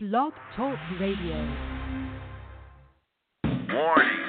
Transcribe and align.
Blog 0.00 0.32
Talk 0.54 0.78
Radio. 1.00 1.34
Warning. 3.42 4.22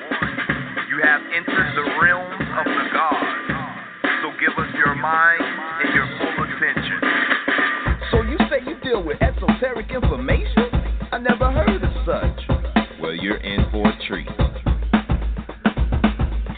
You 0.90 0.98
have 1.04 1.22
entered 1.30 1.76
the 1.76 1.86
realm 2.02 2.42
of 2.58 2.66
the 2.66 2.90
gods. 2.92 4.02
So 4.24 4.32
give 4.40 4.58
us 4.58 4.74
your 4.74 4.96
mind 4.96 5.44
and 5.44 5.94
your 5.94 6.08
full 6.18 6.44
attention. 6.44 7.00
So 8.10 8.22
you 8.24 8.38
say 8.50 8.66
you 8.68 8.80
deal 8.82 9.04
with 9.04 9.22
esoteric 9.22 9.92
information? 9.92 10.72
I 11.12 11.20
never 11.20 11.52
heard 11.52 11.84
of 11.84 11.94
such. 12.04 13.00
Well, 13.00 13.14
you're 13.14 13.38
in 13.38 13.70
for 13.70 13.88
a 13.88 14.08
treat. 14.08 14.49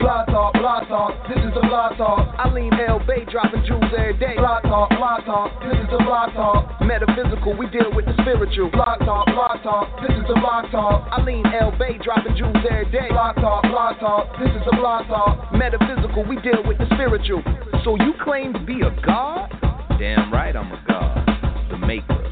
Blog 0.02 0.26
talk, 0.34 0.54
blog 0.58 0.88
talk, 0.90 1.14
this 1.30 1.38
is 1.38 1.54
the 1.54 1.62
blog 1.62 1.96
talk. 1.96 2.34
Alim 2.42 2.74
El 2.74 2.98
Bey 3.06 3.22
dropping 3.30 3.64
jewels 3.70 3.86
every 3.94 4.18
day. 4.18 4.34
Blog 4.36 4.64
talk, 4.64 4.90
blog 4.90 5.24
talk, 5.26 5.54
this 5.62 5.78
is 5.78 5.90
the 5.94 6.02
blog 6.02 6.34
talk. 6.34 6.82
Metaphysical, 6.82 7.54
we 7.56 7.70
deal 7.70 7.94
with 7.94 8.06
the 8.06 8.18
spiritual. 8.22 8.72
Blog 8.72 8.98
talk, 9.06 9.30
blog 9.30 9.62
talk, 9.62 10.02
this 10.02 10.10
is 10.18 10.26
the 10.28 10.34
blog 10.42 10.72
talk. 10.72 11.06
Alim 11.14 11.46
El 11.46 11.72
Bey 11.78 12.02
dropping 12.02 12.36
jewels 12.36 12.58
every 12.66 12.90
day. 12.90 13.10
Blog 13.14 13.36
talk, 13.36 13.62
blog 13.70 14.00
talk, 14.00 14.26
this 14.42 14.50
is 14.50 14.66
the 14.66 14.76
blog 14.76 15.06
talk. 15.06 15.54
Metaphysical, 15.54 16.26
we 16.26 16.42
deal 16.42 16.66
with 16.66 16.80
the 16.80 16.90
spiritual. 16.98 17.46
So 17.86 17.94
you 18.02 18.18
claim 18.24 18.54
to 18.54 18.60
be 18.66 18.82
a 18.82 18.90
god? 19.06 19.54
Damn 20.02 20.34
right 20.34 20.56
I'm 20.56 20.72
a 20.72 20.82
god. 20.88 21.30
The 21.70 21.78
maker, 21.78 22.26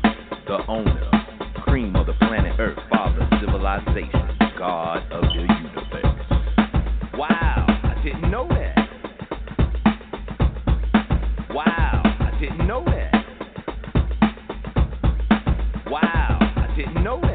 the 0.48 0.66
owner, 0.68 1.06
cream 1.62 1.96
of 1.96 2.08
the 2.08 2.14
planet 2.26 2.60
Earth, 2.60 2.80
father, 2.90 3.30
civilization, 3.38 4.26
god 4.58 5.06
of 5.14 5.22
the 5.22 5.46
universe. 5.46 5.79
Didn't 8.12 8.32
know 8.32 8.48
that. 8.48 8.76
Wow, 11.52 12.02
I 12.20 12.32
didn't 12.40 12.66
know 12.66 12.84
that. 12.86 13.14
Wow, 15.86 16.40
I 16.42 16.74
didn't 16.76 17.04
know 17.04 17.22
that. 17.22 17.29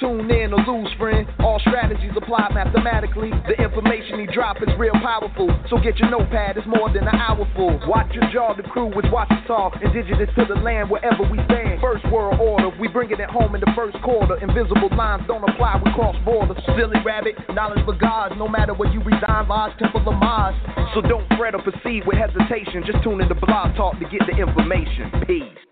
So 0.00 0.08
tune 0.08 0.30
in 0.30 0.52
or 0.52 0.62
lose, 0.64 0.92
friend. 0.98 1.26
All 1.40 1.58
strategies 1.60 2.12
applied 2.16 2.54
mathematically. 2.54 3.30
The 3.48 3.60
information 3.62 4.20
he 4.20 4.26
drop 4.26 4.56
is 4.62 4.68
real 4.78 4.94
powerful. 5.02 5.50
So 5.68 5.76
get 5.78 5.98
your 5.98 6.10
notepad, 6.10 6.56
it's 6.56 6.66
more 6.66 6.88
than 6.92 7.08
an 7.08 7.16
hour 7.16 7.44
full. 7.56 7.80
Watch 7.86 8.12
your 8.14 8.24
jaw, 8.32 8.54
the 8.54 8.62
crew 8.62 8.88
is 8.88 9.10
watching 9.12 9.42
talk. 9.46 9.74
Indigenous 9.82 10.30
to 10.36 10.44
the 10.46 10.60
land 10.60 10.90
wherever 10.90 11.22
we 11.28 11.38
stand. 11.44 11.80
First 11.80 12.04
world 12.10 12.40
order, 12.40 12.70
we 12.78 12.88
bring 12.88 13.10
it 13.10 13.20
at 13.20 13.30
home 13.30 13.54
in 13.54 13.60
the 13.60 13.72
first 13.76 13.96
quarter. 14.02 14.36
Invisible 14.38 14.90
lines 14.96 15.24
don't 15.26 15.44
apply, 15.44 15.80
we 15.84 15.92
cross 15.92 16.16
borders. 16.24 16.56
Silly 16.76 17.00
rabbit, 17.04 17.34
knowledge 17.50 17.84
for 17.84 17.96
gods. 17.96 18.34
No 18.38 18.48
matter 18.48 18.74
where 18.74 18.90
you 18.92 19.00
reside, 19.00 19.46
Lodge, 19.48 19.76
Temple, 19.78 20.02
or 20.06 20.16
Mars. 20.16 20.54
So 20.94 21.00
don't 21.00 21.26
fret 21.36 21.54
or 21.54 21.62
proceed 21.62 22.06
with 22.06 22.16
hesitation. 22.16 22.84
Just 22.86 23.02
tune 23.02 23.20
in 23.20 23.28
to 23.28 23.34
Blog 23.34 23.74
Talk 23.76 23.98
to 23.98 24.06
get 24.08 24.22
the 24.28 24.36
information. 24.36 25.24
Peace. 25.26 25.71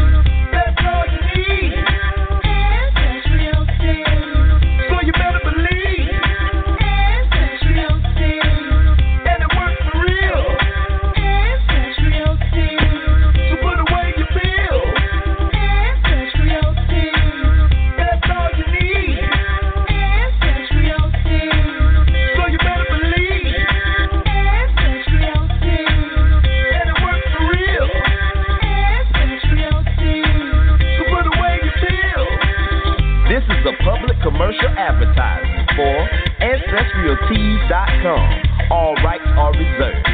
advertisement 35.01 35.69
for 35.75 36.09
AncestralTees.com. 36.41 38.71
All 38.71 38.95
rights 39.03 39.25
are 39.25 39.51
reserved. 39.51 40.07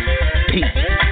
Peace. 0.49 1.06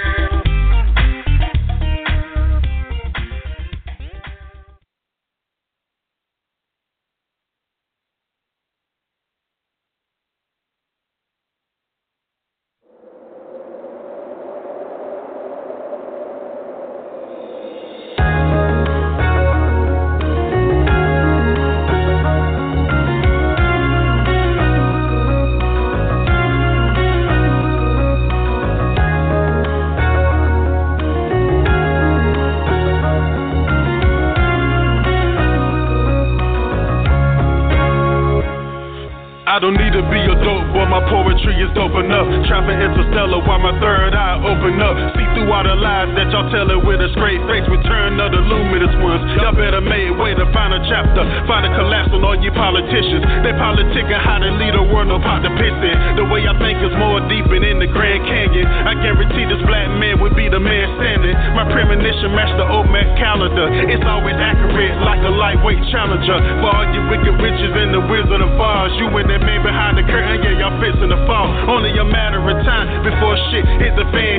Challenger. 66.06 66.38
For 66.62 66.70
all 66.70 66.86
you 66.94 67.02
wicked 67.10 67.36
witches 67.42 67.74
and 67.74 67.94
the 67.94 68.04
Wizard 68.06 68.42
of 68.42 68.54
Oz, 68.60 68.92
you 69.02 69.10
and 69.10 69.30
that 69.30 69.42
man 69.42 69.64
behind 69.66 69.98
the 69.98 70.06
curtain, 70.06 70.44
yeah, 70.46 70.62
y'all 70.62 70.78
fixing 70.78 71.10
the 71.10 71.18
fall. 71.26 71.50
Only 71.70 71.98
a 71.98 72.06
matter 72.06 72.38
of 72.38 72.58
time 72.62 73.02
before 73.02 73.34
shit 73.50 73.66
hit 73.82 73.98
the 73.98 74.06
fan. 74.14 74.35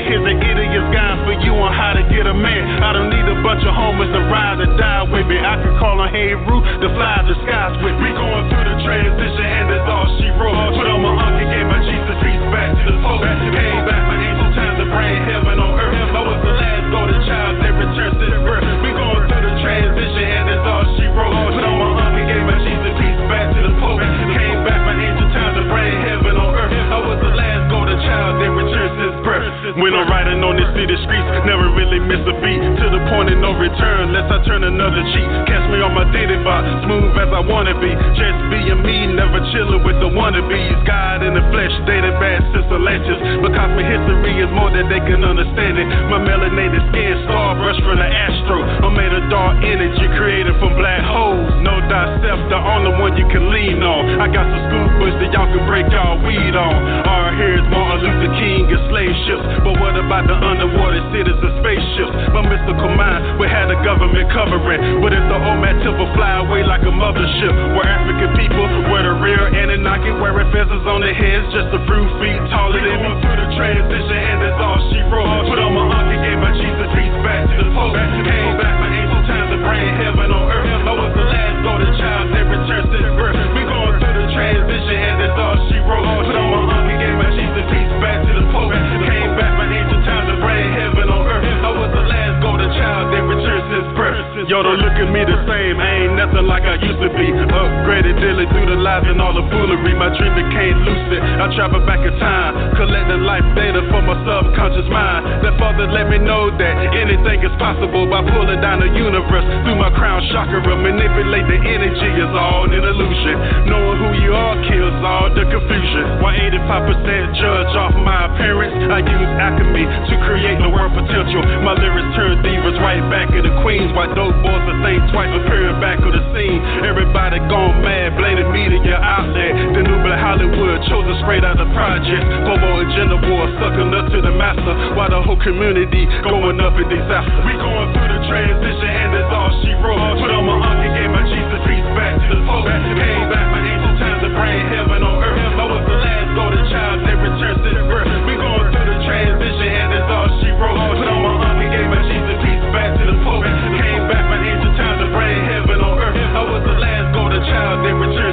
Riding 30.17 30.41
on 30.41 30.57
this 30.57 30.71
city 30.73 30.97
streets, 31.05 31.29
never 31.45 31.69
really 31.77 32.01
miss 32.01 32.25
a 32.25 32.35
beat. 32.41 32.57
To 32.57 32.87
the 32.89 33.03
point 33.13 33.29
of 33.29 33.37
no 33.45 33.53
return, 33.53 34.09
unless 34.09 34.25
I 34.33 34.41
turn 34.49 34.65
another 34.65 35.05
cheek. 35.13 35.29
Catch 35.45 35.69
me 35.69 35.85
on 35.85 35.93
my 35.93 36.09
dating 36.09 36.41
bot, 36.41 36.65
smooth 36.89 37.13
as 37.21 37.29
I 37.29 37.43
wanna 37.45 37.77
be. 37.77 37.93
Just 38.17 38.39
being 38.49 38.81
me, 38.81 39.13
never 39.13 39.45
chilling 39.53 39.85
with 39.85 40.01
the 40.01 40.09
wannabes. 40.09 40.73
God 40.89 41.21
in 41.21 41.37
the 41.37 41.45
flesh, 41.53 41.75
dating 41.85 42.17
bad 42.17 42.41
sister 42.57 42.66
latches. 42.79 43.19
Because 43.43 43.71
my 43.75 43.85
history 43.85 44.35
is 44.41 44.51
more 44.53 44.71
than 44.71 44.89
they 44.89 45.01
can 45.05 45.25
understand 45.25 45.81
it. 45.81 45.87
My 46.09 46.21
melanated 46.23 46.83
skin, 46.93 47.15
star 47.27 47.57
brush 47.59 47.79
from 47.83 47.99
the 47.99 48.09
astro. 48.09 48.63
I'm 48.85 48.95
made 48.95 49.13
of 49.13 49.25
dark 49.33 49.61
energy 49.65 50.07
created 50.17 50.55
from 50.61 50.77
black 50.79 51.03
holes. 51.05 51.51
No 51.63 51.81
thyself, 51.91 52.41
the 52.53 52.61
only 52.61 52.93
one 53.01 53.17
you 53.17 53.27
can 53.29 53.51
lean 53.51 53.83
on. 53.83 54.21
I 54.21 54.27
got 54.31 54.47
some 54.47 54.63
scoop 54.71 54.91
bush 55.01 55.17
that 55.21 55.31
y'all 55.33 55.51
can 55.51 55.65
break 55.67 55.87
y'all 55.91 56.21
weed 56.23 56.55
on. 56.55 56.77
Our 57.05 57.35
here 57.37 57.59
is 57.59 57.67
Martin 57.69 58.07
Luther 58.07 58.33
King 58.41 58.71
and 58.71 58.83
slave 58.89 59.15
ships. 59.27 59.45
But 59.65 59.75
what 59.81 59.97
about 59.97 60.29
the 60.29 60.37
underwater 60.37 61.03
cities 61.13 61.37
and 61.37 61.55
spaceships. 61.61 62.15
My 62.33 62.43
mystical 62.47 62.91
mind, 62.95 63.41
we 63.41 63.47
had 63.49 63.67
the 63.67 63.79
government 63.83 64.31
covering. 64.31 65.03
But 65.03 65.13
if 65.13 65.25
the 65.27 65.39
OMAD 65.39 65.83
temple 65.83 66.09
fly 66.15 66.43
away 66.45 66.63
like 66.63 66.83
a 66.87 66.95
mothership, 66.95 67.53
where 67.75 67.87
African 67.87 68.31
people 68.39 68.67
were 68.91 69.03
the 69.03 69.15
real 69.19 69.47
Anunnaki, 69.47 70.13
wearing 70.21 70.49
feathers 70.53 70.85
on 70.87 71.03
their 71.03 71.15
heads 71.15 71.51
just 71.51 71.71
a 71.75 71.81
few 71.87 72.05
feet 72.23 72.41
taller 72.67 72.83
than 72.83 72.99
me. 73.03 73.11
Through 73.23 73.39
the 73.39 73.49
transition, 73.55 74.19
and 74.19 74.39
that's 74.43 74.59
all 74.59 74.79
she 74.91 75.01
wrote. 75.07 75.47
Put 75.47 75.59
on 75.63 75.73
my 75.73 75.87
uncle, 75.87 76.19
gave 76.19 76.39
my 76.43 76.53
Jesus 76.59 76.89
peace 76.99 77.17
back 77.23 77.47
to 77.47 77.59
the 77.63 77.71
Pope. 77.73 77.95
Came 77.95 78.55
back 78.59 78.75
my 78.83 78.91
angel 78.91 79.23
time 79.31 79.49
to 79.55 79.59
bring 79.63 79.87
heaven 80.03 80.29
on 80.35 80.45
earth. 80.51 80.67
I 80.67 80.93
was 80.95 81.13
the 81.15 81.27
last 81.27 81.57
golden 81.63 81.93
child 81.97 82.27
that 82.35 82.45
returned 82.51 82.89
since 82.91 83.11
birth. 83.15 83.39
We 83.55 83.63
going 83.63 83.95
through 84.03 84.17
the 84.19 84.27
transition, 84.35 84.99
and 84.99 85.17
that's 85.23 85.39
all 85.39 85.57
she 85.71 85.79
wrote. 85.87 86.27
Put 86.27 86.37
on 86.37 86.49
my 86.51 86.63
uncle, 86.67 86.99
gave 86.99 87.17
my 87.17 87.31
Jesus 87.39 87.65
peace 87.71 87.95
back 88.03 88.19
to 88.27 88.33
the 88.35 88.45
Pope. 88.51 88.75
Came 88.75 89.33
back 89.39 89.53
my 89.55 89.67
angel 89.71 90.01
time 90.03 90.27
to 90.27 90.37
bring 90.43 90.67
heaven 90.75 91.07
on 91.07 91.23
earth. 91.23 91.47
I 91.47 91.71
was 91.71 91.91
the 91.95 92.05
last 92.05 92.35
golden 92.43 92.71
child 92.75 93.15
that 93.15 93.23
returned 93.23 93.67
since 93.71 93.89
birth. 93.95 94.51
Yo, 94.51 94.63
don't 94.63 94.79
look 94.83 94.95
at 94.99 95.09
me 95.11 95.23
the 95.25 95.39
same. 95.49 95.79
I 95.81 96.07
ain't 96.07 96.15
nothing 96.19 96.47
like 96.47 96.67
I 96.67 96.77
used 96.83 97.01
to 97.01 97.11
be. 97.15 97.46
The 97.87 98.75
lies 98.75 99.07
and 99.07 99.23
all 99.23 99.31
the 99.31 99.47
foolery. 99.47 99.95
My 99.95 100.11
dream 100.11 100.35
became 100.35 100.75
lucid. 100.83 101.23
I 101.23 101.47
travel 101.55 101.87
back 101.87 102.03
in 102.03 102.11
time, 102.19 102.75
collecting 102.75 103.23
life 103.23 103.47
data 103.55 103.79
for 103.95 104.03
my 104.03 104.19
subconscious 104.27 104.91
mind. 104.91 105.47
That 105.47 105.55
father 105.55 105.87
let 105.87 106.11
me 106.11 106.19
know 106.19 106.51
that 106.51 106.75
anything 106.99 107.47
is 107.47 107.55
possible 107.63 108.11
by 108.11 108.27
pulling 108.27 108.59
down 108.59 108.83
the 108.83 108.91
universe 108.91 109.47
through 109.63 109.79
my 109.79 109.95
crown 109.95 110.19
chakra. 110.35 110.67
Manipulate 110.67 111.47
the 111.47 111.63
energy 111.63 112.11
is 112.19 112.33
all 112.35 112.67
an 112.67 112.75
illusion. 112.75 113.71
Knowing 113.71 113.99
who 114.03 114.11
you 114.19 114.35
are 114.35 114.59
kills 114.67 114.99
all 115.07 115.31
the 115.31 115.47
confusion. 115.47 116.19
Why 116.19 116.35
85% 116.59 117.39
judge 117.39 117.73
off 117.79 117.95
my 118.03 118.35
appearance? 118.35 118.75
I 118.91 118.99
use 118.99 119.31
alchemy 119.39 119.87
to 119.87 120.15
create 120.27 120.59
the 120.59 120.75
world 120.75 120.91
potential. 120.91 121.39
My 121.63 121.79
lyrics 121.79 122.11
turn 122.19 122.43
divas 122.43 122.83
right 122.83 123.05
back 123.15 123.31
into 123.31 123.55
queens. 123.63 123.95
Why 123.95 124.11
dope 124.11 124.35
boys 124.43 124.65
that 124.67 124.79
think 124.83 125.07
twice 125.15 125.31
appearing 125.31 125.79
back 125.79 126.03
on 126.03 126.11
the 126.11 126.23
scene? 126.35 126.59
Everybody 126.83 127.39
gone 127.47 127.76
mad, 127.83 128.17
bladed 128.17 128.49
media 128.53 128.97
outlet. 128.97 129.53
The 129.77 129.83
new 129.83 129.99
black 130.03 130.21
Hollywood 130.21 130.81
chosen 130.89 131.15
straight 131.23 131.45
out 131.45 131.61
the 131.61 131.69
project. 131.77 132.25
Bobo 132.47 132.83
agenda 132.85 133.17
war 133.29 133.47
sucking 133.61 133.91
up 133.93 134.07
to 134.13 134.19
the 134.25 134.33
master. 134.33 134.75
While 134.97 135.11
the 135.11 135.21
whole 135.23 135.41
community 135.41 136.09
going 136.25 136.59
up 136.61 136.77
in 136.79 136.87
disaster. 136.89 137.41
We 137.45 137.55
going 137.59 137.89
through 137.93 138.11
the 138.11 138.21
transition 138.29 138.91
and 138.91 139.11
that's 139.15 139.33
all 139.33 139.51
she 139.63 139.73
wrote. 139.81 140.21
Put 140.21 140.31
on 140.33 140.45
my 140.45 140.57
uncle, 140.57 140.91
gave 140.97 141.11
my 141.13 141.23
Jesus 141.29 141.61
peace 141.69 141.91
back 141.97 142.15
to 142.17 142.33
the 142.33 142.43
Pope. 142.47 142.67
Came 142.67 143.27
back 143.29 143.47
my 143.53 143.61
angel 143.61 143.93
time 144.01 144.19
to 144.25 144.31
bring 144.33 144.61
heaven 144.73 145.01
on 145.03 145.17
earth. 145.23 145.55
I 145.57 145.65
was 145.67 145.83
the 145.85 145.97
last 146.01 146.29
golden 146.35 146.65
child 146.71 147.05
that 147.05 147.17
returned 147.19 147.61
since 147.65 147.83
birth. 147.91 148.09
We 148.27 148.35
going 148.39 148.67
through 148.73 148.89
the 148.89 148.99
transition 149.05 149.71
and 149.71 149.89
that's 149.93 150.11
all 150.11 150.29
she 150.41 150.51
wrote. 150.57 150.97
Put 150.97 151.09
on 151.09 151.26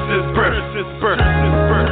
birth. 0.07 0.99
Birth. 0.99 1.19
Birth. 1.19 1.89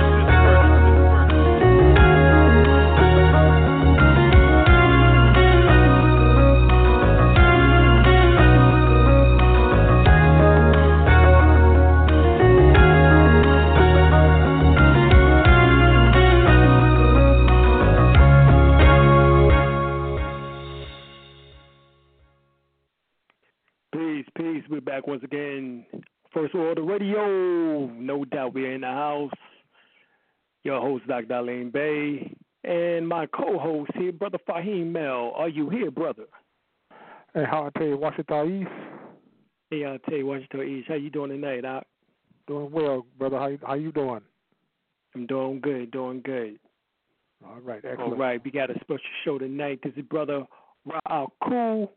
Peace, 23.94 24.26
peace. 24.36 24.64
We're 24.70 24.82
back 24.82 25.08
once 25.08 25.24
again. 25.24 25.86
First 26.34 26.56
Order 26.56 26.84
Radio. 26.84 27.88
No 27.88 28.26
doubt 28.26 28.54
we're 28.54 28.74
in 28.74 28.82
the 28.82 28.88
house. 28.88 29.32
Your 30.64 30.80
host, 30.80 31.08
Dr. 31.08 31.26
Darlene 31.26 31.72
Bay. 31.72 32.36
And 32.64 33.08
my 33.08 33.26
co 33.26 33.58
host 33.58 33.92
here, 33.96 34.12
Brother 34.12 34.38
Fahim 34.48 34.92
Mel. 34.92 35.34
Are 35.36 35.50
you 35.50 35.70
here, 35.70 35.92
brother? 35.92 36.26
Hey, 37.34 37.44
how 37.50 37.66
I 37.66 37.80
tell 37.80 37.88
you, 37.88 37.98
Washington 37.98 38.62
East, 38.62 38.72
Hey, 39.70 39.86
I'll 39.86 39.98
tell 40.00 40.18
you, 40.18 40.26
Washington 40.28 40.68
East. 40.68 40.88
How 40.90 40.96
you 40.96 41.10
doing 41.10 41.32
tonight, 41.32 41.62
Doc? 41.62 41.86
doing 42.48 42.72
well, 42.72 43.06
brother. 43.18 43.38
How 43.38 43.52
how 43.66 43.74
you 43.76 43.92
doing? 43.92 44.22
I'm 45.16 45.26
doing 45.26 45.60
good, 45.62 45.92
doing 45.92 46.22
good. 46.22 46.60
All 47.46 47.60
right, 47.62 47.84
excellent. 47.84 48.14
All 48.14 48.18
right, 48.18 48.42
we 48.44 48.52
got 48.52 48.70
a 48.70 48.76
special 48.82 49.00
show 49.24 49.38
tonight. 49.38 49.80
This 49.84 49.94
is 49.96 50.04
Brother 50.04 50.46
Ra'al 50.88 51.30
Cool. 51.44 51.92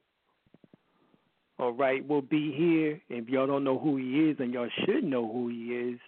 All 1.58 1.72
right, 1.72 2.04
we'll 2.06 2.20
be 2.20 2.52
here. 2.52 3.00
If 3.08 3.28
y'all 3.28 3.46
don't 3.46 3.62
know 3.62 3.78
who 3.78 3.96
he 3.96 4.28
is, 4.28 4.36
and 4.40 4.52
y'all 4.52 4.68
should 4.84 5.04
know 5.04 5.30
who 5.30 5.48
he 5.48 5.74
is, 5.74 6.00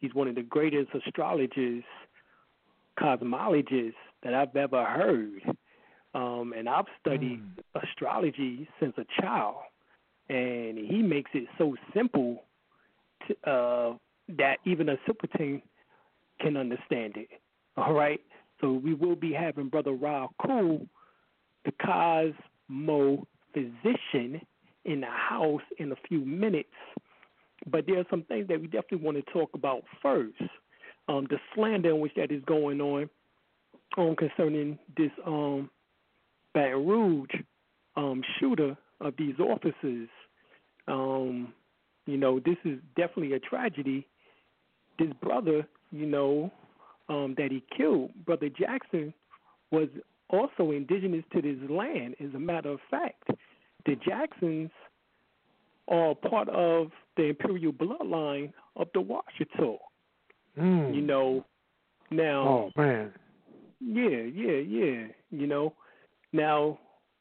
he's 0.00 0.14
one 0.14 0.26
of 0.26 0.34
the 0.34 0.42
greatest 0.42 0.90
astrologers, 0.94 1.84
cosmologists 2.98 3.94
that 4.24 4.34
I've 4.34 4.54
ever 4.56 4.84
heard. 4.84 5.42
Um, 6.12 6.52
and 6.56 6.68
I've 6.68 6.86
studied 7.00 7.40
astrology 7.80 8.68
since 8.80 8.94
a 8.98 9.22
child, 9.22 9.56
and 10.28 10.76
he 10.76 11.02
makes 11.02 11.30
it 11.34 11.46
so 11.56 11.76
simple 11.94 12.42
to, 13.28 13.50
uh, 13.50 13.94
that 14.36 14.56
even 14.64 14.88
a 14.88 14.96
simpleton 15.06 15.62
can 16.40 16.56
understand 16.56 17.16
it. 17.16 17.28
All 17.76 17.92
right, 17.92 18.20
so 18.60 18.72
we 18.72 18.92
will 18.92 19.14
be 19.14 19.32
having 19.32 19.68
Brother 19.68 19.92
Ra 19.92 20.26
Cool, 20.44 20.84
the 21.64 21.72
Cosmo 21.80 23.24
physician, 23.54 24.40
in 24.84 25.00
the 25.00 25.06
house 25.06 25.62
in 25.78 25.92
a 25.92 25.96
few 26.08 26.20
minutes. 26.24 26.68
But 27.66 27.86
there 27.86 27.98
are 27.98 28.06
some 28.10 28.22
things 28.22 28.48
that 28.48 28.60
we 28.60 28.66
definitely 28.66 29.04
want 29.04 29.16
to 29.18 29.32
talk 29.32 29.50
about 29.54 29.82
first. 30.02 30.40
Um, 31.08 31.26
the 31.28 31.38
slander 31.54 31.90
in 31.90 32.00
which 32.00 32.14
that 32.16 32.30
is 32.30 32.42
going 32.46 32.80
on 32.80 33.10
um, 33.98 34.14
concerning 34.16 34.78
this 34.96 35.10
um, 35.26 35.68
Baton 36.54 36.86
Rouge 36.86 37.28
um, 37.96 38.22
shooter 38.38 38.76
of 39.00 39.14
these 39.18 39.34
officers. 39.38 40.08
Um, 40.88 41.52
you 42.06 42.16
know, 42.16 42.40
this 42.40 42.56
is 42.64 42.78
definitely 42.96 43.34
a 43.34 43.40
tragedy. 43.40 44.06
This 44.98 45.12
brother, 45.22 45.66
you 45.90 46.06
know, 46.06 46.52
um, 47.08 47.34
that 47.36 47.50
he 47.50 47.62
killed, 47.76 48.12
Brother 48.24 48.48
Jackson, 48.48 49.12
was 49.70 49.88
also 50.28 50.70
indigenous 50.70 51.24
to 51.32 51.42
this 51.42 51.56
land. 51.68 52.14
As 52.20 52.34
a 52.34 52.38
matter 52.38 52.70
of 52.70 52.80
fact, 52.90 53.30
the 53.86 53.96
Jacksons 53.96 54.70
are 55.88 56.14
part 56.14 56.48
of 56.48 56.88
the 57.16 57.24
imperial 57.24 57.72
bloodline 57.72 58.52
of 58.76 58.88
the 58.94 59.00
Washitaw. 59.00 59.78
Mm. 60.58 60.94
You 60.94 61.02
know, 61.02 61.44
now 62.10 62.42
Oh 62.42 62.70
man. 62.76 63.12
yeah, 63.80 64.08
yeah, 64.08 64.58
yeah. 64.58 65.06
You 65.30 65.46
know, 65.46 65.74
now, 66.32 66.78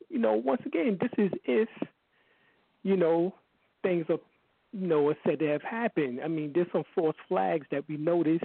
you 0.10 0.20
know, 0.20 0.34
once 0.34 0.62
again, 0.66 0.98
this 1.00 1.12
is 1.18 1.32
if, 1.46 1.70
you 2.84 2.98
know, 2.98 3.34
things 3.84 4.06
are, 4.10 4.20
you 4.72 4.88
know, 4.88 5.08
are 5.10 5.18
said 5.26 5.40
to 5.40 5.48
have 5.48 5.62
happened. 5.64 6.20
I 6.24 6.28
mean, 6.28 6.52
there's 6.54 6.68
some 6.72 6.84
false 6.96 7.16
flags 7.28 7.66
that 7.72 7.84
we 7.88 7.98
notice. 7.98 8.42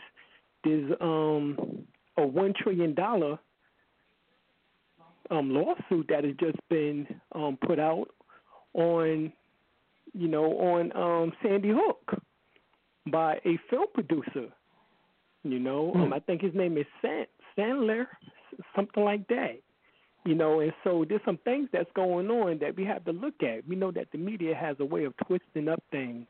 There's 0.65 0.93
um 1.01 1.85
a 2.17 2.27
one 2.27 2.55
trillion 2.57 2.95
dollar 2.95 3.39
um 5.31 5.51
lawsuit 5.51 6.07
that 6.09 6.25
has 6.25 6.35
just 6.39 6.59
been 6.69 7.07
um 7.33 7.59
put 7.67 7.79
out 7.79 8.09
on, 8.75 9.33
you 10.13 10.29
know, 10.29 10.45
on 10.59 10.97
um 10.97 11.33
Sandy 11.43 11.71
Hook 11.73 12.21
by 13.11 13.35
a 13.45 13.59
film 13.71 13.87
producer. 13.95 14.49
You 15.43 15.59
know, 15.59 15.93
um, 15.95 16.13
I 16.15 16.21
think 16.21 16.41
his 16.41 16.55
name 16.55 16.79
is 16.79 16.87
San- 17.03 17.27
Sandler, 17.57 18.07
something 18.75 19.05
like 19.05 19.29
that. 19.29 19.61
You 20.25 20.35
know, 20.35 20.61
and 20.61 20.73
so 20.83 21.05
there's 21.07 21.21
some 21.27 21.39
things 21.45 21.69
that's 21.71 21.91
going 21.95 22.31
on 22.31 22.59
that 22.61 22.75
we 22.77 22.85
have 22.87 23.05
to 23.05 23.13
look 23.13 23.43
at. 23.43 23.69
We 23.69 23.77
know 23.77 23.91
that 23.93 24.09
the 24.11 24.17
media 24.17 24.55
has 24.55 24.77
a 24.81 24.85
way 24.85 25.05
of 25.05 25.15
twisting 25.27 25.69
up 25.69 25.83
things. 25.91 26.27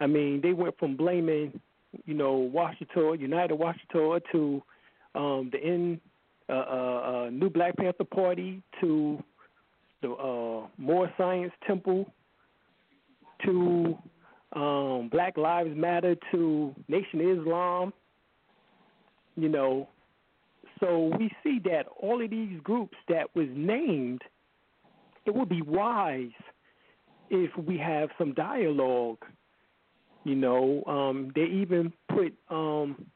I 0.00 0.06
mean, 0.06 0.40
they 0.40 0.54
went 0.54 0.78
from 0.78 0.96
blaming, 0.96 1.60
you 2.06 2.14
know, 2.14 2.32
Washington, 2.32 3.20
United 3.20 3.58
Washitaw, 3.58 4.22
to 4.32 4.62
um, 5.14 5.50
the 5.52 5.62
N, 5.62 6.00
uh, 6.48 6.52
uh, 6.52 7.30
New 7.32 7.50
Black 7.50 7.76
Panther 7.76 8.04
Party, 8.04 8.62
to 8.80 9.22
the 10.02 10.10
uh, 10.12 10.66
Moorish 10.78 11.12
Science 11.18 11.52
Temple, 11.66 12.10
to 13.44 13.96
um, 14.54 15.08
Black 15.10 15.36
Lives 15.36 15.76
Matter, 15.76 16.16
to 16.32 16.74
Nation 16.88 17.20
Islam. 17.20 17.92
You 19.36 19.48
know, 19.48 19.88
so 20.80 21.12
we 21.18 21.30
see 21.42 21.60
that 21.64 21.86
all 22.00 22.22
of 22.22 22.30
these 22.30 22.58
groups 22.62 22.96
that 23.08 23.34
was 23.34 23.46
named, 23.54 24.22
it 25.26 25.34
would 25.34 25.48
be 25.48 25.62
wise 25.62 26.30
if 27.30 27.56
we 27.56 27.76
have 27.78 28.10
some 28.18 28.34
dialogue. 28.34 29.18
You 30.24 30.34
know, 30.34 30.82
um, 30.86 31.30
they 31.34 31.44
even 31.44 31.92
put 32.08 32.34
um, 32.50 33.06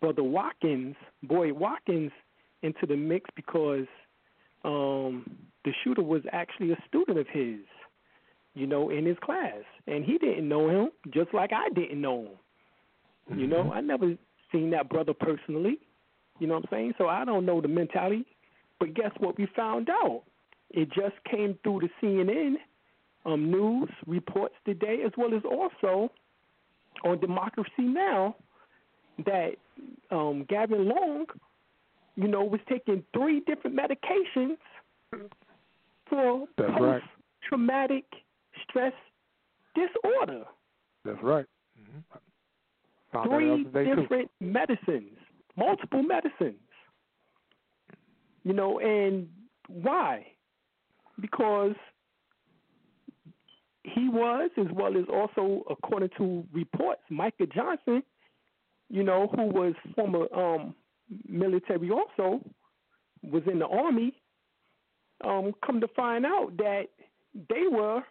Brother 0.00 0.22
Watkins, 0.22 0.96
Boyce 1.22 1.52
Watkins, 1.54 2.12
into 2.64 2.86
the 2.86 2.96
mix 2.96 3.28
because 3.36 3.86
um, 4.64 5.30
the 5.64 5.72
shooter 5.82 6.02
was 6.02 6.22
actually 6.32 6.72
a 6.72 6.76
student 6.88 7.18
of 7.18 7.26
his, 7.28 7.60
you 8.54 8.66
know, 8.66 8.90
in 8.90 9.04
his 9.04 9.16
class, 9.22 9.62
and 9.86 10.04
he 10.04 10.18
didn't 10.18 10.48
know 10.48 10.68
him, 10.68 10.90
just 11.12 11.32
like 11.34 11.50
I 11.52 11.68
didn't 11.74 12.00
know 12.00 12.22
him. 12.22 12.28
Mm-hmm. 13.30 13.40
You 13.40 13.46
know, 13.46 13.72
I 13.72 13.80
never 13.80 14.14
seen 14.50 14.70
that 14.70 14.88
brother 14.88 15.12
personally. 15.12 15.78
You 16.38 16.46
know 16.46 16.54
what 16.54 16.64
I'm 16.64 16.68
saying? 16.70 16.94
So 16.98 17.08
I 17.08 17.24
don't 17.24 17.46
know 17.46 17.60
the 17.60 17.68
mentality. 17.68 18.26
But 18.80 18.94
guess 18.94 19.12
what? 19.18 19.38
We 19.38 19.46
found 19.54 19.88
out. 19.88 20.22
It 20.70 20.88
just 20.88 21.14
came 21.30 21.56
through 21.62 21.82
the 21.82 21.88
CNN 22.02 22.54
um, 23.24 23.50
news 23.50 23.88
reports 24.06 24.54
today, 24.64 24.98
as 25.06 25.12
well 25.16 25.34
as 25.34 25.42
also 25.44 26.10
on 27.04 27.20
Democracy 27.20 27.70
Now, 27.78 28.34
that 29.24 29.52
um, 30.10 30.44
Gavin 30.48 30.88
Long, 30.88 31.26
you 32.16 32.28
know, 32.28 32.44
was 32.44 32.60
taking 32.68 33.02
three 33.12 33.40
different 33.40 33.76
medications 33.76 34.56
for 36.08 36.46
post-traumatic 36.58 38.04
right. 38.12 38.22
stress 38.68 38.92
disorder. 39.74 40.44
That's 41.04 41.22
right. 41.22 41.46
Mm-hmm. 41.80 43.28
Three 43.28 43.64
different 43.64 44.30
too. 44.40 44.46
medicines, 44.46 45.18
multiple 45.56 46.02
medicines. 46.02 46.60
You 48.42 48.52
know, 48.52 48.78
and 48.80 49.28
why? 49.68 50.26
Because 51.20 51.74
he 53.84 54.08
was, 54.08 54.50
as 54.58 54.66
well 54.72 54.96
as 54.96 55.04
also 55.12 55.62
according 55.70 56.10
to 56.18 56.44
reports, 56.52 57.02
Micah 57.10 57.46
Johnson, 57.46 58.02
you 58.90 59.02
know, 59.02 59.28
who 59.34 59.44
was 59.46 59.74
former 59.94 60.26
um, 60.34 60.74
military 61.28 61.90
also, 61.90 62.40
was 63.22 63.42
in 63.50 63.58
the 63.58 63.66
army. 63.66 64.14
Um, 65.22 65.52
come 65.64 65.80
to 65.80 65.88
find 65.88 66.26
out 66.26 66.56
that 66.58 66.88
they 67.48 67.64
were, 67.70 68.02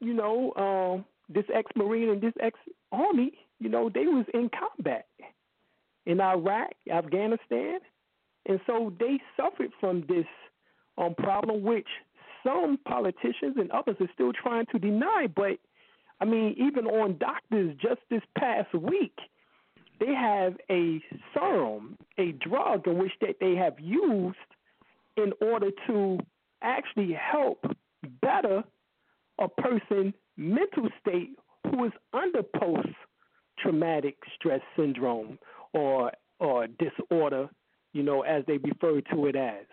you 0.00 0.14
know, 0.14 0.52
um, 0.56 1.04
this 1.28 1.44
ex-marine 1.52 2.10
and 2.10 2.20
this 2.20 2.34
ex-army, 2.40 3.32
you 3.58 3.68
know, 3.68 3.90
they 3.92 4.06
was 4.06 4.26
in 4.34 4.50
combat 4.50 5.06
in 6.06 6.20
Iraq, 6.20 6.70
Afghanistan, 6.90 7.78
and 8.46 8.60
so 8.66 8.92
they 8.98 9.20
suffered 9.36 9.70
from 9.80 10.04
this 10.08 10.26
um, 10.98 11.14
problem, 11.14 11.62
which 11.62 11.88
some 12.44 12.78
politicians 12.86 13.56
and 13.56 13.70
others 13.70 13.96
are 14.00 14.08
still 14.14 14.32
trying 14.32 14.66
to 14.72 14.78
deny. 14.78 15.26
But 15.34 15.58
I 16.20 16.24
mean, 16.24 16.54
even 16.58 16.86
on 16.86 17.18
doctors, 17.18 17.76
just 17.80 18.00
this 18.10 18.22
past 18.36 18.72
week, 18.74 19.16
they 20.00 20.12
have 20.12 20.56
a 20.70 21.00
serum, 21.32 21.96
a 22.18 22.32
drug 22.32 22.88
in 22.88 22.98
which 22.98 23.12
that 23.20 23.36
they 23.40 23.54
have 23.54 23.78
used 23.78 24.36
in 25.16 25.32
order 25.40 25.70
to 25.86 26.18
actually 26.62 27.12
help 27.12 27.64
better 28.22 28.64
a 29.38 29.48
person 29.48 30.12
mental 30.36 30.88
state 31.00 31.30
who 31.64 31.84
is 31.84 31.92
under 32.12 32.42
post 32.42 32.88
traumatic 33.58 34.16
stress 34.34 34.60
syndrome 34.76 35.38
or 35.72 36.12
or 36.38 36.66
disorder, 36.66 37.48
you 37.92 38.02
know, 38.02 38.22
as 38.22 38.42
they 38.46 38.56
refer 38.56 39.00
to 39.12 39.26
it 39.26 39.36
as. 39.36 39.66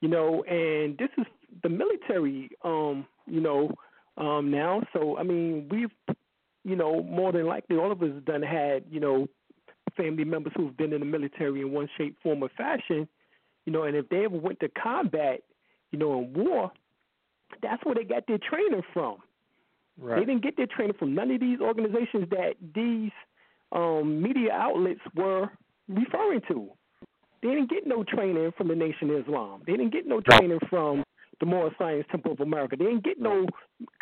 You 0.00 0.08
know, 0.08 0.42
and 0.44 0.98
this 0.98 1.10
is 1.16 1.26
the 1.62 1.68
military, 1.68 2.50
um, 2.64 3.06
you 3.26 3.40
know, 3.40 3.70
um, 4.16 4.50
now. 4.50 4.82
So 4.92 5.16
I 5.16 5.22
mean, 5.22 5.68
we've, 5.70 6.16
you 6.68 6.76
know, 6.76 7.02
more 7.02 7.32
than 7.32 7.46
likely 7.46 7.76
all 7.76 7.90
of 7.90 8.02
us 8.02 8.10
done 8.26 8.42
had, 8.42 8.84
you 8.90 9.00
know, 9.00 9.26
family 9.96 10.24
members 10.24 10.52
who've 10.56 10.76
been 10.76 10.92
in 10.92 11.00
the 11.00 11.06
military 11.06 11.62
in 11.62 11.72
one 11.72 11.88
shape, 11.96 12.16
form, 12.22 12.42
or 12.42 12.50
fashion. 12.56 13.08
You 13.64 13.72
know, 13.72 13.84
and 13.84 13.96
if 13.96 14.08
they 14.08 14.24
ever 14.24 14.36
went 14.36 14.60
to 14.60 14.68
combat, 14.68 15.40
you 15.90 15.98
know, 15.98 16.20
in 16.20 16.32
war, 16.34 16.70
that's 17.62 17.84
where 17.84 17.94
they 17.94 18.04
got 18.04 18.26
their 18.26 18.38
training 18.38 18.82
from. 18.92 19.16
Right. 19.98 20.20
They 20.20 20.26
didn't 20.26 20.42
get 20.42 20.56
their 20.56 20.66
training 20.66 20.96
from 20.98 21.14
none 21.14 21.30
of 21.30 21.40
these 21.40 21.60
organizations 21.60 22.28
that 22.30 22.54
these 22.74 23.10
um, 23.72 24.22
media 24.22 24.52
outlets 24.52 25.00
were 25.14 25.50
referring 25.88 26.42
to. 26.48 26.68
They 27.42 27.48
didn't 27.48 27.70
get 27.70 27.86
no 27.86 28.04
training 28.04 28.52
from 28.56 28.68
the 28.68 28.74
Nation 28.74 29.10
of 29.10 29.20
Islam. 29.20 29.62
They 29.66 29.72
didn't 29.72 29.92
get 29.92 30.06
no 30.06 30.20
training 30.20 30.58
from 30.68 31.02
the 31.40 31.46
Moorish 31.46 31.74
Science 31.78 32.04
Temple 32.10 32.32
of 32.32 32.40
America. 32.40 32.76
They 32.76 32.86
didn't 32.86 33.04
get 33.04 33.20
no 33.20 33.46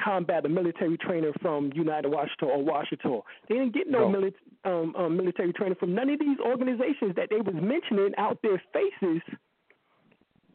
combat 0.02 0.44
or 0.44 0.48
military 0.48 0.96
training 0.98 1.32
from 1.40 1.70
United 1.74 2.10
Washitaw 2.10 2.48
or 2.48 2.64
Washington. 2.64 3.20
They 3.48 3.56
didn't 3.56 3.74
get 3.74 3.88
no, 3.88 4.08
no. 4.08 4.18
Mili- 4.18 4.34
um, 4.64 4.96
um, 4.96 5.16
military 5.16 5.52
training 5.52 5.76
from 5.78 5.94
none 5.94 6.08
of 6.10 6.18
these 6.18 6.38
organizations 6.44 7.14
that 7.16 7.28
they 7.30 7.36
was 7.36 7.54
mentioning 7.54 8.12
out 8.18 8.38
their 8.42 8.62
faces 8.72 9.22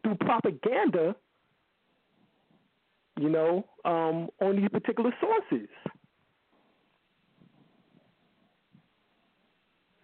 through 0.04 0.16
propaganda. 0.16 1.16
You 3.20 3.30
know, 3.30 3.66
um, 3.86 4.30
on 4.40 4.56
these 4.56 4.70
particular 4.70 5.12
sources. 5.22 5.68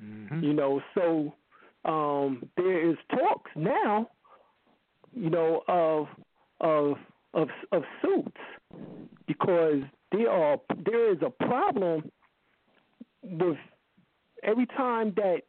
Mm-hmm. 0.03 0.43
You 0.43 0.53
know, 0.53 0.81
so 0.93 1.33
um, 1.85 2.47
there 2.55 2.87
is 2.89 2.97
talks 3.09 3.49
now, 3.55 4.09
you 5.13 5.29
know, 5.29 5.63
of 5.67 6.07
of 6.61 6.95
of 7.33 7.49
of 7.71 7.83
suits 8.01 8.41
because 9.27 9.81
there 10.11 10.29
are 10.29 10.57
there 10.85 11.11
is 11.11 11.19
a 11.21 11.29
problem 11.45 12.09
with 13.23 13.57
every 14.43 14.65
time 14.65 15.13
that 15.15 15.41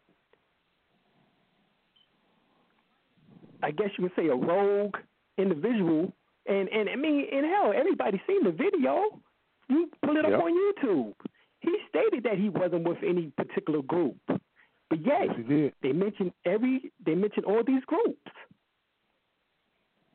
I 3.63 3.71
guess 3.71 3.89
you 3.97 4.05
would 4.05 4.13
say 4.17 4.27
a 4.27 4.35
rogue 4.35 4.97
individual 5.37 6.13
and 6.47 6.69
and 6.69 6.89
I 6.89 6.97
mean 6.97 7.27
in 7.31 7.45
hell 7.45 7.73
everybody 7.75 8.21
seen 8.27 8.45
the 8.45 8.53
video. 8.53 9.21
You 9.69 9.91
pull 10.03 10.17
it 10.17 10.25
up 10.25 10.31
yep. 10.31 10.41
on 10.41 10.53
YouTube. 10.53 11.15
He 11.61 11.77
stated 11.89 12.25
that 12.25 12.39
he 12.39 12.49
wasn't 12.49 12.89
with 12.89 12.99
any 13.07 13.33
particular 13.37 13.83
group. 13.83 14.17
But 14.27 15.05
yet 15.05 15.29
yes, 15.49 15.73
they 15.83 15.93
mentioned 15.93 16.33
every 16.47 16.91
they 17.05 17.15
mentioned 17.15 17.45
all 17.45 17.63
these 17.67 17.85
groups. 17.87 18.31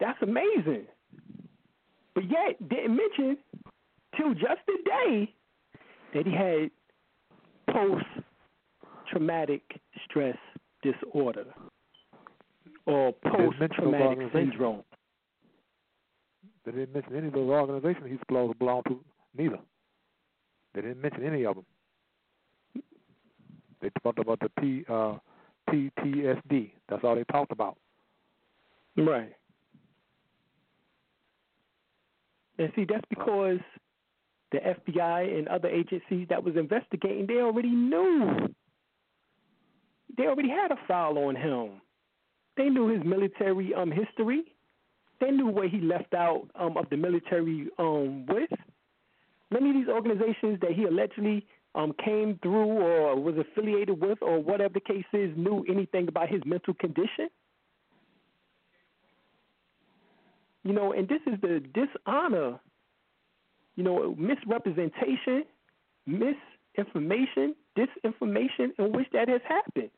That's 0.03 0.21
amazing. 0.21 0.85
But 2.13 2.25
yet 2.29 2.67
didn't 2.67 2.97
mention 2.97 3.37
till 4.17 4.33
just 4.33 4.59
today 4.67 5.33
that 6.13 6.25
he 6.27 6.33
had 6.33 6.69
post 7.73 8.03
traumatic 9.09 9.61
stress 10.03 10.35
disorder 10.83 11.45
or 12.85 13.13
post 13.13 13.55
traumatic 13.75 14.29
syndrome. 14.33 14.83
They 16.65 16.73
didn't 16.73 16.93
mention 16.93 17.15
any 17.15 17.27
of 17.27 17.33
those 17.33 17.49
organizations 17.49 18.05
he's 18.09 18.19
supposed 18.19 18.51
to 18.51 18.57
belong 18.59 18.83
to, 18.89 18.99
neither. 19.37 19.59
They 20.75 20.81
didn't 20.81 21.01
mention 21.01 21.25
any 21.25 21.45
of 21.45 21.55
them. 21.55 22.83
They 23.81 23.89
talked 24.03 24.19
about 24.19 24.41
the 24.41 24.49
P, 24.59 24.83
uh, 24.89 25.15
PTSD. 25.69 26.71
That's 26.89 27.05
all 27.05 27.15
they 27.15 27.23
talked 27.31 27.53
about. 27.53 27.77
Right. 28.97 29.31
And 32.59 32.71
see, 32.75 32.85
that's 32.85 33.05
because 33.09 33.59
the 34.51 34.59
FBI 34.59 35.37
and 35.37 35.47
other 35.47 35.67
agencies 35.67 36.27
that 36.29 36.43
was 36.43 36.55
investigating, 36.55 37.25
they 37.27 37.41
already 37.41 37.69
knew. 37.71 38.53
They 40.15 40.27
already 40.27 40.49
had 40.49 40.71
a 40.71 40.77
file 40.87 41.17
on 41.17 41.35
him. 41.35 41.81
They 42.55 42.69
knew 42.69 42.87
his 42.87 43.03
military 43.03 43.73
um 43.73 43.91
history. 43.91 44.43
They 45.19 45.31
knew 45.31 45.47
where 45.47 45.67
he 45.67 45.79
left 45.79 46.13
out 46.13 46.47
um 46.55 46.77
of 46.77 46.89
the 46.91 46.97
military 46.97 47.67
um 47.79 48.25
with. 48.27 48.51
Many 49.49 49.69
of 49.69 49.75
these 49.75 49.87
organizations 49.87 50.59
that 50.61 50.71
he 50.73 50.83
allegedly 50.83 51.47
um 51.73 51.93
came 52.05 52.37
through 52.43 52.71
or 52.79 53.19
was 53.19 53.35
affiliated 53.37 53.99
with 53.99 54.19
or 54.21 54.39
whatever 54.39 54.75
the 54.75 54.79
case 54.81 55.05
is 55.13 55.35
knew 55.35 55.65
anything 55.67 56.07
about 56.07 56.29
his 56.29 56.41
mental 56.45 56.75
condition. 56.75 57.29
You 60.63 60.73
know, 60.73 60.93
and 60.93 61.07
this 61.07 61.19
is 61.27 61.39
the 61.41 61.61
dishonor, 61.73 62.59
you 63.75 63.83
know, 63.83 64.15
misrepresentation, 64.17 65.43
misinformation, 66.05 67.55
disinformation 67.77 68.71
in 68.79 68.93
which 68.93 69.07
that 69.11 69.27
has 69.27 69.41
happened. 69.47 69.89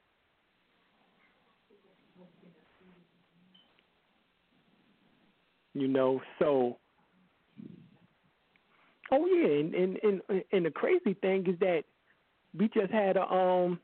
You 5.73 5.89
know, 5.89 6.21
so 6.39 6.77
oh 9.11 9.25
yeah, 9.25 9.59
and 9.59 9.75
and 9.75 10.21
and, 10.29 10.43
and 10.51 10.65
the 10.65 10.71
crazy 10.71 11.13
thing 11.21 11.45
is 11.47 11.59
that 11.59 11.83
we 12.57 12.69
just 12.69 12.91
had 12.91 13.17
a 13.17 13.23
um 13.29 13.79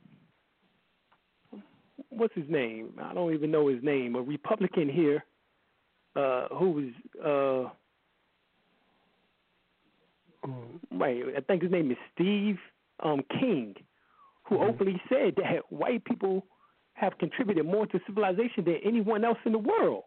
what's 2.10 2.34
his 2.34 2.50
name? 2.50 2.94
I 3.02 3.14
don't 3.14 3.34
even 3.34 3.52
know 3.52 3.68
his 3.68 3.84
name. 3.84 4.16
A 4.16 4.22
Republican 4.22 4.90
here 4.90 5.24
uh, 6.16 6.48
who 6.50 6.72
was 6.72 7.70
uh, 10.46 10.50
right. 10.92 11.24
I 11.38 11.42
think 11.42 11.64
his 11.64 11.72
name 11.72 11.92
is 11.92 11.98
Steve 12.14 12.58
um, 13.02 13.22
King, 13.40 13.76
who 14.44 14.56
mm-hmm. 14.56 14.70
openly 14.70 15.02
said 15.10 15.36
that 15.38 15.72
white 15.72 16.04
people 16.06 16.46
have 16.94 17.18
contributed 17.18 17.66
more 17.66 17.86
to 17.88 18.00
civilization 18.06 18.66
than 18.66 18.78
anyone 18.84 19.24
else 19.24 19.38
in 19.46 19.54
the 19.54 19.58
world. 19.58 20.04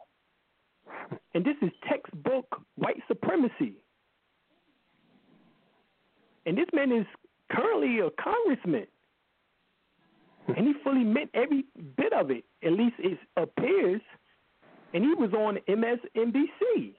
And 1.35 1.45
this 1.45 1.57
is 1.63 1.71
textbook 1.89 2.47
white 2.77 3.03
supremacy. 3.09 3.75
And 6.47 6.57
this 6.57 6.67
man 6.73 6.93
is 6.93 7.07
currently 7.51 8.01
a 8.01 8.11
congressman. 8.23 8.87
And 10.49 10.67
he 10.67 10.75
fully 10.85 11.05
meant 11.05 11.31
every 11.35 11.65
bit 11.97 12.13
of 12.13 12.31
it. 12.31 12.45
At 12.63 12.73
least 12.73 12.97
it 12.99 13.19
appears. 13.37 14.03
And 14.95 15.05
he 15.05 15.13
was 15.15 15.33
on 15.33 15.59
MSNBC. 15.69 16.95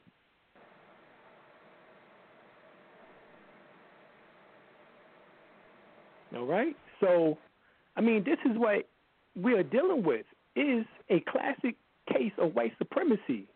All 6.36 6.46
right? 6.46 6.76
So, 7.00 7.38
I 7.96 8.02
mean, 8.02 8.26
this 8.26 8.38
is 8.50 8.58
what 8.58 8.88
we 9.42 9.54
are 9.54 9.64
dealing 9.64 10.04
with 10.04 10.26
is 10.58 10.86
a 11.10 11.22
classic 11.22 11.76
case 12.12 12.34
of 12.38 12.54
white 12.54 12.74
supremacy. 12.78 13.48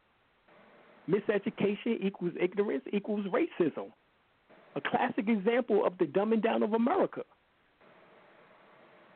Miseducation 1.09 2.01
equals 2.01 2.33
ignorance 2.39 2.83
equals 2.93 3.25
racism. 3.27 3.91
A 4.75 4.81
classic 4.81 5.27
example 5.27 5.85
of 5.85 5.97
the 5.97 6.05
dumbing 6.05 6.41
down 6.41 6.63
of 6.63 6.73
America. 6.73 7.23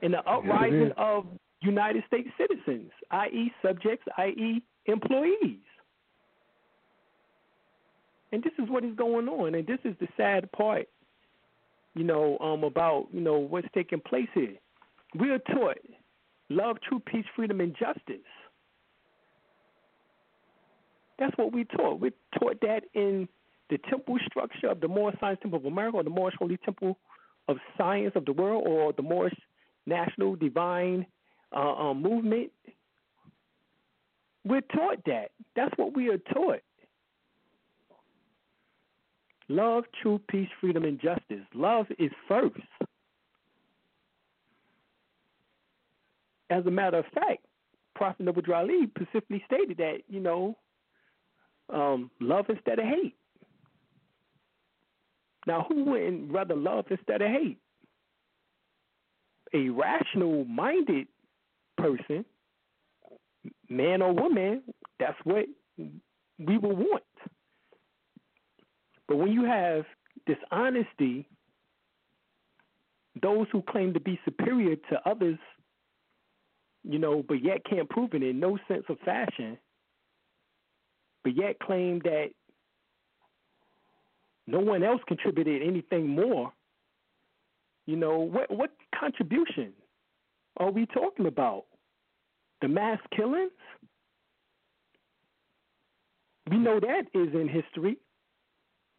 And 0.02 0.14
the 0.14 0.30
uprising 0.30 0.92
of 0.98 1.28
United 1.62 2.04
States 2.08 2.28
citizens, 2.38 2.92
i.e., 3.12 3.54
subjects, 3.62 4.06
i.e., 4.18 4.62
employees. 4.86 5.60
And 8.32 8.44
this 8.44 8.54
is 8.58 8.70
what 8.70 8.84
is 8.84 8.96
going 8.96 9.28
on, 9.28 9.54
and 9.54 9.68
this 9.68 9.78
is 9.84 9.96
the 10.00 10.08
sad 10.18 10.52
part, 10.52 10.88
you 11.94 12.04
know, 12.04 12.38
um, 12.40 12.64
about 12.64 13.08
you 13.14 13.22
know 13.22 13.38
what's 13.38 13.68
taking 13.76 14.00
place 14.00 14.30
here. 14.34 14.56
We 15.20 15.30
are 15.30 15.38
taught 15.38 15.78
love, 16.50 16.78
true 16.88 17.00
peace, 17.00 17.26
freedom, 17.36 17.62
and 17.62 17.76
justice. 17.76 18.26
That's 21.20 21.38
what 21.38 21.54
we 21.54 21.66
taught. 21.66 22.00
We're 22.00 22.12
taught 22.40 22.60
that 22.62 22.86
in 22.96 23.28
the 23.70 23.78
temple 23.90 24.18
structure 24.26 24.68
of 24.68 24.82
the 24.82 24.88
Moorish 24.88 25.20
Science 25.20 25.40
Temple 25.42 25.60
of 25.60 25.66
America, 25.66 25.98
or 25.98 26.04
the 26.04 26.10
Moorish 26.10 26.36
Holy 26.40 26.58
Temple 26.58 26.98
of 27.48 27.58
Science 27.78 28.14
of 28.16 28.26
the 28.26 28.34
world, 28.34 28.64
or 28.66 28.94
the 28.94 29.04
Moorish 29.04 29.38
National 29.86 30.36
Divine 30.36 31.06
uh, 31.56 31.74
um, 31.74 32.02
Movement. 32.02 32.52
We're 34.46 34.62
taught 34.62 35.04
that. 35.06 35.32
That's 35.56 35.74
what 35.78 35.96
we 35.96 36.10
are 36.10 36.18
taught. 36.18 36.62
Love, 39.50 39.84
truth, 40.02 40.22
peace, 40.30 40.50
freedom, 40.60 40.84
and 40.84 41.00
justice. 41.00 41.46
Love 41.54 41.86
is 42.00 42.12
first. 42.28 42.56
As 46.50 46.66
a 46.66 46.72
matter 46.72 47.00
of 47.00 47.06
fact, 47.14 47.46
Prophet 47.96 48.24
Noble 48.26 48.42
Ali 48.54 48.88
specifically 48.96 49.44
stated 49.46 49.78
that, 49.78 50.00
you 50.08 50.20
know, 50.20 50.58
um, 51.70 52.12
love 52.20 52.46
instead 52.50 52.80
of 52.80 52.86
hate. 52.86 53.16
Now, 55.46 55.66
who 55.68 55.84
wouldn't 55.84 56.32
rather 56.32 56.56
love 56.56 56.86
instead 56.90 57.22
of 57.22 57.30
hate? 57.30 57.60
A 59.54 59.70
rational 59.70 60.46
minded 60.46 61.08
person, 61.78 62.26
man 63.76 64.02
or 64.02 64.14
woman, 64.14 64.64
that's 65.00 65.18
what 65.24 65.46
we 65.78 66.58
will 66.58 66.76
want. 66.76 67.04
But 69.08 69.18
when 69.18 69.32
you 69.32 69.46
have 69.46 69.86
dishonesty, 70.26 71.28
those 73.22 73.48
who 73.52 73.62
claim 73.62 73.94
to 73.94 74.00
be 74.00 74.20
superior 74.26 74.76
to 74.90 75.00
others, 75.06 75.38
you 76.84 77.00
know, 77.00 77.24
but 77.28 77.44
yet 77.44 77.66
can't 77.70 77.90
prove 77.90 78.14
it 78.14 78.24
in 78.24 78.40
no 78.40 78.58
sense 78.68 78.84
of 78.90 79.00
fashion, 79.00 79.58
but 81.24 81.36
yet 81.36 81.60
claim 81.60 82.00
that 82.00 82.30
no 84.48 84.60
one 84.60 84.84
else 84.84 85.02
contributed 85.08 85.62
anything 85.62 86.08
more. 86.08 86.52
You 87.86 87.96
know, 87.98 88.20
what 88.20 88.52
what 88.52 88.72
contribution 88.98 89.74
are 90.58 90.72
we 90.72 90.86
talking 90.86 91.26
about? 91.26 91.66
The 92.64 92.70
mass 92.70 93.00
killings? 93.14 93.52
We 96.50 96.58
know 96.58 96.80
that 96.80 97.08
is 97.14 97.34
in 97.34 97.50
history. 97.50 97.98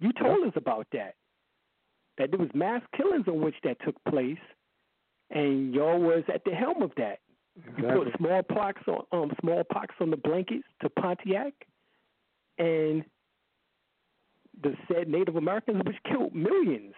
You 0.00 0.12
told 0.12 0.46
us 0.46 0.52
about 0.54 0.86
that. 0.92 1.14
That 2.18 2.30
there 2.30 2.38
was 2.38 2.50
mass 2.52 2.82
killings 2.94 3.26
on 3.26 3.40
which 3.40 3.54
that 3.64 3.78
took 3.82 3.96
place, 4.04 4.36
and 5.30 5.72
y'all 5.72 5.98
was 5.98 6.24
at 6.32 6.44
the 6.44 6.50
helm 6.50 6.82
of 6.82 6.90
that. 6.98 7.20
Exactly. 7.56 7.88
You 7.88 8.04
put 8.04 8.16
smallpox 8.18 8.82
on 8.86 9.04
um, 9.12 9.32
smallpox 9.40 9.94
on 9.98 10.10
the 10.10 10.18
blankets 10.18 10.66
to 10.82 10.90
Pontiac, 10.90 11.54
and 12.58 13.02
the 14.62 14.74
said 14.92 15.08
Native 15.08 15.36
Americans, 15.36 15.80
which 15.86 15.96
killed 16.06 16.34
millions 16.34 16.92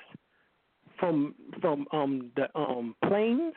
from 0.98 1.37
from 1.61 1.87
um, 1.92 2.33
the 2.35 2.48
um, 2.59 2.96
plains, 3.05 3.55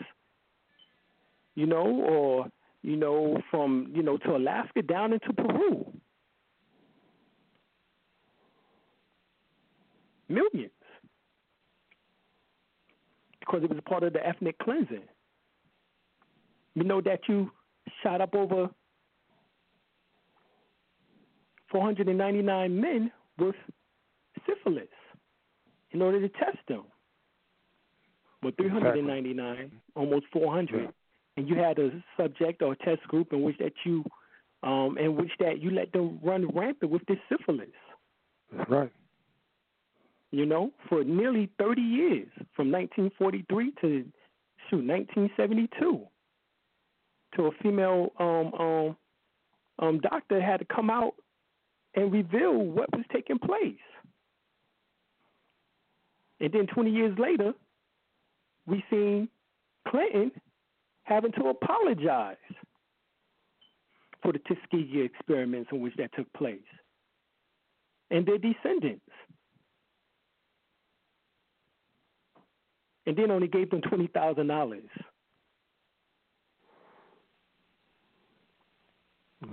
you 1.56 1.65
know, 1.65 1.88
or 1.88 2.52
you 2.82 2.96
know 2.96 3.42
from 3.52 3.92
you 3.94 4.04
know 4.04 4.18
to 4.18 4.36
Alaska 4.36 4.82
down 4.82 5.13
into 5.13 5.34
Peru. 5.34 5.86
Millions. 10.28 10.72
Because 13.39 13.63
it 13.63 13.70
was 13.70 13.80
part 13.88 14.04
of 14.04 14.13
the 14.13 14.26
ethnic 14.26 14.58
cleansing. 14.60 15.02
You 16.76 16.84
know 16.84 17.02
that 17.02 17.22
you 17.28 17.52
shot 18.04 18.22
up 18.22 18.36
over 18.36 18.70
499 21.72 22.80
men 22.80 23.12
with 23.38 23.56
syphilis 24.46 24.88
in 25.92 26.02
order 26.02 26.22
to 26.22 26.30
test 26.30 26.58
them. 26.68 26.84
But 28.42 28.56
399, 28.58 29.72
almost 29.96 30.26
400, 30.32 30.94
and 31.39 31.47
you 31.47 31.56
had 31.56 31.80
a 31.80 31.89
subject 32.17 32.62
or 32.62 32.73
a 32.73 32.75
test 32.75 33.02
group 33.08 33.32
in 33.32 33.41
which 33.43 33.58
that 33.60 33.71
you, 33.86 34.04
um, 34.62 34.97
in 34.99 35.15
which 35.15 35.32
that 35.39 35.62
you 35.62 35.71
let 35.71 35.89
them 35.93 36.19
run 36.21 36.45
rampant 36.54 36.91
with 36.91 37.02
this 37.08 37.17
syphilis. 37.30 37.69
That's 38.52 38.69
right. 38.69 38.91
You 40.32 40.45
know, 40.45 40.71
for 40.89 41.06
nearly 41.06 41.49
30 41.58 41.82
years, 41.82 42.28
from 42.58 42.69
1943 42.71 43.71
to 43.80 44.06
shoot 44.69 44.86
1972, 44.86 46.08
to 47.38 47.45
a 47.45 47.52
female 47.63 48.12
um, 48.19 48.54
um, 48.60 48.97
um, 49.80 49.99
doctor 50.02 50.41
had 50.41 50.58
to 50.58 50.65
come 50.65 50.89
out 50.89 51.13
and 51.95 52.12
reveal 52.12 52.54
what 52.54 52.91
was 52.91 53.06
taking 53.13 53.39
place. 53.39 53.75
And 56.41 56.52
then 56.52 56.67
20 56.67 56.91
years 56.91 57.17
later, 57.17 57.54
we 58.67 58.84
seen 58.89 59.30
Clinton 59.88 60.32
having 61.10 61.32
to 61.34 61.48
apologize 61.48 62.38
for 64.22 64.32
the 64.32 64.39
Tuskegee 64.39 65.02
experiments 65.02 65.69
in 65.74 65.82
which 65.82 65.95
that 65.98 66.12
took 66.15 66.32
place, 66.34 66.60
and 68.12 68.26
their 68.26 68.38
descendants. 68.38 69.02
And 73.08 73.17
then 73.17 73.32
only 73.32 73.48
gave 73.48 73.72
them 73.72 73.82
twenty 73.82 74.08
thousand 74.08 74.48
dollars. 74.48 74.84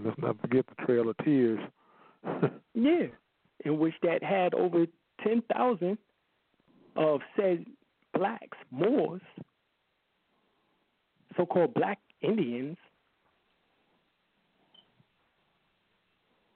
Let's 0.04 0.18
not 0.18 0.38
forget 0.40 0.66
the 0.66 0.84
Trail 0.84 1.08
of 1.08 1.16
Tears. 1.24 1.60
Yeah, 2.78 3.06
in 3.64 3.78
which 3.78 3.94
that 4.02 4.22
had 4.22 4.52
over 4.52 4.84
ten 5.24 5.42
thousand 5.50 5.96
of 6.94 7.22
said 7.34 7.64
blacks, 8.12 8.58
Moors, 8.70 9.22
so-called 11.36 11.74
black 11.74 11.98
Indians. 12.22 12.76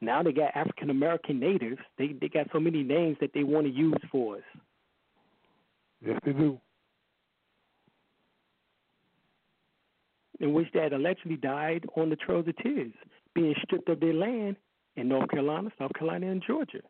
Now 0.01 0.23
they 0.23 0.33
got 0.33 0.57
African 0.57 0.91
American 0.91 1.39
natives. 1.39 1.79
They 1.99 2.15
they 2.21 2.29
got 2.29 2.47
so 2.53 2.61
many 2.61 2.83
names 2.83 3.19
that 3.21 3.33
they 3.35 3.45
want 3.45 3.67
to 3.67 3.73
use 3.73 3.99
for 4.11 4.37
us. 4.37 4.43
yes, 6.05 6.19
they 6.25 6.33
do. 6.33 6.59
in 10.41 10.55
which 10.55 10.69
that 10.73 10.93
allegedly 10.93 11.37
died 11.37 11.85
on 11.97 12.09
the 12.09 12.17
Trails 12.17 12.49
of 12.49 12.57
Tears, 12.57 12.93
being 13.35 13.55
stripped 13.63 13.89
of 13.89 14.01
their 14.01 14.15
land 14.15 14.57
in 14.97 15.09
North 15.09 15.31
Carolina, 15.31 15.71
South 15.79 15.93
Carolina, 15.97 16.31
and 16.31 16.43
Georgia, 16.45 16.81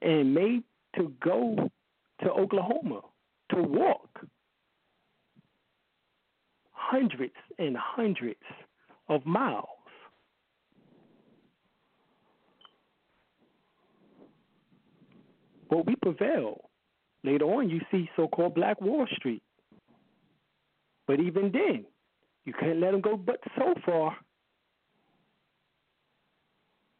and 0.00 0.32
made 0.32 0.62
to 0.96 1.12
go 1.22 1.68
to 2.22 2.30
Oklahoma 2.30 3.00
to 3.50 3.62
walk 3.62 4.20
hundreds 6.88 7.34
and 7.58 7.76
hundreds 7.76 8.40
of 9.08 9.24
miles. 9.26 9.66
But 15.68 15.86
we 15.86 15.96
prevail. 15.96 16.70
Later 17.24 17.44
on, 17.44 17.68
you 17.68 17.80
see 17.90 18.08
so 18.16 18.26
called 18.28 18.54
Black 18.54 18.80
Wall 18.80 19.06
Street. 19.16 19.42
But 21.06 21.20
even 21.20 21.50
then, 21.52 21.84
you 22.46 22.54
can't 22.58 22.80
let 22.80 22.92
them 22.92 23.02
go 23.02 23.16
but 23.16 23.40
so 23.56 23.74
far. 23.84 24.16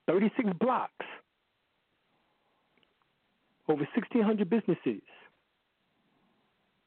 36 0.06 0.50
blocks, 0.58 1.06
over 3.68 3.86
1,600 3.94 4.48
businesses 4.48 5.02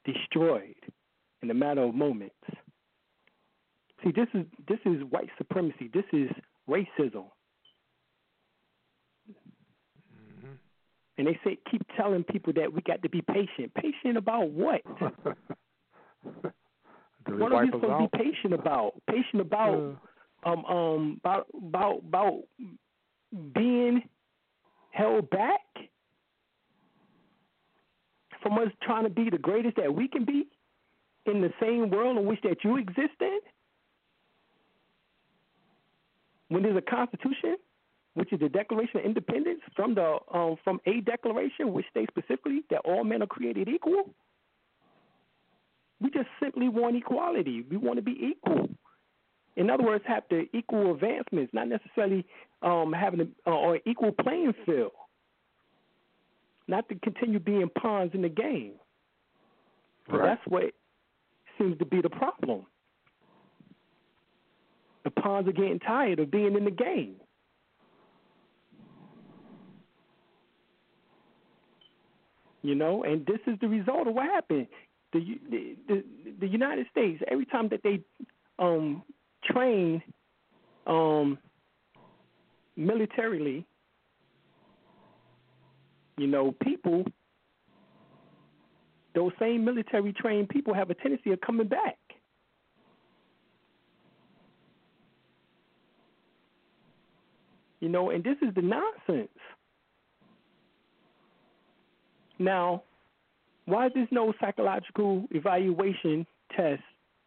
destroyed 0.03 0.75
in 1.43 1.51
a 1.51 1.53
matter 1.53 1.83
of 1.83 1.93
moments. 1.93 2.35
See, 4.03 4.11
this 4.11 4.27
is 4.33 4.45
this 4.67 4.79
is 4.85 5.03
white 5.09 5.29
supremacy. 5.37 5.89
This 5.93 6.05
is 6.11 6.29
racism. 6.69 7.25
Mm-hmm. 9.29 10.53
And 11.17 11.27
they 11.27 11.39
say 11.43 11.57
keep 11.69 11.83
telling 11.95 12.23
people 12.23 12.53
that 12.53 12.73
we 12.73 12.81
got 12.81 13.01
to 13.03 13.09
be 13.09 13.21
patient. 13.21 13.73
Patient 13.75 14.17
about 14.17 14.49
what? 14.49 14.81
What 17.27 17.51
are 17.51 17.63
we 17.63 17.69
wipe 17.69 17.73
supposed 17.73 17.91
out? 17.91 18.11
to 18.11 18.17
be 18.17 18.23
patient 18.23 18.53
about? 18.53 18.93
Patient 19.09 19.41
about 19.41 19.97
um 20.43 20.65
um 20.65 21.17
about 21.23 21.47
about 21.55 21.99
about 21.99 22.39
being 23.53 24.01
held 24.89 25.29
back 25.29 25.61
from 28.41 28.57
us 28.57 28.69
trying 28.81 29.03
to 29.03 29.09
be 29.09 29.29
the 29.29 29.37
greatest 29.37 29.77
that 29.77 29.93
we 29.93 30.07
can 30.07 30.25
be 30.25 30.47
in 31.25 31.41
the 31.41 31.53
same 31.61 31.89
world 31.89 32.17
in 32.17 32.25
which 32.25 32.41
that 32.41 32.63
you 32.63 32.77
exist 32.77 33.13
in? 33.19 33.39
When 36.51 36.63
there's 36.63 36.75
a 36.75 36.81
constitution, 36.81 37.55
which 38.15 38.33
is 38.33 38.41
the 38.41 38.49
Declaration 38.49 38.99
of 38.99 39.05
Independence 39.05 39.61
from 39.73 39.95
the 39.95 40.17
um, 40.33 40.57
from 40.65 40.81
a 40.85 40.99
declaration 40.99 41.71
which 41.71 41.85
states 41.89 42.11
specifically 42.11 42.63
that 42.69 42.81
all 42.83 43.05
men 43.05 43.23
are 43.23 43.27
created 43.27 43.69
equal. 43.69 44.13
We 46.01 46.09
just 46.09 46.27
simply 46.43 46.67
want 46.67 46.97
equality. 46.97 47.63
We 47.69 47.77
want 47.77 47.99
to 47.99 48.01
be 48.01 48.17
equal. 48.35 48.67
In 49.55 49.69
other 49.69 49.83
words, 49.83 50.03
have 50.07 50.23
the 50.29 50.47
equal 50.53 50.93
advancements, 50.93 51.53
not 51.53 51.69
necessarily 51.69 52.25
um, 52.61 52.91
having 52.91 53.21
a, 53.21 53.49
uh, 53.49 53.53
or 53.53 53.79
equal 53.85 54.11
playing 54.11 54.53
field. 54.65 54.91
Not 56.67 56.89
to 56.89 56.95
continue 56.95 57.39
being 57.39 57.69
pawns 57.81 58.11
in 58.13 58.23
the 58.23 58.29
game. 58.29 58.73
Right. 60.09 60.23
that's 60.23 60.41
what 60.47 60.73
seems 61.57 61.77
to 61.77 61.85
be 61.85 62.01
the 62.01 62.09
problem. 62.09 62.65
The 65.03 65.11
pawns 65.11 65.47
are 65.47 65.51
getting 65.51 65.79
tired 65.79 66.19
of 66.19 66.29
being 66.29 66.55
in 66.55 66.65
the 66.65 66.71
game. 66.71 67.15
You 72.63 72.75
know, 72.75 73.03
and 73.03 73.25
this 73.25 73.39
is 73.47 73.57
the 73.59 73.67
result 73.67 74.07
of 74.07 74.13
what 74.13 74.25
happened. 74.25 74.67
The 75.13 75.39
the 75.49 75.75
the, 75.87 76.03
the 76.39 76.47
United 76.47 76.85
States 76.91 77.21
every 77.29 77.45
time 77.45 77.69
that 77.69 77.81
they 77.83 78.01
um 78.59 79.01
train 79.43 80.03
um 80.85 81.39
militarily, 82.75 83.65
you 86.17 86.27
know, 86.27 86.53
people 86.63 87.03
those 89.13 89.31
same 89.39 89.65
military 89.65 90.13
trained 90.13 90.49
people 90.49 90.73
have 90.73 90.89
a 90.89 90.93
tendency 90.93 91.31
of 91.31 91.41
coming 91.41 91.67
back. 91.67 91.97
You 97.81 97.89
know, 97.89 98.11
and 98.11 98.23
this 98.23 98.37
is 98.41 98.53
the 98.55 98.61
nonsense. 98.61 99.29
Now, 102.39 102.83
why 103.65 103.87
is 103.87 103.91
there 103.95 104.07
no 104.11 104.33
psychological 104.39 105.25
evaluation 105.31 106.25
test 106.55 106.81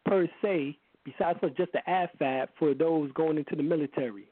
per 0.05 0.29
se, 0.43 0.79
besides 1.05 1.39
for 1.41 1.51
just 1.51 1.73
the 1.73 1.81
ASVAB 1.89 2.49
for 2.59 2.73
those 2.75 3.11
going 3.13 3.39
into 3.39 3.57
the 3.57 3.63
military? 3.63 4.29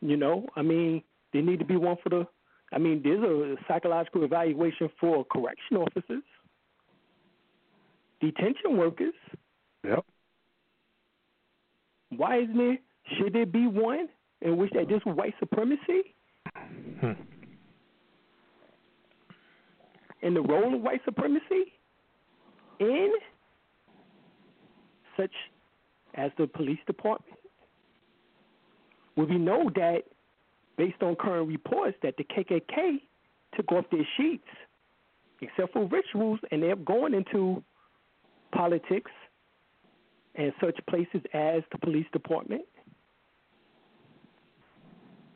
You 0.00 0.16
know, 0.16 0.46
I 0.54 0.62
mean, 0.62 1.02
there 1.32 1.42
need 1.42 1.58
to 1.58 1.64
be 1.64 1.76
one 1.76 1.96
for 2.02 2.10
the. 2.10 2.26
I 2.72 2.78
mean, 2.78 3.00
there's 3.02 3.22
a 3.22 3.56
psychological 3.66 4.24
evaluation 4.24 4.88
for 5.00 5.24
correction 5.24 5.76
officers, 5.76 6.22
detention 8.26 8.76
workers. 8.76 9.14
Yep. 9.84 10.04
Why 12.10 12.38
isn't 12.38 12.56
there? 12.56 12.78
Should 13.18 13.32
there 13.32 13.46
be 13.46 13.66
one 13.66 14.08
in 14.42 14.56
which 14.56 14.72
that 14.72 14.88
was 14.88 15.02
white 15.04 15.34
supremacy 15.38 16.14
Hmm. 17.00 17.12
and 20.22 20.34
the 20.34 20.40
role 20.40 20.74
of 20.74 20.80
white 20.80 21.00
supremacy 21.04 21.72
in 22.80 23.12
such 25.16 25.32
as 26.14 26.30
the 26.38 26.46
police 26.46 26.78
department? 26.86 27.38
Well, 29.16 29.26
we 29.26 29.38
know 29.38 29.70
that 29.74 30.02
based 30.76 31.02
on 31.02 31.16
current 31.16 31.48
reports 31.48 31.96
that 32.02 32.16
the 32.16 32.24
KKK 32.24 33.00
took 33.54 33.72
off 33.72 33.84
their 33.90 34.06
sheets, 34.16 34.48
except 35.40 35.72
for 35.72 35.86
rituals, 35.86 36.40
and 36.50 36.62
they're 36.62 36.76
going 36.76 37.14
into 37.14 37.62
politics 38.56 39.10
and 40.34 40.52
such 40.60 40.78
places 40.88 41.20
as 41.32 41.62
the 41.72 41.78
police 41.78 42.06
department. 42.12 42.62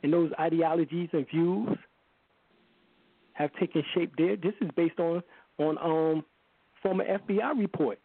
And 0.02 0.12
those 0.12 0.30
ideologies 0.38 1.08
and 1.12 1.26
views 1.28 1.76
have 3.34 3.50
taken 3.58 3.82
shape 3.94 4.12
there. 4.16 4.36
This 4.36 4.54
is 4.60 4.70
based 4.76 4.98
on 4.98 5.22
on 5.58 5.76
um, 5.78 6.24
former 6.82 7.04
FBI 7.04 7.58
reports. 7.58 8.00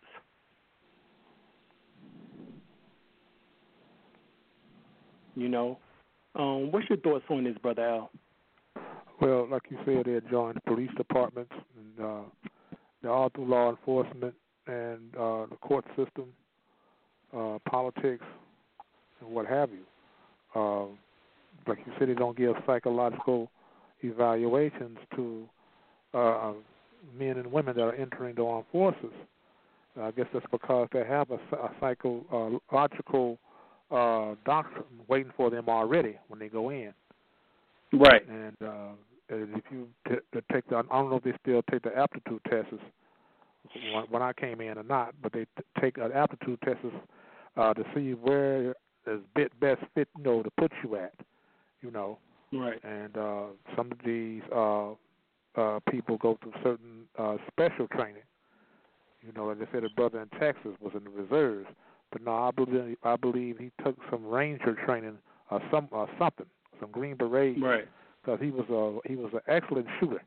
You 5.38 5.50
know, 5.50 5.80
um, 6.36 6.72
what's 6.72 6.90
your 6.90 6.98
thoughts 7.00 7.26
on 7.30 7.44
this, 7.44 7.58
brother 7.62 7.84
Al? 7.84 8.12
Well, 9.22 9.48
like 9.50 9.64
you 9.70 9.78
said, 9.86 10.06
they 10.06 10.20
joined 10.30 10.60
police 10.66 10.90
departments 10.98 11.54
and 11.78 12.06
uh, 12.06 12.22
they're 13.02 13.12
all 13.12 13.30
through 13.30 13.46
law 13.50 13.70
enforcement 13.70 14.34
and 14.68 15.16
uh, 15.16 15.46
the 15.50 15.58
court 15.62 15.86
system, 15.96 16.26
uh, 17.36 17.58
politics, 17.70 18.26
and 19.22 19.30
what 19.30 19.46
have 19.46 19.70
you. 19.72 20.60
Uh, 20.60 20.86
like 21.68 21.80
you 21.86 21.94
said, 21.98 22.10
they 22.10 22.14
don't 22.14 22.38
give 22.38 22.56
psychological 22.66 23.50
evaluations 24.02 24.98
to 25.16 25.48
uh, 26.14 26.54
men 27.18 27.38
and 27.38 27.52
women 27.52 27.76
that 27.76 27.84
are 27.84 27.96
entering 27.96 28.36
the 28.36 28.44
armed 28.44 28.66
forces. 28.72 29.14
I 30.02 30.12
guess 30.12 30.26
that's 30.34 30.46
because 30.52 30.90
they 30.92 31.06
have 31.06 31.30
a, 31.32 31.40
a 31.56 31.72
psychological 31.80 33.40
uh, 33.92 34.36
doctrine 34.46 34.84
waiting 35.08 35.32
for 35.38 35.50
them 35.50 35.70
already 35.70 36.18
when 36.28 36.40
they 36.40 36.50
go 36.50 36.70
in. 36.70 36.94
Right. 37.94 38.28
And 38.28 38.56
uh, 38.62 38.90
and 39.30 39.56
if 39.56 39.64
you 39.72 39.88
t- 40.08 40.16
t- 40.34 40.40
take 40.52 40.68
the, 40.70 40.78
I 40.78 40.82
don't 40.82 41.10
know 41.10 41.16
if 41.16 41.24
they 41.24 41.34
still 41.42 41.62
take 41.72 41.84
the 41.84 41.98
aptitude 41.98 42.42
tests 42.50 42.74
when, 43.94 44.04
when 44.10 44.22
I 44.22 44.34
came 44.34 44.62
in 44.62 44.78
or 44.78 44.84
not, 44.84 45.16
but 45.22 45.34
they 45.34 45.46
t- 45.58 45.82
take 45.82 45.98
an 45.98 46.12
aptitude 46.12 46.60
tests 46.64 46.86
uh, 47.58 47.74
to 47.74 47.84
see 47.94 48.12
where 48.12 48.76
is 49.08 49.20
bit 49.36 49.58
best 49.60 49.82
fit, 49.94 50.08
you 50.18 50.24
know, 50.24 50.44
to 50.44 50.50
put 50.58 50.72
you 50.84 50.96
at, 50.96 51.14
you 51.82 51.92
know. 51.92 52.18
Right. 52.52 52.84
And 52.84 53.18
uh, 53.18 53.44
some 53.76 53.92
of 53.92 53.98
these 54.06 54.42
uh, 54.54 54.92
uh, 55.56 55.80
people 55.90 56.18
go 56.18 56.38
through 56.42 56.54
certain 56.64 57.04
uh, 57.18 57.38
special 57.52 57.88
training. 57.88 58.24
You 59.26 59.32
know, 59.34 59.46
like 59.46 59.58
I 59.68 59.72
said, 59.72 59.84
a 59.84 59.90
brother 59.90 60.22
in 60.22 60.40
Texas 60.40 60.72
was 60.80 60.94
in 60.96 61.04
the 61.04 61.10
reserves, 61.10 61.68
but 62.12 62.24
no, 62.24 62.34
I 62.34 62.52
believe 62.52 62.98
I 63.04 63.16
believe 63.16 63.58
he 63.58 63.72
took 63.84 63.98
some 64.12 64.26
ranger 64.26 64.76
training 64.86 65.18
or 65.50 65.62
some 65.72 65.88
or 65.92 66.08
something, 66.20 66.46
some 66.80 66.92
Green 66.92 67.16
Beret 67.16 67.60
Right. 67.60 67.88
because 68.24 68.40
he 68.40 68.52
was 68.52 68.66
a 68.70 69.08
he 69.08 69.16
was 69.16 69.32
an 69.34 69.42
excellent 69.48 69.88
shooter, 70.00 70.24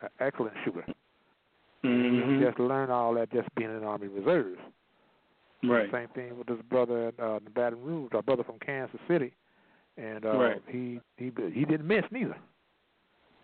an 0.00 0.08
excellent 0.18 0.54
shooter. 0.64 0.84
Mm-hmm. 1.84 2.42
Just 2.42 2.58
learn 2.58 2.90
all 2.90 3.14
that 3.14 3.32
just 3.32 3.52
being 3.56 3.70
in 3.70 3.80
the 3.80 3.86
Army 3.86 4.08
Reserves. 4.08 4.58
Right. 5.64 5.90
Same 5.92 6.08
thing 6.08 6.36
with 6.38 6.46
this 6.48 6.58
brother 6.68 7.08
in 7.08 7.24
uh, 7.24 7.38
Baton 7.54 7.82
Rouge, 7.82 8.10
our 8.14 8.22
brother 8.22 8.42
from 8.44 8.58
Kansas 8.58 8.98
City, 9.08 9.32
and 9.96 10.24
uh, 10.24 10.36
Right. 10.36 10.62
he 10.68 11.00
he 11.16 11.30
he 11.52 11.64
didn't 11.64 11.86
miss 11.86 12.04
neither. 12.10 12.36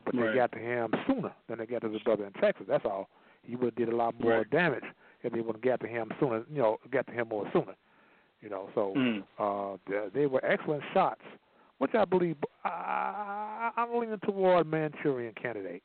But 0.05 0.15
Right. 0.17 0.31
they 0.31 0.35
got 0.37 0.53
to 0.53 0.59
him 0.59 0.91
sooner 1.07 1.33
than 1.49 1.59
they 1.59 1.67
got 1.67 1.83
to 1.83 1.89
the 1.89 1.99
brother 2.05 2.25
in 2.27 2.33
Texas. 2.35 2.67
That's 2.69 2.85
all. 2.85 3.09
He 3.43 3.55
would 3.57 3.67
have 3.67 3.75
did 3.77 3.89
a 3.89 3.97
lot 3.97 4.19
more 4.21 4.39
Right. 4.39 4.51
damage 4.51 4.85
if 5.23 5.33
they 5.33 5.41
would 5.41 5.57
have 5.57 5.63
got 5.63 5.81
to 5.81 5.87
him 5.87 6.11
sooner. 6.19 6.45
You 6.51 6.59
know, 6.63 6.79
got 6.91 7.07
to 7.09 7.13
him 7.13 7.29
more 7.29 7.49
sooner. 7.53 7.75
You 8.41 8.51
know, 8.51 8.69
so 8.75 8.95
Mm. 8.97 9.23
uh, 9.39 9.77
they, 9.89 10.21
they 10.21 10.27
were 10.27 10.45
excellent 10.45 10.83
shots, 10.95 11.23
which 11.79 11.95
I 11.95 12.05
believe 12.05 12.37
I, 12.65 13.71
I'm 13.77 13.99
leaning 13.99 14.19
toward 14.21 14.67
Manchurian 14.67 15.35
candidate. 15.35 15.83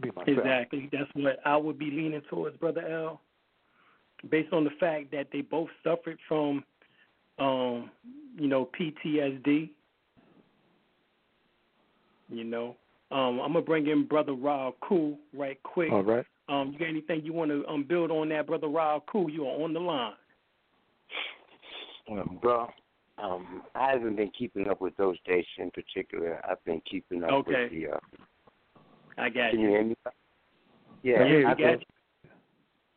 Be 0.00 0.10
myself. 0.10 0.38
Exactly. 0.38 0.88
That's 0.92 1.10
what 1.14 1.38
I 1.44 1.56
would 1.56 1.78
be 1.78 1.90
leaning 1.90 2.22
towards, 2.28 2.56
brother 2.56 2.86
L. 2.86 3.20
Based 4.28 4.52
on 4.52 4.64
the 4.64 4.70
fact 4.78 5.10
that 5.12 5.28
they 5.32 5.40
both 5.40 5.68
suffered 5.82 6.18
from, 6.28 6.62
um, 7.38 7.90
you 8.38 8.48
know, 8.48 8.68
PTSD. 8.78 9.70
You 12.28 12.44
know, 12.44 12.76
um, 13.10 13.40
I'm 13.40 13.52
gonna 13.52 13.62
bring 13.62 13.88
in 13.88 14.06
brother 14.06 14.34
Rob 14.34 14.74
Cool 14.82 15.18
right 15.34 15.60
quick. 15.62 15.90
All 15.90 16.02
right. 16.02 16.24
Um, 16.48 16.72
you 16.72 16.78
got 16.78 16.88
anything 16.88 17.22
you 17.24 17.32
want 17.32 17.50
to 17.50 17.66
um 17.66 17.84
build 17.84 18.10
on 18.10 18.28
that, 18.28 18.46
brother 18.46 18.68
Rob? 18.68 19.02
Cool, 19.10 19.30
you 19.30 19.46
are 19.46 19.62
on 19.62 19.72
the 19.72 19.80
line. 19.80 20.12
Well, 22.08 22.24
bro, 22.40 22.68
um, 23.18 23.62
I 23.74 23.90
haven't 23.92 24.16
been 24.16 24.30
keeping 24.36 24.68
up 24.68 24.80
with 24.80 24.96
those 24.96 25.16
dates 25.26 25.48
in 25.58 25.70
particular. 25.70 26.40
I've 26.48 26.62
been 26.64 26.82
keeping 26.88 27.24
up 27.24 27.30
Okay. 27.30 27.62
with 27.62 27.72
the. 27.72 27.88
Uh, 27.88 27.98
I 29.20 29.28
got 29.28 29.50
can 29.50 29.60
you. 29.60 29.66
you 29.66 29.70
hear 29.70 29.84
me? 29.84 29.94
Yeah, 31.02 31.24
Yeah, 31.24 31.50
I've 31.50 31.58
got 31.58 31.78
been, 31.78 31.80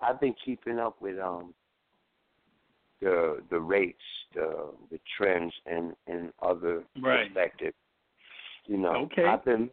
I've 0.01 0.19
been 0.21 0.35
keeping 0.43 0.79
up 0.79 1.01
with 1.01 1.19
um 1.19 1.53
the 3.01 3.41
the 3.49 3.59
rates, 3.59 3.97
the 4.33 4.71
the 4.91 4.99
trends, 5.17 5.53
and 5.65 5.93
and 6.07 6.31
other 6.41 6.83
Right. 7.01 7.27
perspectives. 7.33 7.75
You 8.65 8.77
know, 8.77 8.95
Okay. 9.11 9.25
I've 9.25 9.43
been 9.43 9.69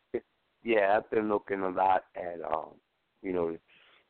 yeah, 0.64 0.96
I've 0.96 1.10
been 1.10 1.28
looking 1.28 1.60
a 1.60 1.70
lot 1.70 2.04
at 2.16 2.40
um, 2.44 2.74
you 3.22 3.32
know, 3.32 3.56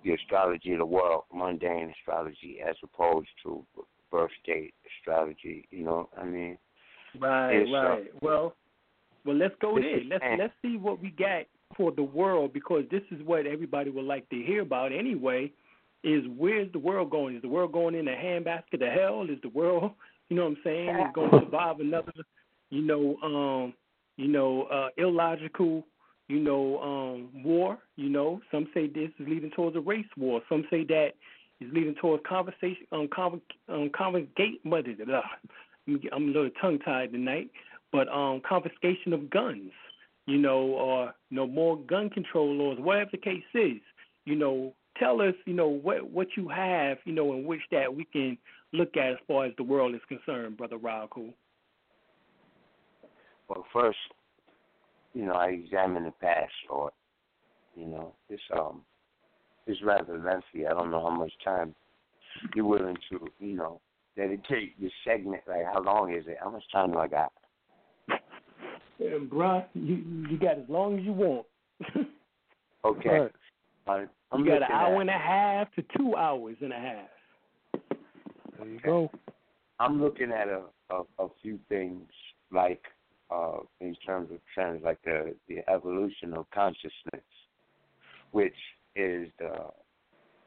the 0.05 0.14
astrology 0.14 0.72
of 0.72 0.79
the 0.79 0.87
world, 0.87 1.24
mundane 1.33 1.92
astrology, 2.00 2.61
as 2.66 2.76
opposed 2.83 3.29
to 3.42 3.64
birth 4.11 4.31
date 4.44 4.74
astrology. 4.98 5.66
You 5.70 5.85
know, 5.85 6.09
I 6.16 6.24
mean, 6.24 6.59
Right, 7.18 7.53
It's, 7.53 7.70
uh, 7.70 7.88
right. 7.88 8.22
well, 8.22 8.55
well, 9.24 9.37
let's 9.37 9.55
go 9.61 9.79
there. 9.79 10.00
Let's 10.09 10.24
let's 10.38 10.55
see 10.62 10.76
what 10.76 11.00
we 11.00 11.11
got 11.11 11.42
for 11.77 11.93
the 11.93 12.03
world 12.03 12.53
because 12.53 12.85
this 12.91 13.03
is 13.11 13.23
what 13.25 13.47
everybody 13.47 13.91
would 13.91 14.05
like 14.05 14.29
to 14.31 14.37
hear 14.37 14.63
about 14.63 14.93
anyway. 14.93 15.53
Is 16.03 16.25
where's 16.37 16.71
the 16.73 16.79
world 16.79 17.11
going? 17.11 17.37
Is 17.37 17.43
the 17.43 17.49
world 17.49 17.73
going 17.73 17.95
in 17.95 18.09
a 18.09 18.13
handbasket 18.13 18.75
of 18.75 18.93
hell? 18.93 19.27
Is 19.29 19.41
the 19.43 19.51
world, 19.51 19.93
you 20.29 20.37
know 20.37 20.45
what 20.45 20.53
I'm 20.53 20.57
saying, 20.65 20.89
is 20.89 21.13
going 21.15 21.31
to 21.31 21.41
survive 21.41 21.81
another, 21.81 22.13
you 22.71 22.83
know, 22.83 23.17
um, 23.23 23.75
you 24.17 24.29
know, 24.29 24.63
uh, 24.65 24.89
illogical, 24.97 25.87
you 26.29 26.41
know, 26.41 26.81
um, 26.81 27.45
war? 27.45 27.79
You 27.97 28.09
know, 28.09 28.41
some 28.51 28.69
say 28.73 28.87
this 28.87 29.11
is 29.19 29.29
leading 29.29 29.51
towards 29.51 29.77
a 29.77 29.81
race 29.81 30.07
war. 30.17 30.41
Some 30.49 30.65
say 30.71 30.85
that 30.85 31.11
is 31.61 31.69
leading 31.73 31.95
towards 31.97 32.23
conversation, 32.27 32.87
um, 32.93 33.09
conv, 33.09 33.41
um, 33.69 33.91
convocate, 33.95 34.65
mother. 34.65 34.95
I'm 35.87 36.01
a 36.13 36.19
little 36.19 36.51
tongue 36.61 36.79
tied 36.79 37.13
tonight, 37.13 37.51
but 37.93 38.09
um, 38.09 38.41
confiscation 38.49 39.13
of 39.13 39.29
guns, 39.29 39.71
you 40.31 40.38
know, 40.38 40.61
or 40.61 41.14
you 41.31 41.37
know 41.37 41.47
more 41.47 41.77
gun 41.77 42.09
control 42.11 42.55
laws, 42.55 42.79
whatever 42.81 43.11
the 43.12 43.19
case 43.19 43.43
is. 43.55 43.81
You 44.25 44.37
know, 44.37 44.75
tell 44.99 45.21
us, 45.21 45.35
you 45.47 45.55
know, 45.55 45.69
what 45.69 46.09
what 46.11 46.29
you 46.37 46.49
have, 46.49 46.99
you 47.05 47.12
know, 47.12 47.33
in 47.33 47.45
which 47.45 47.62
that 47.73 47.93
we 47.95 48.05
can 48.05 48.38
look 48.73 48.97
at 48.97 49.12
as 49.12 49.19
far 49.27 49.47
as 49.47 49.53
the 49.57 49.64
world 49.64 49.95
is 49.95 50.01
concerned, 50.09 50.57
brother 50.57 50.79
Raul. 50.79 51.33
well, 53.49 53.66
first, 53.73 53.99
you 55.14 55.27
know, 55.27 55.33
I 55.33 55.49
examine 55.49 56.05
the 56.05 56.12
past, 56.12 56.53
Lord. 56.71 56.93
You 57.77 57.87
know, 57.87 58.14
it's 58.29 58.43
um, 58.57 58.83
it's 59.66 59.83
rather 59.83 60.19
lengthy. 60.19 60.66
I 60.66 60.71
don't 60.71 60.90
know 60.90 61.03
how 61.03 61.16
much 61.16 61.33
time 61.45 61.75
you're 62.55 62.64
willing 62.64 62.97
to, 63.11 63.27
you 63.40 63.57
know, 63.57 63.81
dedicate 64.16 64.81
this 64.81 64.93
segment. 65.05 65.43
Like, 65.49 65.64
how 65.73 65.83
long 65.83 66.14
is 66.14 66.25
it? 66.27 66.38
How 66.40 66.51
much 66.51 66.64
time 66.73 66.93
do 66.93 66.99
I 66.99 67.09
got? 67.09 67.33
And 69.01 69.31
bruh, 69.31 69.65
you 69.75 69.97
you 70.31 70.39
got 70.39 70.59
as 70.59 70.69
long 70.69 70.99
as 70.99 71.05
you 71.05 71.13
want. 71.13 71.47
Okay. 72.85 73.29
Right. 73.87 74.09
I'm 74.33 74.45
you 74.45 74.47
got 74.47 74.63
an 74.63 74.73
hour 74.73 74.95
at, 74.95 75.01
and 75.03 75.11
a 75.11 75.13
half 75.13 75.71
to 75.75 75.85
two 75.99 76.17
hours 76.17 76.57
and 76.61 76.73
a 76.73 76.77
half. 76.77 77.81
There 78.59 78.69
you 78.69 78.81
go. 78.81 79.11
I'm 79.79 80.01
looking 80.01 80.33
at 80.33 80.49
a, 80.49 80.63
a 80.91 81.03
a 81.23 81.29
few 81.43 81.59
things 81.69 82.09
like 82.53 82.83
uh 83.31 83.59
in 83.81 83.95
terms 84.07 84.31
of 84.31 84.39
trends, 84.55 84.83
like 84.85 84.99
the 85.05 85.35
the 85.49 85.59
evolution 85.71 86.33
of 86.35 86.51
consciousness, 86.53 87.25
which 88.31 88.57
is 88.97 89.29
the 89.39 89.67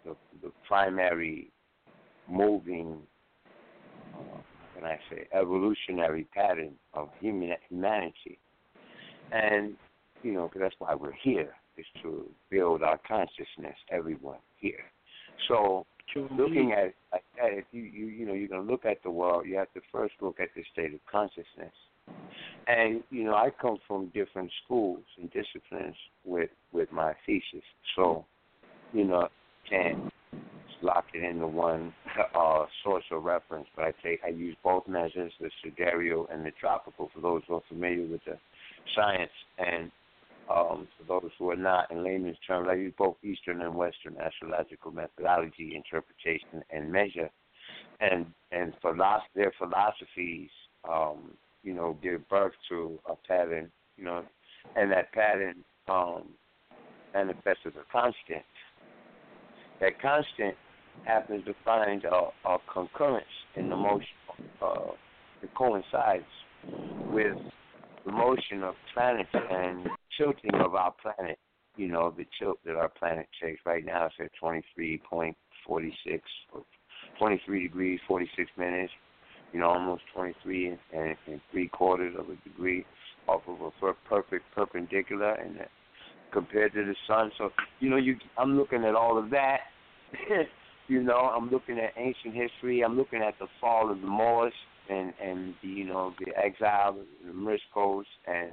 the, 0.06 0.16
the 0.42 0.52
primary 0.68 1.52
moving, 2.30 2.98
uh, 4.16 4.38
can 4.76 4.86
I 4.86 5.00
say, 5.10 5.28
evolutionary 5.34 6.28
pattern 6.34 6.74
of 6.94 7.10
human 7.20 7.54
humanity, 7.70 8.40
and 9.32 9.76
you 10.24 10.32
know, 10.34 10.48
'cause 10.48 10.62
that's 10.62 10.80
why 10.80 10.96
we're 10.96 11.12
here 11.12 11.56
is 11.78 11.86
to 12.02 12.30
build 12.50 12.84
our 12.84 12.98
consciousness, 13.00 13.78
everyone 13.90 14.40
here. 14.58 14.86
So 15.48 15.86
looking 16.16 16.74
at 16.74 16.86
it 16.86 16.96
like 17.12 17.24
that, 17.38 17.54
if 17.54 17.66
you 17.72 17.84
you 17.84 18.06
you 18.08 18.26
know 18.26 18.34
you're 18.34 18.48
gonna 18.48 18.62
look 18.62 18.86
at 18.86 19.02
the 19.04 19.10
world, 19.12 19.46
you 19.46 19.56
have 19.58 19.72
to 19.74 19.82
first 19.92 20.14
look 20.22 20.40
at 20.40 20.50
the 20.56 20.64
state 20.72 20.94
of 20.94 21.00
consciousness. 21.12 21.74
And 22.68 23.04
you 23.10 23.24
know, 23.24 23.36
I 23.36 23.50
come 23.50 23.78
from 23.88 24.08
different 24.08 24.52
schools 24.64 25.04
and 25.18 25.32
disciplines 25.32 25.96
with 26.24 26.50
with 26.72 26.92
my 26.92 27.14
thesis, 27.26 27.64
so 27.96 28.26
you 28.94 29.06
know, 29.06 29.28
can't 29.70 30.12
lock 30.82 31.06
it 31.14 31.24
into 31.24 31.48
one 31.48 31.94
uh, 32.36 32.66
source 32.84 33.06
of 33.12 33.24
reference. 33.24 33.68
But 33.76 33.86
I 33.86 33.94
take 34.04 34.20
I 34.24 34.30
use 34.30 34.56
both 34.64 34.88
measures, 34.88 35.34
the 35.40 35.50
sidereal 35.64 36.28
and 36.32 36.46
the 36.46 36.52
tropical, 36.52 37.10
for 37.14 37.22
those 37.22 37.42
who 37.48 37.56
are 37.56 37.62
familiar 37.68 38.06
with 38.06 38.22
the 38.26 38.38
science, 38.96 39.32
and 39.58 39.92
um, 40.50 40.88
for 40.98 41.22
those 41.22 41.32
who 41.40 41.50
are 41.52 41.56
not, 41.56 41.90
in 41.92 42.04
layman's 42.04 42.38
terms, 42.46 42.68
I 42.70 42.76
use 42.76 42.94
both 42.98 43.16
Eastern 43.24 43.62
and 43.62 43.76
Western 43.76 44.18
astrological 44.18 44.92
methodology, 44.92 45.76
interpretation, 45.76 46.64
and 46.70 46.92
measure. 46.92 47.30
And 48.02 48.26
and 48.52 48.74
philosoph- 48.84 49.22
their 49.36 49.54
philosophies, 49.58 50.50
um, 50.90 51.32
you 51.64 51.74
know, 51.74 51.98
give 52.04 52.28
birth 52.28 52.54
to 52.70 53.00
a 53.10 53.16
pattern, 53.28 53.72
you 53.98 54.04
know, 54.04 54.24
and 54.76 54.92
that 54.92 55.12
pattern 55.14 55.64
um, 55.88 56.24
manifests 57.14 57.66
as 57.66 57.74
a 57.76 57.92
constant. 57.92 58.44
That 59.80 60.02
constant 60.02 60.56
happens 61.06 61.46
to 61.46 61.54
find 61.64 62.04
a, 62.06 62.50
a 62.50 62.58
concurrence 62.72 63.26
in 63.56 63.70
the 63.70 63.76
motion 63.76 64.08
uh, 64.62 64.92
that 65.42 65.56
coincides 65.56 66.24
with 67.12 67.38
the 68.06 68.12
motion 68.12 68.64
of 68.64 68.76
planets 68.94 69.30
and 69.34 69.88
tilting 70.18 70.56
of 70.56 70.76
our 70.76 70.94
planet. 71.02 71.38
You 71.76 71.88
know, 71.88 72.14
the 72.16 72.26
tilt 72.40 72.60
that 72.66 72.76
our 72.76 72.90
planet 72.90 73.28
takes 73.42 73.62
right 73.66 73.84
now 73.84 74.08
is 74.08 74.12
at 74.20 74.32
23.46 74.42 75.34
or 76.54 76.64
23 77.18 77.64
degrees 77.64 78.00
46 78.08 78.50
minutes. 78.58 78.92
You 79.52 79.60
know, 79.60 79.68
almost 79.68 80.02
23 80.16 80.68
and, 80.68 81.16
and, 81.28 81.42
three 81.52 81.68
quarters 81.68 82.16
of 82.18 82.26
a 82.30 82.36
degree 82.48 82.86
off 83.28 83.42
of 83.48 83.62
a 83.62 83.70
per- 83.80 83.96
perfect 84.10 84.46
perpendicular, 84.56 85.34
and 85.34 85.60
that 85.60 85.70
compared 86.32 86.74
to 86.74 86.84
the 86.84 86.96
sun. 87.08 87.32
So, 87.38 87.52
you 87.80 87.90
know, 87.90 87.98
you 87.98 88.16
I'm 88.38 88.58
looking 88.58 88.84
at 88.84 88.96
all 88.96 89.18
of 89.18 89.30
that. 89.30 89.60
you 90.88 91.04
know, 91.04 91.18
I'm 91.18 91.52
looking 91.52 91.78
at 91.78 91.92
ancient 91.98 92.34
history. 92.34 92.82
I'm 92.82 92.98
looking 92.98 93.22
at 93.22 93.36
the 93.40 93.46
fall 93.62 93.92
of 93.92 94.02
the 94.02 94.08
Moors 94.08 94.54
and 94.90 95.14
and 95.24 95.54
you 95.62 95.86
know 95.86 96.14
the 96.20 96.32
exile, 96.38 96.98
the 97.26 97.32
Moriscos, 97.32 98.06
and 98.28 98.52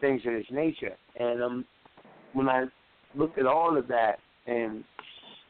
things 0.00 0.22
of 0.26 0.32
this 0.32 0.46
nature. 0.50 0.96
And 1.18 1.42
um, 1.42 1.64
when 2.32 2.48
I 2.48 2.64
look 3.14 3.36
at 3.38 3.46
all 3.46 3.76
of 3.76 3.88
that, 3.88 4.18
and 4.46 4.84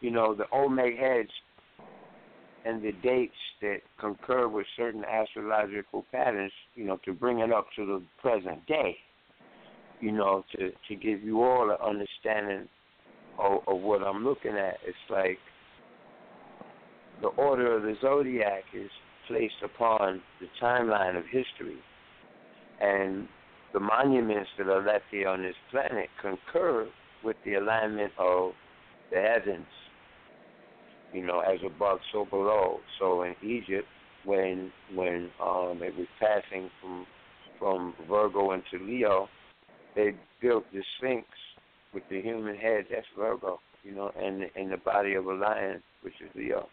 you 0.01 0.11
know 0.11 0.35
the 0.35 0.45
Olmec 0.53 0.97
heads 0.97 1.31
and 2.65 2.83
the 2.83 2.93
dates 3.03 3.33
that 3.63 3.79
concur 3.99 4.49
with 4.49 4.67
certain 4.77 5.05
astrological 5.05 6.05
patterns, 6.13 6.53
you 6.75 6.85
know, 6.85 6.99
to 7.05 7.13
bring 7.13 7.39
it 7.39 7.53
up 7.53 7.67
to 7.77 7.87
the 7.87 8.03
present 8.21 8.65
day, 8.67 8.97
you 10.01 10.13
know, 10.13 10.45
to 10.53 10.71
to 10.89 10.95
give 10.95 11.23
you 11.23 11.43
all 11.43 11.71
an 11.71 11.77
understanding 11.85 12.69
of, 13.39 13.61
of 13.67 13.81
what 13.81 14.03
I'm 14.03 14.25
looking 14.25 14.53
at. 14.53 14.79
It's 14.87 14.97
like 15.09 15.39
the 17.21 17.29
order 17.29 17.77
of 17.77 17.83
the 17.83 17.95
zodiac 18.01 18.65
is 18.75 18.91
placed 19.29 19.63
upon 19.63 20.21
the 20.41 20.47
timeline 20.61 21.17
of 21.17 21.25
history, 21.25 21.77
and 22.81 23.29
the 23.73 23.81
monuments 23.81 24.49
that 24.59 24.67
are 24.67 24.85
left 24.85 25.05
here 25.11 25.29
on 25.29 25.43
this 25.43 25.55
planet 25.71 26.09
concur 26.21 26.89
with 27.23 27.37
the 27.45 27.55
alignment 27.55 28.13
of 28.19 28.53
the 29.13 29.21
heavens. 29.21 29.67
You 31.13 31.25
know, 31.25 31.41
as 31.41 31.59
above, 31.65 32.01
so 32.13 32.25
below. 32.25 32.81
So 32.99 33.23
in 33.23 33.35
Egypt, 33.43 33.87
when 34.25 34.73
when 34.95 35.31
um, 35.41 35.81
it 35.83 35.97
was 35.97 36.07
passing 36.19 36.71
from 36.81 37.07
from 37.59 37.95
Virgo 38.09 38.53
into 38.53 38.85
Leo, 38.85 39.29
they 39.97 40.15
built 40.41 40.65
the 40.73 40.83
Sphinx 40.97 41.27
with 41.95 42.03
the 42.11 42.21
human 42.21 42.57
head. 42.57 42.87
That's 42.91 43.07
Virgo. 43.17 43.61
You 43.85 43.95
know, 43.95 44.11
and 44.21 44.45
and 44.55 44.71
the 44.71 44.77
body 44.77 45.15
of 45.15 45.27
a 45.27 45.35
lion, 45.35 45.83
which 46.03 46.15
is 46.21 46.29
Leo 46.35 46.69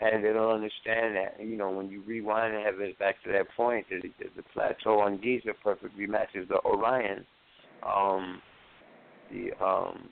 and 0.00 0.24
they 0.24 0.32
don't 0.32 0.54
understand 0.54 1.16
that. 1.16 1.36
You 1.40 1.56
know, 1.56 1.70
when 1.70 1.90
you 1.90 2.02
rewind 2.06 2.54
the 2.54 2.60
heavens 2.60 2.94
back 2.98 3.16
to 3.24 3.32
that 3.32 3.46
point, 3.56 3.86
the, 3.90 4.00
the 4.36 4.42
plateau 4.54 5.00
on 5.00 5.20
Giza 5.20 5.50
perfectly 5.62 6.06
matches 6.06 6.48
the 6.48 6.60
Orion, 6.64 7.26
um, 7.86 8.40
the 9.30 9.52
um, 9.64 10.08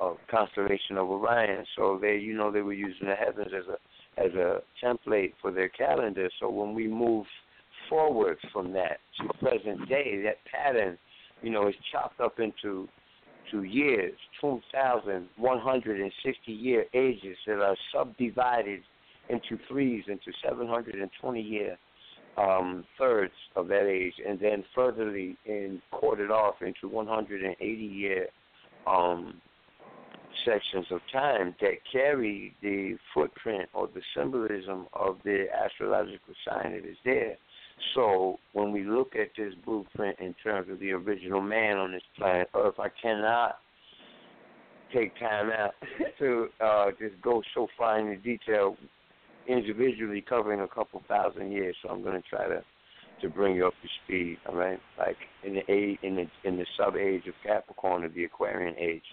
uh, 0.00 0.14
constellation 0.30 0.96
of 0.96 1.10
Orion. 1.10 1.66
So 1.76 1.98
they, 2.00 2.16
you 2.16 2.34
know, 2.34 2.50
they 2.50 2.62
were 2.62 2.72
using 2.72 3.08
the 3.08 3.14
heavens 3.14 3.52
as 3.56 3.66
a 3.68 3.76
as 4.20 4.34
a 4.34 4.60
template 4.82 5.32
for 5.40 5.50
their 5.50 5.70
calendar. 5.70 6.28
So 6.38 6.50
when 6.50 6.74
we 6.74 6.86
move 6.86 7.24
forward 7.88 8.36
from 8.52 8.70
that 8.72 8.98
to 9.18 9.24
present 9.38 9.88
day, 9.88 10.20
that 10.24 10.36
pattern, 10.50 10.98
you 11.42 11.48
know, 11.50 11.68
is 11.68 11.74
chopped 11.90 12.20
up 12.20 12.38
into 12.38 12.88
to 13.50 13.64
years, 13.64 14.14
2,160 14.40 16.52
year 16.52 16.84
ages 16.94 17.36
that 17.46 17.60
are 17.60 17.76
subdivided 17.92 18.82
into 19.32 19.62
threes, 19.68 20.04
into 20.08 20.32
720 20.44 21.40
year 21.40 21.78
um, 22.36 22.84
thirds 22.98 23.32
of 23.56 23.68
that 23.68 23.86
age, 23.86 24.14
and 24.26 24.38
then 24.38 24.64
furtherly 24.74 25.36
in 25.44 25.80
quartered 25.90 26.30
off 26.30 26.56
into 26.62 26.88
180 26.88 27.66
year 27.82 28.26
um, 28.86 29.34
sections 30.44 30.86
of 30.90 31.00
time 31.12 31.54
that 31.60 31.74
carry 31.90 32.54
the 32.62 32.96
footprint 33.12 33.68
or 33.74 33.88
the 33.94 34.00
symbolism 34.16 34.86
of 34.94 35.18
the 35.24 35.46
astrological 35.64 36.34
sign 36.48 36.72
that 36.72 36.88
is 36.88 36.96
there. 37.04 37.36
So 37.94 38.38
when 38.52 38.72
we 38.72 38.84
look 38.84 39.14
at 39.14 39.28
this 39.36 39.54
blueprint 39.64 40.18
in 40.20 40.34
terms 40.42 40.70
of 40.70 40.78
the 40.78 40.92
original 40.92 41.40
man 41.40 41.76
on 41.76 41.92
this 41.92 42.02
planet 42.16 42.48
Earth, 42.54 42.78
I 42.78 42.88
cannot 43.00 43.58
take 44.94 45.18
time 45.18 45.50
out 45.50 45.74
to 46.18 46.48
uh, 46.60 46.86
just 46.98 47.20
go 47.22 47.42
so 47.54 47.66
far 47.76 47.98
into 47.98 48.16
detail 48.22 48.76
individually 49.48 50.24
covering 50.26 50.60
a 50.60 50.68
couple 50.68 51.02
thousand 51.08 51.52
years. 51.52 51.76
So 51.82 51.90
I'm 51.90 52.02
going 52.02 52.20
to 52.20 52.28
try 52.28 52.48
to 52.48 52.62
to 53.20 53.28
bring 53.28 53.54
you 53.56 53.66
up 53.66 53.74
to 53.82 53.88
speed. 54.04 54.38
All 54.48 54.56
right, 54.56 54.80
like 54.98 55.16
in 55.44 55.54
the 55.54 55.62
age 55.72 55.98
in 56.02 56.16
the 56.16 56.26
in 56.44 56.56
the 56.56 56.66
sub 56.76 56.96
age 56.96 57.26
of 57.26 57.34
Capricorn 57.44 58.04
of 58.04 58.14
the 58.14 58.24
Aquarian 58.24 58.74
age, 58.78 59.04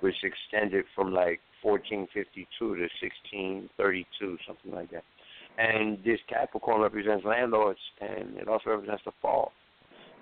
which 0.00 0.14
extended 0.22 0.84
from 0.94 1.12
like 1.12 1.40
1452 1.62 2.46
to 2.58 2.80
1632, 2.80 4.38
something 4.46 4.72
like 4.72 4.90
that. 4.90 5.04
And 5.58 5.98
this 6.04 6.20
Capricorn 6.28 6.82
represents 6.82 7.24
landlords, 7.24 7.80
and 8.00 8.36
it 8.36 8.48
also 8.48 8.70
represents 8.70 9.02
the 9.04 9.12
fall. 9.20 9.52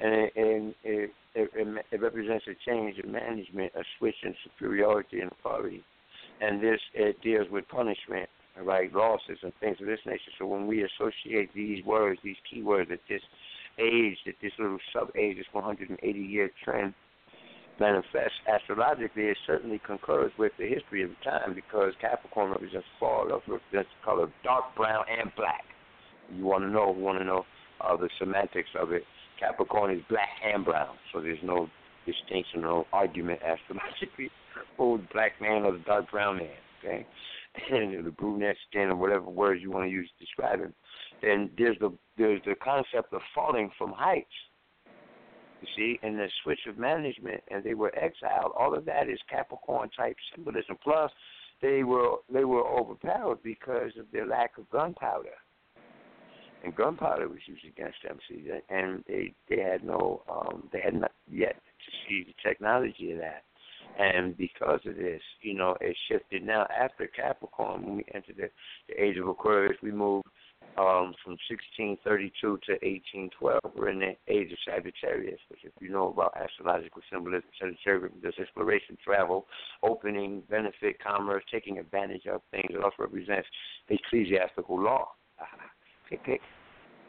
And 0.01 0.15
it, 0.15 0.33
and 0.37 0.75
it, 0.83 1.11
it, 1.35 1.85
it 1.93 2.01
represents 2.01 2.45
a 2.49 2.71
change 2.71 2.97
in 3.03 3.13
management, 3.13 3.73
a 3.75 3.83
switch 3.99 4.15
in 4.23 4.35
superiority 4.45 5.21
and 5.21 5.31
authority. 5.33 5.85
And 6.41 6.63
this 6.63 6.81
it 6.95 7.21
deals 7.23 7.47
with 7.51 7.69
punishment, 7.69 8.29
right, 8.65 8.93
losses 8.93 9.39
and 9.43 9.53
things 9.61 9.77
of 9.81 9.87
this 9.87 10.01
nature. 10.07 10.33
So 10.39 10.47
when 10.47 10.67
we 10.67 10.85
associate 10.85 11.51
these 11.55 11.85
words, 11.85 12.21
these 12.25 12.37
keywords 12.53 12.91
at 12.91 13.01
this 13.09 13.23
age, 13.79 14.17
that 14.27 14.35
this 14.41 14.53
little 14.59 14.79
sub 14.93 15.11
age, 15.17 15.37
this 15.37 15.47
180 15.53 16.19
year 16.19 16.51
trend 16.65 16.95
manifests 17.79 18.39
astrologically, 18.49 19.25
it 19.25 19.37
certainly 19.47 19.81
concurs 19.87 20.33
with 20.39 20.53
the 20.59 20.67
history 20.67 21.03
of 21.03 21.11
the 21.11 21.31
time 21.31 21.55
because 21.55 21.93
Capricorn 22.01 22.51
represents 22.51 22.87
fall, 22.99 23.27
represents 23.27 23.65
the 23.73 24.05
color 24.05 24.33
dark 24.43 24.65
brown 24.77 25.05
and 25.21 25.31
black. 25.37 25.65
You 26.35 26.45
want 26.45 26.65
to 26.65 26.71
know, 26.71 26.91
want 26.91 27.19
to 27.19 27.25
know 27.25 27.45
uh, 27.81 27.97
the 27.97 28.09
semantics 28.19 28.71
of 28.81 28.93
it. 28.93 29.03
Capricorn 29.39 29.95
is 29.95 30.03
black 30.09 30.31
and 30.43 30.65
brown, 30.65 30.97
so 31.13 31.21
there's 31.21 31.39
no 31.43 31.69
distinction, 32.07 32.63
no 32.63 32.87
argument 32.93 33.41
astrologically 33.43 34.31
the 34.79 35.03
black 35.13 35.33
man 35.41 35.65
or 35.65 35.73
the 35.73 35.85
dark 35.87 36.11
brown 36.11 36.39
man. 36.39 36.49
Okay, 36.83 37.07
the 37.71 38.15
brunette 38.17 38.57
skin 38.69 38.89
or 38.89 38.97
whatever 38.97 39.31
words 39.31 39.63
you 39.63 39.71
want 39.71 39.87
to 39.87 39.91
use 39.91 40.09
to 40.19 40.25
describe 40.25 40.61
him. 40.61 40.75
Then 41.23 41.51
there's 41.57 41.79
the 41.79 41.93
there's 42.19 42.43
the 42.45 42.55
concept 42.55 43.13
of 43.13 43.21
falling 43.35 43.71
from 43.79 43.93
heights 43.93 44.29
you 45.61 45.69
see, 45.77 45.99
and 46.03 46.19
the 46.19 46.29
switch 46.43 46.61
of 46.69 46.79
management, 46.79 47.43
and 47.51 47.65
they 47.65 47.75
were 47.75 47.93
exiled. 47.97 48.53
All 48.59 48.75
of 48.77 48.85
that 48.87 49.09
is 49.09 49.19
Capricorn 49.31 49.91
type 49.97 50.17
symbolism. 50.35 50.77
Plus, 50.83 51.11
they 51.63 51.83
were 51.83 52.17
they 52.33 52.45
were 52.45 52.67
overpowered 52.67 53.43
because 53.43 53.93
of 53.99 54.07
their 54.13 54.27
lack 54.27 54.59
of 54.59 54.69
gunpowder, 54.71 55.37
and 56.65 56.77
gunpowder 56.77 57.29
was 57.29 57.39
used 57.47 57.65
against 57.65 57.97
them. 58.07 58.19
See, 58.29 58.49
and 58.69 59.03
they 59.09 59.35
they 59.49 59.63
had 59.63 59.85
no 59.85 60.23
um, 60.29 60.69
they 60.73 60.81
had 60.81 60.95
not 60.95 61.13
yet 61.31 61.55
to 61.57 61.93
see 62.09 62.25
the 62.25 62.49
technology 62.49 63.13
of 63.13 63.19
that. 63.19 63.45
And 63.99 64.37
because 64.37 64.81
of 64.85 64.97
this, 64.97 65.23
you 65.41 65.55
know, 65.55 65.77
it 65.81 65.97
shifted. 66.09 66.45
Now, 66.45 66.67
after 66.67 67.07
Capricorn, 67.07 67.83
when 67.83 67.97
we 67.97 68.05
entered 68.15 68.37
the, 68.37 68.51
the 68.89 69.03
age 69.03 69.17
of 69.17 69.27
Aquarius, 69.27 69.77
we 69.83 69.91
moved 69.91 70.27
um, 70.77 71.15
from 71.25 71.39
1632 71.49 72.31
to 72.41 72.73
1812. 72.73 73.61
We're 73.75 73.89
in 73.89 74.01
the 74.01 74.17
age 74.29 74.53
of 74.53 74.59
Sagittarius, 74.67 75.41
which, 75.49 75.61
if 75.65 75.73
you 75.81 75.89
know 75.89 76.09
about 76.09 76.37
astrological 76.37 77.01
symbolism, 77.11 77.49
Sagittarius 77.59 78.13
does 78.23 78.35
exploration, 78.39 78.99
travel, 79.03 79.47
opening, 79.83 80.43
benefit, 80.51 81.03
commerce, 81.03 81.45
taking 81.51 81.79
advantage 81.79 82.27
of 82.27 82.43
things. 82.51 82.67
It 82.71 82.83
also 82.83 82.97
represents 82.99 83.49
ecclesiastical 83.89 84.83
law. 84.83 85.09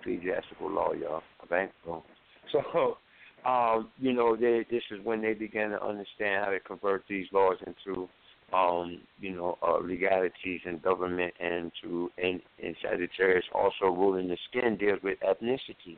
Ecclesiastical 0.02 0.72
law, 0.72 0.94
y'all. 0.94 1.24
Okay? 1.44 1.68
So, 1.84 2.98
um, 3.46 3.90
you 3.98 4.14
know, 4.14 4.36
they, 4.36 4.66
this 4.70 4.84
is 4.92 5.04
when 5.04 5.22
they 5.22 5.34
began 5.34 5.72
to 5.72 5.84
understand 5.84 6.46
how 6.46 6.52
to 6.52 6.60
convert 6.60 7.04
these 7.08 7.28
laws 7.32 7.58
into 7.66 8.10
um, 8.54 9.02
you 9.20 9.36
know, 9.36 9.58
uh, 9.62 9.78
legalities 9.80 10.62
in 10.66 10.80
government 10.80 11.34
and 11.40 11.72
to 11.84 12.10
and, 12.22 12.42
and 12.64 12.76
Sagittarius 12.82 13.46
also 13.54 13.86
ruling 13.86 14.30
the 14.30 14.38
skin 14.50 14.78
deals 14.78 15.00
with 15.04 15.20
ethnicity, 15.20 15.98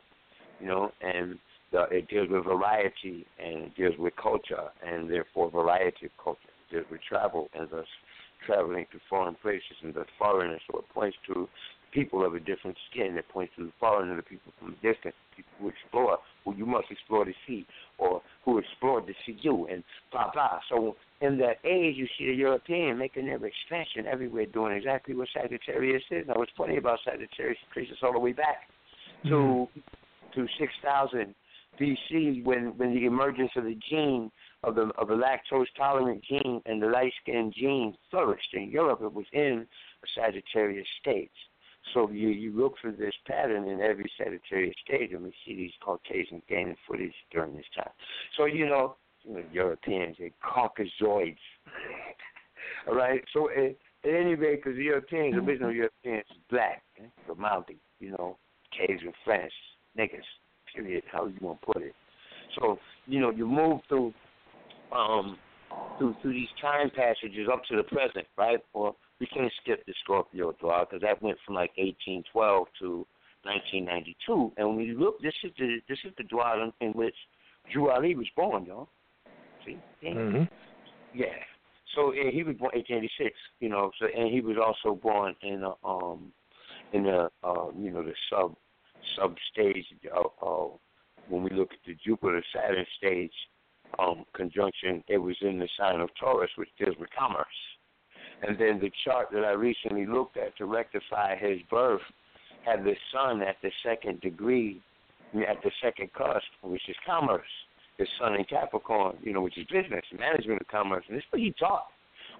you 0.60 0.66
know, 0.66 0.90
and 1.00 1.38
the, 1.70 1.82
it 1.90 2.08
deals 2.08 2.28
with 2.28 2.44
variety 2.44 3.24
and 3.38 3.64
it 3.64 3.76
deals 3.76 3.94
with 3.98 4.14
culture 4.16 4.68
and 4.84 5.08
therefore 5.08 5.50
variety 5.50 6.06
of 6.06 6.12
culture. 6.22 6.40
It 6.70 6.74
deals 6.74 6.86
with 6.90 7.00
travel 7.08 7.48
and 7.54 7.68
thus 7.70 7.86
traveling 8.46 8.86
to 8.92 8.98
foreign 9.08 9.36
places 9.36 9.76
and 9.82 9.94
thus 9.94 10.06
foreigners. 10.18 10.60
So 10.70 10.80
it 10.80 10.88
points 10.92 11.16
to 11.28 11.48
people 11.92 12.24
of 12.24 12.34
a 12.34 12.40
different 12.40 12.76
skin. 12.90 13.16
It 13.16 13.28
points 13.28 13.52
to 13.56 13.64
the 13.64 13.72
foreigner, 13.78 14.16
the 14.16 14.22
people 14.22 14.52
from 14.58 14.70
a 14.70 14.74
distance, 14.76 15.14
people 15.36 15.52
who 15.60 15.68
explore, 15.68 16.18
who 16.44 16.54
you 16.54 16.66
must 16.66 16.90
explore 16.90 17.24
to 17.24 17.32
see, 17.46 17.66
or 17.98 18.22
who 18.44 18.58
explored 18.58 19.06
to 19.06 19.14
see 19.26 19.38
you, 19.40 19.66
and 19.66 19.82
blah 20.12 20.30
blah. 20.32 20.60
So 20.68 20.96
in 21.20 21.38
that 21.38 21.58
age, 21.64 21.96
you 21.96 22.06
see 22.18 22.26
the 22.26 22.34
European 22.34 22.98
making 22.98 23.26
their 23.26 23.44
expansion 23.44 24.06
everywhere, 24.06 24.46
doing 24.46 24.76
exactly 24.76 25.14
what 25.14 25.28
Sagittarius 25.34 26.02
is. 26.10 26.26
Now, 26.26 26.34
what's 26.36 26.52
funny 26.56 26.76
about 26.76 26.98
Sagittarius 27.04 27.58
traces 27.72 27.98
all 28.02 28.12
the 28.12 28.18
way 28.18 28.32
back 28.32 28.68
to 29.24 29.30
mm-hmm. 29.30 30.40
to 30.40 30.46
6000 30.58 31.34
BC, 31.80 32.44
when 32.44 32.76
when 32.76 32.94
the 32.94 33.06
emergence 33.06 33.50
of 33.56 33.64
the 33.64 33.78
gene 33.88 34.30
of 34.64 34.74
the 34.74 34.90
of 34.98 35.08
the 35.08 35.14
lactose 35.14 35.66
tolerant 35.76 36.22
gene 36.24 36.60
and 36.66 36.82
the 36.82 36.86
light 36.86 37.12
skinned 37.22 37.54
gene 37.56 37.96
flourished 38.10 38.52
in 38.52 38.70
Europe. 38.70 39.00
It 39.02 39.12
was 39.12 39.26
in 39.32 39.66
a 40.02 40.06
Sagittarius 40.14 40.86
state. 41.00 41.30
So 41.94 42.10
you 42.10 42.28
you 42.28 42.52
look 42.52 42.74
for 42.80 42.92
this 42.92 43.14
pattern 43.26 43.68
in 43.68 43.80
every 43.80 44.10
Sagittarius 44.16 44.74
state, 44.86 45.12
and 45.12 45.22
we 45.22 45.32
see 45.44 45.56
these 45.56 45.72
Caucasians 45.82 46.42
gaining 46.48 46.76
footage 46.86 47.14
during 47.32 47.56
this 47.56 47.64
time. 47.76 47.92
So 48.36 48.44
you 48.44 48.66
know 48.66 48.96
Europeans, 49.52 50.16
they 50.18 50.32
Caucasoids. 50.42 51.36
All 52.88 52.94
right, 52.94 53.22
so 53.32 53.50
at, 53.50 53.76
at 54.08 54.14
any 54.14 54.34
rate, 54.34 54.62
because 54.62 54.78
Europeans, 54.78 55.34
original 55.34 55.72
Europeans, 55.72 56.24
black, 56.50 56.82
eh? 56.98 57.06
Grimaldi, 57.26 57.78
you 57.98 58.10
know, 58.12 58.36
caves 58.76 59.02
in 59.02 59.12
France, 59.24 59.52
niggas, 59.98 60.24
period, 60.74 61.02
how 61.10 61.26
you 61.26 61.36
want 61.40 61.60
to 61.60 61.66
put 61.66 61.82
it. 61.82 61.94
So, 62.58 62.78
you 63.06 63.20
know, 63.20 63.30
you 63.30 63.46
move 63.46 63.80
through 63.88 64.12
um 64.92 65.38
through 65.98 66.16
through 66.20 66.32
these 66.32 66.48
time 66.60 66.90
passages 66.90 67.48
up 67.52 67.62
to 67.68 67.76
the 67.76 67.84
present, 67.84 68.26
right? 68.36 68.58
Or 68.72 68.94
we 69.20 69.26
can't 69.26 69.52
skip 69.62 69.84
the 69.86 69.94
Scorpio 70.02 70.52
Dwar 70.52 70.88
because 70.88 71.02
that 71.02 71.22
went 71.22 71.38
from 71.44 71.54
like 71.54 71.70
1812 71.76 72.66
to 72.80 73.06
1992. 73.44 74.52
And 74.56 74.76
when 74.76 74.86
you 74.86 74.98
look, 74.98 75.20
this 75.20 75.34
is 75.44 75.52
the 75.58 75.78
this 75.88 75.98
is 76.04 76.12
the 76.16 76.24
Dwar 76.24 76.62
in, 76.62 76.72
in 76.86 76.92
which 76.94 77.14
Drew 77.72 77.90
Ali 77.90 78.14
was 78.14 78.26
born, 78.34 78.64
y'all. 78.64 78.88
See? 79.64 79.78
Mm-hmm. 80.02 80.44
Yeah. 81.14 81.26
So 81.94 82.12
and 82.12 82.32
he 82.32 82.42
was 82.42 82.56
born 82.56 82.72
1886, 82.74 83.36
you 83.60 83.68
know. 83.68 83.90
So 83.98 84.06
and 84.06 84.32
he 84.32 84.40
was 84.40 84.56
also 84.56 84.96
born 84.96 85.34
in 85.42 85.62
a, 85.62 85.86
um 85.86 86.32
in 86.92 87.04
the 87.04 87.28
uh, 87.44 87.66
you 87.78 87.90
know 87.90 88.02
the 88.02 88.14
sub 88.30 88.56
sub 89.16 89.36
stage 89.52 89.84
of 90.14 90.26
uh, 90.42 90.74
when 91.28 91.42
we 91.42 91.50
look 91.50 91.72
at 91.72 91.78
the 91.86 91.96
Jupiter 92.04 92.42
Saturn 92.54 92.86
stage 92.96 93.32
um 93.98 94.24
conjunction. 94.34 95.04
It 95.08 95.18
was 95.18 95.36
in 95.42 95.58
the 95.58 95.68
sign 95.78 96.00
of 96.00 96.08
Taurus, 96.18 96.50
which 96.56 96.70
deals 96.78 96.96
with 96.98 97.10
commerce. 97.16 97.46
And 98.42 98.58
then 98.58 98.80
the 98.80 98.90
chart 99.04 99.28
that 99.32 99.44
I 99.44 99.52
recently 99.52 100.06
looked 100.06 100.36
at 100.36 100.56
to 100.56 100.64
rectify 100.64 101.36
his 101.36 101.58
birth 101.70 102.00
had 102.64 102.84
the 102.84 102.94
sun 103.12 103.42
at 103.42 103.56
the 103.62 103.70
second 103.82 104.20
degree, 104.20 104.80
at 105.48 105.62
the 105.62 105.70
second 105.82 106.12
cusp, 106.12 106.46
which 106.62 106.88
is 106.88 106.96
commerce 107.06 107.42
his 108.00 108.08
sun 108.18 108.34
in 108.34 108.44
Capricorn, 108.44 109.16
you 109.22 109.32
know, 109.32 109.42
which 109.42 109.58
is 109.58 109.66
business, 109.66 110.02
management 110.18 110.60
of 110.60 110.66
commerce, 110.68 111.04
and 111.06 111.16
this 111.16 111.22
is 111.22 111.32
what 111.32 111.40
he 111.40 111.52
taught 111.52 111.86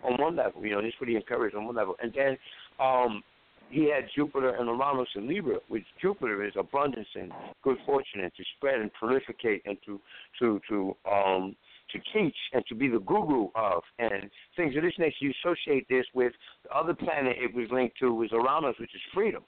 on 0.03 0.21
one 0.21 0.35
level, 0.35 0.65
you 0.65 0.71
know, 0.71 0.81
this 0.81 0.89
is 0.89 0.95
what 0.99 1.09
he 1.09 1.17
encouraged 1.17 1.55
on 1.55 1.67
one 1.67 1.77
level. 1.77 1.95
And 2.03 2.13
then 2.15 2.37
um 2.81 3.23
he 3.69 3.89
had 3.89 4.09
Jupiter 4.17 4.57
and 4.57 4.67
Uranus 4.67 5.07
in 5.15 5.29
Libra, 5.29 5.59
which 5.69 5.85
Jupiter 6.03 6.45
is 6.45 6.55
abundance 6.59 7.07
and 7.15 7.31
good 7.63 7.77
fortune 7.87 8.21
and 8.23 8.33
to 8.35 8.43
spread 8.57 8.81
and 8.81 8.91
proliferate 9.01 9.61
and 9.65 9.77
to 9.87 10.01
to 10.41 10.61
to 10.69 10.97
um 11.09 11.55
to 11.93 11.99
teach 12.13 12.37
and 12.53 12.65
to 12.67 12.75
be 12.75 12.89
the 12.89 13.01
guru 13.01 13.49
of 13.55 13.83
and 13.99 14.31
things 14.57 14.77
of 14.77 14.83
this 14.83 14.95
nature. 14.99 15.17
You 15.21 15.33
associate 15.45 15.87
this 15.89 16.07
with 16.15 16.33
the 16.65 16.77
other 16.77 16.95
planet 16.95 17.37
it 17.39 17.55
was 17.55 17.67
linked 17.71 17.99
to 18.01 18.13
was 18.13 18.31
Uranus, 18.33 18.77
which 18.79 18.95
is 18.95 19.01
freedom, 19.15 19.43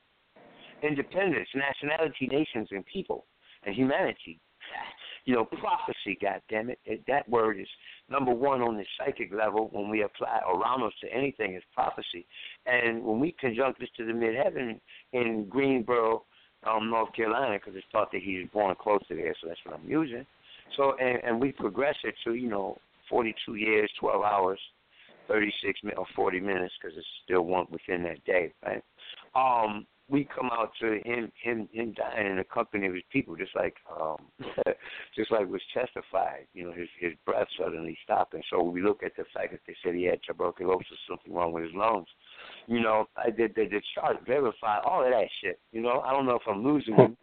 independence, 0.83 1.49
nationality, 1.55 2.27
nations, 2.27 2.69
and 2.71 2.85
people, 2.87 3.27
and 3.65 3.75
humanity. 3.75 4.41
You 5.25 5.37
know, 5.37 5.45
prophecy, 5.45 6.19
God 6.21 6.43
damn 6.51 6.69
it. 6.69 6.81
That 7.07 7.29
word 7.29 7.61
is 7.61 7.69
number 8.11 8.33
one 8.33 8.61
on 8.61 8.77
the 8.77 8.85
psychic 8.99 9.33
level 9.33 9.69
when 9.71 9.89
we 9.89 10.03
apply 10.03 10.41
around 10.53 10.83
us 10.83 10.93
to 11.01 11.13
anything 11.13 11.55
is 11.55 11.63
prophecy. 11.73 12.27
And 12.67 13.05
when 13.05 13.21
we 13.21 13.31
conjunct 13.39 13.79
this 13.79 13.89
to 13.99 14.05
the 14.05 14.11
midheaven 14.11 14.81
in 15.13 15.47
Greensboro, 15.49 16.25
um, 16.65 16.91
North 16.91 17.13
Carolina, 17.15 17.57
because 17.57 17.77
it's 17.77 17.87
thought 17.93 18.11
that 18.11 18.23
he 18.23 18.39
was 18.39 18.49
born 18.53 18.75
close 18.81 19.01
to 19.07 19.15
there, 19.15 19.35
so 19.41 19.47
that's 19.49 19.61
what 19.65 19.79
I'm 19.79 19.89
using. 19.89 20.27
So, 20.77 20.95
and, 21.01 21.23
and 21.25 21.41
we 21.41 21.53
progress 21.53 21.97
it 22.05 22.15
to, 22.25 22.35
you 22.35 22.49
know, 22.49 22.79
42 23.09 23.57
years, 23.57 23.91
12 24.01 24.23
hours, 24.23 24.61
36 25.29 25.81
or 25.97 26.07
40 26.15 26.41
minutes, 26.41 26.75
because 26.81 26.97
it's 26.97 27.07
still 27.25 27.43
one 27.43 27.67
within 27.71 28.03
that 28.05 28.25
day, 28.25 28.53
right? 28.65 28.83
Um, 29.35 29.87
we 30.09 30.29
come 30.37 30.51
out 30.53 30.73
to 30.81 31.01
him 31.05 31.33
him 31.43 31.69
him 31.73 31.95
dying 31.97 32.27
in 32.27 32.37
the 32.37 32.45
company 32.45 32.87
of 32.87 32.95
his 32.95 33.03
people, 33.11 33.35
just 33.35 33.57
like 33.57 33.77
um 33.99 34.19
just 35.17 35.31
like 35.31 35.49
was 35.49 35.63
testified. 35.73 36.47
You 36.53 36.65
know, 36.65 36.73
his 36.73 36.89
his 37.01 37.13
breath 37.25 37.47
suddenly 37.59 37.97
stopping. 38.05 38.43
So 38.51 38.63
we 38.63 38.83
look 38.83 39.03
at 39.03 39.17
the 39.17 39.25
fact 39.33 39.53
that 39.53 39.61
they 39.67 39.75
said 39.83 39.95
he 39.95 40.05
had 40.05 40.21
tuberculosis, 40.27 40.99
something 41.09 41.33
wrong 41.33 41.53
with 41.53 41.65
his 41.65 41.73
lungs. 41.75 42.09
You 42.67 42.81
know, 42.81 43.07
I 43.17 43.31
did 43.31 43.55
the, 43.55 43.65
the 43.65 43.81
chart 43.95 44.19
verify 44.27 44.81
all 44.81 45.05
of 45.05 45.11
that 45.11 45.29
shit. 45.43 45.59
You 45.73 45.81
know, 45.81 46.01
I 46.01 46.13
don't 46.13 46.27
know 46.27 46.37
if 46.37 46.49
I'm 46.49 46.63
losing 46.63 46.97
him. 46.97 47.17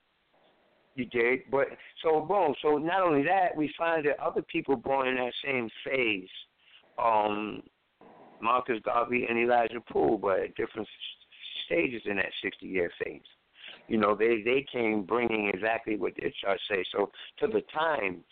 You 0.96 1.06
did, 1.06 1.40
but 1.50 1.68
so 2.04 2.22
boom. 2.22 2.54
So 2.62 2.78
not 2.78 3.02
only 3.02 3.24
that, 3.24 3.56
we 3.56 3.74
find 3.78 4.06
that 4.06 4.20
other 4.20 4.42
people 4.42 4.76
born 4.76 5.08
in 5.08 5.16
that 5.16 5.34
same 5.44 5.70
phase, 5.86 6.28
um, 7.02 7.62
Marcus 8.42 8.80
Garvey 8.84 9.26
and 9.30 9.38
Elijah 9.38 9.82
Poole, 9.92 10.18
but 10.18 10.40
at 10.40 10.56
different 10.56 10.88
stages 11.66 12.02
in 12.06 12.18
that 12.18 12.32
60 12.44 12.66
year 12.66 12.92
phase. 13.04 13.22
You 13.88 13.98
know, 13.98 14.16
they 14.16 14.42
they 14.44 14.66
came 14.72 15.04
bringing 15.04 15.50
exactly 15.54 15.96
what 15.96 16.14
their 16.20 16.32
charts 16.42 16.62
say. 16.70 16.84
So 16.92 17.12
to 17.40 17.48
the 17.48 17.62
times 17.74 18.24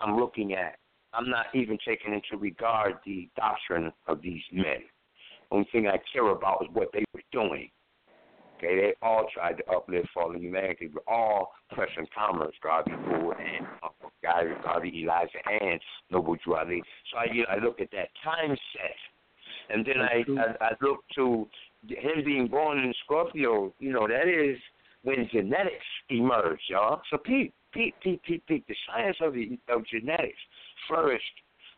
I'm 0.00 0.16
looking 0.16 0.54
at, 0.54 0.76
I'm 1.12 1.28
not 1.28 1.46
even 1.54 1.78
taking 1.86 2.14
into 2.14 2.40
regard 2.40 2.94
the 3.04 3.28
doctrine 3.36 3.92
of 4.06 4.22
these 4.22 4.42
men. 4.52 4.82
Only 5.50 5.68
thing 5.72 5.88
I 5.88 5.98
care 6.12 6.28
about 6.28 6.62
is 6.62 6.68
what 6.72 6.88
they 6.92 7.04
were 7.12 7.22
doing. 7.32 7.70
Okay, 8.62 8.76
they 8.76 8.94
all 9.00 9.26
tried 9.32 9.54
to 9.54 9.70
uplift 9.70 10.08
fallen 10.12 10.42
humanity, 10.42 10.90
but 10.92 11.02
all 11.06 11.52
pressing 11.72 12.06
commerce, 12.14 12.54
Garvey 12.62 12.90
Poole 12.90 13.32
and 13.32 13.66
uh, 13.82 13.88
Garvey, 14.22 14.54
Garvey 14.62 15.02
Elijah 15.02 15.38
and 15.62 15.80
Noble 16.10 16.36
Drew 16.44 16.56
Ali. 16.56 16.82
So 17.10 17.18
I, 17.18 17.32
you 17.32 17.42
know, 17.42 17.48
I 17.48 17.64
look 17.64 17.80
at 17.80 17.90
that 17.92 18.08
time 18.22 18.54
set, 18.74 19.74
and 19.74 19.86
then 19.86 20.00
I, 20.00 20.24
I 20.38 20.66
I 20.66 20.70
look 20.82 20.98
to 21.14 21.48
him 21.88 22.24
being 22.24 22.48
born 22.48 22.78
in 22.78 22.92
Scorpio, 23.04 23.72
you 23.78 23.92
know, 23.92 24.06
that 24.06 24.28
is 24.28 24.58
when 25.04 25.26
genetics 25.32 25.84
emerged, 26.10 26.62
y'all. 26.68 27.00
So 27.10 27.16
peep, 27.16 27.54
peep, 27.72 27.94
peep, 28.02 28.22
peep, 28.24 28.46
peep. 28.46 28.66
The 28.66 28.76
science 28.86 29.16
of 29.22 29.32
the, 29.32 29.58
of 29.68 29.86
genetics 29.86 30.38
flourished, 30.86 31.24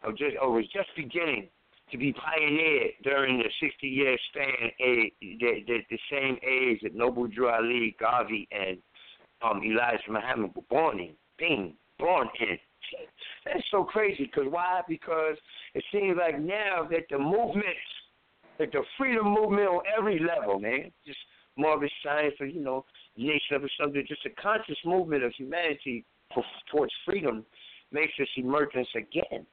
or 0.03 0.11
just 0.11 0.35
or 0.41 0.51
was 0.51 0.64
just 0.72 0.89
beginning 0.97 1.49
to 1.93 1.99
be 1.99 2.12
pioneered 2.12 2.93
during 3.05 3.38
the 3.38 3.51
60 3.61 3.86
year 3.86 4.16
span, 4.30 4.70
age, 4.80 5.12
the, 5.20 5.62
the, 5.66 5.78
the 5.90 5.99
same 6.11 6.36
age 6.43 6.80
that 6.82 6.95
Noble 6.95 7.26
Drew 7.26 7.49
Ali, 7.49 7.95
Garvey, 8.01 8.49
and 8.51 8.78
um, 9.43 9.62
Elijah 9.62 10.11
Muhammad 10.11 10.51
were 10.57 10.62
born 10.70 10.99
in, 10.99 11.12
being 11.38 11.74
born 11.99 12.28
in. 12.40 12.59
That's 13.45 13.64
so 13.70 13.84
crazy. 13.84 14.24
Because 14.24 14.51
why? 14.51 14.82
Because 14.88 15.36
it 15.74 15.84
seems 15.93 16.16
like 16.18 16.40
now 16.40 16.86
that 16.90 17.05
the 17.11 17.18
movement 17.18 17.76
like 18.59 18.72
the 18.72 18.82
freedom 18.99 19.26
movement 19.26 19.68
on 19.68 19.80
every 19.99 20.18
level, 20.18 20.59
man. 20.59 20.90
Just 21.07 21.18
a 21.59 21.88
science 22.05 22.34
for, 22.38 22.47
you 22.47 22.62
know, 22.62 22.84
nation 23.16 23.57
of 23.57 23.62
something, 23.80 24.05
just 24.07 24.24
a 24.26 24.30
conscious 24.40 24.78
movement 24.84 25.22
of 25.22 25.32
humanity 25.36 26.05
towards 26.70 26.93
freedom 27.05 27.45
makes 27.93 28.12
this 28.18 28.28
emergence 28.36 28.88
again. 28.97 29.47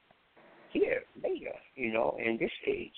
Here, 0.72 1.02
later, 1.22 1.54
you 1.74 1.92
know, 1.92 2.16
in 2.24 2.38
this 2.38 2.50
age, 2.66 2.92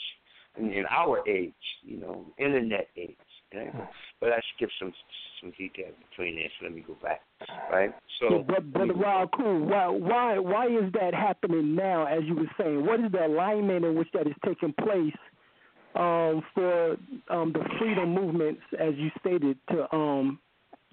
in, 0.58 0.72
in 0.72 0.84
our 0.86 1.26
age, 1.28 1.52
you 1.82 1.98
know, 1.98 2.26
internet 2.38 2.88
age. 2.96 3.16
Right? 3.54 3.72
But 4.20 4.32
I 4.32 4.40
skipped 4.56 4.72
some 4.78 4.92
some 5.40 5.52
details 5.58 5.94
between 6.10 6.36
there, 6.36 6.48
so 6.58 6.66
let 6.66 6.74
me 6.74 6.84
go 6.86 6.96
back. 7.02 7.20
Right. 7.70 7.92
So, 8.20 8.44
but 8.46 8.72
but 8.72 8.96
Wild 8.96 9.30
Cool, 9.36 9.66
why 9.66 9.88
why 9.88 10.38
why 10.38 10.66
is 10.66 10.90
that 10.94 11.14
happening 11.14 11.74
now? 11.74 12.06
As 12.06 12.22
you 12.24 12.34
were 12.34 12.50
saying, 12.58 12.86
what 12.86 13.00
is 13.00 13.12
the 13.12 13.26
alignment 13.26 13.84
in 13.84 13.94
which 13.94 14.08
that 14.14 14.26
is 14.26 14.34
taking 14.44 14.72
place 14.72 15.14
um, 15.94 16.42
for 16.54 16.96
um, 17.28 17.52
the 17.52 17.62
freedom 17.78 18.14
movements, 18.14 18.62
as 18.78 18.94
you 18.96 19.10
stated, 19.20 19.58
to 19.70 19.94
um, 19.94 20.38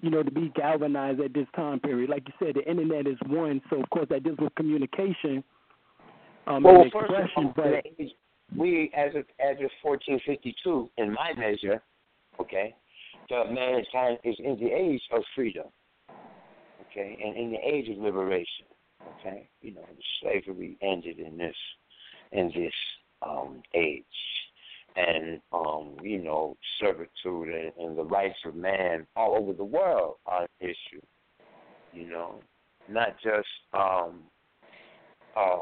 you 0.00 0.10
know 0.10 0.22
to 0.22 0.30
be 0.30 0.52
galvanized 0.54 1.20
at 1.20 1.32
this 1.32 1.46
time 1.56 1.80
period. 1.80 2.10
Like 2.10 2.24
you 2.26 2.34
said, 2.44 2.56
the 2.56 2.68
internet 2.68 3.06
is 3.06 3.16
one, 3.26 3.62
so 3.70 3.80
of 3.80 3.88
course 3.90 4.06
that 4.10 4.24
deals 4.24 4.38
with 4.38 4.54
communication 4.54 5.42
um, 6.46 6.62
well, 6.62 6.82
and 6.82 6.92
first 6.92 7.10
expression. 7.10 7.32
All, 7.36 7.52
but 7.56 7.84
we, 8.56 8.90
as 8.96 9.14
of 9.14 9.24
as 9.40 9.56
of 9.56 9.70
1452, 9.82 10.90
in 10.98 11.12
my 11.12 11.32
measure, 11.36 11.82
okay, 12.40 12.74
the 13.28 13.44
mankind 13.50 14.18
is 14.24 14.36
in 14.38 14.58
the 14.60 14.70
age 14.72 15.02
of 15.12 15.22
freedom, 15.34 15.66
okay, 16.90 17.18
and 17.24 17.36
in 17.36 17.52
the 17.52 17.58
age 17.58 17.88
of 17.88 17.98
liberation, 17.98 18.66
okay. 19.20 19.48
You 19.62 19.74
know, 19.74 19.86
slavery 20.20 20.76
ended 20.82 21.18
in 21.18 21.36
this 21.36 21.56
in 22.32 22.48
this 22.54 22.74
um, 23.22 23.62
age 23.74 24.04
and 24.96 25.40
um, 25.52 25.96
you 26.02 26.18
know, 26.22 26.56
servitude 26.80 27.48
and, 27.48 27.72
and 27.78 27.96
the 27.96 28.04
rights 28.04 28.38
of 28.44 28.54
man 28.54 29.06
all 29.16 29.36
over 29.36 29.52
the 29.52 29.64
world 29.64 30.16
are 30.26 30.42
an 30.42 30.48
issue. 30.60 31.00
You 31.92 32.08
know, 32.08 32.40
not 32.88 33.16
just 33.22 33.48
um, 33.72 34.20
uh, 35.36 35.58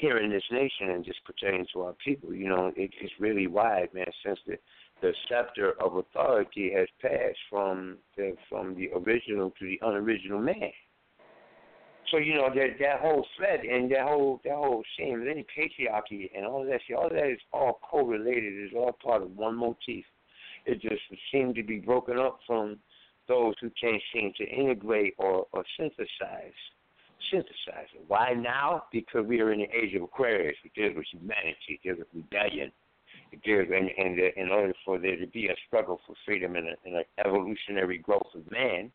here 0.00 0.18
in 0.18 0.30
this 0.30 0.42
nation 0.50 0.90
and 0.90 1.04
just 1.04 1.24
pertaining 1.24 1.66
to 1.72 1.82
our 1.82 1.94
people. 2.04 2.34
You 2.34 2.48
know, 2.48 2.72
it, 2.76 2.90
it's 3.00 3.12
really 3.18 3.46
wide, 3.46 3.88
man. 3.94 4.06
Since 4.24 4.38
the 4.46 4.56
the 5.02 5.12
scepter 5.28 5.72
of 5.82 5.96
authority 5.96 6.72
has 6.74 6.88
passed 7.02 7.38
from 7.50 7.98
the 8.16 8.34
from 8.48 8.74
the 8.74 8.88
original 8.96 9.50
to 9.58 9.64
the 9.66 9.78
unoriginal 9.82 10.40
man. 10.40 10.70
So 12.10 12.18
you 12.18 12.34
know 12.34 12.48
that 12.54 12.78
that 12.80 13.00
whole 13.00 13.26
thread 13.36 13.60
and 13.60 13.90
that 13.90 14.02
whole 14.02 14.40
that 14.44 14.54
whole 14.54 14.82
shame, 14.98 15.26
any 15.28 15.44
patriarchy 15.56 16.30
and 16.34 16.46
all 16.46 16.64
that 16.64 16.80
shit, 16.86 16.96
all 16.96 17.10
that 17.10 17.30
is 17.30 17.40
all 17.52 17.78
correlated. 17.88 18.64
Is 18.64 18.72
all 18.74 18.96
part 19.04 19.22
of 19.22 19.36
one 19.36 19.56
motif. 19.56 20.04
It 20.64 20.80
just 20.80 21.02
seemed 21.30 21.54
to 21.56 21.62
be 21.62 21.78
broken 21.78 22.18
up 22.18 22.38
from 22.46 22.78
those 23.28 23.54
who 23.60 23.70
can't 23.80 24.02
seem 24.12 24.32
to 24.36 24.44
integrate 24.44 25.14
or, 25.18 25.46
or 25.52 25.64
synthesize 25.76 26.52
synthesize 27.30 27.88
it. 27.94 28.04
Why 28.08 28.32
now? 28.32 28.84
Because 28.92 29.26
we 29.26 29.40
are 29.40 29.52
in 29.52 29.60
the 29.60 29.68
age 29.76 29.94
of 29.94 30.02
Aquarius. 30.02 30.56
It 30.64 30.72
deals 30.74 30.96
with 30.96 31.06
humanity. 31.10 31.56
It 31.68 31.82
deals 31.82 31.98
with 31.98 32.08
rebellion. 32.14 32.72
It 33.32 33.42
deals, 33.42 33.68
and, 33.74 33.90
and 33.96 34.18
uh, 34.18 34.40
in 34.40 34.50
order 34.50 34.72
for 34.84 34.98
there 34.98 35.16
to 35.16 35.26
be 35.26 35.46
a 35.46 35.54
struggle 35.66 36.00
for 36.06 36.14
freedom 36.24 36.56
and, 36.56 36.68
an 36.68 37.02
evolutionary 37.24 37.98
growth 37.98 38.30
of 38.34 38.50
man, 38.50 38.90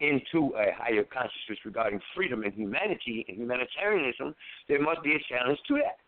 into 0.00 0.52
a 0.56 0.72
higher 0.76 1.04
consciousness 1.04 1.58
regarding 1.64 2.00
freedom 2.14 2.42
and 2.42 2.52
humanity 2.52 3.24
and 3.28 3.38
humanitarianism, 3.38 4.34
there 4.68 4.80
must 4.80 5.02
be 5.02 5.14
a 5.14 5.18
challenge 5.28 5.58
to 5.68 5.74
that. 5.74 5.98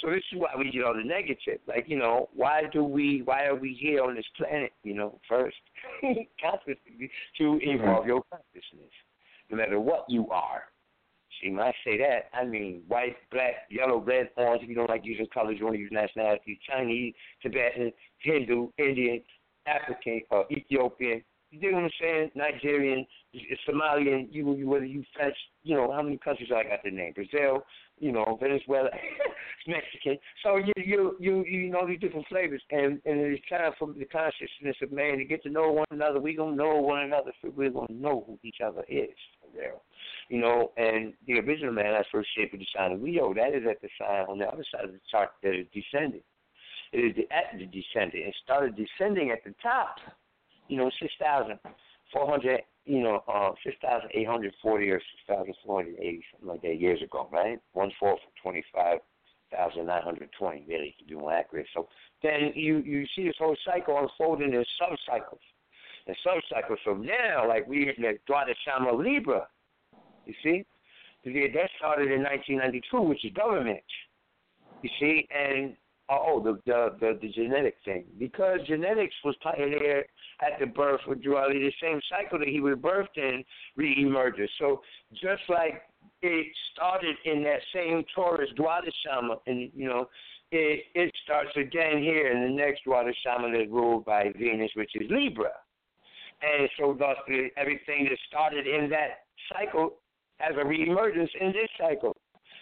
So 0.00 0.10
this 0.10 0.22
is 0.32 0.38
why 0.38 0.50
we 0.58 0.70
get 0.70 0.82
all 0.82 0.94
the 0.94 1.04
negative. 1.04 1.60
Like, 1.66 1.84
you 1.86 1.96
know, 1.96 2.28
why 2.34 2.62
do 2.72 2.82
we 2.82 3.22
why 3.24 3.44
are 3.44 3.54
we 3.54 3.76
here 3.80 4.02
on 4.02 4.16
this 4.16 4.26
planet, 4.36 4.72
you 4.82 4.94
know, 4.94 5.20
first 5.28 5.56
consciously 6.40 7.10
to 7.38 7.42
mm-hmm. 7.44 7.70
evolve 7.70 8.06
your 8.06 8.22
consciousness. 8.30 8.90
No 9.50 9.58
matter 9.58 9.78
what 9.78 10.06
you 10.08 10.28
are. 10.30 10.64
When 11.42 11.60
I 11.60 11.72
say 11.84 11.98
that, 11.98 12.30
I 12.32 12.44
mean 12.44 12.82
white, 12.88 13.16
black, 13.30 13.66
yellow, 13.70 13.98
red, 13.98 14.30
orange. 14.36 14.62
If 14.62 14.68
you 14.68 14.74
don't 14.74 14.90
like 14.90 15.04
using 15.04 15.26
colors, 15.32 15.56
you 15.58 15.64
want 15.64 15.76
to 15.76 15.80
use 15.80 15.90
nationality. 15.92 16.58
Chinese, 16.68 17.14
Tibetan, 17.42 17.92
Hindu, 18.18 18.68
Indian, 18.78 19.22
African, 19.66 20.22
or 20.30 20.46
Ethiopian, 20.50 21.22
you 21.52 21.60
dig 21.60 21.74
what 21.74 21.84
I'm 21.84 21.90
saying? 22.00 22.30
Nigerian, 22.34 23.06
uh, 23.34 23.38
Somalian, 23.68 24.28
you, 24.30 24.54
you 24.56 24.66
whether 24.66 24.86
you 24.86 25.04
French, 25.14 25.36
you 25.62 25.76
know, 25.76 25.92
how 25.92 26.00
many 26.00 26.16
countries 26.16 26.48
I 26.50 26.62
got 26.62 26.82
to 26.82 26.90
name? 26.90 27.12
Brazil, 27.12 27.62
you 27.98 28.10
know, 28.10 28.38
Venezuela, 28.40 28.88
Mexican. 29.68 30.18
So 30.42 30.56
you 30.56 30.72
you 30.76 31.16
you 31.20 31.44
you 31.44 31.70
know 31.70 31.86
these 31.86 32.00
different 32.00 32.26
flavors, 32.28 32.62
and 32.70 33.00
and 33.04 33.20
it's 33.20 33.42
time 33.50 33.70
for 33.78 33.92
the 33.92 34.06
consciousness 34.06 34.76
of 34.82 34.92
man 34.92 35.18
to 35.18 35.24
get 35.24 35.42
to 35.42 35.50
know 35.50 35.70
one 35.70 35.86
another. 35.90 36.20
We 36.20 36.34
gonna 36.34 36.56
know 36.56 36.76
one 36.76 37.02
another. 37.02 37.32
We're 37.44 37.70
gonna 37.70 37.92
know 37.92 38.24
who 38.26 38.38
each 38.42 38.62
other 38.64 38.84
is. 38.88 39.10
There, 39.54 39.74
you 40.28 40.40
know, 40.40 40.72
and 40.76 41.12
the 41.26 41.38
original 41.40 41.72
man, 41.72 41.92
that 41.92 42.06
first 42.10 42.28
shape 42.36 42.52
of 42.52 42.58
the 42.58 42.66
sign 42.74 42.92
of 42.92 43.02
Leo, 43.02 43.34
that 43.34 43.54
is 43.54 43.64
at 43.68 43.80
the 43.82 43.88
sign 43.98 44.26
on 44.28 44.38
the 44.38 44.46
other 44.46 44.64
side 44.72 44.84
of 44.84 44.92
the 44.92 45.00
chart 45.10 45.30
that 45.42 45.54
is 45.54 45.66
descending. 45.72 46.22
It 46.92 47.16
is 47.16 47.24
at 47.30 47.58
the 47.58 47.66
descending. 47.66 48.26
It 48.26 48.34
started 48.44 48.76
descending 48.76 49.30
at 49.30 49.44
the 49.44 49.54
top 49.62 49.96
you 50.72 50.78
know, 50.78 50.90
6,400, 51.00 52.62
you 52.86 53.02
know, 53.02 53.22
uh, 53.28 53.52
6,840 53.64 54.90
or 54.90 55.00
6,480, 55.26 56.24
something 56.32 56.48
like 56.48 56.62
that 56.62 56.80
years 56.80 57.02
ago, 57.02 57.28
right? 57.30 57.60
One 57.74 57.92
fourth 58.00 58.20
of 58.26 58.32
25,920, 58.42 60.64
really, 60.66 60.94
to 60.98 61.04
be 61.04 61.14
more 61.14 61.34
accurate. 61.34 61.66
So 61.74 61.90
then 62.22 62.52
you, 62.54 62.78
you 62.78 63.04
see 63.14 63.24
this 63.24 63.36
whole 63.38 63.54
cycle 63.64 63.98
unfolding 63.98 64.54
in 64.54 64.64
sub-cycles. 66.06 66.06
And 66.06 66.16
sub-cycles. 66.24 66.78
So 66.84 66.94
now, 66.94 67.48
like 67.48 67.66
we 67.66 67.88
in 67.96 68.02
the 68.02 68.18
Dwada 68.28 68.54
Shama 68.66 68.92
Libra, 68.92 69.46
You 70.26 70.34
see, 70.42 70.64
that 71.24 71.68
started 71.78 72.10
in 72.10 72.22
1992, 72.22 73.00
which 73.00 73.24
is 73.24 73.32
government. 73.32 73.82
You 74.82 74.90
see, 74.98 75.28
and 75.30 75.76
uh, 76.08 76.18
oh, 76.20 76.42
the 76.42 76.58
the 76.66 76.96
the, 77.00 77.18
the 77.22 77.28
genetic 77.28 77.76
thing 77.84 78.04
because 78.18 78.58
genetics 78.66 79.14
was 79.24 79.36
pioneered 79.42 80.06
at 80.40 80.58
the 80.58 80.66
birth 80.66 81.00
of 81.08 81.22
Drew 81.22 81.34
the 81.34 81.72
same 81.80 82.00
cycle 82.10 82.38
that 82.40 82.48
he 82.48 82.60
was 82.60 82.76
birthed 82.76 83.16
in 83.16 83.44
reemerges. 83.78 84.48
So 84.58 84.82
just 85.12 85.42
like 85.48 85.82
it 86.20 86.46
started 86.74 87.16
in 87.24 87.42
that 87.44 87.60
same 87.72 88.04
Taurus 88.14 88.50
Dwadashama, 88.58 89.36
and 89.46 89.70
you 89.74 89.88
know, 89.88 90.08
it 90.50 90.84
it 90.94 91.14
starts 91.24 91.50
again 91.56 92.02
here 92.02 92.32
in 92.32 92.42
the 92.42 92.62
next 92.62 92.84
Dwadashama 92.86 93.52
that's 93.56 93.70
ruled 93.70 94.04
by 94.04 94.32
Venus, 94.36 94.70
which 94.74 94.90
is 94.96 95.08
Libra. 95.08 95.52
And 96.42 96.68
so 96.78 96.96
thus 96.98 97.16
everything 97.56 98.04
that 98.10 98.18
started 98.28 98.66
in 98.66 98.90
that 98.90 99.24
cycle 99.52 99.94
has 100.38 100.54
a 100.56 100.64
reemergence 100.64 101.30
in 101.40 101.48
this 101.52 101.68
cycle. 101.78 102.16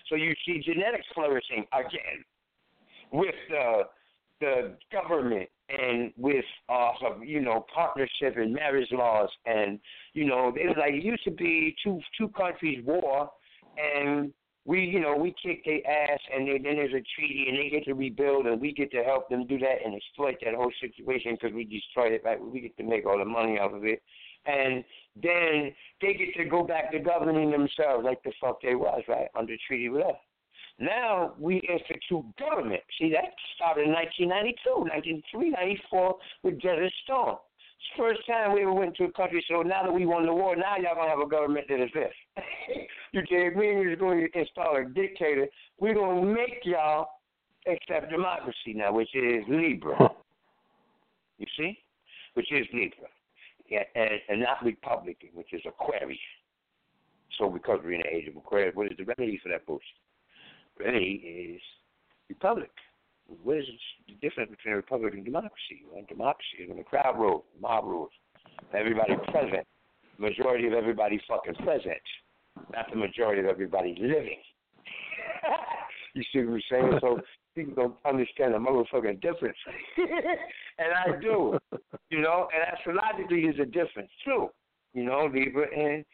So 0.08 0.16
you 0.16 0.34
see 0.46 0.60
genetics 0.64 1.06
flourishing 1.14 1.64
again 1.72 2.24
with 3.12 3.34
the 3.48 3.82
the 4.40 4.76
government 4.90 5.48
and 5.68 6.12
with 6.16 6.44
uh 6.68 6.92
you 7.22 7.40
know 7.40 7.66
partnership 7.72 8.36
and 8.36 8.52
marriage 8.54 8.88
laws 8.90 9.28
and 9.44 9.78
you 10.14 10.24
know 10.24 10.48
it 10.56 10.66
was 10.66 10.76
like 10.78 10.94
it 10.94 11.04
used 11.04 11.22
to 11.24 11.30
be 11.30 11.74
two 11.84 12.00
two 12.16 12.28
countries 12.28 12.82
war 12.84 13.30
and 13.76 14.32
we 14.70 14.84
you 14.84 15.00
know 15.00 15.16
we 15.16 15.34
kick 15.42 15.64
their 15.64 15.84
ass 15.84 16.20
and 16.32 16.46
they, 16.46 16.52
then 16.52 16.76
there's 16.76 16.94
a 16.94 17.02
treaty 17.16 17.46
and 17.48 17.58
they 17.58 17.68
get 17.68 17.84
to 17.84 17.94
rebuild 17.94 18.46
and 18.46 18.60
we 18.60 18.72
get 18.72 18.90
to 18.92 19.02
help 19.02 19.28
them 19.28 19.44
do 19.48 19.58
that 19.58 19.78
and 19.84 19.96
exploit 19.96 20.36
that 20.44 20.54
whole 20.54 20.70
situation 20.80 21.32
because 21.34 21.52
we 21.52 21.64
destroyed 21.64 22.12
it 22.12 22.22
right 22.24 22.40
we 22.40 22.60
get 22.60 22.76
to 22.76 22.84
make 22.84 23.04
all 23.04 23.18
the 23.18 23.24
money 23.24 23.58
out 23.58 23.74
of 23.74 23.84
it 23.84 24.00
and 24.46 24.84
then 25.20 25.74
they 26.00 26.14
get 26.14 26.32
to 26.36 26.44
go 26.48 26.62
back 26.62 26.92
to 26.92 27.00
governing 27.00 27.50
themselves 27.50 28.04
like 28.04 28.22
the 28.22 28.32
fuck 28.40 28.62
they 28.62 28.76
was 28.76 29.02
right 29.08 29.26
under 29.36 29.56
treaty 29.66 29.88
with 29.88 30.06
us 30.06 30.16
now 30.78 31.34
we 31.38 31.60
institute 31.68 32.24
government. 32.38 32.80
See, 32.98 33.12
that 33.12 33.34
started 33.54 33.84
in 33.84 33.92
1992, 33.92 34.88
1993, 34.88 35.50
94 35.50 36.16
with 36.42 36.60
Desert 36.62 36.92
Storm. 37.04 37.36
First 37.96 38.20
time 38.26 38.52
we 38.54 38.62
ever 38.62 38.72
went 38.72 38.96
to 38.96 39.04
a 39.04 39.12
country, 39.12 39.44
so 39.48 39.62
now 39.62 39.82
that 39.82 39.92
we 39.92 40.06
won 40.06 40.26
the 40.26 40.32
war, 40.32 40.54
now 40.54 40.76
y'all 40.76 40.94
going 40.94 41.06
to 41.06 41.10
have 41.10 41.20
a 41.20 41.28
government 41.28 41.66
that 41.68 41.82
is 41.82 41.90
this. 41.94 42.12
you 43.12 43.22
gave 43.22 43.56
me 43.56 43.66
you're 43.66 43.96
going 43.96 44.28
to 44.32 44.38
install 44.38 44.76
a 44.76 44.84
dictator. 44.84 45.46
We're 45.78 45.94
going 45.94 46.22
to 46.22 46.26
make 46.26 46.60
y'all 46.64 47.08
accept 47.66 48.10
democracy 48.10 48.74
now, 48.74 48.92
which 48.92 49.14
is 49.14 49.44
Libra. 49.48 50.10
You 51.38 51.46
see? 51.56 51.78
Which 52.34 52.52
is 52.52 52.66
Libra. 52.72 53.08
Yeah, 53.68 53.82
and, 53.94 54.10
and 54.28 54.40
not 54.40 54.64
Republican, 54.64 55.30
which 55.34 55.52
is 55.52 55.62
Aquarius. 55.66 56.18
So 57.38 57.48
because 57.48 57.80
we're 57.82 57.94
in 57.94 58.02
the 58.02 58.14
age 58.14 58.28
of 58.28 58.36
Aquarius, 58.36 58.74
what 58.74 58.86
is 58.90 58.98
the 58.98 59.04
remedy 59.04 59.40
for 59.42 59.48
that 59.48 59.66
bullshit? 59.66 59.86
Remedy 60.78 61.54
is 61.54 61.62
republic. 62.28 62.70
What 63.42 63.58
is 63.58 63.64
the 64.08 64.14
difference 64.20 64.50
between 64.50 64.74
a 64.74 64.76
republic 64.76 65.14
and 65.14 65.24
democracy? 65.24 65.84
Well, 65.90 66.04
democracy 66.08 66.62
is 66.62 66.68
when 66.68 66.78
the 66.78 66.84
crowd 66.84 67.18
rules, 67.18 67.44
mob 67.60 67.84
rules, 67.84 68.10
everybody 68.74 69.14
present, 69.30 69.66
majority 70.18 70.66
of 70.66 70.72
everybody 70.72 71.20
fucking 71.28 71.54
present, 71.64 72.02
not 72.72 72.90
the 72.90 72.96
majority 72.96 73.40
of 73.40 73.46
everybody 73.46 73.96
living. 74.00 74.40
you 76.14 76.22
see 76.32 76.40
what 76.40 76.54
I'm 76.54 76.62
saying? 76.70 76.98
So 77.00 77.20
people 77.54 77.74
don't 77.74 77.96
understand 78.04 78.54
the 78.54 78.58
motherfucking 78.58 79.20
difference, 79.20 79.56
and 79.96 80.92
I 80.92 81.20
do. 81.20 81.58
You 82.10 82.20
know, 82.20 82.48
and 82.54 82.76
astrologically, 82.76 83.42
there's 83.42 83.60
a 83.60 83.70
difference 83.70 84.10
too. 84.24 84.48
You 84.92 85.04
know, 85.04 85.30
Libra 85.32 85.66
and 85.72 86.04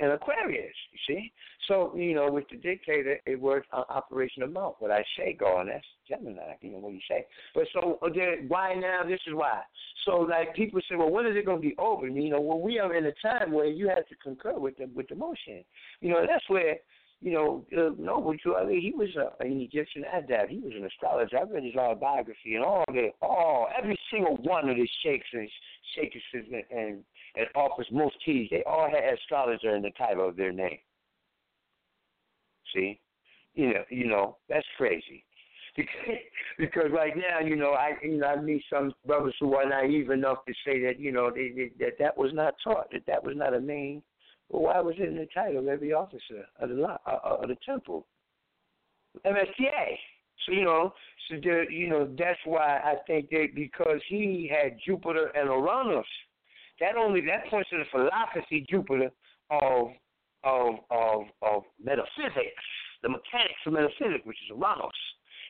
and 0.00 0.12
Aquarius, 0.12 0.74
you 0.92 0.98
see? 1.06 1.32
So, 1.68 1.94
you 1.96 2.14
know, 2.14 2.30
with 2.30 2.44
the 2.50 2.56
dictator, 2.56 3.18
it 3.26 3.40
works 3.40 3.66
on 3.72 3.84
operation 3.88 4.42
of 4.42 4.52
mouth. 4.52 4.76
What 4.78 4.90
I 4.90 5.04
say, 5.16 5.36
God, 5.38 5.68
that's 5.68 5.84
Gemini, 6.08 6.54
you 6.60 6.72
know, 6.72 6.78
what 6.78 6.92
you 6.92 7.00
say. 7.08 7.26
But 7.54 7.64
so, 7.72 7.98
uh, 8.02 8.08
then, 8.14 8.46
why 8.48 8.74
now? 8.74 9.00
This 9.08 9.20
is 9.26 9.34
why. 9.34 9.60
So, 10.04 10.18
like, 10.18 10.54
people 10.54 10.80
say, 10.88 10.96
well, 10.96 11.10
when 11.10 11.26
is 11.26 11.36
it 11.36 11.46
going 11.46 11.62
to 11.62 11.68
be 11.68 11.74
over? 11.78 12.08
You 12.08 12.30
know, 12.30 12.40
well, 12.40 12.60
we 12.60 12.78
are 12.78 12.94
in 12.94 13.06
a 13.06 13.12
time 13.22 13.52
where 13.52 13.66
you 13.66 13.88
have 13.88 14.06
to 14.08 14.14
concur 14.22 14.58
with 14.58 14.76
the, 14.76 14.88
with 14.94 15.08
the 15.08 15.14
motion. 15.14 15.64
You 16.00 16.10
know, 16.10 16.26
that's 16.28 16.48
where, 16.48 16.76
you 17.20 17.32
know, 17.32 17.64
uh, 17.76 17.90
Noble 17.98 18.34
Drew 18.42 18.68
he 18.68 18.92
was 18.94 19.08
uh, 19.16 19.30
an 19.40 19.60
Egyptian 19.60 20.04
Adept. 20.12 20.50
He 20.50 20.58
was 20.58 20.72
an 20.76 20.84
astrologer. 20.84 21.38
I've 21.38 21.50
read 21.50 21.64
his 21.64 21.74
autobiography 21.74 22.54
and 22.56 22.64
all 22.64 22.84
the, 22.88 23.08
all, 23.22 23.68
every 23.76 23.98
single 24.10 24.36
one 24.36 24.68
of 24.68 24.76
the 24.76 24.88
sheikhs 25.02 25.26
and 25.32 25.48
and, 25.96 26.64
and 26.70 27.04
and 27.36 27.46
offers 27.54 27.86
most 27.90 28.16
keys, 28.24 28.48
they 28.50 28.62
all 28.64 28.88
had 28.88 29.14
astrologer 29.14 29.74
in 29.74 29.82
the 29.82 29.90
title 29.90 30.28
of 30.28 30.36
their 30.36 30.52
name. 30.52 30.78
See, 32.74 33.00
you 33.54 33.74
know, 33.74 33.84
you 33.90 34.06
know 34.06 34.36
that's 34.48 34.66
crazy. 34.76 35.24
Because, 36.56 36.90
right 36.92 37.12
now, 37.16 37.44
you 37.44 37.56
know, 37.56 37.72
I 37.72 37.94
you 38.00 38.18
know 38.18 38.28
I 38.28 38.40
meet 38.40 38.62
some 38.72 38.92
brothers 39.04 39.34
who 39.40 39.54
are 39.56 39.68
naive 39.68 40.10
enough 40.10 40.44
to 40.46 40.52
say 40.64 40.80
that 40.84 41.00
you 41.00 41.10
know 41.10 41.32
they, 41.34 41.48
they, 41.48 41.70
that 41.80 41.94
that 41.98 42.16
was 42.16 42.30
not 42.32 42.54
taught, 42.62 42.92
that 42.92 43.06
that 43.08 43.24
was 43.24 43.34
not 43.36 43.54
a 43.54 43.60
name. 43.60 44.04
Well, 44.48 44.62
why 44.62 44.80
was 44.80 44.94
it 44.98 45.08
in 45.08 45.16
the 45.16 45.26
title 45.34 45.58
of 45.58 45.66
every 45.66 45.92
officer 45.92 46.46
of 46.60 46.68
the 46.68 46.80
uh, 46.80 46.96
uh, 47.06 47.38
of 47.42 47.48
the 47.48 47.56
temple? 47.66 48.06
MSTA. 49.26 49.96
So 50.46 50.52
you 50.52 50.62
know, 50.62 50.92
so 51.28 51.36
you 51.68 51.88
know 51.88 52.08
that's 52.16 52.38
why 52.44 52.78
I 52.78 52.94
think 53.08 53.30
that 53.30 53.48
because 53.56 54.00
he 54.08 54.48
had 54.48 54.78
Jupiter 54.86 55.32
and 55.34 55.48
Uranus 55.48 56.06
that 56.80 56.96
only 56.96 57.20
that 57.22 57.48
points 57.50 57.70
to 57.70 57.78
the 57.78 57.84
philosophy 57.90 58.66
Jupiter 58.68 59.10
of 59.50 59.88
of 60.44 60.74
of 60.90 61.22
of 61.42 61.62
metaphysics, 61.82 62.64
the 63.02 63.08
mechanics 63.08 63.60
of 63.66 63.72
metaphysics, 63.72 64.24
which 64.24 64.38
is 64.44 64.56
Uranus. 64.56 64.90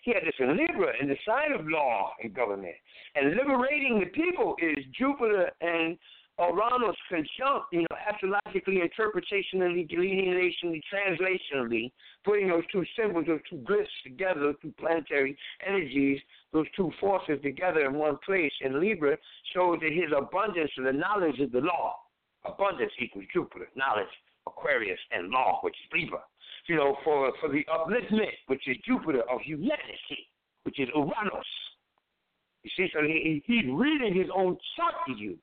He 0.02 0.12
had 0.12 0.22
this 0.24 0.34
in 0.38 0.56
Libra 0.56 0.92
in 1.00 1.08
the 1.08 1.16
sign 1.26 1.52
of 1.52 1.66
law 1.66 2.12
and 2.22 2.34
government. 2.34 2.74
And 3.14 3.36
liberating 3.36 4.00
the 4.00 4.06
people 4.06 4.54
is 4.60 4.84
Jupiter 4.98 5.50
and 5.62 5.96
Uranus 6.38 6.96
conjunct, 7.08 7.66
you 7.70 7.82
know, 7.82 7.96
astrologically, 8.10 8.82
interpretationally, 8.82 9.88
delineationally, 9.88 10.80
translationally, 10.92 11.92
putting 12.24 12.48
those 12.48 12.64
two 12.72 12.84
symbols, 12.98 13.26
those 13.28 13.40
two 13.48 13.58
glyphs 13.58 13.86
together, 14.02 14.40
those 14.40 14.56
two 14.60 14.74
planetary 14.78 15.36
energies, 15.64 16.20
those 16.52 16.66
two 16.74 16.90
forces 17.00 17.38
together 17.42 17.86
in 17.86 17.94
one 17.94 18.18
place 18.26 18.52
in 18.62 18.80
Libra 18.80 19.16
shows 19.54 19.78
that 19.80 19.92
his 19.92 20.10
abundance 20.16 20.70
of 20.76 20.84
the 20.84 20.92
knowledge 20.92 21.38
of 21.38 21.52
the 21.52 21.60
law. 21.60 21.94
Abundance 22.44 22.92
equals 22.98 23.24
Jupiter, 23.32 23.68
knowledge, 23.76 24.10
Aquarius, 24.46 24.98
and 25.12 25.30
law, 25.30 25.60
which 25.62 25.74
is 25.74 26.00
Libra. 26.00 26.20
You 26.66 26.76
know, 26.76 26.96
for 27.04 27.32
for 27.40 27.48
the 27.48 27.64
upliftment, 27.72 28.32
which 28.48 28.66
is 28.66 28.76
Jupiter 28.86 29.22
of 29.30 29.40
humanity, 29.42 30.28
which 30.64 30.80
is 30.80 30.88
Uranus. 30.94 31.46
You 32.62 32.70
see, 32.76 32.88
so 32.92 33.02
he, 33.02 33.42
he's 33.46 33.66
reading 33.70 34.14
his 34.14 34.28
own 34.34 34.56
chart 34.76 34.94
to 35.06 35.12
you. 35.12 35.38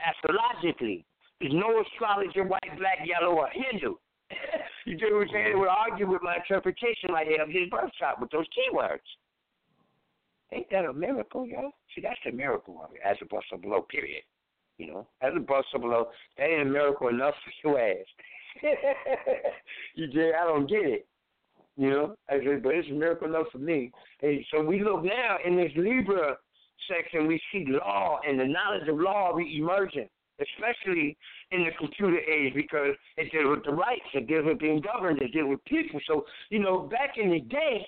Astrologically, 0.00 1.04
there's 1.40 1.52
no 1.52 1.82
astrologer, 1.82 2.44
white, 2.44 2.78
black, 2.78 2.98
yellow, 3.04 3.34
or 3.34 3.48
Hindu. 3.52 3.94
you 4.86 4.96
do 4.96 5.14
what 5.14 5.22
I'm 5.22 5.28
saying? 5.32 5.52
It 5.52 5.58
would 5.58 5.68
argue 5.68 6.08
with 6.08 6.22
my 6.22 6.36
interpretation 6.36 7.12
right 7.12 7.26
here 7.26 7.42
of 7.42 7.48
his 7.48 7.68
birth 7.70 7.90
chart 7.98 8.20
with 8.20 8.30
those 8.30 8.46
keywords. 8.56 9.04
Ain't 10.52 10.70
that 10.70 10.84
a 10.84 10.92
miracle, 10.92 11.46
yo? 11.46 11.70
See, 11.94 12.00
that's 12.00 12.18
a 12.28 12.32
miracle 12.32 12.80
of 12.82 12.94
it, 12.94 13.00
as 13.04 13.16
a 13.20 13.24
bust 13.26 13.46
below, 13.60 13.82
period. 13.82 14.22
You 14.78 14.88
know, 14.88 15.06
as 15.20 15.32
a 15.34 15.40
bust 15.40 15.68
below, 15.72 16.08
that 16.38 16.44
ain't 16.44 16.62
a 16.68 16.70
miracle 16.70 17.08
enough 17.08 17.34
for 17.44 17.68
your 17.68 17.80
ass. 17.80 18.06
you 19.94 20.06
did, 20.06 20.34
I 20.34 20.44
don't 20.44 20.68
get 20.68 20.84
it. 20.84 21.06
You 21.76 21.90
know, 21.90 22.16
I 22.28 22.38
said, 22.44 22.62
but 22.62 22.74
it's 22.74 22.88
a 22.88 22.92
miracle 22.92 23.28
enough 23.28 23.46
for 23.52 23.58
me. 23.58 23.90
And 24.22 24.44
so 24.50 24.62
we 24.62 24.82
look 24.82 25.04
now 25.04 25.36
in 25.44 25.56
this 25.56 25.72
Libra 25.76 26.36
section, 26.88 27.26
we 27.26 27.40
see 27.52 27.64
law 27.68 28.18
and 28.26 28.38
the 28.38 28.44
knowledge 28.44 28.88
of 28.88 28.98
law 28.98 29.30
re-emerging, 29.34 30.08
especially 30.40 31.16
in 31.50 31.64
the 31.64 31.70
computer 31.78 32.18
age 32.18 32.54
because 32.54 32.94
it 33.16 33.30
deals 33.32 33.56
with 33.56 33.64
the 33.64 33.72
rights, 33.72 34.04
it 34.14 34.26
deals 34.26 34.46
with 34.46 34.58
being 34.58 34.80
governed, 34.80 35.20
it 35.22 35.32
deals 35.32 35.48
with 35.48 35.64
people. 35.64 36.00
So, 36.06 36.24
you 36.50 36.58
know, 36.58 36.80
back 36.80 37.14
in 37.16 37.30
the 37.30 37.40
day, 37.40 37.86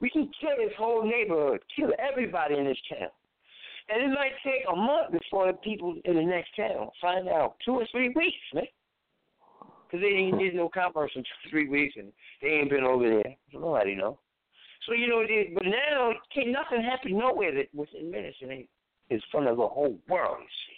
we 0.00 0.10
can 0.10 0.30
kill 0.40 0.56
this 0.58 0.74
whole 0.78 1.08
neighborhood, 1.08 1.60
kill 1.74 1.92
everybody 1.98 2.56
in 2.56 2.64
this 2.64 2.78
town. 2.88 3.08
And 3.88 4.02
it 4.02 4.14
might 4.14 4.32
take 4.44 4.62
a 4.70 4.76
month 4.76 5.12
before 5.12 5.46
the 5.46 5.58
people 5.58 5.94
in 6.04 6.16
the 6.16 6.22
next 6.22 6.50
town 6.56 6.88
find 7.00 7.28
out. 7.28 7.54
Two 7.64 7.74
or 7.74 7.86
three 7.92 8.08
weeks, 8.08 8.36
man. 8.52 8.64
Because 9.86 10.02
they 10.02 10.16
ain't 10.16 10.38
did 10.38 10.54
no 10.54 10.68
commerce 10.68 11.12
in 11.14 11.22
two, 11.22 11.50
three 11.50 11.68
weeks, 11.68 11.94
and 11.96 12.12
they 12.42 12.48
ain't 12.48 12.70
been 12.70 12.82
over 12.82 13.08
there. 13.08 13.36
Nobody 13.52 13.94
know. 13.94 14.18
So 14.86 14.92
you 14.92 15.08
know, 15.08 15.22
they, 15.26 15.50
but 15.52 15.64
now 15.64 16.12
can't 16.32 16.50
nothing 16.50 16.82
happen 16.82 17.18
nowhere 17.18 17.52
that 17.54 17.74
within 17.74 18.10
minutes 18.10 18.36
and 18.40 18.52
ain't 18.52 18.68
in 19.10 19.20
front 19.30 19.48
of 19.48 19.56
the 19.56 19.66
whole 19.66 19.98
world. 20.08 20.38
You 20.40 20.46
see. 20.46 20.76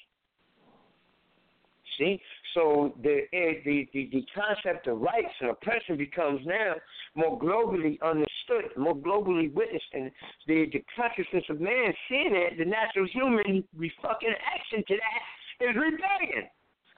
See, 1.98 2.22
so 2.54 2.94
the 3.02 3.26
eh, 3.32 3.54
the 3.64 3.88
the, 3.92 4.08
the 4.12 4.24
concept 4.34 4.86
of 4.86 5.00
rights 5.00 5.34
and 5.40 5.50
oppression 5.50 5.96
becomes 5.96 6.40
now 6.46 6.74
more 7.16 7.38
globally 7.38 8.00
understood, 8.02 8.70
more 8.76 8.96
globally 8.96 9.52
witnessed, 9.52 9.92
and 9.92 10.10
the 10.46 10.66
the 10.72 10.84
consciousness 10.96 11.44
of 11.50 11.60
man 11.60 11.92
seeing 12.08 12.34
it, 12.34 12.56
the 12.56 12.64
natural 12.64 13.06
human 13.12 13.64
re 13.76 13.92
fucking 14.00 14.34
action 14.54 14.84
to 14.86 14.94
that 14.94 15.68
is 15.68 15.76
rebellion. 15.76 16.48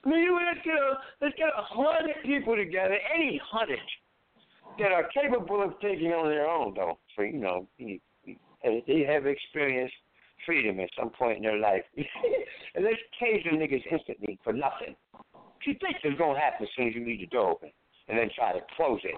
I 0.05 0.09
mean, 0.09 0.19
you 0.19 0.35
let's 0.35 0.63
get 0.63 0.75
a 0.75 0.97
let's 1.19 1.35
get 1.35 1.49
a 1.49 1.63
hundred 1.63 2.15
people 2.23 2.55
together, 2.55 2.97
any 3.13 3.41
hundred 3.43 3.79
that 4.79 4.91
are 4.91 5.07
capable 5.13 5.61
of 5.61 5.79
taking 5.79 6.11
on 6.11 6.29
their 6.29 6.49
own, 6.49 6.73
though. 6.75 6.97
So 7.15 7.23
you 7.23 7.39
know, 7.39 7.67
they 7.77 9.05
have 9.07 9.25
experienced 9.25 9.93
freedom 10.45 10.79
at 10.79 10.89
some 10.97 11.09
point 11.11 11.37
in 11.37 11.43
their 11.43 11.57
life, 11.57 11.83
and 11.95 12.83
let's 12.83 12.97
cage 13.19 13.43
them 13.45 13.59
niggas 13.59 13.83
instantly 13.91 14.39
for 14.43 14.53
nothing. 14.53 14.95
You 15.65 15.75
think 15.79 15.97
it's 16.03 16.17
gonna 16.17 16.39
happen 16.39 16.63
as 16.65 16.69
soon 16.75 16.87
as 16.87 16.95
you 16.95 17.05
leave 17.05 17.19
the 17.19 17.27
door 17.27 17.51
open, 17.51 17.71
and 18.07 18.17
then 18.17 18.29
try 18.35 18.53
to 18.53 18.59
close 18.75 18.99
it. 19.03 19.15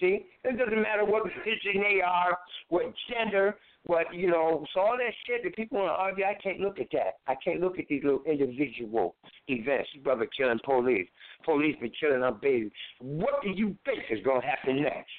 See, 0.00 0.26
it 0.42 0.58
doesn't 0.58 0.82
matter 0.82 1.04
what 1.04 1.24
religion 1.24 1.82
they 1.82 2.00
are, 2.02 2.36
what 2.68 2.92
gender, 3.08 3.56
what 3.86 4.12
you 4.14 4.28
know. 4.28 4.64
So 4.72 4.80
all 4.80 4.96
that 4.96 5.12
shit 5.26 5.42
that 5.44 5.56
people 5.56 5.78
want 5.78 5.88
to 5.88 5.92
argue, 5.92 6.24
I 6.24 6.34
can't 6.42 6.60
look 6.60 6.80
at 6.80 6.88
that. 6.92 7.18
I 7.26 7.34
can't 7.42 7.60
look 7.60 7.78
at 7.78 7.86
these 7.88 8.02
little 8.02 8.22
individual 8.26 9.14
events. 9.48 9.90
Brother 10.02 10.28
killing 10.36 10.60
police, 10.64 11.08
police 11.44 11.76
been 11.80 11.92
killing 11.98 12.22
our 12.22 12.32
babies. 12.32 12.72
What 13.00 13.42
do 13.42 13.50
you 13.50 13.76
think 13.84 14.00
is 14.10 14.24
gonna 14.24 14.44
happen 14.44 14.82
next? 14.82 15.10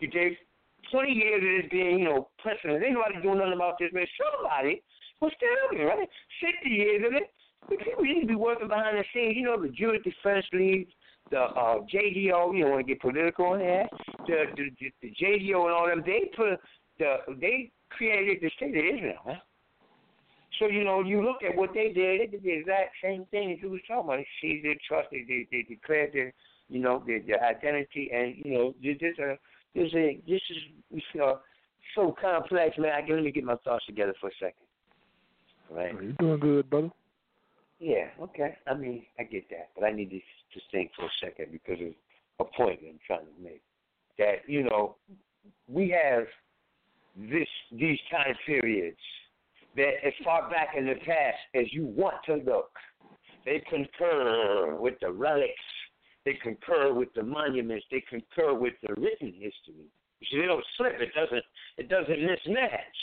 You 0.00 0.08
dig? 0.08 0.34
Twenty 0.90 1.12
years 1.12 1.42
of 1.42 1.62
this 1.62 1.70
being, 1.70 2.00
you 2.00 2.04
know, 2.04 2.28
precedent. 2.38 2.82
Ain't 2.82 2.94
nobody 2.94 3.22
doing 3.22 3.38
nothing 3.38 3.54
about 3.54 3.78
this, 3.78 3.90
man. 3.92 4.06
Somebody 4.18 4.82
was 5.20 5.32
still 5.36 5.86
right? 5.86 6.08
Fifty 6.40 6.70
years 6.70 7.02
of 7.06 7.14
it. 7.14 7.30
People 7.70 8.04
need 8.04 8.22
to 8.22 8.26
be 8.26 8.34
working 8.34 8.68
behind 8.68 8.98
the 8.98 9.04
scenes. 9.14 9.36
You 9.36 9.44
know, 9.44 9.62
the 9.62 9.68
Jewish 9.68 10.02
Defense 10.02 10.44
League, 10.52 10.88
the 11.30 11.38
uh, 11.38 11.78
JDO, 11.86 12.56
you 12.56 12.64
don't 12.64 12.72
want 12.72 12.86
to 12.86 12.92
get 12.92 13.00
political 13.00 13.46
on 13.46 13.60
that. 13.60 13.88
The, 14.26 14.44
the 14.56 14.90
the 15.00 15.14
JDO 15.14 15.64
and 15.64 15.72
all 15.72 15.86
them, 15.86 16.02
they 16.04 16.30
put 16.36 16.58
the 16.98 17.18
they 17.40 17.70
created 17.96 18.38
the 18.40 18.50
state 18.56 18.76
of 18.76 18.96
Israel, 18.96 19.18
man. 19.26 19.40
So 20.58 20.66
you 20.66 20.84
know, 20.84 21.00
you 21.00 21.24
look 21.24 21.42
at 21.42 21.56
what 21.56 21.70
they 21.74 21.92
did. 21.92 22.20
They 22.20 22.26
did 22.26 22.42
the 22.42 22.52
exact 22.52 22.94
same 23.02 23.24
thing 23.30 23.50
that 23.50 23.60
you 23.60 23.70
was 23.70 23.80
talking 23.88 24.04
about. 24.04 24.18
They 24.18 24.26
seized 24.40 24.80
trust. 24.86 25.08
They 25.10 25.24
they, 25.26 25.46
they 25.50 25.62
declared 25.62 26.12
their 26.12 26.32
you 26.68 26.80
know 26.80 27.02
their, 27.06 27.20
their 27.20 27.44
identity, 27.44 28.10
and 28.12 28.36
you 28.44 28.52
know 28.52 28.74
this 28.82 28.96
is 29.00 29.18
a 29.18 29.32
uh, 29.32 29.36
this 29.74 29.88
is 29.88 29.94
a, 29.94 30.20
this 30.26 30.40
is 30.50 30.56
you 30.90 31.20
know 31.20 31.38
so 31.94 32.14
complex, 32.20 32.76
man. 32.78 32.92
I 32.92 33.04
can 33.04 33.16
let 33.16 33.24
me 33.24 33.32
get 33.32 33.44
my 33.44 33.56
thoughts 33.64 33.86
together 33.86 34.14
for 34.20 34.28
a 34.28 34.32
second. 34.38 34.66
Right. 35.70 35.94
Oh, 35.96 36.00
you 36.00 36.12
doing 36.12 36.40
good, 36.40 36.70
brother? 36.70 36.90
Yeah. 37.78 38.08
Okay. 38.20 38.56
I 38.66 38.74
mean, 38.74 39.04
I 39.18 39.24
get 39.24 39.48
that, 39.50 39.70
but 39.74 39.84
I 39.84 39.92
need 39.92 40.10
to 40.10 40.20
just 40.52 40.66
think 40.70 40.90
for 40.94 41.06
a 41.06 41.10
second 41.20 41.50
because 41.50 41.78
of 41.80 42.46
a 42.46 42.56
point 42.56 42.80
I'm 42.86 42.98
trying 43.06 43.26
to 43.26 43.42
make. 43.42 43.62
That 44.18 44.46
you 44.46 44.64
know, 44.64 44.96
we 45.68 45.88
have 45.90 46.24
this 47.16 47.48
these 47.70 47.98
time 48.10 48.34
periods 48.46 48.98
that 49.76 49.92
as 50.04 50.12
far 50.24 50.48
back 50.50 50.70
in 50.76 50.86
the 50.86 50.94
past 50.94 51.38
as 51.54 51.72
you 51.72 51.86
want 51.86 52.16
to 52.26 52.36
look. 52.36 52.70
They 53.44 53.62
concur 53.68 54.76
with 54.78 54.94
the 55.00 55.10
relics. 55.10 55.52
They 56.24 56.34
concur 56.34 56.92
with 56.92 57.08
the 57.14 57.22
monuments. 57.24 57.84
They 57.90 58.02
concur 58.08 58.54
with 58.54 58.74
the 58.82 58.94
written 58.94 59.32
history. 59.32 59.88
See, 60.30 60.40
they 60.40 60.46
don't 60.46 60.64
slip. 60.76 61.00
It 61.00 61.12
doesn't. 61.14 61.44
It 61.78 61.88
doesn't 61.88 62.16
mismatch. 62.16 62.96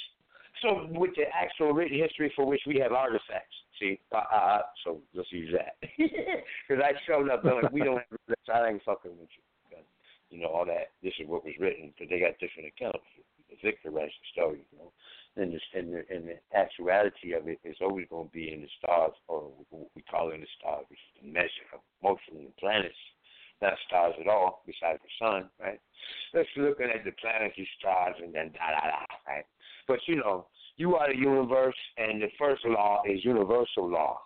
So 0.61 0.87
with 0.91 1.11
the 1.15 1.23
actual 1.33 1.73
written 1.73 1.97
history 1.97 2.31
for 2.35 2.45
which 2.45 2.61
we 2.65 2.79
have 2.79 2.93
artifacts. 2.93 3.55
See, 3.79 3.99
uh, 4.13 4.17
uh, 4.17 4.61
so 4.83 5.01
let's 5.13 5.31
use 5.31 5.53
that 5.53 5.75
because 5.97 6.83
I 6.83 6.91
showed 7.07 7.29
up. 7.29 7.43
Like, 7.43 7.71
we 7.71 7.81
don't. 7.81 7.97
Have, 7.97 8.37
I 8.53 8.69
ain't 8.69 8.83
fucking 8.83 9.11
with 9.11 9.29
you. 9.35 9.77
You 10.29 10.41
know 10.41 10.49
all 10.49 10.65
that. 10.65 10.91
This 11.01 11.13
is 11.19 11.27
what 11.27 11.43
was 11.43 11.53
written 11.59 11.91
because 11.97 12.09
they 12.09 12.19
got 12.19 12.37
different 12.39 12.69
accounts. 12.69 13.03
Victor 13.63 13.91
writes 13.91 14.13
the 14.21 14.41
story, 14.41 14.61
you 14.71 14.77
know. 14.77 14.91
And 15.35 15.53
the, 15.53 15.59
and 15.77 15.93
the, 15.93 16.03
and 16.09 16.27
the 16.27 16.57
actuality 16.57 17.33
of 17.33 17.47
it 17.47 17.59
is 17.63 17.77
always 17.81 18.07
going 18.09 18.27
to 18.27 18.33
be 18.33 18.51
in 18.51 18.61
the 18.61 18.67
stars, 18.77 19.13
or 19.27 19.51
what 19.69 19.89
we 19.95 20.01
call 20.01 20.31
in 20.31 20.41
the 20.41 20.47
stars, 20.59 20.85
which 20.89 20.99
is 20.99 21.23
the 21.23 21.31
measure 21.31 21.69
of 21.73 21.79
motion 22.03 22.39
in 22.39 22.45
the 22.45 22.59
planets, 22.59 22.95
not 23.61 23.73
stars 23.87 24.15
at 24.19 24.27
all, 24.27 24.63
besides 24.65 24.99
the 25.01 25.25
sun, 25.25 25.49
right? 25.59 25.79
Let's 26.33 26.49
looking 26.57 26.89
at 26.93 27.05
the 27.05 27.11
planets, 27.21 27.55
these 27.57 27.67
stars, 27.79 28.15
and 28.21 28.33
then 28.33 28.51
da 28.51 28.71
da 28.71 28.87
da, 28.89 29.05
right? 29.27 29.45
But 29.87 29.99
you 30.07 30.17
know, 30.17 30.47
you 30.77 30.95
are 30.95 31.11
the 31.11 31.17
universe, 31.17 31.75
and 31.97 32.21
the 32.21 32.31
first 32.37 32.65
law 32.65 33.03
is 33.05 33.23
universal 33.23 33.89
law. 33.89 34.21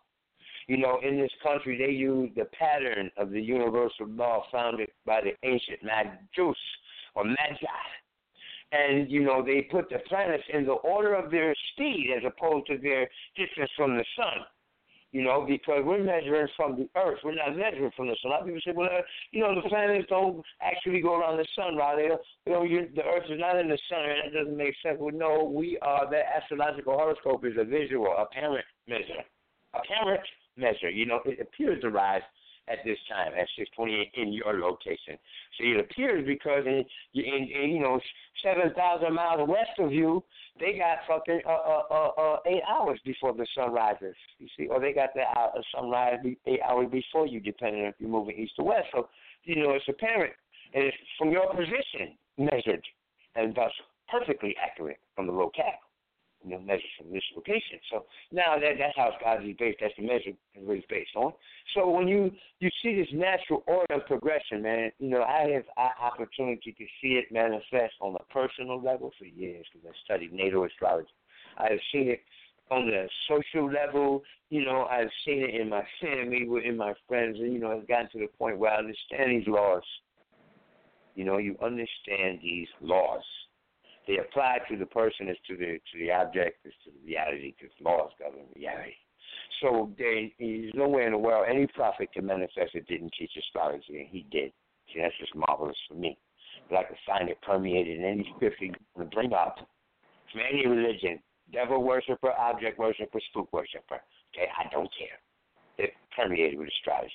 You 0.67 0.78
know, 0.78 0.99
in 1.03 1.19
this 1.19 1.32
country, 1.43 1.78
they 1.78 1.91
use 1.91 2.32
the 2.36 2.45
pattern 2.57 3.11
of 3.17 3.32
the 3.32 3.41
universal 3.41 4.07
law 4.07 4.45
founded 4.51 4.89
by 5.05 5.21
the 5.21 5.32
ancient 5.47 5.84
Magus 5.84 6.57
or 7.15 7.26
Magi 7.26 7.67
and 8.74 9.09
you 9.09 9.24
know 9.24 9.43
they 9.45 9.61
put 9.61 9.89
the 9.89 9.99
planets 10.07 10.43
in 10.51 10.65
the 10.65 10.74
order 10.74 11.13
of 11.13 11.32
their 11.32 11.53
speed 11.74 12.09
as 12.15 12.24
opposed 12.26 12.67
to 12.67 12.78
their 12.78 13.07
distance 13.38 13.69
from 13.78 13.95
the 13.97 14.05
sun. 14.17 14.45
You 15.11 15.24
know, 15.24 15.45
because 15.47 15.84
we're 15.86 16.03
measuring 16.03 16.47
from 16.57 16.76
the 16.76 16.89
Earth, 16.99 17.19
we're 17.24 17.36
not 17.36 17.55
measuring 17.55 17.91
from 17.95 18.07
the 18.07 18.15
sun. 18.19 18.32
A 18.32 18.34
lot 18.34 18.41
of 18.41 18.47
people 18.47 18.61
say, 18.65 18.74
well, 18.76 18.89
you 19.32 19.41
know, 19.41 19.53
the 19.53 19.69
planets 19.69 20.07
don't 20.09 20.43
actually 20.59 21.01
go 21.01 21.19
around 21.19 21.38
the 21.38 21.45
sun, 21.55 21.76
right? 21.76 21.95
They, 21.95 22.07
don't, 22.07 22.21
you 22.47 22.51
know, 22.51 22.63
you, 22.63 22.89
the 22.95 23.03
Earth 23.03 23.30
is 23.30 23.39
not 23.39 23.59
in 23.59 23.69
the 23.69 23.78
sun, 23.88 23.99
and 24.01 24.34
that 24.34 24.39
doesn't 24.39 24.57
make 24.57 24.74
sense. 24.82 24.97
Well, 24.99 25.13
no, 25.13 25.43
we 25.43 25.78
are. 25.84 26.09
That 26.09 26.26
astrological 26.36 26.93
horoscope 26.93 27.45
is 27.45 27.53
a 27.59 27.63
visual, 27.63 28.07
apparent 28.17 28.65
measure, 28.88 29.21
apparent 29.76 30.21
measure. 30.57 30.89
You 30.89 31.05
know, 31.05 31.19
it 31.26 31.39
appears 31.39 31.80
to 31.82 31.91
rise 31.91 32.24
at 32.68 32.80
this 32.86 32.97
time 33.09 33.34
at 33.34 33.47
628 33.57 34.11
in 34.16 34.34
your 34.34 34.59
location. 34.59 35.18
So 35.57 35.64
it 35.64 35.80
appears 35.80 36.26
because 36.26 36.66
in, 36.66 36.84
in, 37.14 37.49
in 37.51 37.70
you 37.72 37.82
know 37.82 37.99
7,000 38.43 39.14
miles 39.14 39.47
west 39.47 39.80
of 39.80 39.91
you, 39.91 40.24
they 40.59 40.78
got 40.78 40.99
fucking 41.07 41.41
uh, 41.45 41.49
uh, 41.49 41.84
uh, 41.89 42.22
uh, 42.22 42.38
eight 42.45 42.64
hours 42.70 42.99
before 43.05 43.34
the 43.34 43.47
sun 43.55 43.74
rises. 43.74 44.16
You 44.39 44.47
see, 44.57 44.68
or 44.68 44.80
they 44.80 44.93
got 44.93 45.09
the 45.14 45.22
uh, 45.22 45.51
sunrise 45.76 46.20
eight 46.45 46.59
hours 46.68 46.88
before 46.91 47.28
you, 47.28 47.39
depending 47.39 47.84
if 47.84 47.95
you're 47.99 48.09
moving 48.09 48.38
east 48.38 48.53
or 48.59 48.66
west. 48.66 48.88
So 48.93 49.09
you 49.43 49.64
know 49.64 49.72
it's 49.72 49.86
apparent, 49.88 50.34
and 50.74 50.86
it's 50.86 50.97
from 51.18 51.32
your 51.32 51.49
position 51.53 52.16
measured, 52.38 52.84
and 53.36 53.55
thus 53.55 53.72
perfectly 54.09 54.55
accurate 54.61 54.99
from 55.16 55.28
the 55.28 55.34
locale 55.34 55.80
you 56.44 56.52
know, 56.52 56.60
measures 56.60 56.89
from 56.98 57.12
this 57.12 57.24
location. 57.36 57.80
So 57.91 58.06
now 58.32 58.60
that 58.60 58.74
that's 58.80 58.96
how 58.96 59.12
God 59.22 59.46
is 59.46 59.56
based. 59.58 59.80
That's 59.82 59.94
the 59.98 60.06
measure 60.06 60.32
what 60.56 60.78
it's 60.78 60.86
based 60.89 61.16
on. 61.16 61.34
So 61.74 61.89
when 61.89 62.08
you 62.08 62.32
you 62.60 62.70
see 62.82 62.96
this 62.96 63.08
natural 63.14 63.64
order 63.68 63.96
of 63.96 64.06
progression, 64.06 64.62
man, 64.62 64.91
you 65.00 65.10
know, 65.10 65.24
I 65.24 65.50
have 65.54 65.64
I, 65.78 65.89
opportunity 66.02 66.74
to 66.78 66.86
see 67.02 67.14
it 67.14 67.32
manifest 67.32 67.96
on 68.02 68.16
a 68.16 68.34
personal 68.34 68.82
level 68.82 69.12
for 69.18 69.26
years 69.26 69.66
because 69.72 69.89
I 69.89 69.96
studied 70.04 70.34
natal 70.34 70.66
astrology. 70.66 71.10
I 71.58 71.70
have 71.70 71.80
seen 71.91 72.10
it 72.10 72.22
on 72.72 72.88
the 72.88 73.08
social 73.28 73.72
level. 73.72 74.24
You 74.50 74.66
know, 74.66 74.86
I've 74.86 75.10
seen 75.26 75.44
it 75.44 75.60
in 75.60 75.70
my 75.70 75.84
family, 76.02 76.48
in 76.66 76.78
my 76.78 76.94
friends, 77.08 77.38
and 77.39 77.54
you 77.54 77.60
know, 77.60 77.72
I've 77.72 77.88
gotten 77.88 78.10
to 78.12 78.20
the 78.20 78.28
point 78.38 78.58
where 78.58 78.72
I 78.72 78.78
understand 78.78 79.32
these 79.32 79.48
laws. 79.48 79.84
You 81.16 81.26
know, 81.26 81.38
you 81.38 81.56
understand 81.62 82.39
these 82.41 82.68
laws 82.82 83.24
they 84.08 84.18
apply 84.18 84.60
to 84.70 84.78
the 84.78 84.86
person 84.86 85.30
as 85.30 85.38
to 85.47 85.56
the 85.56 85.80
to 85.91 85.99
the 85.99 86.12
object 86.12 86.66
as 86.66 86.74
to 86.84 86.91
the 86.91 87.08
reality, 87.08 87.54
because 87.58 87.74
laws 87.82 88.12
govern 88.20 88.45
reality. 88.56 88.93
So 89.62 89.91
there 89.97 90.28
is 90.39 90.72
nowhere 90.74 91.06
in 91.06 91.14
the 91.14 91.18
world 91.18 91.45
any 91.49 91.68
prophet 91.68 92.12
can 92.14 92.26
manifest 92.26 92.74
that 92.74 92.88
didn't 92.88 93.14
teach 93.18 93.32
astrology, 93.38 93.99
and 93.99 94.08
he 94.10 94.26
did. 94.32 94.51
See, 94.93 94.99
that's 95.01 95.18
just 95.20 95.36
marvelous 95.36 95.78
for 95.88 95.95
me. 95.95 96.18
I 96.72 96.84
can 96.84 96.95
find 97.06 97.30
it 97.30 97.41
permeated 97.41 97.99
in 97.99 98.06
any 98.06 98.32
scripture 98.36 98.66
you 98.66 98.74
want 98.95 99.12
to 99.12 99.16
bring 99.16 99.34
up 99.34 99.58
from 100.32 100.41
any 100.49 100.66
religion, 100.66 101.20
devil 101.51 101.84
worshiper, 101.84 102.32
object 102.32 102.80
worshiper, 102.80 103.20
spook 103.30 103.51
worshiper. 103.54 104.01
Okay, 104.34 104.47
I 104.58 104.70
don't 104.72 104.89
care. 104.97 105.20
It 105.78 105.93
permeated 106.16 106.58
with 106.58 106.70
astrology, 106.70 107.14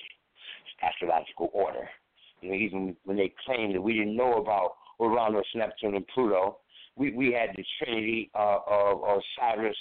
astrological 0.81 1.49
order. 1.53 1.89
You 2.41 2.49
know, 2.49 2.55
even 2.55 2.95
when 3.03 3.17
they 3.17 3.33
claim 3.45 3.73
that 3.73 3.81
we 3.81 3.93
didn't 3.93 4.15
know 4.15 4.35
about 4.35 4.75
Uranus, 4.99 5.45
Neptune, 5.55 5.95
and 5.95 6.07
Pluto, 6.07 6.59
we 6.99 7.11
we 7.11 7.31
had 7.31 7.55
the 7.55 7.63
Trinity 7.79 8.29
uh, 8.35 8.59
of 8.69 9.01
Osiris, 9.01 9.77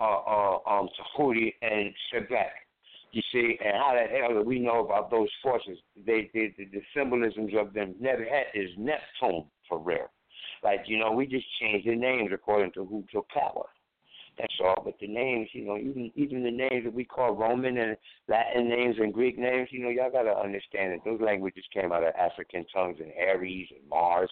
uh, 0.00 0.04
uh, 0.04 0.58
um, 0.66 0.88
Tahuti, 0.96 1.54
and 1.60 1.92
Sebek. 2.14 2.50
You 3.12 3.22
see, 3.32 3.58
and 3.62 3.76
how 3.76 3.94
the 3.94 4.06
hell 4.16 4.40
do 4.40 4.48
we 4.48 4.60
know 4.60 4.84
about 4.84 5.10
those 5.10 5.28
forces? 5.42 5.76
They, 6.06 6.30
they 6.32 6.54
the, 6.56 6.66
the 6.72 6.80
symbolisms 6.96 7.52
of 7.58 7.74
them 7.74 7.96
never 8.00 8.24
had 8.24 8.46
is 8.54 8.70
Neptune 8.78 9.46
for 9.68 9.78
real. 9.78 10.08
Like 10.62 10.82
you 10.86 10.98
know, 10.98 11.10
we 11.10 11.26
just 11.26 11.46
changed 11.60 11.88
the 11.88 11.96
names 11.96 12.30
according 12.32 12.72
to 12.72 12.86
who 12.86 13.04
took 13.12 13.28
power. 13.30 13.66
That's 14.38 14.54
all. 14.64 14.80
But 14.84 14.94
the 15.00 15.08
names, 15.08 15.48
you 15.52 15.66
know, 15.66 15.76
even 15.76 16.12
even 16.14 16.44
the 16.44 16.52
names 16.52 16.84
that 16.84 16.94
we 16.94 17.04
call 17.04 17.32
Roman 17.32 17.76
and 17.78 17.96
Latin 18.28 18.68
names 18.68 18.94
and 19.00 19.12
Greek 19.12 19.36
names, 19.36 19.68
you 19.72 19.82
know, 19.82 19.88
y'all 19.88 20.10
gotta 20.10 20.38
understand 20.38 20.92
that 20.92 21.04
those 21.04 21.20
languages 21.20 21.64
came 21.74 21.90
out 21.90 22.04
of 22.04 22.14
African 22.14 22.64
tongues 22.72 22.98
and 23.00 23.10
Ares 23.28 23.66
and 23.70 23.88
Mars 23.88 24.30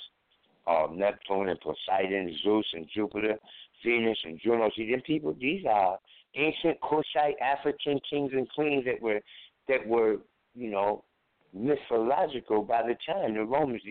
uh, 0.69 0.87
Neptune 0.93 1.49
and 1.49 1.61
Poseidon, 1.61 2.35
Zeus 2.43 2.67
and 2.75 2.87
Jupiter, 2.95 3.37
Venus 3.85 4.19
and 4.25 4.41
Juno. 4.43 4.71
See, 4.77 4.91
them 4.91 5.01
people, 5.03 5.35
these 5.41 5.65
are 5.69 5.99
ancient 6.35 6.79
Kushite 6.81 7.41
African 7.41 8.01
kings 8.09 8.33
and 8.35 8.49
queens 8.51 8.85
that 8.85 9.01
were 9.01 9.21
that 9.69 9.87
were, 9.87 10.17
you 10.55 10.71
know, 10.71 11.05
mythological 11.53 12.63
by 12.63 12.83
the 12.83 12.97
time 13.07 13.35
the 13.35 13.45
Romans 13.45 13.83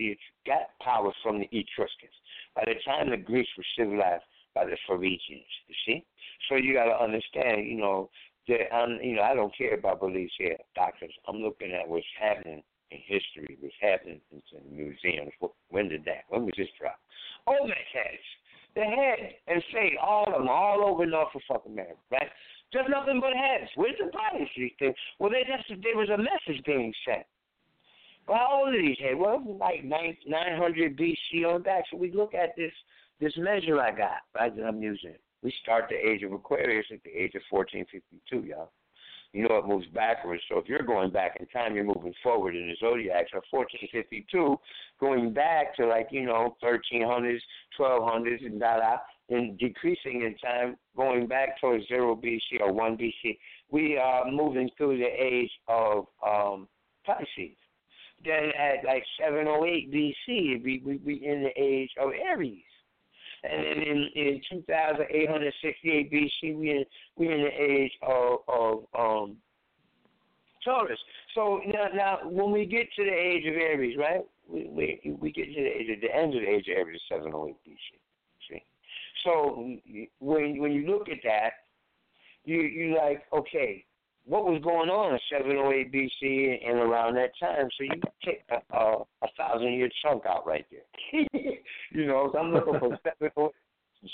got 0.46 0.70
power 0.80 1.12
from 1.22 1.38
the 1.40 1.48
Etruscans. 1.52 2.12
By 2.54 2.64
the 2.66 2.74
time 2.84 3.10
the 3.10 3.16
Greeks 3.16 3.50
were 3.56 3.64
civilized 3.76 4.24
by 4.54 4.64
the 4.64 4.76
Phoenicians, 4.86 5.46
you 5.66 5.74
see? 5.86 6.04
So 6.48 6.56
you 6.56 6.74
got 6.74 6.86
to 6.86 7.02
understand, 7.02 7.66
you 7.66 7.76
know, 7.76 8.10
that 8.48 8.74
I'm, 8.74 8.98
you 9.02 9.16
know, 9.16 9.22
I 9.22 9.34
don't 9.34 9.56
care 9.56 9.74
about 9.74 10.00
beliefs 10.00 10.32
here, 10.38 10.56
doctors. 10.74 11.12
I'm 11.28 11.36
looking 11.36 11.72
at 11.72 11.88
what's 11.88 12.06
happening 12.18 12.62
in 12.90 12.98
history, 13.06 13.56
what's 13.60 13.74
happening 13.80 14.20
in 14.32 14.76
museums. 14.76 15.32
When 15.70 15.88
did 15.88 16.04
that? 16.04 16.24
When 16.28 16.44
was 16.44 16.54
this 16.56 16.68
drop? 16.78 16.98
Olmec 17.46 17.76
heads, 17.92 18.22
the 18.74 18.82
head 18.82 19.34
and 19.46 19.62
say 19.72 19.96
all 20.00 20.26
of 20.26 20.40
them, 20.40 20.48
all 20.48 20.84
over 20.84 21.06
North 21.06 21.34
of 21.34 21.42
fucking 21.48 21.72
America, 21.72 21.96
right? 22.10 22.28
Just 22.72 22.88
nothing 22.90 23.20
but 23.20 23.32
heads. 23.32 23.70
Where's 23.76 23.96
the? 23.98 24.10
These 24.56 24.72
things? 24.78 24.94
Well, 25.18 25.30
they 25.30 25.44
just 25.44 25.82
there 25.82 25.96
was 25.96 26.10
a 26.10 26.18
message 26.18 26.62
being 26.64 26.92
sent. 27.06 27.24
Well, 28.26 28.38
how 28.38 28.60
old 28.60 28.74
are 28.74 28.82
these 28.82 28.98
heads? 28.98 29.16
Well, 29.18 29.42
like 29.58 29.84
nine 29.84 30.16
nine 30.26 30.58
hundred 30.58 30.98
BC 30.98 31.46
on 31.46 31.62
back. 31.62 31.84
So 31.90 31.96
we 31.96 32.12
look 32.12 32.34
at 32.34 32.54
this 32.56 32.72
this 33.20 33.32
measure 33.36 33.80
I 33.80 33.90
got, 33.90 34.20
right? 34.34 34.54
That 34.54 34.64
I'm 34.64 34.82
using. 34.82 35.14
We 35.42 35.52
start 35.62 35.84
the 35.88 35.96
age 35.96 36.22
of 36.22 36.32
Aquarius 36.32 36.86
at 36.92 37.02
the 37.04 37.10
age 37.10 37.34
of 37.34 37.42
1452, 37.50 38.48
y'all. 38.48 38.72
You 39.32 39.46
know 39.46 39.58
it 39.58 39.66
moves 39.66 39.86
backwards. 39.88 40.42
So 40.48 40.58
if 40.58 40.68
you're 40.68 40.82
going 40.82 41.10
back 41.10 41.36
in 41.38 41.46
time, 41.46 41.74
you're 41.74 41.84
moving 41.84 42.14
forward 42.22 42.56
in 42.56 42.66
the 42.68 42.76
zodiac. 42.80 43.26
So 43.30 43.40
1452, 43.50 44.56
going 44.98 45.34
back 45.34 45.76
to 45.76 45.86
like 45.86 46.08
you 46.10 46.24
know 46.24 46.56
1300s, 46.62 47.38
1200s, 47.78 48.46
and 48.46 48.58
da 48.58 48.78
da, 48.78 48.96
and 49.28 49.58
decreasing 49.58 50.22
in 50.22 50.34
time, 50.38 50.76
going 50.96 51.26
back 51.26 51.60
towards 51.60 51.86
zero 51.88 52.16
BC 52.16 52.60
or 52.60 52.72
one 52.72 52.96
BC. 52.96 53.38
We 53.70 53.98
are 53.98 54.30
moving 54.30 54.70
through 54.78 54.98
the 54.98 55.04
age 55.04 55.50
of 55.68 56.06
um, 56.26 56.66
Pisces. 57.04 57.56
Then 58.24 58.50
at 58.58 58.84
like 58.84 59.04
708 59.20 59.92
BC, 59.92 60.64
we 60.64 60.82
we 60.84 60.96
we 61.04 61.14
in 61.24 61.42
the 61.42 61.62
age 61.62 61.90
of 62.00 62.10
Aries. 62.12 62.62
And 63.44 63.64
then 63.64 63.78
in, 63.82 64.08
in 64.14 64.40
2868 64.50 66.12
BC, 66.12 66.56
we 66.56 66.70
in 66.70 66.84
we 67.16 67.32
in 67.32 67.42
the 67.42 67.62
age 67.62 67.92
of 68.02 68.40
of 68.48 68.84
um, 68.98 69.36
Taurus. 70.64 70.98
So 71.34 71.60
now, 71.66 71.86
now 71.94 72.18
when 72.24 72.50
we 72.50 72.66
get 72.66 72.88
to 72.96 73.04
the 73.04 73.12
age 73.12 73.46
of 73.46 73.54
Aries, 73.54 73.96
right? 73.96 74.22
We 74.48 74.68
we 75.04 75.16
we 75.20 75.32
get 75.32 75.46
to 75.46 75.62
the 75.62 75.68
age 75.68 76.00
the 76.00 76.14
end 76.14 76.34
of 76.34 76.40
the 76.40 76.48
age 76.48 76.66
of 76.68 76.76
Aries, 76.76 77.00
708 77.08 77.54
BC. 77.66 77.76
See, 78.50 78.62
so 79.24 79.76
when 80.18 80.58
when 80.58 80.72
you 80.72 80.86
look 80.86 81.08
at 81.08 81.18
that, 81.24 81.52
you 82.44 82.60
you 82.62 82.96
like 82.96 83.22
okay, 83.32 83.84
what 84.28 84.44
was 84.44 84.60
going 84.62 84.90
on 84.90 85.14
in 85.14 85.20
708 85.32 85.90
BC 85.90 86.68
and 86.68 86.78
around 86.78 87.14
that 87.14 87.32
time. 87.40 87.68
So 87.78 87.84
you 87.84 88.00
take 88.22 88.44
a, 88.50 88.76
a, 88.76 89.02
a 89.22 89.28
thousand 89.38 89.72
year 89.72 89.88
chunk 90.04 90.26
out 90.26 90.46
right 90.46 90.66
there. 90.70 91.24
you 91.92 92.06
know, 92.06 92.28
so 92.32 92.38
I'm 92.38 92.52
looking 92.52 92.78
for 92.78 92.98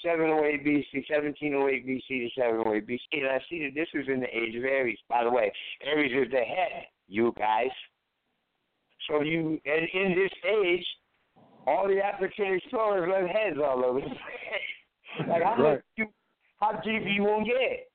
708 0.03 0.65
BC, 0.65 1.05
1708 1.11 1.87
BC 1.87 2.07
to 2.07 2.29
708 2.39 2.87
BC, 2.87 2.99
and 3.13 3.27
I 3.27 3.41
see 3.51 3.65
that 3.65 3.75
this 3.75 3.89
was 3.93 4.07
in 4.07 4.21
the 4.21 4.31
age 4.31 4.55
of 4.55 4.65
Aries. 4.65 4.99
By 5.09 5.25
the 5.25 5.31
way, 5.31 5.53
Aries 5.85 6.13
is 6.15 6.31
the 6.31 6.39
head, 6.39 6.87
you 7.09 7.35
guys. 7.37 7.75
So 9.11 9.21
you, 9.21 9.61
and 9.67 9.89
in 9.93 10.15
this 10.15 10.33
age, 10.49 10.87
all 11.67 11.89
the 11.89 12.01
African 12.01 12.55
explorers 12.55 13.11
left 13.11 13.37
heads 13.37 13.59
all 13.59 13.85
over 13.85 14.01
the 14.01 14.07
place. 14.15 15.29
like 15.29 15.43
how 15.43 15.57
right. 15.59 15.75
much 15.75 15.81
you, 15.97 16.07
how 16.61 16.81
deep 16.85 17.03
you 17.05 17.25
won't 17.25 17.47
get? 17.47 17.91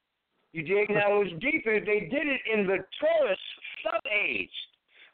You 0.51 0.63
dig? 0.63 0.89
Now, 0.89 1.21
it 1.21 1.25
was 1.25 1.41
deeper. 1.41 1.79
They 1.79 2.01
did 2.01 2.27
it 2.27 2.41
in 2.51 2.65
the 2.65 2.77
Taurus 2.99 3.39
sub-age 3.83 4.49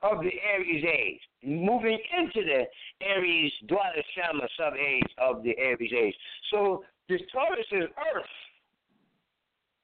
of 0.01 0.19
the 0.21 0.31
Aries 0.53 0.85
age, 0.85 1.19
moving 1.43 1.99
into 2.17 2.41
the 2.45 2.63
Aries 3.05 3.51
Dwadashama 3.67 4.47
sub-age 4.57 5.11
of 5.17 5.43
the 5.43 5.57
Aries 5.57 5.91
age. 5.93 6.15
So 6.51 6.83
this 7.09 7.21
Taurus 7.33 7.65
is 7.71 7.83
Earth. 8.15 8.25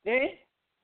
Eh? 0.06 0.28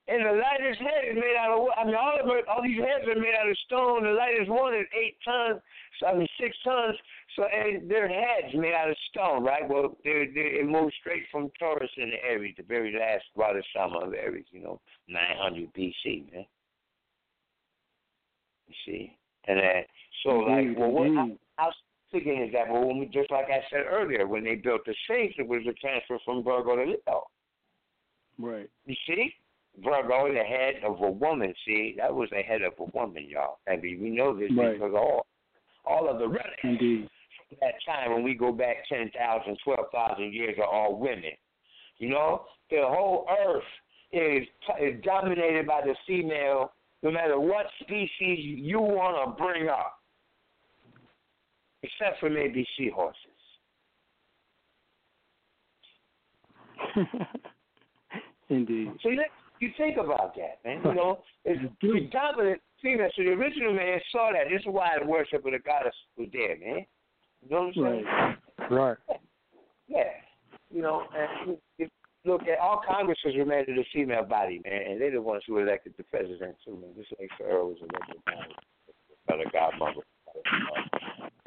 And 0.09 0.26
the 0.26 0.39
lightest 0.39 0.80
head 0.80 1.03
is 1.11 1.15
made 1.15 1.36
out 1.38 1.51
of 1.51 1.68
I 1.76 1.84
mean, 1.84 1.95
all 1.95 2.15
of 2.15 2.30
all 2.47 2.63
these 2.63 2.80
heads 2.80 3.03
are 3.07 3.20
made 3.20 3.36
out 3.36 3.49
of 3.49 3.57
stone. 3.65 4.03
The 4.03 4.11
lightest 4.11 4.49
one 4.49 4.74
is 4.74 4.88
eight 4.95 5.18
tons. 5.24 5.59
I 6.07 6.13
mean, 6.15 6.28
six 6.39 6.55
tons. 6.63 6.95
So 7.38 7.44
and 7.46 7.90
their 7.90 8.10
heads 8.10 8.54
made 8.56 8.74
out 8.74 8.90
of 8.90 8.98
stone, 9.12 9.44
right? 9.44 9.62
Well, 9.70 9.96
they 10.04 10.26
they 10.34 10.60
it 10.60 10.66
moved 10.68 10.96
straight 11.00 11.24
from 11.32 11.50
Taurus 11.60 11.90
into 11.96 12.18
Aries, 12.28 12.56
the 12.58 12.64
very 12.64 12.92
last 13.00 13.26
water 13.36 13.64
summer 13.76 14.04
of 14.04 14.14
Aries. 14.14 14.46
You 14.52 14.64
know, 14.64 14.82
900 15.08 15.72
BC, 15.74 16.34
man. 16.34 16.46
You 18.68 18.76
see, 18.86 19.18
and 19.48 19.60
uh, 19.60 19.64
so 20.26 20.48
Indeed, 20.48 20.70
like, 20.70 20.78
well, 20.80 20.90
what? 20.92 21.08
indeed. 21.08 21.38
I, 21.60 21.64
I 21.64 21.66
was 21.68 21.76
thinking 22.12 22.42
is 22.42 22.52
that, 22.54 22.68
well, 22.70 22.86
when 22.86 22.98
we, 22.98 23.06
just 23.06 23.32
like 23.32 23.46
I 23.46 23.62
said 23.70 23.84
earlier, 23.90 24.28
when 24.28 24.44
they 24.44 24.56
built 24.56 24.82
the 24.86 24.96
Sphinx, 25.06 25.36
it 25.38 25.48
was 25.48 25.62
a 25.70 25.74
transfer 25.74 26.18
from 26.26 26.44
Virgo 26.44 26.76
to 26.76 26.84
Leo. 26.84 27.24
Right. 28.40 28.70
You 28.86 28.96
see? 29.08 29.34
Virgo, 29.84 30.34
the 30.34 30.44
head 30.44 30.76
of 30.84 31.02
a 31.02 31.12
woman. 31.12 31.54
See, 31.66 31.96
that 31.98 32.14
was 32.14 32.30
the 32.32 32.42
head 32.42 32.62
of 32.64 32.74
a 32.80 32.98
woman, 32.98 33.28
y'all. 33.30 33.60
And 33.68 33.82
we 33.82 33.96
we 33.98 34.10
know 34.10 34.36
this 34.38 34.52
Right. 34.58 34.74
because 34.74 34.94
all 34.96 35.28
all 35.86 36.10
of 36.10 36.18
the 36.20 36.28
relics 36.28 36.64
Indeed. 36.64 37.10
That 37.62 37.74
time 37.86 38.14
when 38.14 38.24
we 38.24 38.34
go 38.34 38.52
back 38.52 38.78
10,000, 38.89 39.58
12,000 39.64 40.34
years 40.34 40.56
are 40.58 40.66
all 40.66 40.98
women. 40.98 41.32
You 41.98 42.10
know, 42.10 42.43
the 42.70 42.82
whole 42.84 43.28
earth 43.45 43.64
is, 44.12 44.48
is 44.82 45.02
dominated 45.04 45.66
by 45.66 45.82
the 45.82 45.95
female, 46.06 46.72
no 47.04 47.12
matter 47.12 47.39
what 47.39 47.66
species 47.82 48.39
you 48.39 48.80
want 48.80 49.38
to 49.38 49.43
bring 49.43 49.70
up, 49.70 50.00
except 51.84 52.20
for 52.20 52.30
maybe 52.30 52.68
seahorses. 52.78 53.16
Indeed. 58.50 58.91
So 59.04 59.10
you, 59.10 59.24
you 59.60 59.70
think 59.78 59.98
about 59.98 60.36
that, 60.36 60.60
man. 60.64 60.82
You 60.84 60.93
know, 60.93 61.20
it's 61.43 61.62
the 61.82 62.10
dominant 62.12 62.62
female. 62.82 63.10
So 63.16 63.24
the 63.24 63.32
original 63.32 63.74
man 63.74 64.00
saw 64.12 64.32
that. 64.34 64.50
This 64.50 64.62
is 64.62 64.68
why 64.68 64.91
the 65.00 65.06
worship 65.06 65.45
of 65.45 65.52
the 65.52 65.60
goddess 65.60 65.95
was 66.18 66.28
there, 66.32 66.58
man. 66.58 66.86
You 67.50 67.56
know 67.56 67.72
what 67.76 67.78
I'm 67.78 68.04
saying? 68.68 68.78
Right. 68.78 68.98
Yeah. 69.89 70.04
You 70.70 70.82
know, 70.82 71.04
and 71.16 71.58
if 71.80 71.89
look 72.26 72.41
at 72.41 72.60
all 72.60 72.82
Congresses 72.86 73.36
were 73.38 73.45
made 73.45 73.70
of 73.70 73.76
the 73.76 73.86
female 73.93 74.26
body, 74.26 74.62
man, 74.66 74.82
and 74.86 75.00
they're 75.00 75.12
the 75.12 75.22
ones 75.22 75.43
who 75.48 75.58
elected 75.60 75.93
the 75.95 76.04
president 76.04 76.58
too, 76.66 76.72
man. 76.72 76.91
Just 76.98 77.14
like 77.18 77.30
Pharaoh 77.38 77.70
was 77.70 77.78
elected 77.80 78.22
by 79.28 79.38
the 79.38 79.50
godmother, 79.52 80.02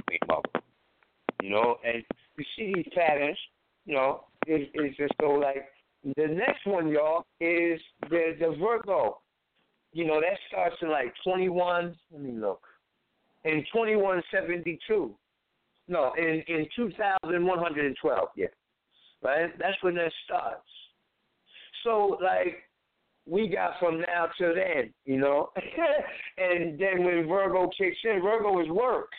queen 0.06 0.18
mother. 0.26 0.64
You 1.42 1.50
know, 1.50 1.76
and 1.84 2.02
you 2.38 2.44
see 2.56 2.72
these 2.74 2.90
patterns, 2.94 3.36
you 3.84 3.94
know, 3.94 4.24
it's, 4.46 4.70
it's 4.72 4.96
just 4.96 5.12
so 5.20 5.32
like 5.32 5.66
the 6.16 6.26
next 6.28 6.64
one, 6.64 6.88
y'all, 6.88 7.26
is 7.40 7.78
the 8.08 8.36
the 8.40 8.56
Virgo. 8.58 9.18
You 9.92 10.06
know, 10.06 10.20
that 10.20 10.38
starts 10.48 10.76
in 10.80 10.90
like 10.90 11.12
twenty 11.24 11.50
one 11.50 11.94
let 12.10 12.22
me 12.22 12.32
look. 12.32 12.62
In 13.44 13.64
twenty 13.70 13.96
one 13.96 14.22
seventy 14.32 14.78
two. 14.88 15.14
No, 15.90 16.12
in 16.16 16.42
in 16.46 16.66
two 16.76 16.92
thousand 16.92 17.44
one 17.44 17.58
hundred 17.58 17.84
and 17.84 17.96
twelve, 18.00 18.28
yeah. 18.36 18.46
Right? 19.22 19.50
That's 19.58 19.76
when 19.82 19.96
that 19.96 20.12
starts. 20.24 20.62
So 21.82 22.16
like 22.22 22.58
we 23.26 23.48
got 23.48 23.72
from 23.80 24.00
now 24.00 24.28
till 24.38 24.54
then, 24.54 24.94
you 25.04 25.18
know. 25.18 25.50
and 26.38 26.78
then 26.78 27.04
when 27.04 27.26
Virgo 27.28 27.68
kicks 27.76 27.96
in, 28.04 28.22
Virgo 28.22 28.62
is 28.62 28.68
work. 28.68 29.10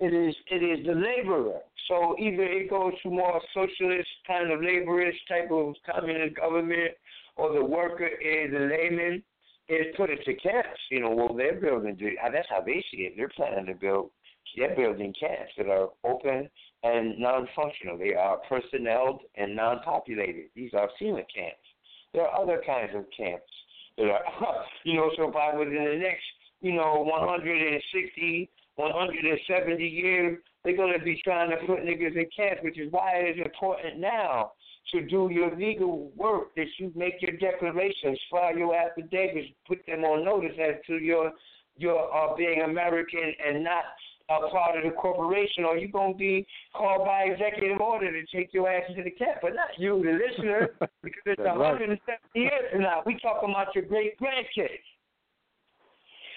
It 0.00 0.12
is 0.12 0.34
it 0.50 0.64
is 0.64 0.84
the 0.84 0.94
laborer. 0.94 1.60
So 1.86 2.16
either 2.18 2.42
it 2.42 2.70
goes 2.70 2.94
to 3.04 3.10
more 3.10 3.40
socialist 3.54 4.08
kind 4.26 4.50
of 4.50 4.58
laborist 4.58 5.18
type 5.28 5.50
of 5.52 5.74
communist 5.88 6.36
government, 6.36 6.90
or 7.36 7.52
the 7.54 7.64
worker 7.64 8.08
is 8.08 8.50
the 8.50 8.58
layman 8.58 9.22
is 9.68 9.86
put 9.96 10.10
into 10.10 10.34
camps. 10.42 10.80
You 10.90 11.02
know, 11.02 11.10
well 11.10 11.34
they're 11.34 11.60
building. 11.60 11.96
That's 12.32 12.48
how 12.50 12.62
they 12.66 12.84
see 12.90 13.02
it. 13.02 13.14
They're 13.16 13.30
planning 13.36 13.66
to 13.66 13.74
build. 13.74 14.10
They're 14.56 14.74
building 14.74 15.14
camps 15.18 15.52
that 15.56 15.68
are 15.68 15.88
open 16.04 16.48
and 16.82 17.18
non-functional. 17.18 17.98
They 17.98 18.14
are 18.14 18.38
personnel 18.48 19.20
and 19.36 19.54
non-populated. 19.54 20.46
These 20.54 20.72
are 20.74 20.88
FEMA 21.00 21.24
camps. 21.34 21.66
There 22.12 22.26
are 22.26 22.40
other 22.40 22.62
kinds 22.64 22.92
of 22.94 23.04
camps 23.16 23.52
that 23.96 24.08
are, 24.08 24.22
you 24.84 24.94
know, 24.94 25.10
so 25.16 25.30
by 25.30 25.54
within 25.56 25.84
the 25.84 25.98
next, 25.98 26.24
you 26.60 26.72
know, 26.72 27.02
160, 27.02 28.50
170 28.76 29.84
years, 29.84 30.38
they're 30.64 30.76
going 30.76 30.98
to 30.98 31.04
be 31.04 31.20
trying 31.22 31.50
to 31.50 31.56
put 31.66 31.80
niggas 31.80 32.16
in 32.16 32.26
camps, 32.34 32.62
which 32.62 32.78
is 32.78 32.90
why 32.90 33.12
it 33.16 33.38
is 33.38 33.44
important 33.44 33.98
now 33.98 34.52
to 34.92 35.06
do 35.06 35.28
your 35.30 35.54
legal 35.56 36.10
work, 36.16 36.54
that 36.56 36.66
you 36.78 36.92
make 36.94 37.20
your 37.20 37.36
declarations, 37.36 38.18
file 38.30 38.56
your 38.56 38.74
affidavits, 38.74 39.48
put 39.66 39.84
them 39.86 40.04
on 40.04 40.24
notice 40.24 40.56
as 40.58 40.76
to 40.86 40.96
your 40.96 41.32
your 41.76 42.12
uh, 42.12 42.34
being 42.34 42.62
American 42.62 43.32
and 43.46 43.62
not 43.62 43.84
a 44.28 44.48
part 44.50 44.76
of 44.76 44.84
the 44.84 44.90
corporation, 44.90 45.64
or 45.64 45.76
you're 45.76 45.90
going 45.90 46.12
to 46.12 46.18
be 46.18 46.46
called 46.74 47.04
by 47.06 47.22
executive 47.24 47.80
order 47.80 48.12
to 48.12 48.36
take 48.36 48.52
your 48.52 48.70
ass 48.70 48.84
to 48.94 49.02
the 49.02 49.10
camp. 49.10 49.38
But 49.42 49.54
not 49.54 49.68
you, 49.78 50.02
the 50.04 50.18
listener, 50.18 50.68
because 51.02 51.22
it's 51.26 51.42
That's 51.42 51.58
right. 51.58 51.98
years 52.34 52.52
from 52.72 52.82
now. 52.82 53.02
We 53.06 53.18
talking 53.20 53.50
about 53.50 53.74
your 53.74 53.84
great 53.84 54.18
grandkids 54.20 54.84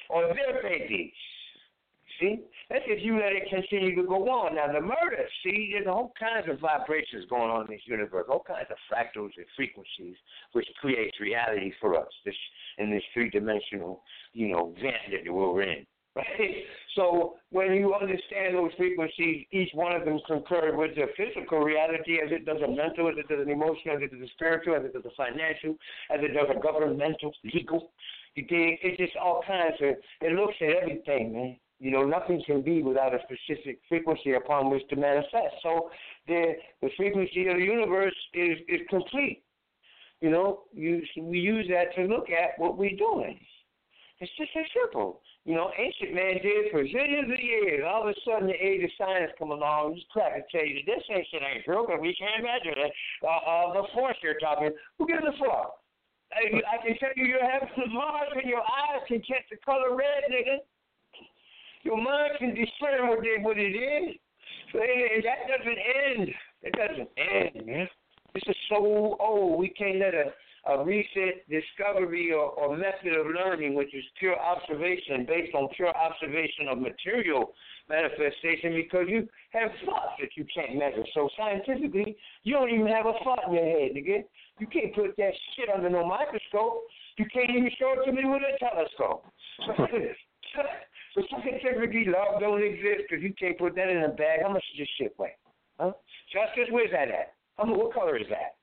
or 0.10 0.34
their 0.34 0.62
babies. 0.62 1.12
See? 2.20 2.40
That's 2.70 2.84
if 2.88 3.04
you 3.04 3.16
let 3.16 3.34
it 3.34 3.50
continue 3.50 3.96
to 3.96 4.08
go 4.08 4.30
on. 4.30 4.56
Now, 4.56 4.72
the 4.72 4.80
murder, 4.80 5.26
see, 5.44 5.72
there's 5.74 5.88
all 5.88 6.14
kinds 6.18 6.48
of 6.50 6.60
vibrations 6.60 7.26
going 7.30 7.50
on 7.50 7.66
in 7.66 7.72
this 7.72 7.82
universe, 7.86 8.26
all 8.30 8.44
kinds 8.48 8.68
of 8.70 8.78
fractals 8.88 9.32
and 9.36 9.46
frequencies, 9.56 10.16
which 10.54 10.68
creates 10.80 11.20
reality 11.20 11.74
for 11.82 11.98
us 11.98 12.08
this 12.24 12.36
in 12.78 12.92
this 12.92 13.04
three 13.14 13.30
dimensional, 13.30 14.04
you 14.34 14.50
know, 14.50 14.74
vent 14.82 14.96
that 15.12 15.34
we're 15.34 15.64
in. 15.64 15.86
Right? 16.16 16.66
So 16.96 17.36
when 17.52 17.74
you 17.74 17.94
understand 17.94 18.56
those 18.56 18.72
frequencies, 18.78 19.46
each 19.52 19.70
one 19.74 19.96
of 19.96 20.04
them 20.04 20.20
concur 20.28 20.76
with 20.76 20.96
the 20.96 21.08
physical 21.16 21.60
reality 21.60 22.20
as 22.24 22.32
it 22.32 22.46
does 22.46 22.62
a 22.62 22.68
mental, 22.68 23.08
as 23.08 23.16
it 23.18 23.30
does 23.30 23.46
an 23.46 23.50
emotional, 23.50 23.96
as 23.96 24.02
it 24.02 24.12
does 24.12 24.28
a 24.28 24.32
spiritual, 24.34 24.76
as 24.76 24.84
it 24.84 24.94
does 24.94 25.06
a 25.06 25.16
financial, 25.16 25.78
as 26.14 26.20
it 26.22 26.34
does 26.34 26.48
a 26.54 26.60
governmental, 26.60 27.34
legal. 27.54 27.92
You 28.36 28.44
dig? 28.44 28.80
It's 28.84 28.98
just 28.98 29.16
all 29.16 29.42
kinds 29.48 29.76
of, 29.82 29.96
it 30.22 30.34
looks 30.34 30.56
at 30.62 30.84
everything, 30.84 31.34
man. 31.34 31.58
You 31.80 31.92
know, 31.92 32.04
nothing 32.04 32.44
can 32.46 32.62
be 32.62 32.84
without 32.84 33.16
a 33.16 33.20
specific 33.24 33.80
frequency 33.90 34.34
upon 34.34 34.70
which 34.70 34.88
to 34.90 34.96
manifest. 34.96 35.56
So 35.64 35.90
the 36.28 36.54
the 36.82 36.90
frequency 36.96 37.48
of 37.48 37.58
the 37.58 37.64
universe 37.64 38.16
is 38.36 38.60
is 38.68 38.82
complete. 38.88 39.42
You 40.22 40.30
know, 40.30 40.60
you 40.72 41.02
we 41.18 41.40
use 41.40 41.68
that 41.70 41.96
to 41.96 42.04
look 42.04 42.30
at 42.30 42.60
what 42.60 42.78
we're 42.78 42.96
doing. 42.96 43.40
It's 44.22 44.30
just 44.38 44.54
so 44.54 44.62
simple. 44.78 45.26
You 45.50 45.58
know, 45.58 45.74
ancient 45.74 46.14
man 46.14 46.38
did 46.46 46.70
for 46.70 46.86
zillions 46.86 47.34
of 47.34 47.42
years. 47.42 47.82
All 47.82 48.06
of 48.06 48.14
a 48.14 48.14
sudden, 48.22 48.46
the 48.46 48.54
age 48.54 48.86
of 48.86 48.94
science 48.94 49.34
come 49.42 49.50
along. 49.50 49.98
Just 49.98 50.14
crack 50.14 50.38
and 50.38 50.46
tell 50.54 50.62
you 50.62 50.86
this 50.86 51.02
shit 51.10 51.42
ain't 51.42 51.66
true, 51.66 51.90
but 51.90 52.00
we 52.00 52.14
can't 52.14 52.46
measure 52.46 52.78
it. 52.78 52.94
Uh, 53.26 53.42
uh, 53.42 53.74
the 53.74 53.90
force 53.98 54.16
you're 54.22 54.38
talking. 54.38 54.70
Who 55.02 55.08
gives 55.10 55.26
a 55.26 55.34
fuck? 55.42 55.82
I, 56.38 56.54
I 56.54 56.78
can 56.86 56.94
tell 57.02 57.18
you, 57.18 57.26
you 57.26 57.42
have 57.42 57.66
some 57.74 57.90
Mars 57.98 58.30
and 58.38 58.46
your 58.46 58.62
eyes 58.62 59.02
can 59.10 59.26
catch 59.26 59.50
the 59.50 59.58
color 59.66 59.98
red, 59.98 60.30
nigga. 60.30 60.62
Your 61.82 61.98
mind 61.98 62.38
can 62.38 62.54
discern 62.54 63.10
what, 63.10 63.26
they, 63.26 63.42
what 63.42 63.58
it 63.58 63.74
is. 63.74 64.22
So 64.72 64.80
and 64.86 65.26
that 65.26 65.50
doesn't 65.50 65.82
end. 65.82 66.30
It 66.62 66.74
doesn't 66.78 67.10
end, 67.18 67.66
man. 67.66 67.90
This 68.38 68.44
is 68.46 68.56
so 68.70 69.18
old. 69.20 69.60
We 69.60 69.70
can't 69.70 69.98
let 69.98 70.14
a 70.14 70.30
a 70.68 70.84
recent 70.84 71.42
discovery 71.50 72.32
or, 72.32 72.52
or 72.52 72.78
method 72.78 73.18
of 73.18 73.26
learning, 73.28 73.74
which 73.74 73.94
is 73.96 74.04
pure 74.20 74.38
observation 74.40 75.26
based 75.26 75.56
on 75.56 75.68
pure 75.76 75.96
observation 75.96 76.68
of 76.70 76.78
material 76.78 77.54
manifestation, 77.90 78.74
because 78.76 79.06
you 79.10 79.28
have 79.52 79.72
thoughts 79.86 80.14
that 80.20 80.30
you 80.36 80.46
can't 80.54 80.78
measure. 80.78 81.04
So 81.14 81.30
scientifically, 81.38 82.16
you 82.44 82.54
don't 82.54 82.70
even 82.70 82.88
have 82.88 83.06
a 83.06 83.14
thought 83.24 83.48
in 83.48 83.54
your 83.54 83.66
head, 83.66 83.92
nigga. 83.96 84.24
You 84.60 84.68
can't 84.68 84.94
put 84.94 85.18
that 85.18 85.34
shit 85.56 85.70
under 85.74 85.90
no 85.90 86.06
microscope. 86.06 86.84
You 87.18 87.26
can't 87.34 87.50
even 87.50 87.70
show 87.80 87.96
it 87.98 88.06
to 88.06 88.12
me 88.12 88.24
with 88.26 88.42
a 88.44 88.58
telescope. 88.60 89.26
So, 91.14 91.22
scientifically, 91.30 92.06
love 92.06 92.40
don't 92.40 92.64
exist 92.64 93.10
because 93.10 93.24
you 93.24 93.34
can't 93.34 93.58
put 93.58 93.76
that 93.76 93.90
in 93.90 94.04
a 94.04 94.10
bag. 94.10 94.42
How 94.44 94.50
much 94.54 94.64
does 94.72 94.80
this 94.80 94.88
shit 94.98 95.16
weigh? 95.18 95.36
Huh? 95.80 95.92
Justice, 96.32 96.70
where's 96.72 96.92
that 96.92 97.10
at? 97.10 97.34
How, 97.58 97.66
what 97.66 97.94
color 97.94 98.18
is 98.18 98.28
that? 98.30 98.61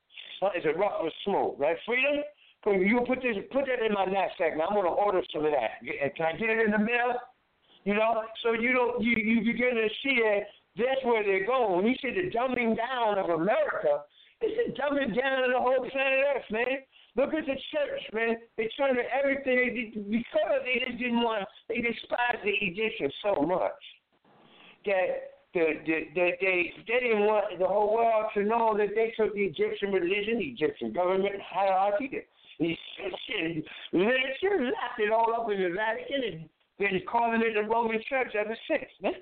Is 0.55 0.63
it 0.65 0.77
rough 0.77 1.01
or 1.01 1.11
smooth? 1.25 1.59
Right? 1.59 1.77
Freedom? 1.85 2.23
You 2.65 3.03
put 3.07 3.21
this, 3.21 3.37
put 3.51 3.65
that 3.67 3.85
in 3.85 3.93
my 3.93 4.05
knapsack. 4.05 4.57
Now 4.57 4.67
I'm 4.67 4.75
gonna 4.75 4.89
order 4.89 5.21
some 5.31 5.45
of 5.45 5.51
that. 5.51 5.79
Can 6.15 6.25
I 6.25 6.31
get 6.33 6.49
it 6.49 6.65
in 6.65 6.71
the 6.71 6.79
mail? 6.79 7.15
You 7.85 7.93
know, 7.95 8.23
so 8.43 8.51
you 8.51 8.73
don't, 8.73 9.01
you 9.01 9.15
you 9.15 9.39
begin 9.39 9.75
to 9.75 9.87
see 10.03 10.19
that 10.19 10.41
that's 10.75 11.03
where 11.03 11.23
they're 11.23 11.47
going. 11.47 11.77
When 11.77 11.85
you 11.87 11.95
see 12.01 12.11
the 12.11 12.29
dumbing 12.29 12.75
down 12.75 13.17
of 13.17 13.29
America, 13.29 14.03
it's 14.41 14.55
the 14.55 14.75
dumbing 14.75 15.15
down 15.15 15.43
of 15.43 15.51
the 15.51 15.59
whole 15.59 15.79
planet 15.89 16.19
Earth, 16.35 16.43
man. 16.51 16.83
Look 17.15 17.33
at 17.33 17.45
the 17.45 17.55
church, 17.71 18.01
man. 18.13 18.35
They 18.57 18.69
turned 18.77 18.97
to 18.97 19.03
everything 19.11 19.91
because 20.11 20.61
they 20.63 20.85
just 20.85 20.99
didn't 20.99 21.21
want. 21.23 21.47
They 21.67 21.81
despised 21.81 22.43
the 22.43 22.55
Egyptians 22.61 23.13
so 23.23 23.41
much 23.41 23.81
that 24.85 25.38
the, 25.53 25.81
the, 25.85 25.99
the, 26.13 26.31
they 26.41 26.73
they 26.87 26.99
didn't 26.99 27.25
want 27.25 27.57
the 27.57 27.65
whole 27.65 27.93
world 27.93 28.25
to 28.35 28.43
know 28.43 28.77
that 28.77 28.93
they 28.93 29.13
took 29.17 29.33
the 29.33 29.41
Egyptian 29.41 29.91
religion, 29.91 30.37
the 30.37 30.45
Egyptian 30.45 30.93
government 30.93 31.41
hierarchy, 31.41 32.21
the 32.59 32.77
shit, 33.25 33.65
literature, 33.91 34.61
lapped 34.61 34.99
it 34.99 35.11
all 35.11 35.33
up 35.33 35.49
in 35.49 35.61
the 35.61 35.73
Vatican, 35.73 36.21
and 36.23 36.49
been 36.77 37.01
calling 37.09 37.41
it 37.41 37.55
the 37.55 37.67
Roman 37.67 37.99
Church 38.07 38.35
ever 38.37 38.55
since, 38.69 38.89
man. 39.01 39.13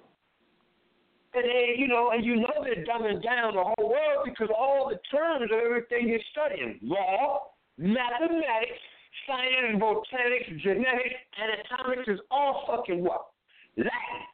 And 1.33 1.45
they, 1.45 1.75
you 1.77 1.87
know, 1.87 2.11
and 2.11 2.25
you 2.25 2.35
know 2.37 2.63
they're 2.63 2.83
dumbing 2.83 3.23
down 3.23 3.55
the 3.55 3.63
whole 3.63 3.89
world 3.89 4.25
because 4.25 4.49
all 4.57 4.89
the 4.89 4.99
terms 5.15 5.51
of 5.51 5.59
everything 5.59 6.09
you're 6.09 6.19
studying, 6.31 6.79
law, 6.81 7.51
mathematics, 7.77 8.81
science, 9.27 9.79
botanics, 9.79 10.59
genetics, 10.61 11.15
anatomics 11.39 12.07
is 12.07 12.19
all 12.31 12.65
fucking 12.67 13.03
what? 13.03 13.27
Latin. 13.77 14.27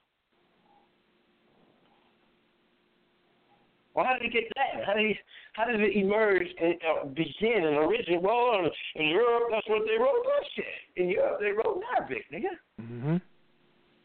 Well, 3.94 4.06
how 4.06 4.18
did 4.18 4.26
it 4.26 4.34
get 4.34 4.44
that? 4.56 4.86
How 4.86 4.94
did 4.94 5.12
it, 5.12 5.18
how 5.54 5.66
did 5.66 5.80
it 5.80 5.96
emerge 5.96 6.48
and 6.60 6.74
uh, 6.82 7.06
begin 7.06 7.66
and 7.66 7.78
originate? 7.78 8.22
Well, 8.22 8.70
in 8.96 9.08
Europe, 9.08 9.50
that's 9.52 9.70
what 9.70 9.84
they 9.86 10.02
wrote 10.02 10.26
shit. 10.56 10.66
In 10.96 11.10
Europe, 11.10 11.40
they 11.40 11.52
wrote 11.52 11.82
Arabic, 11.96 12.26
nigga. 12.34 12.58
Mm-hmm. 12.82 13.18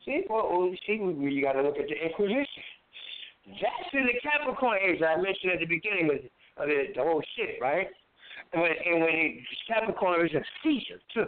See, 0.04 0.22
well, 0.28 0.70
see, 0.86 0.92
you 0.92 1.42
got 1.42 1.52
to 1.52 1.62
look 1.62 1.78
at 1.78 1.88
the 1.88 1.96
Inquisition. 2.04 2.62
That's 3.48 3.90
in 3.94 4.04
the 4.04 4.20
Capricorn 4.20 4.78
age 4.84 5.00
I 5.00 5.16
mentioned 5.16 5.52
at 5.52 5.60
the 5.60 5.66
beginning 5.66 6.10
of, 6.12 6.62
of 6.62 6.68
the, 6.68 6.92
the 6.94 7.02
whole 7.02 7.22
shit, 7.34 7.56
right? 7.60 7.88
And 8.52 8.62
when, 8.62 8.72
and 8.72 9.00
when 9.00 9.14
it, 9.14 9.44
Capricorn 9.66 10.26
is 10.26 10.34
a 10.34 10.44
Caesar, 10.62 11.00
too. 11.14 11.26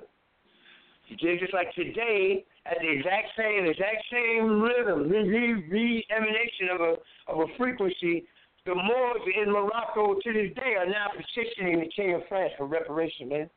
Just 1.19 1.53
like 1.55 1.75
today, 1.75 2.45
at 2.67 2.77
the 2.81 2.89
exact 2.89 3.29
same, 3.37 3.67
exact 3.67 4.05
same 4.13 4.61
rhythm, 4.63 5.11
re-emanation 5.11 6.69
of 6.73 6.81
a 6.81 6.95
of 7.27 7.41
a 7.41 7.57
frequency 7.59 8.27
the 8.71 8.77
Moors 8.77 9.23
in 9.43 9.53
Morocco 9.53 10.15
to 10.15 10.33
this 10.33 10.55
day 10.55 10.75
are 10.79 10.87
now 10.87 11.09
petitioning 11.11 11.81
the 11.81 11.91
King 11.91 12.15
of 12.15 12.23
France 12.29 12.53
for 12.57 12.67
reparation, 12.67 13.29
man. 13.29 13.51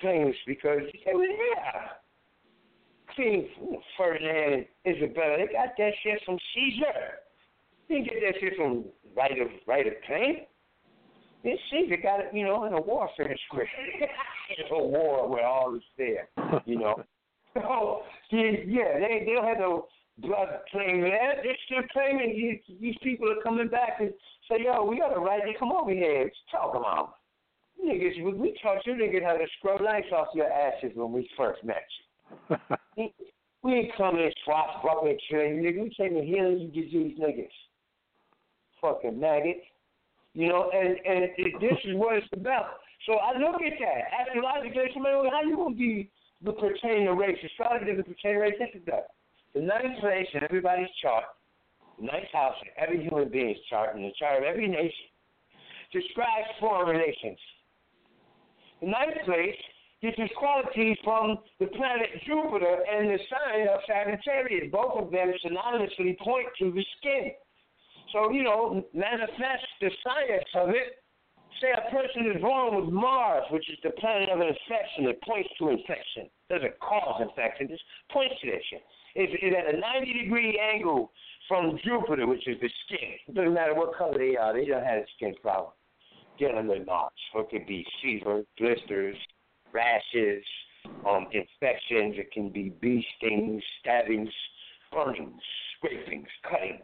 Claims 0.00 0.34
because 0.46 0.80
they 1.06 1.14
were 1.14 1.26
there. 1.26 1.90
Ferdinand 3.98 4.64
and 4.84 4.96
Isabella, 4.96 5.36
they 5.36 5.52
got 5.52 5.76
that 5.76 5.90
shit 6.02 6.20
from 6.24 6.38
Caesar. 6.54 7.20
They 7.88 7.96
didn't 7.96 8.06
get 8.06 8.14
that 8.22 8.40
shit 8.40 8.56
from 8.56 8.84
right 9.14 9.38
of 9.38 9.48
right 9.66 9.86
of 9.86 9.92
claim. 10.06 10.36
This 11.44 11.58
Caesar 11.70 11.98
got 12.02 12.20
it, 12.20 12.30
you 12.32 12.44
know, 12.44 12.64
in 12.64 12.72
a 12.72 12.80
warfare 12.80 13.36
script. 13.46 13.70
it's 14.58 14.70
a 14.70 14.82
war 14.82 15.28
where 15.28 15.44
all 15.44 15.74
is 15.74 15.82
there, 15.98 16.28
you 16.64 16.78
know. 16.78 17.02
so 17.54 18.02
yeah, 18.30 18.98
they 18.98 19.24
they 19.26 19.34
don't 19.34 19.46
have 19.46 19.58
no 19.58 19.86
blood 20.20 20.48
claim 20.70 21.00
that. 21.02 21.42
They're 21.42 21.56
still 21.66 21.82
claiming 21.92 22.36
these, 22.36 22.78
these 22.80 22.96
people 23.02 23.30
are 23.30 23.42
coming 23.42 23.68
back 23.68 24.00
and 24.00 24.12
say, 24.48 24.64
yo, 24.64 24.84
we 24.84 24.98
got 24.98 25.16
a 25.16 25.20
right 25.20 25.42
to 25.44 25.58
come 25.58 25.72
over 25.72 25.90
here. 25.90 26.30
Talk 26.50 26.74
about 26.74 27.14
Niggas, 27.84 28.36
we 28.36 28.58
taught 28.62 28.84
you 28.84 28.94
niggas 28.94 29.24
how 29.24 29.32
to 29.32 29.46
scrub 29.58 29.80
lights 29.80 30.08
off 30.12 30.28
your 30.34 30.50
ashes 30.50 30.92
when 30.94 31.12
we 31.12 31.28
first 31.36 31.64
met 31.64 31.84
you. 32.48 32.56
we 33.62 33.72
ain't 33.72 33.96
coming 33.96 34.24
and 34.24 34.34
swap 34.44 34.82
bucket 34.82 35.20
killing 35.30 35.62
you, 35.62 35.70
nigga. 35.70 35.82
We 35.84 35.94
came 35.96 36.14
to 36.14 36.22
heal 36.22 36.50
you 36.50 36.68
disease 36.68 37.18
niggas. 37.18 37.48
Fucking 38.82 39.18
maggot. 39.18 39.62
You 40.34 40.48
know, 40.48 40.70
and 40.72 40.88
and 40.88 41.30
it, 41.36 41.60
this 41.60 41.78
is 41.84 41.96
what 41.96 42.16
it's 42.16 42.26
about. 42.32 42.80
So 43.06 43.14
I 43.14 43.38
look 43.38 43.60
at 43.62 43.72
that. 43.80 44.28
Astrologically, 44.28 44.90
somebody, 44.94 45.28
how 45.30 45.42
you 45.42 45.56
gonna 45.56 45.74
be 45.74 46.10
the 46.44 46.52
pertaining 46.52 47.16
race? 47.16 47.38
Astrology 47.44 47.90
is 47.90 47.96
the 47.96 48.04
pertaining 48.04 48.38
race. 48.38 48.54
This 48.58 48.68
is 48.74 48.86
that. 48.86 49.08
The 49.54 49.60
ninth 49.60 49.98
place 50.00 50.26
in 50.34 50.44
everybody's 50.44 50.90
chart, 51.02 51.24
ninth 51.98 52.30
house 52.32 52.54
in 52.62 52.70
every 52.82 53.02
human 53.02 53.28
being's 53.28 53.58
chart, 53.68 53.96
and 53.96 54.04
the 54.04 54.12
chart 54.18 54.38
of 54.38 54.44
every 54.44 54.68
nation, 54.68 55.10
describes 55.92 56.48
foreign 56.60 56.96
relations. 56.96 57.38
The 58.80 58.86
ninth 58.86 59.18
place 59.24 59.56
gets 60.00 60.16
its 60.18 60.32
qualities 60.38 60.96
from 61.04 61.38
the 61.58 61.66
planet 61.66 62.08
Jupiter 62.26 62.78
and 62.90 63.10
the 63.10 63.18
sign 63.28 63.68
of 63.68 63.80
Sagittarius. 63.86 64.70
Both 64.72 65.04
of 65.04 65.10
them 65.10 65.32
synonymously 65.44 66.16
point 66.18 66.46
to 66.60 66.72
the 66.72 66.84
skin. 66.98 67.32
So, 68.12 68.30
you 68.30 68.42
know, 68.42 68.84
manifest 68.94 69.66
the 69.80 69.90
science 70.02 70.48
of 70.54 70.70
it. 70.70 71.02
Say 71.60 71.72
a 71.72 71.90
person 71.90 72.30
is 72.34 72.40
born 72.40 72.76
with 72.76 72.92
Mars, 72.92 73.44
which 73.50 73.68
is 73.68 73.76
the 73.82 73.90
planet 73.90 74.30
of 74.30 74.40
infection. 74.40 75.04
It 75.04 75.20
points 75.22 75.50
to 75.58 75.68
infection. 75.68 76.30
Doesn't 76.48 76.78
cause 76.80 77.20
infection, 77.20 77.68
just 77.68 77.82
points 78.10 78.34
to 78.40 78.50
that 78.50 78.62
shit 78.70 78.82
is, 79.14 79.28
is 79.42 79.54
at 79.56 79.74
a 79.74 79.78
90 79.78 80.12
degree 80.24 80.58
angle 80.58 81.12
from 81.48 81.78
Jupiter, 81.84 82.26
which 82.26 82.46
is 82.46 82.56
the 82.60 82.70
skin. 82.86 83.14
It 83.28 83.34
doesn't 83.34 83.54
matter 83.54 83.74
what 83.74 83.96
color 83.96 84.18
they 84.18 84.36
are, 84.36 84.52
they 84.52 84.66
don't 84.66 84.84
have 84.84 84.98
a 84.98 85.06
skin 85.16 85.34
problem. 85.42 85.72
Gentleman 86.38 86.84
marks. 86.86 87.16
So 87.32 87.40
it 87.40 87.50
could 87.50 87.66
be 87.66 87.84
fever, 88.02 88.42
blisters, 88.58 89.16
rashes, 89.72 90.44
um, 91.06 91.26
infections. 91.32 92.14
It 92.16 92.32
can 92.32 92.50
be 92.50 92.72
bee 92.80 93.04
stings, 93.16 93.62
stabbings, 93.80 94.30
burnings, 94.92 95.42
scrapings, 95.76 96.28
cuttings. 96.48 96.80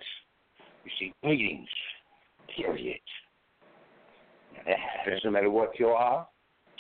You 0.84 0.90
see, 0.98 1.14
bleedings, 1.22 1.68
period. 2.54 3.00
That 4.66 4.76
happens 4.78 5.20
no 5.24 5.30
matter 5.30 5.50
what 5.50 5.78
you 5.78 5.88
are 5.88 6.26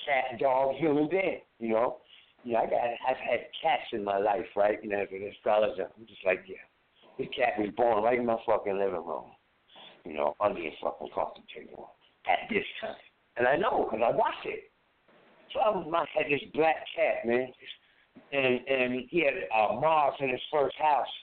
cat, 0.04 0.38
dog, 0.38 0.74
human 0.76 1.08
being, 1.08 1.40
you 1.58 1.70
know 1.70 1.98
you 2.46 2.52
know, 2.52 2.60
I 2.60 2.66
got 2.66 2.78
I've 3.08 3.16
had 3.16 3.40
cats 3.60 3.90
in 3.92 4.04
my 4.04 4.18
life, 4.18 4.46
right? 4.54 4.78
You 4.82 4.90
know, 4.90 5.00
as 5.02 5.08
an 5.10 5.30
astrologer, 5.34 5.88
I'm 5.98 6.06
just 6.06 6.24
like, 6.24 6.44
yeah, 6.46 6.62
This 7.18 7.26
cat 7.36 7.58
was 7.58 7.70
born 7.76 8.04
right 8.04 8.18
in 8.18 8.24
my 8.24 8.36
fucking 8.46 8.78
living 8.78 9.04
room, 9.04 9.34
you 10.04 10.14
know, 10.14 10.36
under 10.40 10.60
your 10.60 10.72
fucking 10.80 11.10
coffee 11.12 11.42
table 11.52 11.90
at 12.30 12.48
this 12.48 12.64
time. 12.80 12.94
And 13.36 13.48
I 13.48 13.56
know 13.56 13.88
because 13.90 14.06
I 14.06 14.14
watched 14.14 14.46
it. 14.46 14.70
So 15.52 15.58
I 15.58 15.70
was, 15.70 15.90
I 15.92 16.22
had 16.22 16.30
this 16.30 16.46
black 16.54 16.86
cat, 16.94 17.26
man, 17.26 17.50
and 18.32 18.60
and 18.68 19.02
he 19.10 19.24
had 19.24 19.34
uh, 19.50 19.80
Mars 19.80 20.14
in 20.20 20.30
his 20.30 20.40
first 20.52 20.76
house. 20.78 21.14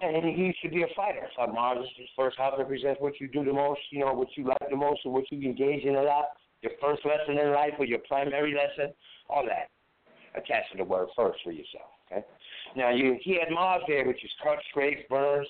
And 0.00 0.24
he 0.24 0.54
should 0.60 0.70
be 0.70 0.82
a 0.82 0.94
fighter. 0.94 1.26
So 1.36 1.46
Mars 1.52 1.78
is 1.82 1.90
his 1.96 2.08
first 2.16 2.38
house 2.38 2.54
represents 2.58 3.00
what 3.00 3.20
you 3.20 3.28
do 3.28 3.44
the 3.44 3.52
most, 3.52 3.80
you 3.90 4.00
know, 4.00 4.12
what 4.12 4.28
you 4.36 4.44
like 4.44 4.70
the 4.70 4.76
most, 4.76 5.00
or 5.04 5.12
what 5.12 5.24
you 5.30 5.48
engage 5.48 5.84
in 5.84 5.96
a 5.96 6.02
lot. 6.02 6.26
Your 6.62 6.72
first 6.80 7.04
lesson 7.04 7.38
in 7.38 7.52
life, 7.52 7.74
or 7.78 7.84
your 7.84 8.00
primary 8.06 8.54
lesson, 8.54 8.92
all 9.28 9.44
that. 9.46 9.70
Attach 10.34 10.70
to 10.72 10.78
the 10.78 10.84
word 10.84 11.08
first 11.16 11.38
for 11.42 11.52
yourself. 11.52 11.90
Okay. 12.10 12.24
Now 12.76 12.90
you, 12.90 13.16
he 13.22 13.38
had 13.38 13.52
Mars 13.52 13.82
there, 13.86 14.06
which 14.06 14.22
is 14.24 14.30
cuts, 14.42 14.62
scrapes, 14.70 15.02
burns, 15.08 15.46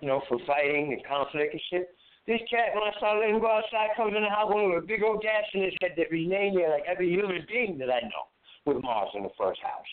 you 0.00 0.08
know, 0.08 0.22
for 0.28 0.38
fighting 0.46 0.92
and 0.92 1.04
conflict 1.06 1.52
and 1.52 1.62
shit. 1.70 1.94
This 2.26 2.40
cat, 2.50 2.74
when 2.74 2.84
I 2.84 2.92
saw 3.00 3.20
him 3.20 3.40
go 3.40 3.50
outside, 3.50 3.90
comes 3.96 4.14
in 4.16 4.22
the 4.22 4.30
house 4.30 4.50
with 4.50 4.84
a 4.84 4.86
big 4.86 5.02
old 5.02 5.22
gash 5.22 5.46
in 5.54 5.62
his 5.62 5.74
head 5.82 5.92
that 5.96 6.10
renamed 6.10 6.56
there 6.56 6.70
like 6.70 6.84
every 6.86 7.10
human 7.10 7.44
being 7.48 7.78
that 7.78 7.90
I 7.90 8.00
know 8.00 8.30
with 8.64 8.82
Mars 8.82 9.10
in 9.14 9.24
the 9.24 9.34
first 9.36 9.60
house. 9.60 9.90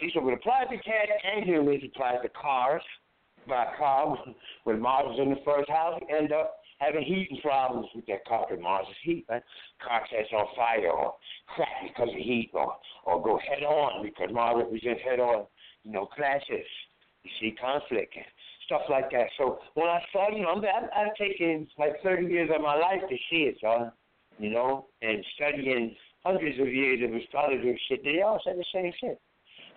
See, 0.00 0.10
so 0.14 0.26
it 0.28 0.34
applies 0.34 0.68
to 0.70 0.76
cats 0.76 1.10
and 1.24 1.44
humans, 1.44 1.80
it 1.82 1.90
applies 1.94 2.22
to 2.22 2.28
cars, 2.28 2.82
by 3.48 3.66
car 3.78 4.16
when 4.64 4.80
Mars 4.80 5.06
was 5.08 5.18
in 5.20 5.30
the 5.30 5.40
first 5.44 5.68
house, 5.70 6.00
end 6.10 6.32
up 6.32 6.56
having 6.78 7.02
heating 7.02 7.38
problems 7.42 7.86
with 7.94 8.06
that 8.06 8.24
car 8.26 8.46
because 8.48 8.62
Mars 8.62 8.86
heat, 9.02 9.24
right? 9.28 9.42
Car 9.82 10.02
catch 10.10 10.32
on 10.32 10.46
fire 10.54 10.90
or 10.90 11.14
crack 11.48 11.68
because 11.88 12.08
of 12.08 12.16
heat 12.16 12.50
or 12.52 12.74
or 13.04 13.22
go 13.22 13.38
head 13.38 13.62
on 13.62 14.02
because 14.02 14.28
Mars 14.32 14.62
represents 14.64 15.00
head 15.02 15.20
on, 15.20 15.46
you 15.84 15.92
know, 15.92 16.06
clashes. 16.06 16.66
You 17.24 17.30
see 17.40 17.56
conflict 17.60 18.14
and 18.14 18.24
stuff 18.66 18.82
like 18.90 19.10
that. 19.10 19.26
So 19.38 19.58
when 19.74 19.88
I 19.88 20.00
saw, 20.12 20.30
you 20.30 20.42
know, 20.42 20.54
I've, 20.62 20.84
I've 20.94 21.14
taken 21.16 21.66
like 21.78 21.94
30 22.02 22.26
years 22.26 22.50
of 22.54 22.60
my 22.62 22.76
life 22.76 23.00
to 23.08 23.16
see 23.30 23.50
it, 23.50 23.56
so, 23.60 23.90
you 24.38 24.50
know, 24.50 24.86
and 25.02 25.24
studying 25.34 25.96
hundreds 26.24 26.60
of 26.60 26.68
years 26.68 27.00
of 27.02 27.14
astrology 27.14 27.68
and 27.70 27.80
shit. 27.88 28.04
They 28.04 28.20
all 28.22 28.40
said 28.44 28.58
the 28.58 28.64
same 28.74 28.92
shit. 29.00 29.20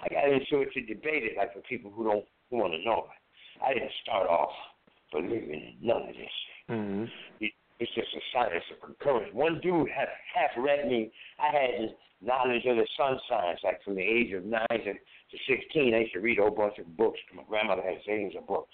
I 0.01 0.09
got 0.09 0.31
into 0.31 0.61
it 0.61 0.71
to 0.73 0.81
debate 0.81 1.23
it, 1.23 1.37
like 1.37 1.53
for 1.53 1.61
people 1.61 1.91
who 1.91 2.05
don't 2.05 2.25
who 2.49 2.57
want 2.57 2.73
to 2.73 2.83
know. 2.83 3.07
I 3.63 3.73
didn't 3.73 3.91
start 4.03 4.27
off 4.27 4.51
believing 5.11 5.75
in 5.81 5.87
none 5.87 6.03
of 6.03 6.15
this. 6.15 6.37
Mm-hmm. 6.69 7.05
It, 7.41 7.51
it's 7.79 7.91
just 7.95 8.07
a 8.15 8.21
science 8.33 8.63
of 8.71 8.81
concurrence. 8.81 9.33
One 9.33 9.59
dude 9.61 9.89
had 9.89 10.07
half 10.35 10.51
read 10.57 10.87
me. 10.87 11.11
I 11.39 11.51
had 11.51 11.95
knowledge 12.21 12.65
of 12.65 12.75
the 12.75 12.87
sun 12.97 13.17
signs, 13.29 13.59
like 13.63 13.83
from 13.83 13.95
the 13.95 14.01
age 14.01 14.33
of 14.33 14.43
nine 14.43 14.67
to, 14.69 14.93
to 14.93 15.37
sixteen. 15.47 15.93
I 15.93 15.99
used 15.99 16.13
to 16.13 16.19
read 16.19 16.39
a 16.39 16.41
whole 16.43 16.51
bunch 16.51 16.77
of 16.77 16.97
books. 16.97 17.19
My 17.33 17.43
grandmother 17.47 17.81
had 17.81 17.99
zillions 18.07 18.37
of 18.37 18.47
books. 18.47 18.73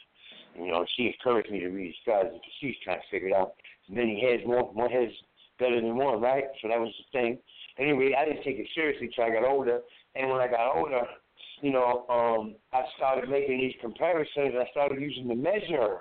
You 0.58 0.68
know, 0.68 0.86
she 0.96 1.08
encouraged 1.08 1.52
me 1.52 1.60
to 1.60 1.68
read 1.68 1.94
stars 2.02 2.28
because 2.32 2.54
she's 2.60 2.76
trying 2.84 3.00
to 3.00 3.08
figure 3.12 3.28
it 3.30 3.36
out. 3.36 3.54
Many 3.90 4.20
heads, 4.20 4.44
more 4.46 4.74
more 4.74 4.90
heads 4.90 5.12
better 5.60 5.80
than 5.80 5.96
one, 5.96 6.20
right? 6.20 6.46
So 6.62 6.68
that 6.70 6.80
was 6.80 6.94
the 6.98 7.20
thing. 7.20 7.38
Anyway, 7.78 8.16
I 8.18 8.26
didn't 8.26 8.44
take 8.44 8.58
it 8.58 8.68
seriously 8.74 9.10
till 9.14 9.26
I 9.26 9.30
got 9.30 9.44
older. 9.44 9.82
And 10.16 10.30
when 10.30 10.40
I 10.40 10.48
got 10.48 10.76
older, 10.76 11.04
you 11.62 11.72
know, 11.72 12.06
um, 12.10 12.56
I 12.74 12.84
started 12.98 13.30
making 13.30 13.60
these 13.60 13.76
comparisons. 13.82 14.54
I 14.60 14.70
started 14.72 15.02
using 15.02 15.28
the 15.28 15.36
measure. 15.36 16.00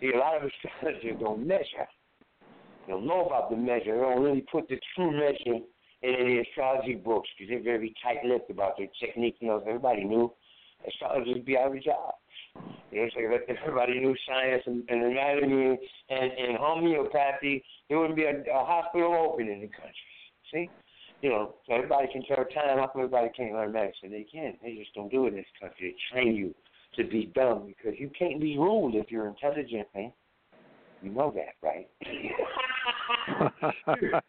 See, 0.00 0.12
a 0.14 0.18
lot 0.18 0.36
of 0.36 0.50
astrologers 0.50 1.16
don't 1.20 1.46
measure. 1.46 1.88
They 2.86 2.92
don't 2.92 3.06
know 3.06 3.26
about 3.26 3.50
the 3.50 3.56
measure. 3.56 3.94
They 3.94 4.00
don't 4.00 4.22
really 4.22 4.44
put 4.50 4.68
the 4.68 4.78
true 4.94 5.10
measure 5.12 5.60
in 6.02 6.14
any 6.14 6.38
astrology 6.38 6.94
books 6.94 7.28
because 7.38 7.50
they're 7.50 7.62
very 7.62 7.94
tight-lipped 8.02 8.50
about 8.50 8.78
their 8.78 8.88
technique. 8.98 9.36
You 9.40 9.48
know, 9.48 9.62
everybody 9.66 10.04
knew, 10.04 10.32
astrologers 10.86 11.34
would 11.34 11.44
be 11.44 11.58
out 11.58 11.76
of 11.76 11.82
job. 11.82 12.14
You 12.90 13.02
know, 13.02 13.08
so 13.14 13.20
if 13.20 13.58
everybody 13.62 14.00
knew 14.00 14.16
science 14.26 14.62
and, 14.66 14.82
and 14.88 15.04
anatomy 15.04 15.78
and, 16.08 16.32
and 16.32 16.56
homeopathy, 16.58 17.62
there 17.88 17.98
wouldn't 17.98 18.16
be 18.16 18.24
a, 18.24 18.40
a 18.52 18.64
hospital 18.64 19.14
open 19.14 19.48
in 19.48 19.60
the 19.60 19.68
country. 19.68 19.94
See? 20.52 20.70
You 21.22 21.30
know, 21.30 21.54
so 21.66 21.74
everybody 21.74 22.08
can 22.12 22.22
tell 22.24 22.36
time. 22.36 22.78
How 22.78 22.90
come 22.92 23.02
everybody 23.02 23.28
can't 23.36 23.52
learn 23.52 23.72
medicine? 23.72 24.10
They 24.10 24.26
can. 24.30 24.54
They 24.62 24.76
just 24.76 24.94
don't 24.94 25.10
do 25.10 25.26
it 25.26 25.30
in 25.30 25.36
this 25.36 25.46
country. 25.60 25.94
They 25.94 26.14
train 26.14 26.34
you 26.34 26.54
to 26.96 27.04
be 27.04 27.30
dumb 27.34 27.66
because 27.66 27.98
you 27.98 28.10
can't 28.18 28.40
be 28.40 28.56
ruled 28.56 28.94
if 28.94 29.10
you're 29.10 29.28
intelligent, 29.28 29.86
man. 29.94 30.12
You 31.02 31.10
know 31.10 31.30
that, 31.34 31.56
right? 31.62 31.88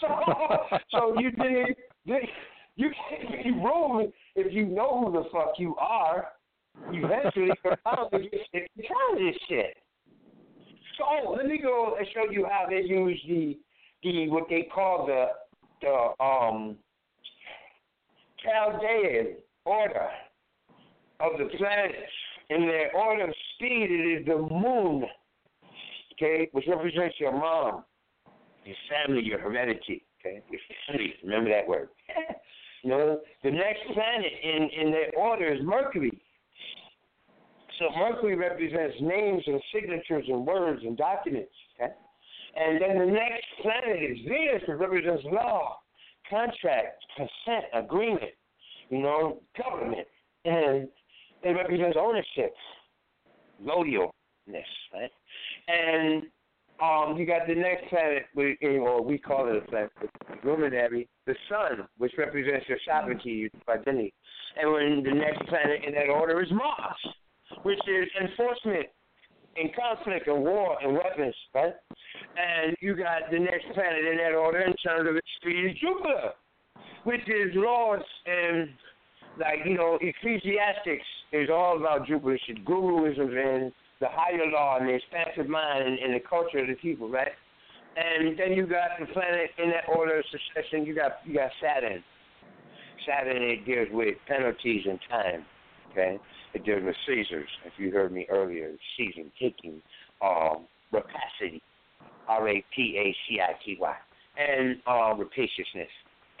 so, 0.00 0.08
so 0.90 1.20
you 1.20 1.30
did, 1.30 1.76
you 2.76 2.90
can't 3.08 3.44
be 3.44 3.50
ruled 3.52 4.12
if 4.34 4.52
you 4.52 4.66
know 4.66 5.04
who 5.04 5.12
the 5.12 5.28
fuck 5.32 5.52
you 5.58 5.76
are. 5.76 6.26
Eventually, 6.92 7.50
you're 7.64 7.78
bound 7.84 8.10
to 8.12 8.18
sick 8.52 8.68
of 8.76 9.18
this 9.18 9.36
shit. 9.48 9.76
So 10.98 11.32
let 11.32 11.46
me 11.46 11.58
go 11.58 11.96
and 11.98 12.06
show 12.14 12.30
you 12.30 12.46
how 12.50 12.66
they 12.68 12.82
use 12.82 13.20
the 13.28 13.58
the 14.06 14.28
what 14.28 14.44
they 14.48 14.68
call 14.72 15.06
the 15.06 15.26
the 15.82 16.24
um 16.24 16.76
Chaldean 18.42 19.36
order 19.64 20.08
of 21.20 21.32
the 21.38 21.46
planets. 21.56 22.12
In 22.48 22.60
their 22.60 22.94
order 22.94 23.24
of 23.24 23.34
speed, 23.54 23.88
it 23.90 24.20
is 24.20 24.26
the 24.26 24.36
moon, 24.36 25.04
okay, 26.12 26.48
which 26.52 26.64
represents 26.68 27.16
your 27.18 27.32
mom, 27.32 27.82
your 28.64 28.76
family, 28.88 29.24
your 29.24 29.40
heredity, 29.40 30.04
okay, 30.20 30.40
your 30.48 30.60
family. 30.86 31.14
Remember 31.24 31.50
that 31.50 31.66
word. 31.66 31.88
you 32.84 32.90
know, 32.90 33.18
the 33.42 33.50
next 33.50 33.80
planet 33.92 34.32
in 34.44 34.68
in 34.80 34.92
their 34.92 35.10
order 35.16 35.52
is 35.52 35.60
Mercury. 35.64 36.22
So 37.80 37.86
Mercury 37.98 38.36
represents 38.36 38.94
names 39.00 39.42
and 39.46 39.60
signatures 39.74 40.24
and 40.28 40.46
words 40.46 40.82
and 40.84 40.96
documents. 40.96 41.50
Okay. 41.80 41.92
And 42.56 42.80
then 42.80 42.98
the 42.98 43.12
next 43.12 43.44
planet 43.60 44.02
is 44.02 44.18
Venus, 44.26 44.62
which 44.66 44.78
represents 44.78 45.22
law, 45.26 45.76
contract, 46.28 47.04
consent, 47.16 47.66
agreement, 47.74 48.32
you 48.88 48.98
know, 48.98 49.42
government. 49.62 50.06
And 50.44 50.88
it 51.42 51.50
represents 51.50 51.96
ownership, 52.00 52.54
loyalness, 53.62 54.10
right? 54.92 55.10
And 55.68 56.22
um, 56.82 57.16
you 57.18 57.26
got 57.26 57.46
the 57.46 57.54
next 57.54 57.88
planet, 57.88 58.24
we, 58.34 58.56
or 58.62 59.02
we 59.02 59.18
call 59.18 59.48
it 59.48 59.56
a 59.56 59.60
planet, 59.68 59.90
luminary, 60.44 61.08
the 61.26 61.34
sun, 61.48 61.86
which 61.98 62.12
represents 62.16 62.66
your 62.68 62.78
sovereignty, 62.86 63.30
your 63.30 63.50
identity. 63.68 64.14
And 64.58 64.72
when 64.72 65.02
the 65.02 65.14
next 65.14 65.46
planet 65.48 65.84
in 65.86 65.94
that 65.94 66.08
order 66.08 66.42
is 66.42 66.50
Mars, 66.50 67.14
which 67.64 67.80
is 67.86 68.08
enforcement 68.20 68.86
in 69.60 69.70
conflict 69.72 70.28
and 70.28 70.42
war 70.42 70.76
and 70.82 70.94
weapons, 70.94 71.34
right? 71.54 71.74
And 72.36 72.76
you 72.80 72.96
got 72.96 73.30
the 73.30 73.38
next 73.38 73.66
planet 73.74 74.04
in 74.04 74.18
that 74.18 74.34
order 74.34 74.60
in 74.60 74.74
terms 74.74 75.08
of 75.08 75.16
its 75.16 75.26
speed 75.40 75.70
is 75.70 75.76
Jupiter, 75.80 76.32
which 77.04 77.22
is 77.28 77.54
laws 77.54 78.02
and 78.26 78.68
like, 79.38 79.60
you 79.64 79.76
know, 79.76 79.98
Ecclesiastics 80.00 81.04
is 81.32 81.48
all 81.50 81.76
about 81.76 82.06
Jupiter. 82.06 82.38
It's 82.48 82.60
guruism 82.60 83.36
and 83.36 83.72
the 84.00 84.08
higher 84.10 84.50
law 84.50 84.78
and 84.78 84.88
the 84.88 84.94
expansive 84.94 85.48
mind 85.48 85.84
and, 85.84 85.98
and 85.98 86.14
the 86.14 86.20
culture 86.28 86.58
of 86.58 86.68
the 86.68 86.74
people, 86.74 87.08
right? 87.08 87.32
And 87.96 88.38
then 88.38 88.52
you 88.52 88.66
got 88.66 89.00
the 89.00 89.06
planet 89.06 89.50
in 89.62 89.70
that 89.70 89.88
order 89.88 90.18
of 90.18 90.24
succession. 90.30 90.84
You 90.84 90.94
got 90.94 91.12
you 91.24 91.34
got 91.34 91.50
Saturn. 91.62 92.04
Saturn 93.08 93.42
it 93.42 93.64
deals 93.64 93.88
with 93.90 94.16
penalties 94.28 94.82
and 94.86 94.98
time. 95.08 95.46
Okay, 95.92 96.18
with 96.64 96.96
Caesars. 97.06 97.48
If 97.64 97.72
you 97.78 97.90
heard 97.90 98.12
me 98.12 98.26
earlier, 98.30 98.72
season, 98.96 99.30
taking, 99.40 99.80
um, 100.22 100.66
rapacity, 100.92 101.62
R 102.28 102.48
A 102.48 102.64
P 102.74 102.96
A 102.98 103.16
C 103.28 103.40
I 103.40 103.52
T 103.64 103.76
Y, 103.80 103.94
and 104.38 104.76
uh, 104.86 105.14
rapaciousness. 105.14 105.88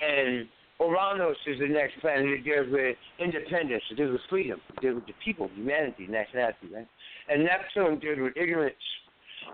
And 0.00 0.48
Uranus 0.80 1.36
is 1.46 1.58
the 1.58 1.68
next 1.68 2.00
planet 2.00 2.26
that 2.38 2.44
deals 2.44 2.66
with 2.70 2.96
independence, 3.18 3.82
it 3.90 3.96
deals 3.96 4.12
with 4.12 4.20
freedom, 4.28 4.60
it 4.76 4.80
deals 4.80 4.96
with 4.96 5.06
the 5.06 5.14
people, 5.24 5.48
humanity, 5.54 6.06
nationality, 6.08 6.68
right? 6.74 6.86
And 7.28 7.44
Neptune 7.44 7.98
deals 7.98 8.18
with 8.20 8.36
ignorance. 8.36 8.74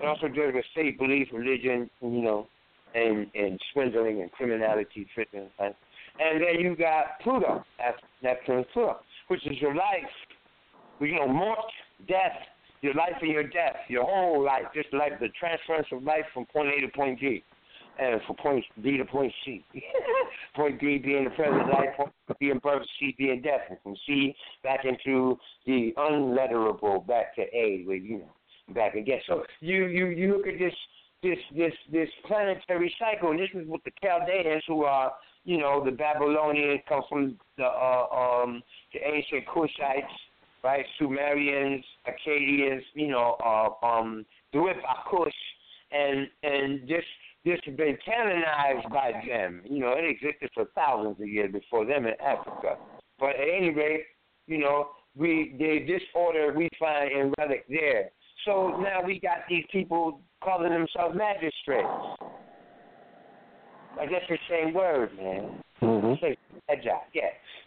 It 0.03 0.07
also 0.07 0.29
deals 0.29 0.55
with 0.55 0.65
faith, 0.75 0.99
belief, 0.99 1.29
religion, 1.33 1.89
you 2.01 2.23
know, 2.23 2.47
and 2.95 3.27
and 3.35 3.61
swindling 3.73 4.23
and 4.23 4.33
criminality, 4.33 5.07
tricking, 5.15 5.49
right? 5.61 5.77
And 6.19 6.43
then 6.43 6.61
you 6.61 6.77
got 6.77 7.21
Pluto, 7.23 7.65
Neptune 8.23 8.65
Pluto, 8.73 8.99
which 9.29 9.47
is 9.47 9.61
your 9.61 9.75
life, 9.75 10.11
you 11.01 11.17
know, 11.17 11.29
more 11.29 11.57
death, 12.09 12.37
your 12.81 12.95
life 12.95 13.15
and 13.21 13.31
your 13.31 13.45
death, 13.45 13.77
your 13.89 14.05
whole 14.05 14.45
life, 14.45 14.65
just 14.75 14.93
like 14.93 15.19
the 15.21 15.29
transference 15.39 15.87
of 15.93 16.03
life 16.03 16.25
from 16.35 16.47
point 16.47 16.69
A 16.77 16.81
to 16.81 16.89
point 16.89 17.21
G, 17.21 17.43
and 17.99 18.21
from 18.27 18.37
point 18.37 18.65
B 18.83 18.97
to 18.97 19.05
point 19.05 19.33
C. 19.45 19.65
point 20.57 20.81
B 20.81 20.99
being 20.99 21.25
the 21.25 21.31
present 21.31 21.69
life, 21.69 21.97
point 21.97 22.13
B 22.29 22.35
being 22.41 22.59
birth, 22.59 22.83
C 22.99 23.15
being 23.17 23.43
death, 23.43 23.61
and 23.69 23.79
from 23.83 23.97
C 24.07 24.35
back 24.63 24.85
into 24.85 25.39
the 25.67 25.93
unletterable, 25.97 27.07
back 27.07 27.35
to 27.37 27.43
A, 27.43 27.83
where 27.85 27.97
you 27.97 28.19
know, 28.19 28.75
back 28.75 28.95
again. 28.95 29.21
So 29.27 29.45
you 29.61 29.87
you 29.87 30.07
you 30.07 30.37
look 30.37 30.47
at 30.47 30.59
this 30.59 30.75
this 31.23 31.39
this 31.57 31.73
this 31.91 32.09
planetary 32.27 32.95
cycle, 32.99 33.31
and 33.31 33.39
this 33.39 33.51
is 33.55 33.67
what 33.69 33.83
the 33.85 33.93
Chaldeans, 34.03 34.65
who 34.67 34.85
are 34.85 35.13
you 35.45 35.59
know 35.59 35.85
the 35.85 35.93
Babylonians, 35.93 36.81
come 36.89 37.03
from 37.09 37.39
the 37.59 37.65
uh, 37.65 38.07
um 38.11 38.63
the 38.93 39.01
ancient 39.07 39.47
Cushites 39.47 40.11
right? 40.63 40.85
Sumerians, 40.99 41.85
Akkadians, 42.07 42.83
you 42.95 43.09
know, 43.09 43.37
uh, 43.45 43.87
um, 43.87 44.25
the 44.53 44.61
Rip 44.61 44.77
Akush, 44.77 45.31
and 45.91 46.29
and 46.43 46.89
this 46.89 47.05
this 47.45 47.59
has 47.65 47.77
been 47.77 47.99
canonized 48.05 48.89
by 48.91 49.13
them. 49.27 49.63
You 49.65 49.81
know, 49.81 49.95
it 49.97 50.05
existed 50.05 50.51
for 50.55 50.67
thousands 50.75 51.21
of 51.21 51.29
years 51.29 51.53
before 51.53 51.85
them 51.85 52.07
in 52.07 52.15
Africa. 52.25 52.77
But 53.19 53.31
at 53.31 53.49
any 53.57 53.71
rate, 53.71 54.05
you 54.47 54.59
know, 54.59 54.91
we 55.17 55.55
the 55.59 55.87
disorder 55.87 56.55
we 56.57 56.69
find 56.79 57.13
in 57.13 57.35
relic 57.39 57.65
there. 57.69 58.11
So 58.45 58.81
now 58.81 59.05
we 59.05 59.21
got 59.21 59.39
these 59.49 59.65
people 59.71 60.21
calling 60.43 60.71
themselves 60.71 61.17
magistrates. 61.17 61.89
I 64.01 64.07
guess 64.07 64.23
the 64.29 64.39
same 64.49 64.73
word, 64.73 65.11
man. 65.17 65.63
Mm-hmm. 65.83 66.25
Yeah, 66.83 67.23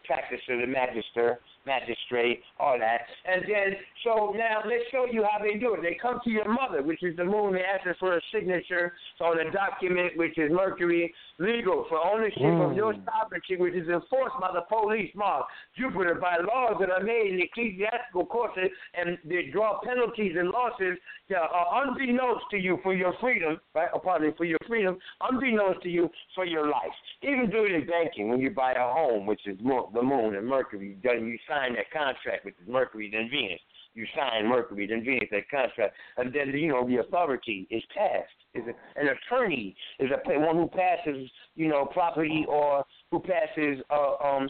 practice 0.07 0.39
of 0.49 0.59
the 0.59 0.67
magister 0.67 1.39
magistrate, 1.65 2.41
all 2.59 2.77
that. 2.79 3.01
And 3.25 3.43
then, 3.43 3.77
so 4.03 4.33
now 4.35 4.61
let's 4.65 4.83
show 4.91 5.05
you 5.11 5.23
how 5.23 5.43
they 5.43 5.57
do 5.59 5.75
it. 5.75 5.81
They 5.81 5.97
come 6.01 6.19
to 6.23 6.29
your 6.29 6.47
mother, 6.47 6.81
which 6.83 7.03
is 7.03 7.15
the 7.17 7.25
moon. 7.25 7.53
They 7.53 7.61
ask 7.61 7.83
her 7.85 7.95
for 7.99 8.17
a 8.17 8.21
signature 8.33 8.93
on 9.19 9.39
a 9.39 9.51
document, 9.51 10.17
which 10.17 10.37
is 10.37 10.51
Mercury, 10.51 11.13
legal 11.39 11.85
for 11.89 11.99
ownership 12.05 12.41
mm. 12.41 12.69
of 12.71 12.75
your 12.75 12.93
sovereignty, 13.05 13.57
which 13.57 13.73
is 13.73 13.87
enforced 13.87 14.35
by 14.39 14.51
the 14.53 14.61
police, 14.69 15.11
Mars, 15.15 15.45
Jupiter, 15.77 16.15
by 16.15 16.37
laws 16.37 16.75
that 16.79 16.89
are 16.89 17.03
made 17.03 17.33
in 17.33 17.41
ecclesiastical 17.41 18.25
courts, 18.25 18.57
and 18.57 19.17
they 19.25 19.49
draw 19.51 19.79
penalties 19.83 20.33
and 20.37 20.49
losses 20.49 20.97
that 21.29 21.37
are 21.37 21.83
unbeknownst 21.83 22.45
to 22.51 22.57
you 22.57 22.79
for 22.83 22.93
your 22.93 23.13
freedom, 23.19 23.59
right? 23.73 23.89
Or 23.93 23.99
pardon 23.99 24.29
me, 24.29 24.33
for 24.37 24.45
your 24.45 24.59
freedom, 24.67 24.97
unbeknownst 25.21 25.81
to 25.83 25.89
you 25.89 26.09
for 26.35 26.45
your 26.45 26.67
life. 26.67 26.93
Even 27.23 27.49
do 27.49 27.63
it 27.65 27.71
in 27.71 27.87
banking 27.87 28.29
when 28.29 28.39
you 28.39 28.51
buy 28.51 28.73
a 28.73 28.93
home, 28.93 29.25
which 29.25 29.41
is 29.45 29.57
the 29.57 30.01
moon 30.01 30.35
and 30.35 30.47
Mercury, 30.47 30.97
you 31.03 31.37
sign 31.49 31.54
sign 31.55 31.75
that 31.75 31.91
contract, 31.91 32.45
is 32.45 32.53
Mercury 32.67 33.09
then 33.11 33.29
Venus. 33.29 33.59
You 33.93 34.05
sign 34.15 34.47
Mercury 34.47 34.87
then 34.87 35.03
Venus 35.03 35.29
that 35.31 35.49
contract, 35.49 35.95
and 36.17 36.33
then 36.33 36.49
you 36.49 36.67
know 36.67 36.85
the 36.85 36.97
authority 36.97 37.67
is 37.69 37.83
passed. 37.95 38.29
Is 38.53 38.63
an 38.95 39.07
attorney 39.07 39.75
is 39.99 40.09
a 40.11 40.39
one 40.39 40.55
who 40.55 40.67
passes 40.67 41.29
you 41.55 41.67
know 41.67 41.85
property 41.85 42.45
or 42.47 42.83
who 43.11 43.19
passes 43.19 43.83
uh, 43.89 44.15
um 44.23 44.47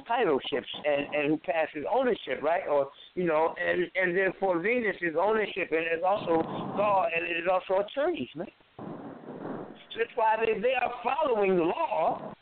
ships 0.50 0.68
and 0.86 1.16
and 1.16 1.30
who 1.30 1.38
passes 1.38 1.86
ownership, 1.94 2.42
right? 2.42 2.68
Or 2.70 2.90
you 3.14 3.26
know, 3.26 3.54
and 3.60 3.90
and 3.96 4.18
then 4.18 4.32
for 4.40 4.60
Venus 4.60 4.96
is 5.02 5.16
ownership 5.20 5.70
and 5.72 5.86
it's 5.92 6.04
also 6.06 6.42
law 6.78 7.06
and 7.16 7.26
it 7.26 7.38
is 7.38 7.48
also 7.52 7.86
attorneys, 7.86 8.30
man. 8.36 8.48
So 8.78 10.00
that's 10.00 10.12
why 10.16 10.38
they 10.44 10.60
they 10.60 10.74
are 10.74 10.92
following 11.04 11.56
the 11.56 11.64
law, 11.64 12.34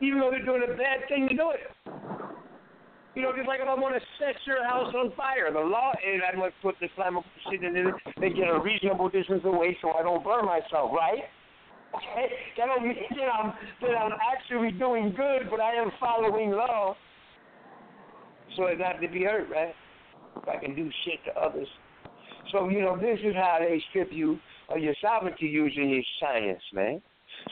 even 0.00 0.20
though 0.20 0.30
they're 0.30 0.44
doing 0.44 0.62
a 0.64 0.76
bad 0.76 1.08
thing 1.08 1.28
to 1.28 1.36
do 1.36 1.50
it. 1.50 2.25
You 3.16 3.22
know, 3.22 3.32
just 3.32 3.48
like 3.48 3.60
if 3.64 3.66
I 3.66 3.72
want 3.72 3.96
to 3.96 4.02
set 4.20 4.36
your 4.44 4.62
house 4.62 4.92
on 4.92 5.10
fire, 5.16 5.48
the 5.50 5.64
law 5.64 5.92
is 6.04 6.20
I 6.20 6.36
must 6.36 6.52
put 6.60 6.74
the 6.84 6.88
flammable 6.92 7.24
shit 7.48 7.64
in 7.64 7.74
it 7.74 7.94
and 8.20 8.36
get 8.36 8.44
a 8.46 8.60
reasonable 8.60 9.08
distance 9.08 9.40
away 9.42 9.74
so 9.80 9.92
I 9.92 10.02
don't 10.02 10.22
burn 10.22 10.44
myself, 10.44 10.92
right? 10.92 11.24
Okay, 11.96 12.28
that 12.58 12.66
don't 12.66 12.84
mean 12.84 12.94
that 13.16 13.32
I'm 13.32 13.54
that 13.80 13.96
I'm 13.96 14.12
actually 14.20 14.70
doing 14.72 15.14
good, 15.16 15.48
but 15.50 15.60
I 15.60 15.80
am 15.80 15.90
following 15.98 16.50
law, 16.50 16.94
so 18.54 18.66
as 18.66 18.78
not 18.78 19.00
to 19.00 19.08
be 19.08 19.24
hurt, 19.24 19.48
right? 19.48 19.72
If 20.36 20.46
I 20.46 20.58
can 20.58 20.76
do 20.76 20.90
shit 21.06 21.24
to 21.24 21.40
others. 21.40 21.68
So 22.52 22.68
you 22.68 22.82
know, 22.82 22.98
this 22.98 23.18
is 23.24 23.34
how 23.34 23.56
they 23.60 23.82
strip 23.88 24.12
you 24.12 24.38
of 24.68 24.80
your 24.80 24.94
sovereignty 25.00 25.46
using 25.46 25.88
your 25.88 26.04
science, 26.20 26.62
man. 26.74 27.00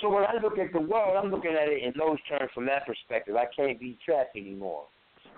So 0.03 0.11
when 0.11 0.25
I 0.25 0.35
look 0.43 0.59
at 0.59 0.75
the 0.75 0.81
world, 0.81 1.17
I'm 1.17 1.31
looking 1.31 1.53
at 1.53 1.69
it 1.69 1.83
in 1.83 1.95
those 1.97 2.19
terms 2.29 2.51
from 2.55 2.67
that 2.67 2.85
perspective. 2.85 3.35
I 3.35 3.47
can't 3.57 3.81
be 3.81 3.97
trapped 4.05 4.37
anymore 4.37 4.85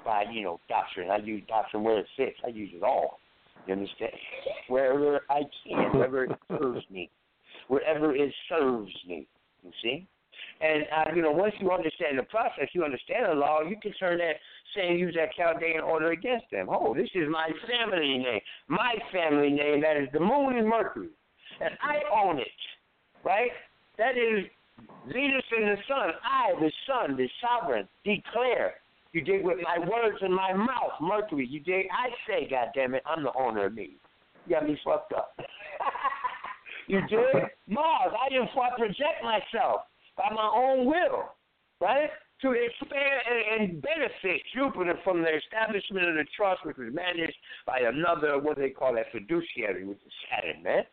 by, 0.07 0.25
you 0.33 0.43
know, 0.43 0.61
doctrine. 0.69 1.11
I 1.11 1.19
use 1.19 1.43
doctrine 1.49 1.83
where 1.83 1.99
it 1.99 2.07
fits. 2.17 2.37
I 2.45 2.49
use 2.49 2.71
it 2.73 2.83
all. 2.83 3.19
You 3.67 3.75
understand? 3.75 4.13
Wherever 4.69 5.21
I 5.29 5.43
can, 5.65 5.93
wherever 5.93 6.25
it 6.25 6.31
serves 6.49 6.85
me. 6.91 7.11
Wherever 7.69 8.15
it 8.15 8.33
serves 8.49 8.93
me. 9.07 9.27
You 9.63 9.73
see? 9.83 10.07
And 10.61 10.85
uh, 10.97 11.15
you 11.15 11.23
know, 11.23 11.33
once 11.33 11.55
you 11.61 11.71
understand 11.71 12.19
the 12.19 12.23
process, 12.23 12.69
you 12.73 12.85
understand 12.85 13.27
the 13.29 13.35
law, 13.35 13.61
you 13.63 13.77
can 13.83 13.93
turn 13.95 14.19
that 14.19 14.37
same 14.77 14.97
use 14.97 15.15
that 15.17 15.35
Chaldean 15.37 15.81
order 15.81 16.13
against 16.13 16.47
them. 16.53 16.69
Oh, 16.71 16.95
this 16.95 17.09
is 17.15 17.29
my 17.31 17.51
family 17.69 18.19
name. 18.19 18.41
My 18.69 18.95
family 19.13 19.51
name, 19.51 19.81
that 19.83 19.97
is 19.97 20.09
the 20.13 20.21
moon 20.21 20.57
and 20.57 20.69
Mercury. 20.69 21.09
And 21.61 21.71
I 21.83 22.01
own 22.15 22.39
it. 22.39 22.47
Right? 23.25 23.51
That 23.99 24.17
is 24.17 24.45
Venus 25.13 25.45
and 25.57 25.65
the 25.65 25.77
sun. 25.89 26.11
I, 26.23 26.53
the 26.61 26.73
sun, 26.87 27.17
the 27.17 27.29
sovereign, 27.41 27.89
declare 28.05 28.75
you 29.13 29.23
dig 29.23 29.45
with 29.45 29.59
my 29.63 29.79
words 29.79 30.19
in 30.23 30.33
my 30.33 30.53
mouth, 30.53 30.93
Mercury. 31.01 31.47
You 31.47 31.61
dig? 31.61 31.87
I 31.93 32.11
say, 32.29 32.49
God 32.49 32.69
damn 32.75 32.95
it, 32.95 33.03
I'm 33.07 33.23
the 33.23 33.33
owner 33.39 33.67
of 33.67 33.75
me. 33.75 33.97
You 34.47 34.55
got 34.55 34.67
me 34.67 34.79
fucked 34.85 35.13
up. 35.13 35.39
you 36.87 37.01
dig? 37.09 37.43
Mars, 37.69 38.13
I 38.21 38.29
to 38.29 38.47
project 38.77 39.23
myself 39.23 39.83
by 40.17 40.35
my 40.35 40.51
own 40.55 40.87
will, 40.87 41.31
right? 41.81 42.11
To 42.43 42.53
expand 42.53 43.23
and, 43.31 43.71
and 43.71 43.83
benefit 43.83 44.43
Jupiter 44.55 44.99
from 45.03 45.23
the 45.23 45.35
establishment 45.35 46.09
of 46.09 46.15
the 46.17 46.27
trust, 46.37 46.65
which 46.67 46.77
was 46.77 46.93
managed 46.93 47.37
by 47.67 47.81
another, 47.81 48.39
what 48.39 48.57
do 48.57 48.63
they 48.63 48.71
call 48.71 48.95
that 48.95 49.07
fiduciary, 49.13 49.87
which 49.87 49.99
is 50.05 50.13
Saturn, 50.31 50.63
man 50.63 50.85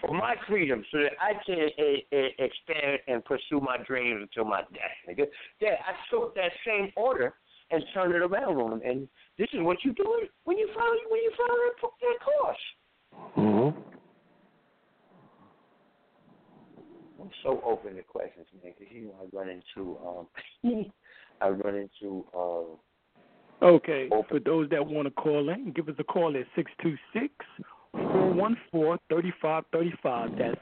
for 0.00 0.14
my 0.14 0.34
freedom 0.46 0.84
so 0.92 0.98
that 0.98 1.12
I 1.20 1.32
can 1.44 1.68
uh, 1.78 2.16
uh, 2.16 2.28
expand 2.38 3.00
and 3.06 3.24
pursue 3.24 3.60
my 3.60 3.78
dreams 3.86 4.22
until 4.22 4.48
my 4.48 4.62
death. 4.72 4.96
Nigga. 5.08 5.26
Yeah, 5.60 5.76
I 5.86 5.92
took 6.10 6.34
that 6.34 6.52
same 6.66 6.92
order 6.96 7.34
and 7.70 7.84
turned 7.94 8.14
it 8.14 8.22
around 8.22 8.56
on 8.58 8.70
them. 8.70 8.80
And 8.84 9.08
this 9.38 9.48
is 9.52 9.60
what 9.60 9.78
you 9.84 9.92
do 9.92 10.04
when 10.44 10.58
you 10.58 10.68
follow 10.74 10.96
when 11.08 11.20
you 11.20 11.32
follow 11.36 11.58
that, 11.66 11.90
that 12.00 12.18
course. 12.24 12.56
Mm-hmm. 13.36 13.80
I'm 17.20 17.30
so 17.42 17.60
open 17.64 17.96
to 17.96 18.02
questions, 18.02 18.46
man, 18.62 18.72
because 18.78 18.92
you 18.94 19.06
know 19.06 19.14
I 19.20 19.36
run 19.36 19.48
into 19.48 19.98
um, 20.06 20.86
I 21.40 21.48
run 21.48 21.74
into 21.74 22.24
uh. 22.36 22.76
Okay, 23.60 24.08
open. 24.12 24.24
for 24.28 24.38
those 24.38 24.70
that 24.70 24.86
want 24.86 25.08
to 25.08 25.10
call 25.10 25.48
in, 25.48 25.72
give 25.72 25.88
us 25.88 25.96
a 25.98 26.04
call 26.04 26.36
at 26.36 26.44
six 26.54 26.70
two 26.80 26.94
six 27.12 27.32
414-3535. 27.94 30.38
That's 30.38 30.60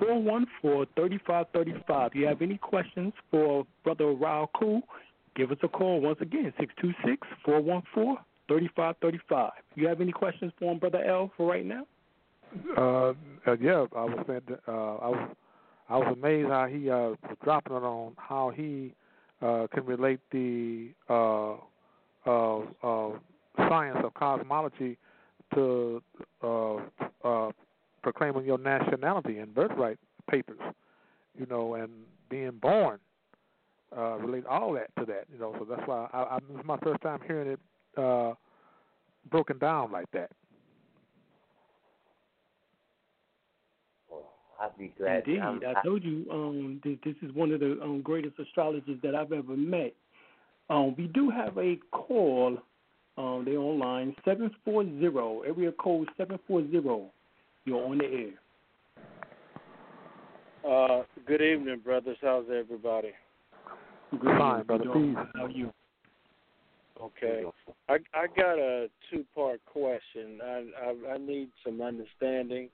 626-414-3535. 0.00 2.14
You 2.14 2.26
have 2.26 2.42
any 2.42 2.58
questions 2.58 3.12
for 3.30 3.64
Brother 3.84 4.06
Raul 4.06 4.82
give 5.36 5.52
us 5.52 5.58
a 5.62 5.68
call 5.68 6.00
once 6.00 6.18
again, 6.20 6.52
626-414-3535. 7.46 9.50
You 9.76 9.86
have 9.88 10.00
any 10.00 10.10
questions 10.12 10.52
for 10.58 10.72
him, 10.72 10.78
Brother 10.78 11.04
L, 11.04 11.30
for 11.36 11.48
right 11.48 11.64
now? 11.64 11.86
Uh, 12.76 13.12
uh 13.46 13.56
yeah, 13.60 13.86
I 13.96 14.04
was 14.04 14.24
saying, 14.26 14.42
uh, 14.66 14.70
I 14.70 15.08
was 15.08 15.36
I 15.88 15.96
was 15.96 16.16
amazed 16.16 16.48
how 16.48 16.66
he 16.66 16.90
uh, 16.90 16.96
was 16.96 17.16
dropping 17.42 17.76
it 17.76 17.82
on 17.82 18.12
how 18.16 18.50
he 18.50 18.92
uh, 19.42 19.66
can 19.72 19.84
relate 19.84 20.20
the 20.30 20.90
uh, 21.08 21.54
uh, 22.26 22.58
uh, 22.82 23.10
science 23.56 23.98
of 24.04 24.14
cosmology 24.14 24.98
to 25.54 26.02
uh, 26.42 26.76
uh, 27.24 27.50
proclaiming 28.02 28.44
your 28.44 28.58
nationality 28.58 29.38
and 29.38 29.54
birthright 29.54 29.98
papers, 30.30 30.58
you 31.38 31.46
know, 31.46 31.74
and 31.74 31.90
being 32.28 32.52
born. 32.60 32.98
Uh, 33.96 34.14
relate 34.18 34.46
all 34.46 34.72
that 34.72 34.94
to 34.96 35.04
that, 35.04 35.24
you 35.32 35.38
know. 35.38 35.52
So 35.58 35.64
that's 35.64 35.82
why 35.84 36.08
I, 36.12 36.18
I, 36.18 36.38
this 36.48 36.60
is 36.60 36.64
my 36.64 36.76
first 36.76 37.02
time 37.02 37.18
hearing 37.26 37.48
it 37.48 37.60
uh, 37.96 38.34
broken 39.30 39.58
down 39.58 39.90
like 39.90 40.08
that. 40.12 40.30
I'd 44.60 44.76
be 44.78 44.92
glad. 44.96 45.26
Indeed, 45.26 45.40
I 45.64 45.82
told 45.82 46.04
you 46.04 46.26
um, 46.30 46.80
this, 46.84 46.98
this 47.04 47.16
is 47.22 47.34
one 47.34 47.50
of 47.50 47.60
the 47.60 47.80
um, 47.82 48.02
greatest 48.02 48.38
astrologers 48.38 48.98
that 49.02 49.14
I've 49.14 49.32
ever 49.32 49.56
met. 49.56 49.94
Um, 50.68 50.94
we 50.96 51.06
do 51.08 51.30
have 51.30 51.56
a 51.58 51.78
call 51.90 52.58
um, 53.20 53.44
they're 53.44 53.58
online. 53.58 54.14
740, 54.24 55.46
area 55.46 55.72
code 55.72 56.08
740. 56.16 57.10
You're 57.64 57.84
on 57.84 57.98
the 57.98 58.04
air. 58.04 58.30
Uh, 60.66 61.02
good 61.26 61.42
evening, 61.42 61.80
brothers. 61.84 62.16
How's 62.20 62.46
everybody? 62.46 63.10
Good 64.10 64.20
Fine, 64.22 64.64
brother. 64.64 64.84
Please. 64.92 65.16
How 65.34 65.44
are 65.44 65.50
you? 65.50 65.72
Okay. 67.00 67.44
I 67.88 67.94
I 68.14 68.26
got 68.36 68.58
a 68.58 68.88
two 69.10 69.24
part 69.34 69.60
question. 69.64 70.38
I, 70.42 70.64
I 70.84 71.14
I 71.14 71.18
need 71.18 71.48
some 71.64 71.80
understanding. 71.80 72.68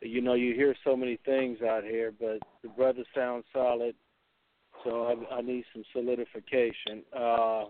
You 0.00 0.20
know, 0.20 0.34
you 0.34 0.54
hear 0.54 0.74
so 0.84 0.96
many 0.96 1.18
things 1.24 1.58
out 1.62 1.84
here, 1.84 2.12
but 2.18 2.38
the 2.62 2.68
brother 2.70 3.04
sounds 3.14 3.44
solid, 3.52 3.94
so 4.82 5.04
I 5.30 5.36
I 5.36 5.40
need 5.40 5.64
some 5.72 5.84
solidification. 5.92 7.02
Uh 7.16 7.64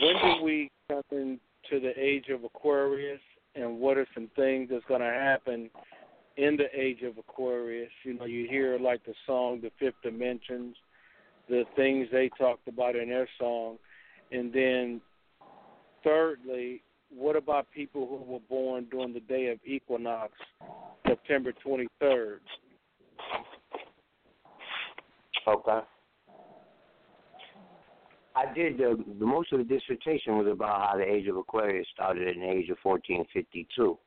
when 0.00 0.38
do 0.38 0.42
we 0.42 0.70
come 0.88 1.02
into 1.12 1.80
the 1.80 1.92
age 1.96 2.28
of 2.28 2.44
Aquarius, 2.44 3.20
and 3.54 3.78
what 3.78 3.96
are 3.96 4.06
some 4.14 4.30
things 4.36 4.68
that's 4.70 4.84
going 4.86 5.00
to 5.00 5.06
happen 5.06 5.70
in 6.36 6.56
the 6.56 6.68
age 6.78 7.02
of 7.02 7.18
Aquarius? 7.18 7.90
You 8.04 8.14
know, 8.14 8.24
you 8.26 8.46
hear 8.48 8.78
like 8.78 9.04
the 9.04 9.14
song 9.26 9.60
"The 9.60 9.70
Fifth 9.78 10.00
Dimensions," 10.02 10.76
the 11.48 11.64
things 11.76 12.08
they 12.12 12.30
talked 12.38 12.68
about 12.68 12.96
in 12.96 13.08
their 13.08 13.28
song, 13.38 13.78
And 14.32 14.52
then, 14.52 15.00
thirdly, 16.04 16.82
what 17.12 17.34
about 17.34 17.66
people 17.72 18.06
who 18.06 18.32
were 18.32 18.40
born 18.48 18.86
during 18.90 19.12
the 19.12 19.20
day 19.20 19.48
of 19.48 19.58
equinox, 19.64 20.32
September 21.06 21.52
23rd? 21.66 22.38
Okay. 25.48 25.80
I 28.36 28.52
did 28.52 28.78
the, 28.78 29.02
the 29.18 29.26
most 29.26 29.52
of 29.52 29.58
the 29.58 29.64
dissertation 29.64 30.38
was 30.38 30.46
about 30.46 30.90
how 30.90 30.96
the 30.96 31.04
age 31.04 31.26
of 31.26 31.36
Aquarius 31.36 31.86
started 31.92 32.28
in 32.28 32.42
the 32.42 32.48
age 32.48 32.70
of 32.70 32.78
1452, 32.82 33.98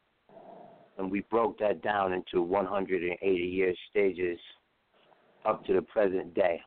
and 0.97 1.11
we 1.11 1.21
broke 1.29 1.59
that 1.59 1.81
down 1.81 2.13
into 2.13 2.41
180 2.41 3.27
year 3.37 3.73
stages 3.89 4.39
up 5.45 5.65
to 5.65 5.73
the 5.73 5.81
present 5.81 6.33
day. 6.33 6.61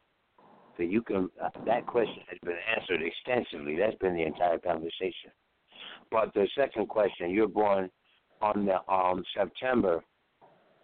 So 0.76 0.82
you 0.82 1.00
can 1.00 1.30
uh, 1.42 1.48
that 1.64 1.86
question 1.86 2.22
has 2.28 2.38
been 2.44 2.58
answered 2.76 3.00
extensively. 3.02 3.76
That's 3.76 3.96
been 3.96 4.14
the 4.14 4.24
entire 4.24 4.58
conversation. 4.58 5.30
But 6.10 6.34
the 6.34 6.46
second 6.56 6.88
question, 6.88 7.30
you're 7.30 7.48
born 7.48 7.90
on 8.42 8.66
the 8.66 8.92
um 8.92 9.24
September 9.34 10.04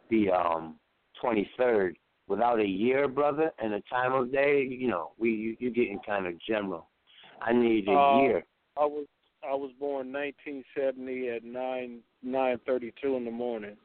the 0.08 0.30
um 0.30 0.78
23rd 1.22 1.94
without 2.32 2.58
a 2.60 2.66
year, 2.66 3.08
brother, 3.08 3.52
and 3.62 3.74
a 3.74 3.82
time 3.82 4.14
of 4.14 4.32
day. 4.32 4.62
You 4.62 4.88
know, 4.88 5.12
we 5.18 5.30
you, 5.30 5.56
you're 5.60 5.70
getting 5.70 6.00
kind 6.04 6.26
of 6.26 6.32
general. 6.40 6.88
I 7.42 7.52
need 7.52 7.86
a 7.86 7.92
Uh, 7.92 8.16
year. 8.16 8.44
I 8.76 8.86
was 8.86 9.06
I 9.44 9.54
was 9.54 9.70
born 9.78 10.12
1970 10.12 11.28
at 11.28 11.44
nine 11.44 12.00
nine 12.22 12.58
thirty 12.66 12.92
two 13.02 13.16
in 13.16 13.24
the 13.26 13.30
morning. 13.30 13.76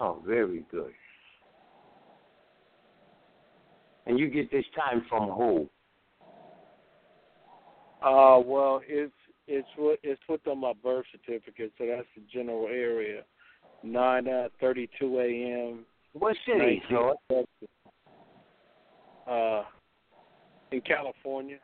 Oh, 0.00 0.22
very 0.26 0.64
good. 0.70 0.92
And 4.06 4.18
you 4.18 4.28
get 4.30 4.50
this 4.50 4.64
time 4.74 5.04
from 5.08 5.28
who? 5.28 5.68
Uh, 8.00 8.40
well, 8.40 8.80
it's 8.88 9.12
it's 9.46 9.68
what 9.76 9.98
it's 10.02 10.20
what's 10.28 10.46
on 10.46 10.60
my 10.60 10.72
birth 10.82 11.04
certificate, 11.12 11.72
so 11.76 11.84
that's 11.86 12.06
the 12.16 12.22
general 12.32 12.68
area. 12.68 13.22
Nine 13.82 14.28
uh, 14.28 14.48
thirty 14.60 14.88
two 14.98 15.18
a.m. 15.18 15.84
What 16.18 16.36
city, 16.46 16.82
Lord? 16.90 17.16
Uh, 19.26 19.62
in 20.72 20.80
California, 20.82 21.58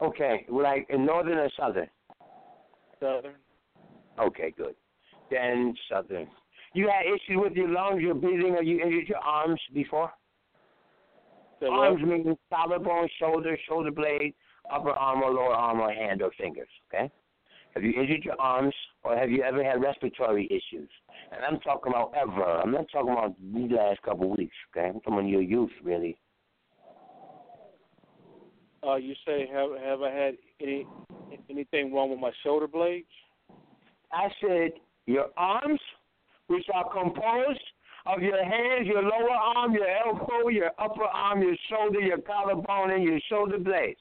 Okay, 0.00 0.44
like 0.50 0.86
in 0.90 1.06
northern 1.06 1.38
or 1.38 1.50
southern? 1.58 1.88
southern. 3.00 3.36
Okay, 4.18 4.52
good. 4.56 4.74
Then 5.30 5.74
southern. 5.90 6.26
You 6.74 6.88
had 6.88 7.06
issues 7.06 7.42
with 7.42 7.52
your 7.54 7.68
lungs, 7.68 8.02
your 8.02 8.14
breathing, 8.14 8.54
or 8.54 8.62
you 8.62 8.82
injured 8.82 9.08
your 9.08 9.18
arms 9.18 9.60
before? 9.72 10.12
So 11.60 11.70
what? 11.70 11.88
Arms 11.88 12.02
meaning 12.02 12.36
collarbone, 12.52 13.08
shoulder, 13.18 13.56
shoulder 13.66 13.90
blade, 13.90 14.34
upper 14.70 14.90
arm 14.90 15.22
or 15.22 15.30
lower 15.30 15.54
arm 15.54 15.80
or 15.80 15.92
hand 15.92 16.20
or 16.20 16.30
fingers. 16.38 16.68
Okay. 16.92 17.10
Have 17.76 17.84
you 17.84 17.92
injured 17.92 18.24
your 18.24 18.40
arms, 18.40 18.72
or 19.04 19.18
have 19.18 19.28
you 19.28 19.42
ever 19.42 19.62
had 19.62 19.82
respiratory 19.82 20.46
issues? 20.46 20.88
And 21.30 21.44
I'm 21.46 21.60
talking 21.60 21.92
about 21.92 22.14
ever. 22.16 22.42
I'm 22.42 22.72
not 22.72 22.86
talking 22.90 23.12
about 23.12 23.34
these 23.52 23.70
last 23.70 24.00
couple 24.00 24.32
of 24.32 24.38
weeks. 24.38 24.54
Okay. 24.74 24.86
I'm 24.86 24.94
talking 25.00 25.12
about 25.12 25.28
your 25.28 25.42
youth, 25.42 25.72
really. 25.84 26.16
Uh, 28.82 28.96
you 28.96 29.12
say 29.26 29.46
have 29.52 29.68
have 29.84 30.00
I 30.00 30.10
had 30.10 30.36
any 30.62 30.86
anything 31.50 31.92
wrong 31.92 32.08
with 32.08 32.18
my 32.18 32.30
shoulder 32.42 32.66
blades? 32.66 33.04
I 34.10 34.28
said 34.40 34.70
your 35.04 35.26
arms, 35.36 35.80
which 36.46 36.64
are 36.72 36.90
composed 36.90 37.60
of 38.06 38.22
your 38.22 38.42
hands, 38.42 38.86
your 38.86 39.02
lower 39.02 39.36
arm, 39.54 39.74
your 39.74 39.88
elbow, 40.06 40.48
your 40.48 40.70
upper 40.78 41.04
arm, 41.04 41.42
your 41.42 41.56
shoulder, 41.68 42.00
your 42.00 42.22
collarbone, 42.22 42.92
and 42.92 43.04
your 43.04 43.20
shoulder 43.28 43.58
blades, 43.58 44.00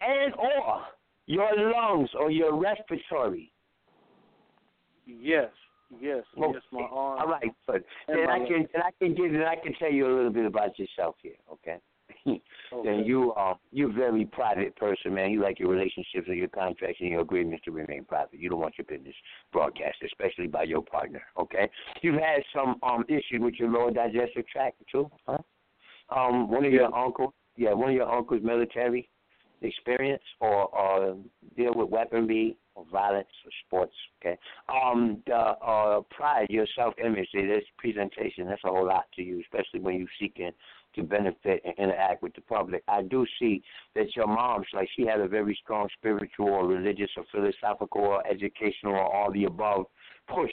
and 0.00 0.32
or 0.36 0.82
your 1.26 1.48
lungs 1.70 2.10
or 2.18 2.30
your 2.30 2.58
respiratory. 2.58 3.52
Yes, 5.06 5.50
yes, 6.00 6.24
yes. 6.36 6.62
My 6.70 6.82
arm. 6.82 7.20
All 7.20 7.26
right, 7.26 7.50
but 7.66 7.82
And 8.08 8.18
Then 8.18 8.28
I 8.28 8.38
can 8.38 8.68
then 8.72 8.82
I 8.82 8.90
can 8.98 9.14
give 9.14 9.32
then 9.32 9.42
I 9.42 9.56
can 9.56 9.74
tell 9.74 9.92
you 9.92 10.06
a 10.06 10.12
little 10.14 10.32
bit 10.32 10.46
about 10.46 10.78
yourself 10.78 11.16
here, 11.22 11.36
okay? 11.52 11.78
Okay. 12.72 12.88
Then 12.88 13.04
you 13.04 13.32
uh 13.32 13.54
you're 13.70 13.90
a 13.90 13.92
very 13.92 14.24
private 14.24 14.74
person, 14.76 15.12
man. 15.12 15.30
You 15.30 15.42
like 15.42 15.58
your 15.58 15.68
relationships 15.68 16.26
and 16.26 16.38
your 16.38 16.48
contracts 16.48 16.98
and 17.00 17.10
your 17.10 17.20
agreements 17.20 17.64
to 17.66 17.70
remain 17.70 18.04
private. 18.04 18.40
You 18.40 18.48
don't 18.48 18.60
want 18.60 18.74
your 18.78 18.86
business 18.86 19.14
broadcast, 19.52 19.98
especially 20.02 20.46
by 20.46 20.62
your 20.62 20.82
partner, 20.82 21.22
okay? 21.38 21.68
You've 22.00 22.14
had 22.20 22.42
some 22.54 22.76
um 22.82 23.04
issues 23.08 23.40
with 23.40 23.54
your 23.58 23.68
lower 23.68 23.90
digestive 23.90 24.48
tract 24.48 24.76
too, 24.90 25.10
huh? 25.26 25.38
Um 26.08 26.48
one 26.48 26.64
of 26.64 26.72
your 26.72 26.94
uncles 26.94 27.34
yeah, 27.56 27.74
one 27.74 27.90
of 27.90 27.94
your 27.94 28.10
uncles 28.10 28.40
military 28.42 29.10
experience 29.64 30.22
or 30.40 30.66
or 30.68 31.16
deal 31.56 31.72
with 31.74 31.88
weaponry 31.88 32.56
or 32.74 32.84
violence 32.90 33.28
or 33.44 33.50
sports, 33.66 33.94
okay? 34.20 34.38
Um 34.68 35.22
the 35.26 35.34
uh 35.34 36.00
pride, 36.10 36.46
your 36.50 36.66
self 36.76 36.94
image, 37.04 37.28
this 37.32 37.64
presentation, 37.78 38.46
that's 38.46 38.64
a 38.64 38.68
whole 38.68 38.86
lot 38.86 39.06
to 39.16 39.22
you, 39.22 39.40
especially 39.40 39.80
when 39.80 39.96
you're 39.98 40.08
seeking 40.20 40.52
to 40.94 41.02
benefit 41.02 41.62
and 41.64 41.74
interact 41.78 42.22
with 42.22 42.34
the 42.34 42.40
public. 42.42 42.82
I 42.88 43.02
do 43.02 43.24
see 43.38 43.62
that 43.94 44.14
your 44.14 44.26
mom's 44.26 44.66
like 44.74 44.88
she 44.94 45.06
had 45.06 45.20
a 45.20 45.28
very 45.28 45.58
strong 45.62 45.88
spiritual 45.96 46.48
or 46.48 46.66
religious 46.66 47.10
or 47.16 47.24
philosophical 47.32 48.02
or 48.02 48.26
educational 48.26 48.94
or 48.94 49.14
all 49.14 49.32
the 49.32 49.44
above 49.44 49.86
push 50.28 50.52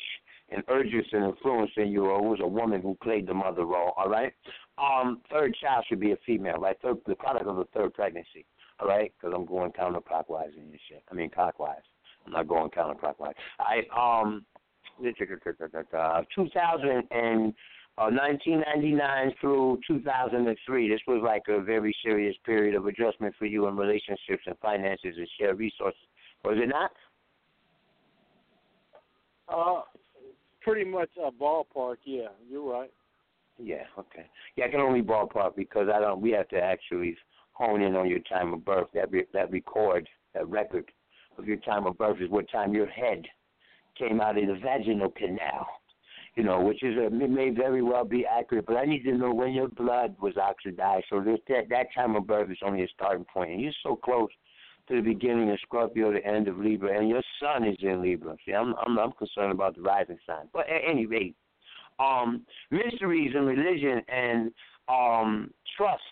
and 0.52 0.64
urges 0.70 1.06
and 1.12 1.26
influence 1.26 1.72
in 1.78 1.90
you 1.90 2.06
or 2.06 2.22
was 2.22 2.40
a 2.42 2.48
woman 2.48 2.82
who 2.82 2.96
played 3.04 3.28
the 3.28 3.34
mother 3.34 3.66
role, 3.66 3.94
all 3.98 4.10
right? 4.10 4.34
Um, 4.78 5.22
third 5.32 5.56
child 5.62 5.86
should 5.88 6.00
be 6.00 6.12
a 6.12 6.18
female, 6.26 6.58
right? 6.58 6.76
Third, 6.82 6.98
the 7.06 7.16
product 7.16 7.46
of 7.46 7.60
a 7.60 7.66
third 7.66 7.94
pregnancy, 7.94 8.46
all 8.80 8.88
right? 8.88 9.12
Because 9.20 9.34
I'm 9.36 9.46
going 9.46 9.72
counterclockwise 9.72 10.56
in 10.58 10.72
this 10.72 10.82
shit. 10.90 11.04
I 11.12 11.14
mean 11.14 11.30
clockwise. 11.30 11.78
I'm 12.26 12.34
not 12.34 12.48
going 12.48 12.70
counterclockwise. 12.72 13.34
I 13.60 13.84
um, 13.96 14.46
2000 15.02 16.90
and 17.12 17.54
uh, 17.98 18.08
1999 18.12 19.34
through 19.42 19.80
2003. 19.88 20.90
This 20.90 21.00
was 21.08 21.22
like 21.24 21.44
a 21.50 21.62
very 21.62 21.96
serious 22.04 22.36
period 22.46 22.76
of 22.76 22.86
adjustment 22.86 23.36
for 23.38 23.46
you 23.46 23.68
in 23.68 23.76
relationships 23.76 24.44
and 24.46 24.58
finances 24.62 25.16
and 25.18 25.28
shared 25.40 25.60
resources. 25.60 26.00
Was 26.46 26.58
it 26.62 26.70
not? 26.70 26.92
Uh, 29.50 29.82
pretty 30.62 30.90
much 30.90 31.10
a 31.18 31.32
ballpark. 31.32 31.98
Yeah, 32.06 32.28
you're 32.50 32.72
right. 32.72 32.92
Yeah. 33.58 33.84
Okay. 33.98 34.26
Yeah, 34.56 34.66
I 34.66 34.70
can 34.70 34.80
only 34.80 35.02
ballpark 35.02 35.56
because 35.56 35.90
I 35.94 36.00
don't. 36.00 36.22
We 36.22 36.32
have 36.32 36.48
to 36.50 36.58
actually 36.58 37.18
hone 37.60 37.82
in 37.82 37.96
on 37.96 38.10
your 38.10 38.20
time 38.20 38.54
of 38.54 38.66
birth. 38.66 38.88
That 38.94 39.12
re, 39.12 39.26
that 39.34 39.52
record, 39.52 40.08
that 40.34 40.48
record 40.48 40.86
of 41.38 41.46
your 41.46 41.58
time 41.58 41.86
of 41.86 41.98
birth 41.98 42.18
is 42.22 42.30
what 42.30 42.50
time 42.50 42.74
your 42.74 42.88
head 42.88 43.24
came 43.98 44.22
out 44.22 44.38
of 44.38 44.48
the 44.48 44.56
vaginal 44.56 45.12
canal. 45.12 45.68
You 46.36 46.44
know, 46.44 46.62
which 46.62 46.84
is 46.84 46.96
a, 46.98 47.10
may 47.10 47.50
very 47.50 47.82
well 47.82 48.06
be 48.06 48.26
accurate, 48.26 48.66
but 48.66 48.78
I 48.78 48.86
need 48.86 49.04
to 49.04 49.18
know 49.18 49.34
when 49.34 49.52
your 49.52 49.68
blood 49.68 50.16
was 50.22 50.38
oxidized. 50.38 51.06
So 51.10 51.22
that 51.22 51.66
that 51.70 51.88
time 51.94 52.16
of 52.16 52.26
birth 52.26 52.50
is 52.50 52.58
only 52.64 52.84
a 52.84 52.88
starting 52.88 53.26
point. 53.26 53.34
point, 53.34 53.52
and 53.52 53.62
you're 53.62 53.74
so 53.84 53.98
close 53.98 54.30
to 54.88 54.96
the 54.96 55.02
beginning 55.02 55.52
of 55.52 55.60
Scorpio, 55.62 56.14
the 56.14 56.26
end 56.26 56.48
of 56.48 56.58
Libra, 56.58 56.98
and 56.98 57.10
your 57.10 57.22
sun 57.42 57.68
is 57.68 57.78
in 57.82 58.02
Libra. 58.02 58.38
See, 58.46 58.54
I'm 58.54 58.74
I'm, 58.86 58.98
I'm 58.98 59.12
concerned 59.14 59.52
about 59.52 59.76
the 59.76 59.82
rising 59.82 60.18
sign, 60.26 60.48
but 60.54 60.70
at 60.70 60.82
any 60.90 61.06
rate, 61.06 61.36
um, 62.00 62.46
mysteries 62.72 63.34
and 63.36 63.46
religion 63.46 64.02
and 64.08 64.52
um, 64.88 65.52
trust. 65.76 66.04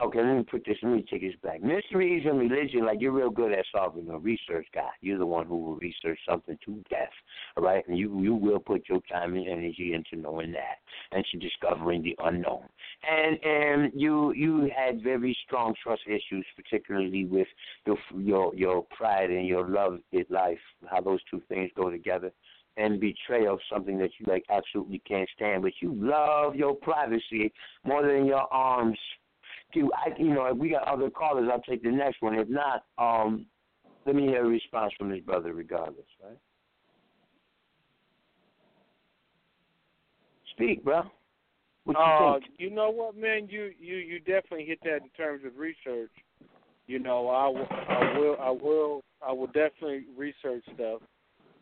Okay, 0.00 0.20
let 0.22 0.36
me 0.36 0.44
put 0.44 0.64
this. 0.64 0.76
Let 0.82 0.92
me 0.92 1.04
take 1.10 1.22
this 1.22 1.34
back. 1.42 1.60
Mysteries 1.60 2.24
and 2.24 2.38
religion, 2.38 2.84
like 2.84 3.00
you're 3.00 3.10
real 3.10 3.30
good 3.30 3.52
at 3.52 3.64
solving 3.74 4.08
a 4.10 4.18
research 4.18 4.66
guy. 4.72 4.90
You're 5.00 5.18
the 5.18 5.26
one 5.26 5.46
who 5.46 5.56
will 5.56 5.76
research 5.76 6.20
something 6.28 6.56
to 6.64 6.84
death, 6.88 7.08
all 7.56 7.64
right? 7.64 7.86
And 7.88 7.98
you 7.98 8.20
you 8.22 8.34
will 8.34 8.60
put 8.60 8.88
your 8.88 9.00
time 9.10 9.34
and 9.34 9.48
energy 9.48 9.94
into 9.94 10.22
knowing 10.22 10.52
that 10.52 10.78
and 11.10 11.24
to 11.32 11.38
discovering 11.38 12.02
the 12.02 12.16
unknown. 12.24 12.62
And 13.10 13.38
and 13.42 13.92
you 13.92 14.32
you 14.34 14.70
had 14.74 15.02
very 15.02 15.36
strong 15.44 15.74
trust 15.82 16.02
issues, 16.06 16.46
particularly 16.54 17.24
with 17.24 17.48
your 17.84 17.98
your 18.14 18.54
your 18.54 18.86
pride 18.96 19.30
and 19.30 19.48
your 19.48 19.68
love 19.68 19.98
in 20.12 20.24
life. 20.30 20.58
How 20.88 21.00
those 21.00 21.20
two 21.28 21.42
things 21.48 21.70
go 21.74 21.90
together 21.90 22.30
and 22.76 23.00
betrayal, 23.00 23.54
of 23.54 23.60
something 23.70 23.98
that 23.98 24.10
you 24.18 24.26
like 24.26 24.44
absolutely 24.48 25.02
can't 25.06 25.28
stand, 25.34 25.62
but 25.62 25.72
you 25.80 25.92
love 25.94 26.54
your 26.54 26.76
privacy 26.76 27.52
more 27.84 28.06
than 28.06 28.24
your 28.24 28.46
arms. 28.52 28.98
Do 29.72 29.90
I, 29.94 30.18
you 30.18 30.34
know, 30.34 30.46
if 30.46 30.56
we 30.56 30.70
got 30.70 30.88
other 30.88 31.10
callers, 31.10 31.48
I'll 31.52 31.60
take 31.60 31.82
the 31.82 31.90
next 31.90 32.22
one. 32.22 32.34
If 32.34 32.48
not, 32.48 32.84
um, 32.96 33.46
let 34.06 34.14
me 34.14 34.26
hear 34.26 34.44
a 34.44 34.48
response 34.48 34.92
from 34.96 35.10
this 35.10 35.20
brother, 35.20 35.52
regardless, 35.52 36.06
right? 36.24 36.38
Speak, 40.54 40.82
bro. 40.82 41.02
What 41.84 41.96
you 41.96 42.02
Uh, 42.02 42.40
think? 42.40 42.52
you 42.58 42.70
know 42.70 42.90
what, 42.90 43.16
man? 43.16 43.48
You 43.50 43.70
you 43.78 43.96
you 43.96 44.18
definitely 44.20 44.64
hit 44.66 44.80
that 44.84 45.02
in 45.02 45.10
terms 45.16 45.42
of 45.44 45.56
research. 45.56 46.10
You 46.86 46.98
know, 46.98 47.28
I 47.28 47.46
will 47.48 47.66
I 47.70 48.18
will 48.18 48.36
I 48.40 48.50
will 48.50 49.02
I 49.26 49.32
will 49.32 49.46
definitely 49.46 50.04
research 50.16 50.64
stuff 50.74 51.00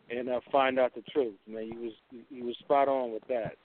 and 0.09 0.29
uh, 0.29 0.41
find 0.51 0.79
out 0.79 0.95
the 0.95 1.03
truth. 1.13 1.35
Man, 1.47 1.67
you 1.67 1.81
was 1.81 2.25
you 2.31 2.45
was 2.45 2.57
spot 2.59 2.89
on 2.89 3.13
with 3.13 3.27
that 3.29 3.57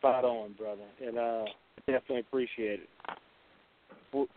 spot 0.00 0.24
on, 0.24 0.54
brother, 0.54 0.80
and 1.06 1.18
uh, 1.18 1.44
definitely 1.86 2.20
appreciate 2.20 2.80
it. 2.80 2.88
You 4.14 4.28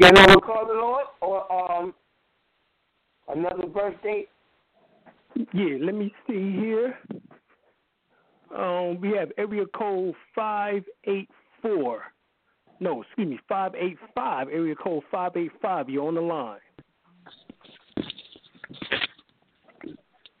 got 0.00 0.16
another 0.16 0.40
caller 0.40 0.74
on, 0.74 1.04
or 1.20 1.72
um, 1.72 1.94
another 3.28 3.66
birthday? 3.66 4.26
Yeah, 5.52 5.78
let 5.80 5.96
me 5.96 6.14
see 6.28 6.52
here. 6.52 6.96
Um, 8.56 9.00
we 9.00 9.10
have 9.16 9.32
area 9.36 9.64
code 9.76 10.14
five 10.32 10.84
eight 11.04 11.28
four. 11.60 12.02
No, 12.78 13.02
excuse 13.02 13.28
me, 13.28 13.40
five 13.48 13.74
eight 13.74 13.98
five. 14.14 14.46
Area 14.48 14.76
code 14.76 15.02
five 15.10 15.32
eight 15.36 15.50
five. 15.60 15.90
You're 15.90 16.06
on 16.06 16.14
the 16.14 16.20
line. 16.20 16.60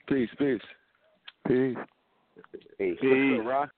Peace, 0.08 0.28
peace. 0.38 0.60
Peace. 1.48 1.76
Peace. 2.78 2.96
Peace. 3.00 3.40
Rock. 3.44 3.70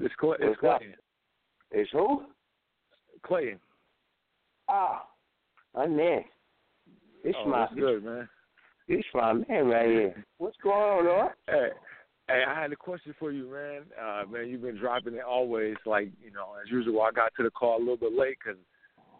It's, 0.00 0.14
Clay, 0.18 0.36
it's 0.40 0.62
What's 0.62 0.74
up? 0.74 0.78
Clayton. 0.78 0.94
It's 1.70 1.90
who? 1.92 2.22
Clayton. 3.26 3.58
Ah, 4.68 5.06
my 5.74 5.86
man. 5.86 6.24
This 7.24 7.34
Oh, 7.38 7.48
my 7.48 7.68
good, 7.74 8.04
man. 8.04 8.28
It's 8.88 9.06
my 9.14 9.32
man 9.32 9.66
right 9.66 9.88
here. 9.88 10.24
What's 10.38 10.56
going 10.62 10.76
on, 10.76 11.04
Lord? 11.06 11.32
Hey, 11.46 11.68
hey, 12.28 12.42
I 12.46 12.60
had 12.60 12.72
a 12.72 12.76
question 12.76 13.14
for 13.18 13.32
you, 13.32 13.50
man. 13.50 13.82
Uh, 14.00 14.24
man, 14.30 14.48
you've 14.48 14.62
been 14.62 14.78
dropping 14.78 15.14
it 15.14 15.24
always. 15.28 15.76
Like, 15.86 16.10
you 16.22 16.30
know, 16.32 16.48
as 16.62 16.70
usual, 16.70 17.02
I 17.02 17.10
got 17.12 17.32
to 17.36 17.42
the 17.42 17.50
call 17.50 17.78
a 17.78 17.80
little 17.80 17.96
bit 17.96 18.12
late 18.12 18.36
because, 18.42 18.60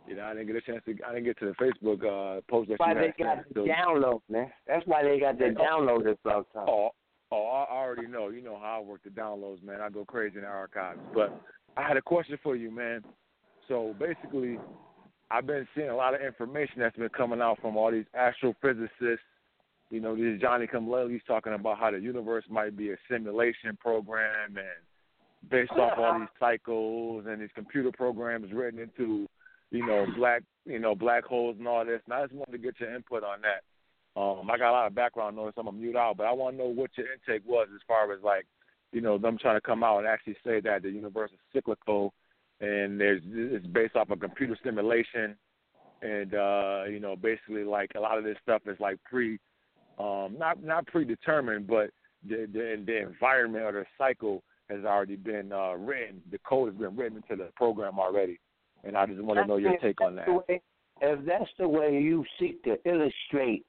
you 0.07 0.17
know, 0.17 0.25
I 0.25 0.35
didn't 0.35 0.49
get 0.49 0.57
a 0.57 0.61
chance 0.61 0.83
to. 0.87 0.97
I 1.07 1.13
didn't 1.13 1.25
get 1.25 1.39
to 1.39 1.47
the 1.47 1.53
Facebook 1.53 2.03
uh, 2.03 2.41
post 2.51 2.69
that 2.69 2.79
That's 2.79 2.81
why 2.81 2.93
you 2.93 3.13
they 3.17 3.25
got 3.25 3.55
the 3.55 3.61
download, 3.61 4.21
man. 4.29 4.51
That's 4.67 4.87
why 4.87 5.03
they 5.03 5.21
got 5.21 5.39
the 5.39 5.55
download 5.57 6.05
this 6.05 6.17
blog 6.25 6.45
time. 6.53 6.67
Oh, 6.69 6.91
oh, 7.31 7.67
I 7.69 7.73
already 7.73 8.09
know. 8.09 8.29
You 8.29 8.43
know 8.43 8.59
how 8.61 8.81
I 8.81 8.85
work 8.85 9.03
the 9.05 9.11
downloads, 9.11 9.63
man. 9.63 9.81
I 9.81 9.91
go 9.91 10.05
crazy 10.05 10.37
in 10.37 10.43
the 10.43 10.49
archives. 10.49 11.01
But 11.15 11.41
I 11.77 11.87
had 11.87 11.97
a 11.97 12.03
question 12.03 12.39
for 12.43 12.57
you, 12.57 12.71
man. 12.71 13.03
So 13.69 13.95
basically, 13.99 14.59
I've 15.31 15.47
been 15.47 15.67
seeing 15.75 15.89
a 15.89 15.97
lot 15.97 16.15
of 16.15 16.21
information 16.21 16.81
that's 16.81 16.97
been 16.97 17.09
coming 17.09 17.41
out 17.41 17.59
from 17.61 17.77
all 17.77 17.91
these 17.91 18.05
astrophysicists. 18.19 19.19
You 19.91 20.01
know, 20.01 20.17
this 20.17 20.41
Johnny 20.41 20.67
Come 20.67 20.91
Lately's 20.91 21.23
talking 21.27 21.55
about 21.55 21.79
how 21.79 21.91
the 21.91 21.99
universe 21.99 22.45
might 22.51 22.77
be 22.77 22.91
a 22.91 22.97
simulation 23.11 23.77
program, 23.79 24.57
and 24.57 25.51
based 25.51 25.73
off 25.73 25.99
all 25.99 26.19
these 26.19 26.29
cycles 26.41 27.25
and 27.29 27.41
these 27.41 27.51
computer 27.55 27.93
programs 27.93 28.53
written 28.53 28.81
into, 28.81 29.27
you 29.73 29.85
know, 29.87 30.07
black, 30.17 30.43
you 30.67 30.79
know, 30.79 30.95
black 30.95 31.25
holes 31.25 31.57
and 31.59 31.67
all 31.67 31.85
this. 31.85 32.01
And 32.05 32.15
I 32.15 32.23
just 32.23 32.35
wanted 32.35 32.53
to 32.53 32.59
get 32.59 32.79
your 32.79 32.95
input 32.95 33.25
on 33.25 33.39
that. 33.41 33.63
Um, 34.21 34.51
I 34.51 34.59
got 34.59 34.71
a 34.71 34.73
lot 34.73 34.87
of 34.87 34.95
background 34.95 35.37
noise, 35.37 35.53
so 35.55 35.63
I'm 35.63 35.67
gonna 35.67 35.79
mute 35.79 35.97
out, 35.97 36.19
but 36.19 36.27
I 36.27 36.33
want 36.33 36.57
to 36.57 36.63
know 36.63 36.69
what 36.69 36.91
your 36.97 37.07
intake 37.13 37.49
was 37.49 37.69
as 37.75 37.81
far 37.89 38.13
as 38.13 38.21
like, 38.23 38.47
you 38.93 39.01
know, 39.01 39.17
them 39.17 39.39
trying 39.39 39.57
to 39.57 39.61
come 39.63 39.83
out 39.83 39.99
and 39.99 40.07
actually 40.07 40.37
say 40.45 40.61
that 40.61 40.83
the 40.83 40.91
universe 40.91 41.31
is 41.33 41.39
cyclical, 41.51 42.13
and 42.61 43.01
there's 43.01 43.23
it's 43.25 43.67
based 43.69 43.97
off 43.97 44.11
of 44.11 44.21
computer 44.21 44.57
simulation, 44.63 45.35
and 46.03 46.35
uh, 46.35 46.83
you 46.91 47.01
know, 47.01 47.17
basically 47.17 47.65
like 47.65 47.93
a 47.97 48.01
lot 48.01 48.19
of 48.19 48.25
this 48.25 48.37
stuff 48.43 48.61
is 48.67 48.79
like 48.79 48.99
pre, 49.03 49.39
um, 49.99 50.37
not 50.39 50.63
not 50.63 50.87
predetermined, 50.89 51.67
but 51.67 51.89
the 52.29 52.47
the, 52.53 52.83
the 52.85 53.01
environment 53.01 53.65
or 53.65 53.73
the 53.73 53.87
cycle 53.97 54.43
has 54.69 54.85
already 54.85 55.17
been 55.17 55.53
uh, 55.53 55.73
written. 55.73 56.21
The 56.31 56.39
code 56.41 56.69
has 56.69 56.79
been 56.79 56.95
written 56.95 57.23
into 57.27 57.43
the 57.43 57.51
program 57.57 57.99
already, 57.99 58.39
and 58.85 58.97
I 58.97 59.07
just 59.07 59.21
want 59.21 59.39
to 59.41 59.47
know 59.47 59.57
your 59.57 59.79
take 59.79 60.01
on 60.01 60.17
that. 60.17 60.29
way- 60.49 60.61
If 61.01 61.25
that's 61.25 61.51
the 61.59 61.69
way 61.69 62.01
you 62.01 62.25
seek 62.39 62.63
to 62.65 62.77
illustrate 62.89 63.67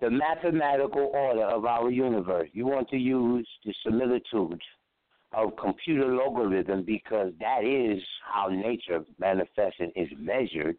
the 0.00 0.10
mathematical 0.10 1.10
order 1.14 1.42
of 1.42 1.64
our 1.64 1.90
universe, 1.90 2.48
you 2.52 2.66
want 2.66 2.88
to 2.90 2.96
use 2.96 3.48
the 3.64 3.74
similitude 3.84 4.60
of 5.32 5.56
computer 5.56 6.06
logarithm 6.06 6.84
because 6.84 7.32
that 7.40 7.64
is 7.64 8.02
how 8.24 8.48
nature 8.48 9.04
manifests 9.18 9.80
and 9.80 9.92
is 9.96 10.08
measured 10.18 10.76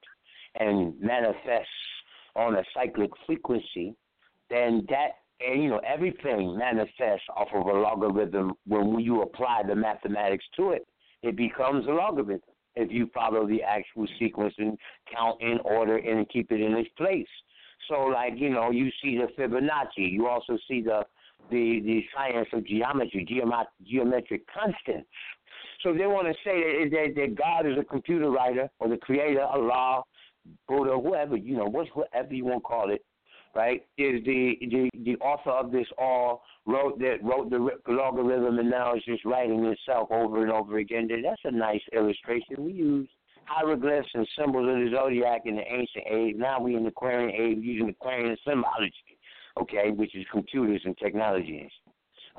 and 0.56 1.00
manifests 1.00 1.70
on 2.36 2.56
a 2.56 2.64
cyclic 2.74 3.12
frequency, 3.26 3.94
then 4.50 4.86
that 4.90 5.12
and 5.42 5.64
you 5.64 5.70
know 5.70 5.80
everything 5.80 6.58
manifests 6.58 7.26
off 7.36 7.48
of 7.54 7.66
a 7.66 7.72
logarithm 7.74 8.54
when 8.68 9.00
you 9.00 9.22
apply 9.22 9.64
the 9.68 9.76
mathematics 9.76 10.46
to 10.56 10.72
it. 10.72 10.86
It 11.24 11.36
becomes 11.36 11.86
a 11.88 11.92
logarithm 11.92 12.42
if 12.80 12.92
you 12.92 13.10
follow 13.14 13.48
the 13.48 13.62
actual 13.62 14.08
sequence 14.18 14.54
and 14.58 14.78
count 15.14 15.42
in 15.42 15.60
order 15.64 15.98
and 15.98 16.28
keep 16.30 16.52
it 16.52 16.62
in 16.62 16.74
its 16.74 16.90
place. 16.98 17.28
So, 17.88 18.04
like 18.04 18.34
you 18.38 18.50
know, 18.50 18.72
you 18.72 18.90
see 19.02 19.18
the 19.18 19.28
Fibonacci. 19.38 20.12
You 20.12 20.28
also 20.28 20.58
see 20.68 20.82
the 20.82 21.04
the 21.50 21.82
the 21.82 22.04
science 22.16 22.48
of 22.54 22.66
geometry, 22.66 23.26
geomet- 23.26 23.66
geometric 23.86 24.42
constants. 24.48 25.08
So 25.84 25.94
they 25.94 26.08
want 26.08 26.28
to 26.28 26.34
say 26.44 26.90
that, 26.90 26.90
that 26.92 27.22
that 27.22 27.36
God 27.36 27.66
is 27.66 27.78
a 27.80 27.84
computer 27.84 28.30
writer 28.30 28.70
or 28.80 28.90
the 28.90 28.98
creator, 28.98 29.42
Allah, 29.42 30.04
Buddha, 30.68 31.00
whoever 31.02 31.36
you 31.38 31.58
know, 31.58 31.66
what 31.66 31.88
whatever 31.94 32.34
you 32.34 32.46
want 32.46 32.58
to 32.58 32.68
call 32.68 32.92
it, 32.92 33.04
right? 33.60 33.82
Is 33.98 34.24
the 34.24 34.56
the 34.62 34.90
the 35.04 35.18
author 35.18 35.52
of 35.52 35.70
this 35.70 35.88
all 35.98 36.44
wrote 36.66 36.98
that 37.00 37.18
wrote 37.22 37.50
the 37.50 37.60
logarithm 37.92 38.58
and 38.58 38.70
now 38.70 38.96
is 38.96 39.04
just 39.04 39.26
writing 39.26 39.66
itself 39.66 40.08
over 40.12 40.44
and 40.44 40.52
over 40.52 40.78
again. 40.78 41.10
That's 41.10 41.42
a 41.44 41.52
nice 41.52 41.82
illustration. 41.92 42.56
We 42.60 42.72
use 42.72 43.10
hieroglyphs 43.44 44.08
and 44.14 44.26
symbols 44.38 44.70
of 44.70 44.76
the 44.76 44.90
zodiac 44.96 45.42
in 45.44 45.58
the 45.58 45.64
ancient 45.70 46.06
age. 46.10 46.36
Now 46.38 46.62
we 46.62 46.78
in 46.78 46.84
the 46.84 46.90
Aquarian 46.90 47.32
age 47.32 47.58
using 47.60 47.90
Aquarian 47.90 48.38
symbology, 48.48 48.94
okay, 49.60 49.92
which 49.92 50.16
is 50.16 50.26
computers 50.32 50.82
and 50.86 50.98
technologies. 50.98 51.72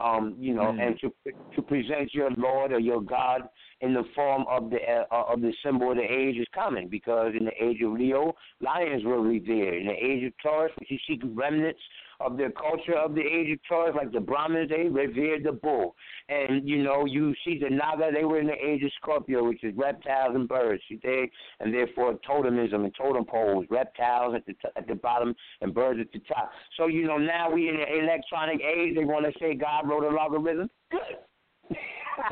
Um, 0.00 0.34
you 0.38 0.54
know, 0.54 0.72
Mm. 0.72 0.86
and 0.86 1.00
to 1.00 1.12
to 1.54 1.62
present 1.62 2.14
your 2.14 2.30
Lord 2.32 2.72
or 2.72 2.78
your 2.78 3.02
God 3.02 3.48
in 3.80 3.92
the 3.94 4.04
form 4.14 4.44
of 4.48 4.70
the 4.70 4.78
uh, 5.12 5.24
of 5.32 5.40
the 5.40 5.52
symbol 5.62 5.90
of 5.90 5.96
the 5.96 6.02
age 6.02 6.36
is 6.36 6.46
coming 6.54 6.88
because 6.88 7.34
in 7.38 7.44
the 7.44 7.62
age 7.62 7.82
of 7.82 7.92
Leo, 7.92 8.34
lions 8.60 9.04
were 9.04 9.20
revered. 9.20 9.74
In 9.74 9.86
the 9.86 10.04
age 10.04 10.24
of 10.24 10.32
Taurus, 10.42 10.72
which 10.78 10.90
you 10.90 10.98
see 11.06 11.20
remnants 11.22 11.80
of 12.20 12.36
their 12.36 12.50
culture 12.50 12.94
of 12.96 13.14
the 13.14 13.22
age 13.22 13.50
of 13.52 13.58
Taurus, 13.68 13.94
like 13.96 14.12
the 14.12 14.20
Brahmins, 14.20 14.68
they 14.70 14.84
revered 14.88 15.42
the 15.44 15.52
bull. 15.52 15.96
And 16.28 16.68
you 16.68 16.82
know, 16.82 17.04
you 17.06 17.34
see 17.44 17.58
the 17.58 17.70
Naga, 17.70 18.10
they 18.12 18.24
were 18.24 18.38
in 18.38 18.46
the 18.46 18.52
age 18.54 18.82
of 18.82 18.90
Scorpio, 19.00 19.42
which 19.44 19.64
is 19.64 19.74
reptiles 19.76 20.34
and 20.34 20.46
birds. 20.48 20.82
You 20.88 20.98
dig? 20.98 21.30
And 21.60 21.72
therefore, 21.74 22.18
totemism 22.28 22.84
and 22.84 22.94
totem 22.96 23.24
poles, 23.24 23.66
reptiles 23.70 24.34
at 24.36 24.44
the 24.46 24.52
t- 24.52 24.68
at 24.76 24.86
the 24.86 24.94
bottom 24.94 25.34
and 25.62 25.74
birds 25.74 25.98
at 26.00 26.12
the 26.12 26.20
top. 26.32 26.50
So 26.76 26.86
you 26.86 27.06
know, 27.06 27.18
now 27.18 27.50
we 27.50 27.68
in 27.68 27.76
the 27.76 27.98
electronic 28.04 28.60
age. 28.60 28.94
They 28.94 29.04
want 29.04 29.26
to 29.26 29.32
say 29.40 29.54
God 29.54 29.88
wrote 29.88 30.04
a 30.04 30.08
logarithm. 30.14 30.68
Good. 30.90 31.76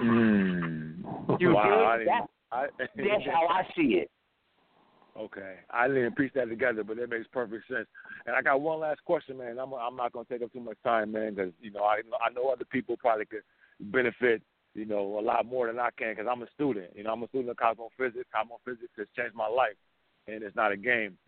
Mm. 0.01 0.95
You 1.41 1.53
wow, 1.55 1.97
dig? 1.97 2.07
didn't- 2.09 2.31
I, 2.51 2.67
That's 2.79 3.25
how 3.31 3.47
I 3.49 3.63
see 3.77 4.01
it. 4.03 4.11
Okay, 5.19 5.57
I 5.71 5.89
didn't 5.89 6.17
piece 6.17 6.31
that 6.37 6.49
together, 6.49 6.85
but 6.85 6.97
that 6.97 7.11
makes 7.11 7.27
perfect 7.33 7.67
sense. 7.67 7.89
And 8.27 8.37
I 8.37 8.43
got 8.43 8.61
one 8.61 8.81
last 8.81 9.05
question, 9.05 9.39
man. 9.39 9.59
I'm 9.59 9.73
I'm 9.75 9.97
not 9.97 10.13
gonna 10.13 10.27
take 10.31 10.43
up 10.43 10.53
too 10.53 10.61
much 10.61 10.77
time, 10.85 11.13
man, 11.13 11.35
because 11.35 11.53
you 11.61 11.73
know 11.73 11.83
I 11.83 12.03
I 12.25 12.31
know 12.33 12.49
other 12.49 12.65
people 12.65 12.97
probably 12.97 13.25
could 13.25 13.43
benefit, 13.81 14.43
you 14.75 14.85
know, 14.85 15.19
a 15.19 15.23
lot 15.23 15.45
more 15.45 15.67
than 15.67 15.79
I 15.79 15.89
can, 15.99 16.11
because 16.11 16.27
I'm 16.31 16.43
a 16.43 16.51
student. 16.55 16.91
You 16.95 17.03
know, 17.03 17.13
I'm 17.13 17.23
a 17.23 17.29
student 17.29 17.51
of 17.51 17.57
cosmophysics. 17.57 18.27
Cosmophysics 18.33 18.93
has 18.97 19.09
changed 19.17 19.35
my 19.35 19.49
life, 19.49 19.77
and 20.29 20.43
it's 20.43 20.55
not 20.55 20.73
a 20.73 20.77
game. 20.77 21.19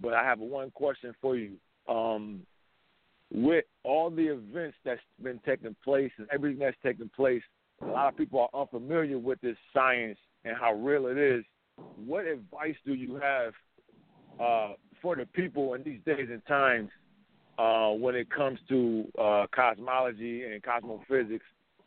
But 0.00 0.14
I 0.14 0.22
have 0.24 0.38
one 0.38 0.70
question 0.70 1.12
for 1.20 1.36
you. 1.36 1.54
Um, 1.88 2.42
with 3.32 3.64
all 3.82 4.10
the 4.10 4.26
events 4.26 4.76
that's 4.84 5.00
been 5.22 5.40
taking 5.44 5.74
place 5.82 6.12
and 6.18 6.28
everything 6.32 6.60
that's 6.60 6.76
taking 6.82 7.10
place, 7.16 7.42
a 7.80 7.86
lot 7.86 8.08
of 8.08 8.16
people 8.16 8.48
are 8.52 8.60
unfamiliar 8.60 9.18
with 9.18 9.40
this 9.40 9.56
science 9.72 10.18
and 10.44 10.56
how 10.56 10.74
real 10.74 11.06
it 11.06 11.18
is. 11.18 11.44
What 12.04 12.26
advice 12.26 12.76
do 12.84 12.94
you 12.94 13.16
have 13.16 13.52
uh, 14.40 14.74
for 15.00 15.16
the 15.16 15.26
people 15.26 15.74
in 15.74 15.82
these 15.82 16.00
days 16.04 16.28
and 16.30 16.44
times 16.46 16.90
uh, 17.58 17.90
when 17.90 18.14
it 18.14 18.30
comes 18.30 18.58
to 18.68 19.04
uh, 19.20 19.46
cosmology 19.54 20.44
and 20.44 20.62
cosmophysics 20.62 21.44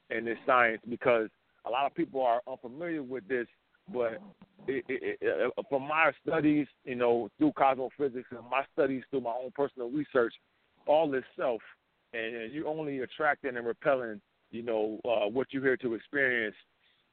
and 0.09 0.27
this 0.27 0.37
science? 0.45 0.81
Because 0.89 1.29
a 1.65 1.69
lot 1.69 1.85
of 1.85 1.95
people 1.95 2.21
are 2.21 2.41
unfamiliar 2.47 3.03
with 3.03 3.27
this, 3.27 3.47
but 3.93 4.21
it, 4.67 4.83
it, 4.87 5.17
it, 5.21 5.51
uh, 5.57 5.61
from 5.69 5.83
my 5.83 6.11
studies, 6.25 6.67
you 6.83 6.95
know, 6.95 7.29
through 7.37 7.53
cosmophysics 7.53 8.29
and 8.31 8.49
my 8.49 8.63
studies 8.73 9.03
through 9.09 9.21
my 9.21 9.31
own 9.31 9.51
personal 9.55 9.89
research, 9.89 10.33
all 10.87 11.09
this 11.09 11.23
self, 11.37 11.61
and 12.13 12.51
you're 12.53 12.67
only 12.67 12.99
attracting 12.99 13.57
and 13.57 13.65
repelling, 13.65 14.21
you 14.51 14.63
know, 14.63 14.99
uh, 15.05 15.27
what 15.27 15.47
you're 15.51 15.63
here 15.63 15.77
to 15.77 15.93
experience. 15.93 16.55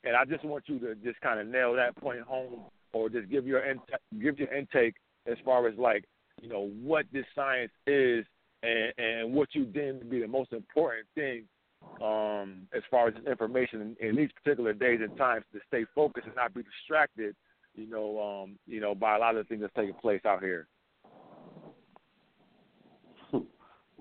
And 0.05 0.17
I 0.17 0.25
just 0.25 0.45
want 0.45 0.65
you 0.67 0.79
to 0.81 0.95
just 0.97 1.21
kind 1.21 1.41
of 1.41 1.47
nail 1.47 1.75
that 1.75 1.97
point 1.97 2.21
home, 2.23 2.61
or 2.93 3.09
just 3.09 3.29
give 3.31 3.47
your 3.47 3.61
in- 3.61 3.81
give 4.21 4.39
your 4.39 4.53
intake 4.53 4.97
as 5.27 5.37
far 5.45 5.67
as 5.69 5.77
like, 5.79 6.05
you 6.41 6.49
know, 6.49 6.69
what 6.83 7.07
this 7.13 7.27
science 7.35 7.73
is, 7.87 8.25
and 8.63 8.93
and 8.99 9.33
what 9.33 9.55
you 9.55 9.65
deem 9.65 10.01
to 10.01 10.05
be 10.05 10.21
the 10.21 10.29
most 10.29 10.53
important 10.53 11.07
thing, 11.15 11.45
um, 12.01 12.67
as 12.75 12.83
far 12.91 13.09
as 13.09 13.15
information 13.27 13.97
in, 14.01 14.09
in 14.09 14.17
these 14.17 14.31
particular 14.33 14.73
days 14.73 15.01
and 15.03 15.17
times 15.17 15.45
to 15.53 15.61
stay 15.69 15.85
focused 15.95 16.27
and 16.27 16.37
not 16.37 16.55
be 16.55 16.63
distracted, 16.63 17.37
you 17.75 17.87
know, 17.89 18.21
um, 18.21 18.59
you 18.67 18.81
know, 18.81 18.95
by 18.95 19.17
a 19.17 19.19
lot 19.19 19.37
of 19.37 19.45
the 19.45 19.49
things 19.49 19.63
that's 19.63 19.75
taking 19.75 19.95
place 19.95 20.21
out 20.27 20.43
here. 20.43 20.67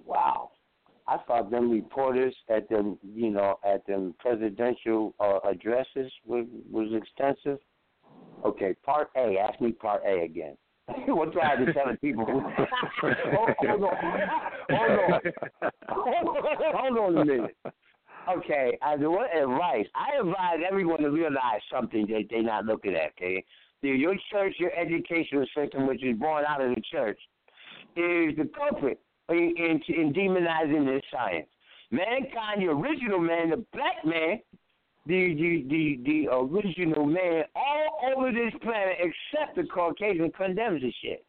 Wow. 0.04 0.52
I 1.12 1.18
thought 1.28 1.52
them 1.52 1.70
reporters 1.70 2.34
at 2.50 2.70
them, 2.70 2.98
you 3.04 3.32
know, 3.32 3.60
at 3.66 3.86
them 3.86 4.16
presidential 4.20 5.14
uh, 5.20 5.40
addresses 5.44 6.10
was 6.26 6.46
was 6.72 6.88
extensive. 6.94 7.60
Okay, 8.46 8.74
part 8.86 9.10
A. 9.18 9.38
Ask 9.38 9.60
me 9.60 9.74
part 9.74 10.04
A 10.08 10.22
again. 10.22 10.56
What's 11.08 11.36
I 11.36 11.66
be 11.66 11.74
telling 11.74 11.98
people? 11.98 12.26
hold, 12.26 12.46
hold 13.02 13.84
on, 13.84 13.96
hold 14.70 15.08
on, 15.12 15.22
hold 15.90 16.98
on 16.98 17.18
a 17.18 17.26
minute. 17.26 17.58
Okay, 18.30 18.78
do 18.98 19.12
what 19.12 19.36
advice? 19.36 19.88
I 19.94 20.18
advise 20.18 20.60
everyone 20.66 21.02
to 21.02 21.10
realize 21.10 21.60
something 21.70 22.08
that 22.08 22.28
they're 22.30 22.42
not 22.42 22.66
looking 22.66 22.96
at. 22.96 23.12
Okay, 23.18 23.44
your 23.82 24.16
church, 24.32 24.56
your 24.60 24.72
educational 24.80 25.46
system, 25.58 25.88
which 25.88 26.06
is 26.06 26.18
born 26.18 26.46
out 26.48 26.62
of 26.62 26.74
the 26.74 26.82
church, 26.90 27.20
is 27.98 28.34
the 28.38 28.50
culprit 28.56 29.02
in, 29.32 29.54
in, 29.58 29.82
in 29.96 30.14
demonizing 30.14 30.86
this 30.86 31.04
science. 31.12 31.48
Mankind, 31.92 32.62
the 32.62 32.68
original 32.68 33.20
man, 33.20 33.50
the 33.50 33.66
black 33.74 34.06
man, 34.06 34.40
the 35.08 35.34
the 35.34 35.66
the, 35.70 36.00
the 36.06 36.32
original 36.32 37.06
man 37.06 37.44
all 37.56 38.16
over 38.16 38.32
this 38.32 38.54
planet 38.62 38.98
except 39.00 39.56
the 39.56 39.64
Caucasian 39.64 40.32
condemns 40.32 40.82
this 40.82 40.94
shit. 41.02 41.26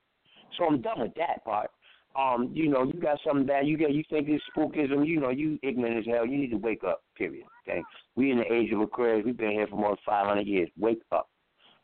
So 0.57 0.67
I'm 0.67 0.81
done 0.83 1.01
with 1.01 1.15
that 1.17 1.45
part. 1.45 1.71
Um, 2.15 2.51
you 2.53 2.69
know, 2.69 2.85
you 2.85 3.01
got 3.01 3.19
something 3.27 3.47
bad, 3.47 3.67
you 3.67 3.79
got 3.79 3.95
you 3.95 4.05
think 4.11 4.29
it's 4.29 4.45
spookism, 4.55 5.07
you 5.07 5.19
know, 5.19 5.31
you 5.31 5.59
ignorant 5.63 5.99
as 5.99 6.05
hell, 6.07 6.27
you 6.27 6.37
need 6.37 6.51
to 6.51 6.59
wake 6.59 6.85
up, 6.85 7.03
period. 7.17 7.47
Okay? 7.67 7.83
We 8.17 8.31
in 8.31 8.39
the 8.39 8.53
age 8.53 8.71
of 8.71 8.81
Aquarius, 8.81 9.25
we've 9.25 9.37
been 9.37 9.53
here 9.53 9.67
for 9.67 9.77
more 9.77 9.91
than 9.91 9.99
five 10.05 10.27
hundred 10.27 10.47
years. 10.47 10.69
Wake 10.79 11.01
up. 11.11 11.31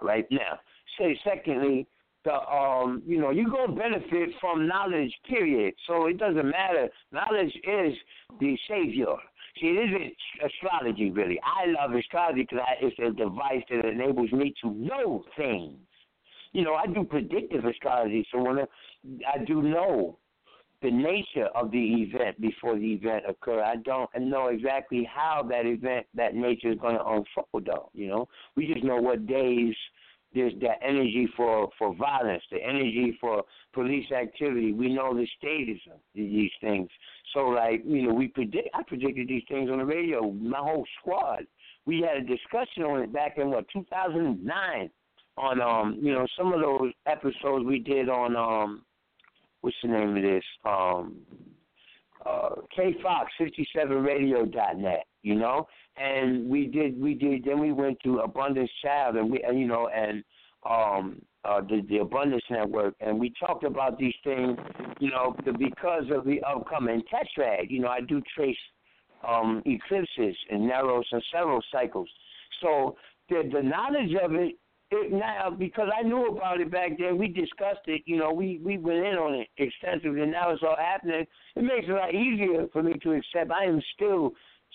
Right 0.02 0.26
now. 0.30 0.60
Say 0.98 1.18
secondly, 1.24 1.86
the 2.24 2.34
um 2.34 3.02
you 3.06 3.20
know, 3.20 3.30
you're 3.30 3.50
gonna 3.50 3.72
benefit 3.72 4.30
from 4.40 4.66
knowledge, 4.66 5.12
period. 5.28 5.74
So 5.86 6.06
it 6.06 6.18
doesn't 6.18 6.50
matter. 6.50 6.88
Knowledge 7.12 7.54
is 7.56 7.94
the 8.40 8.56
savior. 8.68 9.14
See, 9.60 9.68
it 9.68 9.90
isn't 9.90 10.14
astrology 10.44 11.10
really. 11.10 11.40
I 11.42 11.66
love 11.66 11.94
astrology 11.94 12.46
because 12.48 12.64
it's 12.80 12.98
a 12.98 13.10
device 13.10 13.62
that 13.70 13.86
enables 13.86 14.32
me 14.32 14.54
to 14.62 14.70
know 14.70 15.24
things. 15.36 15.78
You 16.52 16.64
know, 16.64 16.74
I 16.74 16.86
do 16.86 17.04
predictive 17.04 17.64
astrology, 17.64 18.26
so 18.32 18.42
when 18.42 18.60
I, 18.60 18.64
I 19.34 19.44
do 19.44 19.62
know 19.62 20.18
the 20.82 20.90
nature 20.90 21.46
of 21.54 21.70
the 21.70 21.78
event 21.78 22.40
before 22.40 22.78
the 22.78 22.92
event 22.92 23.24
occur. 23.28 23.62
I 23.62 23.76
don't 23.76 24.08
know 24.20 24.46
exactly 24.46 25.08
how 25.12 25.44
that 25.48 25.66
event, 25.66 26.06
that 26.14 26.34
nature 26.34 26.70
is 26.70 26.78
going 26.78 26.96
to 26.96 27.04
unfold, 27.04 27.66
though. 27.66 27.90
You 27.94 28.08
know, 28.08 28.28
we 28.54 28.72
just 28.72 28.84
know 28.84 28.96
what 28.96 29.26
days 29.26 29.74
there's 30.34 30.52
that 30.60 30.78
energy 30.82 31.28
for 31.36 31.70
for 31.78 31.94
violence, 31.94 32.42
the 32.50 32.62
energy 32.62 33.16
for 33.20 33.44
police 33.72 34.10
activity. 34.12 34.72
We 34.72 34.92
know 34.92 35.14
the 35.14 35.26
status 35.38 35.80
of 35.92 36.00
these 36.14 36.50
things. 36.60 36.88
So, 37.34 37.48
like 37.48 37.82
you 37.84 38.02
know, 38.02 38.14
we 38.14 38.28
predict. 38.28 38.68
I 38.74 38.82
predicted 38.82 39.28
these 39.28 39.44
things 39.48 39.70
on 39.70 39.78
the 39.78 39.84
radio. 39.84 40.30
My 40.30 40.58
whole 40.58 40.86
squad. 41.00 41.46
We 41.86 42.00
had 42.00 42.22
a 42.22 42.26
discussion 42.26 42.82
on 42.82 43.00
it 43.00 43.12
back 43.12 43.38
in 43.38 43.50
what 43.50 43.64
2009 43.72 44.90
on 45.38 45.60
um 45.60 45.98
you 46.02 46.12
know 46.12 46.26
some 46.36 46.52
of 46.52 46.60
those 46.60 46.92
episodes 47.06 47.64
we 47.64 47.78
did 47.78 48.08
on 48.08 48.36
um 48.36 48.82
what's 49.60 49.76
the 49.82 49.88
name 49.88 50.16
of 50.16 50.22
this 50.22 50.44
um 50.64 51.16
uh 52.26 52.50
K 52.74 52.94
Fox 53.02 53.30
57radio.net 53.40 55.06
you 55.22 55.34
know 55.36 55.66
and 56.00 56.48
we 56.48 56.66
did 56.66 57.00
we 57.00 57.14
did 57.14 57.44
then 57.44 57.60
we 57.60 57.72
went 57.72 57.98
to 58.04 58.18
Abundance 58.20 58.70
Child 58.82 59.16
and 59.16 59.30
we 59.30 59.42
and, 59.42 59.58
you 59.58 59.66
know 59.66 59.88
and 59.88 60.22
um 60.68 61.20
uh 61.44 61.60
the 61.60 61.82
the 61.88 61.98
Abundance 61.98 62.44
Network 62.50 62.94
and 63.00 63.18
we 63.18 63.32
talked 63.38 63.64
about 63.64 63.98
these 63.98 64.14
things 64.24 64.58
you 65.00 65.10
know 65.10 65.34
because 65.58 66.04
of 66.14 66.24
the 66.24 66.40
upcoming 66.42 67.02
tetrad 67.12 67.70
you 67.70 67.80
know 67.80 67.88
I 67.88 68.00
do 68.00 68.22
trace 68.34 68.56
um 69.26 69.62
eclipses 69.66 70.36
and 70.50 70.70
Neros 70.70 71.04
and 71.12 71.22
several 71.32 71.60
cycles 71.72 72.08
so 72.60 72.96
the 73.28 73.48
the 73.52 73.62
knowledge 73.62 74.14
of 74.22 74.34
it 74.34 74.56
it 74.90 75.12
now 75.12 75.50
because 75.50 75.88
I 75.94 76.02
knew 76.02 76.28
about 76.28 76.60
it 76.60 76.70
back 76.70 76.92
then. 76.98 77.18
We 77.18 77.28
discussed 77.28 77.86
it. 77.86 78.02
You 78.06 78.16
know, 78.16 78.32
we 78.32 78.58
we 78.64 78.78
went 78.78 79.04
in 79.04 79.16
on 79.16 79.34
it 79.34 79.48
extensively. 79.58 80.22
And 80.22 80.32
now 80.32 80.50
it's 80.50 80.62
all 80.62 80.76
happening. 80.78 81.26
It 81.56 81.62
makes 81.62 81.86
it 81.86 81.90
a 81.90 81.94
lot 81.94 82.14
easier 82.14 82.66
for 82.72 82.82
me 82.82 82.94
to 83.02 83.12
accept. 83.12 83.50
I 83.50 83.64
am 83.64 83.82
still 83.94 84.32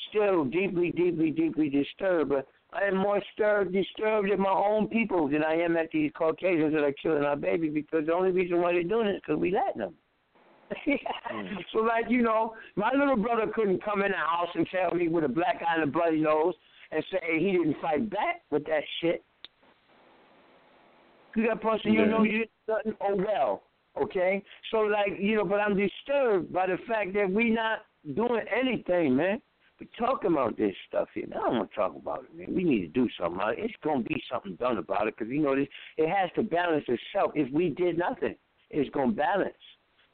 still 0.10 0.46
deeply, 0.46 0.92
deeply, 0.92 1.32
deeply 1.32 1.70
disturbed. 1.70 2.30
But 2.30 2.48
I 2.74 2.86
am 2.86 2.98
more 2.98 3.20
disturbed 3.20 3.74
disturbed 3.74 4.32
at 4.32 4.40
my 4.40 4.50
own 4.50 4.88
people 4.88 5.28
than 5.28 5.44
I 5.44 5.56
am 5.56 5.78
at 5.78 5.90
these 5.92 6.12
Caucasians 6.18 6.74
that 6.74 6.84
are 6.84 6.94
killing 7.02 7.24
our 7.24 7.36
babies 7.36 7.74
Because 7.74 8.06
the 8.08 8.14
only 8.14 8.32
reason 8.32 8.62
why 8.62 8.74
they're 8.74 8.84
doing 8.84 9.08
it 9.08 9.16
is 9.16 9.22
because 9.26 9.40
we 9.40 9.52
let 9.52 9.78
them. 9.78 9.94
mm. 10.88 10.98
So, 11.74 11.80
like 11.80 12.06
you 12.10 12.22
know, 12.22 12.56
my 12.76 12.92
little 12.98 13.18
brother 13.18 13.52
couldn't 13.54 13.84
come 13.84 14.02
in 14.02 14.12
the 14.12 14.18
house 14.18 14.50
and 14.56 14.68
tell 14.72 14.96
me 14.98 15.08
with 15.08 15.24
a 15.24 15.30
black 15.30 15.62
eye 15.62 15.76
and 15.76 15.84
a 15.84 15.88
bloody 15.88 16.22
nose 16.22 16.56
and 16.92 17.04
say 17.12 17.40
he 17.40 17.52
didn't 17.52 17.78
fight 17.82 18.10
back 18.10 18.42
with 18.52 18.66
that 18.66 18.84
shit. 19.02 19.24
You 21.36 21.48
got 21.48 21.62
person 21.62 21.94
you 21.94 22.06
know 22.06 22.24
you 22.24 22.40
did 22.40 22.50
nothing 22.68 22.94
oh 23.02 23.16
well. 23.16 23.64
Okay? 24.02 24.44
So 24.72 24.78
like, 24.78 25.14
you 25.20 25.36
know, 25.36 25.46
but 25.46 25.60
I'm 25.60 25.78
disturbed 25.78 26.52
by 26.52 26.68
the 26.68 26.78
fact 26.88 27.14
that 27.14 27.30
we're 27.30 27.54
not 27.54 27.80
doing 28.16 28.46
anything, 28.56 29.16
man. 29.16 29.42
We 29.84 30.06
talking 30.06 30.32
about 30.32 30.58
this 30.58 30.74
stuff 30.88 31.10
here. 31.14 31.26
I 31.36 31.40
don't 31.40 31.58
want 31.58 31.70
to 31.70 31.76
talk 31.76 31.94
about 31.96 32.24
it, 32.24 32.38
man. 32.38 32.56
We 32.56 32.64
need 32.64 32.82
to 32.82 32.88
do 32.88 33.10
something. 33.20 33.42
It's 33.58 33.74
going 33.84 34.04
to 34.04 34.08
be 34.08 34.24
something 34.32 34.56
done 34.56 34.78
about 34.78 35.08
it 35.08 35.16
because, 35.18 35.30
you 35.30 35.42
know, 35.42 35.56
this, 35.56 35.68
it 35.98 36.08
has 36.08 36.30
to 36.36 36.44
balance 36.44 36.86
itself. 36.88 37.32
If 37.36 37.52
we 37.52 37.70
did 37.70 37.98
nothing, 37.98 38.36
it's 38.70 38.90
going 38.92 39.10
to 39.10 39.16
balance. 39.16 39.54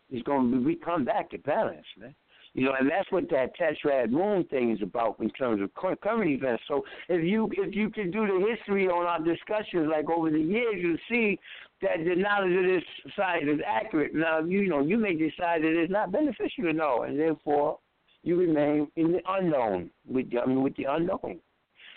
It's 0.10 0.24
going 0.24 0.52
to 0.52 0.58
we 0.64 0.76
come 0.76 1.06
back 1.06 1.30
to 1.32 1.38
balance, 1.38 1.86
man. 2.00 2.16
You 2.54 2.66
know, 2.66 2.74
and 2.80 2.90
that's 2.90 3.12
what 3.12 3.30
that 3.30 3.52
tetrad 3.60 4.10
moon 4.10 4.44
thing 4.46 4.72
is 4.72 4.82
about 4.82 5.20
in 5.20 5.30
terms 5.30 5.62
of 5.62 5.72
current 5.76 6.30
events. 6.32 6.64
So 6.68 6.84
if 7.08 7.24
you 7.24 7.48
if 7.52 7.76
you 7.76 7.92
can 7.92 8.10
do 8.10 8.26
the 8.26 8.44
history 8.50 8.88
on 8.88 9.06
our 9.06 9.20
discussions 9.20 9.88
like 9.92 10.10
over 10.10 10.32
the 10.32 10.40
years, 10.40 10.78
you'll 10.80 10.98
see 11.08 11.40
that 11.84 11.98
the 12.00 12.16
knowledge 12.16 12.58
of 12.58 12.64
this 12.64 12.84
science 13.16 13.46
is 13.48 13.60
accurate. 13.68 14.16
Now, 14.16 14.40
you 14.40 14.68
know, 14.68 14.82
you 14.82 14.98
may 14.98 15.14
decide 15.14 15.62
that 15.62 15.80
it's 15.80 15.92
not 15.92 16.12
beneficial 16.12 16.64
to 16.64 16.74
know, 16.74 17.04
and 17.04 17.20
therefore 17.20 17.78
you 18.24 18.38
remain 18.38 18.88
in 18.96 19.12
the 19.12 19.22
unknown 19.28 19.90
with 20.08 20.30
the, 20.32 20.40
I 20.40 20.46
mean, 20.46 20.64
with 20.64 20.76
the 20.76 20.86
unknown. 20.90 21.40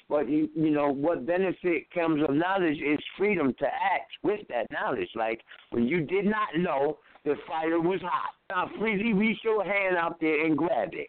But 0.09 0.29
you, 0.29 0.49
you 0.55 0.71
know 0.71 0.91
what 0.93 1.27
benefit 1.27 1.91
comes 1.93 2.23
of 2.29 2.35
knowledge 2.35 2.79
is 2.79 2.99
freedom 3.17 3.55
to 3.59 3.65
act 3.67 4.13
with 4.23 4.41
that 4.49 4.67
knowledge. 4.71 5.09
Like 5.15 5.41
when 5.71 5.87
you 5.87 6.05
did 6.05 6.27
not 6.27 6.49
know 6.57 6.99
the 7.25 7.37
fire 7.47 7.81
was 7.81 8.01
hot. 8.03 8.35
Now, 8.51 8.71
freely 8.79 9.13
reach 9.13 9.39
your 9.45 9.65
hand 9.65 9.97
out 9.97 10.21
there 10.21 10.45
and 10.45 10.57
grab 10.57 10.91
it. 10.93 11.09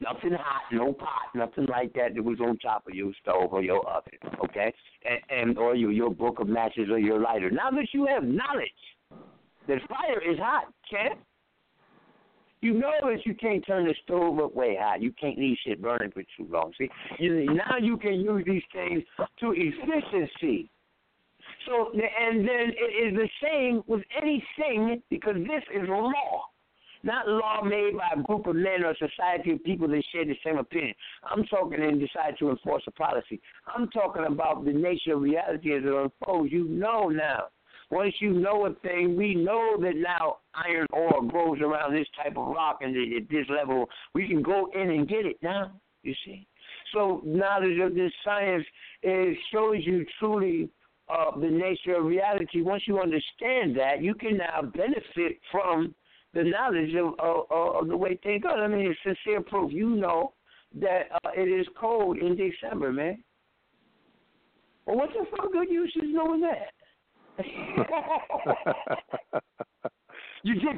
Nothing 0.00 0.32
hot, 0.38 0.62
no 0.72 0.92
pot, 0.92 1.34
nothing 1.34 1.66
like 1.70 1.92
that 1.94 2.14
that 2.14 2.22
was 2.22 2.38
on 2.40 2.58
top 2.58 2.86
of 2.86 2.94
your 2.94 3.12
stove 3.22 3.52
or 3.52 3.62
your 3.62 3.86
oven, 3.88 4.18
okay? 4.44 4.74
And, 5.04 5.20
and 5.30 5.58
or 5.58 5.74
your 5.74 5.92
your 5.92 6.10
book 6.10 6.40
of 6.40 6.48
matches 6.48 6.90
or 6.90 6.98
your 6.98 7.20
lighter. 7.20 7.50
Now 7.50 7.70
that 7.70 7.86
you 7.92 8.06
have 8.06 8.24
knowledge 8.24 8.68
that 9.68 9.78
fire 9.88 10.20
is 10.20 10.38
hot, 10.38 10.64
champ, 10.90 11.20
you 12.64 12.72
know 12.72 12.92
that 13.02 13.26
you 13.26 13.34
can't 13.34 13.64
turn 13.66 13.84
the 13.84 13.94
stove 14.04 14.38
up 14.38 14.54
way 14.54 14.76
hot. 14.80 15.02
You 15.02 15.12
can't 15.12 15.38
leave 15.38 15.58
shit 15.64 15.82
burning 15.82 16.10
for 16.10 16.22
too 16.22 16.48
long. 16.50 16.72
See, 16.78 16.88
you, 17.18 17.52
now 17.52 17.76
you 17.78 17.98
can 17.98 18.14
use 18.14 18.42
these 18.46 18.62
things 18.72 19.02
to 19.40 19.54
efficiency. 19.54 20.70
So, 21.66 21.92
and 21.92 22.40
then 22.40 22.72
it 22.76 23.14
is 23.14 23.14
the 23.14 23.28
same 23.42 23.82
with 23.86 24.02
anything 24.16 25.02
because 25.10 25.34
this 25.36 25.62
is 25.74 25.88
law. 25.88 26.46
Not 27.02 27.28
law 27.28 27.60
made 27.62 27.98
by 27.98 28.18
a 28.18 28.22
group 28.22 28.46
of 28.46 28.56
men 28.56 28.82
or 28.82 28.92
a 28.92 28.96
society 28.96 29.52
of 29.52 29.62
people 29.62 29.86
that 29.88 30.02
share 30.10 30.24
the 30.24 30.36
same 30.42 30.56
opinion. 30.56 30.94
I'm 31.30 31.44
talking 31.44 31.82
and 31.82 32.00
decide 32.00 32.36
to 32.38 32.48
enforce 32.48 32.82
a 32.86 32.92
policy. 32.92 33.42
I'm 33.76 33.88
talking 33.90 34.24
about 34.26 34.64
the 34.64 34.72
nature 34.72 35.14
of 35.14 35.20
reality 35.20 35.74
as 35.74 35.82
it 35.84 35.92
unfolds. 35.92 36.50
You 36.50 36.64
know 36.64 37.10
now. 37.10 37.48
Once 37.94 38.12
you 38.18 38.32
know 38.32 38.66
a 38.66 38.74
thing, 38.80 39.16
we 39.16 39.36
know 39.36 39.76
that 39.80 39.94
now 39.94 40.38
iron 40.52 40.84
ore 40.92 41.22
grows 41.28 41.60
around 41.60 41.94
this 41.94 42.08
type 42.16 42.36
of 42.36 42.48
rock 42.48 42.78
and 42.80 42.96
at 42.96 43.28
this 43.30 43.46
level, 43.48 43.88
we 44.14 44.26
can 44.26 44.42
go 44.42 44.68
in 44.74 44.90
and 44.90 45.08
get 45.08 45.24
it 45.24 45.36
now, 45.44 45.70
you 46.02 46.12
see. 46.24 46.44
So 46.92 47.22
knowledge 47.24 47.78
of 47.80 47.94
this 47.94 48.10
science 48.24 48.64
is 49.04 49.36
shows 49.52 49.76
you 49.84 50.04
truly 50.18 50.68
uh, 51.08 51.38
the 51.38 51.46
nature 51.46 51.94
of 51.94 52.06
reality, 52.06 52.62
once 52.62 52.82
you 52.86 52.98
understand 52.98 53.76
that, 53.76 54.02
you 54.02 54.12
can 54.16 54.38
now 54.38 54.62
benefit 54.62 55.38
from 55.52 55.94
the 56.32 56.42
knowledge 56.42 56.96
of, 56.96 57.14
of, 57.20 57.44
of 57.48 57.86
the 57.86 57.96
way 57.96 58.18
things 58.24 58.42
go. 58.42 58.48
I 58.48 58.66
mean, 58.66 58.90
it's 58.90 58.98
sincere 59.04 59.40
proof. 59.40 59.72
You 59.72 59.90
know 59.90 60.32
that 60.80 61.02
uh, 61.24 61.30
it 61.36 61.46
is 61.46 61.66
cold 61.78 62.18
in 62.18 62.36
December, 62.36 62.92
man. 62.92 63.22
Well, 64.84 64.96
what 64.96 65.10
the 65.10 65.24
fuck 65.30 65.52
good 65.52 65.70
use 65.70 65.92
is 65.94 66.08
knowing 66.08 66.40
that? 66.40 66.73
you 70.44 70.54
did 70.54 70.76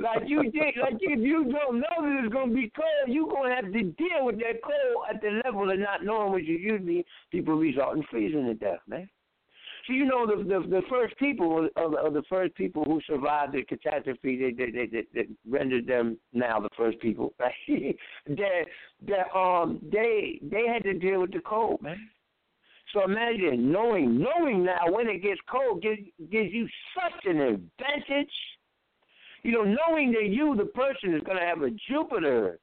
like 0.00 0.22
you 0.26 0.42
did 0.50 0.74
like 0.80 0.94
if 1.00 1.20
you 1.20 1.44
don't 1.44 1.78
know 1.80 1.96
that 2.00 2.22
it's 2.24 2.32
gonna 2.32 2.52
be 2.52 2.72
cold, 2.74 3.06
you're 3.06 3.28
gonna 3.30 3.54
have 3.54 3.66
to 3.66 3.82
deal 3.82 4.24
with 4.24 4.38
that 4.38 4.60
cold 4.64 5.04
at 5.08 5.20
the 5.20 5.40
level 5.44 5.70
of 5.70 5.78
not 5.78 6.04
knowing 6.04 6.32
what 6.32 6.44
you 6.44 6.56
usually 6.56 7.04
people 7.30 7.54
result 7.54 7.96
in 7.96 8.02
freezing 8.10 8.46
to 8.46 8.54
death, 8.54 8.80
man. 8.88 9.08
So 9.86 9.92
you 9.92 10.06
know 10.06 10.26
the 10.26 10.42
the, 10.42 10.60
the 10.68 10.82
first 10.88 11.16
people 11.18 11.68
of, 11.76 11.94
of 11.94 12.14
the 12.14 12.22
first 12.28 12.54
people 12.54 12.84
who 12.84 13.00
survived 13.06 13.52
the 13.52 13.62
catastrophe 13.64 14.38
that 14.38 14.56
that, 14.56 14.90
that, 14.92 15.04
that 15.14 15.26
rendered 15.48 15.86
them 15.86 16.18
now 16.32 16.58
the 16.58 16.70
first 16.76 16.98
people. 17.00 17.34
That 18.26 18.64
that 19.06 19.36
um 19.36 19.80
they 19.92 20.40
they 20.42 20.66
had 20.66 20.84
to 20.84 20.94
deal 20.94 21.20
with 21.20 21.32
the 21.32 21.40
cold, 21.40 21.82
man. 21.82 22.08
So 22.92 23.04
imagine 23.04 23.72
knowing, 23.72 24.18
knowing 24.18 24.64
now 24.64 24.90
when 24.90 25.08
it 25.08 25.22
gets 25.22 25.40
cold 25.50 25.82
gives 25.82 26.00
gives 26.30 26.52
you 26.52 26.68
such 26.94 27.24
an 27.24 27.40
advantage. 27.40 28.32
You 29.42 29.52
know, 29.52 29.64
knowing 29.64 30.12
that 30.12 30.28
you, 30.28 30.54
the 30.56 30.66
person, 30.66 31.14
is 31.14 31.22
going 31.22 31.38
to 31.38 31.44
have 31.44 31.62
a 31.62 31.70
Jupiter 31.88 32.58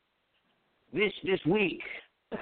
this 0.94 1.12
this 1.24 1.40
week. 1.46 1.82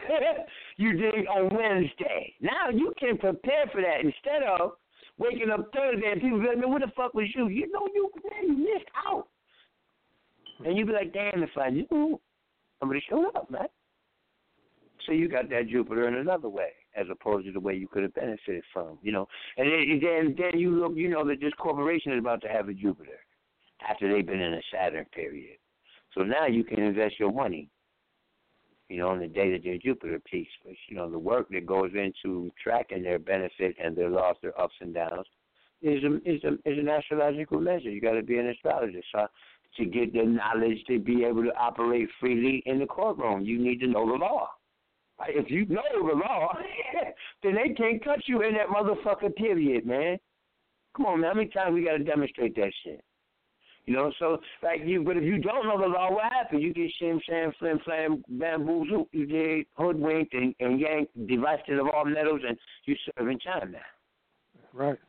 you 0.78 0.94
did 0.94 1.28
on 1.28 1.56
Wednesday. 1.56 2.34
Now 2.42 2.70
you 2.72 2.94
can 3.00 3.18
prepare 3.18 3.68
for 3.72 3.82
that 3.82 4.02
instead 4.04 4.44
of 4.44 4.74
waking 5.18 5.50
up 5.50 5.72
Thursday 5.74 6.12
and 6.12 6.22
people 6.22 6.40
be 6.40 6.48
like, 6.48 6.58
man, 6.58 6.70
what 6.70 6.82
the 6.82 6.92
fuck 6.96 7.14
was 7.14 7.28
you? 7.36 7.48
You 7.48 7.72
know, 7.72 7.88
you 7.94 8.12
man, 8.30 8.50
you 8.50 8.58
missed 8.58 8.90
out. 9.08 9.28
And 10.66 10.78
you 10.78 10.86
be 10.86 10.94
like, 10.94 11.14
damn, 11.14 11.44
if 11.44 11.50
I 11.58 11.70
knew, 11.70 12.20
somebody 12.80 13.04
showed 13.10 13.36
up, 13.36 13.50
man. 13.50 13.68
So 15.06 15.14
you 15.14 15.30
got 15.30 15.50
that 15.50 15.70
Jupiter 15.70 16.08
in 16.08 16.16
another 16.16 16.50
way, 16.50 16.72
as 16.98 17.08
opposed 17.12 17.46
to 17.46 17.52
the 17.52 17.60
way 17.60 17.76
you 17.76 17.88
could 17.88 18.04
have 18.04 18.14
benefited 18.14 18.64
from, 18.74 18.98
you 19.02 19.12
know. 19.12 19.28
And 19.58 19.68
then, 19.68 20.36
then, 20.38 20.60
you 20.60 20.72
look, 20.72 20.94
you 20.96 21.10
know, 21.10 21.26
that 21.28 21.40
this 21.40 21.54
corporation 21.58 22.12
is 22.14 22.20
about 22.20 22.42
to 22.42 22.48
have 22.48 22.70
a 22.70 22.74
Jupiter 22.74 23.20
after 23.88 24.12
they've 24.12 24.26
been 24.26 24.42
in 24.42 24.54
a 24.54 24.62
Saturn 24.72 25.06
period. 25.14 25.58
So 26.14 26.24
now 26.24 26.48
you 26.48 26.64
can 26.64 26.82
invest 26.82 27.20
your 27.20 27.32
money, 27.32 27.70
you 28.90 28.98
know, 28.98 29.10
on 29.10 29.20
the 29.20 29.28
day 29.28 29.52
that 29.52 29.64
their 29.64 29.78
Jupiter 29.78 30.20
peaks. 30.30 30.52
But 30.66 30.74
you 30.90 30.96
know, 30.96 31.10
the 31.10 31.20
work 31.20 31.50
that 31.52 31.66
goes 31.66 31.92
into 31.94 32.52
tracking 32.62 33.04
their 33.04 33.20
benefit 33.20 33.76
and 33.84 33.96
their 33.96 34.10
loss, 34.10 34.36
their 34.42 34.60
ups 34.60 34.76
and 34.82 34.94
downs, 34.94 35.28
is 35.82 36.04
a 36.04 36.16
is 36.26 36.44
a 36.44 36.54
is 36.68 36.80
an 36.80 36.90
astrological 36.90 37.60
measure. 37.60 37.90
You 37.90 38.02
got 38.02 38.14
to 38.14 38.24
be 38.24 38.40
an 38.40 38.48
astrologist. 38.48 39.06
So 39.12 39.28
to 39.76 39.86
get 39.86 40.14
the 40.14 40.24
knowledge 40.24 40.84
to 40.88 41.00
be 41.00 41.24
able 41.24 41.44
to 41.44 41.56
operate 41.56 42.10
freely 42.20 42.64
in 42.66 42.80
the 42.80 42.86
courtroom. 42.86 43.42
You 43.42 43.60
need 43.60 43.80
to 43.82 43.88
know 43.88 44.08
the 44.08 44.16
law. 44.16 44.50
If 45.28 45.50
you 45.50 45.66
know 45.66 45.82
the 45.94 46.14
law, 46.16 46.54
then 47.44 47.56
they 47.56 47.74
can't 47.74 48.04
cut 48.04 48.20
you 48.28 48.44
in 48.44 48.54
that 48.54 48.68
motherfucker 48.68 49.36
period, 49.36 49.86
man. 49.86 50.18
Come 50.96 51.06
on, 51.06 51.22
man. 51.22 51.32
How 51.32 51.36
many 51.36 51.50
times 51.50 51.74
we 51.74 51.86
got 51.86 51.98
to 51.98 52.04
demonstrate 52.04 52.56
that 52.56 52.72
shit? 52.84 53.04
You 53.86 53.94
know, 53.94 54.12
so 54.20 54.40
like 54.62 54.82
you, 54.84 55.02
but 55.02 55.16
if 55.16 55.24
you 55.24 55.38
don't 55.38 55.66
know 55.66 55.80
the 55.80 55.88
law, 55.88 56.12
what 56.12 56.32
happens? 56.32 56.62
You 56.62 56.74
get 56.74 56.92
shim 57.02 57.20
sham 57.24 57.54
flim 57.58 57.80
flam 57.86 58.22
bamboozled, 58.28 59.08
you 59.14 59.26
get 59.26 59.66
hoodwinked 59.78 60.34
and, 60.34 60.54
and 60.60 60.78
yanked, 60.78 61.14
divested 61.26 61.80
of 61.80 61.88
all 61.88 62.04
metals, 62.04 62.42
and 62.46 62.58
you 62.84 62.96
serving 63.18 63.40
time 63.40 63.72
now. 63.72 63.80
Right. 64.74 65.00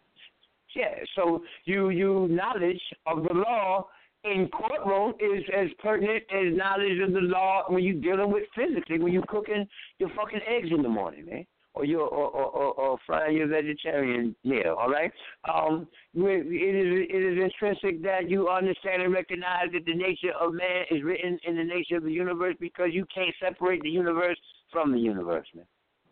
Yeah. 0.77 0.95
So 1.17 1.43
you 1.65 1.91
you 1.91 2.29
knowledge 2.31 2.81
of 3.07 3.25
the 3.25 3.35
law 3.35 3.89
in 4.33 4.49
courtroom 4.49 5.15
is 5.21 5.45
as 5.57 5.69
pertinent 5.83 6.25
as 6.31 6.57
knowledge 6.57 6.99
of 7.01 7.13
the 7.13 7.21
law 7.21 7.65
when 7.69 7.83
you're 7.83 7.95
dealing 8.01 8.33
with 8.33 8.45
physically 8.55 8.99
when 8.99 9.13
you're 9.13 9.27
cooking 9.27 9.67
your 9.99 10.11
fucking 10.11 10.41
eggs 10.47 10.69
in 10.71 10.83
the 10.83 10.89
morning, 10.89 11.27
man. 11.27 11.47
Or 11.75 11.85
your 11.85 12.09
or, 12.09 12.29
or, 12.31 12.47
or, 12.47 12.75
or 12.75 12.99
frying 13.07 13.37
your 13.37 13.47
vegetarian 13.47 14.35
meal, 14.43 14.75
all 14.77 14.91
right? 14.91 15.13
Um, 15.53 15.87
it 16.13 16.21
is 16.21 17.07
it 17.09 17.23
is 17.23 17.39
intrinsic 17.39 18.03
that 18.03 18.29
you 18.29 18.49
understand 18.49 19.03
and 19.03 19.13
recognize 19.13 19.67
that 19.73 19.85
the 19.85 19.95
nature 19.95 20.33
of 20.41 20.55
man 20.55 20.87
is 20.91 21.05
written 21.05 21.39
in 21.47 21.57
the 21.57 21.63
nature 21.63 21.97
of 21.97 22.03
the 22.03 22.11
universe 22.11 22.57
because 22.59 22.89
you 22.91 23.07
can't 23.15 23.35
separate 23.41 23.83
the 23.83 23.91
universe 23.91 24.39
from 24.73 24.91
the 24.91 24.99
universe, 24.99 25.47
man. 25.55 25.67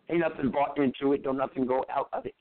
Ain't 0.09 0.19
nothing 0.19 0.51
brought 0.51 0.77
into 0.77 1.11
it, 1.11 1.23
don't 1.23 1.37
nothing 1.37 1.65
go 1.65 1.83
out 1.93 2.07
of 2.13 2.25
it. 2.25 2.35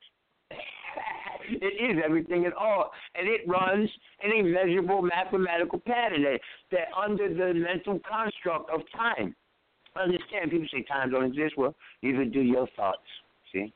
It 1.49 1.99
is 1.99 2.03
everything 2.05 2.47
at 2.47 2.53
all. 2.53 2.91
And 3.15 3.29
it 3.29 3.43
runs 3.47 3.91
an 4.23 4.33
immeasurable 4.33 5.03
mathematical 5.03 5.81
pattern 5.81 6.23
that, 6.23 6.41
that 6.73 6.89
under 6.97 7.29
the 7.29 7.55
mental 7.55 8.01
construct 8.09 8.71
of 8.71 8.81
time. 8.97 9.35
Understand, 9.97 10.51
people 10.51 10.67
say 10.73 10.83
time 10.83 11.11
don't 11.11 11.25
exist. 11.25 11.55
Well, 11.57 11.75
neither 12.03 12.25
do 12.25 12.41
your 12.41 12.69
thoughts. 12.77 12.99
See? 13.53 13.73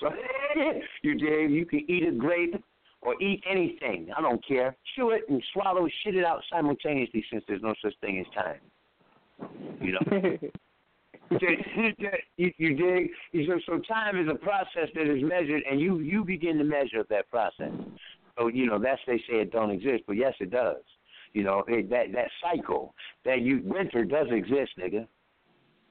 So 0.00 0.08
you 1.02 1.18
did 1.18 1.50
you 1.50 1.66
can 1.66 1.84
eat 1.88 2.06
a 2.08 2.12
grape 2.12 2.54
or 3.02 3.20
eat 3.20 3.42
anything. 3.50 4.08
I 4.16 4.20
don't 4.20 4.44
care. 4.46 4.76
Chew 4.96 5.10
it 5.10 5.22
and 5.28 5.42
swallow, 5.52 5.86
shit 6.04 6.14
it 6.14 6.24
out 6.24 6.42
simultaneously 6.50 7.24
since 7.30 7.44
there's 7.46 7.62
no 7.62 7.74
such 7.82 7.94
thing 8.00 8.24
as 8.24 8.32
time. 8.34 8.60
You 9.80 9.92
know? 9.92 10.38
you, 12.36 12.52
you 12.58 12.76
dig? 12.76 13.46
So, 13.46 13.58
so 13.66 13.78
time 13.88 14.18
is 14.20 14.28
a 14.30 14.34
process 14.34 14.88
that 14.94 15.06
is 15.06 15.22
measured, 15.22 15.62
and 15.70 15.80
you 15.80 16.00
you 16.00 16.24
begin 16.24 16.58
to 16.58 16.64
measure 16.64 17.04
that 17.10 17.30
process. 17.30 17.72
So 18.38 18.48
you 18.48 18.66
know 18.66 18.78
that's 18.78 19.00
they 19.06 19.18
say 19.18 19.40
it 19.40 19.52
don't 19.52 19.70
exist, 19.70 20.04
but 20.06 20.16
yes, 20.16 20.34
it 20.40 20.50
does. 20.50 20.82
You 21.32 21.44
know 21.44 21.64
it, 21.68 21.90
that 21.90 22.12
that 22.12 22.28
cycle 22.42 22.94
that 23.24 23.40
you 23.40 23.60
winter 23.64 24.04
does 24.04 24.28
exist, 24.30 24.72
nigga. 24.78 25.06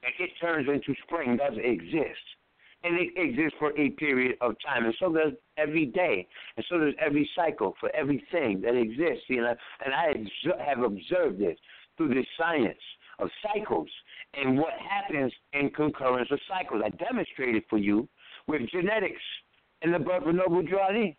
And 0.04 0.12
it 0.18 0.30
turns 0.40 0.68
into 0.68 0.94
spring 1.04 1.36
does 1.36 1.54
exist, 1.62 2.26
and 2.82 2.98
it 2.98 3.10
exists 3.16 3.56
for 3.58 3.76
a 3.78 3.90
period 3.90 4.36
of 4.40 4.54
time, 4.64 4.84
and 4.84 4.94
so 4.98 5.12
does 5.12 5.32
every 5.56 5.86
day, 5.86 6.26
and 6.56 6.66
so 6.68 6.78
does 6.78 6.94
every 6.98 7.28
cycle 7.36 7.74
for 7.78 7.94
everything 7.94 8.60
that 8.62 8.74
exists. 8.74 9.24
You 9.28 9.42
know, 9.42 9.54
and 9.84 9.94
I 9.94 10.64
have 10.64 10.82
observed 10.82 11.38
this 11.38 11.56
through 11.96 12.14
this 12.14 12.26
science 12.38 12.78
of 13.18 13.28
cycles 13.42 13.88
and 14.34 14.58
what 14.58 14.72
happens 14.78 15.32
in 15.52 15.70
concurrence 15.70 16.28
of 16.30 16.38
cycles. 16.48 16.82
I 16.84 16.90
demonstrated 16.90 17.64
for 17.68 17.78
you 17.78 18.08
with 18.48 18.62
genetics 18.70 19.20
and 19.82 19.92
the 19.92 19.98
birth 19.98 20.26
of 20.26 20.34
Noble 20.34 20.62
Ali. 20.80 21.16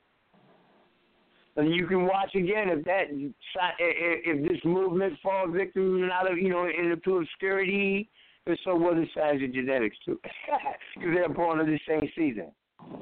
And 1.55 1.73
you 1.73 1.85
can 1.85 2.05
watch 2.05 2.33
again 2.33 2.69
if 2.69 2.83
that 2.85 3.03
if 3.11 4.49
this 4.49 4.59
movement 4.65 5.13
falls 5.21 5.51
victim 5.53 6.09
out 6.11 6.31
of 6.31 6.39
you 6.39 6.49
know 6.49 6.67
into 6.67 7.17
obscurity, 7.17 8.09
and 8.47 8.57
so 8.63 8.75
will 8.75 8.95
the 8.95 9.05
signs 9.15 9.43
of 9.43 9.53
genetics 9.53 9.95
too, 10.03 10.19
because 10.95 11.13
they're 11.13 11.29
born 11.29 11.59
in 11.59 11.67
the 11.67 11.79
same 11.87 12.09
season. 12.15 12.51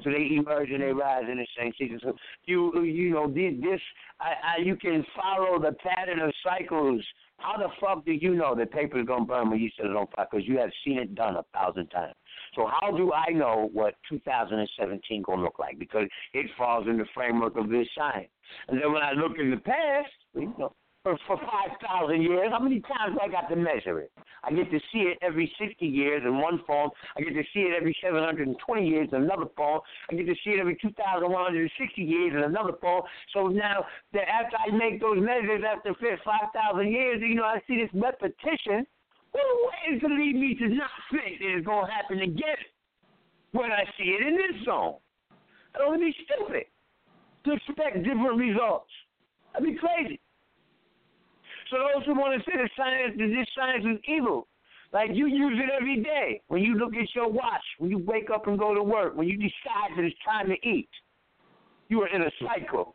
So 0.04 0.10
they 0.10 0.36
emerge 0.36 0.70
and 0.70 0.82
they 0.82 0.92
rise 0.92 1.24
in 1.30 1.38
the 1.38 1.46
same 1.58 1.72
season. 1.78 1.98
So 2.02 2.14
you 2.44 2.82
you 2.82 3.10
know 3.10 3.26
this 3.28 3.80
I, 4.20 4.58
I 4.58 4.62
you 4.62 4.76
can 4.76 5.04
follow 5.16 5.58
the 5.58 5.72
pattern 5.72 6.20
of 6.20 6.32
cycles 6.44 7.02
how 7.42 7.56
the 7.56 7.68
fuck 7.80 8.04
do 8.04 8.12
you 8.12 8.34
know 8.34 8.54
that 8.54 8.70
paper 8.70 9.00
is 9.00 9.06
gonna 9.06 9.24
burn 9.24 9.50
when 9.50 9.60
you 9.60 9.70
set 9.76 9.86
it 9.86 9.96
on 9.96 10.06
fire? 10.14 10.26
Because 10.30 10.46
you 10.46 10.58
have 10.58 10.70
seen 10.84 10.98
it 10.98 11.14
done 11.14 11.36
a 11.36 11.44
thousand 11.52 11.88
times. 11.88 12.14
So 12.54 12.68
how 12.80 12.90
do 12.96 13.12
I 13.12 13.32
know 13.32 13.70
what 13.72 13.94
2017 14.08 15.22
gonna 15.22 15.42
look 15.42 15.58
like? 15.58 15.78
Because 15.78 16.06
it 16.34 16.46
falls 16.56 16.86
in 16.86 16.98
the 16.98 17.06
framework 17.14 17.56
of 17.56 17.68
this 17.68 17.86
science. 17.96 18.30
And 18.68 18.80
then 18.80 18.92
when 18.92 19.02
I 19.02 19.12
look 19.12 19.38
in 19.38 19.50
the 19.50 19.56
past, 19.58 20.10
you 20.34 20.54
know, 20.58 20.74
for, 21.02 21.18
for 21.26 21.36
5,000 21.36 22.22
years. 22.22 22.48
How 22.50 22.60
many 22.60 22.80
times 22.80 23.18
I 23.20 23.28
got 23.28 23.48
to 23.48 23.56
measure 23.56 24.00
it? 24.00 24.12
I 24.44 24.52
get 24.52 24.70
to 24.70 24.78
see 24.92 25.00
it 25.10 25.18
every 25.22 25.52
60 25.58 25.84
years 25.84 26.22
in 26.24 26.40
one 26.40 26.60
form. 26.66 26.90
I 27.16 27.20
get 27.20 27.34
to 27.34 27.42
see 27.54 27.60
it 27.60 27.74
every 27.76 27.96
720 28.02 28.86
years 28.86 29.08
in 29.12 29.22
another 29.22 29.46
form. 29.56 29.80
I 30.10 30.14
get 30.14 30.26
to 30.26 30.34
see 30.44 30.50
it 30.50 30.60
every 30.60 30.76
2,160 30.80 32.02
years 32.02 32.32
in 32.34 32.42
another 32.42 32.72
form. 32.80 33.02
So 33.34 33.48
now, 33.48 33.84
that 34.12 34.28
after 34.28 34.56
I 34.56 34.70
make 34.76 35.00
those 35.00 35.18
measures 35.18 35.62
after 35.66 35.94
5,000 35.94 36.90
years, 36.90 37.20
you 37.20 37.34
know, 37.34 37.44
I 37.44 37.60
see 37.66 37.76
this 37.76 37.90
repetition. 37.94 38.86
What 39.32 39.44
is 39.90 40.00
going 40.00 40.16
to 40.16 40.22
lead 40.22 40.36
me 40.36 40.54
to 40.56 40.68
not 40.68 40.90
think 41.10 41.38
that 41.38 41.56
it's 41.56 41.66
going 41.66 41.86
to 41.86 41.92
happen 41.92 42.20
again 42.20 42.62
when 43.52 43.72
I 43.72 43.84
see 43.98 44.10
it 44.10 44.26
in 44.26 44.36
this 44.36 44.64
zone? 44.64 44.96
I 45.74 45.78
don't 45.78 45.88
want 45.88 46.00
to 46.02 46.06
be 46.06 46.16
stupid 46.26 46.64
to 47.44 47.52
expect 47.52 48.04
different 48.04 48.38
results. 48.38 48.90
I'd 49.54 49.64
be 49.64 49.74
crazy. 49.74 50.20
So 51.72 51.78
those 51.78 52.04
who 52.04 52.12
want 52.14 52.36
to 52.36 52.44
say 52.44 52.58
that 52.60 52.68
science 52.76 53.16
that 53.16 53.28
this 53.32 53.48
science 53.56 53.84
is 53.88 53.98
evil, 54.06 54.46
like 54.92 55.08
you 55.14 55.26
use 55.26 55.56
it 55.56 55.70
every 55.72 56.02
day. 56.02 56.42
When 56.48 56.62
you 56.62 56.76
look 56.76 56.94
at 56.94 57.08
your 57.14 57.28
watch, 57.30 57.64
when 57.78 57.90
you 57.90 57.96
wake 57.96 58.28
up 58.28 58.46
and 58.46 58.58
go 58.58 58.74
to 58.74 58.82
work, 58.82 59.16
when 59.16 59.26
you 59.26 59.38
decide 59.38 59.96
that 59.96 60.04
it's 60.04 60.14
time 60.22 60.48
to 60.48 60.68
eat, 60.68 60.90
you 61.88 62.02
are 62.02 62.08
in 62.08 62.20
a 62.20 62.30
cycle. 62.44 62.94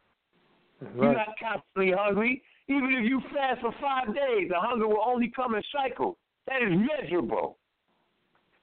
Right. 0.80 0.94
You're 0.96 1.14
not 1.14 1.34
constantly 1.42 1.92
hungry. 1.98 2.44
Even 2.70 2.94
if 2.94 3.10
you 3.10 3.20
fast 3.34 3.62
for 3.62 3.74
five 3.82 4.14
days, 4.14 4.50
the 4.50 4.60
hunger 4.60 4.88
will 4.88 5.04
only 5.04 5.32
come 5.36 5.56
in 5.56 5.64
cycles. 5.74 6.16
That 6.48 6.62
is 6.62 6.70
measurable. 6.70 7.58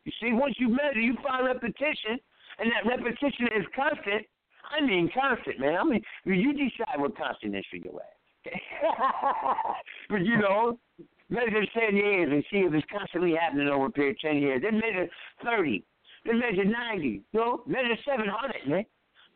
You 0.05 0.13
see, 0.23 0.33
once 0.33 0.55
you 0.61 0.69
measure, 0.69 1.01
you 1.01 1.17
find 1.27 1.45
repetition, 1.45 2.21
and 2.61 2.71
that 2.71 2.87
repetition 2.87 3.49
is 3.57 3.67
constant. 3.75 4.27
I 4.71 4.85
mean 4.85 5.11
constant, 5.13 5.59
man. 5.59 5.77
I 5.77 5.85
mean, 5.85 6.03
you 6.25 6.53
decide 6.53 7.01
what 7.01 7.17
constant 7.17 7.57
is 7.57 7.65
for 7.69 7.79
your 7.79 7.95
ass. 8.01 8.14
but 10.11 10.25
you 10.25 10.37
know, 10.39 10.79
measure 11.29 11.65
ten 11.75 11.97
years 11.97 12.31
and 12.33 12.45
see 12.51 12.67
if 12.67 12.73
it's 12.75 12.87
constantly 12.91 13.35
happening 13.39 13.69
over 13.69 13.87
a 13.87 13.91
period 13.91 14.17
of 14.17 14.21
ten 14.21 14.37
years. 14.37 14.63
Then 14.63 14.75
measure 14.79 15.09
thirty. 15.43 15.85
Then 16.25 16.39
measure 16.39 16.65
ninety. 16.65 17.23
You 17.33 17.41
know, 17.41 17.63
measure 17.67 17.97
seven 18.07 18.27
hundred, 18.29 18.69
man. 18.69 18.85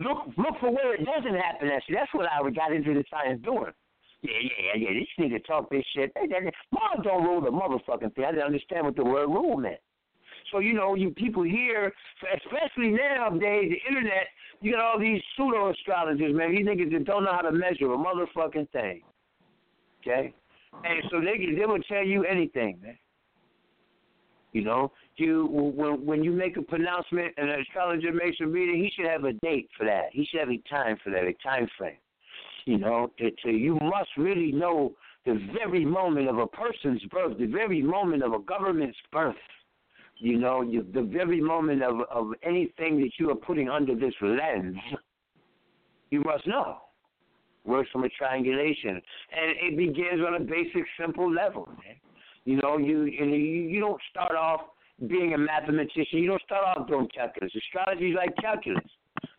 Look 0.01 0.19
look 0.37 0.61
for 0.61 0.71
where 0.71 0.95
it 0.95 1.05
doesn't 1.05 1.35
happen. 1.35 1.69
That's 1.69 1.85
that's 1.93 2.13
what 2.15 2.27
I 2.31 2.49
got 2.51 2.73
into 2.73 2.95
the 2.95 3.05
science 3.11 3.43
doing. 3.43 3.73
Yeah, 4.23 4.33
yeah, 4.43 4.77
yeah. 4.77 4.91
This 4.99 5.09
nigga 5.19 5.45
talk 5.45 5.71
this 5.71 5.85
shit. 5.95 6.13
Mom 6.73 7.03
don't 7.03 7.25
rule 7.25 7.41
the 7.41 7.51
motherfucking 7.51 8.15
thing. 8.15 8.25
I 8.25 8.33
didn't 8.33 8.47
understand 8.47 8.85
what 8.85 8.97
the 8.97 9.05
word 9.05 9.29
rule 9.29 9.57
meant. 9.57 9.81
So 10.51 10.61
you 10.61 10.75
know, 10.75 10.95
you 10.95 11.11
people 11.11 11.43
here, 11.43 11.93
especially 12.37 12.91
nowadays, 12.91 13.71
the 13.71 13.89
internet, 13.89 14.29
you 14.61 14.73
got 14.73 14.81
all 14.81 14.99
these 14.99 15.21
pseudo 15.37 15.71
astrologers, 15.71 16.35
man. 16.35 16.55
These 16.55 16.67
niggas 16.67 16.93
that 16.93 17.05
don't 17.05 17.25
know 17.25 17.33
how 17.33 17.43
to 17.43 17.53
measure 17.53 17.93
a 17.93 17.97
motherfucking 17.97 18.71
thing. 18.71 19.03
Okay, 20.01 20.33
and 20.85 21.03
so 21.11 21.21
they 21.21 21.55
they 21.55 21.67
will 21.67 21.83
tell 21.83 22.05
you 22.05 22.25
anything, 22.25 22.79
man. 22.83 22.99
You 24.53 24.65
know, 24.65 24.93
you 25.17 25.47
when 25.47 26.05
when 26.07 26.25
you 26.25 26.33
make 26.33 26.57
a 26.57 26.63
pronouncement 26.63 27.35
and 27.37 27.51
an 27.51 27.61
astrologer 27.61 28.13
makes 28.13 28.39
a 28.41 28.47
reading, 28.47 28.83
he 28.83 28.91
should 28.95 29.11
have 29.11 29.25
a 29.25 29.33
date 29.35 29.69
for 29.77 29.85
that. 29.85 30.07
He 30.13 30.25
should 30.25 30.41
have 30.41 30.51
a 30.51 30.63
time 30.69 30.97
for 31.05 31.11
that, 31.11 31.25
a 31.25 31.35
time 31.43 31.69
frame. 31.77 31.99
You 32.65 32.79
know, 32.79 33.11
it, 33.19 33.35
uh, 33.47 33.51
you 33.51 33.79
must 33.81 34.11
really 34.17 34.53
know 34.53 34.95
the 35.27 35.39
very 35.53 35.85
moment 35.85 36.29
of 36.29 36.39
a 36.39 36.47
person's 36.47 37.03
birth, 37.05 37.39
the 37.39 37.47
very 37.47 37.83
moment 37.83 38.23
of 38.23 38.33
a 38.33 38.39
government's 38.39 38.99
birth. 39.13 39.37
You 40.21 40.37
know, 40.37 40.63
you, 40.63 40.85
the 40.93 41.03
very 41.03 41.41
moment 41.41 41.83
of 41.83 42.01
of 42.11 42.33
anything 42.43 43.01
that 43.01 43.11
you 43.19 43.31
are 43.31 43.37
putting 43.37 43.69
under 43.69 43.95
this 43.95 44.15
lens, 44.21 44.77
you 46.11 46.23
must 46.23 46.47
know. 46.47 46.79
Works 47.65 47.91
from 47.93 48.05
a 48.05 48.09
triangulation, 48.09 48.91
and 48.91 49.53
it 49.61 49.77
begins 49.77 50.23
on 50.27 50.35
a 50.35 50.41
basic, 50.41 50.85
simple 50.99 51.33
level. 51.33 51.69
You 52.45 52.57
know, 52.57 52.79
you 52.79 53.05
you, 53.05 53.25
you 53.27 53.81
don't 53.81 54.01
start 54.11 54.35
off 54.35 54.63
being 55.07 55.35
a 55.35 55.39
mathematician. 55.39 56.19
You 56.19 56.29
don't 56.29 56.43
start 56.43 56.65
off 56.65 56.89
doing 56.89 57.09
calculus. 57.15 57.53
Astrology 57.55 58.11
is 58.11 58.17
like 58.17 58.35
calculus, 58.37 58.91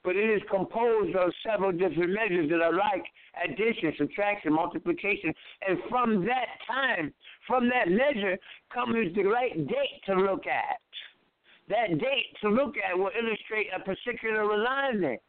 but 0.04 0.16
it 0.16 0.30
is 0.30 0.42
composed 0.50 1.16
of 1.16 1.32
several 1.46 1.72
different 1.72 2.12
measures 2.12 2.50
that 2.50 2.62
are 2.62 2.74
like 2.74 3.04
addition, 3.44 3.94
subtraction, 3.98 4.54
multiplication, 4.54 5.34
and 5.68 5.78
from 5.90 6.26
that 6.26 6.48
time, 6.68 7.14
from 7.48 7.70
that 7.70 7.90
measure, 7.90 8.38
comes 8.74 9.14
the 9.16 9.24
right 9.24 9.56
date 9.68 10.02
to 10.06 10.16
look 10.16 10.46
at. 10.48 10.80
That 11.70 12.00
date 12.00 12.36
to 12.42 12.50
look 12.50 12.76
at 12.78 12.98
will 12.98 13.12
illustrate 13.18 13.68
a 13.76 13.80
particular 13.80 14.42
alignment 14.42 15.22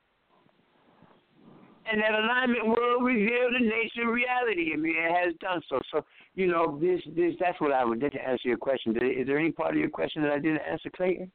and 1.91 2.01
that 2.01 2.15
alignment 2.15 2.67
will 2.67 3.01
reveal 3.01 3.51
the 3.53 3.65
nature 3.65 4.09
of 4.09 4.15
reality. 4.15 4.71
I 4.73 4.77
mean, 4.77 4.95
it 4.97 5.13
has 5.13 5.35
done 5.41 5.61
so. 5.69 5.81
So, 5.93 6.05
you 6.35 6.47
know, 6.47 6.79
this, 6.81 7.01
this, 7.17 7.35
that's 7.41 7.61
what 7.61 7.73
I 7.73 7.85
would 7.85 8.01
did 8.01 8.13
to 8.13 8.29
answer 8.29 8.49
your 8.49 8.59
question. 8.59 8.95
Is 8.97 9.27
there 9.27 9.39
any 9.39 9.51
part 9.51 9.73
of 9.73 9.81
your 9.81 9.91
question 9.91 10.23
that 10.23 10.33
I 10.33 10.39
didn't 10.39 10.61
answer, 10.71 10.91
Clayton? 10.95 11.31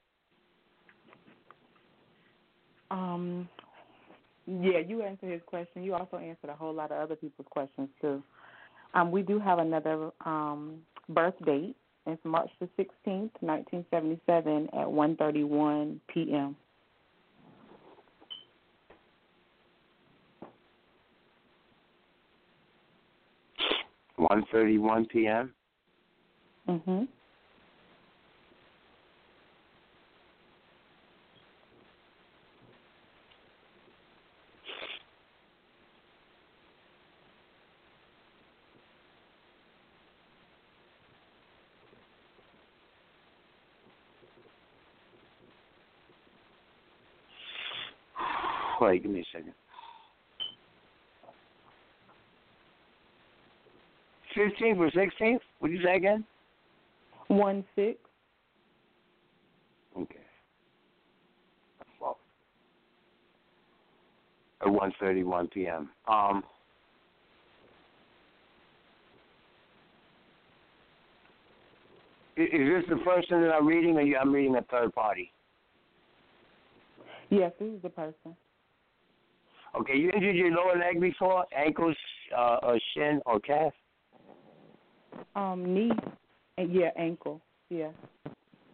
Um, 2.91 3.49
yeah, 4.47 4.79
you 4.79 5.01
answered 5.01 5.31
his 5.31 5.41
question. 5.45 5.83
You 5.83 5.95
also 5.95 6.17
answered 6.17 6.49
a 6.49 6.55
whole 6.55 6.73
lot 6.73 6.91
of 6.91 6.97
other 6.99 7.15
people's 7.15 7.47
questions 7.49 7.89
too. 7.99 8.21
Um, 8.93 9.11
we 9.11 9.21
do 9.21 9.39
have 9.39 9.59
another 9.59 10.11
um, 10.25 10.77
birth 11.09 11.33
date. 11.45 11.75
It's 12.07 12.23
March 12.23 12.49
the 12.59 12.67
16th, 12.77 13.31
1977 13.41 14.69
at 14.73 14.87
1:31 14.87 15.99
p.m. 16.07 16.55
One 24.17 24.45
thirty-one 24.51 25.05
p.m. 25.07 25.53
Mhm. 26.69 27.07
Give 48.99 49.11
me 49.11 49.21
a 49.21 49.37
second. 49.37 49.53
Fifteenth 54.33 54.79
or 54.79 54.91
sixteenth? 54.91 55.41
What 55.59 55.69
did 55.69 55.79
you 55.79 55.85
say 55.85 55.95
again? 55.95 56.25
One 57.27 57.63
six. 57.75 57.97
Okay. 59.97 60.19
Well, 62.01 62.17
at 64.61 64.69
one 64.69 64.91
thirty-one 64.99 65.47
p.m. 65.47 65.89
Um. 66.07 66.43
Is 72.37 72.49
this 72.51 72.83
the 72.89 72.97
person 72.97 73.41
that 73.43 73.53
I'm 73.53 73.65
reading, 73.65 73.95
or 73.95 74.17
I'm 74.17 74.33
reading 74.33 74.57
a 74.57 74.61
third 74.63 74.93
party? 74.93 75.31
Yes, 77.29 77.53
this 77.57 77.69
is 77.69 77.81
the 77.81 77.89
person. 77.89 78.35
Okay, 79.79 79.95
you 79.97 80.09
injured 80.11 80.35
your 80.35 80.51
lower 80.51 80.77
leg 80.77 81.01
before, 81.01 81.45
ankles, 81.55 81.97
uh, 82.35 82.57
or 82.63 82.79
shin, 82.93 83.21
or 83.25 83.39
calf? 83.39 83.73
Um, 85.35 85.73
knee. 85.73 85.91
Yeah, 86.57 86.91
ankle. 86.97 87.41
Yeah. 87.69 87.89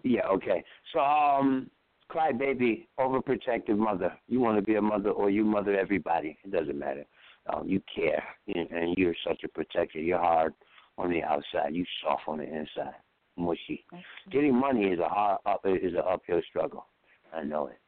Yeah, 0.03 0.27
okay. 0.27 0.63
So, 0.93 0.99
um, 0.99 1.69
cry 2.07 2.31
crybaby, 2.31 2.87
overprotective 2.99 3.77
mother. 3.77 4.13
You 4.27 4.39
want 4.39 4.57
to 4.57 4.61
be 4.61 4.75
a 4.75 4.81
mother, 4.81 5.09
or 5.09 5.29
you 5.29 5.43
mother 5.43 5.77
everybody. 5.77 6.37
It 6.43 6.51
doesn't 6.51 6.77
matter. 6.77 7.05
Um, 7.51 7.67
you 7.67 7.81
care, 7.93 8.23
and 8.47 8.69
and 8.69 8.95
you're 8.97 9.15
such 9.27 9.43
a 9.43 9.47
protector. 9.47 9.99
You're 9.99 10.19
hard 10.19 10.53
on 10.97 11.09
the 11.09 11.23
outside. 11.23 11.73
You 11.73 11.85
soft 12.03 12.23
on 12.27 12.37
the 12.37 12.43
inside, 12.43 12.93
mushy. 13.37 13.83
Getting 14.31 14.55
money 14.55 14.85
is 14.85 14.99
a 14.99 15.09
hard 15.09 15.39
up 15.47 15.61
is 15.65 15.93
an 15.93 16.03
uphill 16.07 16.41
struggle. 16.47 16.85
I 17.33 17.43
know 17.43 17.67
it. 17.67 17.80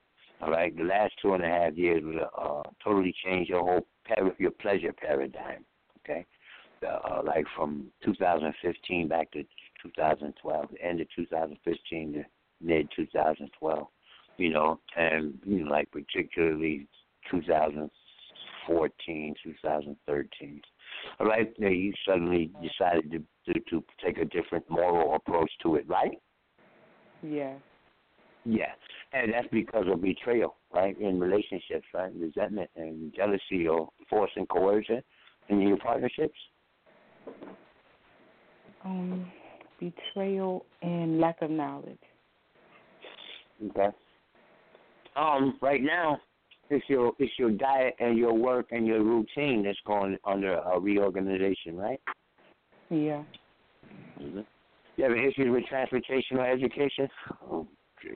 All 0.43 0.51
right. 0.51 0.75
The 0.75 0.83
last 0.83 1.13
two 1.21 1.33
and 1.33 1.43
a 1.43 1.47
half 1.47 1.77
years 1.77 2.03
will 2.03 2.27
uh, 2.37 2.63
totally 2.83 3.15
change 3.23 3.47
your 3.47 3.61
whole 3.61 3.87
par- 4.05 4.35
your 4.37 4.51
pleasure 4.51 4.91
paradigm. 4.91 5.63
Okay. 5.99 6.25
Uh, 6.85 7.21
like 7.25 7.45
from 7.55 7.87
2015 8.03 9.07
back 9.07 9.31
to 9.31 9.43
2012, 9.83 10.65
end 10.81 10.99
of 10.99 11.07
2015 11.15 12.13
to 12.13 12.25
mid 12.61 12.89
2012. 12.93 13.87
You 14.37 14.49
know, 14.49 14.81
and 14.97 15.39
you 15.45 15.63
know, 15.63 15.71
like 15.71 15.89
particularly 15.91 16.89
2014, 17.31 19.35
2013. 19.43 20.61
All 21.19 21.27
right. 21.27 21.53
Now 21.57 21.69
you 21.69 21.93
suddenly 22.05 22.51
decided 22.61 23.11
to, 23.11 23.19
to 23.53 23.59
to 23.69 23.83
take 24.03 24.17
a 24.17 24.25
different 24.25 24.69
moral 24.69 25.15
approach 25.15 25.51
to 25.61 25.75
it, 25.75 25.87
right? 25.87 26.17
Yeah. 27.21 27.53
Yeah, 28.45 28.71
and 29.13 29.33
that's 29.33 29.47
because 29.51 29.85
of 29.87 30.01
betrayal, 30.01 30.57
right? 30.73 30.99
In 30.99 31.19
relationships, 31.19 31.85
right? 31.93 32.11
Resentment 32.15 32.69
and 32.75 33.13
jealousy 33.15 33.67
or 33.67 33.89
force 34.09 34.31
and 34.35 34.47
coercion 34.49 35.01
in 35.49 35.61
your 35.61 35.77
partnerships. 35.77 36.37
Um, 38.83 39.31
betrayal 39.79 40.65
and 40.81 41.19
lack 41.19 41.41
of 41.41 41.49
knowledge. 41.49 41.97
Okay. 43.69 43.95
Um, 45.15 45.57
right 45.61 45.81
now, 45.81 46.19
it's 46.69 46.83
your 46.89 47.13
it's 47.19 47.31
your 47.37 47.51
diet 47.51 47.95
and 47.99 48.17
your 48.17 48.33
work 48.33 48.67
and 48.71 48.85
your 48.85 49.03
routine 49.03 49.63
that's 49.63 49.77
going 49.85 50.17
under 50.25 50.55
a 50.55 50.79
reorganization, 50.79 51.77
right? 51.77 51.99
Yeah. 52.89 53.23
Mm-hmm. 54.21 54.41
You 54.97 55.03
have 55.03 55.13
issues 55.13 55.49
with 55.49 55.65
transportation 55.65 56.37
or 56.37 56.45
education? 56.49 57.07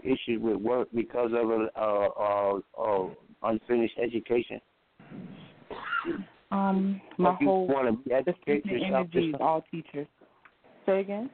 Issues 0.04 0.42
with 0.42 0.58
work 0.58 0.88
because 0.94 1.32
of 1.34 1.50
a 1.50 1.68
uh, 1.76 2.10
uh, 2.20 2.60
uh, 2.82 3.10
unfinished 3.44 3.98
education? 4.02 4.60
Um, 6.52 7.02
my 7.18 7.32
Like 7.32 7.40
whole 7.40 7.68
want 7.68 8.06
to 8.06 8.14
educate 8.14 8.66
yourself. 8.66 9.08
energy 9.14 9.30
is 9.30 9.36
all 9.40 9.64
teachers. 9.70 10.08
Say 10.86 11.02
again. 11.02 11.30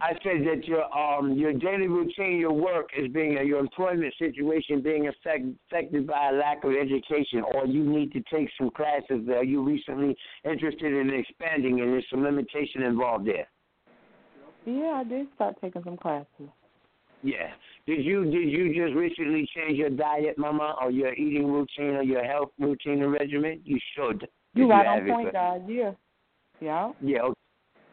I 0.00 0.12
said 0.22 0.44
that 0.44 0.66
your 0.66 0.84
um 0.94 1.32
your 1.32 1.52
daily 1.52 1.86
routine, 1.86 2.38
your 2.38 2.52
work 2.52 2.90
is 2.98 3.10
being 3.12 3.32
your 3.46 3.58
employment 3.58 4.12
situation 4.18 4.82
being 4.82 5.08
affect, 5.08 5.44
affected 5.70 6.06
by 6.06 6.30
a 6.30 6.32
lack 6.32 6.64
of 6.64 6.72
education, 6.72 7.42
or 7.54 7.66
you 7.66 7.84
need 7.84 8.12
to 8.12 8.22
take 8.30 8.50
some 8.58 8.70
classes. 8.70 9.26
Are 9.28 9.44
you 9.44 9.62
recently 9.62 10.14
interested 10.44 10.92
in 10.92 11.10
expanding, 11.10 11.80
and 11.80 11.92
there's 11.92 12.04
some 12.10 12.22
limitation 12.22 12.82
involved 12.82 13.26
there? 13.26 13.48
Yeah, 14.66 15.00
I 15.00 15.04
did 15.04 15.26
start 15.34 15.56
taking 15.60 15.82
some 15.84 15.96
classes. 15.96 16.48
Yeah. 17.22 17.50
Did 17.86 18.04
you 18.04 18.24
did 18.24 18.48
you 18.48 18.74
just 18.74 18.94
recently 18.94 19.48
change 19.54 19.78
your 19.78 19.90
diet, 19.90 20.38
Mama, 20.38 20.76
or 20.80 20.90
your 20.90 21.14
eating 21.14 21.50
routine, 21.50 21.96
or 21.96 22.02
your 22.02 22.24
health 22.24 22.50
routine 22.58 23.02
and 23.02 23.12
regimen? 23.12 23.60
You 23.64 23.78
should. 23.94 24.28
You 24.54 24.68
right 24.68 24.86
on 24.86 25.08
point, 25.08 25.32
guys. 25.32 25.60
Yeah. 25.66 25.92
Yeah. 26.60 26.92
Yeah. 27.00 27.22
Okay. 27.22 27.40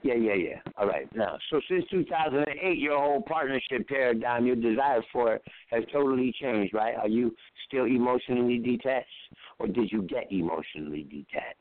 Yeah, 0.04 0.16
yeah, 0.16 0.34
yeah. 0.34 0.60
All 0.78 0.88
right. 0.88 1.08
Now, 1.16 1.38
so 1.52 1.62
since 1.70 1.86
2008, 1.92 2.78
your 2.80 2.98
whole 2.98 3.22
partnership 3.22 3.88
paradigm, 3.88 4.48
your 4.48 4.56
desire 4.56 5.04
for 5.14 5.36
it, 5.36 5.44
has 5.70 5.84
totally 5.94 6.34
changed, 6.42 6.74
right? 6.74 6.96
Are 6.96 7.08
you 7.08 7.36
still 7.68 7.86
emotionally 7.86 8.58
detached, 8.58 9.08
or 9.60 9.68
did 9.68 9.92
you 9.92 10.02
get 10.04 10.32
emotionally 10.32 11.04
detached? 11.04 11.58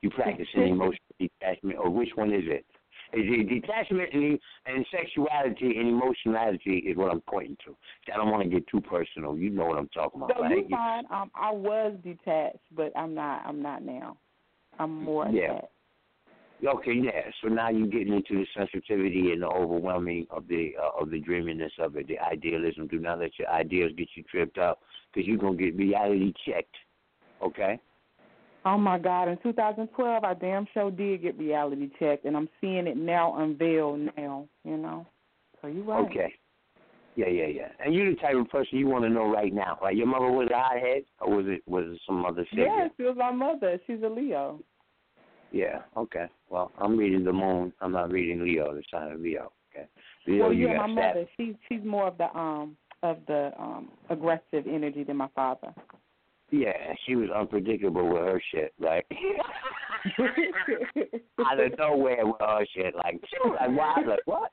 You 0.00 0.10
practicing 0.10 0.68
emotional 0.68 0.98
detachment, 1.18 1.78
or 1.78 1.90
which 1.90 2.10
one 2.14 2.32
is 2.32 2.44
it? 2.46 2.64
Detachment 3.12 4.08
and, 4.12 4.38
and 4.66 4.86
sexuality 4.90 5.76
and 5.78 5.88
emotionality 5.88 6.78
is 6.78 6.96
what 6.96 7.12
I'm 7.12 7.20
pointing 7.22 7.56
to. 7.66 7.76
I 8.12 8.16
don't 8.16 8.30
want 8.30 8.42
to 8.44 8.48
get 8.48 8.66
too 8.68 8.80
personal. 8.80 9.36
You 9.36 9.50
know 9.50 9.66
what 9.66 9.78
I'm 9.78 9.88
talking 9.88 10.22
about, 10.22 10.36
So 10.36 10.42
right? 10.42 10.66
you. 10.68 10.76
Um, 10.76 11.30
I 11.34 11.52
was 11.52 11.94
detached, 12.02 12.58
but 12.74 12.90
I'm 12.96 13.14
not. 13.14 13.42
I'm 13.46 13.60
not 13.60 13.82
now. 13.82 14.16
I'm 14.78 15.04
more 15.04 15.28
Yeah. 15.28 15.52
attached. 15.52 15.66
Okay, 16.64 16.92
yeah. 16.94 17.22
So 17.42 17.48
now 17.48 17.70
you're 17.70 17.88
getting 17.88 18.12
into 18.12 18.34
the 18.34 18.46
sensitivity 18.56 19.32
and 19.32 19.42
the 19.42 19.48
overwhelming 19.48 20.28
of 20.30 20.46
the 20.46 20.76
uh, 20.80 21.02
of 21.02 21.10
the 21.10 21.18
dreaminess 21.18 21.72
of 21.80 21.96
it, 21.96 22.06
the 22.06 22.20
idealism. 22.20 22.86
Do 22.86 23.00
not 23.00 23.18
let 23.18 23.36
your 23.38 23.48
ideas 23.50 23.92
get 23.96 24.08
you 24.14 24.22
tripped 24.22 24.58
up, 24.58 24.80
because 25.12 25.26
you're 25.26 25.38
gonna 25.38 25.56
get 25.56 25.76
reality 25.76 26.32
checked. 26.46 26.76
Okay. 27.42 27.80
Oh 28.64 28.78
my 28.78 28.98
God! 28.98 29.28
In 29.28 29.38
2012, 29.42 30.24
I 30.24 30.34
damn 30.34 30.66
sure 30.72 30.90
did 30.90 31.22
get 31.22 31.38
reality 31.38 31.90
checked, 31.98 32.24
and 32.24 32.36
I'm 32.36 32.48
seeing 32.60 32.86
it 32.86 32.96
now 32.96 33.36
unveiled 33.38 34.10
now. 34.16 34.46
You 34.64 34.76
know, 34.76 35.06
so 35.60 35.68
you 35.68 35.82
right. 35.82 36.04
Okay. 36.08 36.34
Yeah, 37.14 37.28
yeah, 37.28 37.46
yeah. 37.46 37.68
And 37.84 37.94
you're 37.94 38.10
the 38.10 38.16
type 38.16 38.36
of 38.36 38.48
person 38.48 38.78
you 38.78 38.86
want 38.86 39.04
to 39.04 39.10
know 39.10 39.30
right 39.30 39.52
now, 39.52 39.78
right? 39.82 39.94
Your 39.94 40.06
mother 40.06 40.30
was 40.30 40.48
a 40.50 40.58
hothead, 40.58 41.02
or 41.20 41.36
was 41.36 41.46
it 41.46 41.62
was 41.66 41.84
it 41.88 42.00
some 42.06 42.24
other 42.24 42.46
shit? 42.50 42.60
Yeah, 42.60 42.88
she 42.96 43.02
was 43.02 43.16
my 43.18 43.32
mother. 43.32 43.78
She's 43.86 44.02
a 44.02 44.08
Leo. 44.08 44.60
Yeah. 45.50 45.80
Okay. 45.96 46.26
Well, 46.48 46.72
I'm 46.78 46.96
reading 46.96 47.24
the 47.24 47.32
moon. 47.32 47.72
I'm 47.80 47.92
not 47.92 48.10
reading 48.10 48.42
Leo. 48.42 48.74
The 48.74 48.82
sign 48.90 49.12
of 49.12 49.20
Leo. 49.20 49.52
Okay. 49.74 49.86
Leo, 50.26 50.44
well, 50.44 50.52
you 50.52 50.68
yeah, 50.68 50.78
my 50.78 50.86
mother. 50.86 51.26
She's 51.36 51.54
she's 51.68 51.84
more 51.84 52.08
of 52.08 52.16
the 52.16 52.34
um 52.36 52.76
of 53.02 53.18
the 53.26 53.52
um 53.58 53.90
aggressive 54.08 54.66
energy 54.66 55.04
than 55.04 55.16
my 55.18 55.28
father. 55.34 55.74
Yeah, 56.52 56.92
she 57.06 57.16
was 57.16 57.30
unpredictable 57.34 58.06
with 58.06 58.22
her 58.22 58.42
shit, 58.52 58.74
right? 58.78 59.06
Out 61.46 61.58
of 61.58 61.78
nowhere 61.78 62.26
with 62.26 62.36
her 62.40 62.66
shit, 62.76 62.94
like 62.94 63.18
like, 63.58 63.70
"Wow, 63.70 63.96
like 64.06 64.20
what?" 64.26 64.50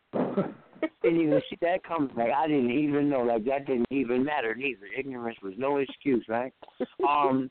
Didn't 1.03 1.19
even 1.21 1.41
see 1.49 1.57
that 1.61 1.83
coming. 1.83 2.15
Like 2.15 2.31
I 2.31 2.47
didn't 2.47 2.71
even 2.71 3.09
know. 3.09 3.23
Like 3.23 3.43
that 3.45 3.67
didn't 3.67 3.87
even 3.91 4.23
matter 4.23 4.55
neither. 4.55 4.85
Ignorance 4.97 5.37
was 5.43 5.55
no 5.57 5.77
excuse, 5.77 6.23
right? 6.29 6.53
Um, 7.07 7.49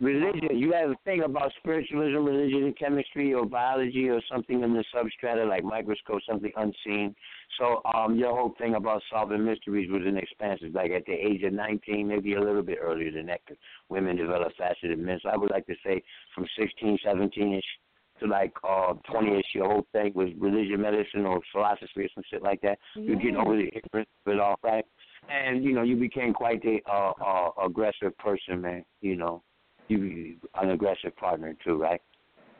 religion. 0.00 0.58
You 0.58 0.72
have 0.72 0.90
a 0.90 0.96
thing 1.04 1.22
about 1.22 1.52
spiritualism, 1.58 2.24
religion, 2.24 2.64
and 2.64 2.78
chemistry, 2.78 3.34
or 3.34 3.46
biology, 3.46 4.08
or 4.08 4.20
something 4.30 4.62
in 4.62 4.72
the 4.74 4.84
substrata, 4.94 5.48
like 5.48 5.64
microscope, 5.64 6.20
something 6.28 6.52
unseen. 6.56 7.14
So, 7.58 7.82
um, 7.94 8.16
your 8.16 8.34
whole 8.34 8.54
thing 8.58 8.74
about 8.74 9.02
solving 9.10 9.44
mysteries 9.44 9.90
was 9.90 10.02
an 10.06 10.16
expansive. 10.16 10.74
Like 10.74 10.90
at 10.92 11.04
the 11.06 11.12
age 11.12 11.42
of 11.42 11.52
19, 11.52 12.08
maybe 12.08 12.34
a 12.34 12.40
little 12.40 12.62
bit 12.62 12.78
earlier 12.80 13.10
than 13.10 13.26
that, 13.26 13.44
'cause 13.46 13.58
women 13.88 14.16
develop 14.16 14.52
faster 14.56 14.88
than 14.88 15.04
men. 15.04 15.20
So 15.20 15.28
I 15.28 15.36
would 15.36 15.50
like 15.50 15.66
to 15.66 15.76
say 15.84 16.02
from 16.34 16.46
16, 16.56 16.98
17ish 16.98 17.78
to 18.20 18.26
like 18.26 18.52
uh 18.64 18.94
20ish, 19.08 19.54
your 19.54 19.66
whole 19.66 19.86
thing 19.92 20.12
was 20.14 20.28
religion, 20.38 20.80
medicine, 20.80 21.26
or 21.26 21.40
philosophy, 21.52 22.04
or 22.04 22.08
some 22.14 22.24
shit 22.30 22.42
like 22.42 22.60
that. 22.60 22.78
You're 22.94 23.16
getting 23.16 23.36
over 23.36 23.56
the 23.56 23.68
ignorance 23.74 24.10
of 24.26 24.32
it 24.32 24.40
all, 24.40 24.56
right? 24.62 24.84
And 25.28 25.64
you 25.64 25.72
know, 25.72 25.82
you 25.82 25.96
became 25.96 26.32
quite 26.32 26.64
a 26.64 26.80
uh, 26.90 27.12
uh, 27.24 27.50
aggressive 27.64 28.16
person, 28.18 28.60
man. 28.60 28.84
You 29.00 29.16
know, 29.16 29.42
you 29.90 30.36
an 30.60 30.70
aggressive 30.70 31.16
partner 31.16 31.54
too, 31.64 31.76
right? 31.76 32.00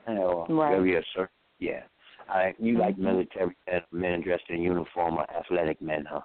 You 0.08 0.14
know, 0.14 0.46
Right. 0.48 0.70
very 0.70 0.96
assert. 0.96 1.30
Yeah. 1.58 1.82
I, 2.28 2.54
you 2.58 2.78
like 2.78 2.96
Mhm. 2.96 3.04
military 3.04 3.56
men, 3.66 3.82
men 3.92 4.20
dressed 4.22 4.48
in 4.50 4.62
uniform 4.62 5.18
or 5.18 5.30
athletic 5.30 5.80
men, 5.80 6.04
huh? 6.04 6.20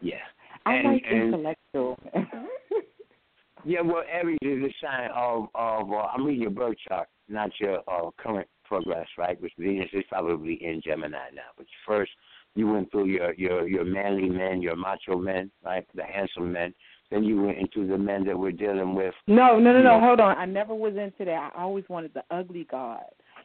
Yeah. 0.00 0.22
I 0.66 0.74
and, 0.76 0.88
like 0.88 1.04
and 1.06 1.22
intellectual. 1.22 1.98
yeah, 3.64 3.80
well, 3.80 4.04
every 4.10 4.38
is 4.42 4.64
a 4.64 4.74
sign 4.80 5.10
of 5.14 5.48
of. 5.54 5.92
Uh, 5.92 6.06
I'm 6.12 6.24
reading 6.24 6.42
your 6.42 6.50
birth 6.50 6.76
chart, 6.88 7.08
not 7.28 7.50
your 7.60 7.82
uh, 7.88 8.10
current 8.16 8.48
progress, 8.64 9.06
right? 9.18 9.40
Which 9.40 9.52
Venus 9.58 9.90
is 9.92 10.04
probably 10.08 10.54
in 10.64 10.80
Gemini 10.82 11.30
now. 11.34 11.50
But 11.56 11.66
first, 11.86 12.12
you 12.54 12.66
went 12.68 12.90
through 12.90 13.06
your 13.06 13.34
your 13.34 13.68
your 13.68 13.84
manly 13.84 14.28
men, 14.28 14.62
your 14.62 14.76
macho 14.76 15.18
men, 15.18 15.50
right? 15.62 15.86
The 15.94 16.04
handsome 16.04 16.52
men. 16.52 16.74
Then 17.10 17.24
you 17.24 17.42
went 17.42 17.58
into 17.58 17.86
the 17.86 17.98
men 17.98 18.24
that 18.24 18.38
we're 18.38 18.52
dealing 18.52 18.94
with. 18.94 19.14
No, 19.26 19.58
no, 19.58 19.72
no, 19.72 19.80
no. 19.80 19.82
know, 19.82 20.00
Hold 20.00 20.20
on. 20.20 20.36
I 20.36 20.46
never 20.46 20.74
was 20.74 20.96
into 20.96 21.24
that. 21.24 21.52
I 21.54 21.62
always 21.62 21.84
wanted 21.88 22.12
the 22.14 22.24
ugly 22.30 22.66
god, 22.70 23.04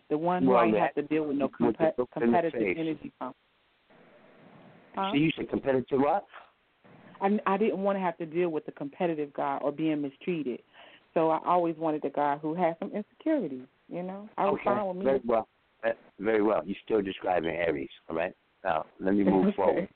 the 0.10 0.18
one 0.18 0.44
who 0.44 0.52
Well, 0.52 0.60
I 0.60 0.80
have 0.80 0.96
to 0.96 1.02
deal 1.04 1.26
with 1.26 1.38
no 1.38 1.50
with 1.60 1.78
the 1.78 1.86
compe- 1.86 1.98
look 1.98 2.10
in 2.16 2.22
the 2.22 2.28
competitive 2.28 2.78
energy 2.78 3.12
from. 3.18 3.34
Huh? 4.96 5.12
So 5.12 5.18
you 5.18 5.32
said 5.36 5.50
competitive 5.50 6.00
what? 6.00 6.26
I 7.22 7.40
I 7.46 7.58
didn't 7.58 7.80
want 7.84 7.98
to 7.98 8.02
have 8.02 8.18
to 8.18 8.26
deal 8.26 8.50
with 8.50 8.66
the 8.66 8.72
competitive 8.72 9.34
guy 9.34 9.60
or 9.62 9.72
being 9.72 10.02
mistreated. 10.02 10.62
So 11.14 11.30
I 11.30 11.40
always 11.46 11.76
wanted 11.78 12.02
the 12.02 12.10
guy 12.10 12.38
who 12.38 12.54
had 12.54 12.76
some 12.80 12.92
insecurities. 12.94 13.68
You 13.88 14.04
know, 14.04 14.30
I 14.38 14.46
was 14.46 14.56
okay. 14.56 14.64
fine 14.66 14.88
with 14.88 14.98
me. 14.98 15.04
Very 15.06 15.22
well. 15.26 15.48
Very 16.20 16.42
well. 16.42 16.62
You're 16.66 16.76
still 16.84 17.02
describing 17.02 17.52
Aries, 17.52 17.90
all 18.10 18.16
right? 18.16 18.34
Now 18.64 18.86
let 19.00 19.16
me 19.16 19.24
move 19.26 19.46
Okay. 19.46 19.56
forward. 19.56 19.90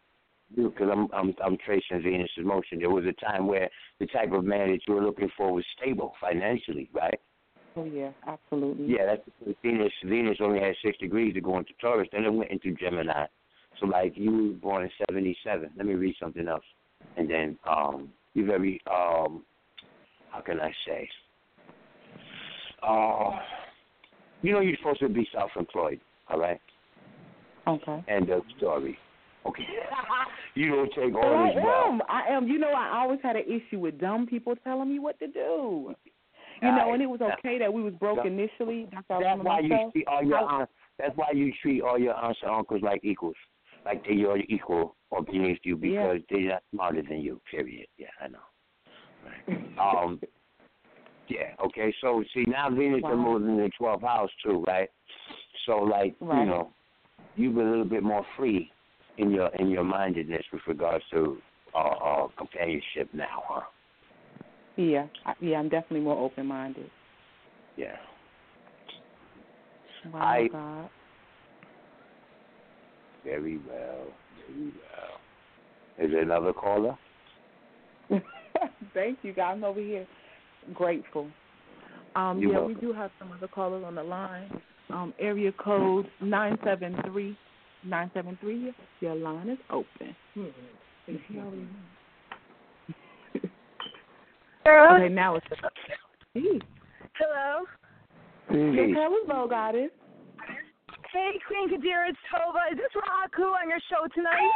Because 0.56 0.90
I'm 0.92 1.08
I'm 1.14 1.36
I'm 1.44 1.58
tracing 1.58 2.02
Venus's 2.04 2.46
motion. 2.46 2.80
There 2.80 2.90
was 2.90 3.06
a 3.06 3.26
time 3.26 3.48
where 3.48 3.70
the 4.00 4.06
type 4.08 4.32
of 4.32 4.44
man 4.44 4.72
that 4.72 4.80
you 4.88 4.94
were 4.94 5.04
looking 5.04 5.30
for 5.36 5.54
was 5.54 5.66
stable 5.78 6.14
financially, 6.22 6.90
right? 6.94 7.20
Oh 7.76 7.86
yeah, 7.86 8.12
absolutely. 8.28 8.86
Yeah, 8.88 9.06
that's 9.06 9.58
Venus 9.64 9.92
Venus 10.06 10.38
only 10.42 10.60
had 10.60 10.76
six 10.84 10.98
degrees 11.00 11.34
to 11.34 11.42
go 11.42 11.58
into 11.58 11.72
Taurus, 11.82 12.08
then 12.12 12.24
it 12.24 12.34
went 12.34 12.52
into 12.52 12.72
Gemini. 12.74 13.26
So 13.80 13.88
like 13.88 14.14
you 14.16 14.32
were 14.32 14.60
born 14.60 14.84
in 14.84 14.92
seventy 15.08 15.36
seven. 15.44 15.72
Let 15.76 15.88
me 15.88 15.94
read 15.96 16.16
something 16.22 16.48
else. 16.48 16.64
And 17.18 17.30
then 17.30 17.58
um 17.68 18.10
you're 18.34 18.46
very 18.46 18.80
um 18.90 19.44
how 20.30 20.42
can 20.42 20.60
I 20.60 20.72
say? 20.86 21.10
Uh 22.88 23.40
you 24.44 24.52
know 24.52 24.60
you're 24.60 24.78
supposed 24.78 25.00
to 25.00 25.10
be 25.10 25.28
self 25.34 25.52
employed, 25.58 26.00
all 26.30 26.40
right? 26.40 26.62
Okay. 27.68 28.04
End 28.08 28.30
of 28.30 28.44
story. 28.58 28.98
Okay. 29.46 29.64
you 30.56 30.70
don't 30.70 30.92
take 30.94 31.14
But 31.14 31.24
all 31.24 31.46
I 31.46 31.48
this 31.54 31.64
well. 31.64 31.94
am. 31.94 32.02
I 32.10 32.24
am. 32.30 32.48
You 32.48 32.60
know, 32.60 32.72
I 32.72 33.00
always 33.02 33.20
had 33.22 33.36
an 33.36 33.44
issue 33.48 33.80
with 33.80 34.00
dumb 34.00 34.26
people 34.28 34.56
telling 34.64 34.90
me 34.90 35.00
what 35.00 35.20
to 35.20 35.28
do. 35.28 35.94
You 36.62 36.72
know, 36.72 36.94
and 36.94 37.02
it 37.02 37.08
was 37.08 37.20
okay 37.20 37.58
that 37.60 37.74
we 37.74 37.82
was 37.82 37.94
broke 37.96 38.26
initially. 38.26 38.88
That's, 38.94 39.06
how 39.10 39.22
I 39.22 39.36
was 39.36 39.44
That's 39.44 39.46
why 39.46 39.60
you 39.60 39.92
treat 39.92 40.08
all 40.08 40.24
your 40.24 40.38
aunts. 40.38 40.72
That's 40.98 41.18
why 41.18 41.32
you 41.34 41.52
treat 41.62 41.82
all 41.82 42.00
your 42.00 42.14
aunts 42.14 42.40
and 42.42 42.52
uncles 42.52 42.82
like 42.82 43.04
equals, 43.04 43.36
like 43.86 44.06
they 44.06 44.24
are 44.24 44.38
equal 44.38 44.96
or 45.10 45.24
beneath 45.24 45.60
you 45.64 45.78
Yeah. 45.82 46.14
because 46.14 46.22
they're 46.30 46.50
not 46.50 46.64
smarter 46.72 47.02
than 47.02 47.20
you. 47.20 47.42
Period. 47.52 47.88
Yeah, 47.98 48.08
I 48.22 48.28
know. 48.30 48.40
Right. 49.26 50.04
um. 50.04 50.22
Yeah. 51.30 51.56
Okay. 51.66 51.94
So 52.02 52.22
see 52.34 52.44
now 52.48 52.70
Venus 52.70 53.02
Wow. 53.02 53.16
moving 53.16 53.52
in 53.52 53.58
the 53.58 53.72
12th 53.80 54.02
house 54.02 54.30
too, 54.44 54.64
right? 54.68 54.90
So 55.66 55.78
like 55.78 56.16
you 56.20 56.28
know, 56.28 56.74
you've 57.38 57.56
been 57.56 57.66
a 57.66 57.70
little 57.70 57.86
bit 57.86 58.04
more 58.04 58.26
free 58.38 58.70
in 59.18 59.32
your 59.32 59.48
in 59.60 59.70
your 59.70 59.84
mindedness 59.84 60.44
with 60.52 60.62
regards 60.68 61.04
to 61.12 61.42
uh, 61.76 61.78
uh 61.78 62.28
companionship 62.38 63.10
now, 63.14 63.44
huh? 63.48 63.62
Yeah, 64.76 65.06
I, 65.26 65.34
yeah, 65.40 65.58
I'm 65.58 65.70
definitely 65.70 66.02
more 66.02 66.18
open 66.18 66.48
minded. 66.48 66.90
Yeah. 67.78 67.96
Wow, 70.12 70.22
I- 70.22 70.48
God. 70.52 70.90
Very 73.24 73.58
well. 73.66 74.18
Very 74.36 74.72
well. 74.76 75.22
Is 75.98 76.12
there 76.12 76.22
another 76.24 76.52
caller? 76.52 76.98
Thank 78.94 79.20
you, 79.22 79.32
God. 79.32 79.52
I'm 79.52 79.64
over 79.64 79.80
here 79.80 80.06
grateful. 80.74 81.30
Um, 82.16 82.40
You're 82.40 82.52
yeah, 82.52 82.58
welcome. 82.60 82.76
we 82.76 82.82
do 82.82 82.94
have 82.94 83.12
some 83.18 83.32
other 83.32 83.48
callers 83.48 83.84
on 83.86 83.96
the 83.96 84.04
line. 84.04 84.50
Um, 84.90 85.14
area 85.20 85.52
code 85.54 86.10
nine 86.22 86.58
seven 86.64 86.96
three 87.06 87.38
nine 87.86 88.12
seven 88.14 88.38
three. 88.42 88.74
Your 89.02 89.16
line 89.16 89.50
is 89.50 89.58
open. 89.70 90.16
Hello. 94.66 94.96
Okay, 94.96 95.10
now 95.14 95.36
it's 95.36 95.46
Hey, 96.34 96.60
Hello. 97.20 97.66
Yes, 98.50 98.90
hello, 98.96 99.48
goddess. 99.48 99.90
Hey, 101.12 101.38
Queen 101.48 101.70
Kadira, 101.70 102.10
it's 102.10 102.18
Tova. 102.34 102.72
Is 102.72 102.78
this 102.78 102.90
Rahaku 102.98 103.54
on 103.54 103.70
your 103.70 103.80
show 103.90 104.08
tonight? 104.16 104.40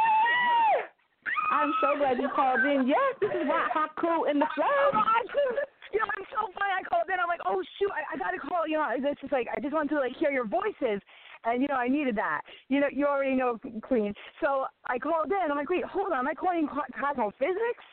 I'm 1.52 1.72
so 1.80 1.96
glad 1.98 2.18
you 2.18 2.28
called 2.34 2.60
in. 2.64 2.86
Yes, 2.88 3.14
this 3.20 3.30
is 3.30 3.46
Rock 3.48 3.70
Haku 3.72 4.28
in 4.30 4.38
the 4.38 4.46
Oh, 4.58 4.90
flesh. 4.90 5.04
I 5.06 5.22
just- 5.24 5.68
you 5.88 5.96
know, 6.00 6.10
I'm 6.20 6.26
so 6.28 6.52
funny. 6.52 6.68
I 6.76 6.84
called 6.84 7.08
in. 7.08 7.16
I'm 7.16 7.32
like, 7.32 7.40
oh 7.48 7.64
shoot, 7.80 7.88
I, 7.88 8.04
I 8.12 8.18
got 8.20 8.36
to 8.36 8.40
call. 8.44 8.68
You 8.68 8.76
know, 8.76 8.84
it's 8.92 9.20
just 9.24 9.32
like 9.32 9.48
I 9.48 9.56
just 9.58 9.72
wanted 9.72 9.88
to 9.96 10.00
like 10.04 10.12
hear 10.20 10.28
your 10.28 10.44
voices, 10.44 11.00
and 11.44 11.62
you 11.62 11.68
know, 11.68 11.74
I 11.74 11.88
needed 11.88 12.16
that. 12.16 12.42
You 12.68 12.80
know, 12.80 12.88
you 12.92 13.06
already 13.06 13.34
know, 13.34 13.58
Queen. 13.82 14.14
So 14.42 14.66
I 14.86 14.98
called 14.98 15.26
in. 15.26 15.50
I'm 15.50 15.56
like, 15.56 15.70
wait, 15.70 15.84
hold 15.84 16.12
on. 16.12 16.20
Am 16.20 16.28
I 16.28 16.34
calling 16.34 16.68
co- 16.68 16.82
cosmophysics? 16.98 17.84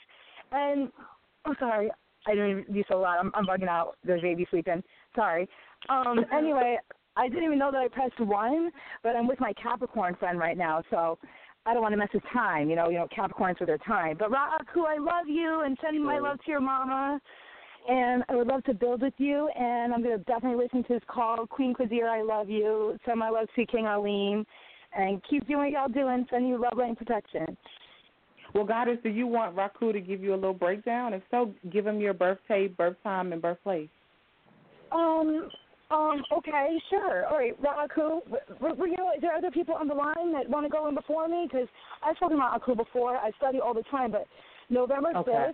And 0.51 0.91
I'm 1.45 1.55
sorry, 1.59 1.89
I 2.27 2.31
didn't 2.31 2.73
do 2.73 2.83
so 2.87 2.99
loud. 2.99 3.17
I'm, 3.19 3.31
I'm 3.35 3.45
bugging 3.45 3.67
out. 3.67 3.95
There's 4.03 4.21
baby 4.21 4.47
sleeping. 4.49 4.83
Sorry. 5.15 5.49
Um. 5.89 6.25
Anyway, 6.35 6.77
I 7.17 7.29
didn't 7.29 7.45
even 7.45 7.59
know 7.59 7.71
that 7.71 7.77
I 7.77 7.87
pressed 7.87 8.19
one, 8.19 8.71
but 9.03 9.15
I'm 9.15 9.27
with 9.27 9.39
my 9.39 9.53
Capricorn 9.53 10.15
friend 10.15 10.39
right 10.39 10.57
now, 10.57 10.83
so. 10.89 11.17
I 11.67 11.73
don't 11.73 11.81
want 11.81 11.93
to 11.93 11.97
mess 11.97 12.09
his 12.11 12.21
time, 12.31 12.69
you 12.69 12.75
know. 12.75 12.89
You 12.89 12.99
know, 12.99 13.07
Capricorns 13.07 13.59
with 13.59 13.65
their 13.65 13.79
time. 13.79 14.17
But 14.19 14.29
Raku, 14.29 14.85
I 14.87 14.99
love 14.99 15.27
you, 15.27 15.63
and 15.65 15.75
sending 15.81 16.05
my 16.05 16.19
love 16.19 16.37
to 16.45 16.51
your 16.51 16.61
mama 16.61 17.19
and 17.87 18.23
I 18.29 18.35
would 18.35 18.47
love 18.47 18.63
to 18.65 18.73
build 18.73 19.01
with 19.01 19.13
you. 19.17 19.49
And 19.49 19.93
I'm 19.93 20.03
going 20.03 20.17
to 20.17 20.23
definitely 20.25 20.63
listen 20.63 20.83
to 20.83 20.93
this 20.93 21.03
call. 21.07 21.45
Queen 21.47 21.73
Quazir, 21.73 22.07
I 22.07 22.21
love 22.21 22.49
you. 22.49 22.97
Send 23.05 23.19
my 23.19 23.29
love 23.29 23.47
to 23.55 23.65
King 23.65 23.85
Arlene. 23.85 24.45
And 24.97 25.21
keep 25.29 25.47
doing 25.47 25.59
what 25.59 25.71
y'all 25.71 25.89
doing. 25.89 26.25
Send 26.29 26.47
you 26.47 26.59
love, 26.61 26.77
light, 26.77 26.89
and 26.89 26.97
protection. 26.97 27.57
Well, 28.53 28.63
goddess, 28.65 28.97
do 29.03 29.09
you 29.09 29.27
want 29.27 29.55
Raku 29.55 29.91
to 29.91 29.99
give 29.99 30.23
you 30.23 30.33
a 30.33 30.35
little 30.35 30.53
breakdown? 30.53 31.13
If 31.13 31.23
so, 31.29 31.53
give 31.71 31.85
him 31.85 31.99
your 31.99 32.13
birthday, 32.13 32.67
birth 32.67 32.95
time, 33.03 33.33
and 33.33 33.41
birthplace. 33.41 33.89
Um, 34.91 35.49
Um, 35.91 36.23
okay, 36.35 36.79
sure. 36.89 37.27
All 37.27 37.37
right, 37.37 37.53
Raku. 37.61 38.23
w- 38.25 38.59
w- 38.59 38.95
You 38.97 39.11
is 39.15 39.21
there 39.21 39.35
other 39.35 39.51
people 39.51 39.75
on 39.75 39.87
the 39.87 39.93
line 39.93 40.33
that 40.33 40.49
want 40.49 40.65
to 40.65 40.69
go 40.69 40.87
in 40.87 40.95
before 40.95 41.27
me? 41.27 41.47
Because 41.49 41.67
I've 42.01 42.15
spoken 42.15 42.37
about 42.37 42.55
Aku 42.55 42.73
before. 42.73 43.17
I 43.17 43.31
study 43.37 43.59
all 43.59 43.73
the 43.73 43.83
time, 43.91 44.11
but 44.11 44.25
November 44.69 45.11
Okay. 45.15 45.51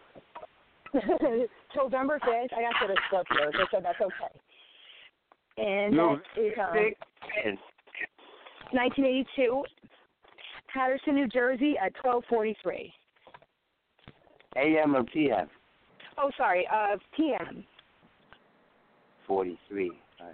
5th, 1.76 1.84
November 1.84 2.20
5th, 2.20 2.54
I 2.54 2.62
got 2.62 2.74
to 2.82 2.88
the 2.88 2.98
Scorpios. 3.10 3.52
They 3.54 3.66
said 3.72 3.84
that's 3.84 4.02
okay. 4.02 4.40
And 5.58 5.96
No, 5.96 6.20
that 6.36 6.42
is 6.42 6.54
um, 6.58 7.58
1982, 8.72 9.64
Paterson, 10.74 11.16
New 11.16 11.28
Jersey 11.28 11.76
at 11.78 11.94
1243. 12.04 12.94
AM 14.58 14.96
or 14.96 15.04
PM? 15.04 15.48
Oh, 16.18 16.32
sorry, 16.38 16.68
uh, 16.72 16.98
PM, 17.16 17.64
43. 19.28 19.92
All 20.20 20.28
right. 20.28 20.34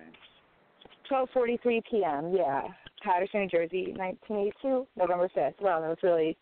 1243 1.10 1.82
p.m., 1.90 2.34
yeah. 2.36 2.64
Paterson, 3.04 3.42
New 3.42 3.48
Jersey, 3.48 3.94
1982, 3.96 4.88
November 4.98 5.30
5th. 5.36 5.62
Wow, 5.62 5.82
that 5.82 5.90
was 5.90 5.98
really 6.04 6.38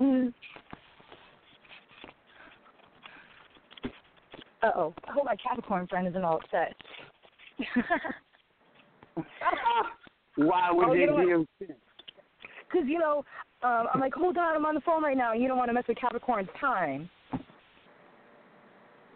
Mm. 0.00 0.32
Uh 4.62 4.70
oh. 4.76 4.94
I 5.08 5.12
hope 5.12 5.24
my 5.24 5.36
Capricorn 5.36 5.86
friend 5.86 6.06
isn't 6.08 6.24
all 6.24 6.38
upset. 6.38 6.74
Why 10.36 10.70
would 10.70 10.88
Oh, 10.88 10.94
they 10.94 11.00
you? 11.00 11.46
Because, 11.58 12.86
you 12.86 12.98
know, 12.98 13.24
um, 13.62 13.86
I'm 13.92 14.00
like, 14.00 14.14
hold 14.14 14.38
on, 14.38 14.56
I'm 14.56 14.64
on 14.64 14.74
the 14.74 14.80
phone 14.80 15.02
right 15.02 15.16
now, 15.16 15.32
and 15.32 15.42
you 15.42 15.48
don't 15.48 15.58
want 15.58 15.68
to 15.68 15.74
mess 15.74 15.84
with 15.88 15.98
Capricorn's 15.98 16.48
time. 16.60 17.10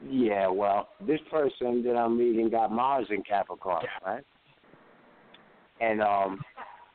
Yeah, 0.07 0.49
well, 0.49 0.89
this 1.07 1.21
person 1.31 1.83
that 1.85 1.97
I'm 1.97 2.19
reading 2.19 2.51
got 2.51 2.71
Mars 2.71 3.07
in 3.11 3.23
Capricorn, 3.23 3.87
right? 4.05 4.23
And 5.81 6.03
um, 6.03 6.43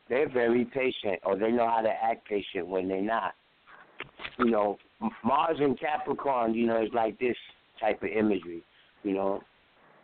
they're 0.08 0.28
very 0.28 0.64
patient, 0.64 1.18
or 1.24 1.36
they 1.36 1.50
know 1.50 1.68
how 1.68 1.80
to 1.80 1.88
act 1.90 2.28
patient 2.28 2.68
when 2.68 2.88
they're 2.88 3.02
not. 3.02 3.34
You 4.38 4.50
know, 4.50 4.78
Mars 5.24 5.56
in 5.60 5.76
Capricorn, 5.76 6.54
you 6.54 6.66
know, 6.66 6.82
is 6.82 6.90
like 6.94 7.18
this 7.18 7.36
type 7.80 8.02
of 8.02 8.08
imagery, 8.08 8.62
you 9.02 9.14
know, 9.14 9.40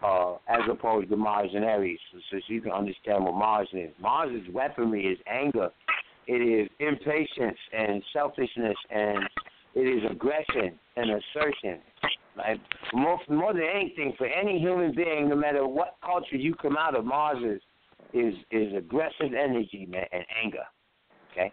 uh, 0.03 0.35
as 0.49 0.61
opposed 0.71 1.09
to 1.11 1.17
Mars 1.17 1.51
in 1.55 1.63
Aries, 1.63 1.99
so, 2.13 2.19
so 2.31 2.39
you 2.49 2.61
can 2.61 2.73
understand 2.73 3.25
what 3.25 3.35
Mars 3.35 3.69
is. 3.73 3.91
Mars' 4.01 4.43
weaponry 4.53 5.07
is 5.07 5.19
anger. 5.27 5.71
It 6.27 6.43
is 6.43 6.69
impatience 6.81 7.59
and 7.77 8.03
selfishness, 8.13 8.77
and 8.91 9.19
it 9.75 9.81
is 9.81 10.03
aggression 10.11 10.79
and 10.97 11.11
assertion. 11.11 11.81
Like 12.37 12.61
more, 12.93 13.19
more 13.29 13.55
than 13.55 13.63
anything, 13.63 14.13
for 14.19 14.27
any 14.27 14.59
human 14.59 14.95
being, 14.95 15.29
no 15.29 15.37
matter 15.37 15.67
what 15.67 15.97
culture 16.05 16.37
you 16.37 16.55
come 16.55 16.77
out 16.77 16.95
of, 16.95 17.05
Mars 17.05 17.39
is 17.43 17.63
is, 18.13 18.35
is 18.51 18.75
aggressive 18.77 19.33
energy, 19.33 19.87
man, 19.91 20.05
and 20.13 20.25
anger. 20.43 20.65
Okay, 21.33 21.53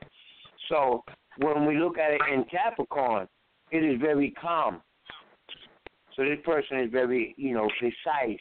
so 0.70 1.04
when 1.38 1.66
we 1.66 1.78
look 1.78 1.98
at 1.98 2.12
it 2.12 2.22
in 2.32 2.46
Capricorn, 2.46 3.28
it 3.72 3.84
is 3.84 4.00
very 4.00 4.32
calm. 4.32 4.82
So 6.16 6.24
this 6.24 6.40
person 6.44 6.80
is 6.80 6.92
very, 6.92 7.34
you 7.38 7.54
know, 7.54 7.68
precise 7.80 8.40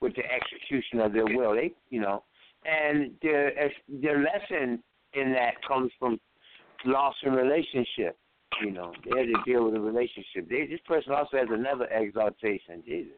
with 0.00 0.14
the 0.14 0.22
execution 0.30 1.00
of 1.00 1.12
their 1.12 1.24
will. 1.26 1.54
They, 1.54 1.72
you 1.90 2.00
know, 2.00 2.24
and 2.64 3.12
their 3.22 3.52
their 3.88 4.22
lesson 4.22 4.82
in 5.14 5.32
that 5.32 5.54
comes 5.66 5.90
from 5.98 6.18
loss 6.84 7.14
in 7.22 7.32
relationship. 7.32 8.16
You 8.62 8.70
know, 8.70 8.92
they 9.04 9.18
had 9.18 9.26
to 9.26 9.42
deal 9.44 9.64
with 9.64 9.74
a 9.74 9.80
relationship. 9.80 10.48
They, 10.48 10.66
this 10.66 10.80
person 10.86 11.12
also 11.12 11.38
has 11.38 11.48
another 11.50 11.86
exaltation. 11.86 12.82
Jesus, 12.84 13.16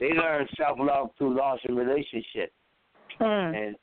they 0.00 0.10
learn 0.10 0.46
self 0.56 0.78
love 0.80 1.10
through 1.18 1.36
loss 1.36 1.58
in 1.68 1.74
relationship, 1.74 2.52
and 3.54 3.76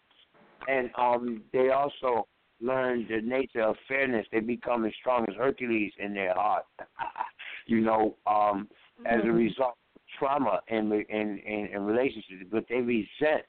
and 0.68 0.90
um 0.98 1.44
they 1.52 1.70
also 1.70 2.28
learn 2.62 3.06
the 3.10 3.22
nature 3.22 3.64
of 3.64 3.76
fairness. 3.88 4.26
They 4.32 4.40
become 4.40 4.86
as 4.86 4.94
strong 5.00 5.26
as 5.28 5.36
Hercules 5.36 5.92
in 6.00 6.14
their 6.14 6.34
heart. 6.34 6.66
you 7.68 7.82
know, 7.82 8.16
um, 8.26 8.70
as 9.06 9.22
a 9.24 9.32
result 9.32 9.76
of 9.96 10.02
trauma 10.20 10.62
in 10.68 10.92
in 11.10 11.40
in, 11.40 11.70
in 11.74 11.82
relationships, 11.86 12.46
but 12.52 12.66
they 12.70 12.82
resent 12.82 13.46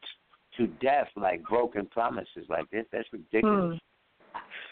to 0.56 0.66
death 0.80 1.08
like 1.16 1.42
broken 1.44 1.86
promises 1.86 2.46
like 2.48 2.68
this. 2.70 2.84
That's 2.92 3.08
ridiculous 3.12 3.80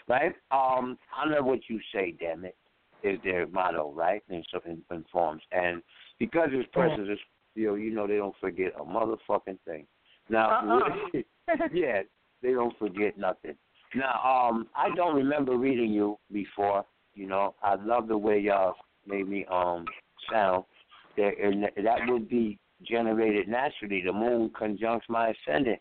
right? 0.07 0.33
Um, 0.51 0.97
I 1.15 1.29
know 1.29 1.41
what 1.41 1.59
you 1.67 1.79
say, 1.93 2.15
damn 2.19 2.45
it, 2.45 2.55
is 3.03 3.19
their 3.23 3.47
motto, 3.47 3.91
right? 3.93 4.21
In 4.29 4.43
so 4.51 4.59
in, 4.65 4.81
in 4.91 5.05
forms, 5.11 5.41
and 5.51 5.81
because 6.19 6.49
this 6.51 6.65
person 6.73 7.09
is, 7.11 7.19
you 7.55 7.67
know, 7.67 7.75
you 7.75 7.93
know, 7.93 8.07
they 8.07 8.17
don't 8.17 8.35
forget 8.39 8.73
a 8.79 8.83
motherfucking 8.83 9.59
thing. 9.65 9.85
Now, 10.29 10.49
Uh-uh. 10.49 11.21
yeah, 11.73 12.01
they 12.41 12.51
don't 12.51 12.77
forget 12.79 13.17
nothing. 13.17 13.55
Now, 13.93 14.49
um, 14.49 14.67
I 14.75 14.93
don't 14.95 15.15
remember 15.15 15.57
reading 15.57 15.91
you 15.91 16.17
before. 16.31 16.85
You 17.13 17.27
know, 17.27 17.55
I 17.61 17.75
love 17.75 18.07
the 18.07 18.17
way 18.17 18.39
y'all 18.39 18.73
made 19.07 19.29
me 19.29 19.45
um 19.51 19.85
sound. 20.31 20.65
That 21.17 21.31
and 21.41 21.63
that 21.63 21.99
would 22.07 22.27
be 22.27 22.59
generated 22.83 23.47
naturally. 23.47 24.01
The 24.05 24.13
moon 24.13 24.51
conjuncts 24.57 25.07
my 25.09 25.33
ascendant. 25.33 25.79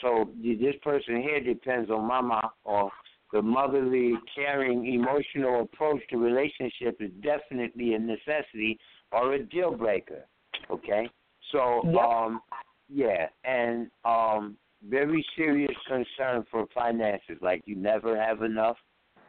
So 0.00 0.30
this 0.42 0.74
person 0.82 1.22
here 1.22 1.40
depends 1.40 1.90
on 1.90 2.06
mama 2.06 2.52
or 2.64 2.90
the 3.32 3.42
motherly, 3.42 4.14
caring, 4.34 4.86
emotional 4.86 5.62
approach 5.62 6.02
to 6.10 6.18
relationship 6.18 6.96
is 7.00 7.10
definitely 7.22 7.94
a 7.94 7.98
necessity 7.98 8.78
or 9.10 9.34
a 9.34 9.42
deal 9.42 9.72
breaker. 9.72 10.26
Okay? 10.70 11.08
So 11.50 11.82
Yep. 11.84 12.02
um 12.02 12.42
yeah, 12.88 13.28
and 13.44 13.90
um 14.04 14.56
very 14.88 15.24
serious 15.36 15.76
concern 15.86 16.44
for 16.50 16.66
finances, 16.74 17.38
like 17.40 17.62
you 17.66 17.76
never 17.76 18.20
have 18.20 18.42
enough. 18.42 18.76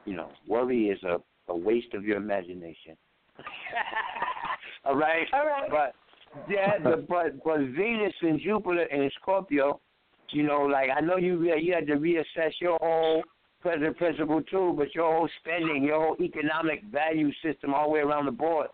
You 0.05 0.15
know, 0.15 0.31
worry 0.47 0.89
is 0.89 1.01
a, 1.03 1.21
a 1.47 1.55
waste 1.55 1.93
of 1.93 2.03
your 2.03 2.17
imagination. 2.17 2.97
All 4.85 4.95
right? 4.95 5.27
All 5.34 5.45
right. 5.45 5.69
But 5.69 5.93
yeah, 6.49 6.77
the, 6.80 7.05
but 7.07 7.43
but 7.43 7.60
Venus 7.60 8.14
and 8.22 8.39
Jupiter 8.39 8.84
and 8.84 9.11
Scorpio, 9.22 9.80
you 10.31 10.43
know, 10.43 10.61
like 10.61 10.89
I 10.95 10.99
know 10.99 11.18
you 11.18 11.38
re- 11.38 11.61
you 11.61 11.73
had 11.73 11.88
to 11.88 11.95
reassess 11.95 12.51
your 12.60 12.77
whole 12.81 13.23
present 13.61 13.97
principle 13.97 14.41
too, 14.43 14.73
but 14.77 14.93
your 14.93 15.11
whole 15.11 15.30
spending, 15.39 15.84
your 15.84 16.03
whole 16.03 16.18
economic 16.19 16.84
value 16.91 17.31
system 17.43 17.73
all 17.73 17.88
the 17.88 17.93
way 17.93 17.99
around 17.99 18.26
the 18.26 18.31
board 18.31 18.68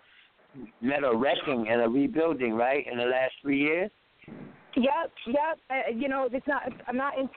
met 0.81 1.03
a 1.03 1.15
wrecking 1.15 1.67
and 1.69 1.81
a 1.81 1.87
rebuilding, 1.87 2.53
right, 2.53 2.85
in 2.91 2.97
the 2.97 3.05
last 3.05 3.33
three 3.41 3.59
years. 3.59 3.91
Yep, 4.75 5.11
yep. 5.27 5.57
Uh, 5.69 5.91
you 5.93 6.07
know, 6.07 6.29
it's 6.31 6.47
not. 6.47 6.63
I'm 6.87 6.95
not 6.95 7.17
in. 7.17 7.27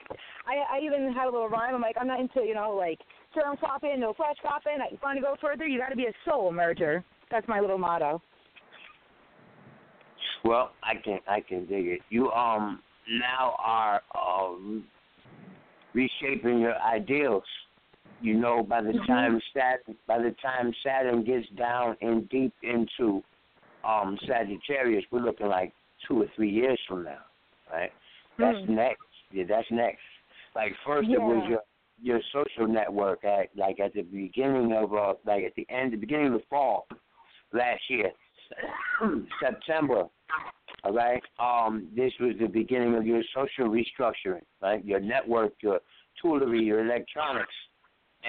I 0.47 0.77
I 0.77 0.79
even 0.83 1.11
had 1.13 1.27
a 1.27 1.31
little 1.31 1.49
rhyme. 1.49 1.75
I'm 1.75 1.81
like, 1.81 1.95
I'm 1.99 2.07
not 2.07 2.19
into 2.19 2.41
you 2.41 2.53
know 2.53 2.71
like 2.71 2.99
term 3.33 3.55
swapping, 3.59 3.99
no 3.99 4.13
flash 4.13 4.35
swapping. 4.41 4.77
If 4.85 4.93
you 4.93 4.97
want 5.03 5.17
to 5.17 5.21
go 5.21 5.35
further, 5.41 5.67
you 5.67 5.79
got 5.79 5.89
to 5.89 5.95
be 5.95 6.05
a 6.05 6.13
soul 6.25 6.51
merger. 6.51 7.03
That's 7.31 7.47
my 7.47 7.59
little 7.59 7.79
motto. 7.79 8.21
Well, 10.43 10.71
I 10.83 10.95
can 10.95 11.19
I 11.27 11.39
can 11.41 11.65
dig 11.65 11.87
it. 11.87 12.01
You 12.09 12.31
um 12.31 12.81
now 13.09 13.55
are 13.59 14.01
um 14.15 14.83
reshaping 15.93 16.59
your 16.59 16.75
ideals. 16.81 17.43
You 18.21 18.35
know, 18.35 18.63
by 18.63 18.81
the 18.81 18.93
Mhm. 18.93 19.05
time 19.07 19.41
Saturn 19.53 19.97
by 20.07 20.19
the 20.19 20.31
time 20.41 20.73
Saturn 20.83 21.23
gets 21.23 21.47
down 21.49 21.97
and 22.01 22.27
deep 22.29 22.53
into 22.61 23.23
um 23.83 24.17
Sagittarius, 24.27 25.05
we're 25.11 25.19
looking 25.21 25.47
like 25.47 25.73
two 26.07 26.21
or 26.21 26.27
three 26.35 26.49
years 26.49 26.79
from 26.87 27.03
now, 27.03 27.23
right? 27.71 27.91
That's 28.37 28.57
Mm. 28.59 28.69
next. 28.69 29.01
Yeah, 29.31 29.45
that's 29.45 29.69
next. 29.71 30.03
Like 30.55 30.75
first 30.85 31.09
it 31.09 31.21
was 31.21 31.45
your 31.47 31.61
your 32.01 32.21
social 32.33 32.67
network 32.67 33.23
at 33.23 33.55
like 33.55 33.79
at 33.79 33.93
the 33.93 34.01
beginning 34.01 34.73
of 34.73 34.93
uh 34.93 35.13
like 35.25 35.43
at 35.45 35.55
the 35.55 35.65
end 35.69 35.93
the 35.93 35.97
beginning 35.97 36.27
of 36.27 36.33
the 36.33 36.45
fall 36.49 36.87
last 37.53 37.89
year. 37.89 38.11
September. 39.39 40.07
All 40.83 40.93
right. 40.93 41.21
Um, 41.39 41.87
this 41.95 42.11
was 42.19 42.35
the 42.39 42.47
beginning 42.47 42.95
of 42.95 43.05
your 43.05 43.21
social 43.33 43.69
restructuring, 43.69 44.41
right? 44.61 44.83
Your 44.83 44.99
network, 44.99 45.53
your 45.61 45.79
toolery, 46.21 46.61
your 46.65 46.81
electronics, 46.85 47.53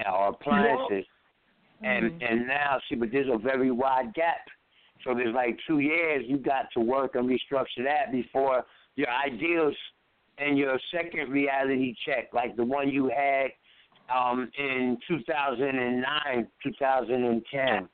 know, 0.04 0.28
appliances, 0.28 1.04
and 1.82 2.22
and 2.22 2.46
now 2.46 2.78
see, 2.88 2.94
but 2.94 3.10
there's 3.10 3.28
a 3.32 3.38
very 3.38 3.70
wide 3.70 4.14
gap. 4.14 4.46
So 5.02 5.14
there's 5.14 5.34
like 5.34 5.58
two 5.66 5.80
years 5.80 6.24
you 6.26 6.38
got 6.38 6.66
to 6.74 6.80
work 6.80 7.14
and 7.16 7.28
restructure 7.28 7.84
that 7.84 8.12
before 8.12 8.64
your 8.96 9.08
ideals 9.10 9.74
and 10.38 10.56
your 10.56 10.78
second 10.92 11.30
reality 11.30 11.94
check, 12.06 12.28
like 12.32 12.56
the 12.56 12.64
one 12.64 12.88
you 12.88 13.08
had 13.14 13.48
um, 14.14 14.50
in 14.58 14.96
2009, 15.08 16.46
2010. 16.62 17.88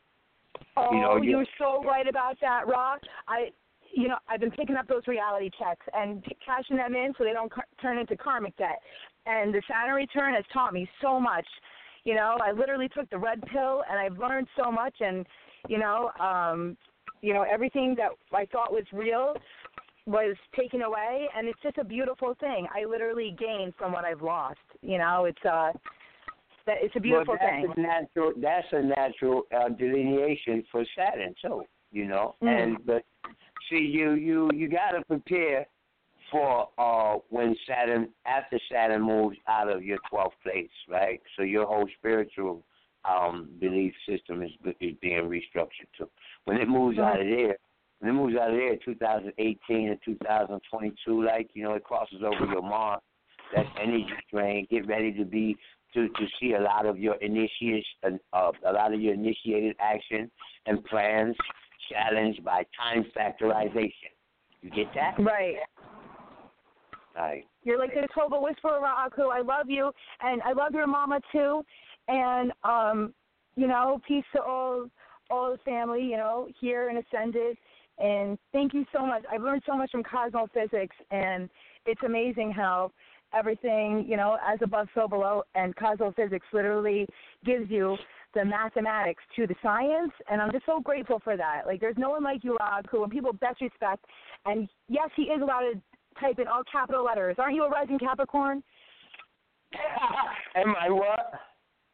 Oh, 0.76 0.92
You 0.92 1.00
know, 1.00 1.16
you- 1.16 1.30
you're 1.30 1.46
so 1.58 1.82
right 1.82 2.06
about 2.08 2.38
that, 2.40 2.66
Rock. 2.66 3.00
I, 3.28 3.52
you 3.92 4.08
know, 4.08 4.16
I've 4.28 4.40
been 4.40 4.50
picking 4.50 4.76
up 4.76 4.86
those 4.88 5.06
reality 5.06 5.50
checks 5.58 5.86
and 5.94 6.24
cashing 6.44 6.76
them 6.76 6.94
in 6.94 7.12
so 7.18 7.24
they 7.24 7.32
don't 7.32 7.50
car- 7.50 7.66
turn 7.80 7.98
into 7.98 8.16
karmic 8.16 8.56
debt. 8.56 8.78
And 9.26 9.52
the 9.52 9.62
Saturn 9.68 9.94
return 9.94 10.34
has 10.34 10.44
taught 10.52 10.72
me 10.72 10.88
so 11.02 11.20
much. 11.20 11.46
You 12.04 12.14
know, 12.14 12.38
I 12.42 12.52
literally 12.52 12.88
took 12.88 13.10
the 13.10 13.18
red 13.18 13.42
pill 13.52 13.82
and 13.90 13.98
I've 13.98 14.18
learned 14.18 14.48
so 14.56 14.70
much. 14.70 14.94
And 15.00 15.26
you 15.68 15.78
know, 15.78 16.10
um, 16.18 16.76
you 17.20 17.34
know, 17.34 17.42
everything 17.42 17.94
that 17.96 18.10
I 18.32 18.46
thought 18.46 18.72
was 18.72 18.84
real 18.92 19.34
was 20.06 20.34
taken 20.58 20.82
away, 20.82 21.28
and 21.36 21.46
it's 21.46 21.60
just 21.62 21.78
a 21.78 21.84
beautiful 21.84 22.34
thing. 22.40 22.66
I 22.74 22.84
literally 22.84 23.36
gained 23.38 23.74
from 23.78 23.92
what 23.92 24.04
I've 24.04 24.22
lost. 24.22 24.58
You 24.80 24.98
know, 24.98 25.26
it's 25.26 25.44
uh, 25.44 25.72
that 26.66 26.76
it's 26.80 26.96
a 26.96 27.00
beautiful 27.00 27.34
well, 27.34 27.38
that's 27.40 27.74
thing. 27.74 27.84
A 27.84 27.88
natural, 27.88 28.32
that's 28.40 28.66
a 28.72 28.82
natural 28.82 29.42
uh, 29.54 29.68
delineation 29.68 30.64
for 30.72 30.84
Saturn 30.96 31.34
too. 31.40 31.62
You 31.92 32.06
know, 32.06 32.36
Mm. 32.42 32.48
and 32.48 32.86
but 32.86 33.04
see, 33.70 33.78
you 33.78 34.14
you 34.14 34.50
you 34.54 34.68
got 34.68 34.90
to 34.90 35.04
prepare 35.06 35.66
for 36.30 36.68
uh 36.78 37.18
when 37.30 37.56
Saturn 37.66 38.08
after 38.26 38.58
Saturn 38.70 39.02
moves 39.02 39.36
out 39.48 39.70
of 39.70 39.82
your 39.82 39.98
twelfth 40.08 40.36
place, 40.42 40.68
right? 40.88 41.20
So 41.36 41.42
your 41.42 41.66
whole 41.66 41.88
spiritual 41.98 42.62
um 43.08 43.48
belief 43.60 43.94
system 44.08 44.42
is 44.42 44.50
is 44.80 44.94
being 45.00 45.22
restructured 45.22 45.88
too. 45.96 46.08
When 46.44 46.58
it 46.58 46.68
moves 46.68 46.98
out 46.98 47.20
of 47.20 47.26
there, 47.26 47.56
when 48.00 48.10
it 48.10 48.14
moves 48.14 48.36
out 48.36 48.50
of 48.50 48.56
there, 48.56 48.76
2018 48.84 49.88
and 49.88 49.98
2022, 50.04 51.24
like 51.24 51.50
you 51.54 51.62
know, 51.62 51.74
it 51.74 51.84
crosses 51.84 52.22
over 52.22 52.50
your 52.50 52.62
Mars. 52.62 53.00
That's 53.54 53.68
energy 53.80 54.06
drain. 54.32 54.66
Get 54.70 54.86
ready 54.86 55.12
to 55.14 55.24
be 55.24 55.56
to 55.94 56.08
to 56.08 56.26
see 56.38 56.52
a 56.52 56.60
lot 56.60 56.86
of 56.86 56.98
your 56.98 57.14
initiation, 57.16 58.20
uh, 58.32 58.52
a 58.66 58.72
lot 58.72 58.94
of 58.94 59.00
your 59.00 59.14
initiated 59.14 59.76
action 59.80 60.30
and 60.66 60.84
plans 60.84 61.36
challenged 61.90 62.44
by 62.44 62.64
time 62.78 63.04
factorization. 63.16 64.12
You 64.62 64.70
get 64.70 64.86
that? 64.94 65.14
Right. 65.18 65.56
Right. 67.16 67.44
You're 67.64 67.78
like 67.78 67.92
the 67.92 68.06
Toba 68.14 68.40
Whisperer, 68.40 68.80
Aku. 68.86 69.28
I 69.28 69.40
love 69.40 69.68
you, 69.68 69.90
and 70.20 70.40
I 70.42 70.52
love 70.52 70.72
your 70.72 70.86
mama 70.86 71.20
too. 71.32 71.62
And 72.08 72.52
um, 72.64 73.12
you 73.56 73.66
know, 73.66 74.00
peace 74.06 74.24
to 74.34 74.42
all 74.42 74.86
all 75.30 75.52
the 75.52 75.58
family. 75.58 76.02
You 76.02 76.16
know, 76.16 76.48
here 76.60 76.88
and 76.88 76.98
Ascended. 76.98 77.56
And 77.98 78.38
thank 78.52 78.72
you 78.72 78.86
so 78.94 79.04
much. 79.04 79.24
I've 79.30 79.42
learned 79.42 79.62
so 79.66 79.76
much 79.76 79.90
from 79.90 80.02
Cosmophysics, 80.02 80.96
and 81.10 81.50
it's 81.84 82.00
amazing 82.02 82.50
how 82.50 82.92
everything, 83.34 84.06
you 84.08 84.16
know, 84.16 84.38
as 84.46 84.58
above, 84.62 84.88
so 84.94 85.06
below, 85.06 85.42
and 85.54 85.76
Cosmophysics 85.76 86.46
literally 86.52 87.06
gives 87.44 87.70
you 87.70 87.96
the 88.34 88.44
mathematics 88.44 89.22
to 89.36 89.46
the 89.46 89.54
science, 89.62 90.12
and 90.30 90.40
I'm 90.40 90.52
just 90.52 90.66
so 90.66 90.80
grateful 90.80 91.20
for 91.22 91.36
that. 91.36 91.62
Like, 91.66 91.80
there's 91.80 91.98
no 91.98 92.10
one 92.10 92.22
like 92.22 92.44
you, 92.44 92.56
Aku, 92.60 93.02
and 93.02 93.10
people 93.10 93.32
best 93.32 93.60
respect. 93.60 94.04
And 94.46 94.68
yes, 94.88 95.10
he 95.16 95.22
is 95.24 95.42
allowed 95.42 95.72
to 95.72 95.80
type 96.20 96.38
in 96.38 96.46
all 96.46 96.62
capital 96.70 97.04
letters. 97.04 97.36
Aren't 97.38 97.54
you 97.54 97.64
a 97.64 97.68
rising 97.68 97.98
Capricorn? 97.98 98.62
Am 100.56 100.74
I 100.80 100.90
what? 100.90 101.32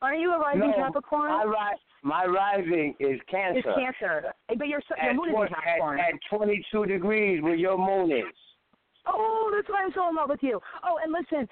Aren't 0.02 0.20
you 0.20 0.32
a 0.32 0.38
rising 0.38 0.70
no, 0.70 0.76
Capricorn? 0.76 1.30
My, 1.30 1.44
ri- 1.44 1.78
my 2.02 2.24
rising 2.26 2.94
is 3.00 3.18
Cancer. 3.30 3.58
It's 3.58 3.78
Cancer. 3.78 4.32
But 4.48 4.68
your, 4.68 4.80
your 5.02 5.14
moon 5.14 5.30
is 5.30 5.34
in 5.34 5.54
Capricorn. 5.54 6.00
at, 6.00 6.14
at 6.14 6.38
22 6.38 6.86
degrees 6.86 7.42
where 7.42 7.54
your 7.54 7.78
moon 7.78 8.10
is. 8.10 8.34
Oh, 9.06 9.52
that's 9.54 9.68
why 9.68 9.84
I'm 9.84 9.92
so 9.94 10.08
in 10.08 10.16
love 10.16 10.28
with 10.28 10.42
you. 10.42 10.60
Oh, 10.84 10.98
and 11.02 11.12
listen, 11.12 11.48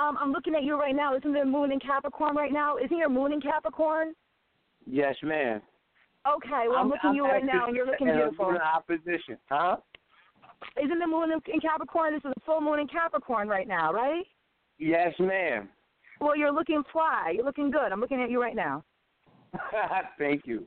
um, 0.00 0.16
I'm 0.20 0.30
looking 0.30 0.54
at 0.54 0.62
you 0.62 0.78
right 0.78 0.94
now. 0.94 1.16
Isn't 1.16 1.32
the 1.32 1.44
moon 1.44 1.72
in 1.72 1.80
Capricorn 1.80 2.36
right 2.36 2.52
now? 2.52 2.76
Isn't 2.76 2.96
your 2.96 3.08
moon 3.08 3.32
in 3.32 3.40
Capricorn? 3.40 4.14
Yes, 4.90 5.16
ma'am. 5.22 5.60
Okay, 6.26 6.64
well, 6.68 6.78
I'm, 6.78 6.88
looking 6.88 7.10
at 7.10 7.16
you 7.16 7.24
right 7.24 7.44
now, 7.44 7.66
and 7.66 7.76
you're 7.76 7.86
looking 7.86 8.06
beautiful. 8.06 8.50
In 8.50 8.56
opposition, 8.56 9.36
huh? 9.48 9.76
Isn't 10.82 10.98
the 10.98 11.06
moon 11.06 11.30
in 11.32 11.60
Capricorn? 11.60 12.14
This 12.14 12.24
is 12.24 12.32
a 12.36 12.40
full 12.44 12.60
moon 12.60 12.80
in 12.80 12.88
Capricorn 12.88 13.48
right 13.48 13.68
now, 13.68 13.92
right? 13.92 14.24
Yes, 14.78 15.14
ma'am. 15.18 15.68
Well, 16.20 16.36
you're 16.36 16.52
looking 16.52 16.82
fly. 16.92 17.32
You're 17.34 17.44
looking 17.44 17.70
good. 17.70 17.92
I'm 17.92 18.00
looking 18.00 18.20
at 18.20 18.30
you 18.30 18.40
right 18.40 18.56
now. 18.56 18.82
Thank 20.18 20.46
you. 20.46 20.66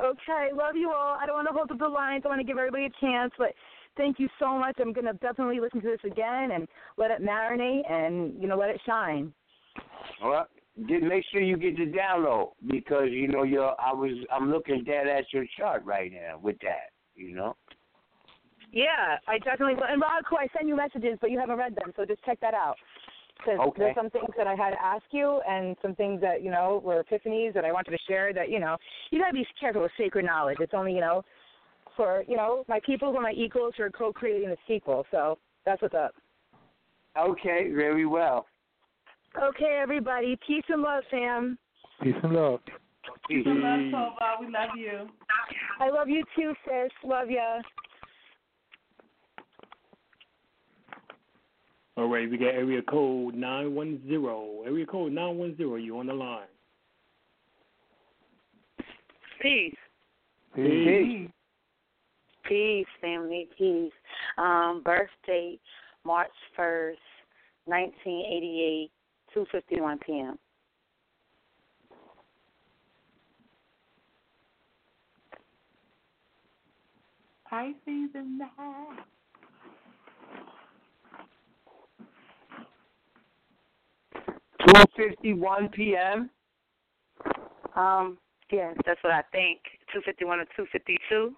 Okay, 0.00 0.48
love 0.54 0.76
you 0.76 0.90
all. 0.90 1.16
I 1.20 1.26
don't 1.26 1.36
want 1.36 1.48
to 1.48 1.52
hold 1.52 1.70
up 1.70 1.78
the 1.78 1.88
lines. 1.88 2.22
I 2.24 2.28
want 2.28 2.40
to 2.40 2.46
give 2.46 2.58
everybody 2.58 2.86
a 2.86 3.04
chance, 3.04 3.32
but 3.36 3.52
thank 3.96 4.18
you 4.18 4.28
so 4.38 4.56
much. 4.56 4.76
I'm 4.80 4.92
going 4.92 5.06
to 5.06 5.14
definitely 5.14 5.60
listen 5.60 5.80
to 5.82 5.88
this 5.88 6.10
again 6.10 6.52
and 6.52 6.68
let 6.96 7.10
it 7.10 7.22
marinate 7.22 7.90
and, 7.90 8.40
you 8.40 8.48
know, 8.48 8.56
let 8.56 8.70
it 8.70 8.80
shine. 8.86 9.32
Well, 10.22 10.46
get, 10.88 11.02
make 11.02 11.24
sure 11.30 11.40
you 11.40 11.56
get 11.56 11.76
the 11.76 11.86
download 11.86 12.52
because 12.70 13.08
you 13.10 13.28
know 13.28 13.42
you're. 13.42 13.74
I 13.80 13.92
was. 13.92 14.12
I'm 14.32 14.50
looking 14.50 14.84
dead 14.84 15.06
at 15.06 15.32
your 15.32 15.44
chart 15.58 15.84
right 15.84 16.12
now 16.12 16.38
with 16.42 16.56
that. 16.62 16.90
You 17.14 17.34
know. 17.34 17.56
Yeah, 18.72 19.18
I 19.26 19.38
definitely 19.38 19.74
will. 19.74 19.84
And 19.88 20.00
Rod, 20.00 20.22
I 20.38 20.46
send 20.56 20.68
you 20.68 20.76
messages, 20.76 21.18
but 21.20 21.30
you 21.30 21.38
haven't 21.38 21.58
read 21.58 21.74
them, 21.74 21.92
so 21.96 22.04
just 22.04 22.22
check 22.24 22.38
that 22.40 22.54
out. 22.54 22.76
Because 23.36 23.58
Okay. 23.58 23.78
there's 23.78 23.96
some 23.96 24.10
things 24.10 24.28
that 24.36 24.46
I 24.46 24.54
had 24.54 24.70
to 24.70 24.82
ask 24.82 25.04
you, 25.12 25.40
and 25.48 25.76
some 25.80 25.94
things 25.94 26.20
that 26.20 26.42
you 26.42 26.50
know 26.50 26.80
were 26.84 27.02
epiphanies 27.02 27.54
that 27.54 27.64
I 27.64 27.72
wanted 27.72 27.92
to 27.92 27.98
share. 28.06 28.32
That 28.32 28.50
you 28.50 28.60
know, 28.60 28.76
you 29.10 29.18
gotta 29.18 29.32
be 29.32 29.46
careful 29.58 29.82
with 29.82 29.92
sacred 29.96 30.24
knowledge. 30.24 30.58
It's 30.60 30.74
only 30.74 30.94
you 30.94 31.00
know, 31.00 31.24
for 31.96 32.24
you 32.28 32.36
know 32.36 32.64
my 32.68 32.80
people 32.84 33.10
who 33.10 33.18
are 33.18 33.22
my 33.22 33.32
equals 33.32 33.74
who 33.76 33.84
are 33.84 33.90
co-creating 33.90 34.50
the 34.50 34.58
sequel. 34.68 35.06
So 35.10 35.38
that's 35.64 35.80
what's 35.82 35.94
up. 35.94 36.14
Okay. 37.18 37.72
Very 37.74 38.06
well. 38.06 38.46
Okay, 39.36 39.78
everybody, 39.80 40.38
peace 40.46 40.64
and 40.68 40.82
love, 40.82 41.04
fam. 41.10 41.58
Peace 42.02 42.14
and 42.22 42.32
love. 42.32 42.60
Peace. 43.28 43.46
and 43.46 43.60
love 43.60 44.14
Toba. 44.18 44.36
We 44.40 44.46
love 44.52 44.70
you. 44.76 45.08
I 45.78 45.90
love 45.90 46.08
you 46.08 46.24
too, 46.36 46.52
sis. 46.64 46.90
Love 47.04 47.30
ya. 47.30 47.60
All 51.96 52.08
right, 52.08 52.30
we 52.30 52.38
got 52.38 52.46
area 52.46 52.82
code 52.82 53.34
910. 53.34 54.66
Area 54.66 54.86
code 54.86 55.12
910, 55.12 55.84
you 55.84 55.98
on 55.98 56.06
the 56.06 56.12
line. 56.14 56.46
Peace. 59.40 59.74
Peace. 60.54 61.28
Peace, 62.44 62.86
family. 63.00 63.48
Peace. 63.56 63.92
Um, 64.38 64.82
birth 64.84 65.08
date 65.26 65.60
March 66.04 66.30
first, 66.56 66.98
nineteen 67.66 68.24
eighty 69.30 69.40
eight, 69.40 69.46
two 69.46 69.46
fifty 69.52 69.80
one 69.80 69.98
PM. 69.98 70.38
Pisces 77.48 78.10
in 78.14 78.38
the 78.38 78.46
house. 78.56 78.98
Two 84.66 84.84
fifty 84.96 85.34
one 85.34 85.68
p.m. 85.68 86.30
Um, 87.76 88.18
yes, 88.52 88.76
that's 88.86 89.02
what 89.02 89.12
I 89.12 89.22
think. 89.32 89.60
Two 89.92 90.00
fifty 90.04 90.24
one 90.24 90.38
or 90.40 90.44
two 90.56 90.66
fifty 90.70 90.96
two. 91.08 91.34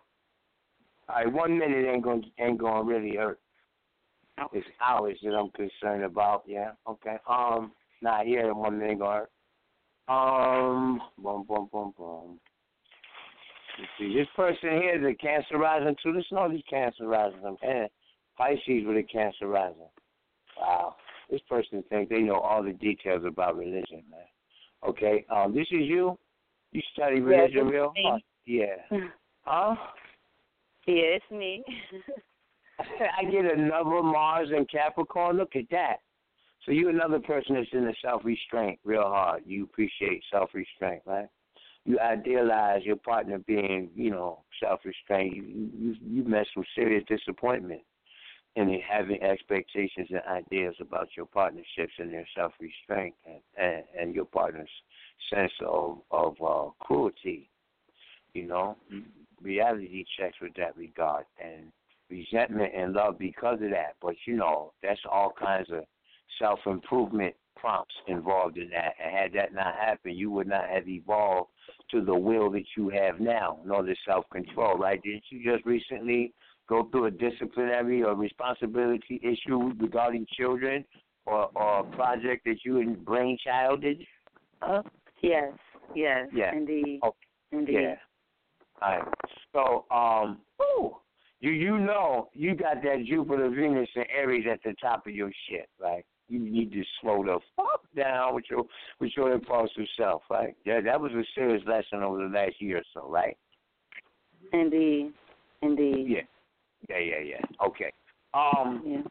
All 1.09 1.17
right. 1.17 1.33
One 1.33 1.59
minute 1.59 1.87
ain't 1.87 2.03
gonna 2.05 2.23
ain't 2.39 2.59
gonna 2.59 2.83
really 2.85 3.17
hurt. 3.17 3.41
Oh. 4.39 4.47
It's 4.53 4.67
hours 4.85 5.19
that 5.23 5.35
I'm 5.35 5.51
concerned 5.51 6.05
about. 6.05 6.43
Yeah. 6.47 6.73
Okay. 6.89 7.17
Um. 7.29 7.73
Not 8.03 8.27
here. 8.27 8.53
One 8.53 8.79
minute 8.79 8.99
ain't. 9.01 9.29
Um. 10.09 11.01
Boom. 11.17 11.45
Boom. 11.49 11.69
Boom. 11.73 11.95
Boom. 11.97 12.41
Let's 13.79 13.91
see. 13.99 14.15
This 14.15 14.27
person 14.37 14.71
here 14.73 14.99
is 14.99 15.15
a 15.15 15.15
Cancer 15.15 15.57
rising 15.57 15.97
too. 16.03 16.13
Listen, 16.13 16.37
all 16.37 16.51
these 16.51 16.65
Cancer 16.69 17.07
rising. 17.07 17.41
Man, 17.63 17.89
Pisces 18.37 18.85
with 18.85 18.97
a 18.97 19.05
Cancer 19.05 19.47
rising. 19.47 19.89
Wow. 20.61 20.97
This 21.31 21.41
person 21.49 21.83
thinks 21.89 22.11
they 22.11 22.19
know 22.19 22.35
all 22.35 22.63
the 22.63 22.73
details 22.73 23.23
about 23.25 23.57
religion, 23.57 24.03
man. 24.11 24.21
Okay. 24.87 25.25
Um. 25.31 25.55
This 25.55 25.69
is 25.71 25.87
you. 25.87 26.19
You 26.73 26.83
study 26.93 27.21
religion 27.21 27.69
real 27.69 27.95
hard. 28.05 28.23
Yeah. 28.45 28.77
Huh? 29.45 29.75
Yeah, 30.87 31.19
it's 31.19 31.31
me. 31.33 31.65
I 33.19 33.25
get 33.25 33.45
another 33.45 34.03
Mars 34.03 34.51
and 34.55 34.71
Capricorn. 34.71 35.37
Look 35.37 35.57
at 35.57 35.65
that. 35.73 35.97
So 36.65 36.73
you 36.73 36.89
another 36.89 37.19
person 37.19 37.57
that's 37.57 37.69
in 37.73 37.85
the 37.85 37.95
self 38.03 38.25
restraint 38.25 38.79
real 38.85 39.03
hard. 39.03 39.43
You 39.47 39.65
appreciate 39.65 40.23
self 40.31 40.51
restraint, 40.55 41.03
right? 41.07 41.29
You 41.85 41.99
idealize 41.99 42.83
your 42.85 42.97
partner 42.97 43.39
being, 43.39 43.91
you 43.95 44.11
know, 44.11 44.43
self 44.63 44.81
restraint. 44.85 45.35
You 45.35 45.71
you 45.77 45.97
you 46.01 46.25
mess 46.25 46.47
with 46.57 46.67
serious 46.75 47.05
disappointment 47.09 47.83
in 48.55 48.81
having 48.89 49.21
expectations 49.23 50.09
and 50.11 50.21
ideas 50.29 50.75
about 50.81 51.09
your 51.17 51.27
partnerships 51.27 51.95
and 51.99 52.13
their 52.13 52.27
self 52.37 52.53
restraint 52.61 53.15
and, 53.27 53.41
and 53.57 53.83
and 53.99 54.15
your 54.15 54.27
partner's 54.27 54.71
sense 55.33 55.53
of 55.67 55.99
of 56.13 56.37
uh, 56.41 56.71
cruelty. 56.81 57.49
You 58.35 58.47
know, 58.47 58.77
reality 59.43 60.05
checks 60.17 60.37
with 60.41 60.55
that 60.55 60.77
regard 60.77 61.25
and 61.43 61.73
resentment 62.09 62.73
and 62.75 62.93
love 62.93 63.19
because 63.19 63.61
of 63.63 63.71
that. 63.71 63.97
But 64.01 64.15
you 64.27 64.37
know, 64.37 64.73
that's 64.83 65.01
all 65.11 65.33
kinds 65.39 65.71
of 65.71 65.85
self 66.39 66.61
improvement 66.67 67.35
prompts 67.57 67.95
involved 68.09 68.59
in 68.59 68.69
that. 68.71 68.95
And 69.03 69.17
had 69.17 69.33
that 69.35 69.55
not 69.55 69.75
happened, 69.77 70.17
you 70.17 70.31
would 70.33 70.49
not 70.49 70.69
have 70.69 70.89
evolved 70.89 71.51
to 71.91 72.05
the 72.05 72.15
will 72.15 72.51
that 72.51 72.65
you 72.77 72.89
have 72.91 73.21
now, 73.21 73.61
nor 73.65 73.83
the 73.83 73.97
self 74.07 74.25
control, 74.31 74.77
right? 74.77 75.01
Didn't 75.03 75.25
you 75.31 75.43
just 75.45 75.65
recently 75.65 76.33
go 76.69 76.89
through 76.91 77.07
a 77.07 77.11
disciplinary 77.11 78.03
or 78.03 78.15
responsibility 78.15 79.21
issue 79.23 79.73
regarding 79.79 80.27
children 80.37 80.85
or, 81.27 81.51
or 81.55 81.81
a 81.81 81.85
project 81.97 82.45
that 82.47 82.57
you 82.65 82.81
and 82.81 82.97
brainchilded? 82.97 84.07
Huh? 84.61 84.83
yes, 85.23 85.53
yes, 85.95 86.29
Yeah. 86.35 86.55
indeed, 86.55 87.01
Oh, 87.03 87.15
indeed. 87.53 87.75
Yeah. 87.81 87.95
Right. 88.81 89.05
So, 89.53 89.85
um, 89.95 90.39
ooh, 90.61 90.97
you 91.41 91.51
you 91.51 91.79
know 91.79 92.29
you 92.33 92.55
got 92.57 92.83
that 92.83 93.05
Jupiter, 93.07 93.51
Venus, 93.51 93.89
and 93.95 94.07
Aries 94.17 94.47
at 94.51 94.61
the 94.65 94.75
top 94.81 95.07
of 95.07 95.15
your 95.15 95.31
shit, 95.49 95.69
right? 95.81 96.05
You 96.29 96.39
need 96.39 96.73
to 96.73 96.83
slow 97.01 97.23
the 97.25 97.39
fuck 97.57 97.83
down 97.95 98.35
with 98.35 98.45
your 98.51 98.65
with 99.01 99.11
your 99.17 99.33
impulsive 99.33 99.87
self, 99.97 100.23
right? 100.31 100.55
Yeah, 100.65 100.81
that 100.81 101.01
was 101.01 101.13
a 101.13 101.23
serious 101.35 101.63
lesson 101.67 102.03
over 102.03 102.19
the 102.19 102.35
last 102.35 102.61
year 102.61 102.79
or 102.79 102.83
so, 102.95 103.09
right? 103.09 103.37
Indeed. 104.53 105.13
Indeed. 105.63 106.07
Yeah. 106.09 106.23
Yeah, 106.89 106.99
yeah, 106.99 107.21
yeah. 107.25 107.67
Okay. 107.67 107.93
Um 108.35 108.83
Yeah. 108.85 109.03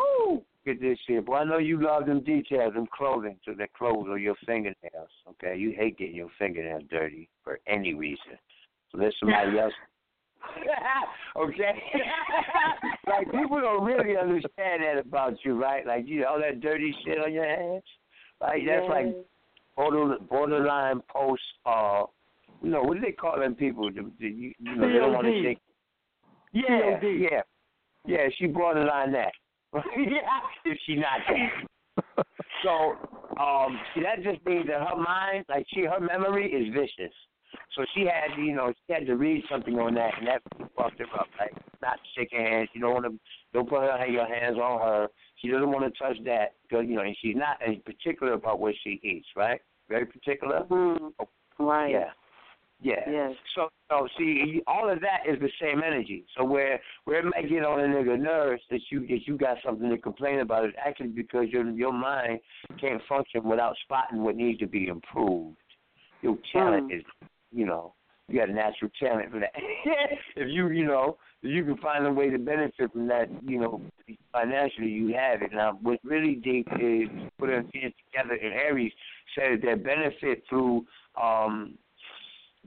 Ooh, 0.00 0.42
get 0.64 0.80
this 0.80 0.98
shit. 1.06 1.26
Boy, 1.26 1.36
I 1.36 1.44
know 1.44 1.58
you 1.58 1.82
love 1.82 2.06
them 2.06 2.22
details, 2.22 2.74
them 2.74 2.86
clothing, 2.94 3.38
so 3.44 3.52
that 3.58 3.72
clothes 3.72 4.06
or 4.08 4.18
your 4.18 4.36
fingernails. 4.46 5.10
Okay, 5.28 5.56
you 5.56 5.72
hate 5.76 5.98
getting 5.98 6.16
your 6.16 6.30
fingernails 6.38 6.84
dirty 6.90 7.28
for 7.42 7.58
any 7.66 7.94
reason. 7.94 8.38
So 8.90 8.98
let 8.98 9.12
somebody 9.18 9.58
else. 9.60 9.74
okay. 11.36 11.82
like 13.06 13.30
people 13.30 13.60
don't 13.60 13.84
really 13.84 14.16
understand 14.16 14.82
that 14.82 14.98
about 15.04 15.34
you, 15.44 15.60
right? 15.60 15.86
Like 15.86 16.06
you 16.06 16.20
know 16.20 16.28
all 16.28 16.40
that 16.40 16.60
dirty 16.60 16.94
shit 17.04 17.18
on 17.18 17.32
your 17.32 17.46
hands. 17.46 17.82
Like 18.40 18.62
that's 18.66 18.88
like 18.88 19.06
border, 19.76 20.16
borderline 20.28 21.00
post. 21.12 21.42
Uh, 21.66 22.04
you 22.62 22.70
know 22.70 22.82
what 22.82 22.94
do 22.94 23.00
they 23.00 23.12
call 23.12 23.38
them 23.38 23.54
people? 23.54 23.90
The, 23.90 24.10
the, 24.18 24.26
you, 24.26 24.52
you 24.58 24.76
know 24.76 24.86
they 24.86 24.98
don't 24.98 25.12
want 25.12 25.26
to 25.26 25.42
think. 25.42 25.58
Yeah, 26.52 26.98
yeah, 27.02 27.40
yeah. 28.06 28.28
She 28.38 28.46
borderline 28.46 29.12
that. 29.12 29.32
yeah, 29.74 29.80
if 30.64 30.78
she 30.86 30.96
not 30.96 31.20
that. 31.28 32.26
so, 32.62 33.40
um, 33.40 33.78
see, 33.94 34.02
that 34.02 34.22
just 34.22 34.44
means 34.46 34.66
that 34.68 34.80
her 34.80 34.96
mind, 34.96 35.44
like 35.48 35.66
she, 35.72 35.82
her 35.82 36.00
memory 36.00 36.50
is 36.50 36.72
vicious. 36.72 37.14
So 37.74 37.84
she 37.94 38.02
had, 38.02 38.34
to, 38.34 38.42
you 38.42 38.54
know, 38.54 38.72
she 38.86 38.92
had 38.92 39.06
to 39.06 39.14
read 39.14 39.44
something 39.50 39.78
on 39.78 39.94
that, 39.94 40.12
and 40.18 40.26
that 40.26 40.42
fucked 40.76 40.98
her 40.98 41.06
up. 41.18 41.28
Like 41.38 41.52
not 41.82 41.98
shaking 42.16 42.40
hands. 42.40 42.68
You 42.72 42.80
don't 42.80 42.94
want 42.94 43.06
to, 43.06 43.18
don't 43.52 43.68
put 43.68 43.80
her, 43.80 44.06
your 44.06 44.26
hands 44.26 44.56
on 44.56 44.80
her. 44.80 45.08
She 45.36 45.48
doesn't 45.48 45.70
want 45.70 45.92
to 45.92 45.98
touch 45.98 46.16
that 46.24 46.54
because 46.62 46.86
you 46.88 46.96
know, 46.96 47.02
and 47.02 47.16
she's 47.22 47.36
not 47.36 47.58
as 47.66 47.76
particular 47.84 48.32
about 48.32 48.60
what 48.60 48.74
she 48.82 49.00
eats, 49.02 49.28
right? 49.36 49.60
Very 49.88 50.06
particular. 50.06 50.64
Mm, 50.70 51.12
right. 51.58 51.90
Yeah. 51.90 52.10
Yeah. 52.80 53.10
Yes. 53.10 53.32
So, 53.56 53.68
so 53.90 54.06
see, 54.16 54.62
all 54.68 54.88
of 54.88 55.00
that 55.00 55.28
is 55.28 55.40
the 55.40 55.50
same 55.60 55.82
energy. 55.84 56.24
So 56.36 56.44
where 56.44 56.80
where 57.04 57.18
it 57.18 57.24
might 57.24 57.48
get 57.48 57.64
on 57.64 57.80
a 57.80 57.84
nigga 57.84 58.18
nerves 58.18 58.62
that 58.70 58.80
you 58.90 59.00
that 59.08 59.26
you 59.26 59.36
got 59.36 59.56
something 59.64 59.90
to 59.90 59.98
complain 59.98 60.40
about 60.40 60.66
is 60.66 60.74
actually 60.84 61.08
because 61.08 61.46
your 61.50 61.68
your 61.70 61.92
mind 61.92 62.38
can't 62.80 63.02
function 63.08 63.42
without 63.42 63.74
spotting 63.82 64.22
what 64.22 64.36
needs 64.36 64.60
to 64.60 64.66
be 64.66 64.86
improved. 64.86 65.56
Your 66.22 66.36
talent 66.52 66.92
is, 66.92 67.02
you 67.52 67.66
know, 67.66 67.94
you 68.28 68.38
got 68.38 68.50
a 68.50 68.52
natural 68.52 68.90
talent 69.00 69.30
for 69.30 69.40
that. 69.40 69.52
if 70.36 70.48
you 70.48 70.68
you 70.68 70.84
know 70.84 71.16
if 71.42 71.50
you 71.50 71.64
can 71.64 71.76
find 71.78 72.06
a 72.06 72.12
way 72.12 72.30
to 72.30 72.38
benefit 72.38 72.92
from 72.92 73.06
that, 73.08 73.28
you 73.42 73.58
know, 73.60 73.80
financially 74.32 74.88
you 74.88 75.14
have 75.14 75.42
it. 75.42 75.50
Now, 75.52 75.78
what 75.82 75.98
really 76.02 76.34
deep 76.34 76.68
is 76.80 77.08
put 77.38 77.48
them 77.48 77.70
together 77.72 78.34
in 78.34 78.52
Aries 78.52 78.92
says 79.36 79.60
that 79.64 79.84
benefit 79.84 80.42
through 80.48 80.84
um 81.20 81.78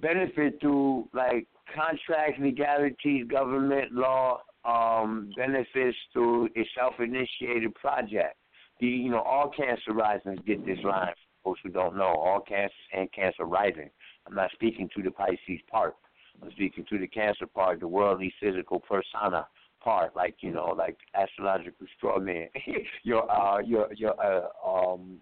benefit 0.02 0.60
through 0.62 1.08
like 1.14 1.48
contracts, 1.76 2.40
legalities, 2.40 3.28
government 3.28 3.92
law, 3.92 4.42
um, 4.66 5.32
benefits 5.36 5.98
through 6.14 6.46
a 6.58 6.68
self-initiated 6.78 7.74
project. 7.76 8.36
The, 8.80 8.88
you 8.88 9.10
know, 9.10 9.22
all 9.22 9.52
cancer 9.56 9.94
risings 9.94 10.40
get 10.46 10.66
this 10.66 10.80
line. 10.84 11.14
For 11.44 11.52
those 11.52 11.58
who 11.64 11.70
don't 11.70 11.98
know, 11.98 12.14
all 12.16 12.42
cancers 12.42 12.72
and 12.94 13.12
cancer 13.14 13.46
rising. 13.46 13.90
I'm 14.28 14.36
not 14.36 14.52
speaking 14.54 14.90
to 14.96 15.04
the 15.04 15.12
Pisces 15.12 15.62
part. 15.70 15.96
I'm 16.42 16.52
speaking 16.52 16.86
to 16.90 16.98
the 16.98 17.08
cancer 17.08 17.48
part, 17.48 17.80
the 17.80 17.88
worldly 17.88 18.34
physical 18.40 18.80
persona 18.80 19.48
part, 19.84 20.16
like 20.16 20.36
you 20.42 20.52
know, 20.52 20.74
like 20.78 20.98
astrological 21.16 21.88
straw 21.98 22.20
man. 22.20 22.48
your 23.04 23.30
uh, 23.32 23.60
your 23.60 23.92
your 23.94 24.16
uh, 24.24 24.48
um 24.68 25.20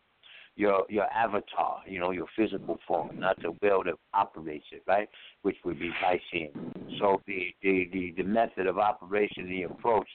your 0.55 0.83
your 0.89 1.05
avatar, 1.13 1.81
you 1.87 1.99
know, 1.99 2.11
your 2.11 2.27
physical 2.35 2.77
form, 2.87 3.19
not 3.19 3.41
the 3.41 3.51
will 3.61 3.83
that 3.83 3.95
operates 4.13 4.65
it, 4.71 4.83
right? 4.87 5.09
Which 5.41 5.55
would 5.63 5.79
be 5.79 5.91
Piscean. 6.03 6.51
So 6.99 7.21
the 7.25 7.53
the 7.61 7.89
the, 7.91 8.13
the 8.17 8.23
method 8.23 8.67
of 8.67 8.77
operation, 8.77 9.49
the 9.49 9.63
approach, 9.63 10.07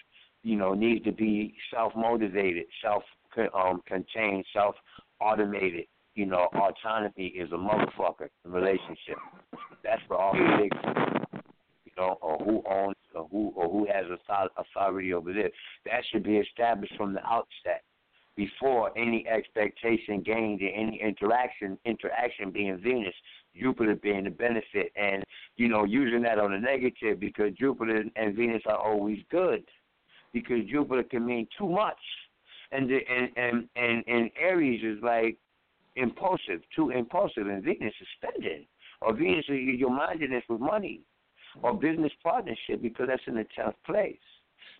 you 0.43 0.57
know, 0.57 0.75
needs 0.75 1.05
to 1.07 1.13
be 1.13 1.55
self 1.73 1.93
motivated, 1.97 2.67
self 2.83 3.03
um 3.55 3.81
contained, 3.87 4.45
self 4.53 4.77
automated. 5.21 5.87
You 6.15 6.27
know, 6.27 6.49
autonomy 6.55 7.27
is 7.27 7.51
a 7.53 7.57
motherfucker 7.57 8.29
in 8.45 8.53
relationship. 8.53 9.19
That's 9.83 10.03
for 10.07 10.17
all 10.17 10.33
the 10.33 10.59
big 10.63 10.73
you 11.85 11.93
know, 11.97 12.19
or 12.23 12.39
who 12.39 12.63
owns 12.69 12.97
or 13.15 13.29
who 13.31 13.53
or 13.57 13.69
who 13.69 13.87
has 13.87 14.07
author- 14.07 14.51
authority 14.57 15.13
over 15.13 15.33
this. 15.33 15.51
That 15.87 16.03
should 16.11 16.23
be 16.23 16.37
established 16.37 16.95
from 16.97 17.15
the 17.15 17.25
outset 17.27 17.83
before 18.37 18.97
any 18.97 19.27
expectation 19.29 20.23
gained 20.23 20.61
in 20.61 20.69
any 20.69 21.01
interaction 21.01 21.79
interaction 21.85 22.51
being 22.51 22.79
Venus, 22.79 23.15
Jupiter 23.59 23.95
being 23.95 24.25
the 24.25 24.31
benefit 24.31 24.93
and, 24.97 25.23
you 25.57 25.69
know, 25.69 25.85
using 25.85 26.23
that 26.23 26.39
on 26.39 26.51
the 26.53 26.59
negative 26.59 27.21
because 27.21 27.53
Jupiter 27.59 28.05
and 28.17 28.37
Venus 28.37 28.63
are 28.67 28.79
always 28.79 29.19
good. 29.31 29.65
Because 30.33 30.65
Jupiter 30.69 31.05
can 31.05 31.25
mean 31.25 31.47
too 31.57 31.69
much. 31.69 31.99
And 32.73 32.91
the, 32.91 32.99
and, 33.09 33.29
and, 33.37 33.69
and, 33.77 34.05
and 34.09 34.31
Aries 34.41 34.83
is 34.83 35.01
like 35.01 35.39
impulsive, 35.97 36.61
too 36.75 36.91
impulsive 36.91 37.47
and 37.47 37.67
is 37.67 37.93
spending. 38.17 38.67
Or 39.01 39.15
Venus 39.15 39.45
is 39.49 39.79
your 39.79 39.91
mindedness 39.91 40.45
with 40.49 40.61
money. 40.61 41.01
Or 41.63 41.73
business 41.73 42.13
partnership 42.23 42.83
because 42.83 43.07
that's 43.09 43.23
in 43.27 43.37
the 43.37 43.47
tenth 43.55 43.77
place. 43.87 44.19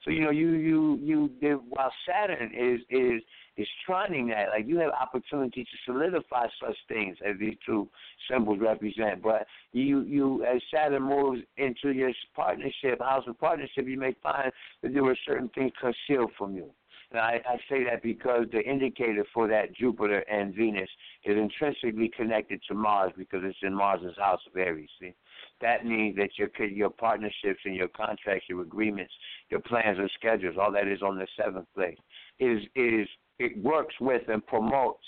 So 0.05 0.11
you 0.11 0.21
know, 0.21 0.31
you 0.31 0.53
you 0.53 1.01
you 1.41 1.63
while 1.71 1.93
Saturn 2.07 2.51
is 2.55 2.81
is 2.91 3.23
is 3.57 3.69
trining 3.89 4.29
that, 4.31 4.49
like 4.49 4.67
you 4.67 4.79
have 4.79 4.91
opportunity 4.91 5.65
to 5.65 5.71
solidify 5.87 6.47
such 6.61 6.77
things 6.89 7.17
as 7.27 7.39
these 7.39 7.57
two 7.65 7.89
symbols 8.31 8.59
represent. 8.61 9.23
But 9.23 9.47
you 9.73 10.03
you 10.03 10.45
as 10.45 10.61
Saturn 10.73 11.05
moves 11.05 11.43
into 11.57 11.91
your 11.93 12.13
partnership, 12.35 13.01
house 13.01 13.25
of 13.27 13.39
partnership, 13.39 13.87
you 13.87 13.99
may 13.99 14.15
find 14.23 14.53
that 14.83 14.93
there 14.93 15.05
were 15.05 15.17
certain 15.27 15.49
things 15.55 15.73
concealed 15.81 16.33
from 16.37 16.55
you. 16.55 16.71
And 17.15 17.23
I, 17.23 17.41
I 17.49 17.57
say 17.71 17.85
that 17.85 18.03
because 18.03 18.47
the 18.51 18.61
indicator 18.61 19.25
for 19.33 19.47
that 19.47 19.73
Jupiter 19.73 20.25
and 20.29 20.53
Venus 20.53 20.89
is 21.25 21.37
intrinsically 21.37 22.11
connected 22.17 22.61
to 22.67 22.75
Mars 22.75 23.13
because 23.17 23.43
it's 23.45 23.57
in 23.63 23.73
Mars's 23.73 24.17
house 24.19 24.41
of 24.51 24.57
Aries. 24.57 24.89
See? 25.01 25.15
That 25.61 25.87
means 25.87 26.17
that 26.17 26.31
your 26.37 26.49
your 26.67 26.91
partnerships 26.91 27.61
and 27.65 27.77
your 27.77 27.87
contracts, 27.87 28.47
your 28.49 28.63
agreements, 28.63 29.13
your 29.49 29.61
plans 29.61 29.97
and 30.01 30.11
schedules, 30.19 30.57
all 30.61 30.73
that 30.73 30.89
is 30.89 31.03
on 31.03 31.17
the 31.17 31.29
seventh 31.41 31.69
place. 31.73 31.99
Is 32.41 32.63
is 32.75 33.07
it 33.39 33.63
works 33.63 33.95
with 34.01 34.29
and 34.29 34.45
promotes 34.45 35.07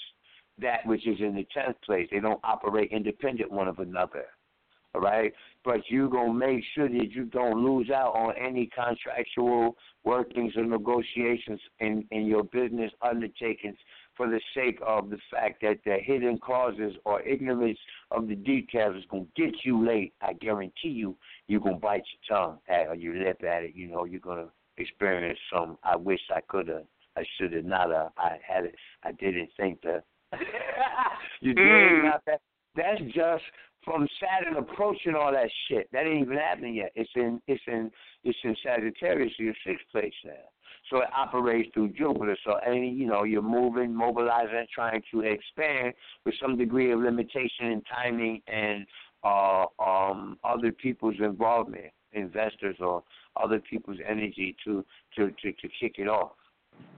that 0.58 0.86
which 0.86 1.08
is 1.08 1.18
in 1.18 1.34
the 1.34 1.46
tenth 1.52 1.76
place. 1.84 2.06
They 2.12 2.20
don't 2.20 2.40
operate 2.44 2.92
independent 2.92 3.50
one 3.50 3.66
of 3.66 3.80
another. 3.80 4.26
Right? 5.00 5.32
But 5.64 5.80
you're 5.88 6.08
gonna 6.08 6.32
make 6.32 6.62
sure 6.74 6.88
that 6.88 7.10
you 7.10 7.24
don't 7.24 7.64
lose 7.64 7.90
out 7.90 8.14
on 8.14 8.34
any 8.36 8.66
contractual 8.74 9.76
workings 10.04 10.56
or 10.56 10.64
negotiations 10.64 11.60
in, 11.80 12.04
in 12.10 12.26
your 12.26 12.44
business 12.44 12.92
undertakings 13.02 13.76
for 14.16 14.28
the 14.28 14.40
sake 14.54 14.78
of 14.86 15.10
the 15.10 15.18
fact 15.30 15.60
that 15.62 15.78
the 15.84 15.98
hidden 16.02 16.38
causes 16.38 16.94
or 17.04 17.20
ignorance 17.22 17.78
of 18.10 18.28
the 18.28 18.34
details 18.34 18.96
is 18.96 19.04
going 19.10 19.26
to 19.26 19.42
get 19.42 19.54
you 19.64 19.86
late. 19.86 20.14
I 20.22 20.32
guarantee 20.32 20.88
you, 20.88 21.16
you're 21.48 21.60
going 21.60 21.74
to 21.74 21.80
bite 21.80 22.04
your 22.28 22.38
tongue 22.38 22.58
at, 22.68 22.86
or 22.86 22.94
your 22.94 23.14
lip 23.14 23.42
at 23.44 23.64
it. 23.64 23.72
You 23.74 23.88
know, 23.88 24.04
you're 24.04 24.20
going 24.20 24.38
to 24.44 24.50
experience 24.78 25.38
some, 25.52 25.76
I 25.84 25.96
wish 25.96 26.20
I 26.34 26.40
could 26.48 26.68
have, 26.68 26.84
I 27.16 27.24
should 27.36 27.52
have 27.52 27.64
not 27.64 27.90
have, 27.90 28.12
I 28.16 28.38
had 28.46 28.64
it, 28.64 28.74
I 29.02 29.12
didn't 29.12 29.50
think 29.56 29.82
that. 29.82 30.04
you 31.40 31.54
did 31.54 31.64
Mm. 31.64 32.04
not 32.04 32.22
that. 32.26 32.40
That's 32.74 33.00
just 33.14 33.42
from 33.86 34.06
Saturn 34.20 34.56
approaching 34.56 35.14
all 35.14 35.32
that 35.32 35.48
shit. 35.68 35.88
That 35.92 36.06
ain't 36.06 36.20
even 36.20 36.36
happening 36.36 36.74
yet. 36.74 36.90
It's 36.96 37.08
in 37.14 37.40
it's 37.46 37.62
in 37.68 37.90
it's 38.24 38.36
in 38.42 38.54
Sagittarius, 38.62 39.32
your 39.38 39.54
sixth 39.64 39.86
place 39.92 40.12
now. 40.24 40.32
So 40.90 40.98
it 40.98 41.08
operates 41.16 41.70
through 41.72 41.90
Jupiter. 41.90 42.36
So 42.44 42.56
any 42.66 42.90
you 42.90 43.06
know, 43.06 43.22
you're 43.22 43.40
moving, 43.40 43.94
mobilizing, 43.94 44.66
trying 44.74 45.02
to 45.12 45.20
expand 45.20 45.94
with 46.24 46.34
some 46.42 46.58
degree 46.58 46.90
of 46.90 47.00
limitation 47.00 47.66
in 47.66 47.82
timing 47.82 48.42
and 48.48 48.86
uh 49.24 49.66
um 49.78 50.38
other 50.42 50.72
people's 50.72 51.16
involvement, 51.20 51.92
investors 52.12 52.76
or 52.80 53.04
other 53.36 53.60
people's 53.60 53.98
energy 54.06 54.56
to 54.64 54.84
to 55.16 55.30
to, 55.42 55.52
to 55.52 55.68
kick 55.80 55.94
it 55.98 56.08
off. 56.08 56.32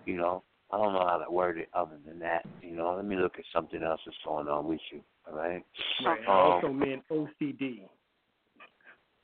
You 0.07 0.17
know. 0.17 0.43
I 0.71 0.77
don't 0.77 0.93
know 0.93 1.07
how 1.09 1.17
to 1.17 1.33
word 1.33 1.57
it 1.57 1.71
other 1.73 1.97
than 2.07 2.19
that. 2.19 2.45
You 2.61 2.77
know, 2.77 2.95
let 2.95 3.07
me 3.07 3.17
look 3.17 3.39
at 3.39 3.45
something 3.55 3.83
else 3.83 4.03
that's 4.05 4.19
going 4.23 4.49
on 4.49 4.67
with 4.67 4.81
you. 4.93 5.01
All 5.31 5.39
right. 5.39 5.65
Right. 6.05 6.21
I 6.29 6.31
Um, 6.31 6.53
also 6.53 6.73
meant 6.73 7.03
OCD. 7.11 7.89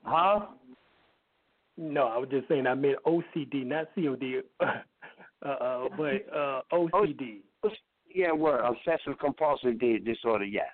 Huh? 0.04 0.46
No, 1.76 2.06
I 2.06 2.18
was 2.18 2.28
just 2.28 2.46
saying 2.48 2.66
I 2.66 2.74
meant 2.74 2.98
OCD, 3.04 3.64
not 3.66 3.88
COD. 3.94 4.42
uh, 4.60 5.46
uh, 5.46 5.88
but 5.96 6.34
uh, 6.34 6.62
OCD. 6.72 7.40
Yeah, 8.14 8.32
word. 8.32 8.60
Obsessive 8.64 9.18
compulsive 9.18 9.78
disorder. 10.04 10.44
Yeah, 10.44 10.70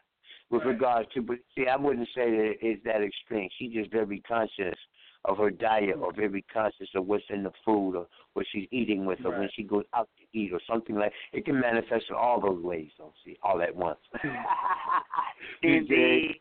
with 0.50 0.64
regards 0.64 1.08
to. 1.14 1.22
But 1.22 1.38
see, 1.56 1.66
I 1.68 1.76
wouldn't 1.76 2.08
say 2.08 2.30
that 2.30 2.52
it's 2.60 2.84
that 2.84 3.02
extreme. 3.02 3.48
She's 3.58 3.72
just 3.72 3.90
very 3.90 4.20
conscious 4.20 4.76
of 5.26 5.36
her 5.38 5.50
diet, 5.50 5.96
or 6.00 6.12
very 6.12 6.44
conscious 6.52 6.88
of 6.94 7.06
what's 7.06 7.24
in 7.30 7.42
the 7.42 7.52
food, 7.64 7.94
or 7.96 8.06
what 8.32 8.46
she's 8.50 8.66
eating 8.70 9.04
with, 9.04 9.18
or 9.24 9.38
when 9.38 9.48
she 9.54 9.62
goes 9.62 9.84
out 9.94 10.08
to 10.18 10.38
eat, 10.38 10.52
or 10.52 10.60
something 10.68 10.96
like. 10.96 11.12
It 11.32 11.44
can 11.44 11.60
manifest 11.60 12.06
in 12.08 12.16
all 12.16 12.40
those 12.40 12.62
ways. 12.62 12.88
Don't 12.96 13.12
see 13.24 13.36
all 13.42 13.60
at 13.60 13.74
once. 13.74 13.98
Indeed. 15.62 16.36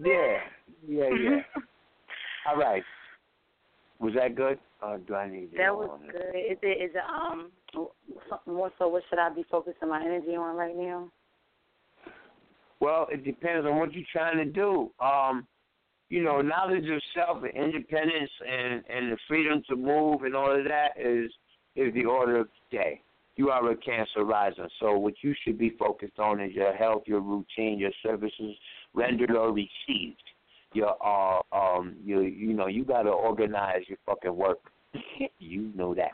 Yeah, 0.00 0.38
yeah, 0.88 1.04
Mm-hmm. 1.04 1.24
yeah. 1.24 1.62
All 2.48 2.56
right. 2.56 2.82
Was 3.98 4.14
that 4.14 4.34
good? 4.34 4.58
Or 4.82 4.96
do 4.98 5.14
I 5.14 5.28
need 5.28 5.50
to 5.52 5.58
That 5.58 5.76
was 5.76 5.90
on? 5.92 6.06
good. 6.10 6.34
Is 6.34 6.58
it 6.62 6.82
is 6.82 6.90
it 6.94 7.02
um 7.06 7.50
more 8.46 8.72
so 8.78 8.88
what 8.88 9.02
should 9.10 9.18
I 9.18 9.28
be 9.28 9.44
focusing 9.50 9.88
my 9.88 10.00
energy 10.02 10.34
on 10.36 10.56
right 10.56 10.74
now? 10.74 11.10
Well, 12.80 13.08
it 13.12 13.24
depends 13.24 13.66
on 13.66 13.76
what 13.78 13.92
you're 13.92 14.04
trying 14.10 14.38
to 14.38 14.46
do. 14.46 14.90
Um, 15.00 15.46
you 16.10 16.24
know, 16.24 16.42
knowledge 16.42 16.84
of 16.90 17.00
self 17.14 17.42
and 17.42 17.54
independence 17.54 18.30
and, 18.46 18.82
and 18.90 19.12
the 19.12 19.16
freedom 19.26 19.62
to 19.70 19.76
move 19.76 20.22
and 20.22 20.34
all 20.34 20.54
of 20.54 20.64
that 20.64 20.88
is 20.98 21.30
is 21.76 21.94
the 21.94 22.04
order 22.04 22.40
of 22.40 22.48
the 22.70 22.76
day. 22.76 23.00
You 23.36 23.50
are 23.50 23.70
a 23.70 23.76
cancer 23.76 24.24
rising, 24.24 24.68
so 24.80 24.98
what 24.98 25.14
you 25.22 25.34
should 25.42 25.56
be 25.56 25.70
focused 25.78 26.18
on 26.18 26.40
is 26.40 26.52
your 26.52 26.74
health, 26.74 27.04
your 27.06 27.20
routine, 27.20 27.78
your 27.78 27.92
services 28.02 28.54
rendered 28.92 29.30
or 29.30 29.52
received. 29.52 30.22
Your 30.74 30.96
uh 31.02 31.40
um 31.56 31.96
you 32.04 32.22
you 32.22 32.52
know, 32.52 32.66
you 32.66 32.84
gotta 32.84 33.10
organize 33.10 33.82
your 33.88 33.98
fucking 34.04 34.36
work. 34.36 34.58
you 35.38 35.70
know 35.76 35.94
that. 35.94 36.12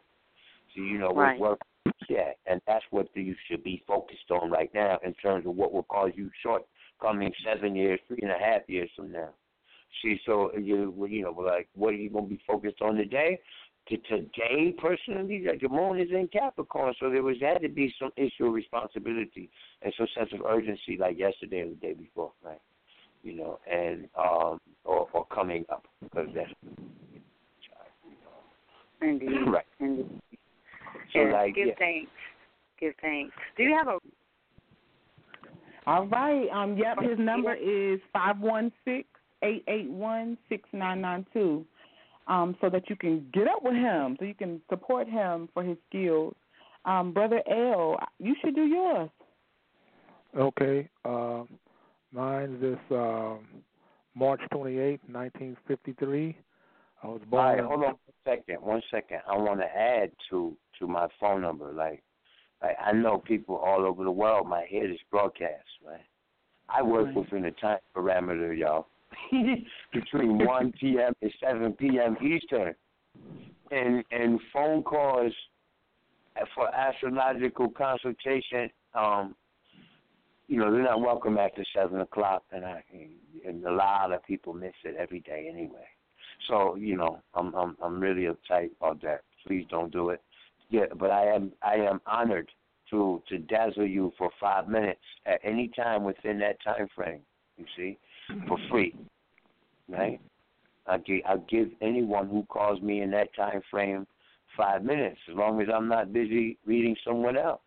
So 0.75 0.83
you 0.83 0.99
know 0.99 1.09
Right. 1.09 1.41
what 1.41 1.51
work 1.51 1.61
yeah, 2.09 2.33
and 2.47 2.61
that's 2.67 2.85
what 2.91 3.09
you 3.15 3.35
should 3.49 3.65
be 3.65 3.83
focused 3.87 4.31
on 4.31 4.51
right 4.51 4.71
now 4.75 4.99
in 5.05 5.15
terms 5.15 5.47
of 5.47 5.57
what 5.57 5.73
will 5.73 5.85
cause 5.85 6.11
you 6.15 6.31
shortcomings 6.43 7.35
seven 7.45 7.75
years, 7.75 7.99
three 8.07 8.19
and 8.23 8.31
a 8.31 8.39
half 8.39 8.63
years 8.69 8.91
from 8.95 9.11
now. 9.11 9.31
See, 10.03 10.21
so 10.27 10.51
you 10.59 10.95
you 11.09 11.23
know, 11.23 11.33
like 11.33 11.69
what 11.75 11.95
are 11.95 11.97
you 11.97 12.11
gonna 12.11 12.27
be 12.27 12.41
focused 12.47 12.83
on 12.83 12.97
today? 12.97 13.39
To 13.89 13.97
today, 13.99 14.75
personally, 14.79 15.45
like 15.47 15.61
the 15.61 15.69
moon 15.69 16.01
is 16.01 16.09
in 16.11 16.29
Capricorn, 16.33 16.93
so 16.99 17.09
there 17.09 17.23
was 17.23 17.37
had 17.41 17.63
to 17.63 17.69
be 17.69 17.95
some 18.01 18.11
issue 18.17 18.47
of 18.47 18.53
responsibility 18.55 19.49
and 19.83 19.95
some 19.97 20.09
sense 20.17 20.31
of 20.33 20.41
urgency, 20.45 20.97
like 20.99 21.17
yesterday 21.19 21.61
or 21.61 21.69
the 21.69 21.75
day 21.77 21.93
before, 21.93 22.33
right? 22.45 22.61
You 23.23 23.35
know, 23.37 23.61
and 23.71 24.09
um, 24.19 24.61
or, 24.85 25.09
or 25.13 25.25
coming 25.27 25.65
up 25.71 25.87
because 26.03 26.27
that's 26.35 26.51
Indeed. 29.01 29.29
right. 29.47 29.65
Indeed. 29.81 30.21
So, 31.13 31.21
Yes, 31.21 31.33
like, 31.33 31.55
give 31.55 31.69
yeah. 31.69 31.75
thanks. 31.79 32.11
Give 32.81 32.93
thanks. 33.01 33.35
Do 33.57 33.63
you 33.63 33.77
have 33.77 33.89
a 33.89 33.99
All 35.87 36.07
right. 36.07 36.49
Um. 36.53 36.77
Yep. 36.77 37.09
His 37.09 37.19
number 37.19 37.55
is 37.55 38.01
five 38.13 38.39
one 38.41 38.73
six 38.85 39.07
eight 39.43 39.65
eight 39.69 39.89
one 39.91 40.37
six 40.49 40.69
nine 40.73 41.01
nine 41.01 41.27
two. 41.33 41.65
Um. 42.29 42.57
So 42.61 42.69
that 42.71 42.89
you 42.91 42.97
can 42.97 43.27
get 43.33 43.47
up 43.49 43.63
with 43.63 43.75
him, 43.75 44.17
so 44.19 44.25
you 44.25 44.35
can 44.35 44.61
support 44.69 45.09
him 45.09 45.49
for 45.55 45.63
his 45.63 45.77
skills. 45.89 46.35
Um. 46.85 47.13
Brother 47.13 47.43
El, 47.51 47.97
you 48.19 48.35
should 48.45 48.55
do 48.55 48.67
yours. 48.67 49.11
Okay. 50.37 50.89
Um, 51.05 51.49
mine 52.13 52.59
is 52.63 52.79
um, 52.91 53.47
March 54.15 54.41
twenty 54.53 54.79
eighth, 54.79 55.01
1953. 55.11 56.37
I 57.03 57.07
was 57.07 57.21
All 57.23 57.27
born. 57.31 57.45
right, 57.45 57.65
hold 57.65 57.85
on 57.85 57.87
one 57.87 57.97
second. 58.25 58.57
One 58.61 58.83
second. 58.91 59.21
I 59.31 59.37
want 59.37 59.61
to 59.61 59.67
add 59.67 60.11
to 60.31 60.57
to 60.79 60.87
my 60.87 61.07
phone 61.21 61.43
number. 61.43 61.73
Like, 61.73 62.03
like 62.63 62.77
I 62.85 62.93
know 62.93 63.19
people 63.19 63.57
all 63.57 63.85
over 63.85 64.05
the 64.05 64.11
world 64.11 64.49
My 64.49 64.65
head 64.71 64.91
is 64.91 64.99
broadcast. 65.11 65.65
Right. 65.87 66.01
I 66.69 66.83
work 66.83 67.07
Right. 67.07 67.17
within 67.17 67.43
the 67.43 67.53
time 67.53 67.79
parameter, 67.95 68.57
y'all, 68.59 68.89
between 69.93 70.39
1 70.39 70.73
p.m. 70.81 71.13
and 71.23 71.33
7 71.41 71.73
p.m. 71.75 72.17
Eastern, 72.23 72.75
and 73.71 74.05
and 74.11 74.41
phone 74.53 74.83
calls 74.83 75.33
for 76.55 76.75
astrological 76.75 77.71
consultation. 77.71 78.71
Um, 78.95 79.35
you 80.49 80.59
know, 80.59 80.71
they're 80.71 80.83
not 80.83 81.01
welcome 81.01 81.39
after 81.39 81.65
seven 81.75 82.01
o'clock, 82.01 82.45
and 82.53 82.65
I 82.65 82.83
and 83.45 83.65
a 83.65 83.73
lot 83.73 84.13
of 84.13 84.25
people 84.25 84.53
miss 84.53 84.75
it 84.85 84.97
every 84.97 85.21
day 85.21 85.51
anyway. 85.53 85.87
So 86.49 86.77
you 86.77 86.97
know, 86.97 87.21
I'm 87.35 87.55
I'm 87.55 87.77
I'm 87.83 88.01
really 88.01 88.27
uptight 88.27 88.71
about 88.81 89.03
that. 89.03 89.23
Please 89.47 89.67
don't 89.71 89.93
do 89.93 90.11
it. 90.11 90.21
Yeah, 90.71 90.87
but 90.99 91.11
I 91.11 91.27
am 91.27 91.53
I 91.63 91.75
am 91.75 92.01
honored 92.07 92.51
to 92.91 93.23
to 93.29 93.39
dazzle 93.39 93.87
you 93.87 94.13
for 94.17 94.31
five 94.41 94.69
minutes 94.69 95.01
at 95.27 95.41
any 95.43 95.69
time 95.69 96.05
within 96.05 96.39
that 96.41 96.63
time 96.63 96.89
frame. 96.95 97.21
You 97.57 97.65
see, 97.77 97.99
for 98.49 98.59
free, 98.71 98.95
right? 99.89 100.21
I 100.87 100.99
give 100.99 101.21
I 101.27 101.37
give 101.49 101.69
anyone 101.81 102.29
who 102.29 102.45
calls 102.45 102.81
me 102.81 103.03
in 103.03 103.11
that 103.13 103.35
time 103.35 103.61
frame 103.71 104.07
five 104.57 104.83
minutes, 104.83 105.19
as 105.31 105.37
long 105.37 105.61
as 105.61 105.69
I'm 105.73 105.89
not 105.89 106.13
busy 106.13 106.59
reading 106.65 106.97
someone 107.05 107.37
else. 107.37 107.61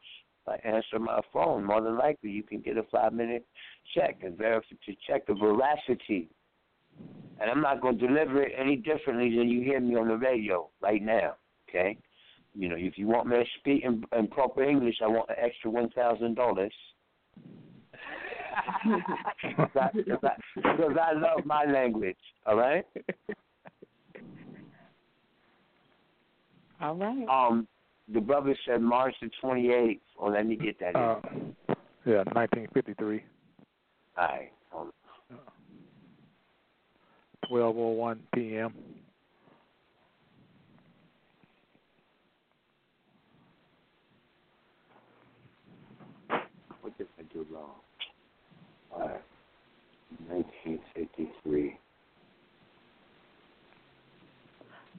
I 0.47 0.55
answer 0.67 0.97
my 0.97 1.19
phone. 1.31 1.63
More 1.63 1.81
than 1.81 1.97
likely, 1.97 2.31
you 2.31 2.41
can 2.41 2.61
get 2.61 2.77
a 2.77 2.83
five 2.91 3.13
minute 3.13 3.45
check 3.93 4.19
and 4.23 4.37
verify 4.37 4.67
to 4.85 4.95
check 5.07 5.27
the 5.27 5.35
veracity 5.35 6.29
and 7.39 7.49
I'm 7.49 7.61
not 7.61 7.81
going 7.81 7.97
to 7.97 8.07
deliver 8.07 8.43
it 8.43 8.53
any 8.57 8.75
differently 8.75 9.35
than 9.35 9.49
you 9.49 9.61
hear 9.61 9.79
me 9.79 9.95
on 9.95 10.07
the 10.07 10.17
radio 10.17 10.69
right 10.81 11.01
now. 11.01 11.35
Okay, 11.67 11.97
you 12.53 12.67
know, 12.67 12.75
if 12.77 12.97
you 12.97 13.07
want 13.07 13.27
me 13.27 13.37
to 13.37 13.45
speak 13.59 13.83
in, 13.83 14.03
in 14.17 14.27
proper 14.27 14.63
English, 14.63 14.95
I 15.03 15.07
want 15.07 15.29
an 15.29 15.35
extra 15.39 15.69
one 15.69 15.89
thousand 15.91 16.35
dollars. 16.35 16.73
Because 20.55 20.97
I 21.01 21.13
love 21.13 21.45
my 21.45 21.65
language. 21.65 22.17
All 22.45 22.57
right. 22.57 22.85
All 26.81 26.95
right. 26.95 27.27
Um, 27.27 27.67
the 28.13 28.21
brother 28.21 28.55
said 28.65 28.81
March 28.81 29.15
the 29.21 29.29
twenty 29.41 29.71
eighth. 29.71 30.01
Oh, 30.19 30.27
let 30.29 30.45
me 30.45 30.55
get 30.55 30.79
that. 30.79 30.95
in. 30.95 30.95
Uh, 30.95 31.19
yeah, 32.05 32.23
1953, 32.33 33.23
All 34.17 34.25
right. 34.25 34.51
Hold 34.71 34.87
on. 34.87 35.39
12:01 37.51 38.17
p.m. 38.33 38.73
What 46.81 46.97
did 46.97 47.07
I 47.19 47.23
do 47.33 47.45
wrong? 47.51 47.78
All 48.99 49.07
right. 49.07 49.21
1953. 50.27 51.77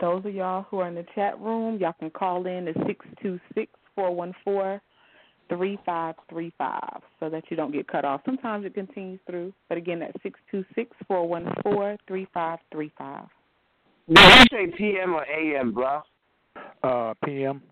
Those 0.01 0.24
of 0.24 0.35
y'all 0.35 0.62
who 0.70 0.78
are 0.78 0.89
in 0.89 0.94
the 0.94 1.05
chat 1.14 1.39
room, 1.40 1.78
y'all 1.78 1.94
can 1.98 2.10
call 2.10 2.47
in 2.47 2.66
to 2.66 2.72
six 2.86 3.05
two 3.22 3.39
six 3.55 3.70
four 3.94 4.14
one 4.14 4.35
four 4.44 4.81
three 5.51 5.78
five 5.85 6.14
three 6.31 6.52
five 6.56 7.02
so 7.18 7.28
that 7.28 7.44
you 7.51 7.56
don't 7.56 7.72
get 7.72 7.86
cut 7.86 8.05
off. 8.05 8.22
Sometimes 8.24 8.64
it 8.64 8.72
continues 8.72 9.20
through, 9.28 9.52
but 9.68 9.77
again, 9.77 9.98
that's 9.98 10.16
six 10.22 10.40
two 10.51 10.64
six 10.74 10.97
four 11.06 11.28
one 11.28 11.52
four 11.62 11.97
three 12.06 12.27
five 12.32 12.60
three 12.72 12.90
five. 12.97 13.27
Did 14.09 14.18
you 14.18 14.44
say 14.51 14.66
PM 14.77 15.14
or 15.14 15.27
AM, 15.27 15.72
bro? 15.72 16.01
Uh, 16.82 17.14
p.m. 17.24 17.62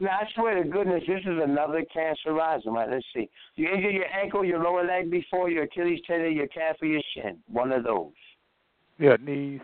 Now, 0.00 0.10
I 0.10 0.24
swear 0.34 0.62
to 0.62 0.68
goodness, 0.68 1.02
this 1.08 1.20
is 1.20 1.40
another 1.42 1.84
cancer 1.92 2.32
rising. 2.32 2.72
Right, 2.72 2.88
let's 2.88 3.04
see. 3.14 3.28
You 3.56 3.68
injured 3.68 3.94
your 3.94 4.06
ankle, 4.06 4.44
your 4.44 4.62
lower 4.62 4.86
leg 4.86 5.10
before, 5.10 5.50
your 5.50 5.64
Achilles 5.64 6.00
tendon, 6.06 6.34
your 6.34 6.46
calf, 6.48 6.76
or 6.80 6.86
your 6.86 7.02
shin. 7.14 7.38
One 7.50 7.72
of 7.72 7.82
those. 7.82 8.12
Yeah, 8.98 9.16
knees. 9.20 9.60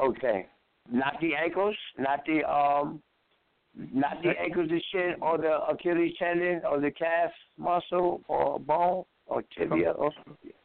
Okay. 0.00 0.46
Not 0.90 1.14
the 1.20 1.34
ankles, 1.34 1.76
not 1.98 2.20
the 2.26 2.42
um, 2.50 3.02
not 3.76 4.22
the 4.22 4.30
ankles, 4.30 4.68
the 4.68 4.80
shin, 4.90 5.14
or 5.20 5.38
the 5.38 5.58
Achilles 5.68 6.12
tendon, 6.18 6.62
or 6.68 6.80
the 6.80 6.90
calf 6.90 7.30
muscle, 7.58 8.22
or 8.28 8.58
bone, 8.58 9.04
or 9.26 9.42
tibia, 9.56 9.92
or 9.92 10.10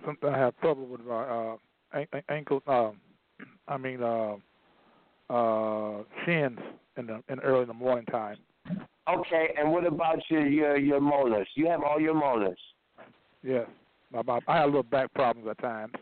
Sometimes 0.05 0.33
I 0.35 0.37
have 0.37 0.57
trouble 0.57 0.87
with 0.87 1.01
my 1.01 1.23
uh, 1.23 1.57
an- 1.93 2.07
an- 2.13 2.23
ankle. 2.29 2.63
Um, 2.65 2.97
I 3.67 3.77
mean, 3.77 4.01
uh, 4.01 4.35
uh, 5.29 6.03
shins 6.25 6.59
in 6.97 7.07
the 7.07 7.21
in 7.29 7.39
early 7.39 7.61
in 7.61 7.67
the 7.67 7.73
morning 7.73 8.05
time. 8.05 8.37
Okay, 9.09 9.53
and 9.57 9.71
what 9.71 9.85
about 9.85 10.19
your 10.29 10.45
your 10.47 10.77
your 10.77 10.99
molars? 10.99 11.47
You 11.55 11.67
have 11.67 11.81
all 11.83 11.99
your 11.99 12.13
molars. 12.13 12.59
Yes, 13.43 13.67
my, 14.11 14.21
my, 14.23 14.39
I 14.47 14.57
have 14.57 14.65
a 14.65 14.67
little 14.67 14.83
back 14.83 15.13
problems 15.13 15.47
at 15.49 15.59
times. 15.59 15.93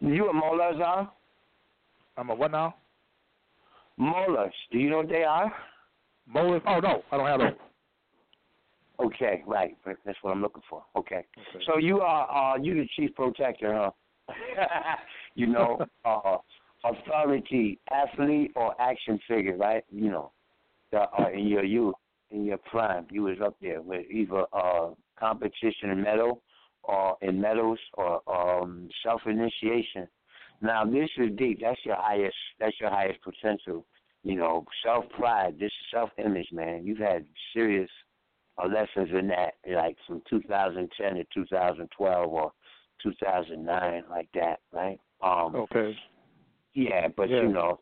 You 0.00 0.28
a 0.28 0.32
molars 0.32 0.80
are? 0.84 1.10
I'm 2.16 2.30
a 2.30 2.34
what 2.34 2.50
now? 2.50 2.74
Molars. 3.96 4.54
Do 4.72 4.78
you 4.78 4.90
know 4.90 4.98
what 4.98 5.08
they 5.08 5.24
are? 5.24 5.52
Molars? 6.26 6.62
Oh 6.66 6.80
no, 6.80 7.02
I 7.12 7.16
don't 7.16 7.26
have 7.26 7.40
those. 7.40 7.58
Okay, 9.00 9.44
right. 9.46 9.76
That's 9.86 10.18
what 10.22 10.32
I'm 10.32 10.42
looking 10.42 10.62
for. 10.68 10.82
Okay. 10.96 11.24
So 11.66 11.78
you 11.78 12.00
are 12.00 12.54
uh 12.54 12.58
you 12.58 12.74
the 12.74 12.88
chief 12.96 13.14
protector, 13.14 13.74
huh? 13.74 14.34
you 15.34 15.46
know, 15.46 15.78
uh 16.04 16.38
authority, 16.84 17.80
athlete 17.90 18.52
or 18.56 18.80
action 18.80 19.18
figure, 19.28 19.56
right? 19.56 19.84
You 19.90 20.10
know. 20.10 20.32
the, 20.92 21.00
uh, 21.00 21.28
in 21.32 21.46
your 21.46 21.64
youth, 21.64 21.94
in 22.30 22.44
your 22.44 22.58
prime, 22.58 23.06
you 23.10 23.22
was 23.22 23.38
up 23.44 23.56
there 23.60 23.80
with 23.80 24.06
either 24.10 24.44
uh, 24.52 24.90
competition 25.18 25.90
in 25.90 26.02
medal 26.02 26.42
or 26.84 27.16
in 27.22 27.40
medals 27.40 27.78
or 27.94 28.20
um, 28.28 28.88
self 29.02 29.22
initiation. 29.26 30.08
Now 30.60 30.84
this 30.84 31.08
is 31.18 31.30
deep. 31.36 31.60
That's 31.60 31.78
your 31.84 31.96
highest. 31.96 32.36
That's 32.58 32.78
your 32.80 32.90
highest 32.90 33.20
potential. 33.22 33.84
You 34.24 34.36
know, 34.36 34.64
self 34.84 35.08
pride. 35.10 35.56
This 35.58 35.72
self 35.92 36.10
image, 36.18 36.48
man. 36.52 36.84
You've 36.84 36.98
had 36.98 37.24
serious 37.54 37.90
uh, 38.58 38.66
lessons 38.66 39.10
in 39.16 39.28
that, 39.28 39.54
like 39.72 39.96
from 40.06 40.22
2010 40.28 41.14
to 41.14 41.24
2012 41.34 42.32
or 42.32 42.52
2009, 43.02 44.04
like 44.10 44.28
that, 44.34 44.60
right? 44.72 44.98
Um, 45.22 45.54
okay. 45.54 45.96
Yeah, 46.78 47.08
but 47.08 47.28
Yeah. 47.28 47.42
you 47.42 47.48
know, 47.48 47.80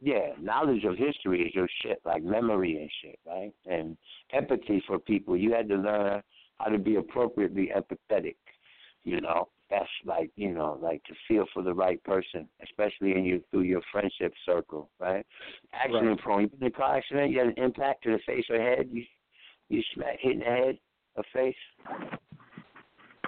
yeah, 0.00 0.34
knowledge 0.40 0.84
of 0.84 0.96
history 0.96 1.46
is 1.46 1.54
your 1.54 1.68
shit, 1.80 2.00
like 2.04 2.24
memory 2.24 2.76
and 2.80 2.90
shit, 3.00 3.20
right? 3.24 3.54
And 3.66 3.96
empathy 4.30 4.80
for 4.80 4.98
people. 4.98 5.36
You 5.36 5.52
had 5.52 5.68
to 5.68 5.76
learn 5.76 6.22
how 6.58 6.64
to 6.66 6.78
be 6.78 6.96
appropriately 6.96 7.68
empathetic. 7.68 8.34
You 9.04 9.20
know, 9.20 9.48
that's 9.70 9.88
like 10.04 10.32
you 10.34 10.50
know, 10.52 10.76
like 10.82 11.04
to 11.04 11.14
feel 11.28 11.46
for 11.54 11.62
the 11.62 11.72
right 11.72 12.02
person, 12.02 12.48
especially 12.64 13.12
in 13.16 13.24
you 13.24 13.44
through 13.50 13.62
your 13.62 13.82
friendship 13.92 14.32
circle, 14.44 14.90
right? 14.98 15.24
Accident 15.72 16.06
Right. 16.06 16.18
prone. 16.18 16.40
You 16.42 16.48
been 16.48 16.62
in 16.62 16.66
a 16.66 16.70
car 16.72 16.96
accident, 16.96 17.30
you 17.30 17.38
had 17.38 17.48
an 17.48 17.58
impact 17.58 18.02
to 18.04 18.10
the 18.10 18.18
face 18.26 18.48
or 18.50 18.60
head, 18.60 18.88
you 18.90 19.04
you 19.68 19.82
smack 19.94 20.18
hitting 20.18 20.40
the 20.40 20.44
head 20.46 20.78
or 21.14 21.22
face. 21.32 21.56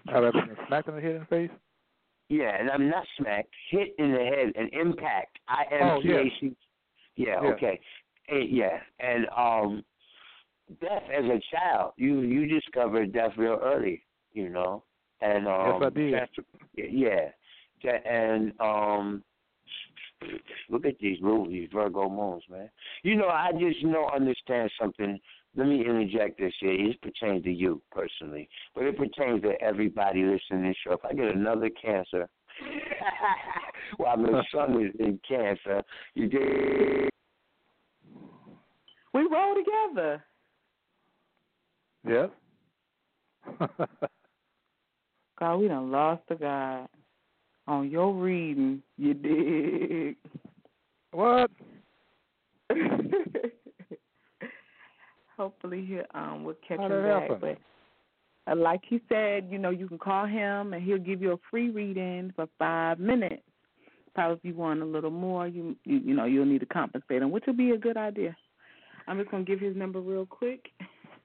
Have 0.09 0.25
I 0.25 0.31
been 0.33 0.57
smacked 0.67 0.89
in 0.89 0.97
the 0.97 1.01
head 1.01 1.17
and 1.17 1.29
face? 1.29 1.51
Yeah, 2.37 2.57
and 2.59 2.71
I'm 2.71 2.89
not 2.89 3.05
smacked, 3.17 3.55
hit 3.71 3.95
in 3.99 4.13
the 4.13 4.19
head, 4.25 4.53
an 4.57 4.69
impact. 4.73 5.39
I 5.49 5.65
M 5.71 5.87
Oh, 5.89 6.01
yeah. 6.03 6.23
Yeah, 7.17 7.43
Yeah. 7.43 7.49
okay. 7.53 7.81
Eh, 8.29 8.47
yeah, 8.49 8.81
and 9.01 9.27
um, 9.37 9.85
death 10.81 11.03
as 11.17 11.25
a 11.27 11.41
child, 11.53 11.93
you 11.97 12.21
you 12.21 12.47
discovered 12.47 13.13
death 13.13 13.33
real 13.37 13.61
early, 13.63 14.03
you 14.33 14.49
know, 14.49 14.83
and 15.21 15.47
um, 15.47 15.81
Yes, 15.81 15.83
I 15.83 15.91
did. 15.91 16.15
that's- 16.15 16.45
yeah, 16.77 17.31
That- 17.85 18.07
and 18.07 18.53
um, 18.61 19.23
look 20.71 20.87
at 20.87 20.99
these 20.99 21.21
movies, 21.21 21.69
Virgo 21.73 22.09
moons, 22.09 22.43
man. 22.49 22.71
You 23.03 23.15
know, 23.17 23.29
I 23.29 23.53
just 23.53 23.81
don't 23.83 24.13
understand 24.13 24.71
something. 24.81 25.21
Let 25.57 25.69
me 25.69 25.81
interject 25.81 26.39
this 26.39 26.53
here. 26.59 26.77
This 26.77 26.97
pertains 27.01 27.45
to 27.45 27.53
you 27.53 27.81
personally, 27.93 28.49
but 28.75 28.85
it 28.85 28.97
pertains 28.97 29.43
to 29.43 29.53
everybody 29.61 30.23
listening 30.23 30.63
to 30.63 30.69
this 30.69 30.77
show. 30.85 30.95
If 30.95 31.05
I 31.05 31.13
get 31.13 31.35
another 31.35 31.71
cancer, 31.71 32.29
while 33.97 34.17
my 34.17 34.43
son 34.55 34.83
is 34.85 34.93
in 34.99 35.21
cancer, 35.27 35.83
you 36.15 36.29
did. 36.29 37.11
We 39.13 39.29
roll 39.31 39.55
together. 39.55 40.25
Yep. 42.09 42.35
God, 45.39 45.57
we 45.57 45.69
done 45.69 45.91
lost 45.93 46.23
a 46.31 46.35
God. 46.35 46.89
On 47.67 47.91
your 47.91 48.13
reading, 48.13 48.83
you 48.99 49.15
dig. 49.15 50.17
What? 51.13 51.51
Hopefully 55.37 55.85
he 55.85 55.99
um 56.19 56.45
will 56.45 56.55
catch 56.67 56.79
him 56.79 56.89
back. 56.89 57.31
happen? 57.31 57.39
But 58.47 58.53
uh, 58.53 58.57
like 58.57 58.83
he 58.87 59.01
said, 59.09 59.49
you 59.51 59.59
know, 59.59 59.71
you 59.71 59.89
can 59.89 59.99
call 59.99 60.27
him 60.27 60.73
and 60.75 60.83
he'll 60.83 60.99
give 60.99 61.23
you 61.23 61.33
a 61.33 61.39
free 61.51 61.71
reading 61.71 62.33
for 62.37 62.47
five 62.59 62.99
minutes. 62.99 63.43
Probably 64.15 64.37
if 64.37 64.45
you 64.45 64.55
want 64.55 64.83
a 64.83 64.85
little 64.85 65.11
more, 65.11 65.49
you 65.49 65.77
you, 65.85 65.99
you 65.99 66.15
know, 66.15 66.25
you'll 66.25 66.45
need 66.45 66.61
to 66.61 66.67
compensate 66.67 67.23
him, 67.23 67.31
which 67.31 67.45
will 67.47 67.55
be 67.55 67.71
a 67.71 67.79
good 67.79 67.97
idea. 67.97 68.37
I'm 69.07 69.19
just 69.19 69.31
gonna 69.31 69.45
give 69.45 69.61
his 69.61 69.77
number 69.77 70.01
real 70.01 70.27
quick. 70.27 70.67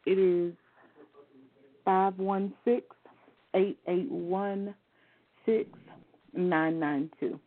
It 0.06 0.18
is 0.18 0.54
five 1.86 2.18
one 2.18 2.54
six 2.66 2.86
eight 3.54 3.78
eight 3.88 4.10
one 4.10 4.74
six 5.46 5.70
nine 6.34 6.80
nine 6.80 7.10
two. 7.20 7.40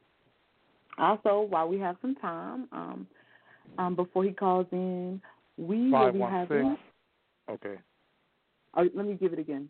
Also, 0.98 1.46
while 1.48 1.68
we 1.68 1.78
have 1.78 1.96
some 2.02 2.14
time, 2.16 2.68
um, 2.72 3.06
um, 3.78 3.96
before 3.96 4.24
he 4.24 4.30
calls 4.30 4.66
in, 4.72 5.20
we 5.58 5.84
will 5.84 5.90
Five 5.90 6.12
be 6.14 6.18
one 6.18 6.32
having. 6.32 6.76
six. 6.76 6.80
Okay. 7.50 7.80
Oh, 8.74 8.88
let 8.94 9.06
me 9.06 9.14
give 9.14 9.32
it 9.32 9.38
again. 9.38 9.68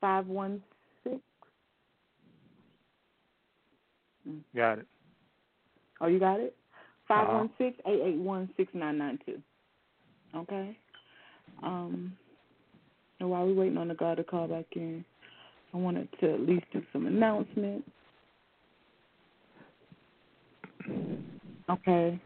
Five 0.00 0.26
one 0.26 0.62
six. 1.04 1.16
Got 4.54 4.78
it. 4.78 4.86
Oh, 6.00 6.06
you 6.06 6.18
got 6.18 6.40
it. 6.40 6.56
Five 7.06 7.28
Uh-huh. 7.28 7.38
one 7.38 7.50
six 7.58 7.76
eight 7.86 8.00
eight 8.02 8.18
one 8.18 8.48
six 8.56 8.72
nine 8.74 8.98
nine 8.98 9.18
two. 9.26 9.40
Okay. 10.34 10.76
Um. 11.62 12.16
And 13.20 13.30
while 13.30 13.46
we're 13.46 13.54
waiting 13.54 13.78
on 13.78 13.86
the 13.88 13.94
guy 13.94 14.16
to 14.16 14.24
call 14.24 14.48
back 14.48 14.64
in, 14.74 15.04
I 15.72 15.76
wanted 15.76 16.08
to 16.20 16.34
at 16.34 16.40
least 16.40 16.64
do 16.72 16.82
some 16.92 17.06
announcements. 17.06 17.88
Okay. 21.70 22.20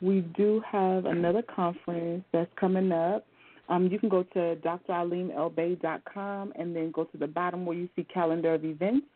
We 0.00 0.20
do 0.36 0.62
have 0.70 1.06
another 1.06 1.42
conference 1.42 2.24
that's 2.32 2.50
coming 2.58 2.92
up. 2.92 3.26
Um, 3.68 3.88
you 3.88 3.98
can 3.98 4.08
go 4.08 4.22
to 4.22 4.56
dralimelbey.com 4.56 6.52
and 6.56 6.76
then 6.76 6.90
go 6.92 7.04
to 7.04 7.18
the 7.18 7.26
bottom 7.26 7.66
where 7.66 7.76
you 7.76 7.88
see 7.96 8.04
calendar 8.04 8.54
of 8.54 8.64
events, 8.64 9.06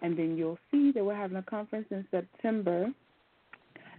and 0.00 0.16
then 0.16 0.36
you'll 0.36 0.58
see 0.70 0.92
that 0.92 1.04
we're 1.04 1.14
having 1.14 1.36
a 1.36 1.42
conference 1.42 1.86
in 1.90 2.06
September. 2.10 2.90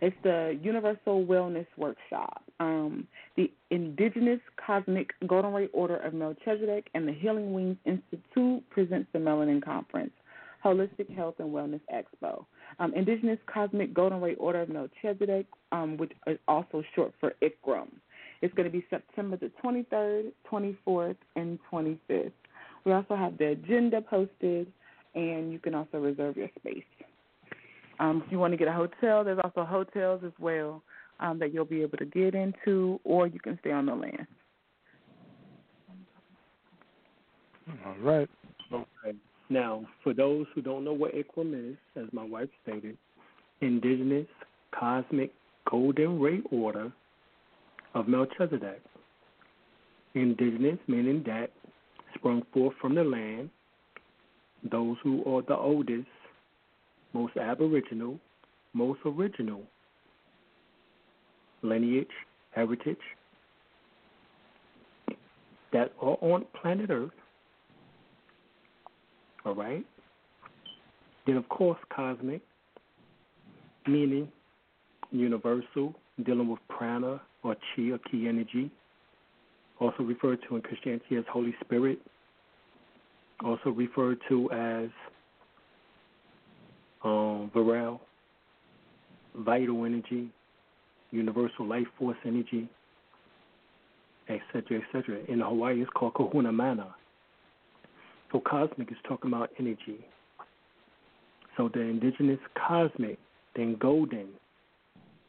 It's 0.02 0.16
the 0.24 0.58
Universal 0.62 1.26
Wellness 1.26 1.68
Workshop. 1.78 2.44
Um, 2.60 3.08
the 3.38 3.52
Indigenous 3.70 4.40
Cosmic 4.66 5.12
Golden 5.28 5.54
Ray 5.54 5.68
Order 5.74 5.98
of 5.98 6.14
Melchizedek 6.14 6.90
and 6.94 7.08
the 7.08 7.14
Healing 7.14 7.54
Wings 7.54 7.78
Institute 7.86 8.64
presents 8.70 9.08
the 9.14 9.20
Melanin 9.20 9.64
Conference, 9.64 10.12
Holistic 10.64 11.14
Health 11.16 11.36
and 11.40 11.50
Wellness 11.54 11.82
Expo. 11.94 12.45
Um, 12.80 12.94
Indigenous 12.94 13.40
Cosmic 13.52 13.94
Golden 13.94 14.22
Ray 14.22 14.36
Order 14.36 14.62
of 14.62 14.70
Melchizedek, 14.70 15.45
um, 15.72 15.98
which 15.98 16.12
is 16.28 16.38
also 16.48 16.84
short 16.95 17.14
for 17.20 17.34
ICROM. 17.41 17.88
It's 18.41 18.54
going 18.56 18.70
to 18.70 18.72
be 18.72 18.86
September 18.90 19.38
the 19.38 19.52
23rd, 19.64 20.32
24th, 20.52 21.16
and 21.36 21.60
25th. 21.72 22.32
We 22.86 22.91
also 22.91 23.16
have 23.16 23.38
the 23.38 23.48
agenda 23.48 24.02
posted, 24.02 24.72
and 25.16 25.52
you 25.52 25.60
can 25.60 25.74
also 25.74 26.00
reserve 26.00 26.36
your 26.36 26.50
space. 26.60 26.84
Um, 28.00 28.24
if 28.26 28.32
you 28.32 28.40
want 28.40 28.52
to 28.52 28.58
get 28.58 28.68
a 28.68 28.74
hotel, 28.74 29.24
there's 29.24 29.40
also 29.44 29.64
hotels 29.64 30.22
as 30.26 30.34
well 30.40 30.84
um, 31.20 31.40
that 31.40 31.54
you'll 31.54 31.64
be 31.64 31.82
able 31.82 31.98
to 32.00 32.06
get 32.06 32.36
into, 32.36 33.00
or 33.04 33.28
you 33.28 33.40
can 33.40 33.58
stay 33.62 33.72
on 33.72 33.86
the 33.86 33.95
land. 33.95 34.28
All 37.86 37.95
right. 38.02 38.30
Now, 39.54 39.86
for 40.04 40.16
those 40.16 40.48
who 40.56 40.64
don't 40.64 40.84
know 40.84 40.94
what 40.94 41.14
ICROM 41.14 41.74
is, 41.74 41.78
as 41.96 42.12
my 42.12 42.24
wife 42.26 42.50
stated, 42.64 42.98
Indigenous 43.62 44.26
Cosmic 44.72 45.32
Golden 45.70 46.20
Ray 46.20 46.42
Order 46.52 46.92
of 47.94 48.08
Melchizedek. 48.08 48.82
Indigenous 50.16 50.80
meaning 50.88 51.22
that 51.28 51.52
sprung 52.16 52.42
forth 52.52 52.74
from 52.82 52.96
the 52.96 53.04
land, 53.04 53.52
those 54.72 54.98
who 55.04 55.24
are 55.24 55.44
the 55.44 55.56
oldest, 55.56 56.08
most 57.14 57.38
aboriginal, 57.38 58.20
most 58.74 59.02
original 59.06 59.62
lineage, 61.62 62.08
heritage 62.56 62.98
that 65.72 65.94
are 66.02 66.18
on 66.22 66.44
planet 66.60 66.90
Earth. 66.90 67.12
All 69.45 69.56
right? 69.56 69.86
Then, 71.26 71.38
of 71.38 71.48
course, 71.49 71.80
cosmic, 71.94 72.41
meaning 73.88 74.28
universal, 75.11 75.94
dealing 76.26 76.49
with 76.49 76.60
prana 76.70 77.22
or 77.44 77.56
chi 77.76 77.91
or 77.91 77.99
key 78.10 78.28
energy, 78.28 78.72
also 79.80 80.03
referred 80.03 80.40
to 80.48 80.56
in 80.56 80.61
Christianity 80.61 81.18
as 81.18 81.24
Holy 81.32 81.53
Spirit, 81.64 81.99
also 83.44 83.70
referred 83.70 84.20
to 84.30 84.49
as 84.52 84.90
um, 87.03 87.52
virile, 87.53 88.02
vital 89.36 89.86
energy, 89.86 90.30
universal 91.11 91.65
life 91.65 91.88
force 91.98 92.18
energy, 92.26 92.70
etc., 94.30 94.82
etc. 94.82 95.20
In 95.28 95.40
Hawaii, 95.40 95.82
it's 95.82 95.90
called 95.94 96.14
Kahuna 96.14 96.52
Mana. 96.52 96.95
So 98.34 98.41
cosmic 98.41 98.91
is 98.91 98.97
talking 99.07 99.31
about 99.31 99.51
energy. 99.60 100.03
So 101.55 101.69
the 101.72 101.81
indigenous 101.81 102.39
cosmic, 102.55 103.19
then 103.55 103.77
golden. 103.80 104.30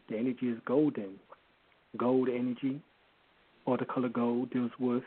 The 0.08 0.16
energy 0.16 0.48
is 0.48 0.58
golden. 0.66 1.10
Gold 1.98 2.30
energy, 2.30 2.80
or 3.66 3.76
the 3.76 3.84
color 3.84 4.08
gold, 4.08 4.50
deals 4.50 4.70
with, 4.80 5.04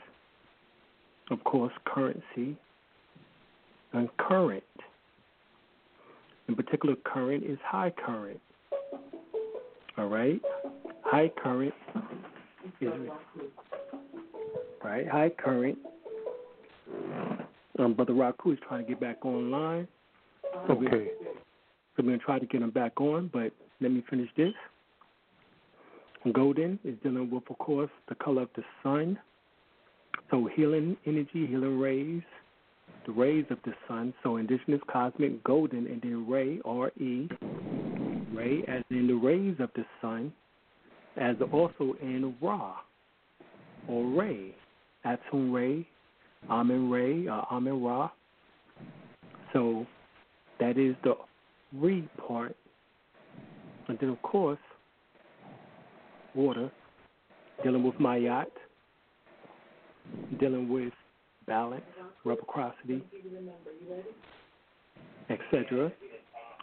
of 1.31 1.43
course, 1.43 1.73
currency 1.85 2.55
and 3.93 4.09
current. 4.17 4.63
In 6.47 6.55
particular, 6.55 6.95
current 7.03 7.43
is 7.43 7.57
high 7.65 7.91
current. 8.05 8.39
All 9.97 10.07
right? 10.07 10.39
High 11.03 11.31
current 11.43 11.73
is 12.79 12.91
right. 14.83 15.07
High 15.07 15.29
current. 15.29 15.79
Um, 17.79 17.93
Brother 17.93 18.13
Raku 18.13 18.53
is 18.53 18.59
trying 18.67 18.83
to 18.85 18.89
get 18.89 18.99
back 18.99 19.25
online. 19.25 19.87
So 20.67 20.73
Okay. 20.73 21.11
So 21.95 22.03
we're 22.03 22.11
gonna 22.11 22.17
try 22.19 22.39
to 22.39 22.45
get 22.45 22.61
him 22.61 22.69
back 22.69 22.99
on, 23.01 23.29
but 23.33 23.51
let 23.81 23.91
me 23.91 24.03
finish 24.09 24.29
this. 24.37 24.53
Golden 26.33 26.77
is 26.83 26.95
dealing 27.03 27.29
with, 27.31 27.49
of 27.49 27.57
course, 27.57 27.89
the 28.09 28.15
color 28.15 28.43
of 28.43 28.49
the 28.55 28.63
sun. 28.83 29.17
So 30.29 30.49
healing 30.55 30.97
energy, 31.05 31.47
healing 31.47 31.79
rays, 31.79 32.23
the 33.05 33.13
rays 33.13 33.45
of 33.49 33.57
the 33.65 33.73
sun. 33.87 34.13
So 34.23 34.37
indigenous 34.37 34.81
cosmic 34.91 35.43
golden 35.43 35.87
and 35.87 36.01
then 36.01 36.27
ray, 36.27 36.59
R 36.65 36.91
E, 36.99 37.29
ray 38.33 38.63
as 38.67 38.83
in 38.89 39.07
the 39.07 39.13
rays 39.13 39.55
of 39.59 39.69
the 39.75 39.85
sun, 40.01 40.33
as 41.15 41.35
also 41.51 41.95
in 42.01 42.35
Ra 42.41 42.75
or 43.87 44.05
Ray, 44.05 44.53
Atum 45.05 45.53
Ray, 45.53 45.87
Amen 46.49 46.89
Ray, 46.89 47.27
uh, 47.27 47.41
Amen 47.51 47.83
Ra. 47.83 48.09
So 49.53 49.85
that 50.59 50.77
is 50.77 50.95
the 51.03 51.15
re 51.73 52.07
part. 52.27 52.55
And 53.87 53.97
then, 53.99 54.09
of 54.09 54.21
course, 54.21 54.59
water, 56.35 56.69
dealing 57.63 57.83
with 57.83 57.95
Mayat, 57.95 58.45
dealing 60.39 60.69
with 60.69 60.93
balance, 61.47 61.83
reciprocity, 62.25 63.01
etc. 65.29 65.91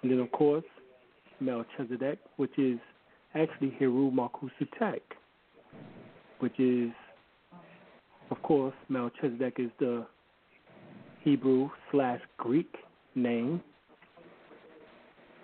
And 0.03 0.11
then, 0.13 0.21
of 0.21 0.31
course, 0.33 0.65
Melchizedek, 1.41 2.19
which 2.37 2.57
is 2.59 2.79
actually 3.35 3.75
Heru 3.79 4.11
Malkusutek, 4.11 5.01
which 6.41 6.59
is, 6.61 6.91
of 8.31 8.43
course, 8.43 8.75
Melchizedek 8.89 9.55
is 9.59 9.71
the 9.79 10.07
Hebrew 11.23 11.71
slash 11.91 12.21
Greek 12.39 12.75
name. 13.15 13.63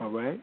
All 0.01 0.11
right. 0.11 0.41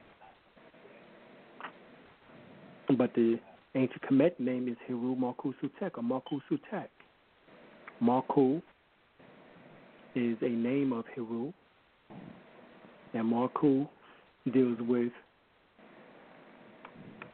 But 2.98 3.14
the 3.16 3.40
ancient 3.76 4.02
Kemet 4.04 4.40
name 4.40 4.68
is 4.68 4.78
Heru 4.88 5.16
Malkusutek 5.16 5.92
or 5.98 6.04
Malkusutek. 6.04 6.88
Marku 8.02 8.62
is 10.16 10.38
a 10.42 10.50
name 10.50 10.94
of 10.94 11.06
Heru, 11.16 11.52
and 13.14 13.32
Marku 13.32 13.88
deals 14.54 14.78
with 14.82 15.12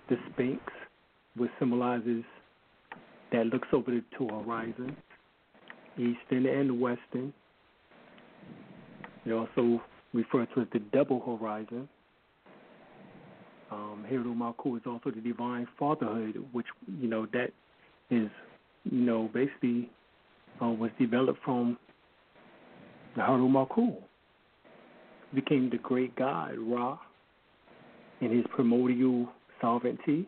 the 0.09 0.17
Sphinx, 0.31 0.61
which 1.35 1.51
symbolizes 1.59 2.23
that 3.33 3.47
looks 3.47 3.67
over 3.73 3.91
the 3.91 4.03
two 4.17 4.27
horizons, 4.27 4.93
eastern 5.97 6.45
and 6.45 6.79
western. 6.79 7.33
They 9.25 9.31
also 9.33 9.81
refer 10.13 10.45
to 10.45 10.61
as 10.61 10.67
the 10.71 10.79
double 10.93 11.19
horizon. 11.19 11.89
Um, 13.71 14.05
Heru 14.07 14.35
Malku 14.35 14.77
is 14.77 14.83
also 14.85 15.09
the 15.09 15.19
divine 15.19 15.67
fatherhood, 15.79 16.45
which 16.51 16.67
you 16.99 17.09
know 17.09 17.25
that 17.33 17.49
is 18.11 18.29
you 18.83 19.01
know 19.01 19.29
basically 19.33 19.89
uh, 20.61 20.67
was 20.67 20.91
developed 20.99 21.39
from 21.43 21.77
the 23.15 23.23
Heru 23.23 23.49
Malku. 23.49 23.95
Became 25.33 25.71
the 25.71 25.77
great 25.77 26.15
god 26.15 26.55
Ra 26.59 26.99
in 28.21 28.29
his 28.29 28.45
primordial 28.53 29.27
sovereignty, 29.59 30.27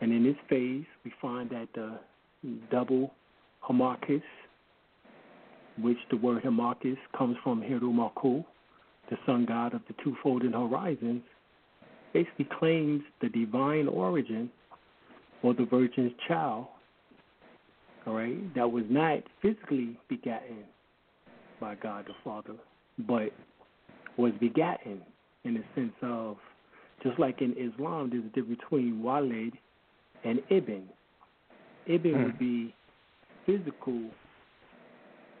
and 0.00 0.12
in 0.12 0.24
this 0.24 0.36
phase 0.48 0.84
we 1.04 1.12
find 1.20 1.50
that 1.50 1.68
the 1.74 1.98
double 2.70 3.12
Harmachis, 3.62 4.22
which 5.80 5.98
the 6.10 6.16
word 6.16 6.42
Harmachis 6.42 6.96
comes 7.16 7.36
from 7.42 7.60
Heru 7.60 7.92
Malku, 7.92 8.44
the 9.10 9.16
sun 9.26 9.44
god 9.44 9.74
of 9.74 9.82
the 9.88 9.94
two-folded 10.02 10.52
horizons, 10.52 11.22
basically 12.12 12.48
claims 12.58 13.02
the 13.20 13.28
divine 13.28 13.88
origin 13.88 14.50
or 15.42 15.54
the 15.54 15.64
virgin's 15.64 16.12
child, 16.26 16.66
all 18.06 18.14
right, 18.14 18.54
that 18.54 18.70
was 18.70 18.84
not 18.88 19.18
physically 19.42 19.98
begotten 20.08 20.64
by 21.60 21.74
God 21.74 22.06
the 22.06 22.14
Father, 22.24 22.54
but 23.06 23.30
was 24.16 24.32
begotten 24.40 25.00
in 25.44 25.54
the 25.54 25.64
sense 25.74 25.92
of, 26.02 26.36
just 27.02 27.18
like 27.18 27.40
in 27.40 27.52
Islam, 27.52 28.10
there's 28.10 28.24
a 28.24 28.28
difference 28.28 28.60
between 28.60 29.02
Walid 29.02 29.52
and 30.24 30.40
Ibn. 30.50 30.82
Ibn 31.86 32.12
Hmm. 32.12 32.24
would 32.24 32.38
be 32.38 32.74
physical 33.46 34.10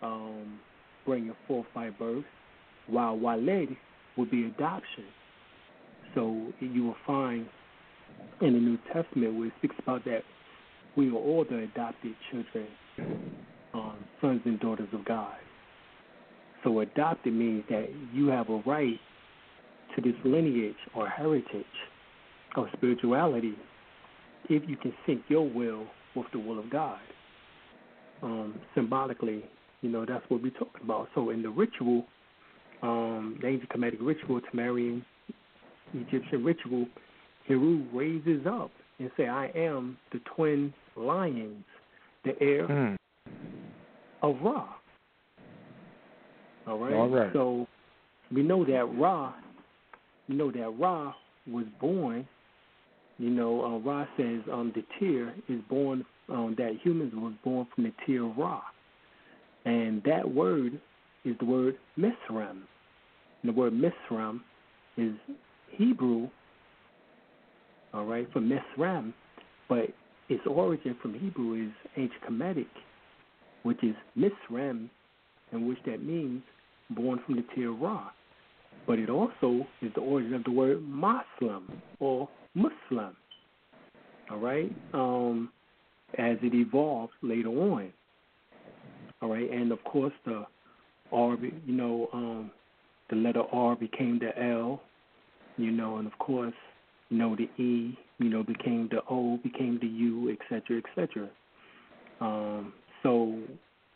um, 0.02 0.60
bringing 1.04 1.34
forth 1.46 1.66
by 1.74 1.90
birth, 1.90 2.24
while 2.86 3.16
Walid 3.16 3.76
would 4.16 4.30
be 4.30 4.46
adoption. 4.46 5.04
So 6.14 6.52
you 6.60 6.84
will 6.84 6.96
find 7.06 7.46
in 8.40 8.54
the 8.54 8.58
New 8.58 8.78
Testament 8.92 9.36
where 9.36 9.46
it 9.48 9.52
speaks 9.58 9.76
about 9.82 10.04
that 10.06 10.22
we 10.96 11.08
are 11.10 11.14
all 11.14 11.44
the 11.48 11.58
adopted 11.58 12.14
children, 12.30 12.66
um, 13.74 13.96
sons 14.20 14.40
and 14.44 14.58
daughters 14.58 14.88
of 14.92 15.04
God. 15.04 15.36
So 16.64 16.80
adopted 16.80 17.32
means 17.32 17.64
that 17.70 17.88
you 18.12 18.26
have 18.28 18.50
a 18.50 18.62
right 18.66 18.98
to 19.94 20.02
this 20.02 20.14
lineage 20.24 20.74
or 20.94 21.08
heritage 21.08 21.64
of 22.56 22.66
spirituality 22.76 23.54
if 24.50 24.68
you 24.68 24.76
can 24.76 24.92
sync 25.06 25.22
your 25.28 25.48
will 25.48 25.86
with 26.14 26.26
the 26.32 26.38
will 26.38 26.58
of 26.58 26.68
God. 26.70 26.98
Um, 28.22 28.60
symbolically, 28.74 29.44
you 29.80 29.88
know, 29.88 30.04
that's 30.04 30.24
what 30.28 30.42
we're 30.42 30.50
talking 30.50 30.82
about. 30.82 31.08
So 31.14 31.30
in 31.30 31.42
the 31.42 31.48
ritual, 31.48 32.04
um, 32.82 33.38
the 33.40 33.46
ancient 33.46 33.70
Kemetic 33.70 33.98
ritual, 34.00 34.40
Tamarian 34.52 35.02
Egyptian 35.94 36.44
ritual, 36.44 36.86
Heru 37.46 37.84
raises 37.92 38.46
up 38.46 38.70
and 38.98 39.10
say, 39.16 39.28
I 39.28 39.46
am 39.54 39.96
the 40.12 40.20
twin 40.34 40.74
lions, 40.96 41.64
the 42.24 42.32
heir 42.42 42.66
Hmm. 42.66 42.94
of 44.22 44.36
Ra. 44.42 44.68
All 46.66 46.78
right? 46.78 46.94
All 46.94 47.08
right. 47.08 47.32
So 47.32 47.66
we 48.34 48.42
know 48.42 48.64
that 48.64 48.84
Ra, 48.98 49.32
we 50.28 50.34
know 50.34 50.50
that 50.50 50.78
Ra 50.78 51.14
was 51.50 51.64
born, 51.80 52.28
you 53.20 53.28
know, 53.28 53.62
uh, 53.62 53.78
Ra 53.86 54.06
says 54.16 54.40
um, 54.50 54.72
the 54.74 54.82
tear 54.98 55.34
is 55.50 55.60
born, 55.68 56.06
um, 56.30 56.54
that 56.56 56.78
humans 56.82 57.12
was 57.14 57.34
born 57.44 57.66
from 57.74 57.84
the 57.84 57.92
tear 58.06 58.24
of 58.24 58.38
Ra. 58.38 58.62
And 59.66 60.02
that 60.04 60.26
word 60.26 60.80
is 61.26 61.36
the 61.38 61.44
word 61.44 61.76
Misram. 61.98 62.62
And 63.42 63.44
the 63.44 63.52
word 63.52 63.74
Misram 63.74 64.40
is 64.96 65.12
Hebrew, 65.70 66.30
all 67.92 68.06
right, 68.06 68.26
for 68.32 68.40
Misram, 68.40 69.12
but 69.68 69.90
its 70.30 70.42
origin 70.46 70.96
from 71.02 71.12
Hebrew 71.12 71.66
is 71.66 71.90
ancient 71.98 72.22
Kemetic, 72.26 72.68
which 73.64 73.84
is 73.84 73.94
Misram, 74.16 74.88
and 75.52 75.68
which 75.68 75.78
that 75.84 76.02
means 76.02 76.42
born 76.88 77.20
from 77.26 77.36
the 77.36 77.44
tear 77.54 77.68
of 77.68 77.80
Ra. 77.80 78.08
But 78.86 78.98
it 78.98 79.10
also 79.10 79.66
is 79.82 79.92
the 79.94 80.00
origin 80.00 80.32
of 80.32 80.44
the 80.44 80.52
word 80.52 80.82
Muslim 80.82 81.70
or 81.98 82.26
Muslim, 82.54 83.16
all 84.30 84.38
right, 84.38 84.72
um, 84.92 85.50
as 86.18 86.36
it 86.42 86.54
evolved 86.54 87.12
later 87.22 87.48
on. 87.48 87.92
All 89.22 89.28
right, 89.28 89.50
and 89.50 89.70
of 89.70 89.82
course 89.84 90.12
the 90.24 90.46
R, 91.12 91.36
you 91.66 91.72
know, 91.72 92.08
um, 92.12 92.50
the 93.10 93.16
letter 93.16 93.42
R 93.52 93.76
became 93.76 94.18
the 94.18 94.36
L, 94.42 94.80
you 95.56 95.70
know, 95.70 95.98
and 95.98 96.06
of 96.06 96.18
course, 96.18 96.54
you 97.08 97.18
know, 97.18 97.36
the 97.36 97.48
E, 97.62 97.98
you 98.18 98.28
know, 98.28 98.42
became 98.42 98.88
the 98.90 99.00
O, 99.10 99.38
became 99.42 99.78
the 99.80 99.88
U, 99.88 100.30
et 100.30 100.38
cetera, 100.48 100.78
et 100.78 100.84
cetera. 100.94 101.28
Um, 102.20 102.72
so 103.02 103.38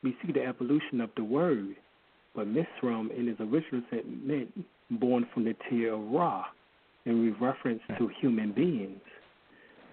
we 0.03 0.17
see 0.25 0.33
the 0.33 0.43
evolution 0.43 1.01
of 1.01 1.11
the 1.17 1.25
word, 1.25 1.77
but 2.35 2.47
Misram 2.49 3.17
in 3.17 3.29
its 3.29 3.41
original 3.41 3.83
sense 3.91 4.05
meant 4.23 4.65
born 4.91 5.27
from 5.33 5.45
the 5.45 5.55
tear 5.71 5.95
of 5.95 6.11
Ra, 6.11 6.45
in 7.07 7.25
with 7.25 7.41
reference 7.41 7.81
to 7.99 8.09
human 8.21 8.53
beings. 8.53 9.01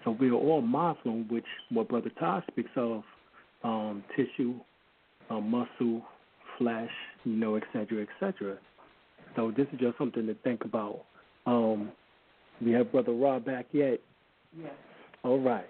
So 0.04 0.12
we 0.12 0.30
are 0.30 0.34
all 0.34 0.62
Muslim, 0.62 1.28
which 1.28 1.44
what 1.70 1.88
Brother 1.88 2.10
Todd 2.18 2.42
speaks 2.50 2.70
of, 2.76 3.02
um, 3.62 4.02
tissue, 4.16 4.54
um, 5.30 5.50
muscle, 5.50 6.02
flesh, 6.58 6.90
you 7.24 7.36
know, 7.36 7.54
et 7.56 7.62
cetera, 7.72 8.02
et 8.02 8.08
cetera. 8.18 8.56
So 9.36 9.52
this 9.56 9.66
is 9.72 9.78
just 9.78 9.96
something 9.98 10.26
to 10.26 10.34
think 10.42 10.64
about. 10.64 11.04
Um, 11.46 11.92
we 12.60 12.72
have 12.72 12.92
Brother 12.92 13.12
Rob 13.12 13.44
back 13.44 13.66
yet? 13.72 14.00
Yes. 14.60 14.72
All 15.24 15.40
right. 15.40 15.68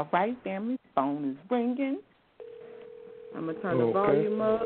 All 0.00 0.08
right, 0.14 0.34
family. 0.42 0.78
Phone 0.94 1.32
is 1.32 1.36
ringing. 1.50 1.98
I'm 3.36 3.44
gonna 3.44 3.60
turn 3.60 3.76
the 3.76 3.92
volume 3.92 4.40
up. 4.40 4.62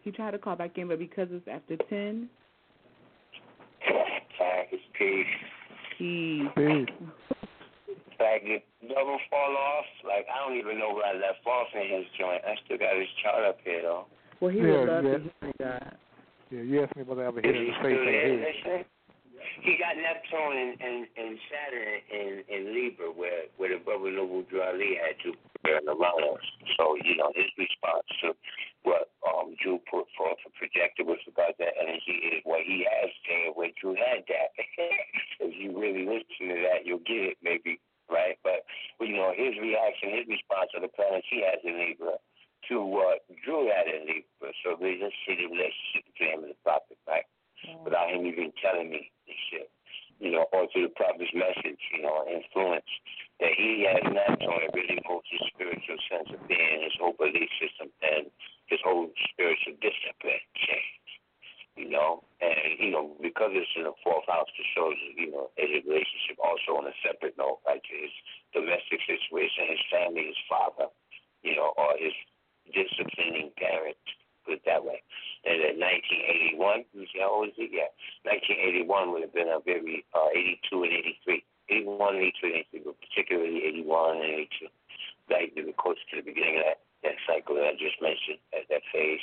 He 0.00 0.10
tried 0.10 0.30
to 0.30 0.38
call 0.38 0.56
back 0.56 0.78
in, 0.78 0.88
but 0.88 0.98
because 0.98 1.28
it's 1.32 1.46
after 1.46 1.76
ten, 1.90 2.30
It's 4.70 4.82
peace. 4.98 5.26
he 5.98 6.48
Peace. 6.56 6.86
Like 8.18 8.40
it 8.44 8.64
double 8.88 9.18
fall 9.28 9.54
off. 9.54 9.84
Like 10.02 10.24
I 10.34 10.48
don't 10.48 10.56
even 10.58 10.78
know 10.78 10.94
where 10.94 11.04
I 11.04 11.12
left 11.12 11.46
off 11.46 11.66
in 11.74 11.94
his 11.94 12.06
joint. 12.18 12.40
I 12.46 12.54
still 12.64 12.78
got 12.78 12.96
his 12.96 13.06
chart 13.22 13.44
up 13.44 13.58
here 13.62 13.82
though. 13.82 14.06
well 14.40 14.50
he 14.50 14.60
Yeah, 14.60 14.64
would 14.80 14.88
love 14.88 15.04
yeah. 15.04 15.10
to 15.12 15.18
hear 15.20 15.52
that. 15.58 15.96
Yeah, 16.50 16.60
you 16.62 16.82
asked 16.84 16.96
me 16.96 17.02
whether 17.02 17.22
I 17.22 17.26
ever 17.28 17.40
Is 17.40 17.44
hit 17.44 17.54
he 17.54 17.60
in 17.60 17.66
the 17.66 17.74
still 17.74 18.78
face 18.78 18.86
He 19.62 19.78
got 19.78 19.94
Neptune 19.94 20.58
and, 20.58 20.74
and, 20.82 21.06
and 21.14 21.38
Saturn 21.46 21.94
in, 22.10 22.32
in 22.50 22.60
Libra 22.74 23.14
where 23.14 23.46
where 23.62 23.70
the 23.70 23.78
brother 23.78 24.10
Noble 24.10 24.42
Drew 24.50 24.58
had 24.58 25.14
Jupiter 25.22 25.78
and 25.78 25.86
Uranus. 25.86 26.42
So, 26.74 26.98
you 26.98 27.14
know, 27.14 27.30
his 27.30 27.46
response 27.54 28.02
to 28.26 28.34
what 28.82 29.14
um 29.22 29.54
Drew 29.62 29.78
put 29.86 30.10
forth 30.18 30.42
and 30.42 30.54
projected 30.58 31.06
with 31.06 31.22
to 31.26 31.30
that 31.30 31.74
energy 31.78 32.34
is 32.34 32.42
what 32.42 32.66
he 32.66 32.82
has 32.90 33.14
said 33.22 33.54
where 33.54 33.70
Drew 33.78 33.94
had 33.94 34.26
that. 34.26 34.50
if 35.46 35.54
you 35.54 35.78
really 35.78 36.10
listen 36.10 36.50
to 36.50 36.58
that 36.66 36.82
you'll 36.82 37.06
get 37.06 37.30
it 37.30 37.38
maybe, 37.38 37.78
right? 38.10 38.34
But 38.42 38.66
you 38.98 39.14
know, 39.14 39.30
his 39.30 39.54
reaction, 39.62 40.10
his 40.10 40.26
response 40.26 40.74
to 40.74 40.82
the 40.82 40.90
planets 40.90 41.30
he 41.30 41.46
has 41.46 41.62
in 41.62 41.78
Libra 41.78 42.18
to 42.66 42.82
what 42.82 43.22
Drew 43.46 43.70
had 43.70 43.86
in 43.86 44.10
Libra. 44.10 44.50
So 44.66 44.74
they 44.74 44.98
just 44.98 45.14
see 45.22 45.38
the 45.38 45.46
relationship 45.46 46.02
between 46.10 46.30
him 46.34 46.42
and 46.50 46.50
the 46.50 46.60
prophet, 46.66 46.98
right? 47.06 47.26
Mm-hmm. 47.62 47.84
Without 47.84 48.10
him 48.10 48.26
even 48.26 48.52
telling 48.62 48.90
me 48.90 49.10
this 49.26 49.38
shit. 49.50 49.70
You 50.20 50.30
know, 50.30 50.46
or 50.54 50.70
through 50.70 50.86
the 50.86 50.94
prophet's 50.94 51.34
message, 51.34 51.82
you 51.90 52.02
know, 52.02 52.22
influence 52.30 52.86
that 53.42 53.58
he 53.58 53.82
has 53.90 54.06
Neptune 54.06 54.62
it 54.62 54.70
really 54.70 55.02
moves 55.02 55.26
his 55.26 55.42
spiritual 55.50 55.98
sense 56.06 56.30
of 56.30 56.38
being, 56.46 56.86
his 56.86 56.94
whole 56.94 57.18
belief 57.18 57.50
system 57.58 57.90
and 58.06 58.30
his 58.70 58.78
whole 58.86 59.10
spiritual 59.34 59.74
discipline 59.82 60.46
change. 60.54 61.10
You 61.74 61.90
know, 61.90 62.22
and 62.38 62.78
you 62.78 62.92
know, 62.94 63.16
because 63.18 63.50
it's 63.56 63.74
in 63.74 63.88
the 63.88 63.96
fourth 64.04 64.28
house 64.28 64.46
to 64.46 64.62
show 64.76 64.92
you 65.16 65.32
know, 65.32 65.50
his 65.58 65.82
relationship 65.82 66.38
also 66.38 66.78
on 66.78 66.86
a 66.86 66.94
separate 67.02 67.34
note, 67.34 67.64
like 67.66 67.82
his 67.88 68.12
domestic 68.54 69.00
situation, 69.08 69.74
his 69.74 69.82
family, 69.90 70.30
his 70.30 70.38
father, 70.46 70.92
you 71.42 71.56
know, 71.56 71.72
or 71.74 71.96
his 71.98 72.14
disciplining 72.70 73.50
parent, 73.58 73.98
put 74.44 74.60
it 74.60 74.66
that 74.66 74.84
way. 74.84 75.02
And 75.44 75.58
in 75.58 75.80
1981, 76.58 76.84
you 76.94 77.06
see 77.10 77.20
how 77.20 77.42
old 77.42 77.50
is 77.50 77.58
he? 77.58 77.70
Yeah. 77.72 77.90
1981 78.26 79.12
would 79.12 79.22
have 79.22 79.34
been 79.34 79.50
a 79.50 79.58
very, 79.58 80.04
uh, 80.14 80.30
82 80.34 80.82
and 80.82 80.92
83. 81.26 81.44
81, 81.70 82.16
82, 82.16 82.46
and 82.46 82.56
83, 82.70 82.82
but 82.84 82.96
particularly 83.00 83.60
81 83.64 84.16
and 84.22 84.32
82. 84.50 84.66
Like, 85.30 85.54
the 85.54 85.72
close 85.78 85.98
to 86.10 86.20
the 86.20 86.26
beginning 86.26 86.58
of 86.58 86.64
that, 86.66 86.80
that 87.02 87.16
cycle 87.26 87.56
that 87.56 87.72
I 87.72 87.74
just 87.78 87.98
mentioned, 88.02 88.42
at 88.52 88.68
that 88.68 88.82
phase, 88.92 89.22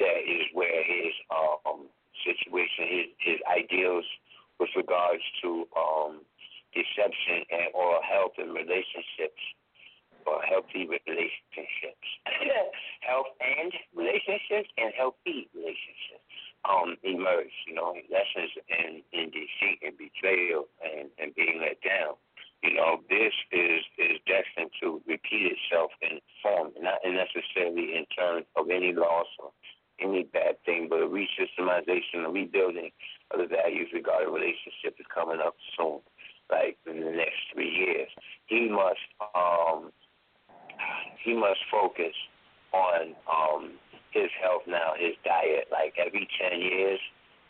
that 0.00 0.18
is 0.26 0.50
where 0.52 0.82
his 0.82 1.14
um, 1.30 1.86
situation, 2.24 2.88
his, 2.88 3.06
his 3.20 3.38
ideals 3.46 4.04
with 4.58 4.70
regards 4.76 5.22
to 5.42 5.68
um, 5.76 6.24
deception 6.74 7.46
and 7.50 7.70
or 7.74 8.02
health 8.02 8.34
and 8.38 8.50
relationships 8.50 9.40
or 10.26 10.42
healthy 10.42 10.86
relationships. 10.86 12.08
Health 13.00 13.36
and 13.40 13.72
relationships 13.94 14.68
and 14.78 14.92
healthy 14.96 15.48
relationships 15.54 16.24
um 16.64 16.96
emerge, 17.04 17.52
you 17.66 17.74
know, 17.74 17.92
lessons 18.08 18.52
in, 18.68 19.02
in 19.12 19.30
deceit 19.30 19.78
and 19.84 19.96
betrayal 19.98 20.64
and, 20.80 21.10
and 21.18 21.34
being 21.34 21.60
let 21.60 21.76
down. 21.84 22.16
You 22.62 22.74
know, 22.74 23.04
this 23.10 23.34
is 23.52 23.84
is 24.00 24.16
destined 24.24 24.72
to 24.80 25.02
repeat 25.06 25.52
itself 25.52 25.92
in 26.00 26.20
form, 26.42 26.72
not 26.80 27.04
necessarily 27.04 27.92
in 27.96 28.06
terms 28.16 28.46
of 28.56 28.70
any 28.70 28.92
loss 28.96 29.28
or 29.38 29.52
any 30.00 30.24
bad 30.24 30.56
thing, 30.64 30.88
but 30.88 31.02
a 31.02 31.06
resystemization, 31.06 32.24
a 32.24 32.30
rebuilding 32.30 32.90
of 33.30 33.40
the 33.40 33.46
values 33.46 33.88
regarding 33.92 34.32
relationships 34.32 34.98
is 34.98 35.06
coming 35.12 35.38
up 35.44 35.54
soon, 35.76 36.00
like 36.50 36.78
in 36.88 37.04
the 37.04 37.10
next 37.12 37.36
three 37.52 37.70
years. 37.70 38.08
He 38.46 38.68
must 38.68 39.04
um 39.36 39.92
he 41.22 41.34
must 41.34 41.60
focus 41.70 42.14
on 42.72 43.14
um 43.30 43.72
his 44.10 44.30
health 44.42 44.62
now, 44.66 44.94
his 44.98 45.14
diet, 45.24 45.66
like 45.72 45.94
every 45.98 46.28
ten 46.40 46.60
years 46.60 47.00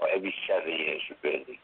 or 0.01 0.09
every 0.09 0.35
seven 0.49 0.73
years 0.73 1.03
really. 1.23 1.59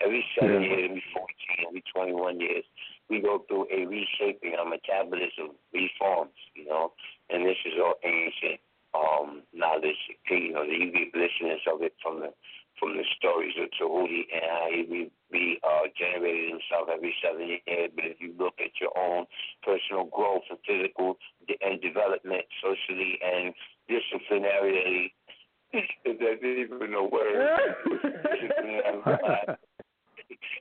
Every 0.00 0.24
seven 0.38 0.60
Yeah. 0.62 0.68
years, 0.68 0.84
every 0.90 1.04
fourteen, 1.14 1.66
every 1.68 1.82
twenty 1.92 2.12
one 2.12 2.38
years, 2.40 2.64
we 3.08 3.20
go 3.20 3.38
through 3.48 3.66
a 3.72 3.86
reshaping, 3.86 4.54
our 4.58 4.66
metabolism 4.68 5.56
reforms, 5.72 6.36
you 6.54 6.66
know, 6.66 6.92
and 7.30 7.46
this 7.46 7.56
is 7.64 7.74
all 7.80 7.94
ancient 8.04 8.60
um 8.94 9.42
knowledge, 9.54 9.96
you 10.30 10.52
know, 10.52 10.64
the 10.66 10.72
evolutionist 10.72 11.66
of 11.72 11.82
it 11.82 11.94
from 12.02 12.20
the 12.20 12.32
from 12.78 12.96
the 12.96 13.04
stories 13.16 13.54
of 13.60 13.68
Tahuti 13.78 14.28
and 14.32 14.44
how 14.44 14.66
he 14.70 14.82
re, 14.88 15.10
re, 15.32 15.60
uh, 15.64 15.88
generated 15.96 16.50
himself 16.50 16.88
every 16.92 17.14
seven 17.22 17.48
years. 17.48 17.90
But 17.94 18.04
if 18.04 18.20
you 18.20 18.34
look 18.38 18.54
at 18.60 18.76
your 18.80 18.92
own 18.96 19.26
personal 19.64 20.04
growth 20.04 20.44
and 20.50 20.58
physical 20.66 21.16
de- 21.48 21.58
and 21.64 21.80
development, 21.80 22.44
socially 22.60 23.18
and 23.24 23.54
disciplinarily, 23.88 25.12
that's 25.72 26.42
even 26.42 26.94
a 26.94 27.04
word, 27.04 27.74
disciplinary, 28.30 29.58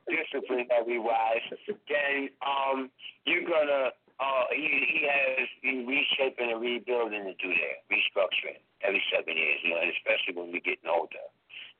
disciplinary 0.08 1.00
wise, 1.00 1.46
then 1.68 2.30
um, 2.46 2.90
you're 3.26 3.44
gonna. 3.46 3.92
Uh, 4.16 4.48
he 4.56 4.64
he 4.64 5.08
has 5.12 5.48
been 5.62 5.86
reshaping 5.86 6.50
and 6.50 6.62
rebuilding 6.62 7.28
to 7.28 7.36
do 7.36 7.52
that, 7.52 7.84
restructuring 7.92 8.56
every 8.82 9.04
seven 9.12 9.36
years. 9.36 9.60
You 9.64 9.72
know, 9.72 9.82
and 9.84 9.92
especially 9.92 10.40
when 10.40 10.52
we're 10.52 10.64
getting 10.64 10.88
older. 10.88 11.20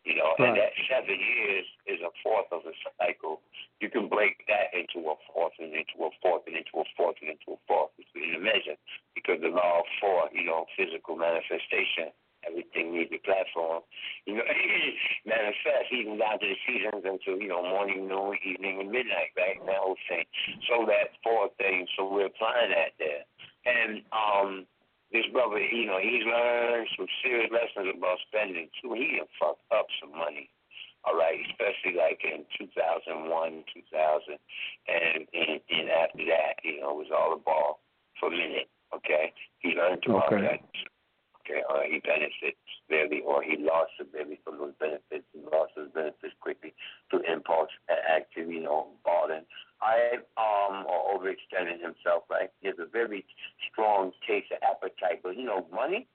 You 0.06 0.22
know, 0.22 0.38
and 0.38 0.54
that 0.54 0.78
seven 0.86 1.18
years 1.18 1.66
is 1.90 1.98
a 2.06 2.14
fourth 2.22 2.46
of 2.54 2.62
a 2.70 2.74
cycle. 3.02 3.42
You 3.82 3.90
can 3.90 4.08
break 4.08 4.46
that 4.46 4.70
into 4.70 5.02
a 5.10 5.18
fourth 5.34 5.58
and 5.58 5.74
into 5.74 5.98
a 6.06 6.14
fourth 6.22 6.46
and 6.46 6.56
into 6.56 6.78
a 6.78 6.86
fourth 6.94 7.18
and 7.26 7.34
into 7.34 7.58
a 7.58 7.60
fourth 7.66 7.90
between 7.98 8.38
the 8.38 8.42
measure 8.42 8.78
because 9.18 9.42
the 9.42 9.50
law 9.50 9.82
of 9.82 9.90
four, 9.98 10.30
you 10.30 10.46
know, 10.46 10.70
physical 10.78 11.18
manifestation, 11.18 12.14
everything 12.46 12.94
needs 12.94 13.10
a 13.18 13.22
platform. 13.26 13.82
You 14.30 14.38
know, 14.38 14.46
manifest 15.26 15.90
even 15.90 16.22
down 16.22 16.38
to 16.38 16.46
the 16.54 16.60
seasons 16.70 17.02
until 17.02 17.42
you 17.42 17.50
know 17.50 17.66
morning, 17.66 18.06
noon, 18.06 18.38
evening, 18.46 18.86
and 18.86 18.94
midnight, 18.94 19.34
right? 19.34 19.58
That 19.58 19.82
whole 19.82 19.98
thing. 20.06 20.26
So 20.70 20.86
that 20.86 21.18
four 21.26 21.50
thing. 21.58 21.90
So 21.98 22.06
we're 22.06 22.30
applying 22.30 22.78
that 22.78 22.94
there, 23.02 23.26
and 23.66 24.06
um 24.14 24.70
this 25.16 25.32
brother, 25.32 25.64
you 25.64 25.88
know, 25.88 26.00
he's 26.04 26.28
learned 26.28 26.92
some 27.00 27.08
serious 27.24 27.48
lessons 27.48 27.96
about 27.96 28.20
spending 28.28 28.68
too. 28.84 28.92
He 29.00 29.16
done 29.16 29.32
fucked 29.40 29.64
up 29.72 29.88
some 30.04 30.12
money. 30.12 30.52
All 31.06 31.16
right, 31.16 31.38
especially 31.48 31.96
like 31.96 32.20
in 32.26 32.44
2001, 32.58 33.30
2000, 33.30 34.40
and 34.90 35.28
and, 35.32 35.62
and 35.70 35.88
after 35.88 36.26
that, 36.28 36.58
you 36.66 36.82
know, 36.82 36.98
it 36.98 37.08
was 37.08 37.14
all 37.16 37.32
a 37.34 37.38
ball 37.38 37.80
for 38.20 38.28
a 38.28 38.36
minute. 38.36 38.68
Okay, 38.94 39.32
he 39.60 39.78
learned 39.78 40.04
about 40.06 40.34
Okay. 40.34 40.42
that. 40.42 40.60
Okay, 41.46 41.62
or 41.70 41.84
he 41.86 42.02
benefits 42.02 42.58
severely, 42.82 43.22
or 43.22 43.44
he 43.44 43.56
lost 43.62 43.94
severely 44.02 44.40
from 44.44 44.58
those 44.58 44.74
benefits. 44.80 45.30
He 45.32 45.46
lost 45.46 45.78
those 45.78 45.94
benefits 45.94 46.34
quickly 46.42 46.74
through 47.10 47.22
impulse 47.32 47.70
and 47.88 48.02
activity, 48.10 48.56
you 48.58 48.64
know, 48.64 48.88
balling. 49.06 49.46
I 49.82 50.26
um 50.42 50.88
or 50.90 51.14
overextending 51.14 51.82
himself, 51.86 52.24
right? 52.32 52.50
He 52.62 52.68
has 52.68 52.80
a 52.80 52.90
very 52.90 53.26
strong 53.72 54.12
taste 54.28 54.52
of 54.52 54.58
appetite, 54.66 55.22
but 55.22 55.38
you 55.38 55.46
know, 55.46 55.68
money 55.72 56.08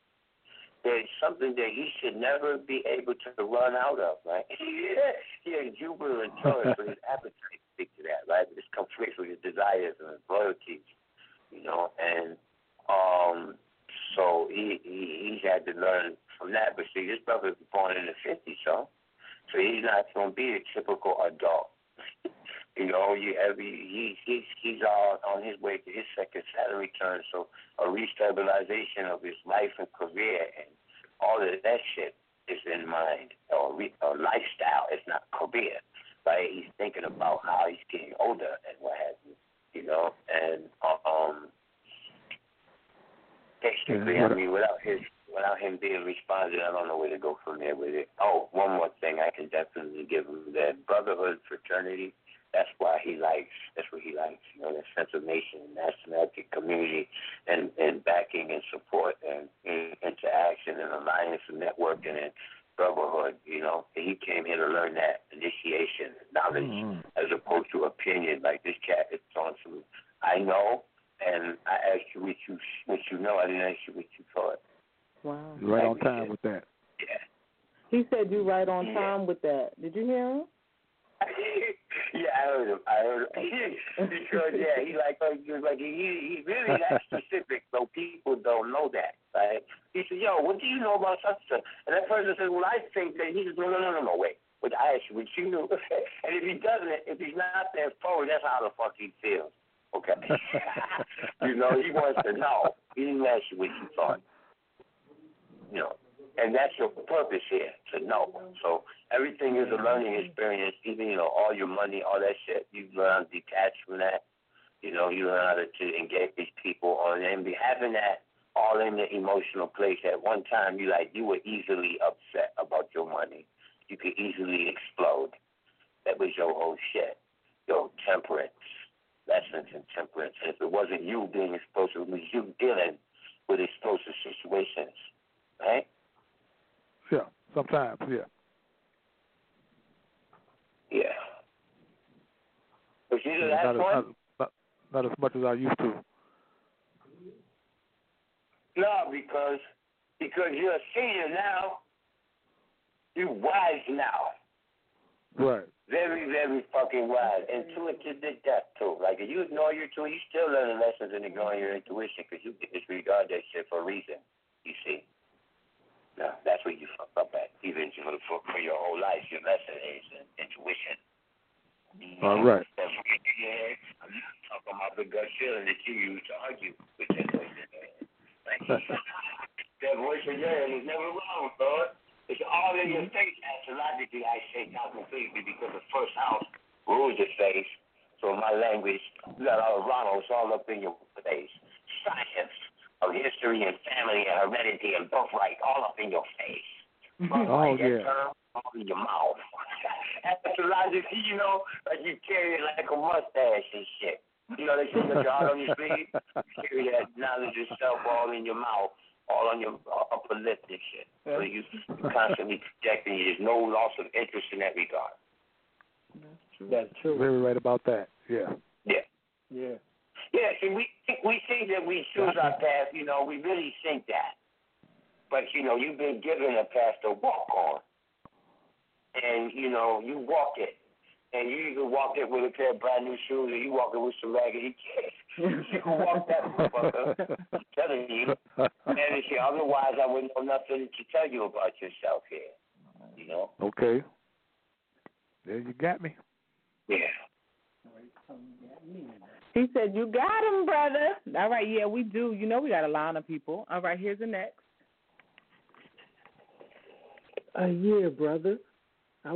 there's 0.82 1.08
something 1.22 1.54
that 1.56 1.68
he 1.74 1.90
should 2.00 2.09
never 2.20 2.58
be 2.58 2.84
able 2.84 3.14
to 3.14 3.30
run 3.42 3.74
out 3.74 3.98
of, 3.98 4.20
right? 4.28 4.44
has 4.52 5.72
Jupiter 5.78 6.22
and 6.22 6.32
Taurus, 6.42 6.74
but 6.76 6.88
his 6.88 7.00
appetite 7.08 7.62
speaks 7.74 7.90
to 7.96 8.02
that, 8.04 8.28
right? 8.28 8.46
This 8.54 8.64
conflicts 8.76 9.16
with 9.18 9.30
his 9.32 9.40
desires 9.42 9.96
and 9.98 10.12
his 10.12 10.24
loyalties, 10.28 10.84
you 11.50 11.64
know, 11.64 11.90
and 11.98 12.36
um 12.88 13.54
so 14.16 14.48
he, 14.50 14.80
he 14.82 15.38
he's 15.40 15.42
had 15.42 15.64
to 15.66 15.72
learn 15.78 16.16
from 16.38 16.52
that. 16.52 16.76
But 16.76 16.86
see, 16.94 17.06
this 17.06 17.22
brother 17.24 17.54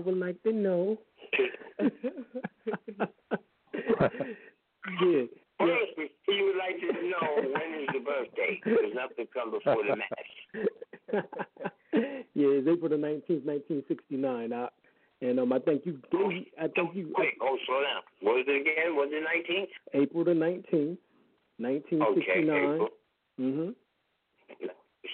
would 0.05 0.18
like 0.18 0.42
to 0.42 0.52
know. 0.52 0.99
Yeah. 5.00 5.23
Yeah. 5.60 5.76
He 6.26 6.42
would 6.42 6.57
like 6.57 6.78
to 6.81 6.86
know 7.08 7.36
when 7.36 7.81
is 7.81 7.89
the 7.92 8.00
birthday 8.00 8.60
because 8.62 8.92
nothing 8.94 9.26
comes 9.33 9.55
before 9.55 9.83
the 9.83 9.97
match. 9.97 11.24
yeah, 12.34 12.58
it's 12.60 12.68
April 12.68 12.91
the 12.91 12.97
nineteenth, 12.99 13.44
nineteen 13.47 13.83
sixty 13.89 14.16
nine. 14.16 14.52
And 15.23 15.39
um, 15.41 15.52
I 15.52 15.58
think 15.60 15.83
you 15.86 16.00
gave. 16.12 16.47
I 16.60 16.68
thank 16.74 16.94
you. 16.94 17.12
Wait, 17.16 17.34
oh, 17.41 17.57
slow 17.66 17.81
down. 17.81 18.02
What 18.20 18.34
was 18.36 18.44
it 18.49 18.60
again? 18.60 18.94
Was 18.97 19.08
it 19.12 19.24
nineteenth? 19.24 19.70
April 19.94 20.24
the 20.24 20.34
nineteenth, 20.34 20.99
nineteen 21.58 22.02
sixty 22.15 22.42
nine. 22.44 22.81
Okay, 22.81 22.92
mhm. 23.41 23.74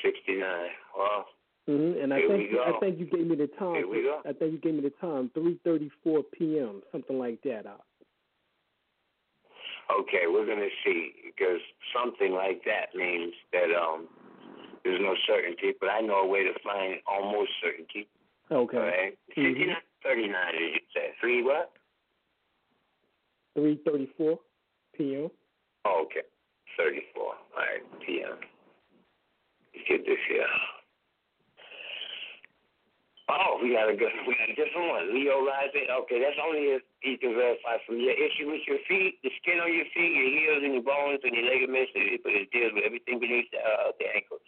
Sixty 0.02 0.36
nine. 0.38 0.70
Well, 0.96 1.26
Mm-hmm. 1.70 2.02
And 2.02 2.12
I 2.12 2.18
Here 2.18 2.28
think 2.28 2.50
I 2.58 2.80
think 2.80 2.98
you 2.98 3.06
gave 3.06 3.26
me 3.26 3.36
the 3.36 3.46
time. 3.58 3.84
I 4.26 4.32
think 4.32 4.52
you 4.52 4.58
gave 4.58 4.74
me 4.74 4.80
the 4.80 4.94
time, 5.00 5.30
three 5.34 5.60
thirty-four 5.62 6.24
p.m. 6.36 6.82
something 6.90 7.18
like 7.18 7.40
that. 7.44 7.66
Uh. 7.66 7.78
Okay, 10.00 10.26
we're 10.26 10.46
gonna 10.46 10.66
see 10.84 11.12
because 11.24 11.60
something 11.94 12.32
like 12.32 12.62
that 12.64 12.98
means 12.98 13.34
that 13.52 13.70
um 13.70 14.08
there's 14.82 15.00
no 15.00 15.14
certainty, 15.26 15.74
but 15.78 15.90
I 15.90 16.00
know 16.00 16.20
a 16.22 16.26
way 16.26 16.42
to 16.42 16.52
find 16.64 16.96
almost 17.06 17.50
certainty. 17.62 18.08
Okay. 18.50 18.76
All 18.76 18.82
right. 18.82 19.18
Mm-hmm. 19.36 19.70
thirty-nine. 20.02 20.52
Did 20.52 20.74
you 20.74 20.80
say 20.92 21.14
three 21.20 21.42
what? 21.44 21.70
Three 23.54 23.78
thirty-four 23.86 24.40
p.m. 24.96 25.30
Oh, 25.84 26.04
okay, 26.06 26.26
thirty-four. 26.76 27.22
All 27.22 27.56
right, 27.56 27.82
p.m. 28.04 28.38
Let's 29.74 29.88
get 29.88 30.04
this 30.04 30.18
here. 30.28 30.46
Oh, 33.30 33.62
we 33.62 33.70
got 33.78 33.86
a 33.86 33.94
good, 33.94 34.10
we 34.26 34.34
got 34.34 34.50
a 34.50 34.58
different 34.58 34.90
one. 34.90 35.14
Leo 35.14 35.46
Rising. 35.46 35.86
Okay, 35.86 36.18
that's 36.18 36.40
only 36.42 36.74
if 36.74 36.82
you 37.06 37.14
can 37.14 37.38
verify 37.38 37.78
from 37.86 38.02
your 38.02 38.16
issue 38.18 38.50
with 38.50 38.66
your 38.66 38.82
feet, 38.90 39.22
the 39.22 39.30
skin 39.38 39.62
on 39.62 39.70
your 39.70 39.86
feet, 39.94 40.10
your 40.10 40.30
heels, 40.34 40.62
and 40.66 40.74
your 40.74 40.82
bones, 40.82 41.22
and 41.22 41.30
your 41.38 41.46
ligaments. 41.46 41.94
But 41.94 42.34
it 42.34 42.50
deals 42.50 42.74
with 42.74 42.82
everything 42.82 43.22
beneath 43.22 43.46
the, 43.54 43.62
uh, 43.62 43.94
the 44.02 44.06
ankles. 44.10 44.46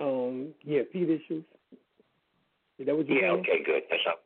Um, 0.00 0.56
yeah, 0.64 0.88
feet 0.88 1.12
issues. 1.12 1.44
Is 2.80 2.88
that 2.88 2.96
what 2.96 3.04
you? 3.04 3.20
Yeah. 3.20 3.36
Okay. 3.44 3.60
Good. 3.60 3.84
That's 3.92 4.00
all. 4.08 4.24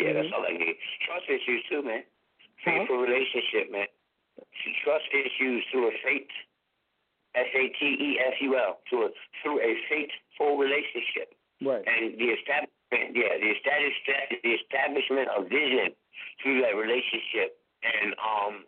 Yeah, 0.00 0.16
mm-hmm. 0.16 0.16
that's 0.16 0.32
all 0.32 0.48
I 0.48 0.56
need. 0.56 0.80
Trust 1.04 1.28
issues 1.28 1.60
too, 1.68 1.84
man. 1.84 2.08
Faithful 2.64 2.96
uh-huh. 2.96 3.04
relationship, 3.04 3.68
man. 3.68 3.90
Trust 4.80 5.04
issues 5.12 5.60
through 5.68 5.92
a 5.92 5.94
faith, 6.00 6.32
S 7.36 7.52
A 7.52 7.64
T 7.76 7.80
E 7.84 8.10
F 8.16 8.40
U 8.40 8.56
L, 8.56 8.80
through 8.88 9.06
a 9.06 9.10
through 9.42 9.60
a 9.60 9.76
faithful 9.92 10.56
relationship. 10.56 11.36
Right. 11.60 11.84
And 11.84 12.16
the 12.16 12.28
establishment, 12.32 13.12
yeah, 13.12 13.36
the 13.36 13.50
establish 13.52 13.96
the 14.42 14.52
establishment 14.56 15.28
of 15.28 15.44
vision 15.52 15.92
through 16.42 16.64
that 16.64 16.72
relationship, 16.72 17.60
and 17.84 18.16
um, 18.16 18.64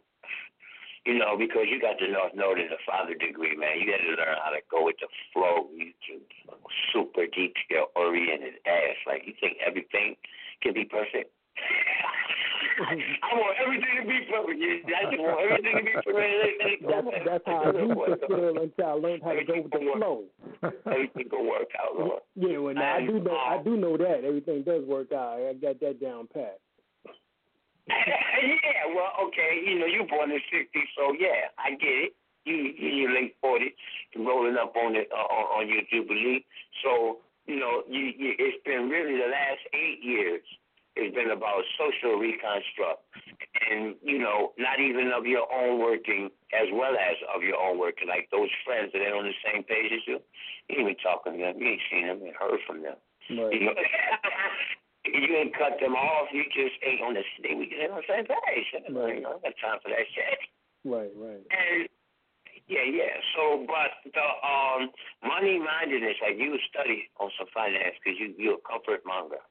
you 1.04 1.18
know, 1.18 1.36
because 1.36 1.66
you 1.66 1.80
got 1.80 1.98
the 1.98 2.06
North 2.12 2.36
Node 2.36 2.60
and 2.60 2.70
the 2.70 2.78
Father 2.86 3.14
degree, 3.14 3.56
man, 3.56 3.80
you 3.80 3.90
got 3.90 3.98
to 4.04 4.12
learn 4.12 4.38
how 4.44 4.52
to 4.52 4.62
go 4.70 4.84
with 4.84 4.96
the 5.00 5.08
flow. 5.32 5.66
You 5.74 5.90
can 6.04 6.20
super 6.92 7.26
detail 7.26 7.90
oriented 7.96 8.60
ass. 8.66 9.00
Like 9.06 9.24
you 9.26 9.34
think 9.40 9.56
everything 9.64 10.16
can 10.62 10.74
be 10.74 10.84
perfect. 10.84 11.32
I 12.80 13.34
want 13.36 13.56
everything 13.60 13.94
to 14.00 14.04
be 14.08 14.18
perfect. 14.30 14.60
I 14.62 15.10
just 15.10 15.22
want 15.22 15.40
everything 15.40 15.76
to 15.76 15.84
be 15.84 15.94
perfect. 16.00 16.80
That's, 16.88 17.08
that's 17.26 17.46
how 17.46 17.68
I 17.68 17.82
used 17.82 18.22
to 18.22 18.26
feel 18.26 18.56
until 18.56 18.86
I 18.86 18.92
learned 18.92 19.22
how 19.22 19.32
to 19.32 19.44
go 19.44 19.60
with 19.62 19.72
the 19.72 19.82
flow. 19.96 20.24
Everything 20.86 21.28
will 21.32 21.48
work 21.48 21.68
out, 21.76 21.98
Lord. 21.98 22.22
Yeah, 22.34 22.58
well, 22.58 22.74
now 22.74 22.94
I 22.94 22.98
And, 22.98 23.08
do 23.08 23.20
know 23.20 23.36
I 23.36 23.62
do 23.62 23.76
know 23.76 23.96
that 23.98 24.24
everything 24.24 24.62
does 24.64 24.84
work 24.86 25.12
out. 25.12 25.36
I 25.38 25.52
got 25.54 25.80
that 25.80 26.00
down 26.00 26.28
pat. 26.32 26.58
yeah, 27.88 28.88
well, 28.94 29.12
okay, 29.28 29.60
you 29.66 29.78
know, 29.78 29.86
you 29.86 30.06
born 30.08 30.30
in 30.30 30.38
'60s, 30.48 30.88
so 30.96 31.12
yeah, 31.18 31.50
I 31.58 31.70
get 31.72 32.08
it. 32.08 32.12
You 32.44 32.54
you 32.54 32.88
in 32.88 32.96
your 32.98 33.12
late 33.12 33.36
40s, 33.44 33.74
rolling 34.16 34.56
up 34.56 34.74
on 34.76 34.96
it 34.96 35.08
uh, 35.12 35.16
on, 35.16 35.62
on 35.62 35.68
your 35.68 35.82
jubilee. 35.92 36.44
So 36.82 37.18
you 37.46 37.58
know, 37.58 37.82
you, 37.88 38.12
you 38.16 38.34
it's 38.38 38.62
been 38.64 38.88
really 38.88 39.18
the 39.18 39.28
last 39.30 39.60
eight 39.74 39.98
years. 40.02 40.42
It's 40.94 41.14
been 41.16 41.32
about 41.32 41.64
social 41.80 42.20
reconstruct, 42.20 43.00
and 43.70 43.96
you 44.04 44.18
know, 44.20 44.52
not 44.58 44.76
even 44.76 45.08
of 45.08 45.24
your 45.24 45.48
own 45.48 45.80
working 45.80 46.28
as 46.52 46.68
well 46.68 46.92
as 46.92 47.16
of 47.34 47.42
your 47.42 47.56
own 47.56 47.78
working. 47.78 48.08
Like 48.08 48.28
those 48.28 48.52
friends 48.64 48.92
that 48.92 49.00
ain't 49.00 49.16
on 49.16 49.24
the 49.24 49.38
same 49.40 49.64
page 49.64 49.88
as 49.88 50.04
you, 50.04 50.20
you 50.68 50.84
ain't 50.84 50.92
even 50.92 50.96
talking 51.00 51.32
to 51.32 51.38
them. 51.40 51.56
You 51.56 51.66
ain't 51.72 51.84
seen 51.88 52.06
them, 52.06 52.20
you 52.20 52.28
ain't 52.28 52.36
heard 52.36 52.60
from 52.68 52.84
them. 52.84 53.00
Right. 53.32 53.56
You 53.56 53.72
know, 53.72 53.74
you 55.08 55.32
ain't 55.32 55.56
cut 55.56 55.80
them 55.80 55.96
off. 55.96 56.28
You 56.32 56.44
just 56.52 56.76
ain't 56.84 57.00
on 57.00 57.14
the 57.14 57.24
they 57.42 57.54
we 57.56 57.72
ain't 57.72 57.90
on 57.90 58.04
the 58.04 58.08
same 58.12 58.26
page. 58.28 58.68
You 58.76 58.92
know, 58.92 59.40
I 59.40 59.48
got 59.48 59.56
time 59.64 59.80
for 59.80 59.88
that 59.88 60.06
shit. 60.12 60.40
Right, 60.84 61.12
right. 61.16 61.40
And 61.48 61.88
yeah, 62.68 62.86
yeah. 62.86 63.14
So, 63.34 63.66
but 63.66 63.96
the 64.12 64.28
um 64.44 64.90
money 65.24 65.58
mindedness, 65.58 66.16
like 66.22 66.38
you 66.38 66.56
study 66.70 67.10
on 67.18 67.30
some 67.38 67.48
finance 67.52 67.98
because 67.98 68.18
you 68.18 68.34
you're 68.38 68.58
a 68.58 68.66
comfort 68.66 69.02
monger. 69.06 69.42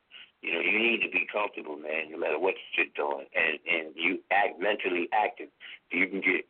You 0.42 0.53
know, 0.53 0.60
you 0.60 0.80
need 0.80 1.02
to 1.06 1.10
be 1.10 1.28
comfortable, 1.32 1.78
man, 1.78 2.11
no 2.11 2.18
matter 2.18 2.40
what 2.40 2.56
you're 2.76 2.90
doing, 2.95 3.28
and 3.36 3.60
and 3.70 3.94
you 3.95 4.20
act 4.32 4.60
mentally 4.60 5.08
active. 5.14 5.50
You 5.92 6.08
can 6.08 6.22
get 6.22 6.45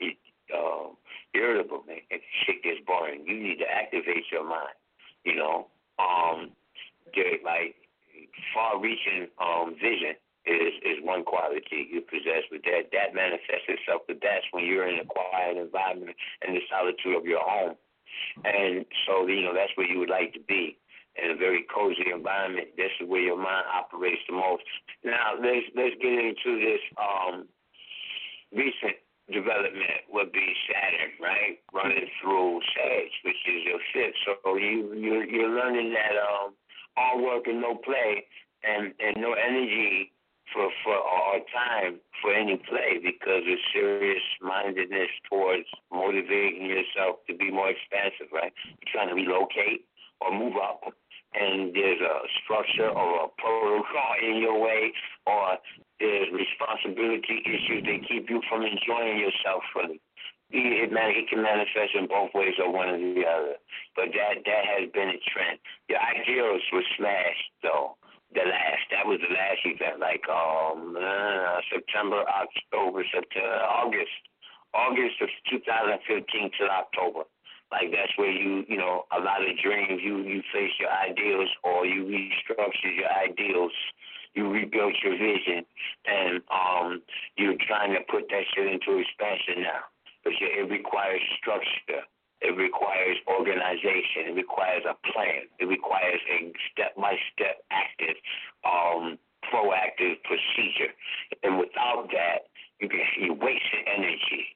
um, 0.55 0.95
irritable, 1.33 1.83
man. 1.87 1.99
If 2.09 2.21
shit 2.45 2.63
gets 2.63 2.79
boring, 2.87 3.25
you 3.27 3.35
need 3.35 3.59
to 3.59 3.69
activate 3.69 4.31
your 4.31 4.47
mind. 4.47 4.75
You 5.25 5.35
know, 5.35 5.67
um, 5.99 6.51
get 7.13 7.43
like 7.43 7.75
far-reaching 8.53 9.27
um 9.43 9.75
vision 9.75 10.15
is 10.45 10.73
is 10.81 10.97
one 11.03 11.23
quality 11.23 11.87
you 11.91 12.01
possess, 12.01 12.47
but 12.49 12.61
that 12.63 12.89
that 12.91 13.13
manifests 13.13 13.67
itself 13.67 14.01
the 14.07 14.15
best 14.15 14.47
when 14.51 14.65
you're 14.65 14.87
in 14.87 14.99
a 14.99 15.05
quiet 15.05 15.57
environment 15.57 16.15
and 16.41 16.55
the 16.55 16.61
solitude 16.69 17.15
of 17.15 17.25
your 17.25 17.43
home. 17.43 17.75
And 18.43 18.85
so, 19.05 19.27
you 19.27 19.41
know, 19.43 19.53
that's 19.53 19.71
where 19.75 19.87
you 19.87 19.99
would 19.99 20.09
like 20.09 20.33
to 20.33 20.39
be 20.39 20.77
in 21.19 21.31
a 21.31 21.35
very 21.35 21.65
cozy 21.73 22.07
environment. 22.13 22.69
This 22.77 22.91
is 23.01 23.07
where 23.07 23.21
your 23.21 23.37
mind 23.37 23.65
operates 23.67 24.21
the 24.27 24.35
most. 24.35 24.63
Now, 25.03 25.35
let's 25.35 25.67
let's 25.75 25.95
get 26.01 26.13
into 26.13 26.59
this 26.59 26.83
um, 26.95 27.47
recent 28.51 28.95
development 29.31 30.07
would 30.11 30.31
be 30.31 30.47
Saturn, 30.67 31.11
right, 31.19 31.59
running 31.73 32.07
through 32.21 32.59
Sag, 32.75 33.07
which 33.23 33.41
is 33.47 33.63
your 33.65 33.81
fifth. 33.93 34.19
So 34.25 34.55
you 34.55 34.93
you're 34.95 35.25
you're 35.25 35.51
learning 35.51 35.93
that 35.93 36.15
um, 36.19 36.53
all 36.97 37.23
work 37.23 37.47
and 37.47 37.61
no 37.61 37.75
play, 37.75 38.25
and 38.63 38.93
and 38.99 39.15
no 39.17 39.33
energy 39.33 40.11
for 40.53 40.69
for 40.83 40.95
or 40.95 41.39
time 41.51 41.99
for 42.21 42.33
any 42.33 42.57
play 42.69 42.99
because 43.03 43.43
of 43.47 43.57
serious 43.73 44.23
mindedness 44.41 45.09
towards 45.29 45.67
motivating 45.91 46.67
yourself 46.67 47.23
to 47.27 47.35
be 47.35 47.49
more 47.51 47.69
expansive, 47.69 48.31
right? 48.31 48.53
You're 48.67 48.91
trying 48.91 49.09
to 49.09 49.15
relocate 49.15 49.87
or 50.19 50.31
move 50.37 50.53
up 50.55 50.93
and 51.33 51.73
there's 51.73 52.01
a 52.01 52.15
structure 52.43 52.89
or 52.89 53.25
a 53.25 53.27
protocol 53.37 54.13
in 54.21 54.41
your 54.41 54.59
way 54.59 54.91
or 55.25 55.57
there's 55.99 56.27
responsibility 56.33 57.43
issues 57.45 57.83
that 57.85 58.07
keep 58.07 58.29
you 58.29 58.41
from 58.49 58.63
enjoying 58.63 59.19
yourself 59.19 59.63
fully. 59.73 60.01
It, 60.51 60.91
man, 60.91 61.15
it 61.15 61.29
can 61.29 61.41
manifest 61.41 61.95
in 61.95 62.07
both 62.11 62.35
ways 62.35 62.59
or 62.59 62.73
one 62.73 62.89
or 62.89 62.99
the 62.99 63.23
other. 63.23 63.55
But 63.95 64.11
that 64.11 64.43
that 64.43 64.63
has 64.67 64.91
been 64.91 65.07
a 65.07 65.19
trend. 65.31 65.59
Your 65.87 65.99
ideals 66.03 66.61
were 66.73 66.83
smashed 66.97 67.55
though 67.63 67.95
the 68.33 68.47
last 68.47 68.83
that 68.91 69.05
was 69.05 69.19
the 69.19 69.31
last 69.31 69.63
event 69.63 69.99
like 69.99 70.23
um 70.31 70.95
uh, 70.95 71.59
September, 71.71 72.23
October, 72.27 73.03
September, 73.11 73.59
August, 73.63 74.15
August 74.73 75.19
of 75.21 75.29
2015 75.51 76.51
till 76.55 76.71
October. 76.71 77.27
Like 77.71 77.91
that's 77.91 78.11
where 78.17 78.31
you 78.31 78.65
you 78.67 78.77
know 78.77 79.05
a 79.15 79.19
lot 79.19 79.41
of 79.41 79.57
dreams 79.57 80.01
you 80.03 80.19
you 80.23 80.43
face 80.53 80.71
your 80.79 80.91
ideals 80.91 81.49
or 81.63 81.85
you 81.85 82.03
restructure 82.03 82.93
your 82.95 83.11
ideals. 83.11 83.71
You 84.33 84.47
rebuild 84.47 84.95
your 85.03 85.17
vision, 85.17 85.65
and 86.07 86.39
um, 86.47 87.01
you're 87.35 87.59
trying 87.67 87.91
to 87.91 87.99
put 88.09 88.29
that 88.29 88.43
shit 88.55 88.65
into 88.65 88.97
expansion 88.99 89.63
now. 89.63 89.83
But 90.23 90.33
it 90.39 90.69
requires 90.71 91.19
structure. 91.37 92.07
It 92.41 92.55
requires 92.55 93.17
organization. 93.27 94.31
It 94.31 94.35
requires 94.35 94.83
a 94.89 94.95
plan. 95.11 95.45
It 95.59 95.65
requires 95.65 96.21
a 96.31 96.51
step-by-step 96.71 97.61
active, 97.69 98.15
um, 98.65 99.19
proactive 99.51 100.17
procedure. 100.23 100.95
And 101.43 101.59
without 101.59 102.07
that, 102.13 102.49
you 102.79 102.89
can 102.89 103.01
you 103.19 103.33
wasting 103.33 103.85
energy. 103.85 104.55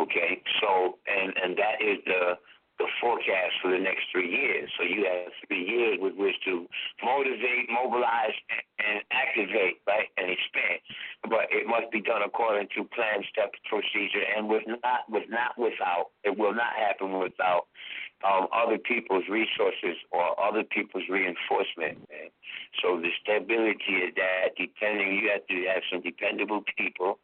Okay, 0.00 0.42
so 0.60 0.98
and 1.06 1.34
and 1.42 1.56
that 1.58 1.82
is 1.82 1.98
the 2.06 2.38
the 2.78 2.86
forecast 3.02 3.58
for 3.60 3.70
the 3.74 3.78
next 3.78 4.06
three 4.12 4.30
years. 4.30 4.70
So 4.78 4.86
you 4.86 5.02
have 5.10 5.34
three 5.46 5.66
years 5.66 5.98
with 6.00 6.14
which 6.14 6.38
to 6.46 6.66
motivate, 7.02 7.66
mobilize, 7.66 8.38
and 8.78 9.02
activate, 9.10 9.82
right, 9.86 10.06
and 10.16 10.30
expand. 10.30 10.78
But 11.26 11.50
it 11.50 11.66
must 11.66 11.90
be 11.90 12.00
done 12.00 12.22
according 12.22 12.68
to 12.78 12.86
plan, 12.94 13.26
step, 13.26 13.50
procedure, 13.66 14.22
and 14.36 14.48
with 14.48 14.62
not 14.66 15.10
with 15.10 15.26
not 15.28 15.58
without. 15.58 16.14
It 16.22 16.38
will 16.38 16.54
not 16.54 16.78
happen 16.78 17.18
without 17.18 17.66
um, 18.22 18.46
other 18.54 18.78
people's 18.78 19.26
resources 19.28 19.98
or 20.10 20.38
other 20.38 20.62
people's 20.62 21.04
reinforcement. 21.10 21.98
Man. 22.06 22.30
So 22.82 23.02
the 23.02 23.10
stability 23.22 24.06
is 24.06 24.14
that 24.14 24.54
depending, 24.54 25.18
you 25.18 25.30
have 25.34 25.46
to 25.46 25.56
have 25.74 25.82
some 25.90 26.02
dependable 26.02 26.62
people. 26.78 27.18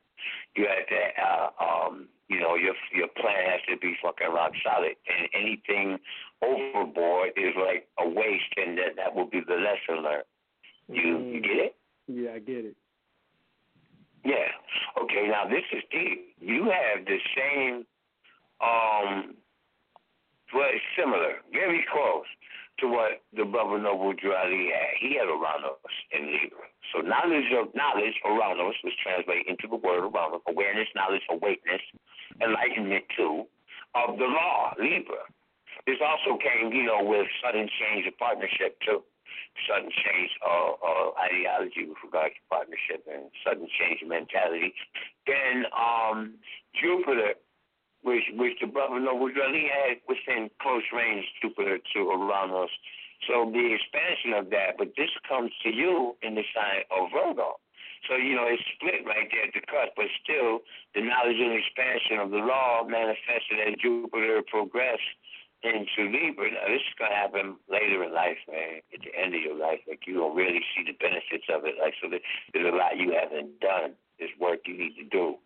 You 0.57 0.67
have 0.67 0.87
to, 0.89 1.03
uh, 1.21 1.49
um, 1.63 2.09
you 2.29 2.41
know, 2.41 2.55
your 2.55 2.75
your 2.95 3.09
plan 3.09 3.51
has 3.51 3.61
to 3.69 3.77
be 3.77 3.95
fucking 4.03 4.33
rock 4.33 4.53
solid, 4.65 4.97
and 5.07 5.29
anything 5.35 5.99
overboard 6.43 7.31
is 7.37 7.55
like 7.57 7.89
a 7.99 8.09
waste, 8.09 8.53
and 8.57 8.79
that 8.79 8.97
that 8.97 9.15
will 9.15 9.29
be 9.29 9.41
the 9.47 9.55
lesson 9.55 10.03
learned. 10.03 10.25
You 10.89 11.19
you 11.19 11.41
get 11.41 11.57
it? 11.57 11.77
Yeah, 12.07 12.33
I 12.35 12.39
get 12.39 12.65
it. 12.65 12.77
Yeah. 14.25 14.49
Okay. 15.03 15.29
Now 15.29 15.49
this 15.49 15.65
is 15.73 15.83
deep. 15.91 16.35
You 16.41 16.65
have 16.65 17.05
the 17.05 17.19
same, 17.37 17.87
um, 18.61 19.37
well, 20.53 20.69
it's 20.73 20.85
similar, 20.97 21.41
very 21.53 21.85
close 21.93 22.27
to 22.81 22.89
what 22.89 23.23
the 23.37 23.45
brother 23.45 23.79
Noble 23.79 24.13
Drew 24.13 24.33
had. 24.33 24.51
He 24.51 25.17
had 25.17 25.29
Uranus 25.29 25.79
in 26.13 26.27
Libra. 26.27 26.67
So 26.93 27.01
knowledge 27.01 27.51
of 27.55 27.75
knowledge, 27.75 28.15
Uranus, 28.25 28.77
was 28.83 28.93
translated 29.03 29.47
into 29.49 29.67
the 29.69 29.77
word 29.77 30.11
Uranus, 30.11 30.43
awareness, 30.49 30.89
knowledge, 30.95 31.23
awakeness, 31.31 31.83
enlightenment 32.43 33.05
too, 33.17 33.47
of 33.95 34.19
the 34.19 34.27
law, 34.27 34.75
Libra. 34.79 35.23
This 35.87 35.99
also 36.01 36.39
came, 36.41 36.73
you 36.73 36.85
know, 36.85 37.03
with 37.03 37.27
sudden 37.45 37.69
change 37.79 38.07
of 38.07 38.17
partnership 38.19 38.79
too. 38.81 39.03
Sudden 39.69 39.91
change 39.91 40.31
of 40.43 41.15
ideology 41.15 41.87
with 41.87 41.99
regard 42.03 42.33
to 42.35 42.41
partnership 42.51 43.07
and 43.07 43.31
sudden 43.47 43.69
change 43.79 44.03
of 44.03 44.09
mentality. 44.09 44.75
Then 45.27 45.67
um, 45.71 46.35
Jupiter 46.75 47.39
which 48.05 48.29
which 48.37 48.61
the 48.61 48.69
brother 48.69 49.01
Noble 49.01 49.29
he 49.29 49.67
had 49.67 49.99
within 50.07 50.53
close 50.61 50.85
range 50.93 51.25
Jupiter 51.41 51.81
to 51.81 52.01
uh, 52.13 52.21
Uranus. 52.21 52.71
So 53.27 53.49
the 53.49 53.73
expansion 53.73 54.37
of 54.37 54.53
that, 54.53 54.77
but 54.77 54.93
this 54.97 55.09
comes 55.27 55.51
to 55.65 55.73
you 55.73 56.15
in 56.21 56.37
the 56.37 56.45
sign 56.53 56.85
of 56.93 57.09
Virgo. 57.09 57.57
So, 58.05 58.21
you 58.21 58.37
know, 58.37 58.45
it's 58.45 58.61
split 58.77 59.01
right 59.09 59.25
there 59.33 59.49
at 59.49 59.57
the 59.57 59.65
cut, 59.65 59.97
but 59.97 60.13
still 60.21 60.61
the 60.93 61.01
knowledge 61.01 61.41
and 61.41 61.57
expansion 61.57 62.21
of 62.21 62.29
the 62.29 62.45
law 62.45 62.85
manifested 62.85 63.65
as 63.65 63.81
Jupiter 63.81 64.45
progressed 64.45 65.17
into 65.65 66.13
Libra. 66.13 66.53
Now 66.53 66.69
this 66.69 66.85
is 66.85 66.95
gonna 67.01 67.17
happen 67.17 67.57
later 67.73 68.05
in 68.05 68.13
life, 68.13 68.37
man. 68.45 68.85
At 68.93 69.01
the 69.01 69.13
end 69.17 69.33
of 69.33 69.41
your 69.41 69.57
life, 69.57 69.81
like 69.89 70.05
you 70.05 70.21
don't 70.21 70.37
really 70.37 70.61
see 70.77 70.85
the 70.85 70.93
benefits 71.01 71.49
of 71.49 71.65
it. 71.65 71.81
Like 71.81 71.97
so, 72.05 72.13
there's 72.13 72.69
a 72.69 72.77
lot 72.77 73.01
you 73.01 73.17
haven't 73.17 73.65
done. 73.65 73.97
There's 74.21 74.37
work 74.37 74.69
you 74.69 74.77
need 74.77 75.01
to 75.01 75.09
do 75.09 75.41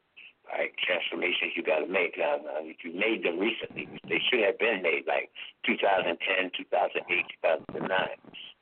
right? 0.51 0.73
Transformations 0.81 1.53
you 1.57 1.63
got 1.63 1.81
to 1.81 1.89
make. 1.89 2.17
Now, 2.19 2.41
now, 2.43 2.61
if 2.65 2.83
you 2.85 2.93
made 2.93 3.25
them 3.25 3.39
recently, 3.39 3.89
they 4.09 4.21
should 4.29 4.45
have 4.45 4.59
been 4.59 4.83
made 4.83 5.05
like 5.07 5.31
2010, 5.67 6.17
2008, 6.57 7.05
2009. 7.45 7.89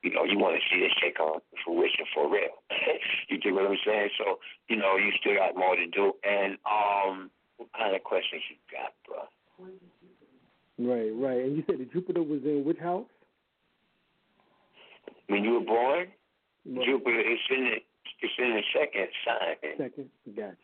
You 0.02 0.10
know, 0.14 0.24
you 0.24 0.38
want 0.38 0.58
to 0.58 0.62
see 0.70 0.80
this 0.82 0.92
shit 1.00 1.16
come 1.16 1.40
to 1.40 1.56
fruition 1.64 2.06
for 2.14 2.30
real. 2.30 2.62
you 3.28 3.38
get 3.38 3.54
what 3.54 3.66
I'm 3.66 3.78
saying? 3.84 4.10
So, 4.18 4.38
you 4.68 4.76
know, 4.76 4.96
you 4.96 5.10
still 5.18 5.34
got 5.34 5.56
more 5.56 5.74
to 5.74 5.86
do. 5.86 6.12
And 6.22 6.58
um, 6.66 7.30
what 7.56 7.70
kind 7.76 7.94
of 7.94 8.04
questions 8.04 8.42
you 8.50 8.56
got, 8.70 8.94
bro? 9.06 9.26
Right, 10.78 11.10
right. 11.16 11.40
And 11.44 11.56
you 11.56 11.64
said 11.66 11.80
that 11.80 11.92
Jupiter 11.92 12.22
was 12.22 12.42
in 12.44 12.64
which 12.64 12.78
house? 12.78 13.08
When 15.28 15.42
you 15.42 15.58
were 15.58 15.66
born, 15.66 16.08
Right. 16.66 16.84
Jupiter 16.84 17.20
is 17.20 17.38
in 17.50 17.64
the 17.64 17.76
it's 18.22 18.32
in 18.38 18.50
the 18.54 18.62
second 18.74 19.08
sign. 19.24 19.76
Second. 19.78 20.10
Gotcha. 20.34 20.56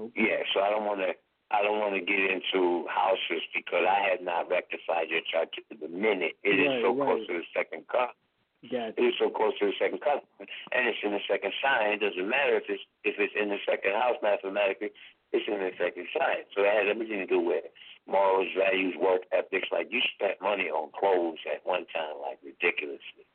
Okay. 0.00 0.16
Yeah, 0.16 0.40
so 0.54 0.60
I 0.60 0.70
don't 0.70 0.84
want 0.88 1.00
to. 1.00 1.12
I 1.50 1.66
don't 1.66 1.82
want 1.82 1.98
to 1.98 2.04
get 2.06 2.22
into 2.30 2.86
houses 2.86 3.42
because 3.50 3.82
I 3.82 4.06
have 4.14 4.22
not 4.22 4.46
rectified 4.48 5.10
your 5.10 5.18
chart 5.26 5.50
to 5.58 5.62
the 5.74 5.90
minute. 5.90 6.38
It 6.46 6.62
is 6.62 6.70
Right, 6.70 6.82
so 6.86 6.94
right. 6.94 7.06
close 7.10 7.26
to 7.26 7.34
the 7.42 7.46
second 7.50 7.82
cut. 7.90 8.14
Gotcha. 8.62 8.94
It 8.94 9.02
is 9.02 9.14
so 9.18 9.30
close 9.34 9.58
to 9.58 9.66
the 9.66 9.76
second 9.80 9.98
cut, 9.98 10.22
and 10.38 10.86
it's 10.86 11.02
in 11.02 11.10
the 11.10 11.24
second 11.26 11.50
sign. 11.58 11.98
It 11.98 12.00
doesn't 12.06 12.28
matter 12.28 12.54
if 12.60 12.70
it's 12.70 12.84
if 13.02 13.18
it's 13.18 13.34
in 13.34 13.48
the 13.50 13.58
second 13.66 13.92
house 13.98 14.16
mathematically. 14.22 14.94
It's 15.32 15.46
in 15.48 15.58
the 15.58 15.74
second 15.80 16.06
sign, 16.14 16.46
so 16.54 16.62
it 16.62 16.70
has 16.70 16.86
everything 16.90 17.18
to 17.18 17.26
do 17.26 17.40
with 17.40 17.64
morals, 18.06 18.48
values, 18.54 18.94
work 19.00 19.22
ethics. 19.32 19.68
Like 19.72 19.88
you 19.90 20.00
spent 20.14 20.38
money 20.42 20.68
on 20.70 20.90
clothes 20.94 21.38
at 21.50 21.64
one 21.66 21.86
time, 21.90 22.20
like 22.22 22.38
ridiculously. 22.46 23.26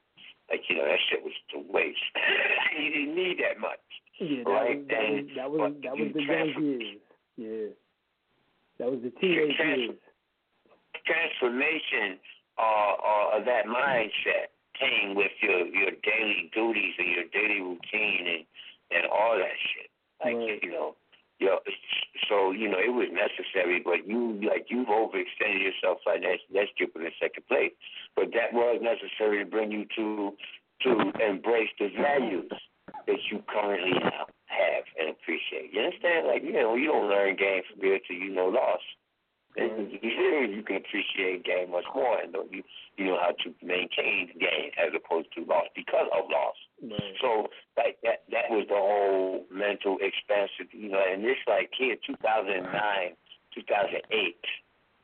Like 0.47 0.61
you 0.69 0.77
know 0.79 0.85
that 0.85 1.01
shit 1.09 1.19
was 1.25 1.35
to 1.51 1.59
waste. 1.67 2.05
you 2.79 2.89
didn't 2.95 3.15
need 3.15 3.41
that 3.43 3.59
much. 3.59 3.81
Yeah, 4.19 4.43
that 4.43 4.49
Right, 4.49 4.77
was 4.77 4.85
that 4.87 5.11
was 5.11 5.25
that 5.35 5.51
was 5.51 5.73
that 5.83 5.97
was 5.97 6.13
the 6.13 6.19
young 6.23 6.27
transfer- 6.27 6.61
years. 6.61 6.99
Yeah. 7.37 7.67
That 8.79 8.91
was 8.91 9.01
the 9.03 9.11
teenage 9.19 9.55
Transfer- 9.55 9.79
years. 9.79 9.99
transformation 11.05 12.19
uh, 12.57 12.93
uh, 12.95 13.37
of 13.39 13.45
that 13.45 13.65
mindset 13.65 14.51
came 14.79 15.15
with 15.15 15.31
your 15.41 15.65
your 15.67 15.91
daily 16.03 16.49
duties 16.53 16.93
and 16.97 17.07
your 17.11 17.25
daily 17.31 17.61
routine 17.61 18.27
and 18.27 18.43
and 18.91 19.05
all 19.11 19.37
that 19.37 19.55
shit. 19.73 19.89
Like 20.23 20.35
Right. 20.35 20.63
you 20.63 20.71
know, 20.71 20.95
yo, 21.39 21.59
so 22.29 22.51
you 22.51 22.69
know 22.69 22.79
it 22.79 22.93
was 22.93 23.07
necessary, 23.11 23.79
but 23.83 24.07
you 24.07 24.39
like 24.47 24.67
you've 24.69 24.87
overextended 24.87 25.61
yourself 25.61 25.99
financially. 26.03 26.53
That's 26.53 26.71
Jupiter 26.77 27.05
in 27.07 27.11
second 27.19 27.45
place, 27.47 27.73
but 28.15 28.31
that 28.33 28.53
was 28.53 28.79
necessary 28.81 29.43
to 29.43 29.45
bring 29.49 29.71
you 29.71 29.85
to 29.95 30.35
to 30.83 31.11
embrace 31.23 31.69
the 31.79 31.89
values 31.89 32.51
that 33.07 33.19
you 33.31 33.43
currently 33.47 33.91
now 33.91 34.27
have 34.45 34.85
and 34.99 35.09
appreciate. 35.09 35.73
You 35.73 35.81
understand? 35.81 36.27
Like 36.27 36.43
you 36.43 36.53
know, 36.53 36.75
you 36.75 36.87
don't 36.87 37.09
learn 37.09 37.35
game 37.35 37.63
from 37.69 37.81
good 37.81 38.01
till 38.07 38.17
you 38.17 38.33
know 38.33 38.47
loss. 38.47 38.81
And 39.57 39.87
you 39.89 40.63
can 40.67 40.75
appreciate 40.75 41.45
game 41.45 41.71
much 41.71 41.87
more, 41.95 42.19
and 42.19 42.35
you 42.51 42.61
you 42.97 43.05
know 43.05 43.17
how 43.17 43.31
to 43.31 43.55
maintain 43.63 44.27
game 44.35 44.71
as 44.75 44.91
opposed 44.91 45.31
to 45.35 45.45
loss 45.47 45.67
because 45.75 46.07
of 46.11 46.27
loss. 46.27 46.59
Right. 46.83 47.15
So 47.21 47.47
like 47.77 47.97
that 48.03 48.27
that 48.31 48.51
was 48.51 48.67
the 48.67 48.75
whole 48.75 49.45
mental 49.47 49.95
expansive, 50.03 50.67
you 50.75 50.89
know, 50.89 50.99
and 50.99 51.23
this 51.23 51.39
like 51.47 51.71
here, 51.71 51.95
2009, 52.05 52.67
2008, 53.55 54.35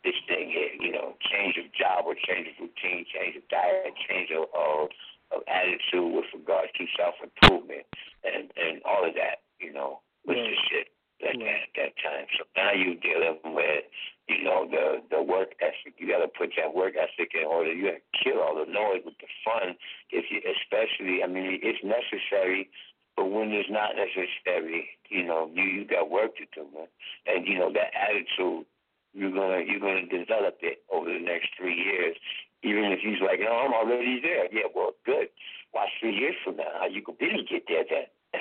this 0.03 0.19
thing 0.27 0.51
here, 0.51 0.75
you 0.79 0.91
know, 0.91 1.15
change 1.31 1.55
of 1.55 1.71
job 1.71 2.03
or 2.03 2.15
change 2.15 2.51
of 2.51 2.59
routine, 2.59 3.05
change 3.07 3.39
of 3.39 3.47
diet, 3.47 3.95
change 4.09 4.31
of 4.35 4.51
of, 4.51 4.89
of 5.35 5.41
attitude 5.47 6.13
with 6.13 6.25
regards 6.33 6.71
to 6.77 6.85
self 6.97 7.15
improvement 7.23 7.85
and 8.23 8.51
and 8.57 8.81
all 8.85 9.07
of 9.07 9.13
that, 9.15 9.41
you 9.59 9.71
know, 9.73 9.99
was 10.25 10.37
Right. 10.37 10.49
the 10.49 10.55
shit 10.69 10.87
at 11.27 11.37
that 11.39 11.61
that 11.77 11.93
time. 12.01 12.25
So 12.37 12.43
now 12.55 12.71
you 12.73 12.95
dealing 12.95 13.39
with, 13.45 13.83
you 14.27 14.43
know, 14.43 14.67
the 14.69 15.01
the 15.09 15.21
work 15.21 15.53
ethic. 15.61 15.95
You 15.97 16.07
got 16.07 16.19
to 16.19 16.27
put 16.27 16.51
that 16.57 16.73
work 16.73 16.95
ethic 16.97 17.31
in 17.35 17.45
order. 17.45 17.71
You 17.73 17.91
got 17.91 17.99
to 18.01 18.23
kill 18.23 18.41
all 18.41 18.55
the 18.55 18.69
noise 18.71 19.01
with 19.05 19.17
the 19.19 19.27
fun. 19.45 19.75
If 20.09 20.25
you, 20.31 20.41
especially, 20.43 21.23
I 21.23 21.27
mean, 21.27 21.59
it's 21.61 21.83
necessary, 21.83 22.69
but 23.15 23.25
when 23.29 23.51
it's 23.51 23.69
not 23.69 23.95
necessary, 23.95 24.89
you 25.09 25.23
know, 25.23 25.49
you 25.53 25.63
you 25.63 25.85
got 25.85 26.09
work 26.09 26.35
to 26.37 26.45
do, 26.53 26.67
man. 26.73 26.87
And 27.27 27.47
you 27.47 27.57
know 27.59 27.71
that 27.73 27.93
attitude, 27.93 28.65
you're 29.13 29.31
gonna 29.31 29.61
you're 29.65 29.79
gonna 29.79 30.07
develop 30.07 30.57
it 30.61 30.81
over 30.91 31.05
the 31.11 31.19
next 31.19 31.49
three 31.57 31.75
years. 31.75 32.17
Even 32.63 32.85
if 32.93 32.99
you're 33.01 33.17
like, 33.25 33.39
no, 33.41 33.49
I'm 33.51 33.73
already 33.73 34.21
there. 34.21 34.45
Yeah, 34.53 34.69
well, 34.75 34.93
good. 35.05 35.29
Watch 35.73 35.89
three 35.99 36.13
years 36.13 36.35
from 36.43 36.57
now 36.57 36.85
you 36.85 37.01
can 37.01 37.15
really 37.19 37.45
get 37.49 37.63
there 37.67 37.85
then. 37.89 38.07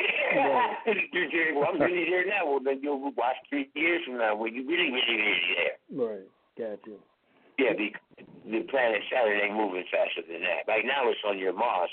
you 1.13 1.25
say, 1.31 1.51
well, 1.55 1.67
I'm 1.73 1.81
really 1.81 2.05
there 2.09 2.27
now. 2.27 2.47
Well, 2.47 2.61
then 2.63 2.81
you'll 2.83 3.01
watch 3.17 3.37
three 3.49 3.71
years 3.75 4.03
from 4.05 4.19
now 4.19 4.37
when 4.37 4.55
you 4.55 4.67
really, 4.69 4.91
really, 4.91 5.17
really 5.17 5.47
there. 5.57 5.77
Right. 5.91 6.29
Gotcha. 6.59 6.97
Yeah, 7.59 7.73
the 7.77 7.93
the 8.49 8.61
planet 8.71 9.03
Saturn 9.13 9.41
ain't 9.41 9.55
moving 9.55 9.85
faster 9.91 10.23
than 10.27 10.41
that. 10.43 10.65
Right 10.69 10.85
now, 10.85 11.09
it's 11.11 11.21
on 11.27 11.39
your 11.39 11.53
Mars. 11.53 11.91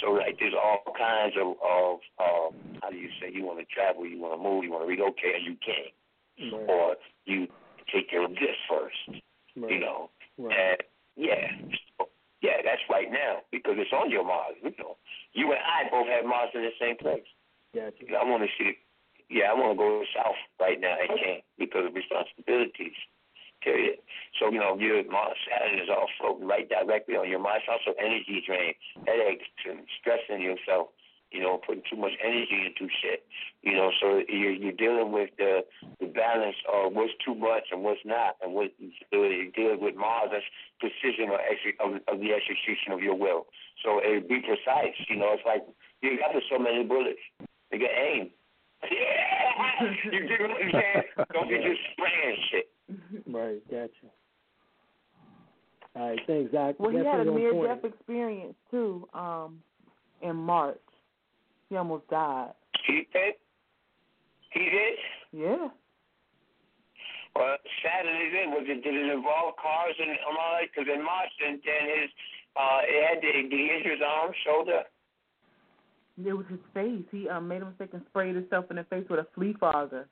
So 0.00 0.12
like, 0.12 0.38
there's 0.38 0.54
all 0.54 0.82
kinds 0.96 1.34
of 1.40 1.56
of 1.58 1.98
um, 2.20 2.50
how 2.82 2.90
do 2.90 2.96
you 2.96 3.08
say? 3.20 3.30
You 3.32 3.44
want 3.44 3.58
to 3.58 3.66
travel, 3.66 4.06
you 4.06 4.20
want 4.20 4.38
to 4.38 4.42
move, 4.42 4.64
you 4.64 4.70
want 4.70 4.84
to 4.84 4.88
relocate, 4.88 5.34
and 5.36 5.44
you 5.46 5.56
can, 5.64 5.90
Right. 6.52 6.68
or 6.70 6.96
you 7.24 7.48
take 7.92 8.08
care 8.10 8.24
of 8.24 8.30
this 8.34 8.54
first. 8.70 9.22
Right. 9.56 9.72
You 9.72 9.80
know, 9.80 10.10
Right. 10.38 10.54
and 10.56 10.78
yeah, 11.18 11.50
yeah, 12.40 12.62
that's 12.62 12.82
right 12.86 13.10
now 13.10 13.42
because 13.50 13.74
it's 13.76 13.92
on 13.92 14.10
your 14.10 14.24
Mars. 14.24 14.54
You 14.62 14.70
know, 14.78 14.94
you 15.34 15.50
and 15.50 15.58
I 15.58 15.90
both 15.90 16.06
have 16.06 16.24
Mars 16.24 16.54
in 16.54 16.62
the 16.62 16.74
same 16.78 16.96
place. 16.96 17.26
Gotcha. 17.74 18.06
I 18.14 18.22
want 18.22 18.46
to 18.46 18.50
see. 18.54 18.78
Yeah, 19.28 19.52
I 19.52 19.54
want 19.58 19.74
to 19.74 19.78
go 19.78 20.06
south 20.14 20.38
right 20.56 20.80
now. 20.80 20.94
I 20.94 21.10
can't 21.10 21.44
because 21.58 21.84
of 21.84 21.92
responsibilities. 21.92 22.96
Period. 23.60 23.98
So 24.38 24.54
you 24.54 24.62
know, 24.62 24.78
your 24.78 25.02
Mars 25.10 25.36
Saturn 25.50 25.82
is 25.82 25.90
all 25.90 26.06
floating 26.16 26.46
right 26.46 26.70
directly 26.70 27.18
on 27.18 27.28
your 27.28 27.42
mind. 27.42 27.66
It's 27.66 27.74
also 27.74 27.98
energy 27.98 28.38
drain, 28.46 28.72
headaches, 29.02 29.50
and 29.66 29.82
stressing 29.98 30.40
yourself. 30.40 30.94
You 31.30 31.40
know, 31.40 31.60
putting 31.64 31.82
too 31.90 31.96
much 31.96 32.12
energy 32.24 32.66
into 32.66 32.90
shit. 33.02 33.24
You 33.62 33.74
know, 33.74 33.90
so 34.00 34.22
you're 34.28 34.52
you're 34.52 34.72
dealing 34.72 35.12
with 35.12 35.30
the 35.36 35.64
the 36.00 36.06
balance 36.06 36.56
of 36.72 36.92
what's 36.94 37.12
too 37.24 37.34
much 37.34 37.68
and 37.70 37.82
what's 37.82 38.00
not, 38.04 38.36
and 38.42 38.54
what 38.54 38.72
you're 39.12 39.50
dealing 39.52 39.80
with 39.80 39.94
Mars 39.96 40.30
as 40.34 40.42
precision 40.80 41.28
or 41.30 41.40
exe- 41.40 41.76
of, 41.80 42.00
of 42.08 42.20
the 42.20 42.32
execution 42.32 42.92
of 42.92 43.00
your 43.00 43.14
will. 43.14 43.46
So 43.84 44.00
it 44.02 44.28
be 44.28 44.40
precise. 44.40 44.96
You 45.08 45.16
know, 45.16 45.32
it's 45.32 45.44
like 45.44 45.62
you 46.02 46.18
got 46.18 46.30
so 46.50 46.58
many 46.58 46.84
bullets. 46.84 47.20
You 47.72 47.78
got 47.78 47.90
aim. 47.96 48.30
Yeah, 49.80 49.90
you 50.12 50.28
get 50.28 50.40
what 50.40 50.50
I'm 50.50 50.70
saying? 50.72 51.26
Don't 51.32 51.48
be 51.48 51.56
just 51.56 51.80
spraying 51.92 52.36
shit. 52.50 52.68
Right. 53.26 53.60
Gotcha. 53.70 54.12
All 55.96 56.10
right. 56.10 56.20
Thanks, 56.26 56.52
Zach. 56.52 56.76
Well, 56.78 56.90
he 56.90 56.98
had 56.98 57.26
a 57.26 57.30
on 57.30 57.36
near-death 57.36 57.84
experience 57.84 58.54
too. 58.70 59.08
Um, 59.14 59.60
in 60.22 60.36
March, 60.36 60.78
he 61.68 61.76
almost 61.76 62.08
died. 62.08 62.52
He 62.86 63.06
did. 63.12 63.34
He 64.50 64.60
did. 64.60 64.98
Yeah. 65.32 65.68
Well, 67.36 67.56
Saturn 67.84 68.16
is 68.16 68.32
it. 68.34 68.48
Was 68.50 68.66
it? 68.66 68.82
Did 68.82 68.94
it 68.94 69.12
involve 69.12 69.54
cars 69.60 69.94
and 70.00 70.10
and 70.10 70.34
all 70.34 70.58
that? 70.58 70.68
Because 70.72 70.88
in 70.92 71.04
March, 71.04 71.30
then, 71.38 71.60
then 71.62 71.84
his 71.86 72.10
uh, 72.56 72.80
it 72.82 73.00
had 73.06 73.18
the 73.22 73.30
the 73.48 73.62
injured 73.76 74.02
arm, 74.02 74.32
shoulder. 74.44 74.82
It 76.18 76.34
was 76.34 76.46
his 76.50 76.58
face. 76.74 77.06
He 77.12 77.28
um, 77.28 77.46
made 77.46 77.62
a 77.62 77.66
mistake 77.66 77.90
and 77.92 78.02
sprayed 78.10 78.34
himself 78.34 78.66
in 78.70 78.76
the 78.76 78.84
face 78.90 79.06
with 79.08 79.20
a 79.20 79.26
flea 79.34 79.54
fogger. 79.60 80.08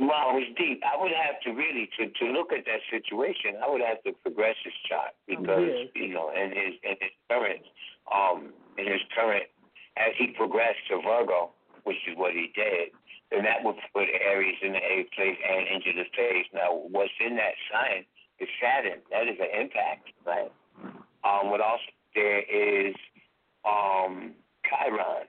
Wow, 0.00 0.34
it 0.34 0.42
was 0.42 0.50
deep. 0.58 0.82
I 0.82 0.98
would 0.98 1.14
have 1.14 1.38
to 1.46 1.54
really 1.54 1.86
to 1.94 2.10
to 2.10 2.24
look 2.34 2.50
at 2.50 2.66
that 2.66 2.82
situation. 2.90 3.62
I 3.62 3.70
would 3.70 3.82
have 3.86 4.02
to 4.02 4.10
progress 4.26 4.58
his 4.64 4.74
chart 4.90 5.14
because 5.28 5.70
yes. 5.70 5.94
you 5.94 6.10
know, 6.10 6.34
in 6.34 6.50
his 6.50 6.74
in 6.82 6.96
his 6.98 7.14
current 7.30 7.62
um 8.10 8.50
in 8.74 8.90
his 8.90 8.98
current 9.14 9.46
as 9.96 10.12
he 10.18 10.28
progressed 10.28 10.82
to 10.88 11.00
Virgo, 11.02 11.50
which 11.84 11.98
is 12.08 12.16
what 12.16 12.32
he 12.32 12.50
did, 12.54 12.90
then 13.30 13.44
that 13.44 13.64
would 13.64 13.76
put 13.92 14.06
Aries 14.08 14.58
in 14.62 14.72
the 14.72 14.82
eighth 14.82 15.12
place 15.12 15.36
and 15.38 15.66
into 15.68 15.92
the 15.92 16.04
face. 16.16 16.46
Now, 16.52 16.74
what's 16.90 17.12
in 17.20 17.36
that 17.36 17.54
sign 17.72 18.04
is 18.40 18.48
Saturn. 18.60 19.00
That 19.10 19.28
is 19.28 19.38
an 19.40 19.52
impact, 19.60 20.10
right? 20.26 20.52
Um, 21.24 21.50
what 21.50 21.60
also 21.60 21.88
there 22.14 22.42
is 22.42 22.94
um 23.64 24.34
Chiron, 24.68 25.26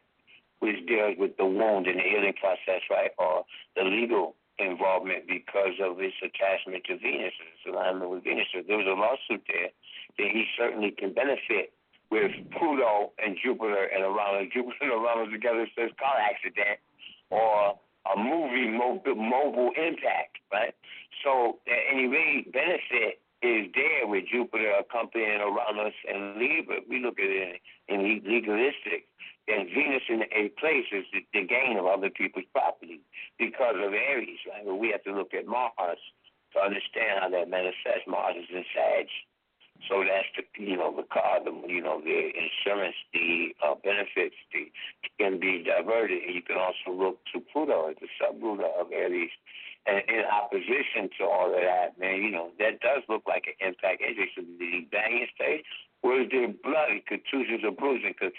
which 0.59 0.85
deals 0.87 1.15
with 1.17 1.37
the 1.37 1.45
wound 1.45 1.87
and 1.87 1.99
the 1.99 2.03
healing 2.03 2.33
process, 2.39 2.81
right, 2.89 3.11
or 3.17 3.45
the 3.75 3.83
legal 3.83 4.35
involvement 4.57 5.27
because 5.27 5.75
of 5.83 5.99
his 5.99 6.13
attachment 6.23 6.83
to 6.85 6.97
Venus, 6.97 7.33
his 7.35 7.73
alignment 7.73 8.09
with 8.09 8.23
Venus. 8.23 8.47
So 8.53 8.61
there 8.65 8.77
was 8.77 8.87
a 8.87 8.95
lawsuit 8.95 9.43
there 9.47 9.71
that 10.17 10.29
he 10.31 10.45
certainly 10.57 10.91
can 10.91 11.13
benefit 11.13 11.73
with 12.11 12.31
Pluto 12.57 13.11
and 13.19 13.37
Jupiter 13.41 13.89
and 13.93 14.01
Uranus. 14.03 14.51
Jupiter 14.53 14.77
and 14.81 15.01
Uranus 15.01 15.31
together 15.31 15.67
says 15.77 15.91
car 15.99 16.17
accident 16.19 16.79
or 17.29 17.79
a 18.05 18.15
movie 18.17 18.69
mobile, 18.69 19.15
mobile 19.15 19.71
impact, 19.75 20.37
right? 20.51 20.75
So, 21.23 21.59
and 21.65 21.99
he 21.99 22.05
really 22.05 22.45
benefit 22.51 23.21
is 23.41 23.69
there 23.75 24.07
with 24.07 24.25
Jupiter 24.31 24.73
accompanying 24.79 25.39
Uranus 25.39 25.93
and 26.09 26.37
Libra. 26.37 26.81
We 26.89 27.01
look 27.01 27.19
at 27.19 27.29
it 27.29 27.61
in, 27.87 28.01
in 28.01 28.23
legalistic. 28.25 29.05
And 29.47 29.69
Venus 29.69 30.01
in 30.09 30.23
a 30.33 30.49
place 30.57 30.89
is 30.91 31.05
the, 31.13 31.21
the 31.33 31.45
gain 31.45 31.77
of 31.77 31.85
other 31.85 32.09
people's 32.09 32.49
property 32.51 33.01
because 33.37 33.75
of 33.77 33.93
Aries, 33.93 34.41
right? 34.49 34.65
But 34.65 34.81
we 34.81 34.89
have 34.89 35.03
to 35.03 35.13
look 35.13 35.35
at 35.35 35.45
Mars 35.45 36.01
to 36.53 36.59
understand 36.59 37.21
how 37.21 37.29
that 37.29 37.49
manifests. 37.49 38.07
Mars 38.07 38.35
is 38.41 38.49
in 38.49 38.65
Sag. 38.73 39.05
So 39.89 40.01
that's 40.01 40.27
the 40.33 40.43
you 40.57 40.77
know 40.77 40.95
the 40.95 41.03
car, 41.03 41.43
the 41.43 41.51
you 41.67 41.81
know 41.81 42.01
the 42.01 42.31
insurance, 42.33 42.95
the 43.13 43.53
uh, 43.61 43.75
benefits, 43.83 44.35
the 44.51 44.71
can 45.19 45.39
be 45.39 45.63
diverted, 45.63 46.23
and 46.23 46.33
you 46.33 46.41
can 46.41 46.57
also 46.57 46.95
look 46.95 47.19
to 47.33 47.43
Pluto 47.51 47.89
as 47.89 47.95
the 48.01 48.07
sub 48.17 48.41
ruler 48.41 48.71
of 48.79 48.91
Aries, 48.91 49.29
and 49.85 50.01
in 50.09 50.23
opposition 50.25 51.11
to 51.19 51.25
all 51.25 51.53
of 51.53 51.61
that, 51.61 51.99
man, 51.99 52.23
you 52.23 52.31
know 52.31 52.49
that 52.57 52.79
does 52.79 53.03
look 53.09 53.23
like 53.27 53.45
an 53.45 53.67
impact 53.67 54.01
injury. 54.01 54.31
So 54.33 54.41
did 54.41 54.57
he 54.57 54.87
bang 54.89 55.19
his 55.21 55.29
face? 55.37 55.63
Where's 56.01 56.31
there 56.31 56.47
blood, 56.47 57.05
contusions, 57.05 57.61
or 57.63 57.71
bruising? 57.71 58.15
Because 58.17 58.33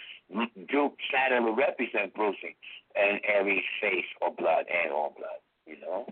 Duke 0.66 0.98
Saturn 1.12 1.44
will 1.44 1.54
represent 1.54 2.14
bruising, 2.14 2.56
and 2.96 3.20
Aries 3.28 3.64
face 3.80 4.08
or 4.20 4.32
blood 4.34 4.66
and 4.66 4.92
all 4.92 5.14
blood. 5.16 5.40
You 5.66 5.78
know. 5.80 6.06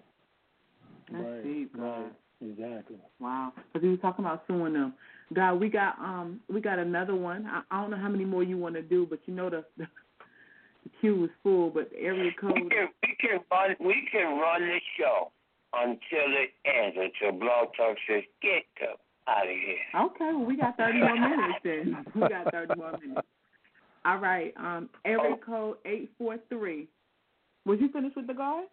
That's 1.11 1.25
right, 1.25 1.44
deep, 1.44 1.70
right, 1.77 2.12
exactly. 2.41 2.97
Wow. 3.20 3.53
Because 3.57 3.83
he 3.85 3.89
was 3.89 4.01
talking 4.01 4.25
about 4.25 4.43
suing 4.47 4.73
them. 4.73 4.94
God, 5.33 5.55
we 5.55 5.69
got 5.69 5.99
um 5.99 6.41
we 6.53 6.61
got 6.61 6.78
another 6.78 7.15
one. 7.15 7.47
I, 7.47 7.62
I 7.70 7.81
don't 7.81 7.91
know 7.91 7.97
how 7.97 8.09
many 8.09 8.25
more 8.25 8.43
you 8.43 8.59
want 8.59 8.75
to 8.75 8.83
do, 8.83 9.07
but 9.09 9.20
you 9.27 9.35
know 9.35 9.49
the 9.49 9.65
the, 9.78 9.86
the 10.85 10.91
queue 11.01 11.25
is 11.25 11.31
full. 11.43 11.70
But 11.70 11.91
area 11.99 12.31
code. 12.39 12.53
We 12.55 12.69
can 12.69 12.89
we 13.03 13.17
can 13.20 13.41
run 13.51 13.77
we 13.81 14.09
can 14.11 14.39
run 14.39 14.61
the 14.61 14.78
show 14.99 15.31
until 15.73 15.99
it 16.28 16.51
ends 16.67 16.97
until 16.99 17.39
Blog 17.39 17.69
Talk 17.77 17.97
says 18.09 18.23
get 18.43 18.65
up 18.91 19.01
out 19.27 19.44
of 19.44 19.51
here. 19.51 20.03
Okay, 20.03 20.33
well 20.33 20.44
we 20.44 20.57
got 20.57 20.77
thirty 20.77 20.99
more 20.99 21.15
minutes 21.15 21.59
then. 21.65 22.05
We 22.15 22.28
got 22.28 22.53
thirty 22.53 22.75
more 22.77 22.93
minutes. 22.99 23.27
All 24.05 24.19
right. 24.19 24.53
Um, 24.59 24.91
area 25.07 25.36
code 25.44 25.77
eight 25.86 26.11
four 26.19 26.36
three. 26.51 26.89
Was 27.65 27.78
you 27.81 27.89
finished 27.89 28.17
with 28.17 28.27
the 28.27 28.35
guard? 28.35 28.67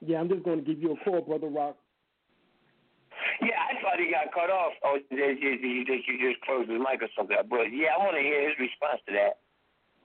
Yeah, 0.00 0.18
I'm 0.18 0.28
just 0.28 0.44
going 0.44 0.58
to 0.58 0.64
give 0.64 0.80
you 0.80 0.92
a 0.92 1.04
call, 1.04 1.20
brother 1.20 1.48
Rock. 1.48 1.76
Thought 3.98 4.04
he 4.04 4.12
got 4.12 4.32
cut 4.32 4.50
off. 4.50 4.72
Oh, 4.84 4.98
did 5.10 5.38
you, 5.40 5.84
did 5.84 6.00
you 6.06 6.30
just 6.30 6.40
closed 6.42 6.70
his 6.70 6.78
mic 6.78 7.02
or 7.02 7.08
something? 7.16 7.36
But 7.50 7.72
yeah, 7.72 7.88
I 7.94 7.98
want 7.98 8.16
to 8.16 8.22
hear 8.22 8.48
his 8.48 8.58
response 8.58 9.00
to 9.06 9.12
that. 9.12 9.38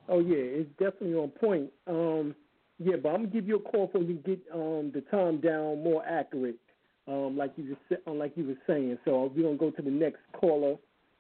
Oh 0.10 0.20
yeah, 0.20 0.62
it's 0.62 0.70
definitely 0.80 1.14
on 1.14 1.30
point. 1.30 1.72
Um, 1.88 2.36
yeah, 2.80 2.96
but 3.02 3.10
I'm 3.10 3.16
gonna 3.18 3.28
give 3.28 3.48
you 3.48 3.58
a 3.58 3.60
call 3.60 3.90
for 3.92 4.00
you 4.00 4.16
get 4.16 4.40
um 4.54 4.92
the 4.94 5.02
time 5.12 5.40
down 5.40 5.84
more 5.84 6.04
accurate, 6.06 6.58
um 7.08 7.38
like 7.38 7.54
you 7.56 7.76
just 7.90 8.02
um, 8.08 8.18
like 8.18 8.34
you 8.36 8.46
were 8.46 8.58
saying. 8.68 8.98
So 9.06 9.32
we're 9.36 9.44
gonna 9.44 9.58
go 9.58 9.70
to 9.72 9.82
the 9.82 9.92
next 9.92 10.20
caller, 10.34 10.76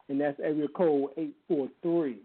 and 0.09 0.19
that's 0.19 0.39
area 0.39 0.67
code 0.67 1.11
eight 1.17 1.35
four 1.47 1.69
three. 1.81 2.17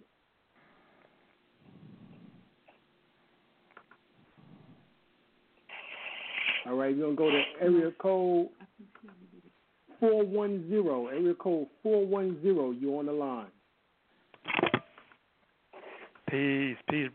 All 6.66 6.74
right, 6.74 6.96
we're 6.96 7.04
gonna 7.04 7.16
go 7.16 7.30
to 7.30 7.42
area 7.60 7.92
code 8.00 8.48
four 10.00 10.24
one 10.24 10.68
zero. 10.68 11.06
Area 11.08 11.34
code 11.34 11.68
four 11.82 12.06
one 12.06 12.40
zero. 12.42 12.70
You're 12.70 12.98
on 12.98 13.06
the 13.06 13.12
line. 13.12 13.46
Peace, 16.30 16.76
peace. 16.90 17.10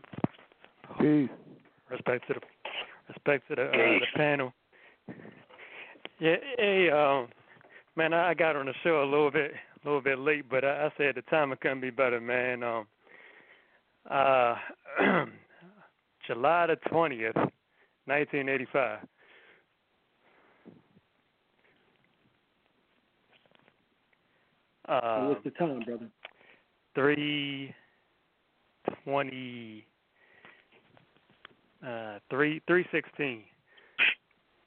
Peace. 1.00 1.30
Respect 1.90 2.26
to 2.28 2.34
the 2.34 2.40
respect 3.08 3.48
to 3.48 3.54
the 3.54 3.64
uh, 3.64 3.70
the 3.72 4.06
panel. 4.16 4.52
Yeah, 6.20 6.36
hey, 6.58 6.90
um, 6.90 7.28
man, 7.96 8.12
I 8.12 8.34
got 8.34 8.56
on 8.56 8.66
the 8.66 8.74
show 8.82 9.02
a 9.02 9.04
little 9.04 9.30
bit, 9.30 9.52
a 9.52 9.88
little 9.88 10.00
bit 10.00 10.18
late, 10.18 10.48
but 10.48 10.64
I, 10.64 10.86
I 10.86 10.90
said 10.96 11.16
the 11.16 11.22
timing 11.22 11.58
couldn't 11.60 11.80
be 11.80 11.90
better, 11.90 12.20
man. 12.20 12.62
Um, 12.62 12.86
uh, 14.10 14.54
July 16.26 16.66
the 16.66 16.76
twentieth, 16.88 17.36
nineteen 18.06 18.48
eighty-five. 18.48 18.98
And 24.88 25.04
Uh, 25.04 25.28
what's 25.28 25.44
the 25.44 25.50
time, 25.52 25.80
brother? 25.80 26.08
three 26.94 27.74
twenty 29.04 29.86
uh 31.86 32.18
three 32.30 32.60
three 32.66 32.86
sixteen. 32.92 33.44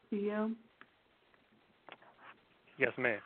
PM. 0.10 0.56
Yes, 2.78 2.92
ma'am. 2.98 3.20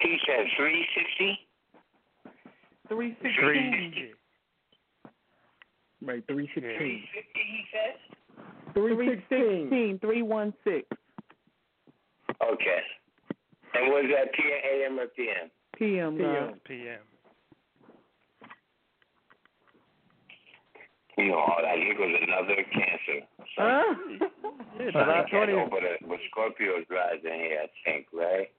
He 0.00 0.18
said 0.26 0.46
three 0.56 0.86
sixty. 0.94 1.38
Three 2.88 3.16
Three 3.20 4.14
Right, 6.00 6.24
three 6.28 6.46
sixteen. 6.54 7.06
fifty. 7.12 7.30
He 7.34 7.64
said. 7.72 8.74
Three 8.74 9.08
sixteen. 9.08 9.60
sixteen. 9.68 9.98
Three 9.98 10.22
one 10.22 10.54
six. 10.64 10.86
Okay. 12.42 12.80
And 13.78 13.92
was 13.94 14.10
that 14.10 14.34
PM, 14.34 14.60
AM, 14.66 14.98
or 14.98 15.06
PM? 15.06 15.50
PM. 15.78 16.18
God. 16.18 16.60
PM. 16.64 16.98
You 21.16 21.28
know, 21.30 21.46
like 21.62 21.78
here 21.78 21.94
goes 21.98 22.14
another 22.22 22.62
cancer. 22.74 23.26
So, 23.54 23.62
Huh? 23.62 23.94
Yeah, 24.78 24.90
July 24.90 25.26
July 25.30 25.46
20th. 25.46 25.70
But, 25.70 25.82
uh, 25.82 25.98
but 26.08 26.18
Scorpio's 26.30 26.86
rising 26.90 27.38
here, 27.38 27.66
I 27.66 27.68
think, 27.84 28.06
right? 28.12 28.50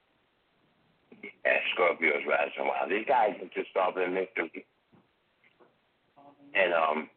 Yeah, 1.24 1.60
Scorpio's 1.74 2.24
rising. 2.28 2.68
Wow, 2.68 2.88
these 2.90 3.08
guys 3.08 3.36
are 3.42 3.52
just 3.56 3.72
solving 3.74 4.14
mystery. 4.14 4.66
And 6.54 6.74
um, 6.74 7.10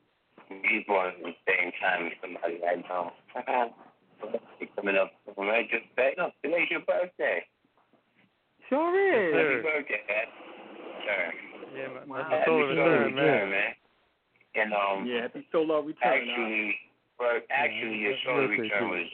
he's 0.48 0.86
born 0.86 1.10
at 1.10 1.22
the 1.22 1.34
same 1.46 1.72
time 1.82 2.06
as 2.06 2.12
somebody 2.22 2.58
I 2.62 2.82
know. 2.86 3.12
coming 4.76 4.96
up 4.96 5.10
from 5.34 5.46
my 5.46 5.62
just 5.70 5.86
say, 5.96 6.14
no, 6.16 6.30
today's 6.44 6.70
your 6.70 6.80
birthday. 6.80 7.42
Sure 8.72 8.96
is. 8.96 9.36
Happy 9.36 9.60
birthday, 9.60 10.00
man. 10.08 10.28
Sure. 11.04 11.28
Yeah, 11.76 11.88
my, 11.92 12.00
Wow. 12.08 12.24
my 12.24 12.24
Happy 12.24 12.48
solar 12.48 12.72
solar 12.72 13.04
return, 13.04 13.04
return, 13.12 13.50
man. 13.50 13.50
man. 13.52 13.72
And 14.56 14.68
um, 14.72 15.04
Yeah, 15.04 15.20
happy 15.28 15.44
solar 15.52 15.82
return. 15.84 16.08
actually, 16.08 16.80
well, 17.20 17.36
actually, 17.52 17.96
your 18.00 18.12
that's 18.16 18.24
solar 18.24 18.48
birthday, 18.48 18.62
return 18.64 18.80
too. 18.80 18.96
was 18.96 19.08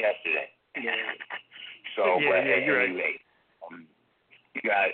yesterday. 0.00 0.48
so, 1.96 2.02
Yeah, 2.16 2.32
but 2.32 2.40
yeah, 2.48 2.56
at 2.56 2.64
you're 2.64 2.80
any 2.80 2.96
right. 2.96 3.20
um, 3.68 3.84
you 4.56 4.60
got 4.64 4.88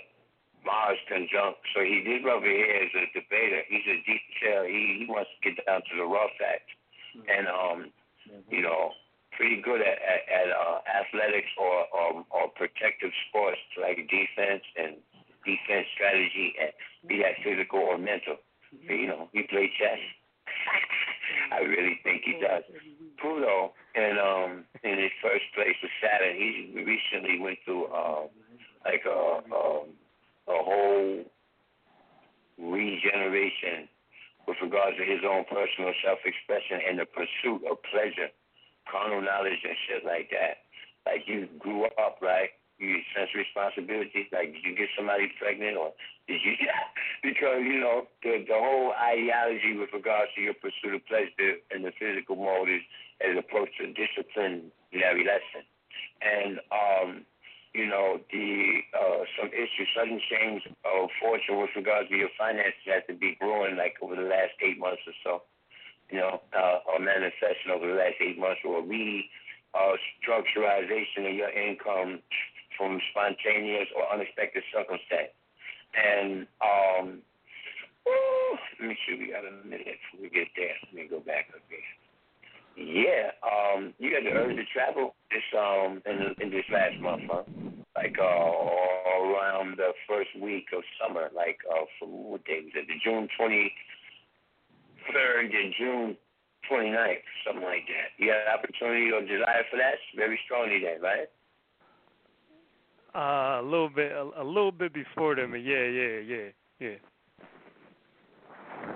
Mars 0.67 0.99
conjunct. 1.07 1.59
So 1.73 1.79
he 1.79 2.03
did 2.03 2.25
rub 2.27 2.43
his 2.43 2.51
hair 2.51 2.83
as 2.83 2.91
a 2.91 3.05
debater. 3.15 3.63
He's 3.71 3.87
a 3.87 3.97
detail. 4.03 4.63
He 4.67 5.03
he 5.03 5.05
wants 5.07 5.31
to 5.31 5.39
get 5.55 5.65
down 5.65 5.81
to 5.87 5.93
the 5.95 6.03
raw 6.03 6.27
facts, 6.35 6.67
and 7.31 7.47
um, 7.47 7.91
you 8.51 8.61
know, 8.61 8.91
pretty 9.41 9.57
good 9.57 9.81
at 9.81 9.97
at, 9.97 10.21
at 10.29 10.47
uh, 10.53 10.77
athletics 10.85 11.49
or, 11.57 11.89
or 11.89 12.09
or 12.29 12.45
protective 12.53 13.09
sports 13.25 13.57
like 13.81 13.97
defense 14.05 14.61
and 14.77 15.01
defense 15.41 15.89
strategy, 15.97 16.53
and 16.61 16.69
be 17.09 17.25
that 17.25 17.41
physical 17.41 17.81
or 17.81 17.97
mental. 17.97 18.37
So, 18.85 18.93
you 18.93 19.07
know, 19.09 19.33
he 19.33 19.41
played 19.49 19.73
chess. 19.81 19.97
I 21.57 21.65
really 21.65 21.97
think 22.05 22.21
he 22.21 22.37
does. 22.37 22.61
Pluto, 23.17 23.73
and 23.97 24.19
um, 24.21 24.51
in 24.85 25.01
his 25.01 25.11
first 25.25 25.49
place 25.57 25.73
with 25.81 25.91
Saturn, 25.97 26.37
he 26.37 26.69
recently 26.77 27.41
went 27.41 27.57
through 27.65 27.89
um, 27.89 28.29
like 28.85 29.01
a 29.09 29.41
um, 29.49 29.89
a 30.45 30.57
whole 30.61 31.25
regeneration 32.61 33.89
with 34.45 34.57
regards 34.61 34.97
to 34.97 35.03
his 35.03 35.21
own 35.25 35.45
personal 35.49 35.93
self-expression 36.05 36.77
and 36.85 36.99
the 36.99 37.05
pursuit 37.09 37.61
of 37.65 37.81
pleasure, 37.89 38.29
carnal 38.91 39.21
knowledge, 39.21 39.63
and 39.63 39.77
shit 39.87 40.03
like 40.05 40.29
that. 40.35 40.67
Like 41.05 41.23
you 41.25 41.47
grew 41.57 41.85
up, 41.85 42.19
right? 42.21 42.51
You 42.77 42.97
sense 43.15 43.29
responsibility. 43.33 44.27
Like, 44.31 44.53
did 44.53 44.63
you 44.65 44.75
get 44.75 44.89
somebody 44.97 45.31
pregnant, 45.39 45.77
or 45.77 45.93
did 46.27 46.41
you? 46.43 46.53
because 47.23 47.63
you 47.63 47.79
know 47.79 48.07
the 48.23 48.43
the 48.47 48.57
whole 48.57 48.93
ideology 48.99 49.77
with 49.77 49.89
regards 49.93 50.31
to 50.35 50.41
your 50.41 50.53
pursuit 50.53 50.95
of 50.95 51.05
pleasure 51.07 51.61
in 51.73 51.83
the 51.83 51.93
physical 51.97 52.35
mode 52.35 52.69
is 52.69 52.81
as 53.21 53.37
opposed 53.37 53.71
to 53.77 53.87
disciplinary 53.93 55.23
lesson, 55.23 55.63
and 56.21 56.59
um, 56.73 57.25
you 57.73 57.87
know 57.87 58.19
the 58.31 58.81
uh, 58.97 59.23
some 59.39 59.49
issues, 59.53 59.87
sudden 59.95 60.19
change 60.29 60.65
of 60.85 61.09
fortune 61.21 61.61
with 61.61 61.71
regards 61.75 62.09
to 62.09 62.15
your 62.15 62.33
finances 62.37 62.85
has 62.85 63.03
to 63.07 63.13
be 63.13 63.37
growing 63.39 63.77
like 63.77 63.95
over 64.01 64.15
the 64.15 64.27
last 64.27 64.53
eight 64.61 64.79
months 64.79 65.01
or 65.07 65.13
so. 65.23 65.41
You 66.11 66.19
know, 66.19 66.41
uh, 66.51 66.79
or 66.91 66.99
manifesting 66.99 67.71
over 67.73 67.87
the 67.87 67.95
last 67.95 68.19
eight 68.19 68.37
months, 68.37 68.59
or 68.67 68.83
re 68.83 69.29
uh, 69.73 69.95
structuralization 70.19 71.29
of 71.29 71.35
your 71.35 71.49
income 71.49 72.19
from 72.77 72.99
spontaneous 73.11 73.87
or 73.95 74.11
unexpected 74.11 74.63
circumstance. 74.75 75.31
And 75.95 76.47
um, 76.59 77.21
let 78.79 78.89
me 78.89 78.97
see, 79.07 79.15
we 79.19 79.31
got 79.31 79.45
a 79.47 79.67
minute 79.67 79.99
before 80.11 80.23
we 80.23 80.29
get 80.29 80.47
there. 80.57 80.75
Let 80.83 80.93
me 80.93 81.07
go 81.09 81.19
back 81.19 81.47
again. 81.49 81.87
Yeah, 82.75 83.31
um, 83.43 83.93
you 83.99 84.11
got 84.11 84.23
the 84.23 84.31
urge 84.35 84.55
to 84.55 84.63
travel 84.73 85.15
this 85.29 85.43
um 85.57 86.01
in, 86.05 86.35
in 86.41 86.49
this 86.51 86.65
last 86.71 86.99
month, 86.99 87.23
huh? 87.29 87.43
Like 87.95 88.15
uh, 88.17 88.23
all 88.23 89.35
around 89.35 89.77
the 89.77 89.91
first 90.07 90.29
week 90.39 90.67
of 90.75 90.81
summer, 90.99 91.29
like 91.35 91.59
uh, 91.69 91.83
from 91.99 92.09
what 92.31 92.45
day 92.45 92.61
was 92.63 92.71
it? 92.75 92.87
The 92.87 92.95
June 93.03 93.27
twenty 93.37 93.73
third 95.13 95.51
to 95.51 95.71
June 95.77 96.17
29th, 96.69 97.25
something 97.45 97.63
like 97.63 97.85
that. 97.87 98.13
You 98.17 98.31
got 98.31 98.59
opportunity 98.59 99.11
or 99.11 99.21
desire 99.21 99.65
for 99.69 99.77
that? 99.77 99.95
Very 100.15 100.39
strongly 100.45 100.81
then, 100.83 101.01
right? 101.01 101.29
Uh, 103.13 103.61
a 103.61 103.65
little 103.65 103.89
bit, 103.89 104.11
a, 104.11 104.23
a 104.41 104.45
little 104.45 104.71
bit 104.71 104.93
before 104.93 105.35
them. 105.35 105.53
Yeah, 105.55 105.83
yeah, 105.83 106.19
yeah, 106.23 106.47
yeah. 106.79 106.99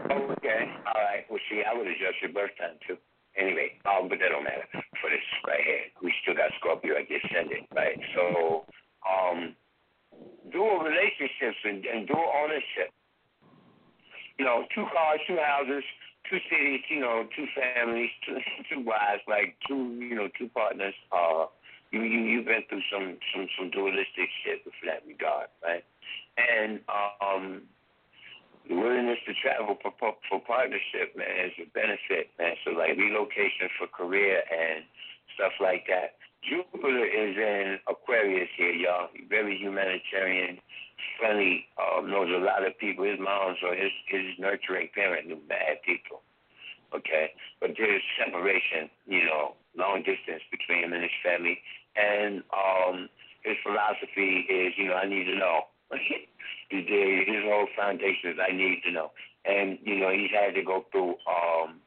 Okay. 0.05 0.61
All 0.87 1.01
right. 1.01 1.25
Well, 1.29 1.39
see, 1.49 1.63
I 1.67 1.75
would 1.75 1.87
adjust 1.87 2.21
your 2.21 2.31
birth 2.31 2.55
time 2.57 2.79
too. 2.87 2.97
Anyway, 3.35 3.75
um, 3.83 4.07
but 4.07 4.19
that 4.23 4.31
don't 4.31 4.47
matter 4.47 4.63
for 4.71 5.09
this 5.11 5.27
right 5.43 5.59
here. 5.59 5.91
We 6.01 6.13
still 6.23 6.35
got 6.35 6.55
Scorpio 6.59 6.95
ascendant, 6.95 7.67
right? 7.75 7.99
So, 8.15 8.63
um, 9.03 9.55
dual 10.51 10.79
relationships 10.79 11.59
and, 11.65 11.83
and 11.83 12.07
dual 12.07 12.23
ownership. 12.23 12.95
You 14.37 14.45
know, 14.45 14.65
two 14.73 14.85
cars, 14.91 15.19
two 15.27 15.37
houses, 15.37 15.83
two 16.29 16.39
cities. 16.49 16.81
You 16.89 16.99
know, 16.99 17.27
two 17.35 17.47
families, 17.55 18.09
two, 18.25 18.39
two 18.69 18.81
wives, 18.81 19.21
like 19.27 19.55
two, 19.67 19.95
you 19.99 20.15
know, 20.15 20.29
two 20.37 20.49
partners. 20.49 20.95
Uh, 21.11 21.45
you 21.91 22.01
you 22.01 22.19
you've 22.21 22.45
been 22.45 22.63
through 22.67 22.83
some 22.91 23.17
some 23.33 23.47
some 23.57 23.69
dualistic 23.71 24.29
shit 24.43 24.65
with 24.65 24.73
that 24.85 25.03
regard, 25.07 25.47
right? 25.63 25.85
And 26.37 26.81
um, 26.91 27.61
the 28.67 28.75
willingness 28.75 29.19
to 29.27 29.33
travel 29.33 29.77
for, 29.81 29.93
for 30.01 30.39
partnership, 30.41 31.15
man, 31.15 31.45
is 31.45 31.53
a 31.61 31.69
benefit, 31.71 32.33
man. 32.39 32.55
So 32.65 32.71
like 32.71 32.97
relocation 32.97 33.69
for 33.77 33.87
career 33.87 34.41
and 34.49 34.83
stuff 35.35 35.53
like 35.61 35.85
that. 35.87 36.17
Jupiter 36.41 37.05
is 37.05 37.37
in 37.37 37.79
Aquarius 37.89 38.49
here, 38.57 38.73
y'all. 38.73 39.09
Very 39.29 39.57
humanitarian, 39.57 40.59
friendly. 41.19 41.65
Um, 41.77 42.09
knows 42.09 42.29
a 42.29 42.43
lot 42.43 42.65
of 42.65 42.77
people. 42.77 43.05
His 43.05 43.19
moms 43.19 43.57
or 43.63 43.75
his 43.75 43.91
his 44.07 44.37
nurturing 44.39 44.89
parent 44.93 45.27
knew 45.27 45.39
bad 45.47 45.81
people. 45.85 46.21
Okay, 46.93 47.31
but 47.59 47.71
there's 47.77 48.01
separation, 48.17 48.89
you 49.07 49.25
know, 49.25 49.55
long 49.75 50.03
distance 50.03 50.43
between 50.51 50.83
him 50.83 50.93
and 50.93 51.03
his 51.03 51.17
family, 51.23 51.59
and 51.97 52.43
um, 52.53 53.09
his 53.43 53.57
philosophy 53.63 54.45
is, 54.49 54.73
you 54.77 54.87
know, 54.87 54.95
I 54.95 55.07
need 55.07 55.25
to 55.25 55.35
know. 55.37 55.69
his 56.69 57.43
whole 57.45 57.67
foundation 57.77 58.31
is 58.31 58.37
I 58.41 58.51
need 58.51 58.81
to 58.85 58.91
know. 58.91 59.11
And, 59.45 59.77
you 59.83 59.99
know, 59.99 60.09
he's 60.09 60.33
had 60.33 60.55
to 60.55 60.63
go 60.63 60.85
through 60.91 61.15
um, 61.29 61.77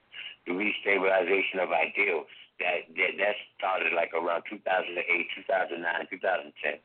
the 0.47 0.55
restabilization 0.55 1.59
of 1.59 1.75
ideals. 1.75 2.31
That, 2.59 2.91
that 2.99 3.15
that 3.23 3.35
started 3.55 3.95
like 3.95 4.11
around 4.15 4.43
2008, 4.51 4.99
2009, 5.47 5.79
2010. 6.11 6.83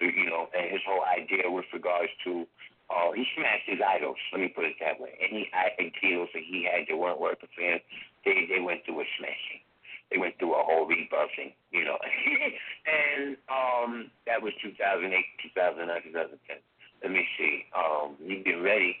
You 0.00 0.26
know, 0.26 0.48
and 0.52 0.70
his 0.70 0.82
whole 0.86 1.04
idea 1.06 1.50
with 1.50 1.66
regards 1.72 2.10
to 2.24 2.46
uh, 2.90 3.12
he 3.12 3.24
smashed 3.36 3.66
his 3.66 3.80
idols. 3.80 4.20
Let 4.32 4.40
me 4.42 4.48
put 4.48 4.64
it 4.64 4.76
that 4.80 5.00
way. 5.00 5.16
Any 5.22 5.48
ideals 5.54 6.28
that 6.34 6.42
he 6.44 6.68
had 6.68 6.84
that 6.88 6.96
weren't 6.96 7.20
working 7.20 7.48
for 7.54 7.62
him, 7.62 7.80
they 8.24 8.46
they 8.50 8.60
went 8.60 8.84
through 8.84 9.00
a 9.00 9.08
smashing. 9.18 9.62
They 10.10 10.18
went 10.18 10.38
through 10.38 10.54
a 10.54 10.62
whole 10.62 10.86
rebuffing, 10.86 11.56
you 11.72 11.82
know. 11.82 11.96
and 12.86 13.36
um, 13.48 14.10
that 14.26 14.42
was 14.42 14.52
2008, 14.62 15.10
2009, 15.10 15.88
2010 16.12 16.58
let 17.04 17.12
me 17.12 17.28
see. 17.36 17.68
Um, 17.76 18.16
you 18.24 18.42
get 18.42 18.64
ready 18.64 18.96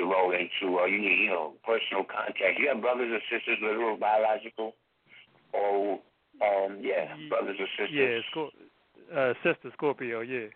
to 0.00 0.04
roll 0.04 0.32
into, 0.32 0.80
uh, 0.80 0.86
you 0.86 0.98
need, 0.98 1.28
you 1.28 1.30
know, 1.30 1.52
personal 1.68 2.02
contact. 2.02 2.56
You 2.58 2.72
have 2.72 2.80
brothers 2.80 3.12
or 3.12 3.20
sisters, 3.28 3.60
literal, 3.60 4.00
biological, 4.00 4.72
or, 5.52 6.00
um, 6.40 6.80
yeah, 6.80 7.12
brothers 7.28 7.60
or 7.60 7.68
sisters. 7.76 7.92
Yeah, 7.92 8.24
Scor- 8.32 8.56
uh, 9.16 9.34
sister 9.42 9.70
Scorpio, 9.74 10.20
yeah. 10.20 10.46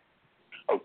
Oh. 0.68 0.80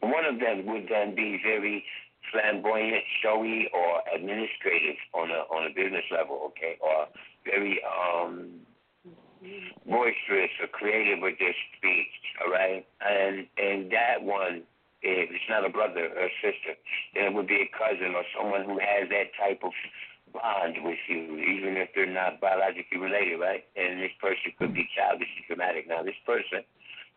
One 0.00 0.24
of 0.24 0.40
them 0.40 0.66
would 0.66 0.88
then 0.88 1.14
be 1.14 1.40
very 1.42 1.84
flamboyant, 2.32 3.04
showy, 3.22 3.68
or 3.72 4.02
administrative 4.14 4.96
on 5.14 5.30
a 5.30 5.44
on 5.52 5.70
a 5.70 5.74
business 5.74 6.04
level, 6.10 6.52
okay, 6.52 6.76
or 6.80 7.06
very 7.44 7.80
um 7.84 8.60
boisterous 9.86 10.52
or 10.60 10.68
creative 10.68 11.20
with 11.20 11.38
their 11.38 11.54
speech, 11.76 12.14
all 12.44 12.52
right? 12.52 12.86
And 13.00 13.46
and 13.56 13.90
that 13.92 14.22
one, 14.22 14.62
if 15.02 15.30
it's 15.30 15.48
not 15.48 15.64
a 15.64 15.70
brother 15.70 16.08
or 16.12 16.26
a 16.26 16.32
sister, 16.42 16.76
then 17.14 17.24
it 17.24 17.34
would 17.34 17.48
be 17.48 17.64
a 17.64 17.70
cousin 17.72 18.14
or 18.14 18.24
someone 18.36 18.64
who 18.64 18.78
has 18.78 19.08
that 19.08 19.32
type 19.40 19.60
of 19.64 19.72
bond 20.32 20.76
with 20.82 20.98
you, 21.08 21.36
even 21.38 21.76
if 21.76 21.90
they're 21.94 22.06
not 22.06 22.40
biologically 22.40 22.98
related, 22.98 23.38
right? 23.40 23.64
And 23.76 24.00
this 24.00 24.14
person 24.20 24.52
could 24.58 24.74
be 24.74 24.88
childishly 24.96 25.44
dramatic. 25.46 25.88
Now, 25.88 26.02
this 26.02 26.18
person, 26.24 26.64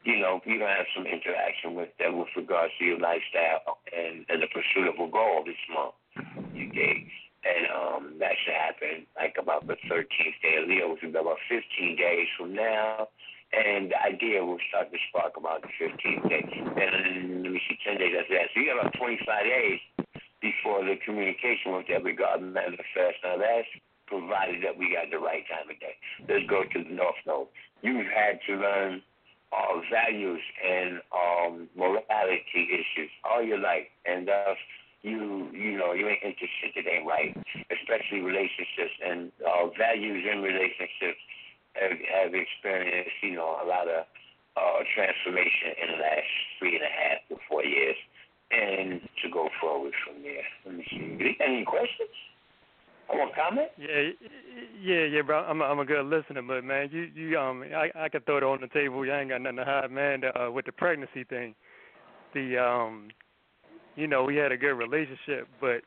you 0.04 0.20
know, 0.20 0.42
you're 0.46 0.60
gonna 0.60 0.76
have 0.76 0.92
some 0.96 1.08
interaction 1.08 1.76
with 1.76 1.90
them 1.98 2.20
with 2.20 2.30
regards 2.36 2.74
to 2.80 2.86
your 2.86 3.00
lifestyle 3.00 3.80
and, 3.92 4.26
and 4.30 4.42
the 4.42 4.50
pursuit 4.52 4.90
of 4.90 4.96
a 5.00 5.10
goal 5.10 5.44
this 5.46 5.60
month. 5.70 5.96
You 6.54 6.70
dig? 6.70 7.10
and 7.44 7.68
um, 7.76 8.04
that 8.20 8.40
should 8.44 8.56
happen 8.56 9.06
like 9.20 9.36
about 9.40 9.68
the 9.68 9.76
13th 9.92 10.40
day 10.42 10.56
of 10.64 10.68
Leo, 10.68 10.92
which 10.92 11.02
be 11.04 11.12
about 11.12 11.38
15 11.50 11.96
days 11.96 12.28
from 12.38 12.56
now. 12.56 13.08
And 13.54 13.92
the 13.92 14.00
idea 14.02 14.44
will 14.44 14.58
start 14.70 14.90
to 14.90 14.98
spark 15.10 15.38
about 15.38 15.62
the 15.62 15.70
15th 15.78 16.26
day. 16.30 16.42
And 16.42 17.44
let 17.44 17.52
me 17.52 17.62
see, 17.70 17.78
10 17.86 18.00
days 18.00 18.16
after 18.18 18.34
that. 18.34 18.50
So 18.54 18.62
you 18.62 18.74
got 18.74 18.82
about 18.82 18.98
25 18.98 19.28
days 19.46 19.80
before 20.44 20.84
the 20.84 21.00
communication 21.08 21.72
with 21.72 21.88
that 21.88 22.04
regard 22.04 22.44
manifests. 22.44 23.24
Now 23.24 23.40
that's 23.40 23.72
provided 24.06 24.62
that 24.68 24.76
we 24.78 24.92
got 24.92 25.08
the 25.10 25.24
right 25.24 25.48
time 25.48 25.72
of 25.72 25.80
day. 25.80 25.96
Let's 26.28 26.46
go 26.52 26.68
to 26.68 26.80
the 26.84 26.94
North 26.94 27.18
Node. 27.26 27.48
You've 27.82 28.12
had 28.12 28.44
to 28.46 28.60
learn 28.60 29.02
values 29.90 30.42
and 30.60 31.02
um, 31.14 31.70
morality 31.78 32.68
issues 32.70 33.10
all 33.24 33.44
your 33.44 33.60
life, 33.60 33.88
and 34.06 34.28
thus 34.28 34.58
you 35.04 35.52
you 35.52 35.78
know 35.78 35.92
you 35.94 36.08
ain't 36.08 36.24
interested 36.24 36.72
it 36.80 36.88
ain't 36.88 37.06
right 37.06 37.36
especially 37.76 38.24
relationships 38.24 38.96
and 39.04 39.36
uh 39.44 39.68
values 39.76 40.24
in 40.24 40.40
relationships 40.40 41.20
have, 41.76 41.92
have 41.92 42.32
experienced 42.32 43.12
you 43.22 43.36
know 43.36 43.60
a 43.60 43.68
lot 43.68 43.84
of 43.84 44.08
uh 44.56 44.80
transformation 44.96 45.76
in 45.76 45.92
the 45.92 46.00
last 46.00 46.32
three 46.58 46.80
and 46.80 46.88
a 46.88 46.94
half 46.96 47.20
to 47.28 47.36
four 47.52 47.68
years 47.68 48.00
and 48.54 49.02
to 49.24 49.30
go 49.32 49.50
forward 49.60 49.94
from 50.06 50.22
there 50.22 50.44
let 50.66 50.76
me 50.76 50.86
see 50.90 51.36
any 51.44 51.66
questions 51.66 52.10
I 53.12 53.16
want 53.16 53.36
comment? 53.36 53.68
Yeah, 53.78 54.12
yeah, 54.82 55.06
yeah, 55.06 55.22
bro. 55.22 55.40
I'm 55.40 55.62
a, 55.62 55.66
I'm 55.66 55.80
a 55.80 55.86
good 55.86 56.06
listener, 56.06 56.42
but 56.42 56.64
man, 56.64 56.90
you 56.92 57.10
you 57.14 57.38
um, 57.38 57.64
I 57.64 57.90
I 57.96 58.10
could 58.10 58.26
throw 58.26 58.38
it 58.38 58.44
on 58.44 58.62
the 58.62 58.68
table. 58.68 59.06
You 59.06 59.14
ain't 59.14 59.30
got 59.30 59.42
nothing 59.42 59.58
to 59.58 59.66
hide, 59.66 59.92
man. 59.92 60.22
Uh, 60.24 60.52
with 60.52 60.66
the 60.66 60.72
pregnancy 60.72 61.24
thing, 61.26 61.54
the 62.34 62.58
um, 62.58 63.10
you 63.96 64.08
know, 64.08 64.24
we 64.24 64.36
had 64.36 64.52
a 64.52 64.58
good 64.58 64.74
relationship, 64.74 65.48
but 65.60 65.82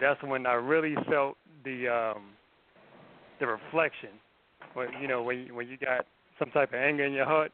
that's 0.00 0.22
when 0.22 0.46
I 0.46 0.54
really 0.54 0.94
felt 1.08 1.36
the 1.64 1.88
um 1.88 2.30
the 3.40 3.46
reflection. 3.46 4.10
When 4.74 4.88
you 5.00 5.08
know, 5.08 5.22
when 5.22 5.38
you, 5.46 5.54
when 5.54 5.68
you 5.68 5.76
got 5.76 6.06
some 6.38 6.50
type 6.50 6.72
of 6.72 6.80
anger 6.80 7.04
in 7.04 7.12
your 7.12 7.24
heart, 7.26 7.50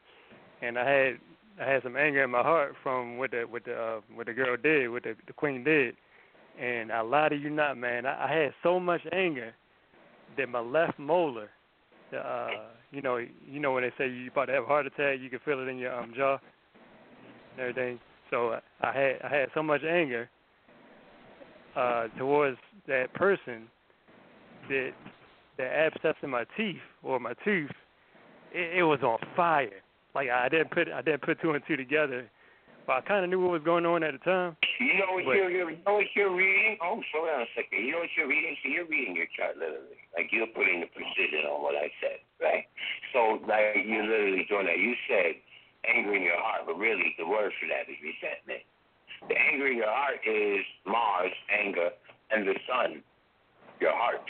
and 0.60 0.78
I 0.78 0.90
had 0.90 1.12
I 1.60 1.70
had 1.70 1.82
some 1.82 1.96
anger 1.96 2.22
in 2.22 2.30
my 2.30 2.42
heart 2.42 2.74
from 2.82 3.16
what 3.18 3.30
the 3.30 3.44
what 3.48 3.64
the 3.64 3.74
uh, 3.74 4.00
what 4.14 4.26
the 4.26 4.32
girl 4.32 4.56
did, 4.56 4.90
what 4.90 5.04
the 5.04 5.14
the 5.26 5.32
queen 5.32 5.64
did, 5.64 5.94
and 6.60 6.92
I 6.92 7.00
lie 7.00 7.28
to 7.28 7.36
you 7.36 7.50
not, 7.50 7.78
man. 7.78 8.04
I, 8.06 8.24
I 8.24 8.42
had 8.42 8.52
so 8.62 8.78
much 8.78 9.00
anger 9.12 9.54
that 10.36 10.48
my 10.48 10.60
left 10.60 10.98
molar, 10.98 11.48
uh, 12.12 12.48
you 12.90 13.00
know, 13.00 13.16
you 13.16 13.60
know 13.60 13.72
when 13.72 13.84
they 13.84 13.92
say 13.96 14.08
you 14.08 14.30
about 14.30 14.46
to 14.46 14.52
have 14.52 14.64
a 14.64 14.66
heart 14.66 14.86
attack, 14.86 15.18
you 15.20 15.30
can 15.30 15.40
feel 15.44 15.60
it 15.60 15.68
in 15.68 15.78
your 15.78 15.94
um 15.94 16.12
jaw 16.14 16.38
and 17.52 17.60
everything. 17.60 17.98
So 18.30 18.58
I 18.82 18.92
had 18.92 19.16
I 19.24 19.34
had 19.34 19.48
so 19.54 19.62
much 19.62 19.82
anger 19.82 20.28
uh, 21.74 22.08
towards 22.18 22.58
that 22.86 23.12
person 23.14 23.68
that 24.68 24.90
the 25.56 25.64
abscess 25.64 26.14
in 26.22 26.30
my 26.30 26.44
teeth 26.56 26.76
or 27.02 27.18
my 27.18 27.32
tooth, 27.44 27.70
it, 28.52 28.78
it 28.78 28.82
was 28.82 29.00
on 29.02 29.18
fire. 29.34 29.82
Like 30.16 30.32
I 30.32 30.48
didn't 30.48 30.72
put 30.72 30.88
I 30.88 31.04
didn't 31.04 31.20
put 31.20 31.36
two 31.44 31.52
and 31.52 31.60
two 31.68 31.76
together, 31.76 32.24
but 32.88 32.96
I 32.96 33.00
kind 33.04 33.20
of 33.20 33.28
knew 33.28 33.36
what 33.36 33.52
was 33.52 33.60
going 33.68 33.84
on 33.84 34.00
at 34.00 34.16
the 34.16 34.22
time. 34.24 34.56
You 34.80 34.96
know 34.96 35.12
what 35.12 35.28
but, 35.28 35.36
you're, 35.36 35.52
you 35.52 35.76
know 35.84 36.00
what 36.00 36.08
you're 36.16 36.32
reading? 36.32 36.80
Oh, 36.80 37.04
slow 37.12 37.28
down 37.28 37.44
a 37.44 37.50
second. 37.52 37.84
You 37.84 37.92
know 37.92 38.00
what 38.00 38.08
you're 38.16 38.24
reading? 38.24 38.56
So 38.64 38.72
you're 38.72 38.88
reading 38.88 39.12
your 39.12 39.28
chart 39.36 39.60
literally. 39.60 40.00
Like 40.16 40.32
you're 40.32 40.48
putting 40.56 40.80
the 40.80 40.88
precision 40.88 41.44
on 41.44 41.60
what 41.60 41.76
I 41.76 41.92
said, 42.00 42.24
right? 42.40 42.64
So 43.12 43.44
like 43.44 43.84
you're 43.84 44.08
literally 44.08 44.48
doing 44.48 44.64
that. 44.64 44.80
You 44.80 44.96
said 45.04 45.36
anger 45.84 46.16
in 46.16 46.24
your 46.24 46.40
heart, 46.40 46.64
but 46.64 46.80
really 46.80 47.12
the 47.20 47.28
word 47.28 47.52
for 47.60 47.68
that 47.68 47.84
is 47.84 48.00
resentment. 48.00 48.64
The 49.28 49.36
anger 49.36 49.68
in 49.68 49.76
your 49.76 49.92
heart 49.92 50.24
is 50.24 50.64
Mars, 50.88 51.36
anger, 51.52 51.92
and 52.32 52.48
the 52.48 52.56
sun, 52.64 53.04
your 53.84 53.92
heart, 53.92 54.24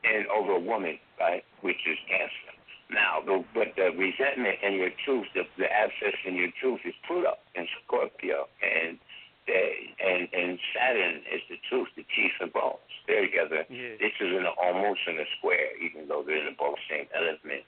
and 0.00 0.24
over 0.32 0.56
a 0.56 0.64
woman, 0.64 0.96
right, 1.20 1.44
which 1.60 1.84
is 1.84 2.00
Cancer. 2.08 2.49
Now, 2.92 3.22
the, 3.24 3.44
but 3.54 3.74
the 3.76 3.94
resentment 3.94 4.58
in 4.62 4.74
your 4.74 4.90
truth, 5.04 5.26
the, 5.34 5.46
the 5.58 5.70
abscess 5.70 6.18
in 6.26 6.34
your 6.34 6.50
truth 6.60 6.80
is 6.84 6.94
Pluto 7.06 7.38
and 7.54 7.66
Scorpio, 7.84 8.50
and 8.62 8.98
the, 9.46 9.60
and 10.02 10.28
and 10.34 10.58
Saturn 10.74 11.22
is 11.30 11.42
the 11.48 11.58
truth, 11.70 11.88
the 11.94 12.02
teeth 12.02 12.34
and 12.40 12.52
bones. 12.52 12.82
They're 13.06 13.26
together. 13.26 13.64
Yeah. 13.70 13.94
This 13.98 14.14
is 14.20 14.30
in 14.34 14.42
a, 14.42 14.52
almost 14.58 15.00
in 15.06 15.18
a 15.18 15.28
square, 15.38 15.70
even 15.78 16.08
though 16.08 16.22
they're 16.26 16.42
in 16.42 16.50
the 16.50 16.58
both 16.58 16.78
same 16.90 17.06
element. 17.14 17.62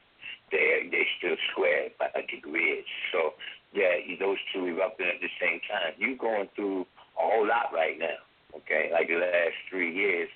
They 0.51 0.91
they 0.91 1.07
still 1.19 1.39
square 1.55 1.89
by 1.99 2.11
a 2.15 2.23
degree. 2.27 2.85
So 3.15 3.35
yeah, 3.73 3.95
those 4.19 4.39
two 4.53 4.67
erupting 4.67 5.07
at 5.07 5.21
the 5.23 5.33
same 5.41 5.61
time. 5.71 5.95
You're 5.99 6.19
going 6.19 6.49
through 6.55 6.83
a 7.17 7.23
whole 7.23 7.47
lot 7.47 7.73
right 7.73 7.99
now. 7.99 8.21
Okay, 8.55 8.91
like 8.93 9.09
the 9.09 9.17
last 9.17 9.57
three 9.71 9.95
years, 9.95 10.29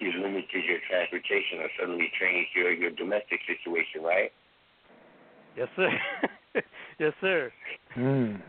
you 0.00 0.12
limited 0.16 0.64
your 0.64 0.80
transportation 0.88 1.60
or 1.60 1.68
suddenly 1.78 2.10
changed 2.18 2.50
your 2.56 2.72
your 2.72 2.90
domestic 2.90 3.40
situation, 3.46 4.02
right? 4.02 4.32
Yes, 5.56 5.68
sir. 5.76 5.90
yes, 6.98 7.12
sir. 7.20 7.52
Mm. 7.96 8.40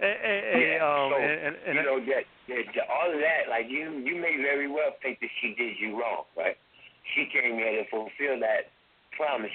Hey, 0.00 0.18
hey, 0.20 0.40
hey, 0.52 0.76
yeah. 0.76 0.84
um, 0.84 1.14
so, 1.14 1.16
and, 1.16 1.32
and, 1.32 1.56
and 1.64 1.74
you 1.78 1.84
know 1.86 1.96
that, 1.96 2.26
that, 2.50 2.64
that 2.76 2.86
all 2.90 3.08
of 3.08 3.20
that, 3.22 3.48
like 3.48 3.70
you, 3.70 3.88
you 4.04 4.20
may 4.20 4.36
very 4.42 4.68
well 4.68 4.92
think 5.00 5.20
that 5.20 5.30
she 5.40 5.54
did 5.56 5.78
you 5.80 5.96
wrong, 5.96 6.28
right? 6.36 6.58
She 7.14 7.30
came 7.30 7.56
here 7.56 7.80
to 7.80 7.88
fulfill 7.88 8.36
that 8.42 8.74
promise. 9.16 9.54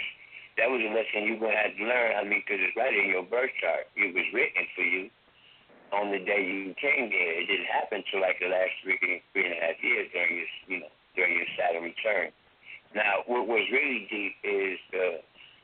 That 0.58 0.72
was 0.72 0.82
a 0.82 0.90
lesson 0.90 1.28
you're 1.28 1.38
gonna 1.38 1.60
have 1.60 1.76
to 1.76 1.86
learn. 1.86 2.16
I 2.16 2.24
mean, 2.24 2.42
because 2.42 2.64
it's 2.64 2.74
right 2.74 2.94
in 2.96 3.12
your 3.12 3.24
birth 3.28 3.52
chart. 3.62 3.92
It 3.94 4.16
was 4.16 4.26
written 4.34 4.64
for 4.74 4.82
you 4.88 5.12
on 5.92 6.11
the 6.11 6.19
day 6.19 6.43
you 6.43 6.76
came 6.80 7.09
here. 7.09 7.34
It 7.42 7.48
didn't 7.48 7.72
happen 7.72 8.03
till 8.09 8.22
like 8.22 8.40
the 8.40 8.50
last 8.50 8.72
three, 8.84 9.00
three 9.34 9.45
and 9.45 9.53
a 9.53 9.61
half 9.61 9.77
years 9.82 10.09
during 10.14 10.35
your, 10.38 10.50
you 10.68 10.80
know, 10.82 10.92
during 11.16 11.38
your 11.38 11.50
Saturn 11.58 11.84
return. 11.84 12.32
Now, 12.95 13.22
what 13.27 13.48
was 13.48 13.66
really 13.72 14.08
deep 14.09 14.34
is 14.43 14.80
the 14.92 15.22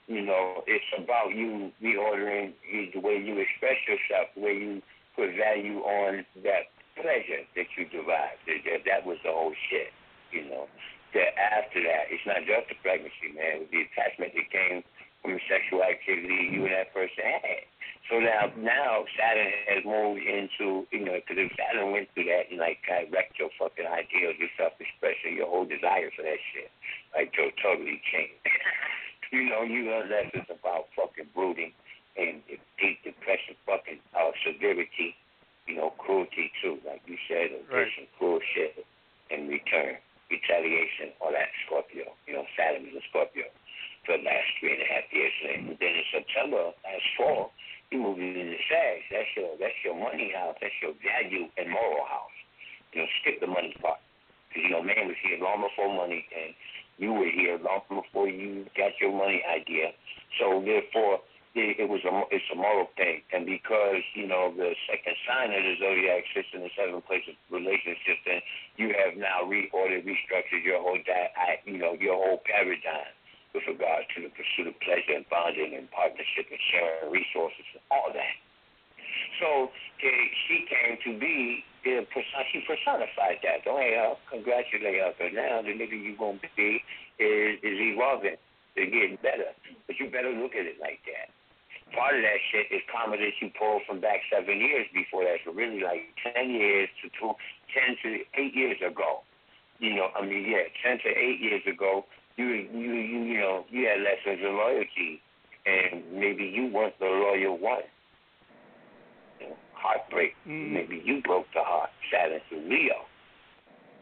you 0.08 0.22
know, 0.22 0.62
it's 0.68 0.86
about 0.98 1.34
you 1.34 1.72
reordering 1.82 2.54
the 2.94 3.00
way 3.00 3.18
you 3.18 3.42
express 3.42 3.78
yourself, 3.90 4.30
the 4.36 4.42
way 4.42 4.54
you 4.54 4.82
put 5.16 5.34
value 5.34 5.82
on 5.82 6.26
that 6.46 6.70
pleasure 6.94 7.42
that 7.58 7.66
you 7.74 7.90
derive. 7.90 8.38
That, 8.46 8.62
that, 8.70 8.82
that 8.86 9.02
was 9.06 9.18
the 9.26 9.34
whole 9.34 9.54
shit, 9.70 9.90
you 10.30 10.46
know. 10.46 10.70
That 11.18 11.34
after 11.40 11.82
that, 11.82 12.12
it's 12.14 12.26
not 12.28 12.46
just 12.46 12.70
the 12.70 12.78
pregnancy, 12.84 13.34
man. 13.34 13.58
It 13.58 13.60
was 13.66 13.72
the 13.72 13.82
attachment 13.90 14.36
that 14.36 14.48
came 14.52 14.84
from 15.24 15.34
the 15.34 15.42
sexual 15.50 15.82
activity 15.82 16.54
you 16.54 16.70
and 16.70 16.76
that 16.76 16.94
person 16.94 17.26
had. 17.26 17.66
So 18.10 18.22
now, 18.22 18.54
now 18.54 19.06
Saturn 19.18 19.50
has 19.66 19.82
moved 19.82 20.22
into, 20.22 20.86
you 20.94 21.02
know, 21.02 21.18
because 21.18 21.42
if 21.42 21.50
Saturn 21.58 21.90
went 21.90 22.06
through 22.14 22.30
that 22.30 22.54
and 22.54 22.62
like 22.62 22.78
kind 22.86 23.08
of 23.08 23.10
wrecked 23.10 23.42
your 23.42 23.50
fucking 23.58 23.86
ideals, 23.86 24.38
your 24.38 24.54
self-expression, 24.62 25.34
your 25.34 25.50
whole 25.50 25.66
desire 25.66 26.14
for 26.14 26.22
that 26.22 26.38
shit, 26.54 26.70
like 27.18 27.34
to 27.34 27.50
totally 27.66 27.98
changed. 28.06 28.38
you 29.34 29.50
know, 29.50 29.66
you 29.66 29.90
learn 29.90 30.14
lessons 30.14 30.46
about 30.54 30.94
fucking 30.94 31.34
brooding 31.34 31.74
and 32.14 32.46
deep 32.78 33.02
depression, 33.02 33.58
fucking 33.66 33.98
uh, 34.14 34.30
severity, 34.46 35.18
you 35.66 35.76
know, 35.76 35.90
cruelty 35.98 36.54
too, 36.62 36.78
like 36.86 37.02
you 37.10 37.18
said, 37.26 37.58
aggression, 37.58 38.06
right. 38.06 38.18
cruel 38.22 38.40
shit, 38.54 38.86
in 39.34 39.50
return, 39.50 39.98
retaliation, 40.30 41.10
all 41.20 41.34
that 41.34 41.50
Scorpio. 41.66 42.14
You 42.30 42.38
know, 42.38 42.46
Saturn 42.54 42.86
is 42.86 42.96
a 42.96 43.04
Scorpio 43.10 43.50
for 44.06 44.18
the 44.18 44.24
last 44.24 44.46
three 44.62 44.78
and 44.78 44.86
a 44.86 44.90
half 44.94 45.10
years. 45.10 45.34
And 45.42 45.74
then 45.82 45.94
in 45.98 46.06
September, 46.14 46.70
last 46.86 47.10
fall, 47.18 47.52
you 47.92 48.00
moved 48.02 48.20
into 48.20 48.58
Sag. 48.70 49.06
That's 49.12 49.30
your 49.36 49.54
that's 49.60 49.80
your 49.84 49.96
money 49.96 50.34
house. 50.34 50.58
That's 50.62 50.74
your 50.82 50.94
value 51.00 51.48
and 51.58 51.70
moral 51.70 52.06
house. 52.06 52.38
You 52.94 53.04
know, 53.04 53.08
skip 53.22 53.40
the 53.40 53.48
money 53.48 53.76
part. 53.82 54.00
Because, 54.50 54.64
you 54.64 54.72
know, 54.72 54.82
man 54.82 55.08
was 55.12 55.20
here 55.22 55.38
long 55.38 55.62
before 55.62 55.92
money, 55.94 56.26
and 56.32 56.56
you 56.98 57.14
were 57.14 57.30
here 57.30 57.60
long 57.60 57.84
before 57.90 58.28
you 58.28 58.66
got 58.78 58.96
your 59.00 59.12
money 59.12 59.44
idea. 59.44 59.92
So 60.40 60.64
therefore, 60.64 61.20
it, 61.56 61.80
it 61.80 61.88
was 61.88 62.04
a 62.04 62.12
it's 62.36 62.48
a 62.52 62.58
moral 62.60 62.92
thing, 63.00 63.24
and 63.32 63.48
because 63.48 64.04
you 64.16 64.28
know 64.28 64.52
the 64.52 64.76
second 64.92 65.16
sign 65.24 65.56
of 65.56 65.64
the 65.64 65.76
zodiac 65.80 66.28
sits 66.36 66.52
in 66.52 66.68
the 66.68 66.74
seventh 66.76 67.08
place 67.08 67.24
of 67.32 67.36
relationships, 67.48 68.24
then 68.28 68.44
you 68.76 68.92
have 68.92 69.16
now 69.16 69.48
reordered, 69.48 70.04
restructured 70.04 70.64
your 70.68 70.84
whole 70.84 71.00
di- 71.00 71.32
you 71.64 71.80
know 71.80 71.96
your 71.96 72.20
whole 72.20 72.42
paradigm 72.44 73.15
with 73.56 73.64
regard 73.72 74.04
to 74.14 74.28
the 74.28 74.32
pursuit 74.36 74.68
of 74.68 74.76
pleasure 74.84 75.16
and 75.16 75.24
bonding 75.32 75.80
and 75.80 75.88
partnership 75.96 76.52
and 76.52 76.60
sharing 76.70 77.08
resources 77.08 77.64
and 77.72 77.84
all 77.88 78.12
that. 78.12 78.36
So 79.40 79.72
she 80.04 80.68
came 80.68 81.00
to 81.08 81.12
be 81.18 81.64
she 81.86 82.60
personified 82.66 83.40
that. 83.46 83.64
Don't 83.64 83.80
hey, 83.80 83.94
uh, 83.94 84.18
congratulate 84.30 85.00
her, 85.00 85.14
because 85.14 85.34
now 85.38 85.62
the 85.62 85.70
nigga 85.70 85.94
you 85.94 86.18
gonna 86.18 86.42
be 86.58 86.82
is 87.20 87.62
is 87.62 87.78
evolving, 87.94 88.42
they're 88.76 88.90
getting 88.90 89.18
better. 89.22 89.54
But 89.88 90.00
you 90.00 90.10
better 90.10 90.34
look 90.34 90.58
at 90.58 90.66
it 90.66 90.82
like 90.82 91.00
that. 91.06 91.30
Part 91.94 92.18
of 92.18 92.26
that 92.26 92.42
shit 92.50 92.74
is 92.74 92.82
karma 92.90 93.18
that 93.18 93.38
you 93.40 93.54
pulled 93.54 93.86
from 93.86 94.02
back 94.02 94.26
seven 94.34 94.58
years 94.58 94.88
before 94.94 95.24
that. 95.24 95.46
So 95.46 95.54
really, 95.54 95.82
like 95.86 96.10
ten 96.26 96.50
years 96.50 96.90
to 97.04 97.10
two, 97.14 97.38
ten 97.70 97.96
to 98.02 98.26
eight 98.34 98.56
years 98.58 98.82
ago. 98.82 99.22
You 99.78 99.94
know, 99.94 100.10
I 100.18 100.26
mean, 100.26 100.50
yeah, 100.50 100.66
ten 100.82 100.98
to 101.06 101.10
eight 101.14 101.40
years 101.40 101.62
ago, 101.70 102.06
you 102.38 102.46
you 102.46 102.94
you 102.94 103.24
you 103.24 103.40
know 103.40 103.66
you 103.70 103.88
had 103.88 104.02
lessons 104.02 104.44
in 104.44 104.56
loyalty, 104.56 105.22
and 105.66 106.04
maybe 106.14 106.46
you 106.46 106.72
weren't 106.74 106.98
the 107.00 107.06
loyal 107.06 107.58
one 107.58 107.84
heartbreak. 109.86 110.34
Mm. 110.48 110.72
Maybe 110.74 111.02
you 111.06 111.22
broke 111.22 111.46
the 111.54 111.62
heart, 111.62 111.92
Saturn 112.12 112.42
to 112.50 112.58
Leo. 112.58 113.06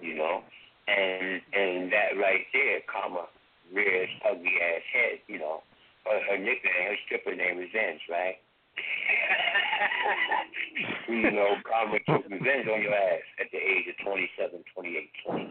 You 0.01 0.15
know, 0.15 0.41
and 0.87 1.41
and 1.53 1.91
that 1.91 2.15
right 2.19 2.47
there, 2.51 2.79
karma 2.87 3.27
rears 3.73 4.09
ugly 4.23 4.59
ass 4.59 4.83
head. 4.91 5.19
You 5.27 5.39
know, 5.39 5.63
her, 6.05 6.19
her 6.29 6.37
nickname, 6.37 6.87
her 6.87 6.95
stripper 7.05 7.35
name 7.35 7.59
is 7.59 7.69
Zenz, 7.71 7.99
right? 8.09 8.39
you 11.07 11.31
know, 11.31 11.55
karma 11.63 11.99
took 12.07 12.25
revenge 12.29 12.67
on 12.67 12.81
your 12.81 12.95
ass 12.95 13.23
at 13.39 13.51
the 13.51 13.59
age 13.59 13.87
of 13.87 13.95
27, 14.03 14.63
28, 14.75 15.11
29. 15.25 15.49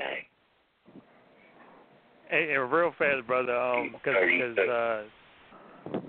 Hey, 2.32 2.48
and 2.56 2.72
real 2.72 2.96
fast, 2.96 3.26
brother, 3.26 3.54
um, 3.54 3.92
because 3.92 4.56
uh, 4.56 5.02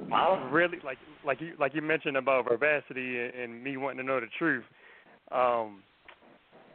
Huh? 0.08 0.40
Really, 0.52 0.78
like 0.86 0.98
like 1.26 1.42
you 1.42 1.52
like 1.60 1.76
you 1.76 1.82
mentioned 1.82 2.16
about 2.16 2.48
vivacity 2.50 3.20
and, 3.20 3.34
and 3.36 3.64
me 3.64 3.76
wanting 3.76 3.98
to 3.98 4.08
know 4.08 4.22
the 4.22 4.32
truth. 4.40 4.64
Um, 5.36 5.84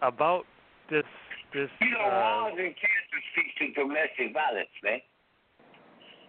about 0.02 0.44
this 0.90 1.08
this. 1.54 1.70
You 1.80 1.96
know, 1.96 2.04
uh, 2.04 2.52
Mars 2.52 2.60
and 2.60 2.76
Cancer 2.76 3.20
speaks 3.32 3.54
to 3.56 3.64
domestic 3.72 4.34
violence, 4.36 4.74
man. 4.84 5.00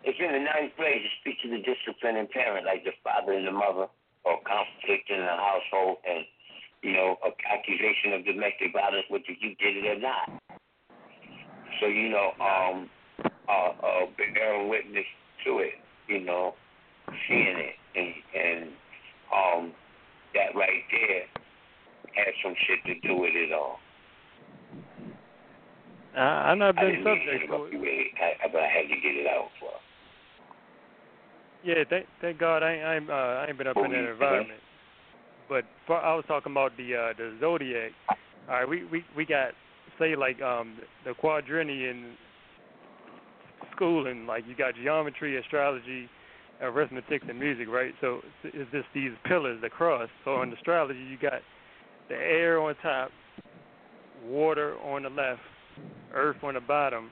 It's 0.07 0.15
in 0.15 0.31
the 0.31 0.39
ninth 0.39 0.79
place. 0.79 1.03
It 1.03 1.11
speaks 1.19 1.43
to 1.43 1.49
the 1.51 1.59
disciplined 1.59 2.29
parent, 2.31 2.65
like 2.65 2.87
the 2.87 2.95
father 3.03 3.33
and 3.33 3.43
the 3.43 3.51
mother, 3.51 3.91
or 4.23 4.39
conflict 4.47 5.11
in 5.11 5.19
the 5.19 5.35
household, 5.35 5.97
and 6.07 6.23
you 6.87 6.93
know, 6.93 7.17
accusation 7.43 8.15
of 8.15 8.23
domestic 8.23 8.71
violence, 8.71 9.03
whether 9.11 9.27
you 9.27 9.59
did 9.59 9.83
it 9.83 9.97
or 9.97 9.99
not. 9.99 10.39
So 11.81 11.87
you 11.87 12.07
know, 12.07 12.31
um, 12.39 12.87
uh, 13.25 13.51
uh, 13.51 14.05
bearing 14.17 14.69
witness 14.69 15.05
to 15.45 15.59
it 15.59 15.73
you 16.09 16.19
know, 16.19 16.55
seeing 17.27 17.55
it 17.57 17.75
and 17.95 18.13
and 18.35 18.69
um 19.33 19.73
that 20.33 20.55
right 20.55 20.83
there 20.91 21.23
had 22.15 22.33
some 22.43 22.55
shit 22.67 22.83
to 22.85 23.07
do 23.07 23.15
with 23.15 23.31
it 23.33 23.53
all. 23.53 23.77
I, 26.17 26.51
I've 26.51 26.57
not 26.57 26.75
been 26.75 27.03
subject 27.03 27.47
to 27.47 27.65
it. 27.65 27.73
really, 27.77 28.11
I, 28.19 28.47
but 28.51 28.61
I 28.61 28.67
had 28.67 28.89
to 28.89 28.95
get 28.95 29.15
it 29.15 29.27
out 29.27 29.49
for. 29.59 29.69
Yeah, 31.63 31.83
thank 31.89 32.07
thank 32.21 32.39
God 32.39 32.63
I 32.63 32.77
I 32.77 32.95
ain't, 32.95 33.09
uh, 33.09 33.13
I 33.13 33.45
ain't 33.47 33.57
been 33.57 33.67
up 33.67 33.77
in 33.77 33.91
that 33.91 34.11
environment. 34.11 34.59
But 35.47 35.65
for, 35.85 35.97
I 35.97 36.15
was 36.15 36.25
talking 36.27 36.51
about 36.51 36.75
the 36.77 36.95
uh 36.95 37.13
the 37.17 37.37
zodiac. 37.39 37.91
All 38.49 38.55
right, 38.55 38.67
we 38.67 38.85
we 38.85 39.03
we 39.15 39.25
got 39.25 39.51
say 39.99 40.15
like 40.15 40.41
um 40.41 40.77
the 41.05 41.11
quadrennian 41.11 42.13
schooling, 43.75 44.25
like 44.25 44.43
you 44.47 44.55
got 44.55 44.75
geometry, 44.75 45.37
astrology, 45.37 46.09
arithmetic, 46.61 47.21
and 47.27 47.39
music, 47.39 47.67
right? 47.69 47.93
So 48.01 48.21
it's 48.43 48.71
just 48.71 48.87
these 48.93 49.11
pillars, 49.25 49.59
the 49.61 49.69
cross. 49.69 50.09
So 50.25 50.41
in 50.41 50.51
astrology, 50.53 50.99
you 50.99 51.17
got 51.17 51.41
the 52.09 52.15
air 52.15 52.59
on 52.59 52.75
top, 52.81 53.11
water 54.25 54.77
on 54.79 55.03
the 55.03 55.09
left, 55.09 55.41
earth 56.13 56.37
on 56.43 56.55
the 56.55 56.61
bottom, 56.61 57.11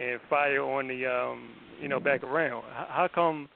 and 0.00 0.20
fire 0.30 0.62
on 0.62 0.88
the 0.88 1.06
um 1.06 1.50
you 1.80 1.88
know 1.88 2.00
back 2.00 2.22
around. 2.22 2.64
How 2.72 3.08
come 3.14 3.48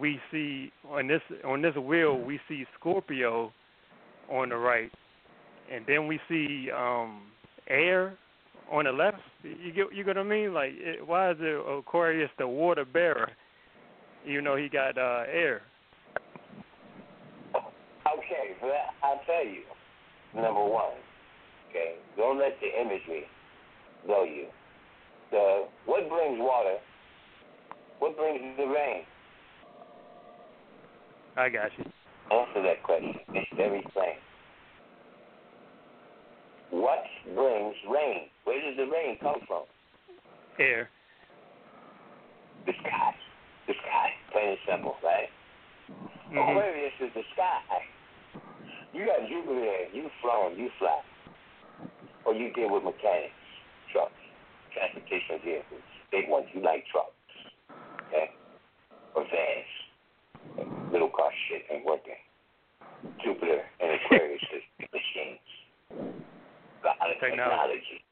we 0.00 0.18
see 0.32 0.72
on 0.90 1.06
this 1.06 1.20
on 1.44 1.62
this 1.62 1.76
wheel 1.76 2.18
we 2.18 2.40
see 2.48 2.64
Scorpio 2.78 3.52
on 4.30 4.48
the 4.48 4.56
right, 4.56 4.90
and 5.72 5.84
then 5.86 6.08
we 6.08 6.18
see 6.28 6.70
um 6.76 7.22
air 7.68 8.16
on 8.70 8.84
the 8.84 8.92
left. 8.92 9.18
You 9.42 9.72
get 9.72 9.94
you 9.94 10.04
get 10.04 10.16
what 10.16 10.26
I 10.26 10.28
mean? 10.28 10.54
Like, 10.54 10.72
it, 10.74 11.06
why 11.06 11.30
is 11.30 11.36
it 11.40 11.78
Aquarius 11.78 12.30
the 12.38 12.48
water 12.48 12.84
bearer, 12.84 13.30
even 14.26 14.44
though 14.44 14.56
he 14.56 14.68
got 14.68 14.96
uh, 14.98 15.24
air? 15.30 15.62
Okay, 17.54 18.56
well, 18.62 18.72
I'll 19.02 19.20
tell 19.26 19.44
you. 19.44 19.62
Number 20.34 20.64
one, 20.64 20.94
okay, 21.70 21.94
don't 22.16 22.38
let 22.38 22.58
the 22.60 22.80
imagery 22.80 23.24
blow 24.06 24.24
you. 24.24 24.46
The 25.30 25.66
what 25.86 26.08
brings 26.08 26.38
water? 26.40 26.78
What 28.00 28.16
brings 28.16 28.40
the 28.56 28.66
rain? 28.66 29.04
I 31.36 31.48
got 31.48 31.70
you. 31.78 31.84
Answer 32.30 32.62
that 32.62 32.82
question. 32.82 33.14
It's 33.34 33.50
very 33.56 33.82
plain. 33.92 34.16
What 36.74 37.06
brings 37.34 37.78
rain? 37.86 38.26
Where 38.42 38.58
does 38.58 38.76
the 38.76 38.90
rain 38.90 39.16
come 39.22 39.38
from? 39.46 39.62
Air. 40.58 40.90
The 42.66 42.72
sky. 42.82 43.14
The 43.68 43.74
sky. 43.78 44.08
Plain 44.32 44.48
and 44.48 44.58
simple, 44.66 44.96
right? 45.04 45.30
Mm-hmm. 45.86 46.34
Aquarius 46.34 46.98
is 46.98 47.14
the 47.14 47.22
sky. 47.34 47.62
You 48.92 49.06
got 49.06 49.22
Jupiter. 49.28 49.86
You 49.94 50.10
flown. 50.20 50.58
You 50.58 50.68
fly. 50.80 50.98
Or 52.26 52.34
you 52.34 52.52
deal 52.54 52.72
with 52.72 52.82
mechanics, 52.82 53.38
trucks, 53.92 54.18
transportation 54.72 55.38
vehicles, 55.44 55.86
big 56.10 56.26
ones. 56.26 56.46
You 56.54 56.62
like 56.62 56.84
trucks, 56.90 57.14
okay? 58.08 58.32
Or 59.14 59.22
vans. 59.22 60.72
Little 60.90 61.10
car 61.10 61.30
shit 61.46 61.62
ain't 61.70 61.84
working. 61.84 62.18
Jupiter 63.22 63.62
and 63.78 63.92
Aquarius 63.92 64.42
is 64.56 64.88
machines. 64.90 66.33
Lot 66.84 67.00
of 67.00 67.16
technology. 67.16 68.04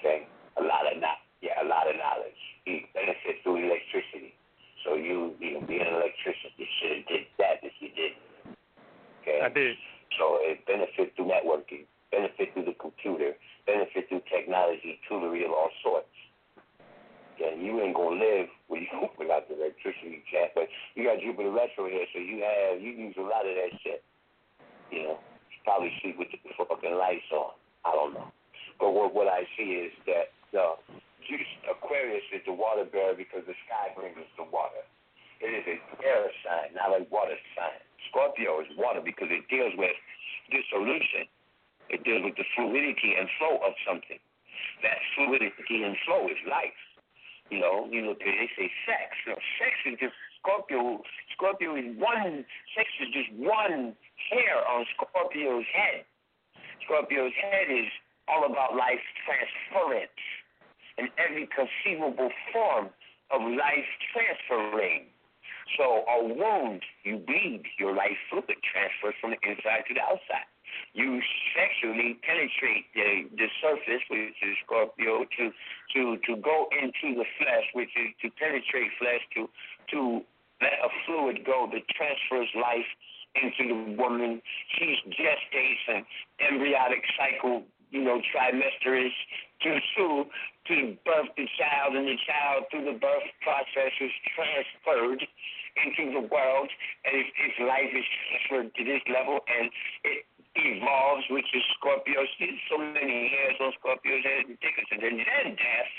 Okay? 0.00 0.26
A 0.56 0.62
lot 0.64 0.88
of 0.88 0.96
not 1.00 1.20
yeah, 1.42 1.58
a 1.60 1.66
lot 1.66 1.90
of 1.90 1.98
knowledge. 1.98 2.42
Mm, 2.64 2.86
you 2.86 2.88
benefit 2.94 3.42
through 3.42 3.66
electricity. 3.66 4.32
So 4.86 4.94
you 4.94 5.36
you 5.38 5.58
know, 5.58 5.62
being 5.66 5.84
an 5.84 5.94
electrician, 5.94 6.50
you 6.56 6.66
should 6.80 7.02
have 7.02 7.06
did 7.06 7.24
that 7.38 7.60
if 7.62 7.74
you 7.82 7.90
did. 7.92 8.16
Okay? 9.22 9.44
I 9.44 9.50
did. 9.50 9.76
So 10.18 10.38
it 10.40 10.64
benefit 10.66 11.12
through 11.16 11.28
networking, 11.28 11.84
benefit 12.10 12.52
through 12.54 12.66
the 12.66 12.76
computer, 12.80 13.36
benefit 13.66 14.08
through 14.08 14.22
technology, 14.32 14.98
toolery 15.08 15.44
of 15.44 15.52
all 15.52 15.70
sorts. 15.82 16.08
Okay, 17.34 17.56
you 17.58 17.80
ain't 17.80 17.96
gonna 17.96 18.20
live 18.20 18.48
with 18.68 18.84
you 18.86 19.08
without 19.18 19.48
the 19.48 19.56
electricity, 19.56 20.20
you 20.20 20.24
can't. 20.28 20.52
But 20.54 20.68
you 20.94 21.04
got 21.04 21.20
Jupiter 21.20 21.50
retro 21.50 21.88
here, 21.88 22.06
so 22.12 22.20
you 22.20 22.44
have 22.44 22.80
you 22.80 22.92
use 22.92 23.16
a 23.18 23.24
lot 23.24 23.48
of 23.48 23.54
that 23.56 23.72
shit. 23.82 24.04
You 24.90 25.02
know, 25.04 25.16
you 25.48 25.58
probably 25.64 25.92
sleep 26.02 26.18
with 26.18 26.28
the 26.30 26.38
fucking 26.54 26.94
lights 26.94 27.30
on. 27.32 27.56
I 27.84 27.92
don't 27.92 28.14
know. 28.14 28.30
But 28.78 28.92
what 28.92 29.14
what 29.14 29.28
I 29.28 29.46
see 29.56 29.86
is 29.86 29.92
that 30.06 30.34
the 30.52 30.74
Aquarius 31.70 32.26
is 32.34 32.42
the 32.46 32.52
water 32.52 32.84
bearer 32.84 33.14
because 33.14 33.46
the 33.46 33.54
sky 33.66 33.94
brings 33.94 34.18
us 34.18 34.30
the 34.36 34.44
water. 34.44 34.82
It 35.42 35.50
is 35.50 35.64
an 35.66 35.80
air 36.02 36.30
sign, 36.46 36.74
not 36.74 36.94
a 36.94 37.02
water 37.10 37.38
sign. 37.58 37.82
Scorpio 38.10 38.62
is 38.62 38.70
water 38.78 39.02
because 39.02 39.30
it 39.30 39.46
deals 39.50 39.74
with 39.74 39.94
dissolution. 40.50 41.26
It 41.90 42.04
deals 42.04 42.22
with 42.22 42.36
the 42.38 42.46
fluidity 42.54 43.18
and 43.18 43.26
flow 43.38 43.58
of 43.62 43.74
something. 43.86 44.18
That 44.82 44.98
fluidity 45.14 45.82
and 45.82 45.96
flow 46.06 46.26
is 46.30 46.38
life. 46.46 46.78
You 47.50 47.60
know, 47.60 47.88
you 47.90 48.00
know, 48.00 48.14
they 48.14 48.48
say 48.56 48.70
sex. 48.86 49.12
You 49.26 49.34
know, 49.34 49.40
sex 49.58 49.72
is 49.86 49.98
just 49.98 50.16
Scorpio. 50.40 51.02
Scorpio 51.34 51.76
is 51.76 51.90
one. 51.98 52.44
Sex 52.74 52.88
is 53.02 53.10
just 53.12 53.30
one 53.34 53.94
hair 54.30 54.56
on 54.66 54.86
Scorpio's 54.94 55.66
head. 55.74 56.06
Scorpio's 56.84 57.32
head 57.40 57.70
is 57.70 57.88
all 58.28 58.44
about 58.46 58.74
life 58.76 59.02
transference 59.24 60.20
in 60.98 61.08
every 61.18 61.48
conceivable 61.50 62.30
form 62.52 62.90
of 63.30 63.40
life 63.40 63.88
transferring. 64.12 65.08
So 65.78 66.04
a 66.04 66.22
wound, 66.22 66.82
you 67.04 67.16
bleed, 67.18 67.64
your 67.78 67.94
life 67.94 68.18
fluid 68.28 68.60
transfers 68.60 69.14
from 69.20 69.32
the 69.32 69.40
inside 69.40 69.88
to 69.88 69.94
the 69.94 70.02
outside. 70.02 70.46
You 70.92 71.20
sexually 71.56 72.16
penetrate 72.24 72.88
the, 72.94 73.28
the 73.36 73.48
surface, 73.60 74.02
which 74.08 74.36
is 74.40 74.56
Scorpio, 74.64 75.24
to 75.24 75.52
to 75.94 76.16
to 76.28 76.36
go 76.36 76.68
into 76.72 77.16
the 77.16 77.28
flesh, 77.36 77.66
which 77.72 77.92
is 77.96 78.12
to 78.20 78.28
penetrate 78.36 78.92
flesh, 78.98 79.20
to 79.36 79.48
to 79.92 80.24
let 80.60 80.76
a 80.80 80.88
fluid 81.04 81.44
go 81.44 81.68
that 81.72 81.84
transfers 81.88 82.48
life 82.56 82.88
into 83.36 83.68
the 83.68 83.96
woman. 83.96 84.42
She's 84.78 84.98
gestation, 85.08 86.04
embryonic 86.40 87.02
cycle, 87.16 87.64
you 87.90 88.02
know, 88.02 88.20
trimesters 88.32 89.12
to 89.62 89.78
to 89.96 90.24
to 90.68 90.96
birth 91.04 91.30
the 91.36 91.46
child, 91.58 91.96
and 91.96 92.06
the 92.06 92.18
child 92.26 92.64
through 92.70 92.86
the 92.86 92.98
birth 92.98 93.28
process 93.42 93.92
is 94.00 94.12
transferred 94.34 95.26
into 95.84 96.12
the 96.12 96.24
world, 96.28 96.68
and 97.04 97.14
its 97.16 97.58
life 97.60 97.90
is 97.90 98.04
transferred 98.04 98.74
to 98.74 98.84
this 98.84 99.02
level, 99.08 99.40
and 99.48 99.70
it 100.04 100.24
evolves, 100.54 101.24
which 101.32 101.48
is 101.54 101.64
Scorpio. 101.78 102.20
See, 102.36 102.52
so 102.68 102.76
many 102.76 103.32
hairs 103.32 103.56
on 103.60 103.72
Scorpio's 103.80 104.24
head, 104.24 104.48
ridiculous. 104.48 104.90
And 104.92 105.00
then, 105.00 105.16
death, 105.56 105.92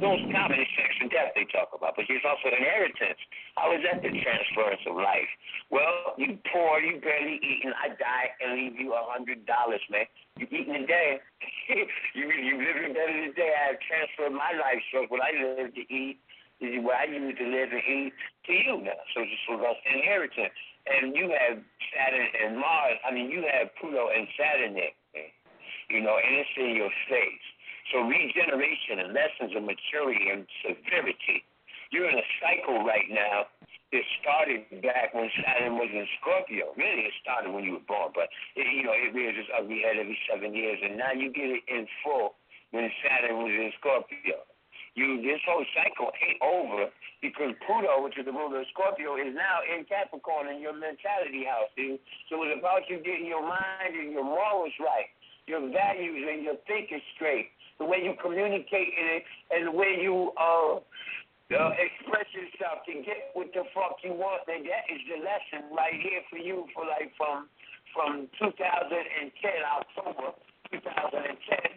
those 0.00 0.20
common 0.28 0.60
sex 0.76 0.90
and 1.00 1.08
death 1.08 1.32
they 1.32 1.48
talk 1.48 1.72
about, 1.72 1.96
but 1.96 2.04
there's 2.08 2.24
also 2.24 2.52
an 2.52 2.60
inheritance. 2.60 3.20
How 3.56 3.72
is 3.72 3.80
that 3.88 4.04
the 4.04 4.12
transference 4.12 4.84
of 4.84 4.96
life? 5.00 5.30
Well, 5.72 6.18
you 6.20 6.36
poor, 6.52 6.80
you 6.80 7.00
barely 7.00 7.40
eating. 7.40 7.72
I 7.72 7.96
die 7.96 8.28
and 8.44 8.60
leave 8.60 8.76
you 8.76 8.92
a 8.92 9.02
hundred 9.08 9.46
dollars, 9.48 9.82
man. 9.88 10.04
You 10.36 10.46
eating 10.52 10.84
today. 10.84 11.20
you 12.16 12.28
you 12.28 12.54
living 12.60 12.92
better 12.92 13.16
today. 13.32 13.52
I 13.56 13.72
have 13.72 13.80
transferred 13.80 14.36
my 14.36 14.52
life 14.52 14.82
so 14.92 15.08
what 15.08 15.24
I 15.24 15.32
live 15.32 15.72
to 15.74 15.84
eat 15.88 16.20
what 16.60 16.96
I 16.96 17.04
used 17.04 17.38
to 17.38 17.44
live 17.44 17.70
and 17.72 17.82
eat 17.82 18.12
to 18.46 18.52
you 18.52 18.80
now. 18.84 19.00
So 19.12 19.20
for 19.46 19.60
us 19.66 19.76
inheritance 19.84 20.56
and 20.86 21.16
you 21.16 21.32
have 21.32 21.60
Saturn 21.92 22.28
and 22.44 22.58
Mars. 22.60 22.98
I 23.06 23.12
mean, 23.12 23.30
you 23.30 23.44
have 23.48 23.72
Pluto 23.80 24.12
and 24.12 24.28
Saturn 24.36 24.74
there, 24.76 24.96
you 25.88 26.00
know, 26.04 26.16
and 26.16 26.32
it's 26.36 26.54
in 26.56 26.76
your 26.76 26.92
face. 27.08 27.46
So 27.92 28.00
regeneration 28.04 29.00
and 29.04 29.12
lessons 29.12 29.52
of 29.56 29.62
maturity 29.64 30.32
and 30.32 30.48
severity. 30.64 31.44
You're 31.92 32.08
in 32.08 32.16
a 32.16 32.28
cycle 32.40 32.84
right 32.84 33.08
now. 33.12 33.46
It 33.92 34.02
started 34.18 34.66
back 34.82 35.14
when 35.14 35.30
Saturn 35.38 35.78
was 35.78 35.86
in 35.92 36.02
Scorpio. 36.18 36.74
Really, 36.74 37.06
it 37.06 37.14
started 37.22 37.54
when 37.54 37.62
you 37.62 37.78
were 37.78 37.86
born, 37.86 38.10
but 38.10 38.26
it, 38.58 38.66
you 38.66 38.82
know 38.82 38.96
it 38.96 39.14
rears 39.14 39.38
its 39.38 39.46
ugly 39.54 39.86
head 39.86 40.00
every 40.00 40.18
seven 40.26 40.50
years, 40.50 40.82
and 40.82 40.98
now 40.98 41.14
you 41.14 41.30
get 41.30 41.46
it 41.46 41.62
in 41.70 41.86
full 42.02 42.34
when 42.72 42.90
Saturn 43.06 43.38
was 43.38 43.54
in 43.54 43.70
Scorpio. 43.78 44.42
You 44.94 45.18
this 45.22 45.42
whole 45.42 45.66
cycle 45.74 46.14
ain't 46.22 46.38
over 46.38 46.86
because 47.18 47.50
Pluto, 47.66 47.98
which 48.04 48.14
is 48.14 48.28
the 48.28 48.30
ruler 48.30 48.62
of 48.62 48.68
Scorpio, 48.70 49.18
is 49.18 49.34
now 49.34 49.64
in 49.66 49.82
Capricorn 49.90 50.46
in 50.46 50.62
your 50.62 50.76
mentality 50.76 51.42
house. 51.42 51.66
See? 51.74 51.98
So 52.30 52.38
it's 52.46 52.54
about 52.54 52.86
you 52.86 53.02
getting 53.02 53.26
your 53.26 53.42
mind 53.42 53.98
and 53.98 54.14
your 54.14 54.22
morals 54.22 54.76
right, 54.78 55.10
your 55.50 55.66
values 55.66 56.22
and 56.30 56.46
your 56.46 56.60
thinking 56.70 57.02
straight, 57.18 57.50
the 57.82 57.88
way 57.88 58.06
you 58.06 58.14
communicate 58.22 58.94
it, 58.94 59.26
and 59.50 59.66
the 59.66 59.74
way 59.74 59.98
you 59.98 60.30
uh, 60.38 60.78
uh 60.78 61.72
express 61.74 62.30
yourself 62.30 62.86
to 62.86 62.94
get 63.02 63.34
what 63.34 63.50
the 63.50 63.66
fuck 63.74 63.98
you 64.06 64.14
want. 64.14 64.46
And 64.46 64.62
that 64.70 64.86
is 64.86 65.02
the 65.10 65.18
lesson 65.26 65.74
right 65.74 65.98
here 65.98 66.22
for 66.30 66.38
you 66.38 66.70
for 66.70 66.86
like 66.86 67.10
from 67.18 67.50
from 67.90 68.30
2010 68.38 68.94
October 69.64 70.38
2010 70.70 71.74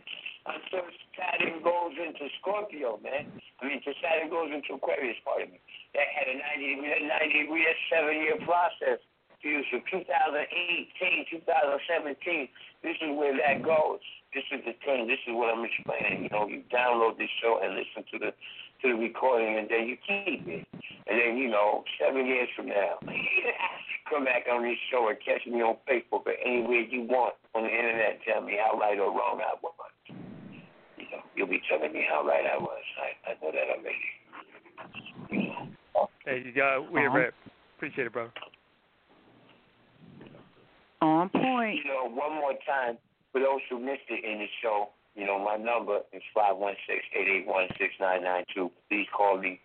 until 0.48 0.88
Saturn 1.16 1.60
goes 1.64 1.96
into 2.00 2.32
Scorpio, 2.40 3.00
man. 3.04 3.28
I 3.60 3.68
mean, 3.68 3.84
until 3.84 3.94
Saturn 4.00 4.32
goes 4.32 4.50
into 4.52 4.80
Aquarius, 4.80 5.20
pardon 5.24 5.52
me. 5.52 5.60
That 5.94 6.08
had 6.16 6.28
a 6.32 6.36
90 6.58 6.76
degree, 6.76 7.08
90 7.08 7.44
degree, 7.44 7.68
seven 7.92 8.16
year 8.24 8.40
process. 8.48 9.04
So 9.44 9.80
2018, 9.80 11.30
2017, 11.30 12.50
this 12.84 12.98
is 13.00 13.10
where 13.16 13.38
that 13.38 13.64
goes. 13.64 14.02
This 14.34 14.44
is 14.52 14.66
the 14.66 14.74
thing. 14.84 15.08
This 15.08 15.22
is 15.24 15.32
what 15.32 15.54
I'm 15.54 15.64
explaining. 15.64 16.24
You 16.26 16.30
know, 16.34 16.48
you 16.50 16.64
download 16.74 17.18
this 17.18 17.32
show 17.40 17.62
and 17.64 17.78
listen 17.78 18.04
to 18.12 18.18
the 18.20 18.32
to 18.82 18.94
the 18.94 18.98
recording, 18.98 19.58
and 19.58 19.70
then 19.70 19.88
you 19.88 19.98
keep 19.98 20.48
it. 20.48 20.68
And 21.08 21.16
then, 21.18 21.38
you 21.38 21.50
know, 21.50 21.84
seven 22.00 22.26
years 22.26 22.50
from 22.56 22.68
now, 22.68 23.00
come 24.10 24.26
back 24.26 24.46
on 24.52 24.64
this 24.64 24.78
show 24.92 25.08
or 25.08 25.16
catch 25.16 25.46
me 25.48 25.62
on 25.62 25.78
Facebook 25.90 26.26
or 26.26 26.36
anywhere 26.44 26.82
you 26.82 27.04
want 27.04 27.36
on 27.56 27.64
the 27.64 27.70
internet. 27.70 28.20
Tell 28.28 28.42
me 28.42 28.58
how 28.60 28.78
right 28.78 29.00
or 29.00 29.10
wrong 29.10 29.40
I 29.42 29.56
was. 29.62 29.74
You'll 31.36 31.48
be 31.48 31.62
telling 31.70 31.94
me 31.94 32.06
how 32.10 32.26
right 32.26 32.46
I 32.46 32.58
was. 32.58 32.84
I, 32.98 33.32
I 33.32 33.34
know 33.42 33.52
that 33.52 33.70
already. 33.78 33.98
Hey, 36.26 36.44
you 36.46 36.52
got 36.54 36.92
we 36.92 37.06
uh-huh. 37.06 37.32
Appreciate 37.78 38.08
it, 38.08 38.14
bro. 38.14 38.30
On 41.02 41.30
point. 41.30 41.78
You 41.78 41.86
know, 41.86 42.10
one 42.10 42.34
more 42.36 42.54
time 42.66 42.98
for 43.32 43.40
those 43.40 43.62
who 43.70 43.80
missed 43.80 44.10
it 44.10 44.26
in 44.26 44.40
the 44.40 44.48
show. 44.62 44.90
You 45.16 45.26
know, 45.26 45.38
my 45.38 45.58
number 45.58 46.00
is 46.12 46.22
five 46.34 46.58
one 46.58 46.74
six 46.88 47.00
eight 47.18 47.28
eight 47.28 47.48
one 47.48 47.68
six 47.78 47.94
nine 48.00 48.24
nine 48.24 48.44
two. 48.54 48.72
Please 48.90 49.06
call 49.16 49.38
me 49.38 49.60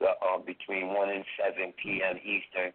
the, 0.00 0.06
uh, 0.06 0.38
between 0.44 0.88
one 0.88 1.10
and 1.10 1.24
seven 1.38 1.72
p.m. 1.82 2.16
Eastern 2.18 2.72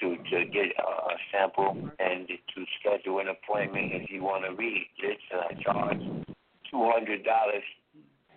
to 0.00 0.16
to 0.30 0.44
get 0.50 0.74
uh, 0.78 1.14
a 1.14 1.16
sample 1.32 1.76
and 1.98 2.28
to 2.28 2.64
schedule 2.80 3.20
an 3.20 3.28
appointment 3.28 3.92
if 3.94 4.10
you 4.10 4.22
want 4.22 4.44
to 4.44 4.54
read 4.54 4.86
this. 5.00 5.18
And 5.30 5.40
I 5.40 5.62
charge 5.62 6.26
two 6.70 6.90
hundred 6.92 7.24
dollars 7.24 7.62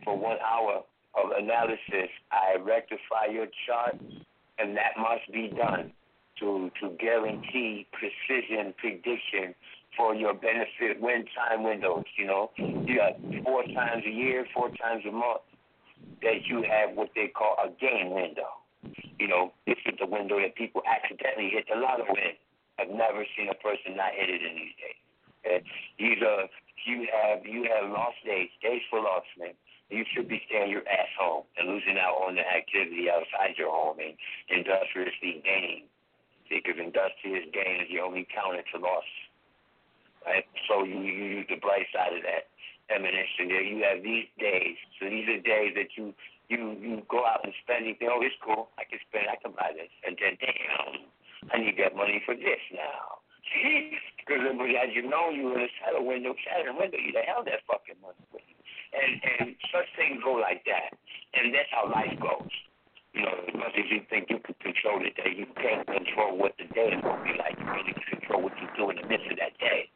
for 0.03 0.17
one 0.17 0.37
hour 0.39 0.83
of 1.15 1.31
analysis. 1.37 2.09
I 2.31 2.55
rectify 2.61 3.31
your 3.31 3.47
chart, 3.65 3.97
and 4.57 4.75
that 4.77 4.97
must 4.97 5.31
be 5.31 5.49
done 5.49 5.91
to 6.39 6.71
to 6.81 6.89
guarantee 6.99 7.87
precision 7.91 8.73
prediction 8.77 9.55
for 9.97 10.15
your 10.15 10.33
benefit 10.33 11.01
when 11.01 11.25
time 11.35 11.63
windows. 11.63 12.05
You 12.17 12.27
know, 12.27 12.51
you 12.57 12.97
got 12.97 13.19
four 13.43 13.63
times 13.63 14.03
a 14.05 14.11
year, 14.11 14.45
four 14.53 14.69
times 14.69 15.03
a 15.07 15.11
month 15.11 15.41
that 16.21 16.45
you 16.47 16.63
have 16.63 16.95
what 16.95 17.09
they 17.15 17.27
call 17.27 17.55
a 17.63 17.69
gain 17.79 18.11
window. 18.11 18.47
You 19.19 19.27
know, 19.27 19.51
this 19.67 19.75
is 19.85 19.95
the 19.99 20.05
window 20.07 20.39
that 20.39 20.55
people 20.55 20.81
accidentally 20.87 21.49
hit 21.51 21.65
the 21.67 21.79
lotto 21.79 22.05
in. 22.15 22.39
I've 22.79 22.89
never 22.89 23.25
seen 23.35 23.49
a 23.49 23.55
person 23.55 23.97
not 23.97 24.15
hit 24.15 24.29
it 24.29 24.41
in 24.41 24.55
these 24.55 24.75
days. 24.79 24.99
And 25.43 25.63
these 25.99 26.19
are 26.23 26.47
you 26.85 27.07
have 27.11 27.45
you 27.45 27.67
have 27.67 27.89
lost 27.91 28.17
days, 28.25 28.49
days 28.61 28.81
for 28.89 28.99
loss, 29.01 29.25
man. 29.37 29.53
You 29.89 30.05
should 30.13 30.29
be 30.29 30.41
staying 30.45 30.69
your 30.69 30.85
ass 30.85 31.09
home 31.17 31.49
and 31.57 31.67
losing 31.67 31.97
out 31.97 32.21
on 32.21 32.35
the 32.35 32.45
activity 32.45 33.09
outside 33.09 33.57
your 33.57 33.73
home 33.73 33.97
and 33.97 34.13
industriously 34.47 35.41
gaining. 35.41 35.89
Because 36.45 36.77
industrious 36.77 37.45
gain 37.53 37.81
is 37.81 37.89
the 37.89 38.01
only 38.01 38.27
counter 38.29 38.61
to 38.73 38.77
loss. 38.77 39.09
Right? 40.25 40.45
So 40.69 40.83
you, 40.83 41.01
you 41.01 41.41
use 41.41 41.47
the 41.49 41.57
bright 41.57 41.89
side 41.89 42.13
of 42.13 42.21
that 42.21 42.49
emanation 42.93 43.49
there. 43.49 43.65
You 43.65 43.81
have 43.85 44.01
these 44.03 44.29
days. 44.37 44.77
So 45.01 45.09
these 45.09 45.25
are 45.29 45.41
days 45.41 45.73
that 45.77 45.97
you 45.97 46.13
you 46.49 46.77
you 46.81 47.01
go 47.09 47.25
out 47.25 47.45
and 47.45 47.53
spend. 47.63 47.85
You 47.85 47.95
think, 47.97 48.11
oh, 48.13 48.21
it's 48.21 48.35
cool. 48.41 48.69
I 48.77 48.85
can 48.85 48.99
spend. 49.09 49.29
I 49.29 49.37
can 49.37 49.53
buy 49.53 49.73
this. 49.73 49.93
And 50.05 50.17
then, 50.17 50.37
damn, 50.41 51.05
I 51.53 51.61
need 51.61 51.77
that 51.77 51.95
money 51.95 52.21
for 52.25 52.35
this 52.35 52.61
now. 52.73 53.21
Because 54.29 54.45
as 54.45 54.89
you 54.93 55.03
know, 55.09 55.29
you 55.33 55.53
in 55.55 55.61
a 55.61 55.71
shadow 55.81 56.03
window, 56.03 56.35
shadow 56.45 56.75
window. 56.77 56.97
You 56.97 57.13
held 57.25 57.47
that 57.47 57.65
fucking 57.65 57.97
money 58.01 58.21
with. 58.31 58.45
And 58.93 59.21
and 59.39 59.55
such 59.73 59.89
things 59.97 60.21
go 60.23 60.33
like 60.37 60.65
that. 60.65 60.93
And 61.33 61.53
that's 61.53 61.69
how 61.73 61.89
life 61.89 62.13
goes. 62.19 62.53
You 63.13 63.25
know, 63.25 63.33
as 63.47 63.53
much 63.57 63.73
as 63.73 63.89
you 63.89 64.05
think 64.09 64.29
you 64.29 64.37
can 64.37 64.53
control 64.61 65.01
the 65.01 65.09
day, 65.17 65.33
you 65.33 65.49
can't 65.57 65.85
control 65.85 66.37
what 66.37 66.53
the 66.61 66.69
day 66.73 66.93
is 66.93 67.01
going 67.01 67.17
to 67.17 67.25
be 67.25 67.35
like. 67.41 67.57
You 67.57 67.65
really 67.65 67.93
can 67.97 68.21
control 68.21 68.45
what 68.45 68.53
you 68.61 68.69
do 68.77 68.89
in 68.93 69.01
the 69.01 69.07
midst 69.09 69.33
of 69.33 69.37
that 69.41 69.57
day. 69.57 69.89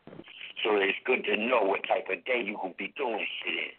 So 0.66 0.78
it's 0.82 0.98
good 1.06 1.22
to 1.30 1.38
know 1.38 1.62
what 1.62 1.86
type 1.86 2.10
of 2.10 2.26
day 2.26 2.42
you 2.42 2.58
will 2.58 2.74
be 2.74 2.90
doing 2.98 3.22
shit 3.44 3.54
in. 3.54 3.74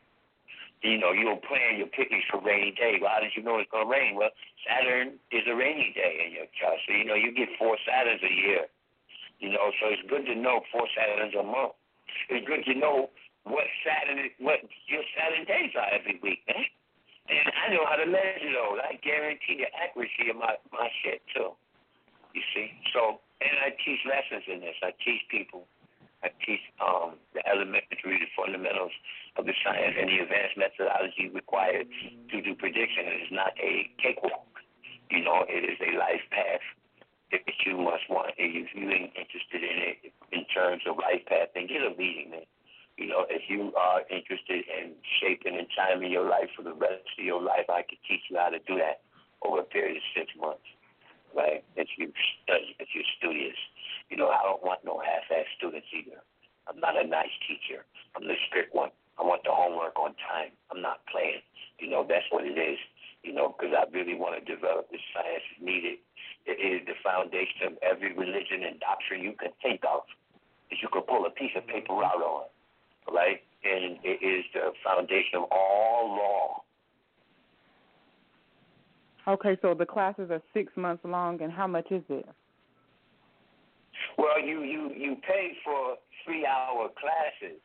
You 0.85 0.99
know, 1.01 1.17
you'll 1.17 1.41
plan 1.41 1.81
your 1.81 1.89
picnics 1.89 2.29
for 2.29 2.39
rainy 2.45 2.77
day. 2.77 3.01
Well, 3.01 3.09
how 3.09 3.25
did 3.25 3.33
you 3.35 3.43
know 3.43 3.57
it's 3.57 3.71
going 3.73 3.89
to 3.89 3.91
rain? 3.91 4.15
Well, 4.21 4.29
Saturn 4.69 5.17
is 5.33 5.43
a 5.49 5.57
rainy 5.57 5.97
day 5.97 6.29
in 6.29 6.37
your 6.37 6.45
chart. 6.53 6.77
So, 6.85 6.93
you 6.93 7.09
know, 7.09 7.17
you 7.17 7.33
get 7.33 7.49
four 7.57 7.81
Saturns 7.89 8.21
a 8.21 8.29
year. 8.29 8.69
You 9.45 9.53
know, 9.53 9.69
so 9.77 9.93
it's 9.93 10.01
good 10.09 10.25
to 10.25 10.33
know 10.33 10.65
four 10.73 10.89
Saturns 10.97 11.37
a 11.37 11.45
month. 11.45 11.77
It's 12.33 12.49
good 12.49 12.65
to 12.65 12.73
know 12.73 13.13
what 13.45 13.69
Saturn, 13.85 14.17
what 14.41 14.65
your 14.89 15.05
Saturn 15.13 15.45
days 15.45 15.77
are 15.77 15.93
every 15.93 16.17
week, 16.25 16.41
man. 16.49 16.65
And 17.29 17.53
I 17.53 17.69
know 17.69 17.85
how 17.85 18.01
to 18.01 18.09
measure 18.09 18.49
those. 18.57 18.81
I 18.81 18.97
guarantee 19.05 19.61
the 19.61 19.69
accuracy 19.77 20.33
of 20.33 20.41
my, 20.41 20.57
my 20.73 20.89
shit, 21.05 21.21
too. 21.37 21.53
You 22.33 22.41
see? 22.57 22.73
So, 22.97 23.21
and 23.45 23.53
I 23.61 23.77
teach 23.85 24.01
lessons 24.09 24.49
in 24.49 24.65
this. 24.65 24.81
I 24.81 24.97
teach 25.05 25.21
people. 25.29 25.69
I 26.25 26.33
teach 26.41 26.65
um, 26.81 27.21
the 27.37 27.45
elementary, 27.45 28.17
the 28.17 28.33
fundamentals 28.33 28.97
of 29.37 29.45
the 29.45 29.53
science 29.61 29.93
and 29.93 30.09
the 30.09 30.25
advanced 30.25 30.57
methodology 30.57 31.29
required 31.29 31.85
to 32.33 32.37
do 32.41 32.57
prediction. 32.57 33.13
It 33.13 33.29
is 33.29 33.33
not 33.33 33.53
a 33.61 33.93
cakewalk. 34.01 34.49
You 35.13 35.21
know, 35.21 35.45
it 35.45 35.69
is 35.69 35.77
a 35.85 36.01
life 36.01 36.25
path 36.33 36.65
you 37.67 37.79
must 37.79 38.07
want. 38.11 38.35
If 38.39 38.75
you 38.75 38.91
ain't 38.91 39.13
interested 39.17 39.63
in 39.63 39.77
it 39.83 40.13
in 40.33 40.45
terms 40.53 40.83
of 40.87 40.99
life 40.99 41.25
path, 41.27 41.51
then 41.55 41.67
get 41.67 41.83
a 41.83 41.91
reading, 41.97 42.31
man. 42.31 42.47
You 42.97 43.11
know, 43.11 43.27
if 43.27 43.51
you 43.51 43.75
are 43.75 44.07
interested 44.07 44.63
in 44.71 44.95
shaping 45.19 45.59
and 45.59 45.67
timing 45.75 46.13
your 46.13 46.29
life 46.29 46.47
for 46.55 46.63
the 46.63 46.75
rest 46.75 47.11
of 47.19 47.25
your 47.25 47.43
life, 47.43 47.67
I 47.67 47.83
could 47.83 47.99
teach 48.07 48.31
you 48.31 48.39
how 48.39 48.51
to 48.55 48.63
do 48.63 48.79
that 48.79 49.03
over 49.43 49.61
a 49.61 49.67
period 49.67 49.97
of 49.99 50.05
six 50.15 50.31
months, 50.39 50.67
right? 51.35 51.65
If 51.75 51.89
you 51.99 52.13
study, 52.43 52.77
if 52.79 52.89
you're 52.95 53.11
studious. 53.19 53.59
You 54.11 54.17
know, 54.17 54.29
I 54.31 54.43
don't 54.47 54.63
want 54.63 54.85
no 54.85 55.03
half-ass 55.03 55.49
students 55.59 55.89
either. 55.91 56.23
I'm 56.69 56.79
not 56.79 56.95
a 56.95 57.07
nice 57.07 57.35
teacher. 57.49 57.83
I'm 58.15 58.29
the 58.29 58.39
strict 58.47 58.75
one. 58.75 58.91
I 59.19 59.23
want 59.23 59.43
the 59.43 59.51
homework 59.51 59.99
on 59.99 60.15
time. 60.31 60.55
I'm 60.71 60.83
not 60.83 61.03
playing. 61.11 61.43
You 61.79 61.91
know, 61.91 62.07
that's 62.07 62.27
what 62.31 62.47
it 62.47 62.59
is. 62.59 62.79
You 63.23 63.33
know, 63.33 63.57
because 63.57 63.75
I 63.75 63.89
really 63.91 64.15
want 64.15 64.37
to 64.39 64.45
develop 64.45 64.91
the 64.93 65.01
science 65.11 65.49
needed. 65.61 65.99
It 66.47 66.61
is 66.61 66.87
the 66.87 66.95
foundation 67.03 67.73
of 67.73 67.73
every 67.83 68.13
religion 68.13 68.65
and 68.69 68.79
doctrine 68.81 69.23
you 69.23 69.33
can 69.39 69.51
think 69.63 69.81
of. 69.85 70.03
That 70.71 70.77
you 70.83 70.89
could 70.93 71.07
pull 71.07 71.27
a 71.27 71.31
piece 71.31 71.53
of 71.57 71.67
paper 71.67 72.03
out 72.05 72.21
on 72.21 72.45
right? 73.13 73.41
And 73.65 73.99
it 74.03 74.25
is 74.25 74.45
the 74.53 74.73
foundation 74.85 75.37
of 75.37 75.45
all 75.51 76.09
law. 76.09 76.63
Okay, 79.27 79.57
so 79.63 79.75
the 79.75 79.87
classes 79.87 80.31
are 80.31 80.43
six 80.53 80.73
months 80.77 81.03
long, 81.05 81.41
and 81.41 81.51
how 81.51 81.67
much 81.67 81.91
is 81.91 82.03
it? 82.11 82.29
Well, 84.19 84.39
you 84.39 84.63
you 84.63 84.91
you 84.95 85.17
pay 85.27 85.53
for 85.65 85.97
three-hour 86.25 86.91
classes. 87.01 87.61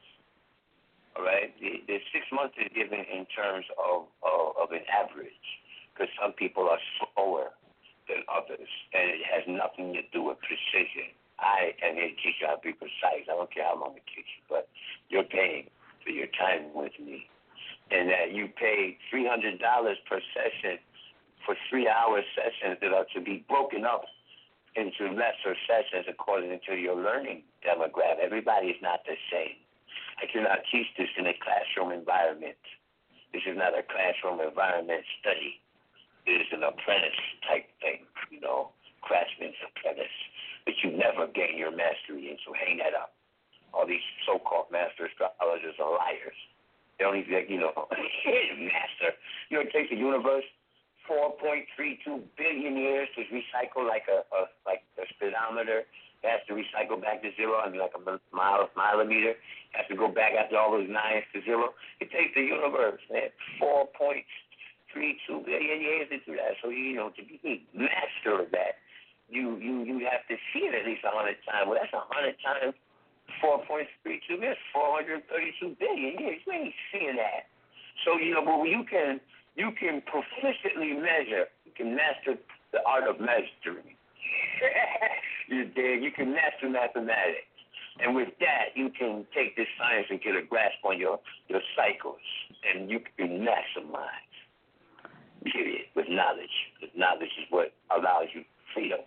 All 1.18 1.24
right, 1.24 1.54
the, 1.60 1.84
the 1.86 1.98
six 2.14 2.26
months 2.32 2.56
is 2.58 2.72
given 2.74 3.00
in 3.00 3.26
terms 3.36 3.66
of 3.78 4.04
of, 4.24 4.56
of 4.64 4.72
an 4.72 4.88
average, 4.88 5.48
because 5.94 6.08
some 6.22 6.32
people 6.32 6.70
are 6.70 6.80
slower 6.96 7.52
than 8.10 8.26
others, 8.26 8.68
and 8.92 9.06
it 9.14 9.22
has 9.24 9.46
nothing 9.46 9.94
to 9.94 10.02
do 10.12 10.26
with 10.26 10.42
precision. 10.42 11.14
I 11.40 11.72
am 11.86 11.96
here 11.96 12.10
to 12.10 12.18
teach 12.20 12.42
you 12.42 12.50
how 12.50 12.58
to 12.58 12.66
be 12.66 12.74
precise. 12.74 13.30
I 13.30 13.38
don't 13.38 13.54
care 13.54 13.64
how 13.70 13.80
long 13.80 13.96
it 13.96 14.04
takes 14.10 14.28
you, 14.36 14.44
but 14.50 14.68
you're 15.08 15.30
paying 15.30 15.70
for 16.04 16.12
your 16.12 16.28
time 16.36 16.74
with 16.76 16.98
me. 17.00 17.30
And 17.94 18.10
that 18.10 18.34
you 18.34 18.50
pay 18.50 18.98
$300 19.14 19.62
per 20.06 20.20
session 20.36 20.78
for 21.46 21.56
three 21.70 21.88
hour 21.88 22.22
sessions 22.36 22.78
that 22.82 22.94
are 22.94 23.08
to 23.16 23.22
be 23.22 23.46
broken 23.48 23.86
up 23.86 24.06
into 24.76 25.10
lesser 25.16 25.58
sessions 25.66 26.06
according 26.10 26.54
to 26.68 26.76
your 26.76 26.96
learning 26.96 27.44
demographic. 27.66 28.22
Everybody 28.22 28.68
is 28.68 28.82
not 28.82 29.02
the 29.06 29.18
same. 29.32 29.58
I 30.22 30.28
cannot 30.32 30.60
teach 30.72 30.88
this 30.98 31.10
in 31.18 31.26
a 31.26 31.34
classroom 31.34 31.92
environment. 31.92 32.60
This 33.34 33.42
is 33.48 33.58
not 33.58 33.78
a 33.78 33.82
classroom 33.82 34.42
environment 34.42 35.04
study. 35.22 35.62
Is 36.30 36.48
an 36.54 36.64
apprentice 36.64 37.18
type 37.48 37.66
thing, 37.82 38.06
you 38.30 38.40
know, 38.40 38.70
craftsman's 39.02 39.58
apprentice 39.66 40.14
but 40.70 40.78
you 40.86 40.94
never 40.94 41.26
gain 41.26 41.58
your 41.58 41.74
mastery 41.74 42.30
in. 42.30 42.38
So 42.46 42.54
hang 42.54 42.78
that 42.78 42.94
up. 42.94 43.18
All 43.74 43.90
these 43.90 44.06
so-called 44.22 44.70
master 44.70 45.10
astrologers 45.10 45.74
are 45.82 45.90
liars. 45.98 46.38
They 46.98 47.10
don't 47.10 47.18
even, 47.18 47.50
you 47.50 47.58
know, 47.58 47.74
master. 47.90 49.18
You 49.50 49.58
know, 49.58 49.66
it 49.66 49.74
takes 49.74 49.90
the 49.90 49.98
universe 49.98 50.46
4.32 51.10 52.06
billion 52.38 52.78
years 52.78 53.10
to 53.18 53.26
recycle 53.34 53.82
like 53.82 54.06
a, 54.06 54.22
a 54.30 54.46
like 54.70 54.86
a 55.02 55.10
speedometer. 55.10 55.90
It 56.22 56.28
has 56.30 56.46
to 56.46 56.54
recycle 56.54 57.02
back 57.02 57.26
to 57.26 57.34
zero. 57.34 57.58
I 57.58 57.70
mean, 57.70 57.82
like 57.82 57.98
a 57.98 58.20
mile 58.30 58.70
millimeter. 58.78 59.34
It 59.34 59.74
has 59.74 59.88
to 59.90 59.98
go 59.98 60.06
back 60.06 60.38
after 60.38 60.58
all 60.58 60.78
those 60.78 60.90
nines 60.90 61.26
to 61.34 61.42
zero. 61.42 61.74
It 61.98 62.14
takes 62.14 62.36
the 62.36 62.46
universe, 62.46 63.02
man, 63.10 63.34
4.32 63.58 64.22
billion 64.94 65.82
years 65.82 66.10
to 66.10 66.18
do 66.26 66.38
that. 66.38 66.58
So 66.62 66.70
you 66.70 66.96
know, 66.96 67.10
to 67.10 67.22
be 67.22 67.66
master 67.74 68.42
of 68.42 68.52
that 68.52 68.80
you 69.30 69.58
you 69.62 69.86
you 69.86 69.96
have 70.10 70.26
to 70.28 70.36
see 70.52 70.66
it 70.66 70.74
at 70.74 70.86
least 70.86 71.06
a 71.06 71.14
hundred 71.14 71.38
times. 71.46 71.70
Well, 71.70 71.78
that's 71.78 71.94
a 71.94 72.02
hundred 72.10 72.36
times 72.42 72.74
four 73.42 73.62
point 73.66 73.88
three 74.04 74.20
two 74.28 74.38
minutes, 74.38 74.60
four 74.74 74.98
hundred 74.98 75.24
thirty 75.30 75.54
two 75.62 75.78
billion 75.80 76.18
years. 76.18 76.42
You 76.46 76.54
ain't 76.54 76.74
seeing 76.92 77.16
that. 77.18 77.46
So 78.06 78.18
you 78.18 78.34
know, 78.34 78.44
but 78.44 78.66
you 78.66 78.84
can 78.90 79.22
you 79.56 79.72
can 79.78 80.02
proficiently 80.10 80.98
measure. 80.98 81.46
You 81.66 81.72
can 81.78 81.96
master 81.96 82.42
the 82.74 82.82
art 82.86 83.06
of 83.08 83.22
measuring. 83.22 83.94
you 85.48 85.66
did. 85.66 86.04
You 86.04 86.12
can 86.12 86.34
master 86.34 86.70
mathematics. 86.70 87.46
And 88.00 88.16
with 88.16 88.30
that, 88.40 88.72
you 88.76 88.90
can 88.98 89.26
take 89.36 89.58
this 89.58 89.68
science 89.78 90.08
and 90.10 90.22
get 90.22 90.34
a 90.36 90.42
grasp 90.42 90.80
on 90.86 90.98
your, 90.98 91.20
your 91.50 91.60
cycles, 91.76 92.24
and 92.64 92.90
you 92.90 93.02
can 93.18 93.44
maximize. 93.44 94.29
Period. 95.46 95.86
With 95.96 96.10
knowledge, 96.10 96.52
because 96.76 96.96
knowledge 96.96 97.32
is 97.40 97.48
what 97.50 97.74
allows 97.90 98.28
you 98.34 98.44
freedom. 98.74 99.00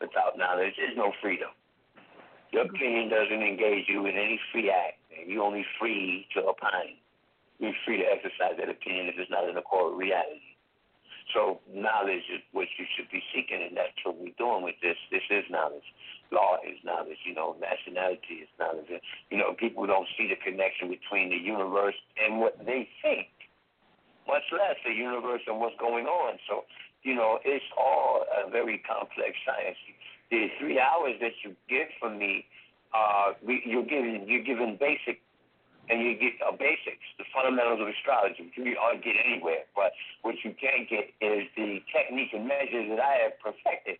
Without 0.00 0.36
knowledge, 0.36 0.74
there's 0.76 0.96
no 0.96 1.12
freedom. 1.22 1.50
Your 2.50 2.66
opinion 2.66 3.08
doesn't 3.08 3.42
engage 3.42 3.88
you 3.88 4.04
in 4.06 4.16
any 4.16 4.38
free 4.52 4.70
act, 4.70 4.98
and 5.16 5.30
you're 5.30 5.44
only 5.44 5.64
free 5.78 6.26
to 6.34 6.42
opine. 6.42 6.98
You're 7.58 7.72
free 7.86 7.98
to 7.98 8.04
exercise 8.04 8.58
that 8.58 8.68
opinion 8.68 9.06
if 9.06 9.14
it's 9.16 9.30
not 9.30 9.48
in 9.48 9.56
accord 9.56 9.94
with 9.94 10.02
reality. 10.02 10.52
So 11.32 11.60
knowledge 11.72 12.28
is 12.28 12.42
what 12.52 12.68
you 12.76 12.84
should 12.92 13.08
be 13.08 13.22
seeking, 13.32 13.62
and 13.62 13.76
that's 13.76 13.96
what 14.04 14.18
we're 14.18 14.36
doing 14.36 14.62
with 14.62 14.76
this. 14.82 14.98
This 15.10 15.24
is 15.30 15.44
knowledge. 15.48 15.86
Law 16.30 16.58
is 16.66 16.76
knowledge. 16.84 17.18
You 17.24 17.34
know, 17.34 17.56
nationality 17.56 18.44
is 18.44 18.50
knowledge. 18.58 18.90
You 19.30 19.38
know, 19.38 19.54
people 19.54 19.86
don't 19.86 20.08
see 20.18 20.28
the 20.28 20.36
connection 20.36 20.90
between 20.90 21.30
the 21.30 21.40
universe 21.40 21.96
and 22.20 22.40
what 22.40 22.58
they 22.66 22.88
think, 23.00 23.28
much 24.26 24.46
less 24.52 24.76
the 24.84 24.92
universe 24.92 25.42
and 25.46 25.58
what's 25.60 25.76
going 25.78 26.06
on. 26.06 26.38
So 26.48 26.64
you 27.02 27.14
know, 27.14 27.38
it's 27.44 27.64
all 27.76 28.24
a 28.30 28.50
very 28.50 28.78
complex 28.86 29.36
science. 29.44 29.76
The 30.30 30.48
three 30.58 30.78
hours 30.78 31.18
that 31.20 31.34
you 31.44 31.54
get 31.68 31.90
from 32.00 32.18
me, 32.18 32.46
uh, 32.94 33.34
you're 33.42 33.84
given 33.84 34.24
you're 34.26 34.44
given 34.44 34.78
basic, 34.78 35.20
and 35.90 36.00
you 36.00 36.14
get 36.14 36.38
uh, 36.40 36.52
basics, 36.52 37.04
the 37.18 37.24
fundamentals 37.34 37.80
of 37.82 37.88
astrology, 37.88 38.50
you 38.56 38.74
ought 38.80 39.02
get 39.02 39.16
anywhere. 39.18 39.66
But 39.74 39.92
what 40.22 40.36
you 40.44 40.54
can't 40.56 40.88
get 40.88 41.10
is 41.20 41.44
the 41.56 41.82
technique 41.92 42.32
and 42.32 42.46
measures 42.46 42.88
that 42.90 43.00
I 43.00 43.28
have 43.28 43.36
perfected, 43.42 43.98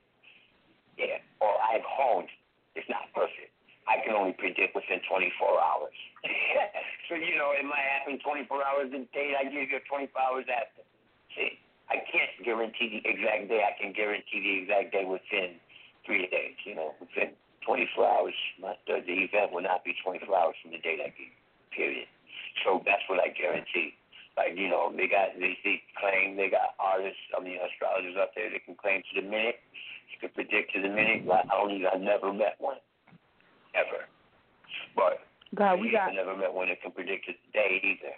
yeah, 0.97 1.21
or 1.41 1.53
I've 1.61 1.85
honed. 1.85 2.31
It's 2.75 2.89
not 2.89 3.13
perfect. 3.15 3.52
I 3.89 3.99
can 4.05 4.15
only 4.15 4.33
predict 4.33 4.75
within 4.75 5.03
24 5.09 5.27
hours. 5.59 5.97
so 7.09 7.19
you 7.19 7.35
know, 7.35 7.51
it 7.55 7.67
might 7.67 7.83
happen 7.83 8.19
24 8.23 8.47
hours 8.63 8.89
a 8.95 9.03
day. 9.11 9.35
I 9.35 9.45
give 9.45 9.69
you 9.71 9.81
24 9.89 10.11
hours 10.19 10.47
after. 10.47 10.83
See. 11.35 11.59
I 11.91 12.01
can't 12.09 12.33
guarantee 12.41 12.89
the 12.89 13.05
exact 13.05 13.53
day. 13.53 13.61
I 13.61 13.77
can 13.77 13.93
guarantee 13.93 14.41
the 14.41 14.55
exact 14.65 14.97
day 14.97 15.05
within 15.05 15.61
three 16.07 16.25
days. 16.31 16.57
You 16.65 16.79
know, 16.79 16.97
within 16.97 17.37
24 17.67 18.07
hours. 18.07 18.39
My, 18.57 18.73
the, 18.89 19.05
the 19.05 19.29
event 19.29 19.53
will 19.53 19.67
not 19.67 19.85
be 19.85 19.93
24 20.01 20.25
hours 20.25 20.57
from 20.63 20.73
the 20.73 20.81
date 20.81 21.05
I 21.05 21.13
give. 21.13 21.35
Period. 21.75 22.09
So 22.65 22.81
that's 22.87 23.03
what 23.13 23.21
I 23.21 23.29
guarantee. 23.29 23.93
Like 24.41 24.57
you 24.57 24.73
know, 24.73 24.89
they 24.89 25.05
got 25.05 25.37
they, 25.37 25.59
they 25.61 25.85
claim 26.01 26.41
they 26.41 26.49
got 26.49 26.73
artists, 26.81 27.21
I 27.37 27.45
mean 27.45 27.61
astrologers 27.61 28.17
up 28.17 28.33
there 28.33 28.49
that 28.49 28.65
can 28.65 28.77
claim 28.79 29.05
to 29.13 29.21
the 29.21 29.27
minute, 29.29 29.61
can 30.23 30.31
predict 30.31 30.73
to 30.73 30.81
the 30.81 30.89
minute. 30.89 31.27
Like, 31.27 31.45
I 31.51 31.59
don't 31.59 31.75
even, 31.75 31.91
I 31.91 31.99
never 31.99 32.33
met 32.33 32.55
one, 32.63 32.79
ever. 33.75 34.09
But 34.97 35.21
God, 35.55 35.81
we 35.81 35.91
got. 35.91 36.11
I 36.11 36.15
never 36.15 36.37
met 36.37 36.53
one 36.53 36.69
that 36.69 36.81
can 36.83 36.93
predict 36.93 37.27
the 37.27 37.35
day 37.53 37.81
either. 37.83 38.17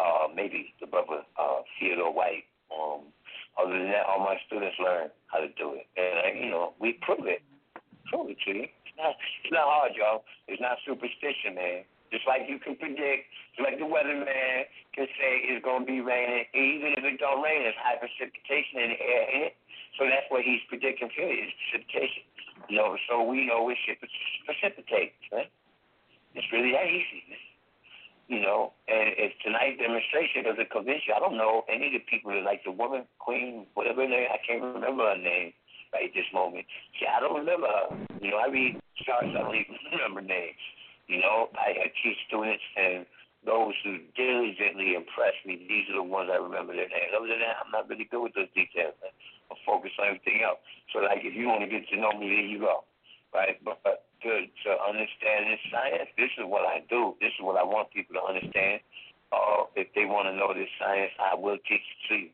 Uh, 0.00 0.28
maybe 0.34 0.74
the 0.80 0.86
brother 0.86 1.22
uh, 1.38 1.62
Theodore 1.78 2.12
White. 2.12 2.44
Um, 2.72 3.12
other 3.60 3.76
than 3.76 3.92
that, 3.92 4.08
all 4.08 4.24
my 4.24 4.40
students 4.46 4.76
learn 4.80 5.12
how 5.28 5.38
to 5.38 5.48
do 5.60 5.76
it, 5.76 5.84
and 6.00 6.14
uh, 6.24 6.32
you 6.32 6.48
know 6.48 6.72
we 6.80 6.96
prove 7.04 7.26
it. 7.28 7.42
Prove 8.08 8.30
it 8.30 8.38
to 8.46 8.50
you. 8.52 8.64
It's 8.64 8.96
not, 8.96 9.16
it's 9.44 9.52
not 9.52 9.64
hard, 9.68 9.92
y'all. 9.96 10.24
It's 10.48 10.60
not 10.60 10.76
superstition, 10.84 11.56
man. 11.56 11.84
Just 12.12 12.28
like 12.28 12.44
you 12.44 12.60
can 12.60 12.76
predict, 12.76 13.24
just 13.56 13.64
like 13.64 13.80
the 13.80 13.88
weatherman 13.88 14.68
can 14.92 15.08
say 15.16 15.48
it's 15.48 15.64
going 15.64 15.84
to 15.84 15.88
be 15.88 16.04
raining, 16.04 16.44
even 16.52 16.92
if 16.92 17.00
it 17.00 17.16
don't 17.16 17.40
rain, 17.40 17.64
there's 17.64 17.78
high 17.80 17.96
precipitation 17.96 18.84
in 18.84 18.88
the 18.92 19.00
air 19.00 19.24
in 19.32 19.40
it. 19.48 19.54
So 19.96 20.04
that's 20.04 20.28
what 20.28 20.44
he's 20.44 20.60
predicting, 20.68 21.08
period, 21.08 21.48
is 21.48 21.56
precipitation. 21.56 22.24
You 22.68 22.76
know, 22.76 22.96
so 23.08 23.22
we 23.22 23.46
know 23.46 23.68
it 23.68 23.78
should 23.86 23.98
precipitate, 24.46 25.14
right? 25.32 25.50
It's 26.34 26.46
really 26.52 26.72
that 26.72 26.86
easy. 26.86 27.22
You 28.28 28.40
know, 28.40 28.72
and 28.88 29.12
if 29.18 29.36
tonight's 29.44 29.76
demonstration 29.76 30.44
doesn't 30.48 30.70
convince 30.70 31.04
you, 31.04 31.12
I 31.12 31.20
don't 31.20 31.36
know 31.36 31.64
any 31.68 31.92
of 31.92 32.00
the 32.00 32.04
people 32.08 32.32
that 32.32 32.46
like 32.46 32.64
the 32.64 32.72
woman, 32.72 33.04
queen, 33.18 33.66
whatever 33.74 34.08
name, 34.08 34.28
I 34.32 34.40
can't 34.40 34.62
remember 34.62 35.04
her 35.04 35.20
name 35.20 35.52
right 35.92 36.08
this 36.14 36.24
moment. 36.32 36.64
See, 36.96 37.04
I 37.04 37.20
don't 37.20 37.36
remember 37.36 37.68
her. 37.68 37.92
You 38.24 38.32
know, 38.32 38.40
I 38.40 38.48
read 38.48 38.80
charts, 39.04 39.28
I 39.36 39.42
don't 39.44 39.54
even 39.54 39.76
remember 39.92 40.22
names. 40.22 40.62
You 41.08 41.20
know, 41.20 41.52
I, 41.52 41.76
I 41.76 41.86
teach 42.00 42.16
students 42.24 42.64
and 42.78 43.04
those 43.44 43.74
who 43.82 43.98
diligently 44.14 44.94
impress 44.94 45.34
me, 45.44 45.58
these 45.66 45.90
are 45.90 45.98
the 45.98 46.06
ones 46.06 46.30
I 46.30 46.38
remember 46.38 46.72
their 46.72 46.88
names. 46.88 47.10
Other 47.10 47.26
than 47.26 47.42
that, 47.42 47.58
I'm 47.58 47.74
not 47.74 47.90
really 47.90 48.06
good 48.06 48.22
with 48.22 48.34
those 48.38 48.50
details. 48.54 48.94
Man. 49.02 49.10
I'm 49.52 49.60
focused 49.68 50.00
on 50.00 50.16
everything 50.16 50.40
else. 50.40 50.58
So, 50.96 51.04
like, 51.04 51.20
if 51.20 51.36
you 51.36 51.48
want 51.52 51.60
to 51.60 51.70
get 51.70 51.84
to 51.92 51.96
know 52.00 52.16
me, 52.16 52.32
there 52.32 52.48
you 52.48 52.64
go. 52.64 52.88
Right? 53.36 53.60
But, 53.60 53.84
but 53.84 54.08
to, 54.24 54.30
to 54.48 54.70
understand 54.80 55.52
this 55.52 55.60
science, 55.68 56.08
this 56.16 56.32
is 56.40 56.48
what 56.48 56.64
I 56.64 56.80
do. 56.88 57.16
This 57.20 57.32
is 57.36 57.44
what 57.44 57.60
I 57.60 57.64
want 57.64 57.92
people 57.92 58.16
to 58.16 58.24
understand. 58.24 58.80
Uh, 59.32 59.68
if 59.76 59.88
they 59.96 60.04
want 60.04 60.28
to 60.28 60.34
know 60.36 60.52
this 60.52 60.68
science, 60.80 61.12
I 61.20 61.36
will 61.36 61.56
teach 61.68 61.84
it 61.84 62.00
to 62.08 62.14
you. 62.28 62.32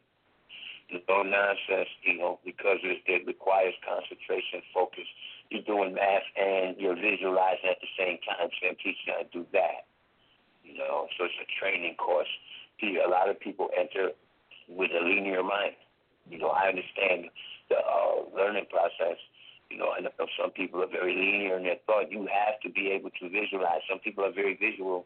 No 1.07 1.21
nonsense, 1.21 1.91
you 2.03 2.17
know, 2.17 2.41
because 2.49 2.81
it, 2.81 3.05
it 3.05 3.27
requires 3.29 3.77
concentration, 3.85 4.65
focus, 4.73 5.05
you're 5.51 5.63
doing 5.63 5.93
math 5.93 6.25
and 6.37 6.77
you're 6.81 6.97
visualizing 6.97 7.69
at 7.69 7.81
the 7.81 7.93
same 7.97 8.17
time. 8.25 8.49
So 8.57 8.73
I'm 8.73 8.77
teaching 8.77 9.13
how 9.13 9.21
to 9.21 9.29
do 9.29 9.45
that. 9.53 9.85
You 10.65 10.77
know, 10.77 11.07
so 11.17 11.25
it's 11.25 11.41
a 11.41 11.49
training 11.61 11.97
course. 11.97 12.29
A 12.83 13.09
lot 13.09 13.29
of 13.29 13.41
people 13.41 13.69
enter 13.77 14.13
with 14.69 14.91
a 14.93 15.03
linear 15.05 15.43
mind. 15.43 15.77
You 16.31 16.39
know, 16.39 16.49
I 16.49 16.69
understand 16.69 17.31
the 17.69 17.77
uh, 17.77 18.29
learning 18.37 18.67
process. 18.71 19.19
You 19.71 19.79
know, 19.79 19.93
I 19.93 20.01
some 20.41 20.51
people 20.53 20.83
are 20.83 20.89
very 20.89 21.13
linear 21.15 21.59
in 21.59 21.65
their 21.65 21.77
thought. 21.87 22.11
You 22.11 22.29
have 22.33 22.61
to 22.65 22.71
be 22.71 22.89
able 22.89 23.11
to 23.21 23.29
visualize. 23.29 23.85
Some 23.89 23.99
people 23.99 24.25
are 24.25 24.33
very 24.33 24.57
visual 24.57 25.05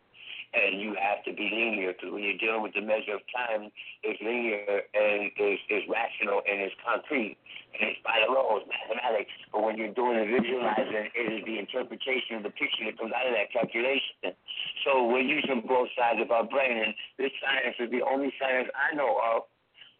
and 0.52 0.80
you 0.80 0.94
have 1.00 1.24
to 1.24 1.32
be 1.32 1.48
linear 1.48 1.92
because 1.92 2.12
when 2.12 2.22
you're 2.22 2.36
dealing 2.36 2.60
with 2.60 2.76
the 2.76 2.84
measure 2.84 3.16
of 3.16 3.24
time, 3.32 3.72
it's 4.04 4.20
linear 4.20 4.84
and 4.92 5.32
it's, 5.32 5.62
it's 5.68 5.88
rational 5.88 6.44
and 6.44 6.60
it's 6.60 6.76
concrete 6.84 7.40
and 7.72 7.88
it's 7.88 8.00
by 8.04 8.20
the 8.20 8.28
laws, 8.28 8.60
mathematics. 8.68 9.32
But 9.48 9.64
when 9.64 9.80
you're 9.80 9.96
doing 9.96 10.20
the 10.20 10.28
visualizing, 10.28 11.08
it 11.16 11.26
is 11.32 11.40
the 11.48 11.56
interpretation 11.56 12.36
of 12.36 12.44
the 12.44 12.52
picture 12.52 12.84
that 12.84 13.00
comes 13.00 13.16
out 13.16 13.24
of 13.24 13.32
that 13.32 13.48
calculation. 13.48 14.36
So 14.84 15.08
we're 15.08 15.24
using 15.24 15.64
both 15.64 15.88
sides 15.96 16.20
of 16.20 16.28
our 16.28 16.44
brain, 16.44 16.84
and 16.84 16.92
this 17.16 17.32
science 17.40 17.76
is 17.80 17.88
the 17.88 18.04
only 18.04 18.28
science 18.36 18.68
I 18.76 18.92
know 18.92 19.16
of 19.24 19.48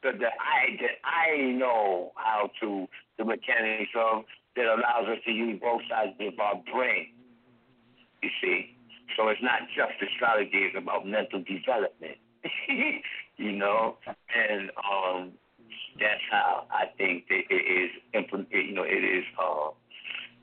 that, 0.02 0.18
that 0.20 0.32
I 0.40 0.76
that 0.80 0.96
I 1.04 1.52
know 1.52 2.12
how 2.16 2.50
to 2.60 2.86
the 3.18 3.24
mechanics 3.24 3.90
of 3.96 4.24
that 4.56 4.66
allows 4.66 5.08
us 5.08 5.18
to 5.24 5.32
use 5.32 5.58
both 5.60 5.82
sides 5.88 6.12
of 6.20 6.38
our 6.38 6.62
brain. 6.72 7.08
You 8.22 8.30
see. 8.40 8.76
So 9.16 9.28
it's 9.28 9.42
not 9.42 9.68
just 9.76 9.92
astrology; 10.00 10.70
it's 10.70 10.76
about 10.76 11.06
mental 11.06 11.42
development. 11.42 12.16
you 13.36 13.52
know, 13.52 13.96
and 14.06 14.70
um, 14.78 15.32
that's 15.98 16.22
how 16.30 16.64
I 16.70 16.86
think 16.96 17.28
that 17.28 17.42
it 17.50 17.54
is. 17.54 17.90
You 18.50 18.74
know, 18.74 18.84
it 18.84 19.04
is 19.04 19.24
uh, 19.38 19.70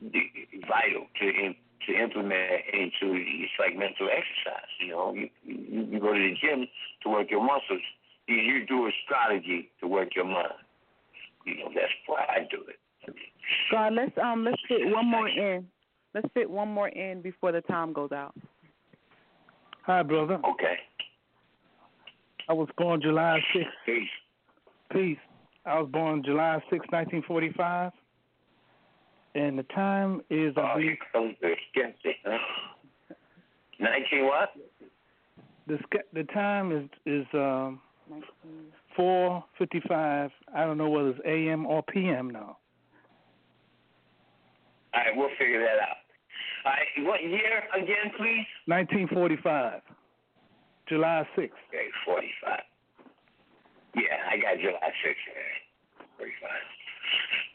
vital 0.02 1.06
to 1.20 1.54
to 1.86 2.02
implement 2.02 2.62
into 2.72 3.16
it's 3.16 3.52
like 3.58 3.76
mental 3.76 4.08
exercise. 4.08 4.70
You 4.80 4.88
know, 4.88 5.14
you, 5.14 5.28
you 5.44 5.86
you 5.90 6.00
go 6.00 6.12
to 6.12 6.18
the 6.18 6.34
gym 6.40 6.68
to 7.02 7.08
work 7.08 7.30
your 7.30 7.42
muscles. 7.42 7.82
You, 8.30 8.36
you 8.36 8.66
do 8.66 8.88
astrology 8.88 9.70
to 9.80 9.88
work 9.88 10.10
your 10.14 10.24
mind. 10.24 10.52
You 11.44 11.58
know, 11.58 11.70
that's 11.74 11.90
why 12.06 12.24
I 12.28 12.46
do 12.48 12.62
it. 12.68 13.14
God, 13.72 13.94
let's 13.94 14.12
um 14.22 14.44
let's 14.44 14.60
fit 14.68 14.80
one 14.84 15.06
more 15.06 15.28
in. 15.28 15.66
Let's 16.14 16.28
fit 16.32 16.48
one 16.48 16.68
more 16.68 16.88
in 16.88 17.22
before 17.22 17.50
the 17.50 17.60
time 17.62 17.92
goes 17.92 18.12
out. 18.12 18.34
Hi, 19.82 20.02
brother. 20.02 20.34
Okay. 20.34 20.76
I 22.48 22.52
was 22.52 22.68
born 22.76 23.00
July 23.00 23.40
6th. 23.54 23.64
Peace. 23.86 24.08
Peace. 24.92 25.18
I 25.66 25.80
was 25.80 25.88
born 25.90 26.22
July 26.24 26.58
6, 26.70 26.86
1945. 26.90 27.92
And 29.34 29.58
the 29.58 29.62
time 29.74 30.20
is, 30.30 30.52
I 30.56 30.72
oh, 30.74 30.76
believe. 30.76 30.96
Huh? 31.14 32.38
19 33.78 34.24
what? 34.26 34.50
The 35.66 35.78
the 36.12 36.24
time 36.24 36.72
is 36.72 36.88
is 37.06 37.26
um, 37.34 37.80
4:55. 38.98 40.30
I 40.54 40.64
don't 40.64 40.78
know 40.78 40.88
whether 40.90 41.10
it's 41.10 41.20
a.m. 41.24 41.66
or 41.66 41.82
p.m. 41.82 42.30
now. 42.30 42.58
All 44.92 45.00
right, 45.00 45.16
we'll 45.16 45.30
figure 45.38 45.60
that 45.60 45.78
out. 45.80 45.96
All 46.64 46.72
right, 46.72 47.06
what 47.06 47.22
year 47.22 47.62
again, 47.74 48.12
please? 48.18 48.46
1945, 48.66 49.80
July 50.88 51.26
6th. 51.36 51.50
Okay, 51.68 51.88
45. 52.04 52.60
Yeah, 53.94 54.02
I 54.30 54.36
got 54.36 54.58
July 54.60 54.92
6th. 55.06 56.10
45. 56.18 56.50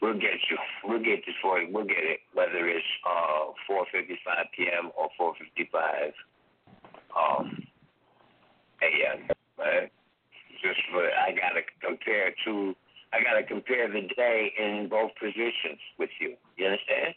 We'll 0.02 0.14
get 0.14 0.36
you. 0.50 0.58
We'll 0.84 1.02
get 1.02 1.24
this 1.24 1.34
for 1.40 1.60
you. 1.60 1.72
We'll 1.72 1.84
get 1.86 2.02
it, 2.02 2.20
whether 2.34 2.68
it's 2.68 2.84
uh 3.06 3.52
4:55 3.70 4.44
p.m. 4.56 4.90
or 4.96 5.08
4:55 5.18 6.12
um 7.16 7.66
a.m. 8.82 9.28
Right? 9.58 9.90
just 10.66 10.80
for 10.90 11.04
I 11.04 11.30
gotta 11.32 11.62
compare 11.80 12.34
to 12.44 12.74
I 13.12 13.22
gotta 13.22 13.44
compare 13.44 13.88
the 13.88 14.02
day 14.14 14.52
in 14.58 14.88
both 14.88 15.12
positions 15.18 15.78
with 15.98 16.10
you. 16.20 16.34
You 16.56 16.66
understand? 16.66 17.14